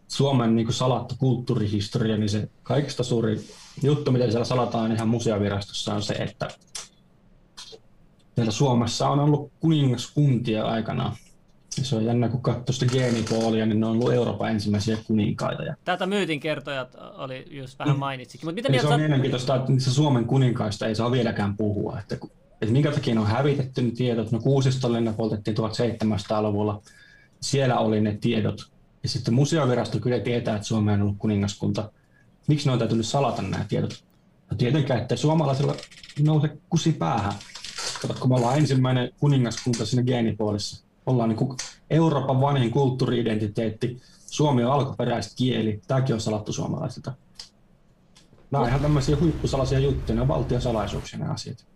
Suomen 0.08 0.56
niin 0.56 0.74
salattu 0.74 1.16
kulttuurihistoria, 1.20 2.18
niin 2.18 2.30
se 2.30 2.50
kaikista 2.64 3.04
suurin 3.04 3.40
juttu, 3.84 4.12
mitä 4.12 4.26
siellä 4.26 4.46
salataan 4.46 4.92
ihan 4.92 5.08
museovirastossa, 5.08 5.94
on 5.94 6.02
se, 6.02 6.14
että 6.14 6.48
meillä 8.38 8.52
Suomessa 8.52 9.10
on 9.10 9.20
ollut 9.20 9.52
kuningaskuntia 9.60 10.66
aikanaan. 10.66 11.16
Ja 11.78 11.86
se 11.86 11.96
on 11.96 12.06
jännä, 12.06 12.30
kun 12.30 12.42
katsoo 12.42 12.74
sitä 12.74 12.86
geenipoolia, 12.94 13.66
niin 13.66 13.80
ne 13.80 13.86
on 13.86 13.92
ollut 13.92 14.14
Euroopan 14.14 14.52
ensimmäisiä 14.52 14.98
kuninkaita. 15.08 15.64
Ja 15.64 15.76
Tätä 15.86 16.06
myytin 16.06 16.40
kertojat 16.40 16.96
oli 17.18 17.46
just 17.50 17.80
vähän 17.80 18.00
mainitsikin. 18.00 18.48
Mutta 18.48 18.56
mitä 18.56 18.70
mieltä 18.70 18.88
se 18.88 18.94
on 18.94 19.00
sä... 19.00 19.04
mielenkiintoista, 19.04 19.56
että 19.56 19.72
Suomen 19.80 20.26
kuninkaista 20.26 20.88
ei 20.88 20.96
saa 20.96 21.12
vieläkään 21.12 21.58
puhua. 21.58 22.00
Että, 22.00 22.18
ku- 22.18 22.32
että 22.62 22.74
minkä 22.74 22.92
takia 22.92 23.22
on 23.22 23.28
hävitetty 23.28 23.82
ne 23.82 23.92
tiedot. 23.92 24.32
No 24.32 24.40
Kuusistolle 24.40 25.02
ne 25.02 25.14
poltettiin 25.14 25.58
1700-luvulla. 25.58 26.82
Siellä 27.42 27.80
oli 27.80 28.02
ne 28.02 28.18
tiedot. 28.22 28.72
Ja 29.04 29.10
sitten 29.10 29.34
museovirasto 29.34 30.00
kyllä 30.00 30.20
tietää, 30.20 30.56
että 30.56 30.68
Suomi 30.68 30.92
on 30.92 31.02
ollut 31.02 31.18
kuningaskunta. 31.20 31.92
Miksi 32.48 32.66
ne 32.68 32.72
on 32.72 32.80
täytynyt 32.80 33.06
salata 33.06 33.42
nämä 33.42 33.66
tiedot? 33.70 34.04
No 34.52 34.58
tietenkään, 34.58 35.02
että 35.02 35.16
suomalaisilla 35.16 35.76
nouse 36.20 36.58
kusi 36.70 36.92
päähän. 36.92 37.34
Kato, 38.02 38.14
kun 38.20 38.30
me 38.30 38.36
ollaan 38.36 38.58
ensimmäinen 38.58 39.12
kuningaskunta 39.20 39.86
siinä 39.86 40.04
geenipuolissa. 40.04 40.86
Ollaan 41.06 41.30
niin 41.30 41.38
kuin 41.38 41.58
Euroopan 41.90 42.42
vanhin 42.42 42.72
kulttuuri-identiteetti. 42.72 44.02
Suomi 44.26 44.64
on 44.64 44.72
alkuperäiskieli. 44.72 45.82
Tämäkin 45.88 46.16
on 46.16 46.22
salattu 46.22 46.54
suomalaisilta. 46.54 47.14
Nämä 48.52 48.62
on 48.62 48.68
ihan 48.68 48.82
tämmöisiä 48.82 49.18
huippusalaisia 49.20 49.80
juttuja, 49.80 50.16
ne 50.16 50.22
on 50.22 50.28
valtion 50.28 50.62
salaisuuksia 50.62 51.20
ne 51.20 51.28
asiat. 51.28 51.71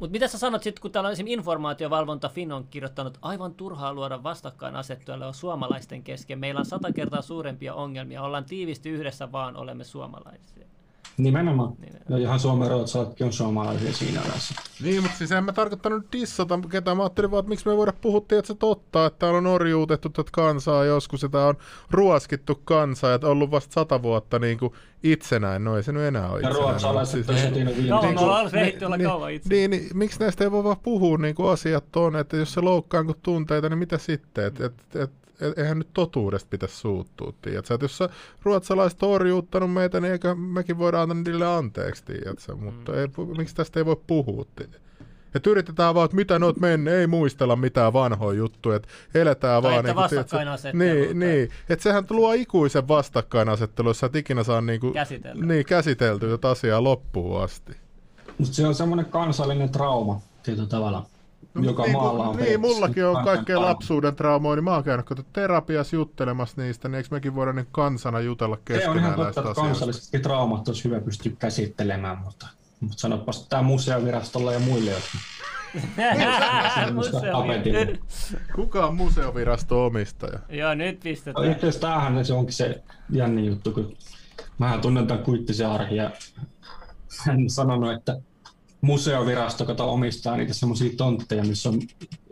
Mutta 0.00 0.12
mitä 0.12 0.28
sä 0.28 0.38
sanot 0.38 0.62
sitten, 0.62 0.82
kun 0.82 0.90
täällä 0.90 1.08
on 1.08 1.12
esimerkiksi 1.12 1.32
informaatiovalvonta 1.32 2.28
Fin 2.28 2.52
on 2.52 2.66
kirjoittanut 2.70 3.18
aivan 3.22 3.54
turhaa 3.54 3.94
luoda 3.94 4.22
vastakkainasettelua 4.22 5.32
suomalaisten 5.32 6.02
kesken. 6.02 6.38
Meillä 6.38 6.58
on 6.58 6.66
sata 6.66 6.92
kertaa 6.92 7.22
suurempia 7.22 7.74
ongelmia. 7.74 8.22
Ollaan 8.22 8.44
tiivisti 8.44 8.90
yhdessä 8.90 9.32
vaan, 9.32 9.56
olemme 9.56 9.84
suomalaisia. 9.84 10.69
Nimenomaan. 11.16 11.72
Niin. 11.80 11.92
Ja 12.08 12.16
ihan 12.18 12.40
Suomen 12.40 12.70
ruotsalaisetkin 12.70 13.26
on 13.26 13.32
suomalaisia 13.32 13.92
siinä 13.92 14.20
ajassa. 14.20 14.54
Niin, 14.82 15.02
mutta 15.02 15.18
siis 15.18 15.32
en 15.32 15.44
mä 15.44 15.52
tarkoittanut 15.52 16.04
dissata 16.12 16.58
ketään. 16.70 16.96
Mä 16.96 17.02
ajattelin 17.02 17.30
vaan, 17.30 17.38
että 17.40 17.48
miksi 17.48 17.66
me 17.66 17.72
ei 17.72 17.78
voida 17.78 17.92
puhua, 18.00 18.18
että 18.18 18.46
se 18.46 18.54
totta, 18.54 19.06
että 19.06 19.18
täällä 19.18 19.38
on 19.38 19.46
orjuutettu 19.46 20.08
tätä 20.08 20.30
kansaa 20.32 20.84
joskus, 20.84 21.22
ja 21.22 21.28
tää 21.28 21.46
on 21.46 21.54
ruoskittu 21.90 22.60
kansaa, 22.64 23.10
ja 23.10 23.18
ollut 23.22 23.50
vasta 23.50 23.72
sata 23.72 24.02
vuotta 24.02 24.38
niin 24.38 24.58
kuin 24.58 24.72
itsenäin. 25.02 25.64
No 25.64 25.76
ei 25.76 25.82
se 25.82 25.92
nyt 25.92 26.02
enää 26.02 26.30
ole 26.30 26.40
Ja 26.40 26.48
itsenäinen. 26.48 26.70
ruotsalaiset 26.70 27.26
siis, 27.26 27.42
me 27.42 27.50
Niin 27.50 27.92
olla 27.92 28.96
niin- 28.96 29.06
kauan 29.08 29.32
itse. 29.32 29.48
Niin, 29.48 29.70
niin, 29.70 29.88
miksi 29.94 30.20
näistä 30.20 30.44
ei 30.44 30.50
voi 30.50 30.64
vaan 30.64 30.76
puhua 30.82 31.18
niin 31.18 31.34
kuin 31.34 31.50
asiat 31.50 31.96
on, 31.96 32.16
että 32.16 32.36
jos 32.36 32.52
se 32.52 32.60
loukkaa 32.60 33.02
niin 33.02 33.16
tunteita, 33.22 33.68
niin 33.68 33.78
mitä 33.78 33.98
sitten? 33.98 34.44
Et, 34.44 34.60
et, 34.60 34.74
et, 34.96 35.10
eihän 35.56 35.78
nyt 35.78 35.88
totuudesta 35.94 36.48
pitäisi 36.50 36.76
suuttua, 36.76 37.32
tiedätkö? 37.42 37.74
Et 37.74 37.82
jos 37.82 37.98
sä 37.98 38.08
ruotsalaiset 38.42 39.02
on 39.02 39.10
orjuuttanut 39.10 39.72
meitä, 39.72 40.00
niin 40.00 40.12
eikö 40.12 40.34
mekin 40.34 40.78
voida 40.78 41.02
antaa 41.02 41.16
niille 41.16 41.46
anteeksi, 41.46 42.04
tiedätkö? 42.04 42.56
Mutta 42.56 43.00
ei, 43.00 43.06
miksi 43.36 43.54
tästä 43.54 43.80
ei 43.80 43.86
voi 43.86 43.96
puhua, 44.06 44.44
tiedätkö? 44.56 44.80
Että 45.34 45.50
yritetään 45.50 45.94
vaan, 45.94 46.04
että 46.04 46.16
mitä 46.16 46.38
ne 46.38 46.46
oot 46.46 46.60
mennyt, 46.60 46.94
ei 46.94 47.06
muistella 47.06 47.56
mitään 47.56 47.92
vanhoja 47.92 48.38
juttuja, 48.38 48.76
että 48.76 48.88
eletään 49.14 49.62
Tai 49.62 49.72
vaan... 49.72 49.86
että 49.86 49.94
niinku, 49.94 50.08
tiedätkö, 50.08 50.36
vastakkainasettelua 50.36 50.86
tai- 50.86 51.04
Niin, 51.04 51.18
niin. 51.18 51.50
että 51.68 51.82
sehän 51.82 52.04
luo 52.10 52.32
ikuisen 52.32 52.88
vastakkainasettelun, 52.88 53.90
jos 53.90 53.98
sä 53.98 54.06
et 54.06 54.16
ikinä 54.16 54.42
saa 54.42 54.60
niinku, 54.60 54.92
niin, 55.46 55.66
käsiteltyä 55.66 56.30
tätä 56.30 56.48
asiaa 56.48 56.84
loppuun 56.84 57.42
asti. 57.42 57.76
Mutta 58.38 58.54
se 58.54 58.66
on 58.66 58.74
semmoinen 58.74 59.06
kansallinen 59.06 59.68
trauma 59.68 60.20
tietyllä 60.42 60.68
tavalla, 60.68 61.06
joka 61.54 61.82
niin, 61.82 61.92
maalla 61.92 62.28
on. 62.28 62.36
Niin, 62.36 62.60
mullakin 62.60 63.06
on 63.06 63.24
kaikkea 63.24 63.60
lapsuuden 63.60 64.16
traumoja, 64.16 64.56
niin 64.56 64.64
mä 64.64 64.74
oon 64.74 64.84
käynyt 64.84 65.06
kato, 65.06 65.22
terapiassa 65.32 65.96
juttelemassa 65.96 66.62
niistä, 66.62 66.88
niin 66.88 66.94
eikö 66.96 67.08
mekin 67.10 67.34
voida 67.34 67.52
niin 67.52 67.66
kansana 67.72 68.20
jutella 68.20 68.56
Se 68.56 68.72
on 68.72 68.76
ihan 68.76 68.82
keskenään 68.82 69.14
totta, 69.14 69.22
näistä 69.24 69.40
että 69.40 69.50
asioista? 69.50 69.62
kansallisetkin 69.62 70.22
traumat 70.22 70.68
olisi 70.68 70.84
hyvä 70.84 71.00
pystyä 71.00 71.32
käsittelemään, 71.38 72.18
mutta, 72.18 72.46
mutta 72.80 72.98
sanopas 72.98 73.46
tämä 73.48 73.62
museovirastolla 73.62 74.52
ja 74.52 74.58
muille, 74.58 74.90
jotka. 74.90 75.18
Kuka 78.54 78.86
on 78.86 78.96
museovirasto 78.96 79.86
omistaja? 79.86 80.38
Joo, 80.48 80.74
nyt 80.74 80.96
No, 80.96 81.00
pistetään. 81.02 81.52
itse 81.52 81.68
asiassa 81.68 81.80
tämähän 81.80 82.24
se 82.24 82.32
onkin 82.32 82.54
se 82.54 82.82
jänni 83.10 83.46
juttu, 83.46 83.72
kun 83.72 83.96
mä 84.58 84.78
tunnen 84.82 85.06
tämän 85.06 85.24
Kuittisen 85.24 85.70
arhi 85.70 85.96
ja 85.96 86.10
hän 87.26 87.36
on 87.36 87.50
sanonut, 87.50 87.92
että 87.92 88.16
museovirasto, 88.80 89.64
kato 89.64 89.92
omistaa 89.92 90.36
niitä 90.36 90.54
semmoisia 90.54 90.90
tontteja, 90.96 91.44
missä 91.44 91.68
on, 91.68 91.80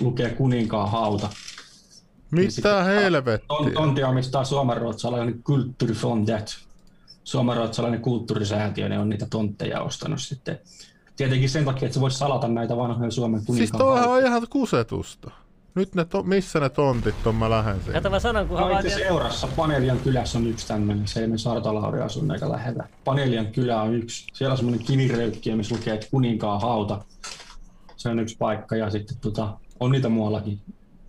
lukee 0.01 0.31
kuninkaan 0.31 0.91
hauta. 0.91 1.29
Mitä 2.31 2.51
sitten- 2.51 2.73
Ton, 2.73 2.85
helvettiä? 2.85 3.47
tontti 3.75 4.03
omistaa 4.03 4.45
suomenruotsalainen 4.45 5.43
Kulturfondet. 5.43 6.59
Suomenruotsalainen 7.25 8.01
kulttuurisäätiö, 8.01 8.89
ne 8.89 8.99
on 8.99 9.09
niitä 9.09 9.27
tontteja 9.31 9.83
ostanut 9.83 10.21
sitten. 10.21 10.59
Tietenkin 11.17 11.51
sen 11.51 11.65
takia, 11.65 11.87
että 11.87 11.95
se 11.95 12.01
voisi 12.01 12.19
salata 12.19 12.49
näitä 12.49 12.77
vanhoja 12.77 13.11
Suomen 13.11 13.41
Siis 13.41 13.47
kuninkaan 13.47 13.79
toihan 13.79 13.99
hautoja. 14.05 14.27
on 14.27 14.33
ihan 14.33 14.47
kusetusta. 14.51 15.31
Nyt 15.79 15.95
ne 15.95 16.05
to, 16.05 16.23
missä 16.23 16.61
ne 16.61 16.69
tontit 16.69 17.27
on, 17.27 17.35
mä 17.35 17.51
lähden 17.51 17.77
siihen. 17.77 17.93
Kato 17.93 18.11
mä 18.11 18.19
sanon, 18.21 18.49
kun 18.49 18.57
No 18.61 18.69
vaan 18.69 18.75
itse 18.87 18.89
asiassa 18.95 19.13
Eurassa 19.13 19.49
Panelian 19.57 19.99
kylässä 19.99 20.39
on 20.39 20.47
yksi 20.47 20.69
tämmöinen, 20.69 21.07
se 21.09 21.21
ei 21.21 21.39
Sartalauri 21.39 22.01
asuu 22.01 22.23
aika 22.33 22.53
lähellä. 22.53 22.85
Panelian 23.05 23.47
kylä 23.47 23.83
on 23.83 23.95
yksi, 23.95 24.27
siellä 24.33 24.53
on 24.53 24.57
semmoinen 24.57 24.87
kiviröykkiö, 24.87 25.57
missä 25.57 25.75
lukee 25.75 25.95
että 25.95 26.07
kuninkaan 26.11 26.61
hauta. 26.61 27.05
Se 27.97 28.09
on 28.09 28.19
yksi 28.19 28.37
paikka 28.39 28.77
ja 28.77 28.91
sitten 28.91 29.17
tota, 29.21 29.49
on 29.81 29.93
niitä 29.93 30.09
muuallakin. 30.09 30.61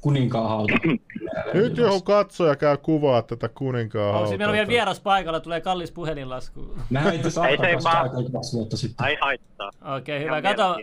Kuninkaan 0.01 0.49
hauta. 0.49 0.73
Nyt 1.53 1.77
joku 1.77 2.01
katsoja 2.01 2.55
käy 2.55 2.77
kuvaa 2.77 3.21
tätä 3.21 3.49
kuninkaan 3.49 4.15
Onko 4.15 4.29
meillä 4.29 4.45
on 4.45 4.51
vielä 4.51 4.55
hautaa. 4.57 4.67
vieras 4.67 4.99
paikalla, 4.99 5.39
tulee 5.39 5.61
kallis 5.61 5.91
puhelinlasku. 5.91 6.75
Vaan- 6.93 7.05
aika 7.45 8.29
kaksi 8.31 8.53
vuotta 8.57 8.77
sitten. 8.77 9.05
Ai 9.05 9.17
haittaa. 9.21 9.71
Okei, 9.97 10.23
Ihan 10.23 10.37
hyvä. 10.37 10.49
Kato, 10.49 10.75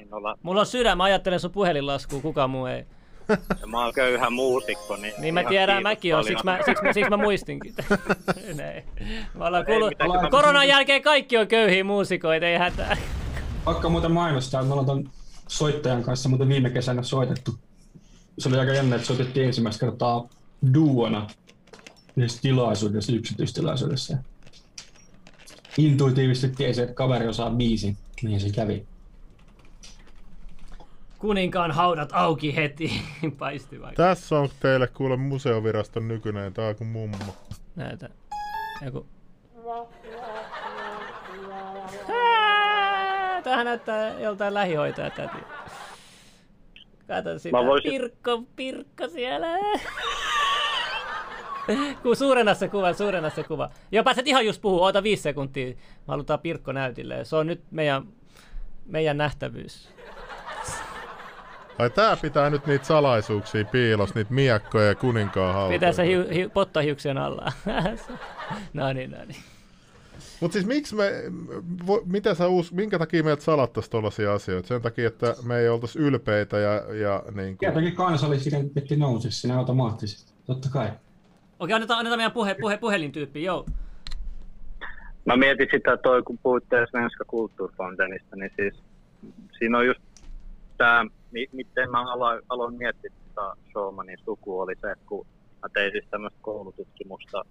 mulla 0.43 0.61
on 0.61 0.67
sydän, 0.67 0.97
mä 0.97 1.05
ajattelen 1.05 1.41
sun 1.41 1.51
puhelinlaskua, 1.51 2.21
kukaan 2.21 2.51
muu 2.51 2.67
ei. 2.67 2.87
Ja 3.61 3.67
mä 3.73 3.85
oon 3.85 3.95
köyhä 3.95 4.31
muusikko, 4.31 4.97
niin... 4.97 5.15
Niin 5.19 5.35
mä 5.35 5.45
tiedän, 5.45 5.83
mäkin 5.83 6.17
on, 6.17 6.25
siksi 6.25 6.45
mä, 6.45 6.59
siksi, 6.67 6.85
mä, 6.85 6.93
siksi 6.93 7.11
mä 7.11 7.17
muistinkin. 7.17 7.75
Näin. 8.57 8.85
Mä 9.35 9.47
ollaan 9.47 9.67
kuullut, 9.67 9.93
koronan 10.31 10.69
jälkeen 10.69 11.03
kaikki 11.03 11.37
on 11.37 11.49
köyhiä 11.49 11.85
muusikoita, 11.85 12.47
ei 12.47 12.59
hätää. 12.59 12.97
Pakko 13.65 13.89
muuten 13.89 14.13
mainostaa, 14.13 14.61
että 14.61 14.69
me 14.69 14.73
ollaan 14.73 14.87
ton 14.87 15.11
soittajan 15.49 16.03
kanssa 16.03 16.29
muuten 16.29 16.49
viime 16.49 16.71
kesänä 16.71 17.03
soitettu. 17.03 17.55
Se 18.39 18.49
oli 18.49 18.59
aika 18.59 18.73
jännä, 18.73 18.97
että 18.97 19.09
soitettiin 19.09 19.47
ensimmäistä 19.47 19.87
kertaa 19.87 20.29
duona 20.75 21.27
yhdessä 22.17 22.43
tilaisuudessa, 22.43 23.13
yksityistilaisuudessa. 23.13 24.17
Intuitiivisesti 25.79 26.57
tiesi, 26.57 26.83
että 26.83 26.95
kaveri 26.95 27.29
osaa 27.29 27.51
biisin, 27.51 27.97
niin 28.23 28.41
se 28.41 28.51
kävi. 28.51 28.87
Kuninkaan 31.19 31.71
haudat 31.71 32.09
auki 32.13 32.57
heti. 32.57 32.93
Paisti 33.39 33.81
vaikka. 33.81 34.03
Tässä 34.03 34.39
on 34.39 34.49
teille 34.61 34.87
kuule 34.87 35.17
museoviraston 35.17 36.09
nykyinen 36.09 36.53
tää 36.55 36.75
kuin 36.75 36.89
mummo. 36.89 37.17
Näytä. 37.77 38.09
Joku. 38.85 39.07
Tähän 43.45 43.65
näyttää 43.67 44.21
joltain 44.21 44.55
lähihoitaja 44.55 45.11
täti. 45.11 45.39
Kato 47.09 47.39
sitä. 47.39 47.59
Voisin- 47.59 47.91
Pirkko, 47.91 48.43
Pirkko 48.57 49.09
siellä. 49.09 49.47
Ku 52.03 52.15
suurena 52.15 52.55
se 52.55 52.69
kuva, 52.69 52.93
suurena 52.93 53.31
se 53.31 53.43
kuva. 53.43 53.71
Joo, 53.93 54.05
pääset 54.05 54.27
ihan 54.29 54.47
just 54.47 54.63
puhua, 54.63 54.81
oota 54.87 55.03
viisi 55.03 55.23
sekuntia. 55.23 55.67
Me 55.67 55.77
halutaan 56.09 56.41
Pirkko 56.41 56.73
näytille. 56.73 57.25
Se 57.25 57.37
on 57.37 57.47
nyt 57.47 57.61
meidän, 57.71 58.03
meidän 58.87 59.17
nähtävyys. 59.17 59.89
Ai 61.79 61.91
tää 61.91 62.17
pitää 62.17 62.51
nyt 62.51 62.67
niitä 62.67 62.85
salaisuuksia 62.85 63.65
piilos, 63.65 64.15
niitä 64.15 64.35
miekkoja 64.35 64.87
ja 64.87 64.95
kuninkaan 64.95 65.55
hautoja. 65.55 65.79
Pitää 65.79 65.93
se 65.93 66.07
hiu, 66.07 66.25
hiu, 66.35 66.51
potta 66.51 66.81
hiuksien 66.81 67.19
alla. 67.19 67.53
no 68.73 68.93
niin, 68.93 69.11
no 69.11 69.19
niin. 69.25 69.43
Mut 70.41 70.53
siis 70.53 70.67
miksi 70.67 70.95
me, 70.95 71.13
vo, 71.87 72.03
mitä 72.07 72.35
sä 72.35 72.49
us, 72.49 72.73
minkä 72.73 72.99
takia 72.99 73.23
meiltä 73.23 73.43
salattaisi 73.43 73.91
tollasia 73.91 74.35
asioita? 74.35 74.69
Sen 74.69 74.83
takia, 74.83 75.09
että 75.09 75.35
me 75.43 75.59
ei 75.59 75.69
oltaisi 75.69 75.99
ylpeitä 75.99 76.59
ja, 76.59 76.95
ja 76.95 77.23
niin 77.35 77.47
kuin, 77.47 77.59
Tietenkin 77.59 77.97
kansallisidentiteetti 77.97 78.97
nousisi 78.97 79.41
siinä 79.41 79.59
automaattisesti. 79.59 80.33
Totta 80.47 80.69
kai. 80.73 80.91
Okei, 81.59 81.75
annetaan, 81.75 81.99
annetaan 81.99 82.19
meidän 82.19 82.33
puhe, 82.33 82.55
puhe, 82.61 82.77
puhelintyyppi, 82.77 83.43
joo. 83.43 83.67
Mä 85.25 85.37
mietin 85.37 85.69
sitä 85.71 85.97
toi, 85.97 86.23
kun 86.23 86.39
puhutte 86.43 86.87
Svenska 86.91 87.25
Kulturfondenista, 87.25 88.37
niin 88.37 88.51
siis 88.57 88.75
siinä 89.59 89.79
on 89.79 89.87
just 89.87 90.01
tämä, 90.79 91.07
miten 91.53 91.91
mä 91.91 92.13
aloin, 92.13 92.43
aloin 92.49 92.75
miettiä 92.75 93.11
tätä 93.29 93.53
Showmanin 93.73 94.19
suku, 94.25 94.61
oli 94.61 94.75
se, 94.81 94.91
että 94.91 95.05
kun 95.07 95.27
mä 95.63 95.69
tein 95.75 95.93
siis 95.93 96.05
tämmöistä 96.11 96.39
koulututkimusta. 96.43 97.43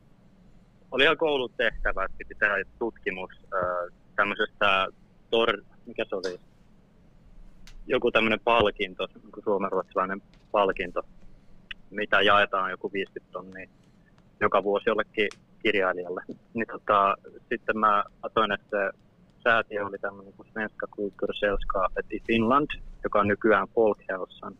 Oli 0.91 1.03
ihan 1.03 1.17
koulutehtävä, 1.17 2.05
että 2.05 2.17
piti 2.17 2.35
tehdä 2.39 2.55
tutkimus 2.79 3.31
tämmöisestä 4.15 4.87
tor, 5.29 5.63
mikä 5.85 6.05
se 6.09 6.15
oli? 6.15 6.39
Joku 7.87 8.11
tämmöinen 8.11 8.39
palkinto, 8.43 9.07
suomenruotsalainen 9.43 10.21
palkinto, 10.51 11.01
mitä 11.89 12.21
jaetaan 12.21 12.71
joku 12.71 12.93
50 12.93 13.31
tonnia 13.31 13.69
joka 14.39 14.63
vuosi 14.63 14.89
jollekin 14.89 15.29
kirjailijalle. 15.63 16.21
Niin 16.53 16.67
tota, 16.71 17.15
sitten 17.49 17.77
mä 17.77 18.03
atoin, 18.21 18.51
että 18.51 18.67
se 18.69 18.99
säätiö 19.43 19.85
oli 19.85 19.97
tämmöinen 19.97 20.33
kuin 20.33 20.47
Svenska 20.53 20.87
Kultursällskapet 20.91 22.05
i 22.11 22.19
Finland, 22.27 22.67
joka 23.05 23.19
on 23.19 23.27
nykyään 23.27 23.67
Folkhälsan. 23.75 24.53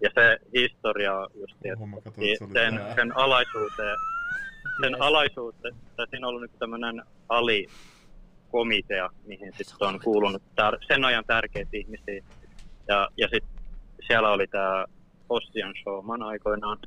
Ja 0.00 0.10
se 0.14 0.38
historia 0.54 1.14
on 1.14 1.28
just, 1.34 1.54
Oho, 1.76 1.84
että 1.98 2.04
katsoin, 2.04 2.32
että 2.32 2.38
se 2.38 2.44
oli 2.44 2.52
sen, 2.52 2.74
tää. 2.76 2.94
sen 2.94 3.16
alaisuuteen, 3.16 3.96
sen 4.80 5.02
alaisuuteen, 5.02 5.74
tai 5.96 6.06
siinä 6.10 6.26
on 6.26 6.28
ollut 6.34 6.42
niin 6.50 6.58
tämmöinen 6.58 7.02
alikomitea, 7.28 9.10
mihin 9.26 9.52
sitten 9.56 9.88
on 9.88 10.00
kuulunut 10.04 10.42
tär- 10.42 10.86
sen 10.86 11.04
ajan 11.04 11.24
tärkeitä 11.26 11.70
ihmisiä. 11.72 12.22
Ja, 12.88 13.08
ja 13.16 13.28
sitten 13.28 13.62
siellä 14.06 14.30
oli 14.30 14.46
tämä 14.46 14.84
Ossian 15.28 15.74
Showman 15.82 16.22
aikoinaan. 16.22 16.78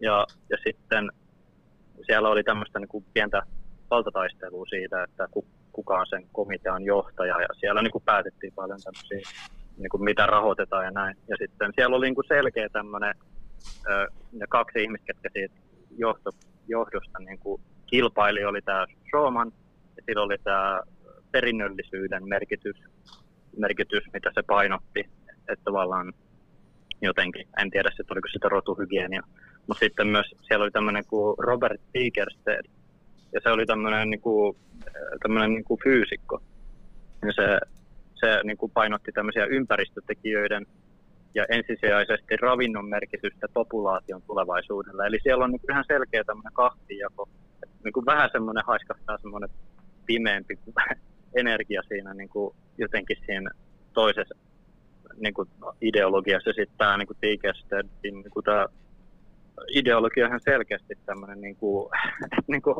Ja, 0.00 0.26
ja 0.50 0.56
sitten 0.64 1.10
siellä 2.06 2.28
oli 2.28 2.44
tämmöistä 2.44 2.78
niin 2.78 2.88
kuin 2.88 3.04
pientä 3.14 3.42
valtataistelua 3.90 4.66
siitä, 4.66 5.02
että 5.02 5.28
ku, 5.30 5.44
kuka 5.72 5.98
on 5.98 6.06
sen 6.06 6.26
komitean 6.32 6.84
johtaja. 6.84 7.40
Ja 7.40 7.48
siellä 7.60 7.82
niin 7.82 7.92
kuin 7.92 8.04
päätettiin 8.04 8.52
paljon 8.52 8.78
tämmöisiä, 8.84 9.30
niin 9.78 9.90
kuin 9.90 10.04
mitä 10.04 10.26
rahoitetaan 10.26 10.84
ja 10.84 10.90
näin. 10.90 11.16
Ja 11.28 11.36
sitten 11.36 11.72
siellä 11.74 11.96
oli 11.96 12.06
niin 12.06 12.14
kuin 12.14 12.28
selkeä 12.28 12.68
tämmöinen, 12.68 13.14
ne 14.32 14.46
kaksi 14.48 14.82
ihmistä, 14.82 15.06
ketkä 15.06 15.28
siitä 15.32 15.54
johto, 15.98 16.30
johdosta 16.68 17.18
niin 17.18 17.38
kuin 17.38 17.62
kilpaili, 17.86 18.44
oli 18.44 18.62
tämä 18.62 18.86
Showman 19.10 19.52
ja 19.96 20.02
sillä 20.06 20.22
oli 20.22 20.38
tämä 20.44 20.80
perinnöllisyyden 21.32 22.28
merkitys, 22.28 22.76
merkitys, 23.56 24.04
mitä 24.12 24.30
se 24.34 24.42
painotti. 24.42 25.00
Että 25.48 25.64
tavallaan 25.64 26.12
jotenkin, 27.02 27.48
en 27.58 27.70
tiedä 27.70 27.88
sitten 27.88 28.14
oliko 28.14 28.28
sitä 28.32 28.48
rotuhygienia, 28.48 29.22
mutta 29.66 29.84
sitten 29.84 30.06
myös 30.06 30.26
siellä 30.48 30.62
oli 30.62 30.70
tämmöinen 30.70 31.06
kuin 31.06 31.38
Robert 31.38 31.80
Tigersted, 31.92 32.64
ja 33.32 33.40
se 33.42 33.50
oli 33.50 33.66
tämmöinen 33.66 34.10
niin 34.10 34.20
kuin, 34.20 34.56
tämmöinen 35.22 35.50
niin 35.50 35.64
kuin 35.64 35.80
fyysikko. 35.84 36.42
Ja 37.26 37.32
se, 37.32 37.58
se 38.14 38.40
niin 38.44 38.56
kuin 38.56 38.72
painotti 38.72 39.12
tämmöisiä 39.12 39.46
ympäristötekijöiden 39.46 40.66
ja 41.34 41.44
ensisijaisesti 41.48 42.36
ravinnon 42.36 42.88
merkitystä 42.88 43.46
populaation 43.54 44.22
tulevaisuudelle. 44.22 45.06
Eli 45.06 45.18
siellä 45.22 45.44
on 45.44 45.50
niin 45.50 45.70
ihan 45.70 45.84
selkeä 45.86 46.24
tämmöinen 46.24 46.52
kahtiajako. 46.52 47.28
että 47.62 47.76
Niin 47.84 47.92
kuin 47.92 48.06
vähän 48.06 48.30
semmoinen 48.32 48.64
haiskahtaa 48.66 49.18
semmoinen 49.18 49.48
pimeämpi 50.06 50.58
energia 51.40 51.82
siinä 51.88 52.14
niin 52.14 52.28
kuin 52.28 52.56
jotenkin 52.78 53.16
siinä 53.26 53.50
toisessa 53.92 54.34
niin 55.16 55.34
kuin 55.34 55.48
ideologiassa. 55.80 56.52
Sitten 56.52 56.78
tämä 56.78 56.96
niin 56.96 57.06
kuin 57.06 57.16
Tigerstedin 57.20 57.90
niin 58.02 58.30
kuin 58.30 58.44
tämä 58.44 58.66
ideologia 59.74 60.24
on 60.24 60.30
ihan 60.30 60.40
selkeästi 60.44 60.94
tämmöinen 61.06 61.40
niin 61.40 61.56
kuin, 61.56 61.90
niin 62.52 62.62
kuin 62.62 62.76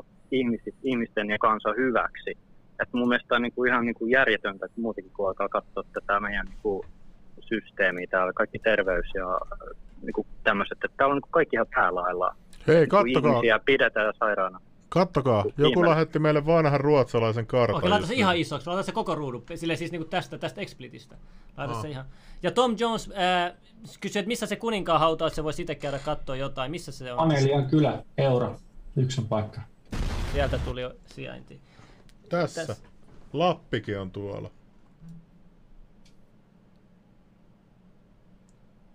ihmisten 0.83 1.31
ja 1.31 1.39
kansan 1.39 1.77
hyväksi. 1.77 2.39
Et 2.83 2.89
mun 2.93 3.09
mielestä 3.09 3.35
on 3.35 3.43
niin 3.43 3.53
kuin 3.53 3.71
ihan 3.73 3.85
niin 3.87 3.95
kuin 3.95 4.11
järjetöntä, 4.11 4.67
että 4.67 4.81
muutenkin 4.81 5.13
kun 5.13 5.29
alkaa 5.29 5.49
katsoa 5.49 5.85
tätä 5.93 6.21
meidän 6.21 6.47
niin 6.47 6.59
kuin 6.63 6.87
systeemiä 7.41 8.07
täällä, 8.11 8.33
kaikki 8.33 8.59
terveys 8.59 9.07
ja 9.15 9.27
niin 10.03 10.13
kuin 10.13 10.27
tämmöiset, 10.45 10.79
että 10.85 10.97
täällä 10.97 11.13
on 11.13 11.17
niin 11.17 11.23
kuin 11.23 11.31
kaikki 11.33 11.57
ihan 11.57 11.67
päälailla. 11.75 12.37
Hei, 12.67 12.77
Niin 12.77 12.89
kuin 12.89 13.05
kattokaa, 13.05 13.33
Ihmisiä 13.33 13.59
pidetään 13.59 14.15
sairaana. 14.19 14.61
kattokaa. 14.89 15.45
Joku 15.59 15.81
Viime- 15.81 15.89
lähetti 15.89 16.19
meille 16.19 16.47
vanhan 16.47 16.81
ruotsalaisen 16.81 17.47
kartan. 17.47 17.77
Okei, 17.77 17.91
laita 17.91 18.07
se 18.07 18.15
ihan 18.15 18.37
isoksi, 18.37 18.67
laita 18.67 18.83
se 18.83 18.93
koko 18.93 19.15
ruudun, 19.15 19.45
sille 19.55 19.77
siis 19.77 19.93
niinku 19.93 20.09
tästä, 20.09 20.39
tästä 20.39 20.61
Explitistä. 20.61 21.17
Laita 21.57 21.83
se 21.83 21.89
ihan. 21.89 22.05
Ja 22.43 22.51
Tom 22.51 22.77
Jones 22.79 23.11
äh, 23.11 23.53
kysyi, 24.01 24.21
että 24.21 24.29
missä 24.29 24.47
se 24.47 24.57
kuninkaan 24.57 25.01
hautaa, 25.01 25.27
että 25.29 25.35
se 25.37 25.45
voisi 25.45 25.63
itse 25.63 25.75
käydä 25.75 25.99
katsoa 25.99 26.37
jotain. 26.37 26.71
Missä 26.71 26.93
se 26.93 27.13
on? 27.13 27.19
Amelian 27.21 27.67
kylä, 27.67 28.03
euro. 28.19 28.57
Yksi 28.97 29.21
on 29.21 29.29
paikka. 29.29 29.61
Sieltä 30.33 30.59
tuli 30.59 30.81
jo 30.83 30.93
sijainti. 31.07 31.61
Tässä. 32.29 32.67
Tässä. 32.67 32.89
Lappikin 33.33 33.99
on 33.99 34.11
tuolla. 34.11 34.51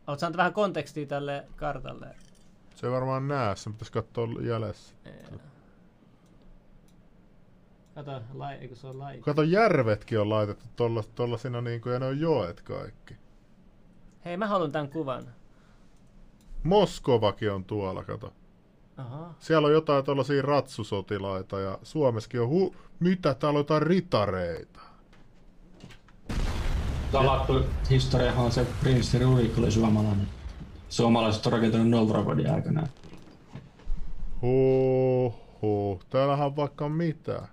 Oletko 0.07 0.19
saanut 0.19 0.37
vähän 0.37 0.53
kontekstia 0.53 1.05
tälle 1.05 1.47
kartalle? 1.55 2.15
Se 2.75 2.87
ei 2.87 2.93
varmaan 2.93 3.27
näe, 3.27 3.55
sen 3.55 3.73
pitäisi 3.73 3.91
katsoa 3.91 4.27
jäljessä. 4.41 4.95
Kato, 7.95 8.21
lai, 8.33 8.55
eikö 8.55 8.75
se 8.75 8.87
on 8.87 8.99
lai? 8.99 9.17
Kato, 9.17 9.43
järvetkin 9.43 10.19
on 10.19 10.29
laitettu 10.29 10.65
tolla, 10.75 11.03
tollasina 11.15 11.61
niin 11.61 11.81
kuin, 11.81 11.93
ja 11.93 11.99
ne 11.99 12.05
on 12.05 12.19
joet 12.19 12.61
kaikki. 12.61 13.15
Hei, 14.25 14.37
mä 14.37 14.47
haluan 14.47 14.71
tämän 14.71 14.89
kuvan. 14.89 15.23
Moskovakin 16.63 17.51
on 17.51 17.63
tuolla, 17.63 18.03
kato. 18.03 18.33
Aha. 18.97 19.33
Siellä 19.39 19.65
on 19.65 19.73
jotain 19.73 20.05
tuollaisia 20.05 20.41
ratsusotilaita 20.41 21.59
ja 21.59 21.79
Suomessakin 21.83 22.41
on 22.41 22.49
hu... 22.49 22.75
Mitä? 22.99 23.33
Täällä 23.33 23.57
on 23.57 23.61
jotain 23.61 23.81
ritareita. 23.83 24.79
Salattu 27.11 27.65
historiahan 27.89 28.45
on 28.45 28.51
se 28.51 28.67
prinssi 28.81 29.19
Rurik 29.19 29.57
oli 29.57 29.71
suomalainen. 29.71 30.27
Suomalaiset 30.89 31.45
on 31.45 31.51
rakentanut 31.51 31.89
Novrogodin 31.89 32.53
aikana. 32.53 32.87
Huhhuh. 34.41 36.05
Täällähän 36.09 36.45
on 36.45 36.55
vaikka 36.55 36.89
mitä. 36.89 37.47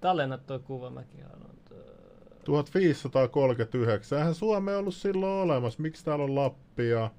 Tallenna 0.00 0.38
tuo 0.38 0.58
kuva, 0.58 0.90
mäkin 0.90 1.24
haluan. 1.24 1.56
tuo. 1.68 1.78
1539. 2.44 4.18
Eihän 4.18 4.34
Suomi 4.34 4.74
ollut 4.74 4.94
silloin 4.94 5.42
olemassa. 5.42 5.82
Miksi 5.82 6.04
täällä 6.04 6.24
on 6.24 6.34
Lappia? 6.34 7.10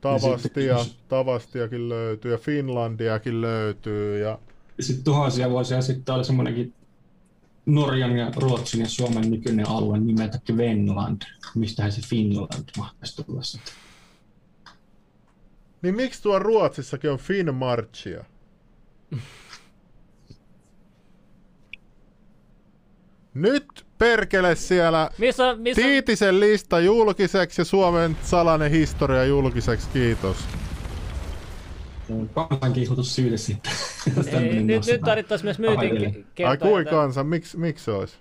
Tavastia, 0.00 0.76
Tavastiakin 1.08 1.88
löytyy 1.88 2.32
ja 2.32 2.38
Finlandiakin 2.38 3.40
löytyy 3.40 4.18
ja 4.18 4.38
Sitten 4.80 5.04
tuhansia 5.04 5.50
vuosia 5.50 5.82
sitten 5.82 6.14
oli 6.14 6.24
semmoinenkin 6.24 6.74
Norjan 7.66 8.16
ja 8.16 8.32
Ruotsin 8.36 8.80
ja 8.80 8.88
Suomen 8.88 9.30
nykyinen 9.30 9.68
alue 9.68 9.98
nimeltä 9.98 10.40
Venland. 10.56 11.22
Mistähän 11.54 11.92
se 11.92 12.00
Finland 12.08 12.68
mahtaisi 12.76 13.22
tulla 13.24 13.42
sitten? 13.42 13.74
Niin 15.82 15.94
miksi 15.94 16.22
tuo 16.22 16.38
Ruotsissakin 16.38 17.10
on 17.10 17.18
Finnmarchia? 17.18 18.24
Nyt 23.36 23.86
perkele 23.98 24.54
siellä 24.54 25.10
Missä, 25.18 25.54
missä, 25.54 25.82
Tiitisen 25.82 26.40
lista 26.40 26.80
julkiseksi 26.80 27.60
ja 27.60 27.64
Suomen 27.64 28.16
salainen 28.22 28.70
historia 28.70 29.24
julkiseksi, 29.24 29.88
kiitos. 29.92 30.36
Kansankiihotus 32.34 33.14
syytä 33.14 33.36
sitten. 33.36 33.72
Ei, 34.32 34.62
nyt, 34.62 34.86
nyt 34.86 35.00
tarvittaisiin 35.00 35.46
myös 35.46 35.58
myytin 35.58 35.78
Ai 35.78 36.24
kertoa. 36.34 36.50
Ai 36.50 36.58
kui 36.58 36.84
kansa, 36.84 37.24
miksi 37.24 37.58
miksi 37.58 37.84
se 37.84 37.90
olisi? 37.90 38.16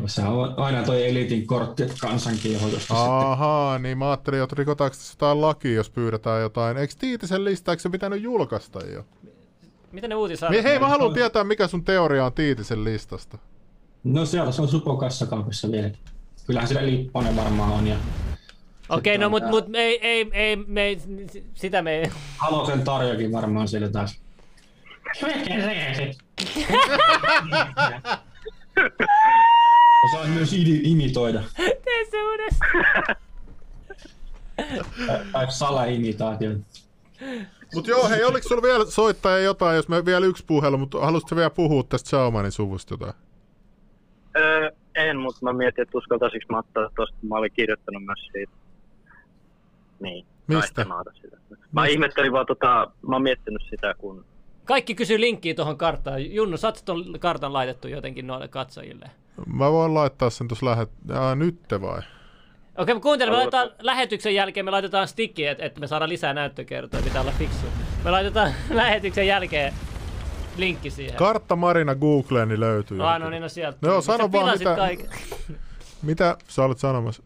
Kun 0.00 0.08
se 0.08 0.22
on 0.22 0.54
aina 0.56 0.82
toi 0.82 1.08
elitin 1.08 1.46
kortti, 1.46 1.82
että 1.82 1.94
kansankiihoitusta 2.00 2.94
sitten. 2.94 2.96
Ahaa, 2.96 3.78
niin 3.78 3.98
mä 3.98 4.10
ajattelin, 4.10 4.42
että 4.42 4.56
rikotaanko 4.58 4.96
tässä 4.96 5.12
jotain 5.12 5.40
lakia, 5.40 5.74
jos 5.74 5.90
pyydetään 5.90 6.42
jotain. 6.42 6.76
Eikö 6.76 6.94
Tiitisen 6.98 7.44
lista, 7.44 7.72
eikö 7.72 7.82
se 7.82 7.88
pitänyt 7.88 8.22
julkaista 8.22 8.86
jo? 8.86 9.04
Miten 9.92 10.10
ne 10.10 10.16
uutisaa? 10.16 10.50
Niin, 10.50 10.64
hei, 10.64 10.78
mä 10.78 10.88
haluan 10.88 11.14
tietää, 11.14 11.44
mikä 11.44 11.66
sun 11.66 11.84
teoria 11.84 12.24
on 12.24 12.32
Tiitisen 12.32 12.84
listasta. 12.84 13.38
No 14.06 14.26
siellä 14.26 14.52
se 14.52 14.62
on 14.62 14.68
Supo 14.68 14.96
kassakaupassa 14.96 15.72
vieläkin. 15.72 15.98
Kyllähän 16.46 16.68
siellä 16.68 16.86
Lipponen 16.86 17.36
varmaan 17.36 17.72
on 17.72 17.86
ja 17.86 17.96
Okei, 18.88 19.18
no 19.18 19.28
mut, 19.28 19.42
mut 19.50 19.64
ei, 19.74 20.06
ei, 20.06 20.30
ei, 20.32 20.56
me 20.56 20.82
ei, 20.82 20.98
sitä 21.54 21.82
me 21.82 21.98
ei. 21.98 22.10
Halosen 22.36 22.82
Tarjokin 22.82 23.32
varmaan 23.32 23.68
siellä 23.68 23.88
taas. 23.88 24.20
Osaan 30.04 30.30
myös 30.30 30.52
imitoida. 30.82 31.42
Tee 31.56 32.06
se 32.10 32.22
uudestaan. 32.22 33.16
Tai 35.32 35.52
salaimitaatio. 35.52 36.50
Mut 37.74 37.86
joo, 37.86 38.08
hei, 38.08 38.24
oliko 38.24 38.48
sulla 38.48 38.62
vielä 38.62 38.84
soittaja 38.84 39.38
jotain, 39.38 39.76
jos 39.76 39.88
me 39.88 40.04
vielä 40.04 40.26
yksi 40.26 40.44
puhelu, 40.46 40.78
mutta 40.78 41.00
halusitko 41.00 41.36
vielä 41.36 41.50
puhua 41.50 41.82
tästä 41.82 42.10
Saumanin 42.10 42.52
suvusta 42.52 42.94
jotain? 42.94 43.14
Öö, 44.36 44.70
en, 44.94 45.16
mutta 45.16 45.40
mä 45.42 45.52
mietin, 45.52 45.82
että 45.82 45.98
uskaltaisinko 45.98 46.46
mä 46.50 46.58
ottaa 46.58 46.90
tosta, 46.96 47.16
mä 47.28 47.34
olin 47.34 47.52
kirjoittanut 47.52 48.04
myös 48.04 48.28
siitä. 48.32 48.52
Niin. 50.00 50.26
Mistä? 50.46 50.60
taistemaata 50.60 51.10
Sitä. 51.22 51.36
Mä 51.72 51.86
ihmettelin 51.86 52.32
vaan 52.32 52.46
tota, 52.46 52.90
mä 53.08 53.14
oon 53.14 53.22
miettinyt 53.22 53.62
sitä, 53.70 53.94
kun 53.98 54.24
Kaikki 54.66 54.94
kysyy 54.94 55.20
linkkiä 55.20 55.54
tuohon 55.54 55.78
karttaan. 55.78 56.34
Junnu, 56.34 56.56
saat 56.56 56.82
tuon 56.84 57.04
kartan 57.18 57.52
laitettu 57.52 57.88
jotenkin 57.88 58.26
noille 58.26 58.48
katsojille? 58.48 59.10
Mä 59.46 59.72
voin 59.72 59.94
laittaa 59.94 60.30
sen 60.30 60.48
tuossa 60.48 60.66
lähet... 60.66 60.90
Aa, 61.14 61.34
nytte 61.34 61.80
vai? 61.80 61.98
Okei, 61.98 62.12
okay, 62.92 63.00
kuuntele, 63.00 63.30
me 63.30 63.36
laitetaan 63.36 63.70
lähetyksen 63.80 64.34
jälkeen, 64.34 64.64
me 64.64 64.70
laitetaan 64.70 65.08
stikki, 65.08 65.46
että 65.46 65.64
et 65.64 65.78
me 65.78 65.86
saadaan 65.86 66.08
lisää 66.08 66.34
näyttökertoja, 66.34 67.02
pitää 67.02 67.20
olla 67.20 67.32
fiksu. 67.38 67.66
Me 68.04 68.10
laitetaan 68.10 68.52
lähetyksen 68.70 69.26
jälkeen 69.26 69.72
linkki 70.58 70.90
siihen. 70.90 71.16
Kartta 71.16 71.56
Marina 71.56 71.94
Googleen, 71.94 72.48
niin 72.48 72.60
löytyy. 72.60 73.08
Ah, 73.08 73.20
no 73.20 73.30
niin, 73.30 73.42
no 73.42 73.48
sieltä. 73.48 73.78
No 73.82 73.88
joo, 73.88 74.00
sano 74.00 74.32
vaan, 74.32 74.58
mitä- 74.58 74.76
kaiken. 74.76 75.08
Mitä 76.02 76.36
sä 76.48 76.64
olet 76.64 76.78
sanomassa? 76.78 77.22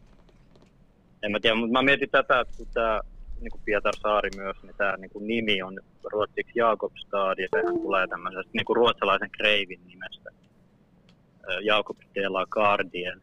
en 1.22 1.32
mä 1.32 1.40
tiedä, 1.40 1.56
mutta 1.56 1.72
mä 1.72 1.82
mietin 1.82 2.10
tätä, 2.10 2.40
että 2.40 2.54
kun 2.56 2.66
tää 2.74 3.00
niin 3.40 3.50
kuin 3.50 3.60
Pietarsaari 3.64 4.30
myös, 4.36 4.56
niin 4.62 4.74
tämä 4.76 4.96
niin 4.96 5.10
kuin 5.10 5.26
nimi 5.26 5.62
on 5.62 5.78
ruotsiksi 6.12 6.52
Jakobstad 6.54 7.38
ja 7.38 7.48
sehän 7.50 7.80
tulee 7.80 8.06
tämmöisestä 8.06 8.50
niin 8.52 8.64
kuin 8.64 8.76
ruotsalaisen 8.76 9.30
kreivin 9.30 9.80
nimestä. 9.86 10.30
Jakob 11.62 11.96
de 12.14 12.28
la 12.28 12.46
Gardien. 12.46 13.20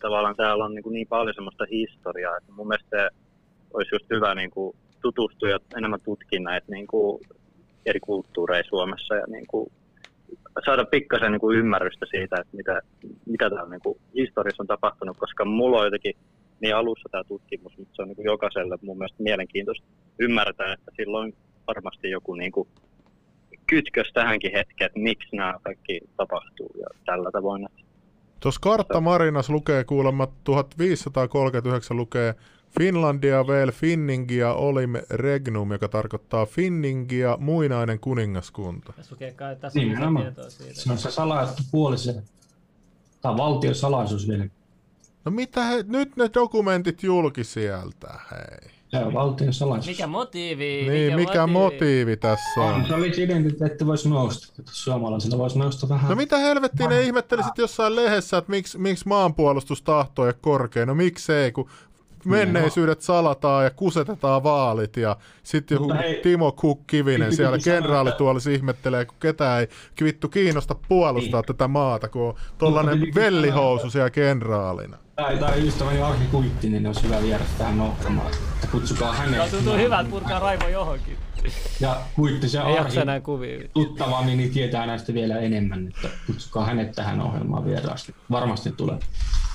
Tavallaan 0.00 0.36
täällä 0.36 0.64
on 0.64 0.74
niin, 0.74 0.82
kuin 0.82 0.94
niin 0.94 1.06
paljon 1.06 1.34
semmoista 1.34 1.64
historiaa, 1.70 2.36
että 2.36 2.52
mun 2.52 2.68
mielestä 2.68 2.88
se 2.90 3.08
olisi 3.74 3.94
just 3.94 4.06
hyvä 4.10 4.34
niin 4.34 4.50
kuin 4.50 4.76
tutustua 5.02 5.48
ja 5.48 5.58
enemmän 5.76 6.00
tutkia 6.00 6.40
näitä 6.40 6.66
niin 6.70 6.86
kuin 6.86 7.20
eri 7.86 8.00
kulttuureja 8.00 8.62
Suomessa 8.68 9.14
ja 9.14 9.24
niin 9.28 9.46
kuin 9.46 9.72
saada 10.64 10.84
pikkasen 10.84 11.32
niin 11.32 11.40
kuin 11.40 11.58
ymmärrystä 11.58 12.06
siitä, 12.10 12.36
että 12.40 12.56
mitä, 12.56 12.80
mitä 13.26 13.50
täällä 13.50 13.70
niin 13.70 13.80
kuin 13.80 13.98
historiassa 14.14 14.62
on 14.62 14.66
tapahtunut, 14.66 15.16
koska 15.16 15.44
mulla 15.44 15.78
on 15.78 15.84
jotenkin 15.84 16.14
niin 16.60 16.76
alussa 16.76 17.08
tämä 17.12 17.24
tutkimus, 17.24 17.78
mutta 17.78 17.96
se 17.96 18.02
on 18.02 18.08
niin 18.08 18.16
kuin 18.16 18.24
jokaiselle 18.24 18.78
mun 18.82 18.98
mielestä 18.98 19.22
mielenkiintoista 19.22 19.86
ymmärtää, 20.18 20.72
että 20.72 20.90
silloin 20.96 21.34
varmasti 21.66 22.10
joku 22.10 22.34
niin 22.34 22.52
kuin 22.52 22.68
kytkös 23.66 24.10
tähänkin 24.14 24.52
hetkeen, 24.52 24.86
että 24.86 25.00
miksi 25.00 25.36
nämä 25.36 25.54
kaikki 25.62 26.00
tapahtuu 26.16 26.70
ja 26.80 26.86
tällä 27.06 27.30
tavoin. 27.30 27.68
Tuossa 28.40 28.60
Kartta 28.60 29.00
Marinas 29.00 29.50
lukee 29.50 29.84
kuulemma 29.84 30.28
1539 30.44 31.96
lukee 31.96 32.34
Finlandia 32.78 33.46
vel 33.46 33.72
Finningia 33.72 34.52
olim 34.52 34.92
regnum, 35.10 35.72
joka 35.72 35.88
tarkoittaa 35.88 36.46
Finningia 36.46 37.36
muinainen 37.40 38.00
kuningaskunta. 38.00 38.92
Tässä 38.92 39.14
lukee 39.14 39.32
kai, 39.32 39.56
tässä 39.56 39.80
on 39.80 39.88
Nimenomaan. 39.88 40.24
tietoa 40.24 40.50
siitä. 40.50 40.74
Se 40.80 40.92
on 40.92 40.98
se 40.98 41.10
salajattu 41.10 41.62
puoli 41.70 41.98
siellä. 41.98 42.22
Tämä 43.20 43.32
on 43.32 43.38
valtion 43.38 43.74
salaisuus 43.74 44.28
vielä. 44.28 44.46
No 45.24 45.30
mitä 45.30 45.64
he, 45.64 45.84
nyt 45.88 46.16
ne 46.16 46.30
dokumentit 46.34 47.02
julki 47.02 47.44
sieltä, 47.44 48.08
hei. 48.30 48.70
Se 48.88 48.98
on 48.98 49.14
valtion 49.14 49.52
salaisuus. 49.52 49.86
Mikä 49.96 50.06
motiivi? 50.06 50.86
Niin, 50.90 51.16
mikä 51.16 51.46
motiivi 51.46 52.16
tässä 52.16 52.60
on? 52.60 52.74
on? 52.74 52.86
Se 52.86 52.94
olisi 52.94 53.22
identiteetti 53.22 53.86
voisi 53.86 54.08
nousta. 54.08 54.54
että 54.58 54.72
Suomalaisilla 54.74 55.38
voisi 55.38 55.58
nousta 55.58 55.88
vähän. 55.88 56.10
No 56.10 56.16
mitä 56.16 56.38
helvettiä 56.38 56.88
ne 56.88 57.02
ihmettelisit 57.02 57.58
jossain 57.58 57.96
lehdessä, 57.96 58.38
että 58.38 58.50
miksi, 58.50 58.78
miksi 58.78 59.08
maanpuolustustahto 59.08 60.22
ei 60.22 60.26
ole 60.28 60.34
korkea? 60.40 60.86
No 60.86 60.94
miksei, 60.94 61.52
kun 61.52 61.70
menneisyydet 62.24 63.00
salataan 63.00 63.64
ja 63.64 63.70
kusetetaan 63.70 64.42
vaalit 64.42 64.96
ja 64.96 65.16
sitten 65.42 65.76
joku 65.76 65.92
hei, 65.92 66.20
Timo 66.22 66.52
Cook 66.52 66.86
Kivinen 66.86 67.36
siellä 67.36 67.58
kenraalituolissa 67.64 68.50
ihmettelee, 68.50 69.04
kun 69.04 69.16
ketään 69.20 69.60
ei 69.60 69.68
vittu 70.04 70.28
kiinnosta 70.28 70.74
puolustaa 70.88 71.42
tätä 71.42 71.68
maata, 71.68 72.08
kun 72.08 72.22
on 72.22 72.34
tollanen 72.58 72.94
piti- 72.94 73.06
piti 73.06 73.20
vellihousu 73.20 73.90
siellä 73.90 74.10
kenraalina. 74.10 74.96
Tai, 75.16 75.36
tai 75.38 75.66
ystäväni 75.66 76.02
Arki 76.02 76.24
Kuittinen 76.30 76.82
niin 76.82 76.86
olisi 76.86 77.02
hyvä 77.02 77.22
viedä 77.22 77.44
tähän 77.58 77.78
nohtamaan. 77.78 78.30
Että 78.54 78.66
kutsukaa 78.72 79.12
hänet. 79.12 79.50
tuntuu 79.50 79.76
hyvältä 79.76 80.10
purkaa 80.10 80.38
Raivo 80.38 80.68
johonkin. 80.68 81.16
Ja 81.80 81.96
Kuittisen 82.14 82.62
Ei 82.62 82.68
jaksa 82.74 82.84
Arki 82.84 82.98
enää 82.98 83.20
kuvia. 83.20 83.68
tuttavani 83.72 84.36
niin 84.36 84.50
tietää 84.52 84.86
näistä 84.86 85.14
vielä 85.14 85.38
enemmän, 85.38 85.88
että 85.88 86.08
kutsukaa 86.26 86.64
hänet 86.64 86.92
tähän 86.92 87.20
ohjelmaan 87.20 87.64
vieraaksi. 87.64 88.14
Varmasti 88.30 88.72
tulee 88.72 88.98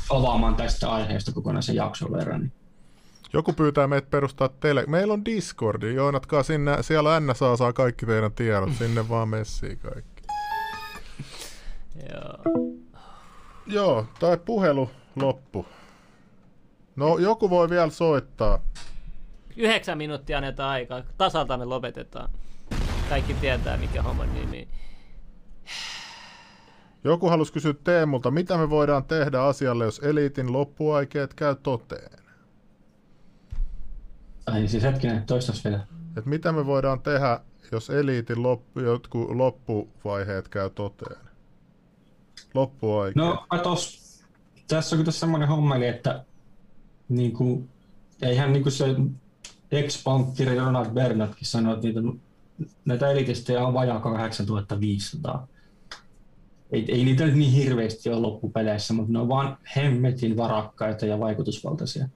avaamaan 0.10 0.56
tästä 0.56 0.92
aiheesta 0.92 1.32
kokonaisen 1.32 1.76
jakson 1.76 2.12
verran. 2.12 2.42
niin 2.42 2.52
Joku 3.34 3.54
pyytää 3.54 3.88
meitä 3.88 4.08
perustaa 4.10 4.50
tele... 4.50 4.84
Meillä 4.88 5.14
on 5.14 5.26
Discordi, 5.26 5.94
joinatkaa 5.94 6.44
sinne, 6.44 6.84
siellä 6.84 7.20
NSA 7.20 7.58
saa 7.58 7.74
kaikki 7.74 8.06
teidän 8.06 8.32
tiedot, 8.32 8.74
sinne 8.78 9.10
vaan 9.10 9.30
messiin 9.30 9.80
kaikki. 9.80 10.24
Joo. 12.12 12.64
Joo, 13.68 14.06
tai 14.20 14.38
puhelu 14.38 14.90
loppu. 15.16 15.66
No, 16.96 17.18
joku 17.18 17.50
voi 17.50 17.70
vielä 17.70 17.90
soittaa. 17.90 18.60
Yhdeksän 19.58 19.98
minuuttia 19.98 20.38
annetaan 20.38 20.70
aikaa. 20.70 21.02
Tasalta 21.18 21.58
me 21.58 21.66
lopetetaan. 21.66 22.30
Kaikki 23.10 23.34
tietää, 23.34 23.78
mikä 23.78 24.02
homman 24.02 24.34
nimi. 24.34 24.68
Joku 27.04 27.30
halusi 27.30 27.54
kysyä 27.54 27.74
Teemulta, 27.84 28.32
mitä 28.32 28.58
me 28.58 28.70
voidaan 28.70 29.04
tehdä 29.04 29.42
asialle, 29.42 29.86
jos 29.86 30.00
eliitin 30.00 30.54
loppuaikeet 30.54 31.34
käy 31.34 31.56
toteen? 31.56 32.20
Ai 34.46 34.68
siis 34.68 34.84
hetkinen, 34.84 35.26
toistas 35.26 35.66
vielä. 35.66 35.88
Et 36.18 36.26
mitä 36.26 36.52
me 36.52 36.66
voidaan 36.66 37.02
tehdä, 37.02 37.40
jos 37.72 37.90
eliitin 37.90 38.44
loppu, 38.44 38.80
jotkut 38.80 39.32
loppuvaiheet 39.32 40.48
käy 40.48 40.70
toteen? 40.70 41.22
Loppuaikeet. 42.54 43.16
No 43.16 43.46
katos, 43.50 44.04
tässä 44.68 44.96
on 44.96 45.02
kyllä 45.02 45.12
semmoinen 45.12 45.48
hommeli, 45.48 45.88
että 45.88 46.26
niin 47.10 47.34
kuin, 47.34 47.70
eihän 48.22 48.54
niin 48.54 48.64
kuin 48.64 48.74
se 48.74 48.96
ex-pankkiri 49.72 50.60
Ronald 50.60 50.90
Bernardkin 50.90 51.48
sanoi, 51.48 51.74
että 51.74 51.88
niitä, 51.88 52.00
näitä 52.86 53.12
elitistejä 53.12 53.68
on 53.68 53.74
vajaa 53.74 54.00
8500. 54.00 55.48
Ei, 56.74 56.86
ei 56.88 57.06
niitä 57.06 57.26
nyt 57.26 57.36
niin 57.36 57.52
hirveästi 57.52 58.10
ole 58.10 58.20
loppupeleissä, 58.20 58.94
mutta 58.94 59.14
ne 59.14 59.20
on 59.20 59.30
vaan 59.30 59.58
hemmetin 59.76 60.38
varakkaita 60.38 61.06
ja 61.06 61.20
vaikutusvaltaisia. 61.20 62.10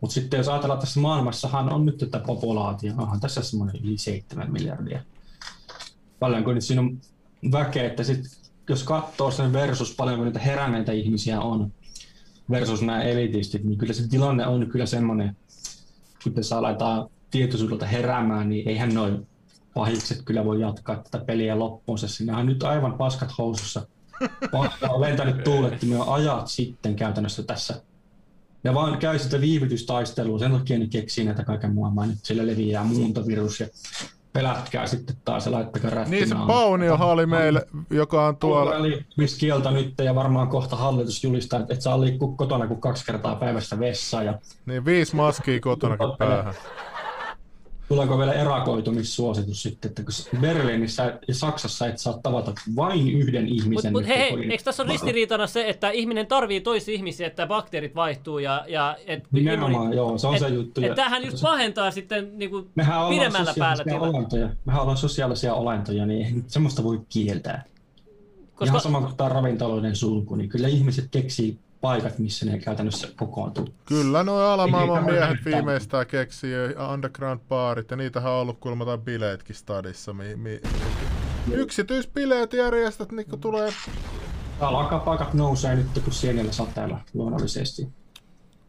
Mutta 0.00 0.14
sitten 0.14 0.38
jos 0.38 0.48
ajatellaan, 0.48 0.80
tässä 0.80 1.00
maailmassahan 1.00 1.72
on 1.72 1.86
nyt 1.86 1.98
tätä 1.98 2.18
populaatio, 2.18 2.92
onhan 2.98 3.20
tässä 3.20 3.42
semmoinen 3.42 3.84
yli 3.84 3.98
7 3.98 4.52
miljardia. 4.52 5.02
Paljonko 6.18 6.52
nyt 6.52 6.64
siinä 6.64 6.82
on 6.82 7.00
väkeä, 7.52 7.86
että 7.86 8.04
sit, 8.04 8.20
jos 8.68 8.84
katsoo 8.84 9.30
sen 9.30 9.52
versus 9.52 9.94
paljonko 9.96 10.24
niitä 10.24 10.38
heränneitä 10.38 10.92
ihmisiä 10.92 11.40
on 11.40 11.72
versus 12.50 12.82
nämä 12.82 13.02
elitistit, 13.02 13.64
niin 13.64 13.78
kyllä 13.78 13.92
se 13.92 14.08
tilanne 14.08 14.46
on 14.46 14.66
kyllä 14.66 14.86
semmoinen, 14.86 15.36
kun 16.22 16.34
tässä 16.34 16.58
aletaan 16.58 17.10
tietoisuudelta 17.30 17.86
heräämään, 17.86 18.48
niin 18.48 18.68
eihän 18.68 18.94
noin 18.94 19.26
pahikset 19.74 20.22
kyllä 20.24 20.44
voi 20.44 20.60
jatkaa 20.60 20.96
tätä 20.96 21.24
peliä 21.24 21.58
loppuunsa. 21.58 22.08
Siinä 22.08 22.38
on 22.38 22.46
nyt 22.46 22.62
aivan 22.62 22.94
paskat 22.94 23.30
housussa. 23.38 23.86
Paska 24.52 24.88
on 24.88 25.00
lentänyt 25.00 25.44
tuulettimia 25.44 26.02
ajat 26.06 26.48
sitten 26.48 26.96
käytännössä 26.96 27.42
tässä. 27.42 27.82
Ja 28.64 28.74
vaan 28.74 28.98
käy 28.98 29.18
sitä 29.18 29.40
viivytystaistelua, 29.40 30.38
sen 30.38 30.52
takia 30.52 30.78
ne 30.78 30.86
keksii 30.86 31.24
näitä 31.24 31.44
kaiken 31.44 31.74
maailmaa. 31.74 32.06
Nyt 32.06 32.18
sillä 32.22 32.46
leviää 32.46 32.84
muuntovirus 32.84 33.60
ja 33.60 33.66
pelätkää 34.32 34.86
sitten 34.86 35.16
taas 35.24 35.46
ja 35.46 35.52
laittakaa 35.52 35.90
rättinä. 35.90 36.16
Niin 36.16 36.28
se 36.28 36.34
Pauniohan 36.46 37.08
oli 37.08 37.26
meille, 37.26 37.66
joka 37.90 38.26
on 38.26 38.36
tuolla... 38.36 38.70
Tuolla 38.70 38.88
liikkumiskielto 38.88 39.70
nyt 39.70 39.94
ja 40.04 40.14
varmaan 40.14 40.48
kohta 40.48 40.76
hallitus 40.76 41.24
julistaa, 41.24 41.60
että 41.60 41.74
et 41.74 41.82
saa 41.82 42.00
liikkua 42.00 42.34
kotona 42.36 42.66
kuin 42.66 42.80
kaksi 42.80 43.06
kertaa 43.06 43.36
päivässä 43.36 43.78
vessaan. 43.78 44.26
Ja 44.26 44.38
Niin 44.66 44.84
viisi 44.84 45.16
maskia 45.16 45.60
kotonakin 45.60 46.08
päähän. 46.18 46.54
Tuleeko 47.88 48.18
vielä 48.18 48.32
erakoitumissuositus 48.32 49.62
sitten, 49.62 49.88
että 49.88 50.02
kun 50.02 50.40
Berliinissä 50.40 51.18
ja 51.28 51.34
Saksassa 51.34 51.86
et 51.86 51.98
saa 51.98 52.18
tavata 52.22 52.52
vain 52.76 53.08
yhden 53.08 53.48
ihmisen. 53.48 53.92
Mutta 53.92 54.08
mut, 54.08 54.18
hei, 54.18 54.30
kodin- 54.30 54.50
eikö 54.50 54.64
tässä 54.64 54.82
ole 54.82 54.92
ristiriitana 54.92 55.46
se, 55.46 55.68
että 55.68 55.90
ihminen 55.90 56.26
tarvii 56.26 56.60
toisia 56.60 56.94
ihmisiä, 56.94 57.26
että 57.26 57.46
bakteerit 57.46 57.94
vaihtuu 57.94 58.38
ja... 58.38 58.64
ja 58.68 58.96
et, 59.06 59.24
Nimenomaan, 59.32 59.92
joo, 59.92 60.18
se 60.18 60.26
on 60.26 60.34
et, 60.34 60.40
se 60.40 60.48
juttu. 60.48 60.80
Et 60.80 60.86
Ja- 60.86 60.94
tämähän 60.94 61.24
just 61.24 61.40
pahentaa 61.42 61.90
sitten 61.90 62.32
Mehän 62.74 62.98
ollaan 62.98 63.14
pidemmällä 63.14 63.54
päällä 63.58 63.98
olentoja. 64.00 64.48
Mehän 64.64 64.82
ollaan 64.82 64.98
sosiaalisia 64.98 65.54
olentoja, 65.54 66.06
niin 66.06 66.44
semmoista 66.46 66.84
voi 66.84 67.00
kieltää. 67.08 67.64
Koska 68.54 68.72
Ihan 68.72 68.80
sama 68.80 69.00
kuin 69.00 69.16
tämä 69.16 69.28
ravintoloiden 69.28 69.96
sulku, 69.96 70.34
niin 70.34 70.48
kyllä 70.48 70.68
ihmiset 70.68 71.08
keksii 71.10 71.58
paikat, 71.84 72.18
missä 72.18 72.46
ne 72.46 72.58
käytännössä 72.58 73.08
kokoontuu. 73.16 73.68
Kyllä 73.84 74.22
nuo 74.22 74.40
alamaailman 74.40 75.04
miehet 75.04 75.44
viimeistään 75.44 76.06
keksii 76.06 76.52
underground-baarit, 76.92 77.90
ja 77.90 77.96
niitähän 77.96 78.32
on 78.32 78.38
ollut 78.38 78.58
kuulemma 78.60 78.84
tai 78.84 78.98
bileetkin 78.98 79.56
stadissa. 79.56 80.12
Mi, 80.12 80.36
mi, 80.36 80.60
yksityisbileet 81.52 82.52
järjestät, 82.52 83.12
niin 83.12 83.26
kun 83.30 83.40
tulee... 83.40 83.72
Alakapaikat 84.60 85.34
nousee 85.34 85.74
nyt, 85.74 85.86
kun 86.04 86.12
sienillä 86.12 86.52
sateella 86.52 87.00
luonnollisesti. 87.14 87.88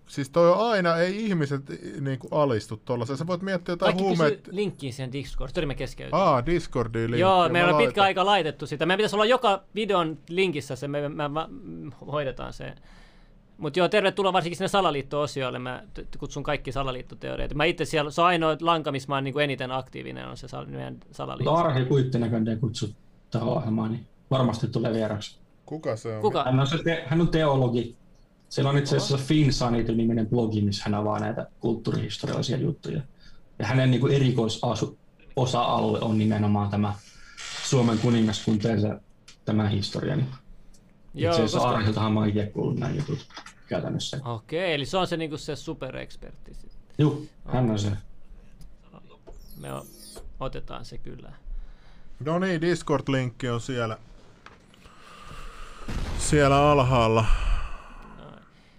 Siis 0.07 0.29
toi 0.29 0.51
on 0.51 0.69
aina, 0.71 0.97
ei 0.97 1.25
ihmiset 1.25 1.61
niin 2.01 2.19
kuin 2.19 2.33
alistu 2.33 2.77
tuollaiseen. 2.77 3.17
Sä 3.17 3.27
voit 3.27 3.41
miettiä 3.41 3.73
jotain 3.73 3.97
kysyy 3.97 4.41
linkkiin 4.51 4.93
siihen 4.93 5.11
Discord. 5.11 5.51
Sori, 5.55 5.65
me 5.65 5.75
keskeytin. 5.75 6.15
Aa, 6.15 6.45
Discordiin 6.45 7.03
linkki. 7.03 7.21
Joo, 7.21 7.49
meillä 7.49 7.75
on 7.75 7.83
pitkä 7.83 8.03
aika 8.03 8.25
laitettu 8.25 8.67
sitä. 8.67 8.85
Meidän 8.85 8.97
pitäisi 8.97 9.15
olla 9.15 9.25
joka 9.25 9.63
videon 9.75 10.17
linkissä 10.29 10.75
se, 10.75 10.87
me, 10.87 11.09
me, 11.09 11.27
me, 11.27 11.47
me 11.63 11.91
hoidetaan 12.11 12.53
se. 12.53 12.73
Mutta 13.57 13.79
joo, 13.79 13.87
tervetuloa 13.89 14.33
varsinkin 14.33 14.57
sinne 14.57 14.67
salaliitto-osioille. 14.67 15.59
Mä 15.59 15.83
t- 15.93 16.17
kutsun 16.17 16.43
kaikki 16.43 16.71
salaliittoteoriat. 16.71 17.53
Mä 17.53 17.65
itse 17.65 17.85
siellä, 17.85 18.11
se 18.11 18.21
on 18.21 18.27
ainoa 18.27 18.57
lanka, 18.61 18.91
missä 18.91 19.09
mä 19.09 19.15
oon 19.15 19.23
niin 19.23 19.39
eniten 19.39 19.71
aktiivinen, 19.71 20.27
on 20.27 20.37
se 20.37 20.47
sal, 20.47 20.65
meidän 20.65 20.93
Mutta 20.93 21.07
salaliitto. 21.11 21.55
Arhi 21.55 21.85
Kuittinäköinen 21.85 22.59
kutsut 22.59 22.95
tähän 23.31 23.47
ohjelmaan, 23.47 23.91
niin 23.91 24.07
varmasti 24.31 24.67
tulee 24.67 24.93
vieraksi. 24.93 25.37
Kuka 25.65 25.95
se 25.95 26.15
on? 26.15 26.21
Kuka? 26.21 26.43
Hän 26.43 26.59
on, 26.59 26.67
se 26.67 26.83
te, 26.83 27.03
hän 27.07 27.21
on 27.21 27.27
teologi. 27.27 27.95
Siellä 28.49 28.69
on 28.69 28.77
itse 28.77 28.97
asiassa 28.97 29.17
Finsanity-niminen 29.17 30.27
blogi, 30.29 30.61
missä 30.61 30.83
hän 30.85 30.95
avaa 30.95 31.19
näitä 31.19 31.47
kulttuurihistoriallisia 31.59 32.57
juttuja. 32.57 33.01
Ja 33.59 33.65
hänen 33.65 33.91
niin 33.91 34.11
erikoisosa-alue 34.11 35.99
on 35.99 36.17
nimenomaan 36.17 36.69
tämä 36.69 36.93
Suomen 37.63 37.97
kuningaskunta 37.97 38.67
ja 38.67 38.99
tämä 39.45 39.69
historia. 39.69 40.15
Niin 40.15 40.27
Joo, 41.15 41.31
itse 41.31 41.43
asiassa 41.43 41.57
koska... 41.59 41.77
Arhiltahan 41.77 42.13
mä 42.13 42.19
oon 42.19 42.29
itse 42.29 42.45
kuullut 42.45 42.79
nämä 42.79 42.93
jutut 42.93 43.27
käytännössä. 43.67 44.19
Okei, 44.25 44.73
eli 44.73 44.85
se 44.85 44.97
on 44.97 45.07
se, 45.07 45.17
niinku 45.17 45.37
se 45.37 45.55
superekspertti 45.55 46.53
sitten. 46.53 46.79
Joo, 46.97 47.21
hän 47.45 47.69
on 47.71 47.79
se. 47.79 47.91
Me 49.59 49.73
o- 49.73 49.85
otetaan 50.39 50.85
se 50.85 50.97
kyllä. 50.97 51.31
No 52.25 52.39
niin, 52.39 52.61
Discord-linkki 52.61 53.49
on 53.49 53.61
siellä. 53.61 53.97
Siellä 56.17 56.71
alhaalla. 56.71 57.25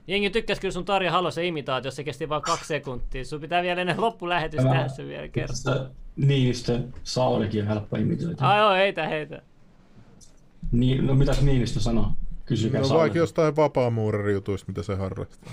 Jengi 0.06 0.30
tykkäs 0.30 0.60
kyllä 0.60 0.72
sun 0.72 0.84
Tarja 0.84 1.10
Halosen 1.12 1.44
imitaatio, 1.44 1.90
se 1.90 2.04
kesti 2.04 2.28
vain 2.28 2.42
kaksi 2.42 2.66
sekuntia. 2.66 3.24
Sun 3.24 3.40
pitää 3.40 3.62
vielä 3.62 3.80
ennen 3.80 4.00
loppulähetys 4.00 4.58
Tämä- 4.58 4.70
tehdä 4.74 4.88
se 4.88 5.06
vielä 5.06 5.28
kerran. 5.28 5.48
Tässä 5.48 5.90
Niinistö 6.16 6.80
Saulikin 7.04 7.62
on 7.62 7.68
helppo 7.68 7.96
imitoida. 7.96 8.36
Ai 8.40 8.58
joo, 8.58 8.74
heitä, 8.74 9.08
heitä. 9.08 9.42
Niin, 10.72 11.06
no 11.06 11.14
mitäs 11.14 11.42
Niinistö 11.42 11.80
sanoo? 11.80 12.12
Kysykää 12.46 12.80
No 12.80 12.88
vaikka 12.88 13.18
jostain 13.18 13.56
vapaamuurarijutuista, 13.56 14.68
mitä 14.68 14.82
se 14.82 14.94
harrastaa. 14.94 15.52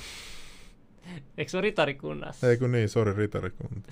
Eikö 1.37 1.51
se 1.51 1.57
ole 1.57 1.61
ritarikunnassa? 1.61 2.49
Ei 2.49 2.57
kun 2.57 2.71
niin, 2.71 2.89
sori, 2.89 3.13
ritarikunta. 3.13 3.91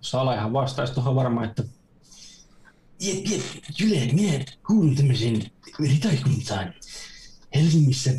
Salehan 0.00 0.52
vastaisi 0.52 0.94
tuohon 0.94 1.14
varmaan, 1.14 1.48
että 1.48 1.64
Jep, 3.00 3.26
jep, 3.26 3.42
kyllä, 3.78 4.12
minä 4.12 4.44
kuulun 4.66 4.96
tämmöisen 4.96 5.50
ritarikuntaan 5.80 6.74
Helsingissä. 7.54 8.10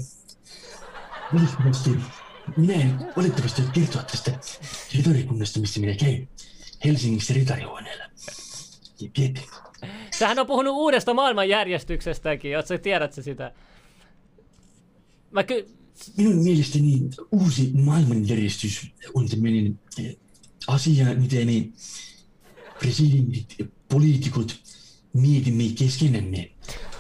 Valitettavasti, 1.34 1.90
minä 2.58 2.74
en 2.74 3.00
valitettavasti 3.18 3.62
voi 3.62 3.72
kertoa 3.72 4.04
tästä 4.04 4.40
ritarikunnasta, 4.96 5.60
missä 5.60 5.80
minä 5.80 5.96
käyn. 5.96 6.30
Helsingissä 6.86 7.34
ritarihuoneella. 7.34 8.04
Jep, 9.00 9.18
jep. 9.18 9.36
Sähän 10.20 10.40
on 10.40 10.48
puhunut 10.48 10.74
uudesta 10.74 11.14
maailmanjärjestyksestäkin, 11.14 12.58
oot 12.58 12.68
sä 12.68 12.78
tiedät 12.78 13.14
sä 13.14 13.22
sitä? 13.22 13.52
Mä 15.32 15.44
ky... 15.44 15.68
Minun 16.18 16.44
mielestäni 16.44 17.10
uusi 17.32 17.72
maailmanjärjestys 17.74 18.92
on 19.14 19.30
tämmöinen 19.30 19.80
eh, 20.00 20.18
asia, 20.68 21.06
miten 21.06 21.48
me 21.48 21.70
presidentit 22.80 23.56
ja 23.60 23.66
poliitikot 23.90 24.56
mietimme 25.14 25.64
keskenämme, 25.78 26.52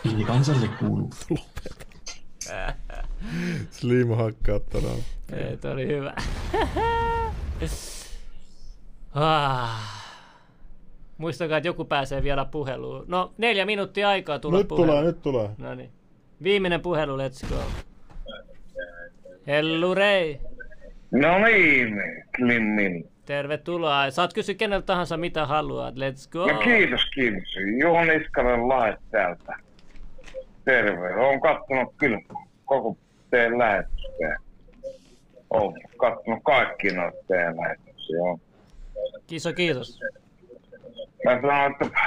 mille 0.03 0.25
kansalle 0.25 0.67
kuuluu. 0.67 1.13
Slim 3.71 4.07
hakkaa. 4.07 4.59
Ei, 5.33 5.57
toi 5.57 5.71
oli 5.71 5.87
hyvä. 5.87 6.13
ah. 9.13 9.98
Muistakaa, 11.19 11.57
että 11.57 11.67
joku 11.67 11.85
pääsee 11.85 12.23
vielä 12.23 12.45
puheluun. 12.45 13.05
No, 13.07 13.33
neljä 13.37 13.65
minuuttia 13.65 14.09
aikaa 14.09 14.39
tulla 14.39 14.57
Nyt 14.57 14.67
puheluun. 14.67 14.89
tulee, 14.89 15.03
nyt 15.03 15.21
tulee. 15.21 15.49
No 15.57 15.75
niin. 15.75 15.89
Viimeinen 16.43 16.81
puhelu, 16.81 17.17
let's 17.17 17.49
go. 17.49 17.55
Hellu 19.47 19.95
Rei. 19.95 20.39
No 21.11 21.39
niin, 21.39 21.95
Klimmin. 22.35 23.09
Tervetuloa. 23.25 24.11
Saat 24.11 24.33
kysyä 24.33 24.55
keneltä 24.55 24.85
tahansa 24.85 25.17
mitä 25.17 25.45
haluat. 25.45 25.95
Let's 25.95 26.29
go. 26.31 26.51
No 26.51 26.59
kiitos, 26.59 27.01
kiitos. 27.15 27.49
Juho 27.81 28.03
Niskanen 28.05 28.67
Lahe 28.69 28.97
täältä. 29.11 29.55
Terve. 30.65 31.15
Olen 31.15 31.41
kattonut 31.41 31.93
kyllä 31.97 32.19
koko 32.65 32.97
teidän 33.29 33.57
lähetystä. 33.57 34.37
Olen 35.49 35.81
kattonut 35.97 36.39
kaikki 36.43 36.87
noita 36.91 37.17
teidän 37.27 37.57
lähetyksiä. 37.57 38.17
joo. 38.17 38.39
Kiitos, 39.27 39.53
kiitos. 39.55 39.99
Mä 41.25 41.41
sanoin, 41.41 41.71
että 41.71 41.99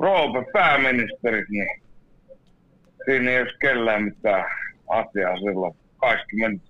Roope 0.00 0.50
pääministeri, 0.52 1.44
niin 1.48 1.82
siinä 3.04 3.30
ei 3.30 3.40
olisi 3.42 3.58
kellään 3.58 4.02
mitään 4.02 4.44
asiaa 4.88 5.36
silloin. 5.36 5.74
Kaikki 5.96 6.36
meni. 6.36 6.60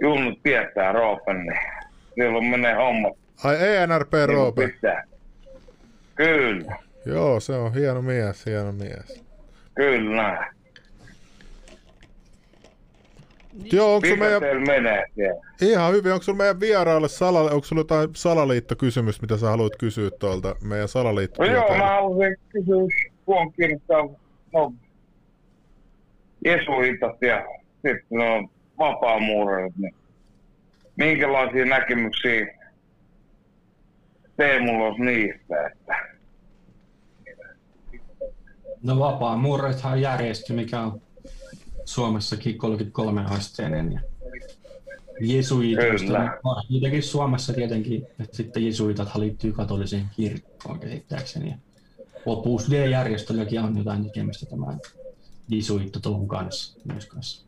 Junnut 0.00 0.42
tietää 0.42 0.92
Roopen, 0.92 1.36
niin 1.42 1.58
silloin 2.14 2.44
menee 2.44 2.74
hommat 2.74 3.12
Ai 3.44 3.56
ENRP 3.76 4.12
niin 4.12 4.28
Roope. 4.28 4.68
pitää. 4.68 5.04
Kyllä, 6.14 6.76
Joo, 7.06 7.40
se 7.40 7.52
on 7.52 7.74
hieno 7.74 8.02
mies, 8.02 8.46
hieno 8.46 8.72
mies. 8.72 9.24
kyllä. 9.74 10.52
Joo, 13.72 13.94
onko 13.94 14.06
sulla 14.08 14.24
meidän, 14.24 14.62
menee 14.66 15.04
siellä? 15.14 15.40
ihan 15.60 15.92
hyvin, 15.92 16.12
onko 16.12 16.22
sulla 16.22 16.38
meidän 16.38 16.60
vieraalle 16.60 17.08
sala, 17.08 17.40
onko 17.40 17.62
sulla 17.64 17.80
jotain 17.80 18.08
salaliittokysymystä, 18.14 19.22
mitä 19.22 19.36
sä 19.36 19.46
haluat 19.46 19.76
kysyä 19.78 20.10
tuolta 20.10 20.56
meidän 20.62 20.82
No 20.82 20.86
salaliitto? 20.88 21.44
joo, 21.44 21.76
mä 21.76 21.86
haluaisin 21.88 22.36
kysyä, 22.48 23.10
kun 23.24 23.38
on 23.38 23.52
kiinnittää, 23.52 23.96
no, 24.52 24.72
jesuitat 26.44 27.22
ja 27.22 27.46
sitten 27.74 28.18
no, 28.18 28.48
vapaamuurarit, 28.78 29.76
niin 29.76 29.94
minkälaisia 30.96 31.64
näkemyksiä 31.64 32.46
Teemulla 34.36 34.86
olisi 34.86 35.02
niistä, 35.02 35.66
että 35.66 36.12
No 38.82 38.98
vapaa 38.98 39.36
murrethan 39.36 39.92
on 39.92 40.00
järjestö, 40.00 40.52
mikä 40.52 40.80
on 40.80 41.00
Suomessakin 41.84 42.58
33 42.58 43.24
asteinen. 43.24 43.92
Ja 43.92 44.00
jesuitoista, 45.20 46.38
niitäkin 46.68 47.02
Suomessa 47.02 47.52
tietenkin, 47.52 48.06
että 48.20 48.36
sitten 48.36 48.66
jesuitathan 48.66 49.22
liittyy 49.22 49.52
katoliseen 49.52 50.06
kirkkoon 50.16 50.80
kehittääkseni. 50.80 51.50
Ja 51.50 51.56
Opus 52.26 52.70
D-järjestölläkin 52.70 53.60
on 53.60 53.78
jotain 53.78 54.04
tekemistä 54.04 54.46
tämän 54.46 54.80
jesuitto 55.48 56.18
kanssa 56.26 56.80
myös 56.92 57.06
kanssa. 57.06 57.46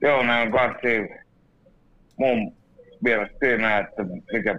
joo, 0.00 0.22
ne 0.22 0.32
on 0.40 0.52
kaksi 0.52 0.88
mun 2.16 2.52
mielestä 3.00 3.36
siinä, 3.40 3.78
että 3.78 4.04
mikä 4.32 4.58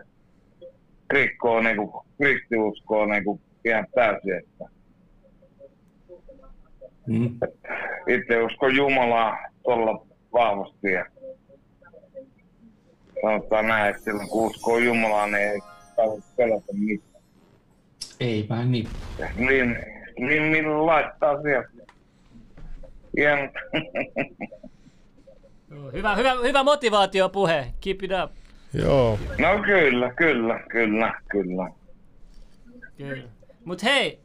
rikkoo 1.09 1.61
niinku, 1.61 2.05
kristiuskoa 2.17 3.05
niinku 3.05 3.41
ihan 3.65 3.87
täysin, 3.95 4.37
että 4.37 4.65
Mm. 7.07 7.39
itse 8.07 8.41
uskon 8.41 8.75
Jumalaa 8.75 9.37
tuolla 9.63 10.05
vahvasti 10.33 10.91
ja 10.91 11.05
sanotaan 13.21 13.67
näin, 13.67 13.89
että 13.89 14.03
silloin 14.03 14.29
kun 14.29 14.47
uskoo 14.47 14.77
Jumalaa, 14.77 15.27
niin 15.27 15.37
ei 15.37 15.59
tarvitse 15.95 16.29
pelätä 16.37 16.73
mitään. 16.73 17.23
Eipä 18.19 18.65
niin. 18.65 18.87
Niin, 19.35 19.77
niin 20.19 20.43
millä 20.43 20.85
laittaa 20.85 21.31
asiat. 21.31 21.65
Hienot. 23.17 23.51
Hyvä, 25.93 26.15
hyvä, 26.15 26.33
hyvä 26.43 26.63
motivaatiopuhe. 26.63 27.73
Keep 27.81 28.03
it 28.03 28.11
up. 28.23 28.31
Joo. 28.73 29.19
No 29.37 29.63
kyllä, 29.65 30.13
kyllä, 30.13 30.59
kyllä, 30.69 31.13
kyllä. 31.29 31.69
Kyllä. 32.97 33.23
Mut 33.65 33.83
hei, 33.83 34.19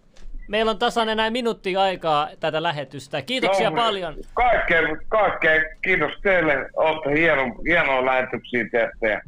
meillä 0.49 0.70
on 0.70 0.78
tasan 0.78 1.09
enää 1.09 1.31
minuutti 1.31 1.77
aikaa 1.77 2.28
tätä 2.41 2.62
lähetystä. 2.62 3.23
Kiitoksia 3.23 3.70
No, 3.70 3.77
paljon. 3.77 4.15
Kaikkea, 4.35 4.81
kaikkea 5.09 5.52
kiitos 5.83 6.12
teille. 6.23 6.52
Olette 6.77 7.20
hieno, 7.20 7.43
hienoa 7.67 8.05
lähetyksiä 8.07 8.65
teette 8.73 9.09
ja 9.10 9.20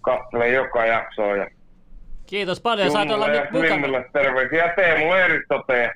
katselen 0.00 0.54
joka 0.54 0.86
jaksoa. 0.86 1.36
Ja 1.36 1.46
Kiitos 2.26 2.60
paljon. 2.60 2.90
Saat 2.90 3.10
olla 3.10 3.26
nyt 3.28 3.36
ja 3.36 3.46
mukana. 3.52 4.04
Terveisiä. 4.12 4.66
Ja 4.66 4.72
Teemu 4.76 5.12
Eristoteen. 5.12 5.90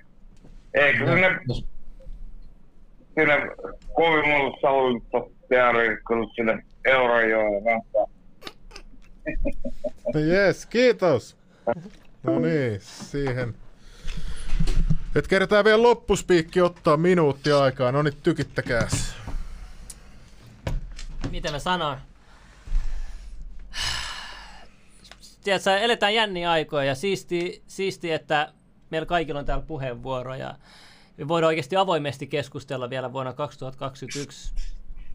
Eikö 0.74 0.98
sinne, 0.98 1.40
sinne 3.14 3.40
kovin 3.92 4.28
mulle 4.28 4.58
sallittu 4.60 5.32
teori 5.48 5.98
kyllä 6.08 6.26
sinne 6.34 6.62
Eurojoen 6.84 7.64
vastaan. 7.64 8.06
Jes, 10.28 10.66
kiitos. 10.66 11.36
No 12.22 12.38
niin, 12.38 12.80
siihen. 12.80 13.54
Et 15.14 15.28
kerätään 15.28 15.64
vielä 15.64 15.82
loppuspiikki 15.82 16.60
ottaa 16.60 16.96
minuutti 16.96 17.52
aikaa. 17.52 17.92
No 17.92 18.02
niin, 18.02 18.16
tykittäkääs. 18.22 19.14
Miten 21.30 21.52
mä 21.52 21.58
sanoin? 21.58 21.98
Tiedätkö, 25.44 25.78
eletään 25.78 26.14
jänniä 26.14 26.50
aikoja 26.50 26.84
ja 26.84 26.94
siisti, 26.94 27.62
siisti, 27.66 28.12
että 28.12 28.52
meillä 28.90 29.06
kaikilla 29.06 29.40
on 29.40 29.46
täällä 29.46 29.66
puheenvuoro 29.66 30.34
ja 30.34 30.54
me 31.16 31.28
voidaan 31.28 31.48
oikeasti 31.48 31.76
avoimesti 31.76 32.26
keskustella 32.26 32.90
vielä 32.90 33.12
vuonna 33.12 33.32
2021. 33.32 34.52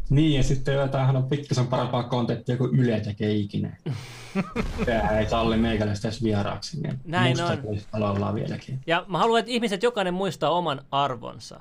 Niin, 0.09 0.33
ja 0.33 0.43
sitten 0.43 0.75
jotain 0.75 1.15
on 1.15 1.29
pikkasen 1.29 1.67
parempaa 1.67 2.03
kontenttia 2.03 2.57
kuin 2.57 2.79
Yle 2.79 2.99
tekee 2.99 3.33
ikinä. 3.33 3.77
Tämä 4.85 5.19
ei 5.19 5.29
salli 5.29 5.57
meikäläistä 5.57 6.07
edes 6.07 6.23
vieraaksi. 6.23 6.81
Niin 6.81 6.99
Näin 7.05 7.37
on. 7.41 8.35
vieläkin. 8.35 8.79
Ja 8.87 9.05
mä 9.07 9.17
haluan, 9.17 9.39
että 9.39 9.51
ihmiset 9.51 9.83
jokainen 9.83 10.13
muistaa 10.13 10.49
oman 10.49 10.81
arvonsa. 10.91 11.59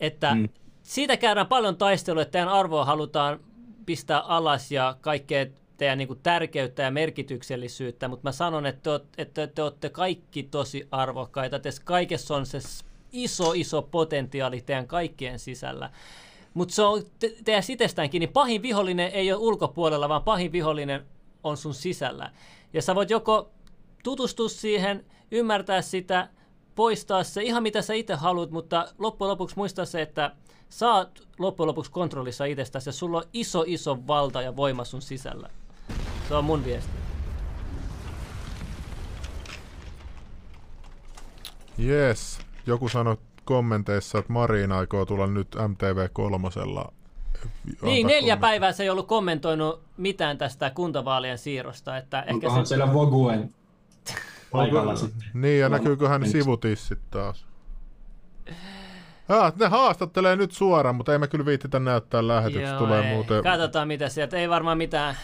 Että 0.00 0.34
mm. 0.34 0.48
siitä 0.82 1.16
käydään 1.16 1.46
paljon 1.46 1.76
taistelua, 1.76 2.22
että 2.22 2.32
teidän 2.32 2.48
arvoa 2.48 2.84
halutaan 2.84 3.40
pistää 3.86 4.20
alas 4.20 4.72
ja 4.72 4.96
kaikkea 5.00 5.46
teidän 5.76 5.98
niin 5.98 6.08
kuin, 6.08 6.20
tärkeyttä 6.22 6.82
ja 6.82 6.90
merkityksellisyyttä, 6.90 8.08
mutta 8.08 8.28
mä 8.28 8.32
sanon, 8.32 8.66
että 8.66 8.80
te, 8.82 8.90
oot- 8.96 9.14
että 9.18 9.46
te 9.46 9.62
olette 9.62 9.88
kaikki 9.88 10.42
tosi 10.42 10.88
arvokkaita. 10.90 11.58
Tässä 11.58 11.82
kaikessa 11.84 12.36
on 12.36 12.46
se 12.46 12.58
iso, 13.12 13.52
iso 13.52 13.82
potentiaali 13.82 14.60
teidän 14.60 14.86
kaikkien 14.86 15.38
sisällä. 15.38 15.90
Mutta 16.58 16.74
se 16.74 16.82
on 16.82 17.02
te, 17.18 17.34
teidän 17.44 17.62
itestäänkin, 17.68 18.20
niin 18.20 18.32
pahin 18.32 18.62
vihollinen 18.62 19.10
ei 19.10 19.32
ole 19.32 19.40
ulkopuolella, 19.40 20.08
vaan 20.08 20.22
pahin 20.22 20.52
vihollinen 20.52 21.06
on 21.42 21.56
sun 21.56 21.74
sisällä. 21.74 22.30
Ja 22.72 22.82
sä 22.82 22.94
voit 22.94 23.10
joko 23.10 23.50
tutustua 24.04 24.48
siihen, 24.48 25.04
ymmärtää 25.30 25.82
sitä, 25.82 26.28
poistaa 26.74 27.24
se 27.24 27.42
ihan 27.42 27.62
mitä 27.62 27.82
sä 27.82 27.94
itse 27.94 28.14
haluat, 28.14 28.50
mutta 28.50 28.88
loppujen 28.98 29.30
lopuksi 29.30 29.56
muista 29.56 29.84
se, 29.84 30.02
että 30.02 30.32
oot 30.82 31.28
loppujen 31.38 31.68
lopuksi 31.68 31.90
kontrollissa 31.90 32.44
itsestäsi 32.44 32.88
ja 32.88 32.92
sulla 32.92 33.18
on 33.18 33.24
iso 33.32 33.64
iso 33.66 33.98
valta 34.06 34.42
ja 34.42 34.56
voima 34.56 34.84
sun 34.84 35.02
sisällä. 35.02 35.50
Se 36.28 36.34
on 36.34 36.44
mun 36.44 36.64
viesti. 36.64 36.92
Jes. 41.78 42.38
Joku 42.66 42.88
sanoi 42.88 43.16
kommenteissa, 43.48 44.18
että 44.18 44.32
Marin 44.32 44.72
aikoo 44.72 45.06
tulla 45.06 45.26
nyt 45.26 45.48
MTV 45.68 46.08
kolmosella. 46.12 46.92
Niin, 47.82 48.06
Antaa 48.06 48.16
neljä 48.16 48.36
päivää 48.36 48.72
se 48.72 48.82
ei 48.82 48.90
ollut 48.90 49.06
kommentoinut 49.06 49.82
mitään 49.96 50.38
tästä 50.38 50.70
kuntavaalien 50.70 51.38
siirrosta, 51.38 51.96
että 51.96 52.20
ehkä 52.20 52.34
Onkohan 52.34 52.66
se... 52.66 52.68
siellä 52.68 52.92
Voguen 52.92 53.54
paikalla 54.52 54.96
sitten? 54.96 55.28
Niin, 55.34 55.60
ja 55.60 55.68
No, 55.68 55.76
näkyyköhän 55.76 56.22
en- 56.22 56.30
sivutissit 56.30 56.98
taas? 57.10 57.46
Ah, 59.28 59.52
ne 59.56 59.66
haastattelee 59.66 60.36
nyt 60.36 60.52
suoraan, 60.52 60.94
mutta 60.96 61.12
ei 61.12 61.18
me 61.18 61.26
kyllä 61.28 61.46
viittitä 61.46 61.78
näyttää 61.78 62.26
lähetyksessä. 62.26 62.74
Joo, 62.74 62.78
Tulee 62.78 63.08
ei. 63.08 63.14
muuten... 63.14 63.42
Katsotaan 63.42 63.88
mitä 63.88 64.08
sieltä, 64.08 64.36
ei 64.36 64.48
varmaan 64.48 64.78
mitään, 64.78 65.16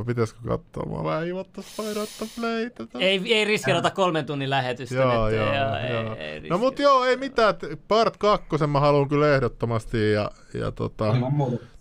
Vai 0.00 0.04
Pitäisikö 0.06 0.40
katsoa? 0.48 0.98
Mä 0.98 1.04
vähän 1.04 1.24
hivottais 1.24 1.66
painottaa 1.76 2.28
playtä. 2.40 2.84
ei, 2.98 3.34
ei 3.34 3.44
riskeerata 3.44 3.90
kolmen 3.90 4.26
tunnin 4.26 4.50
lähetystä 4.50 4.94
Joo, 4.94 5.28
nyt. 5.28 5.36
joo, 5.36 5.54
joo, 5.54 5.54
joo. 6.02 6.14
Ei, 6.16 6.24
ei 6.30 6.40
no 6.50 6.58
mut 6.58 6.78
joo, 6.78 7.04
ei 7.04 7.16
mitään. 7.16 7.54
Part 7.88 8.16
kakkosen 8.16 8.70
mä 8.70 8.80
haluan 8.80 9.08
kyllä 9.08 9.34
ehdottomasti. 9.34 10.12
Ja, 10.12 10.30
ja 10.54 10.72
tota, 10.72 11.14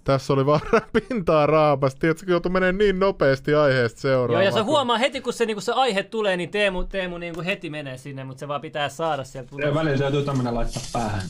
tässä 0.03 0.33
oli 0.33 0.45
vaan 0.45 0.59
pintaa 1.09 1.45
raapasta. 1.45 1.99
Tiedätkö, 1.99 2.25
kun 2.25 2.31
joutui 2.31 2.51
menee 2.51 2.72
niin 2.72 2.99
nopeasti 2.99 3.53
aiheesta 3.53 4.07
Joo, 4.07 4.14
seuraavaan. 4.14 4.45
ja 4.45 4.51
se 4.51 4.57
kun- 4.59 4.65
huomaa 4.65 4.98
heti, 4.98 5.22
kun 5.22 5.33
se, 5.33 5.45
niin 5.45 5.56
kun 5.56 5.61
se 5.61 5.72
aihe 5.73 6.03
tulee, 6.03 6.38
niin 6.38 6.49
Teemu, 6.49 6.83
Teemu 6.83 7.17
niin 7.17 7.33
kuin 7.33 7.45
heti 7.45 7.69
menee 7.69 7.98
sinne, 7.98 8.23
mutta 8.23 8.39
se 8.39 8.48
vaan 8.48 8.61
pitää 8.61 8.89
saada 8.89 9.23
sieltä. 9.23 9.56
Ja 9.61 9.73
välillä 9.73 9.98
täytyy 9.98 10.23
tämmönen 10.23 10.56
laittaa 10.56 10.83
päähän. 10.93 11.22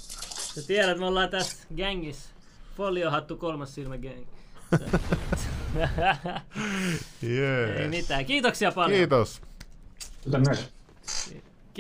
Sä 0.56 0.68
tiedät, 0.68 1.00
me 1.00 1.06
ollaan 1.06 1.30
tässä 1.30 1.68
gängissä. 1.76 2.30
Foliohattu 2.78 3.36
kolmas 3.38 3.76
silmä 3.76 3.98
gang 3.98 4.26
yes. 7.24 7.80
Ei 7.80 7.88
mitään. 7.88 8.26
Kiitoksia 8.26 8.72
paljon. 8.72 8.98
Kiitos. 8.98 9.42
Kiitos. 10.24 10.70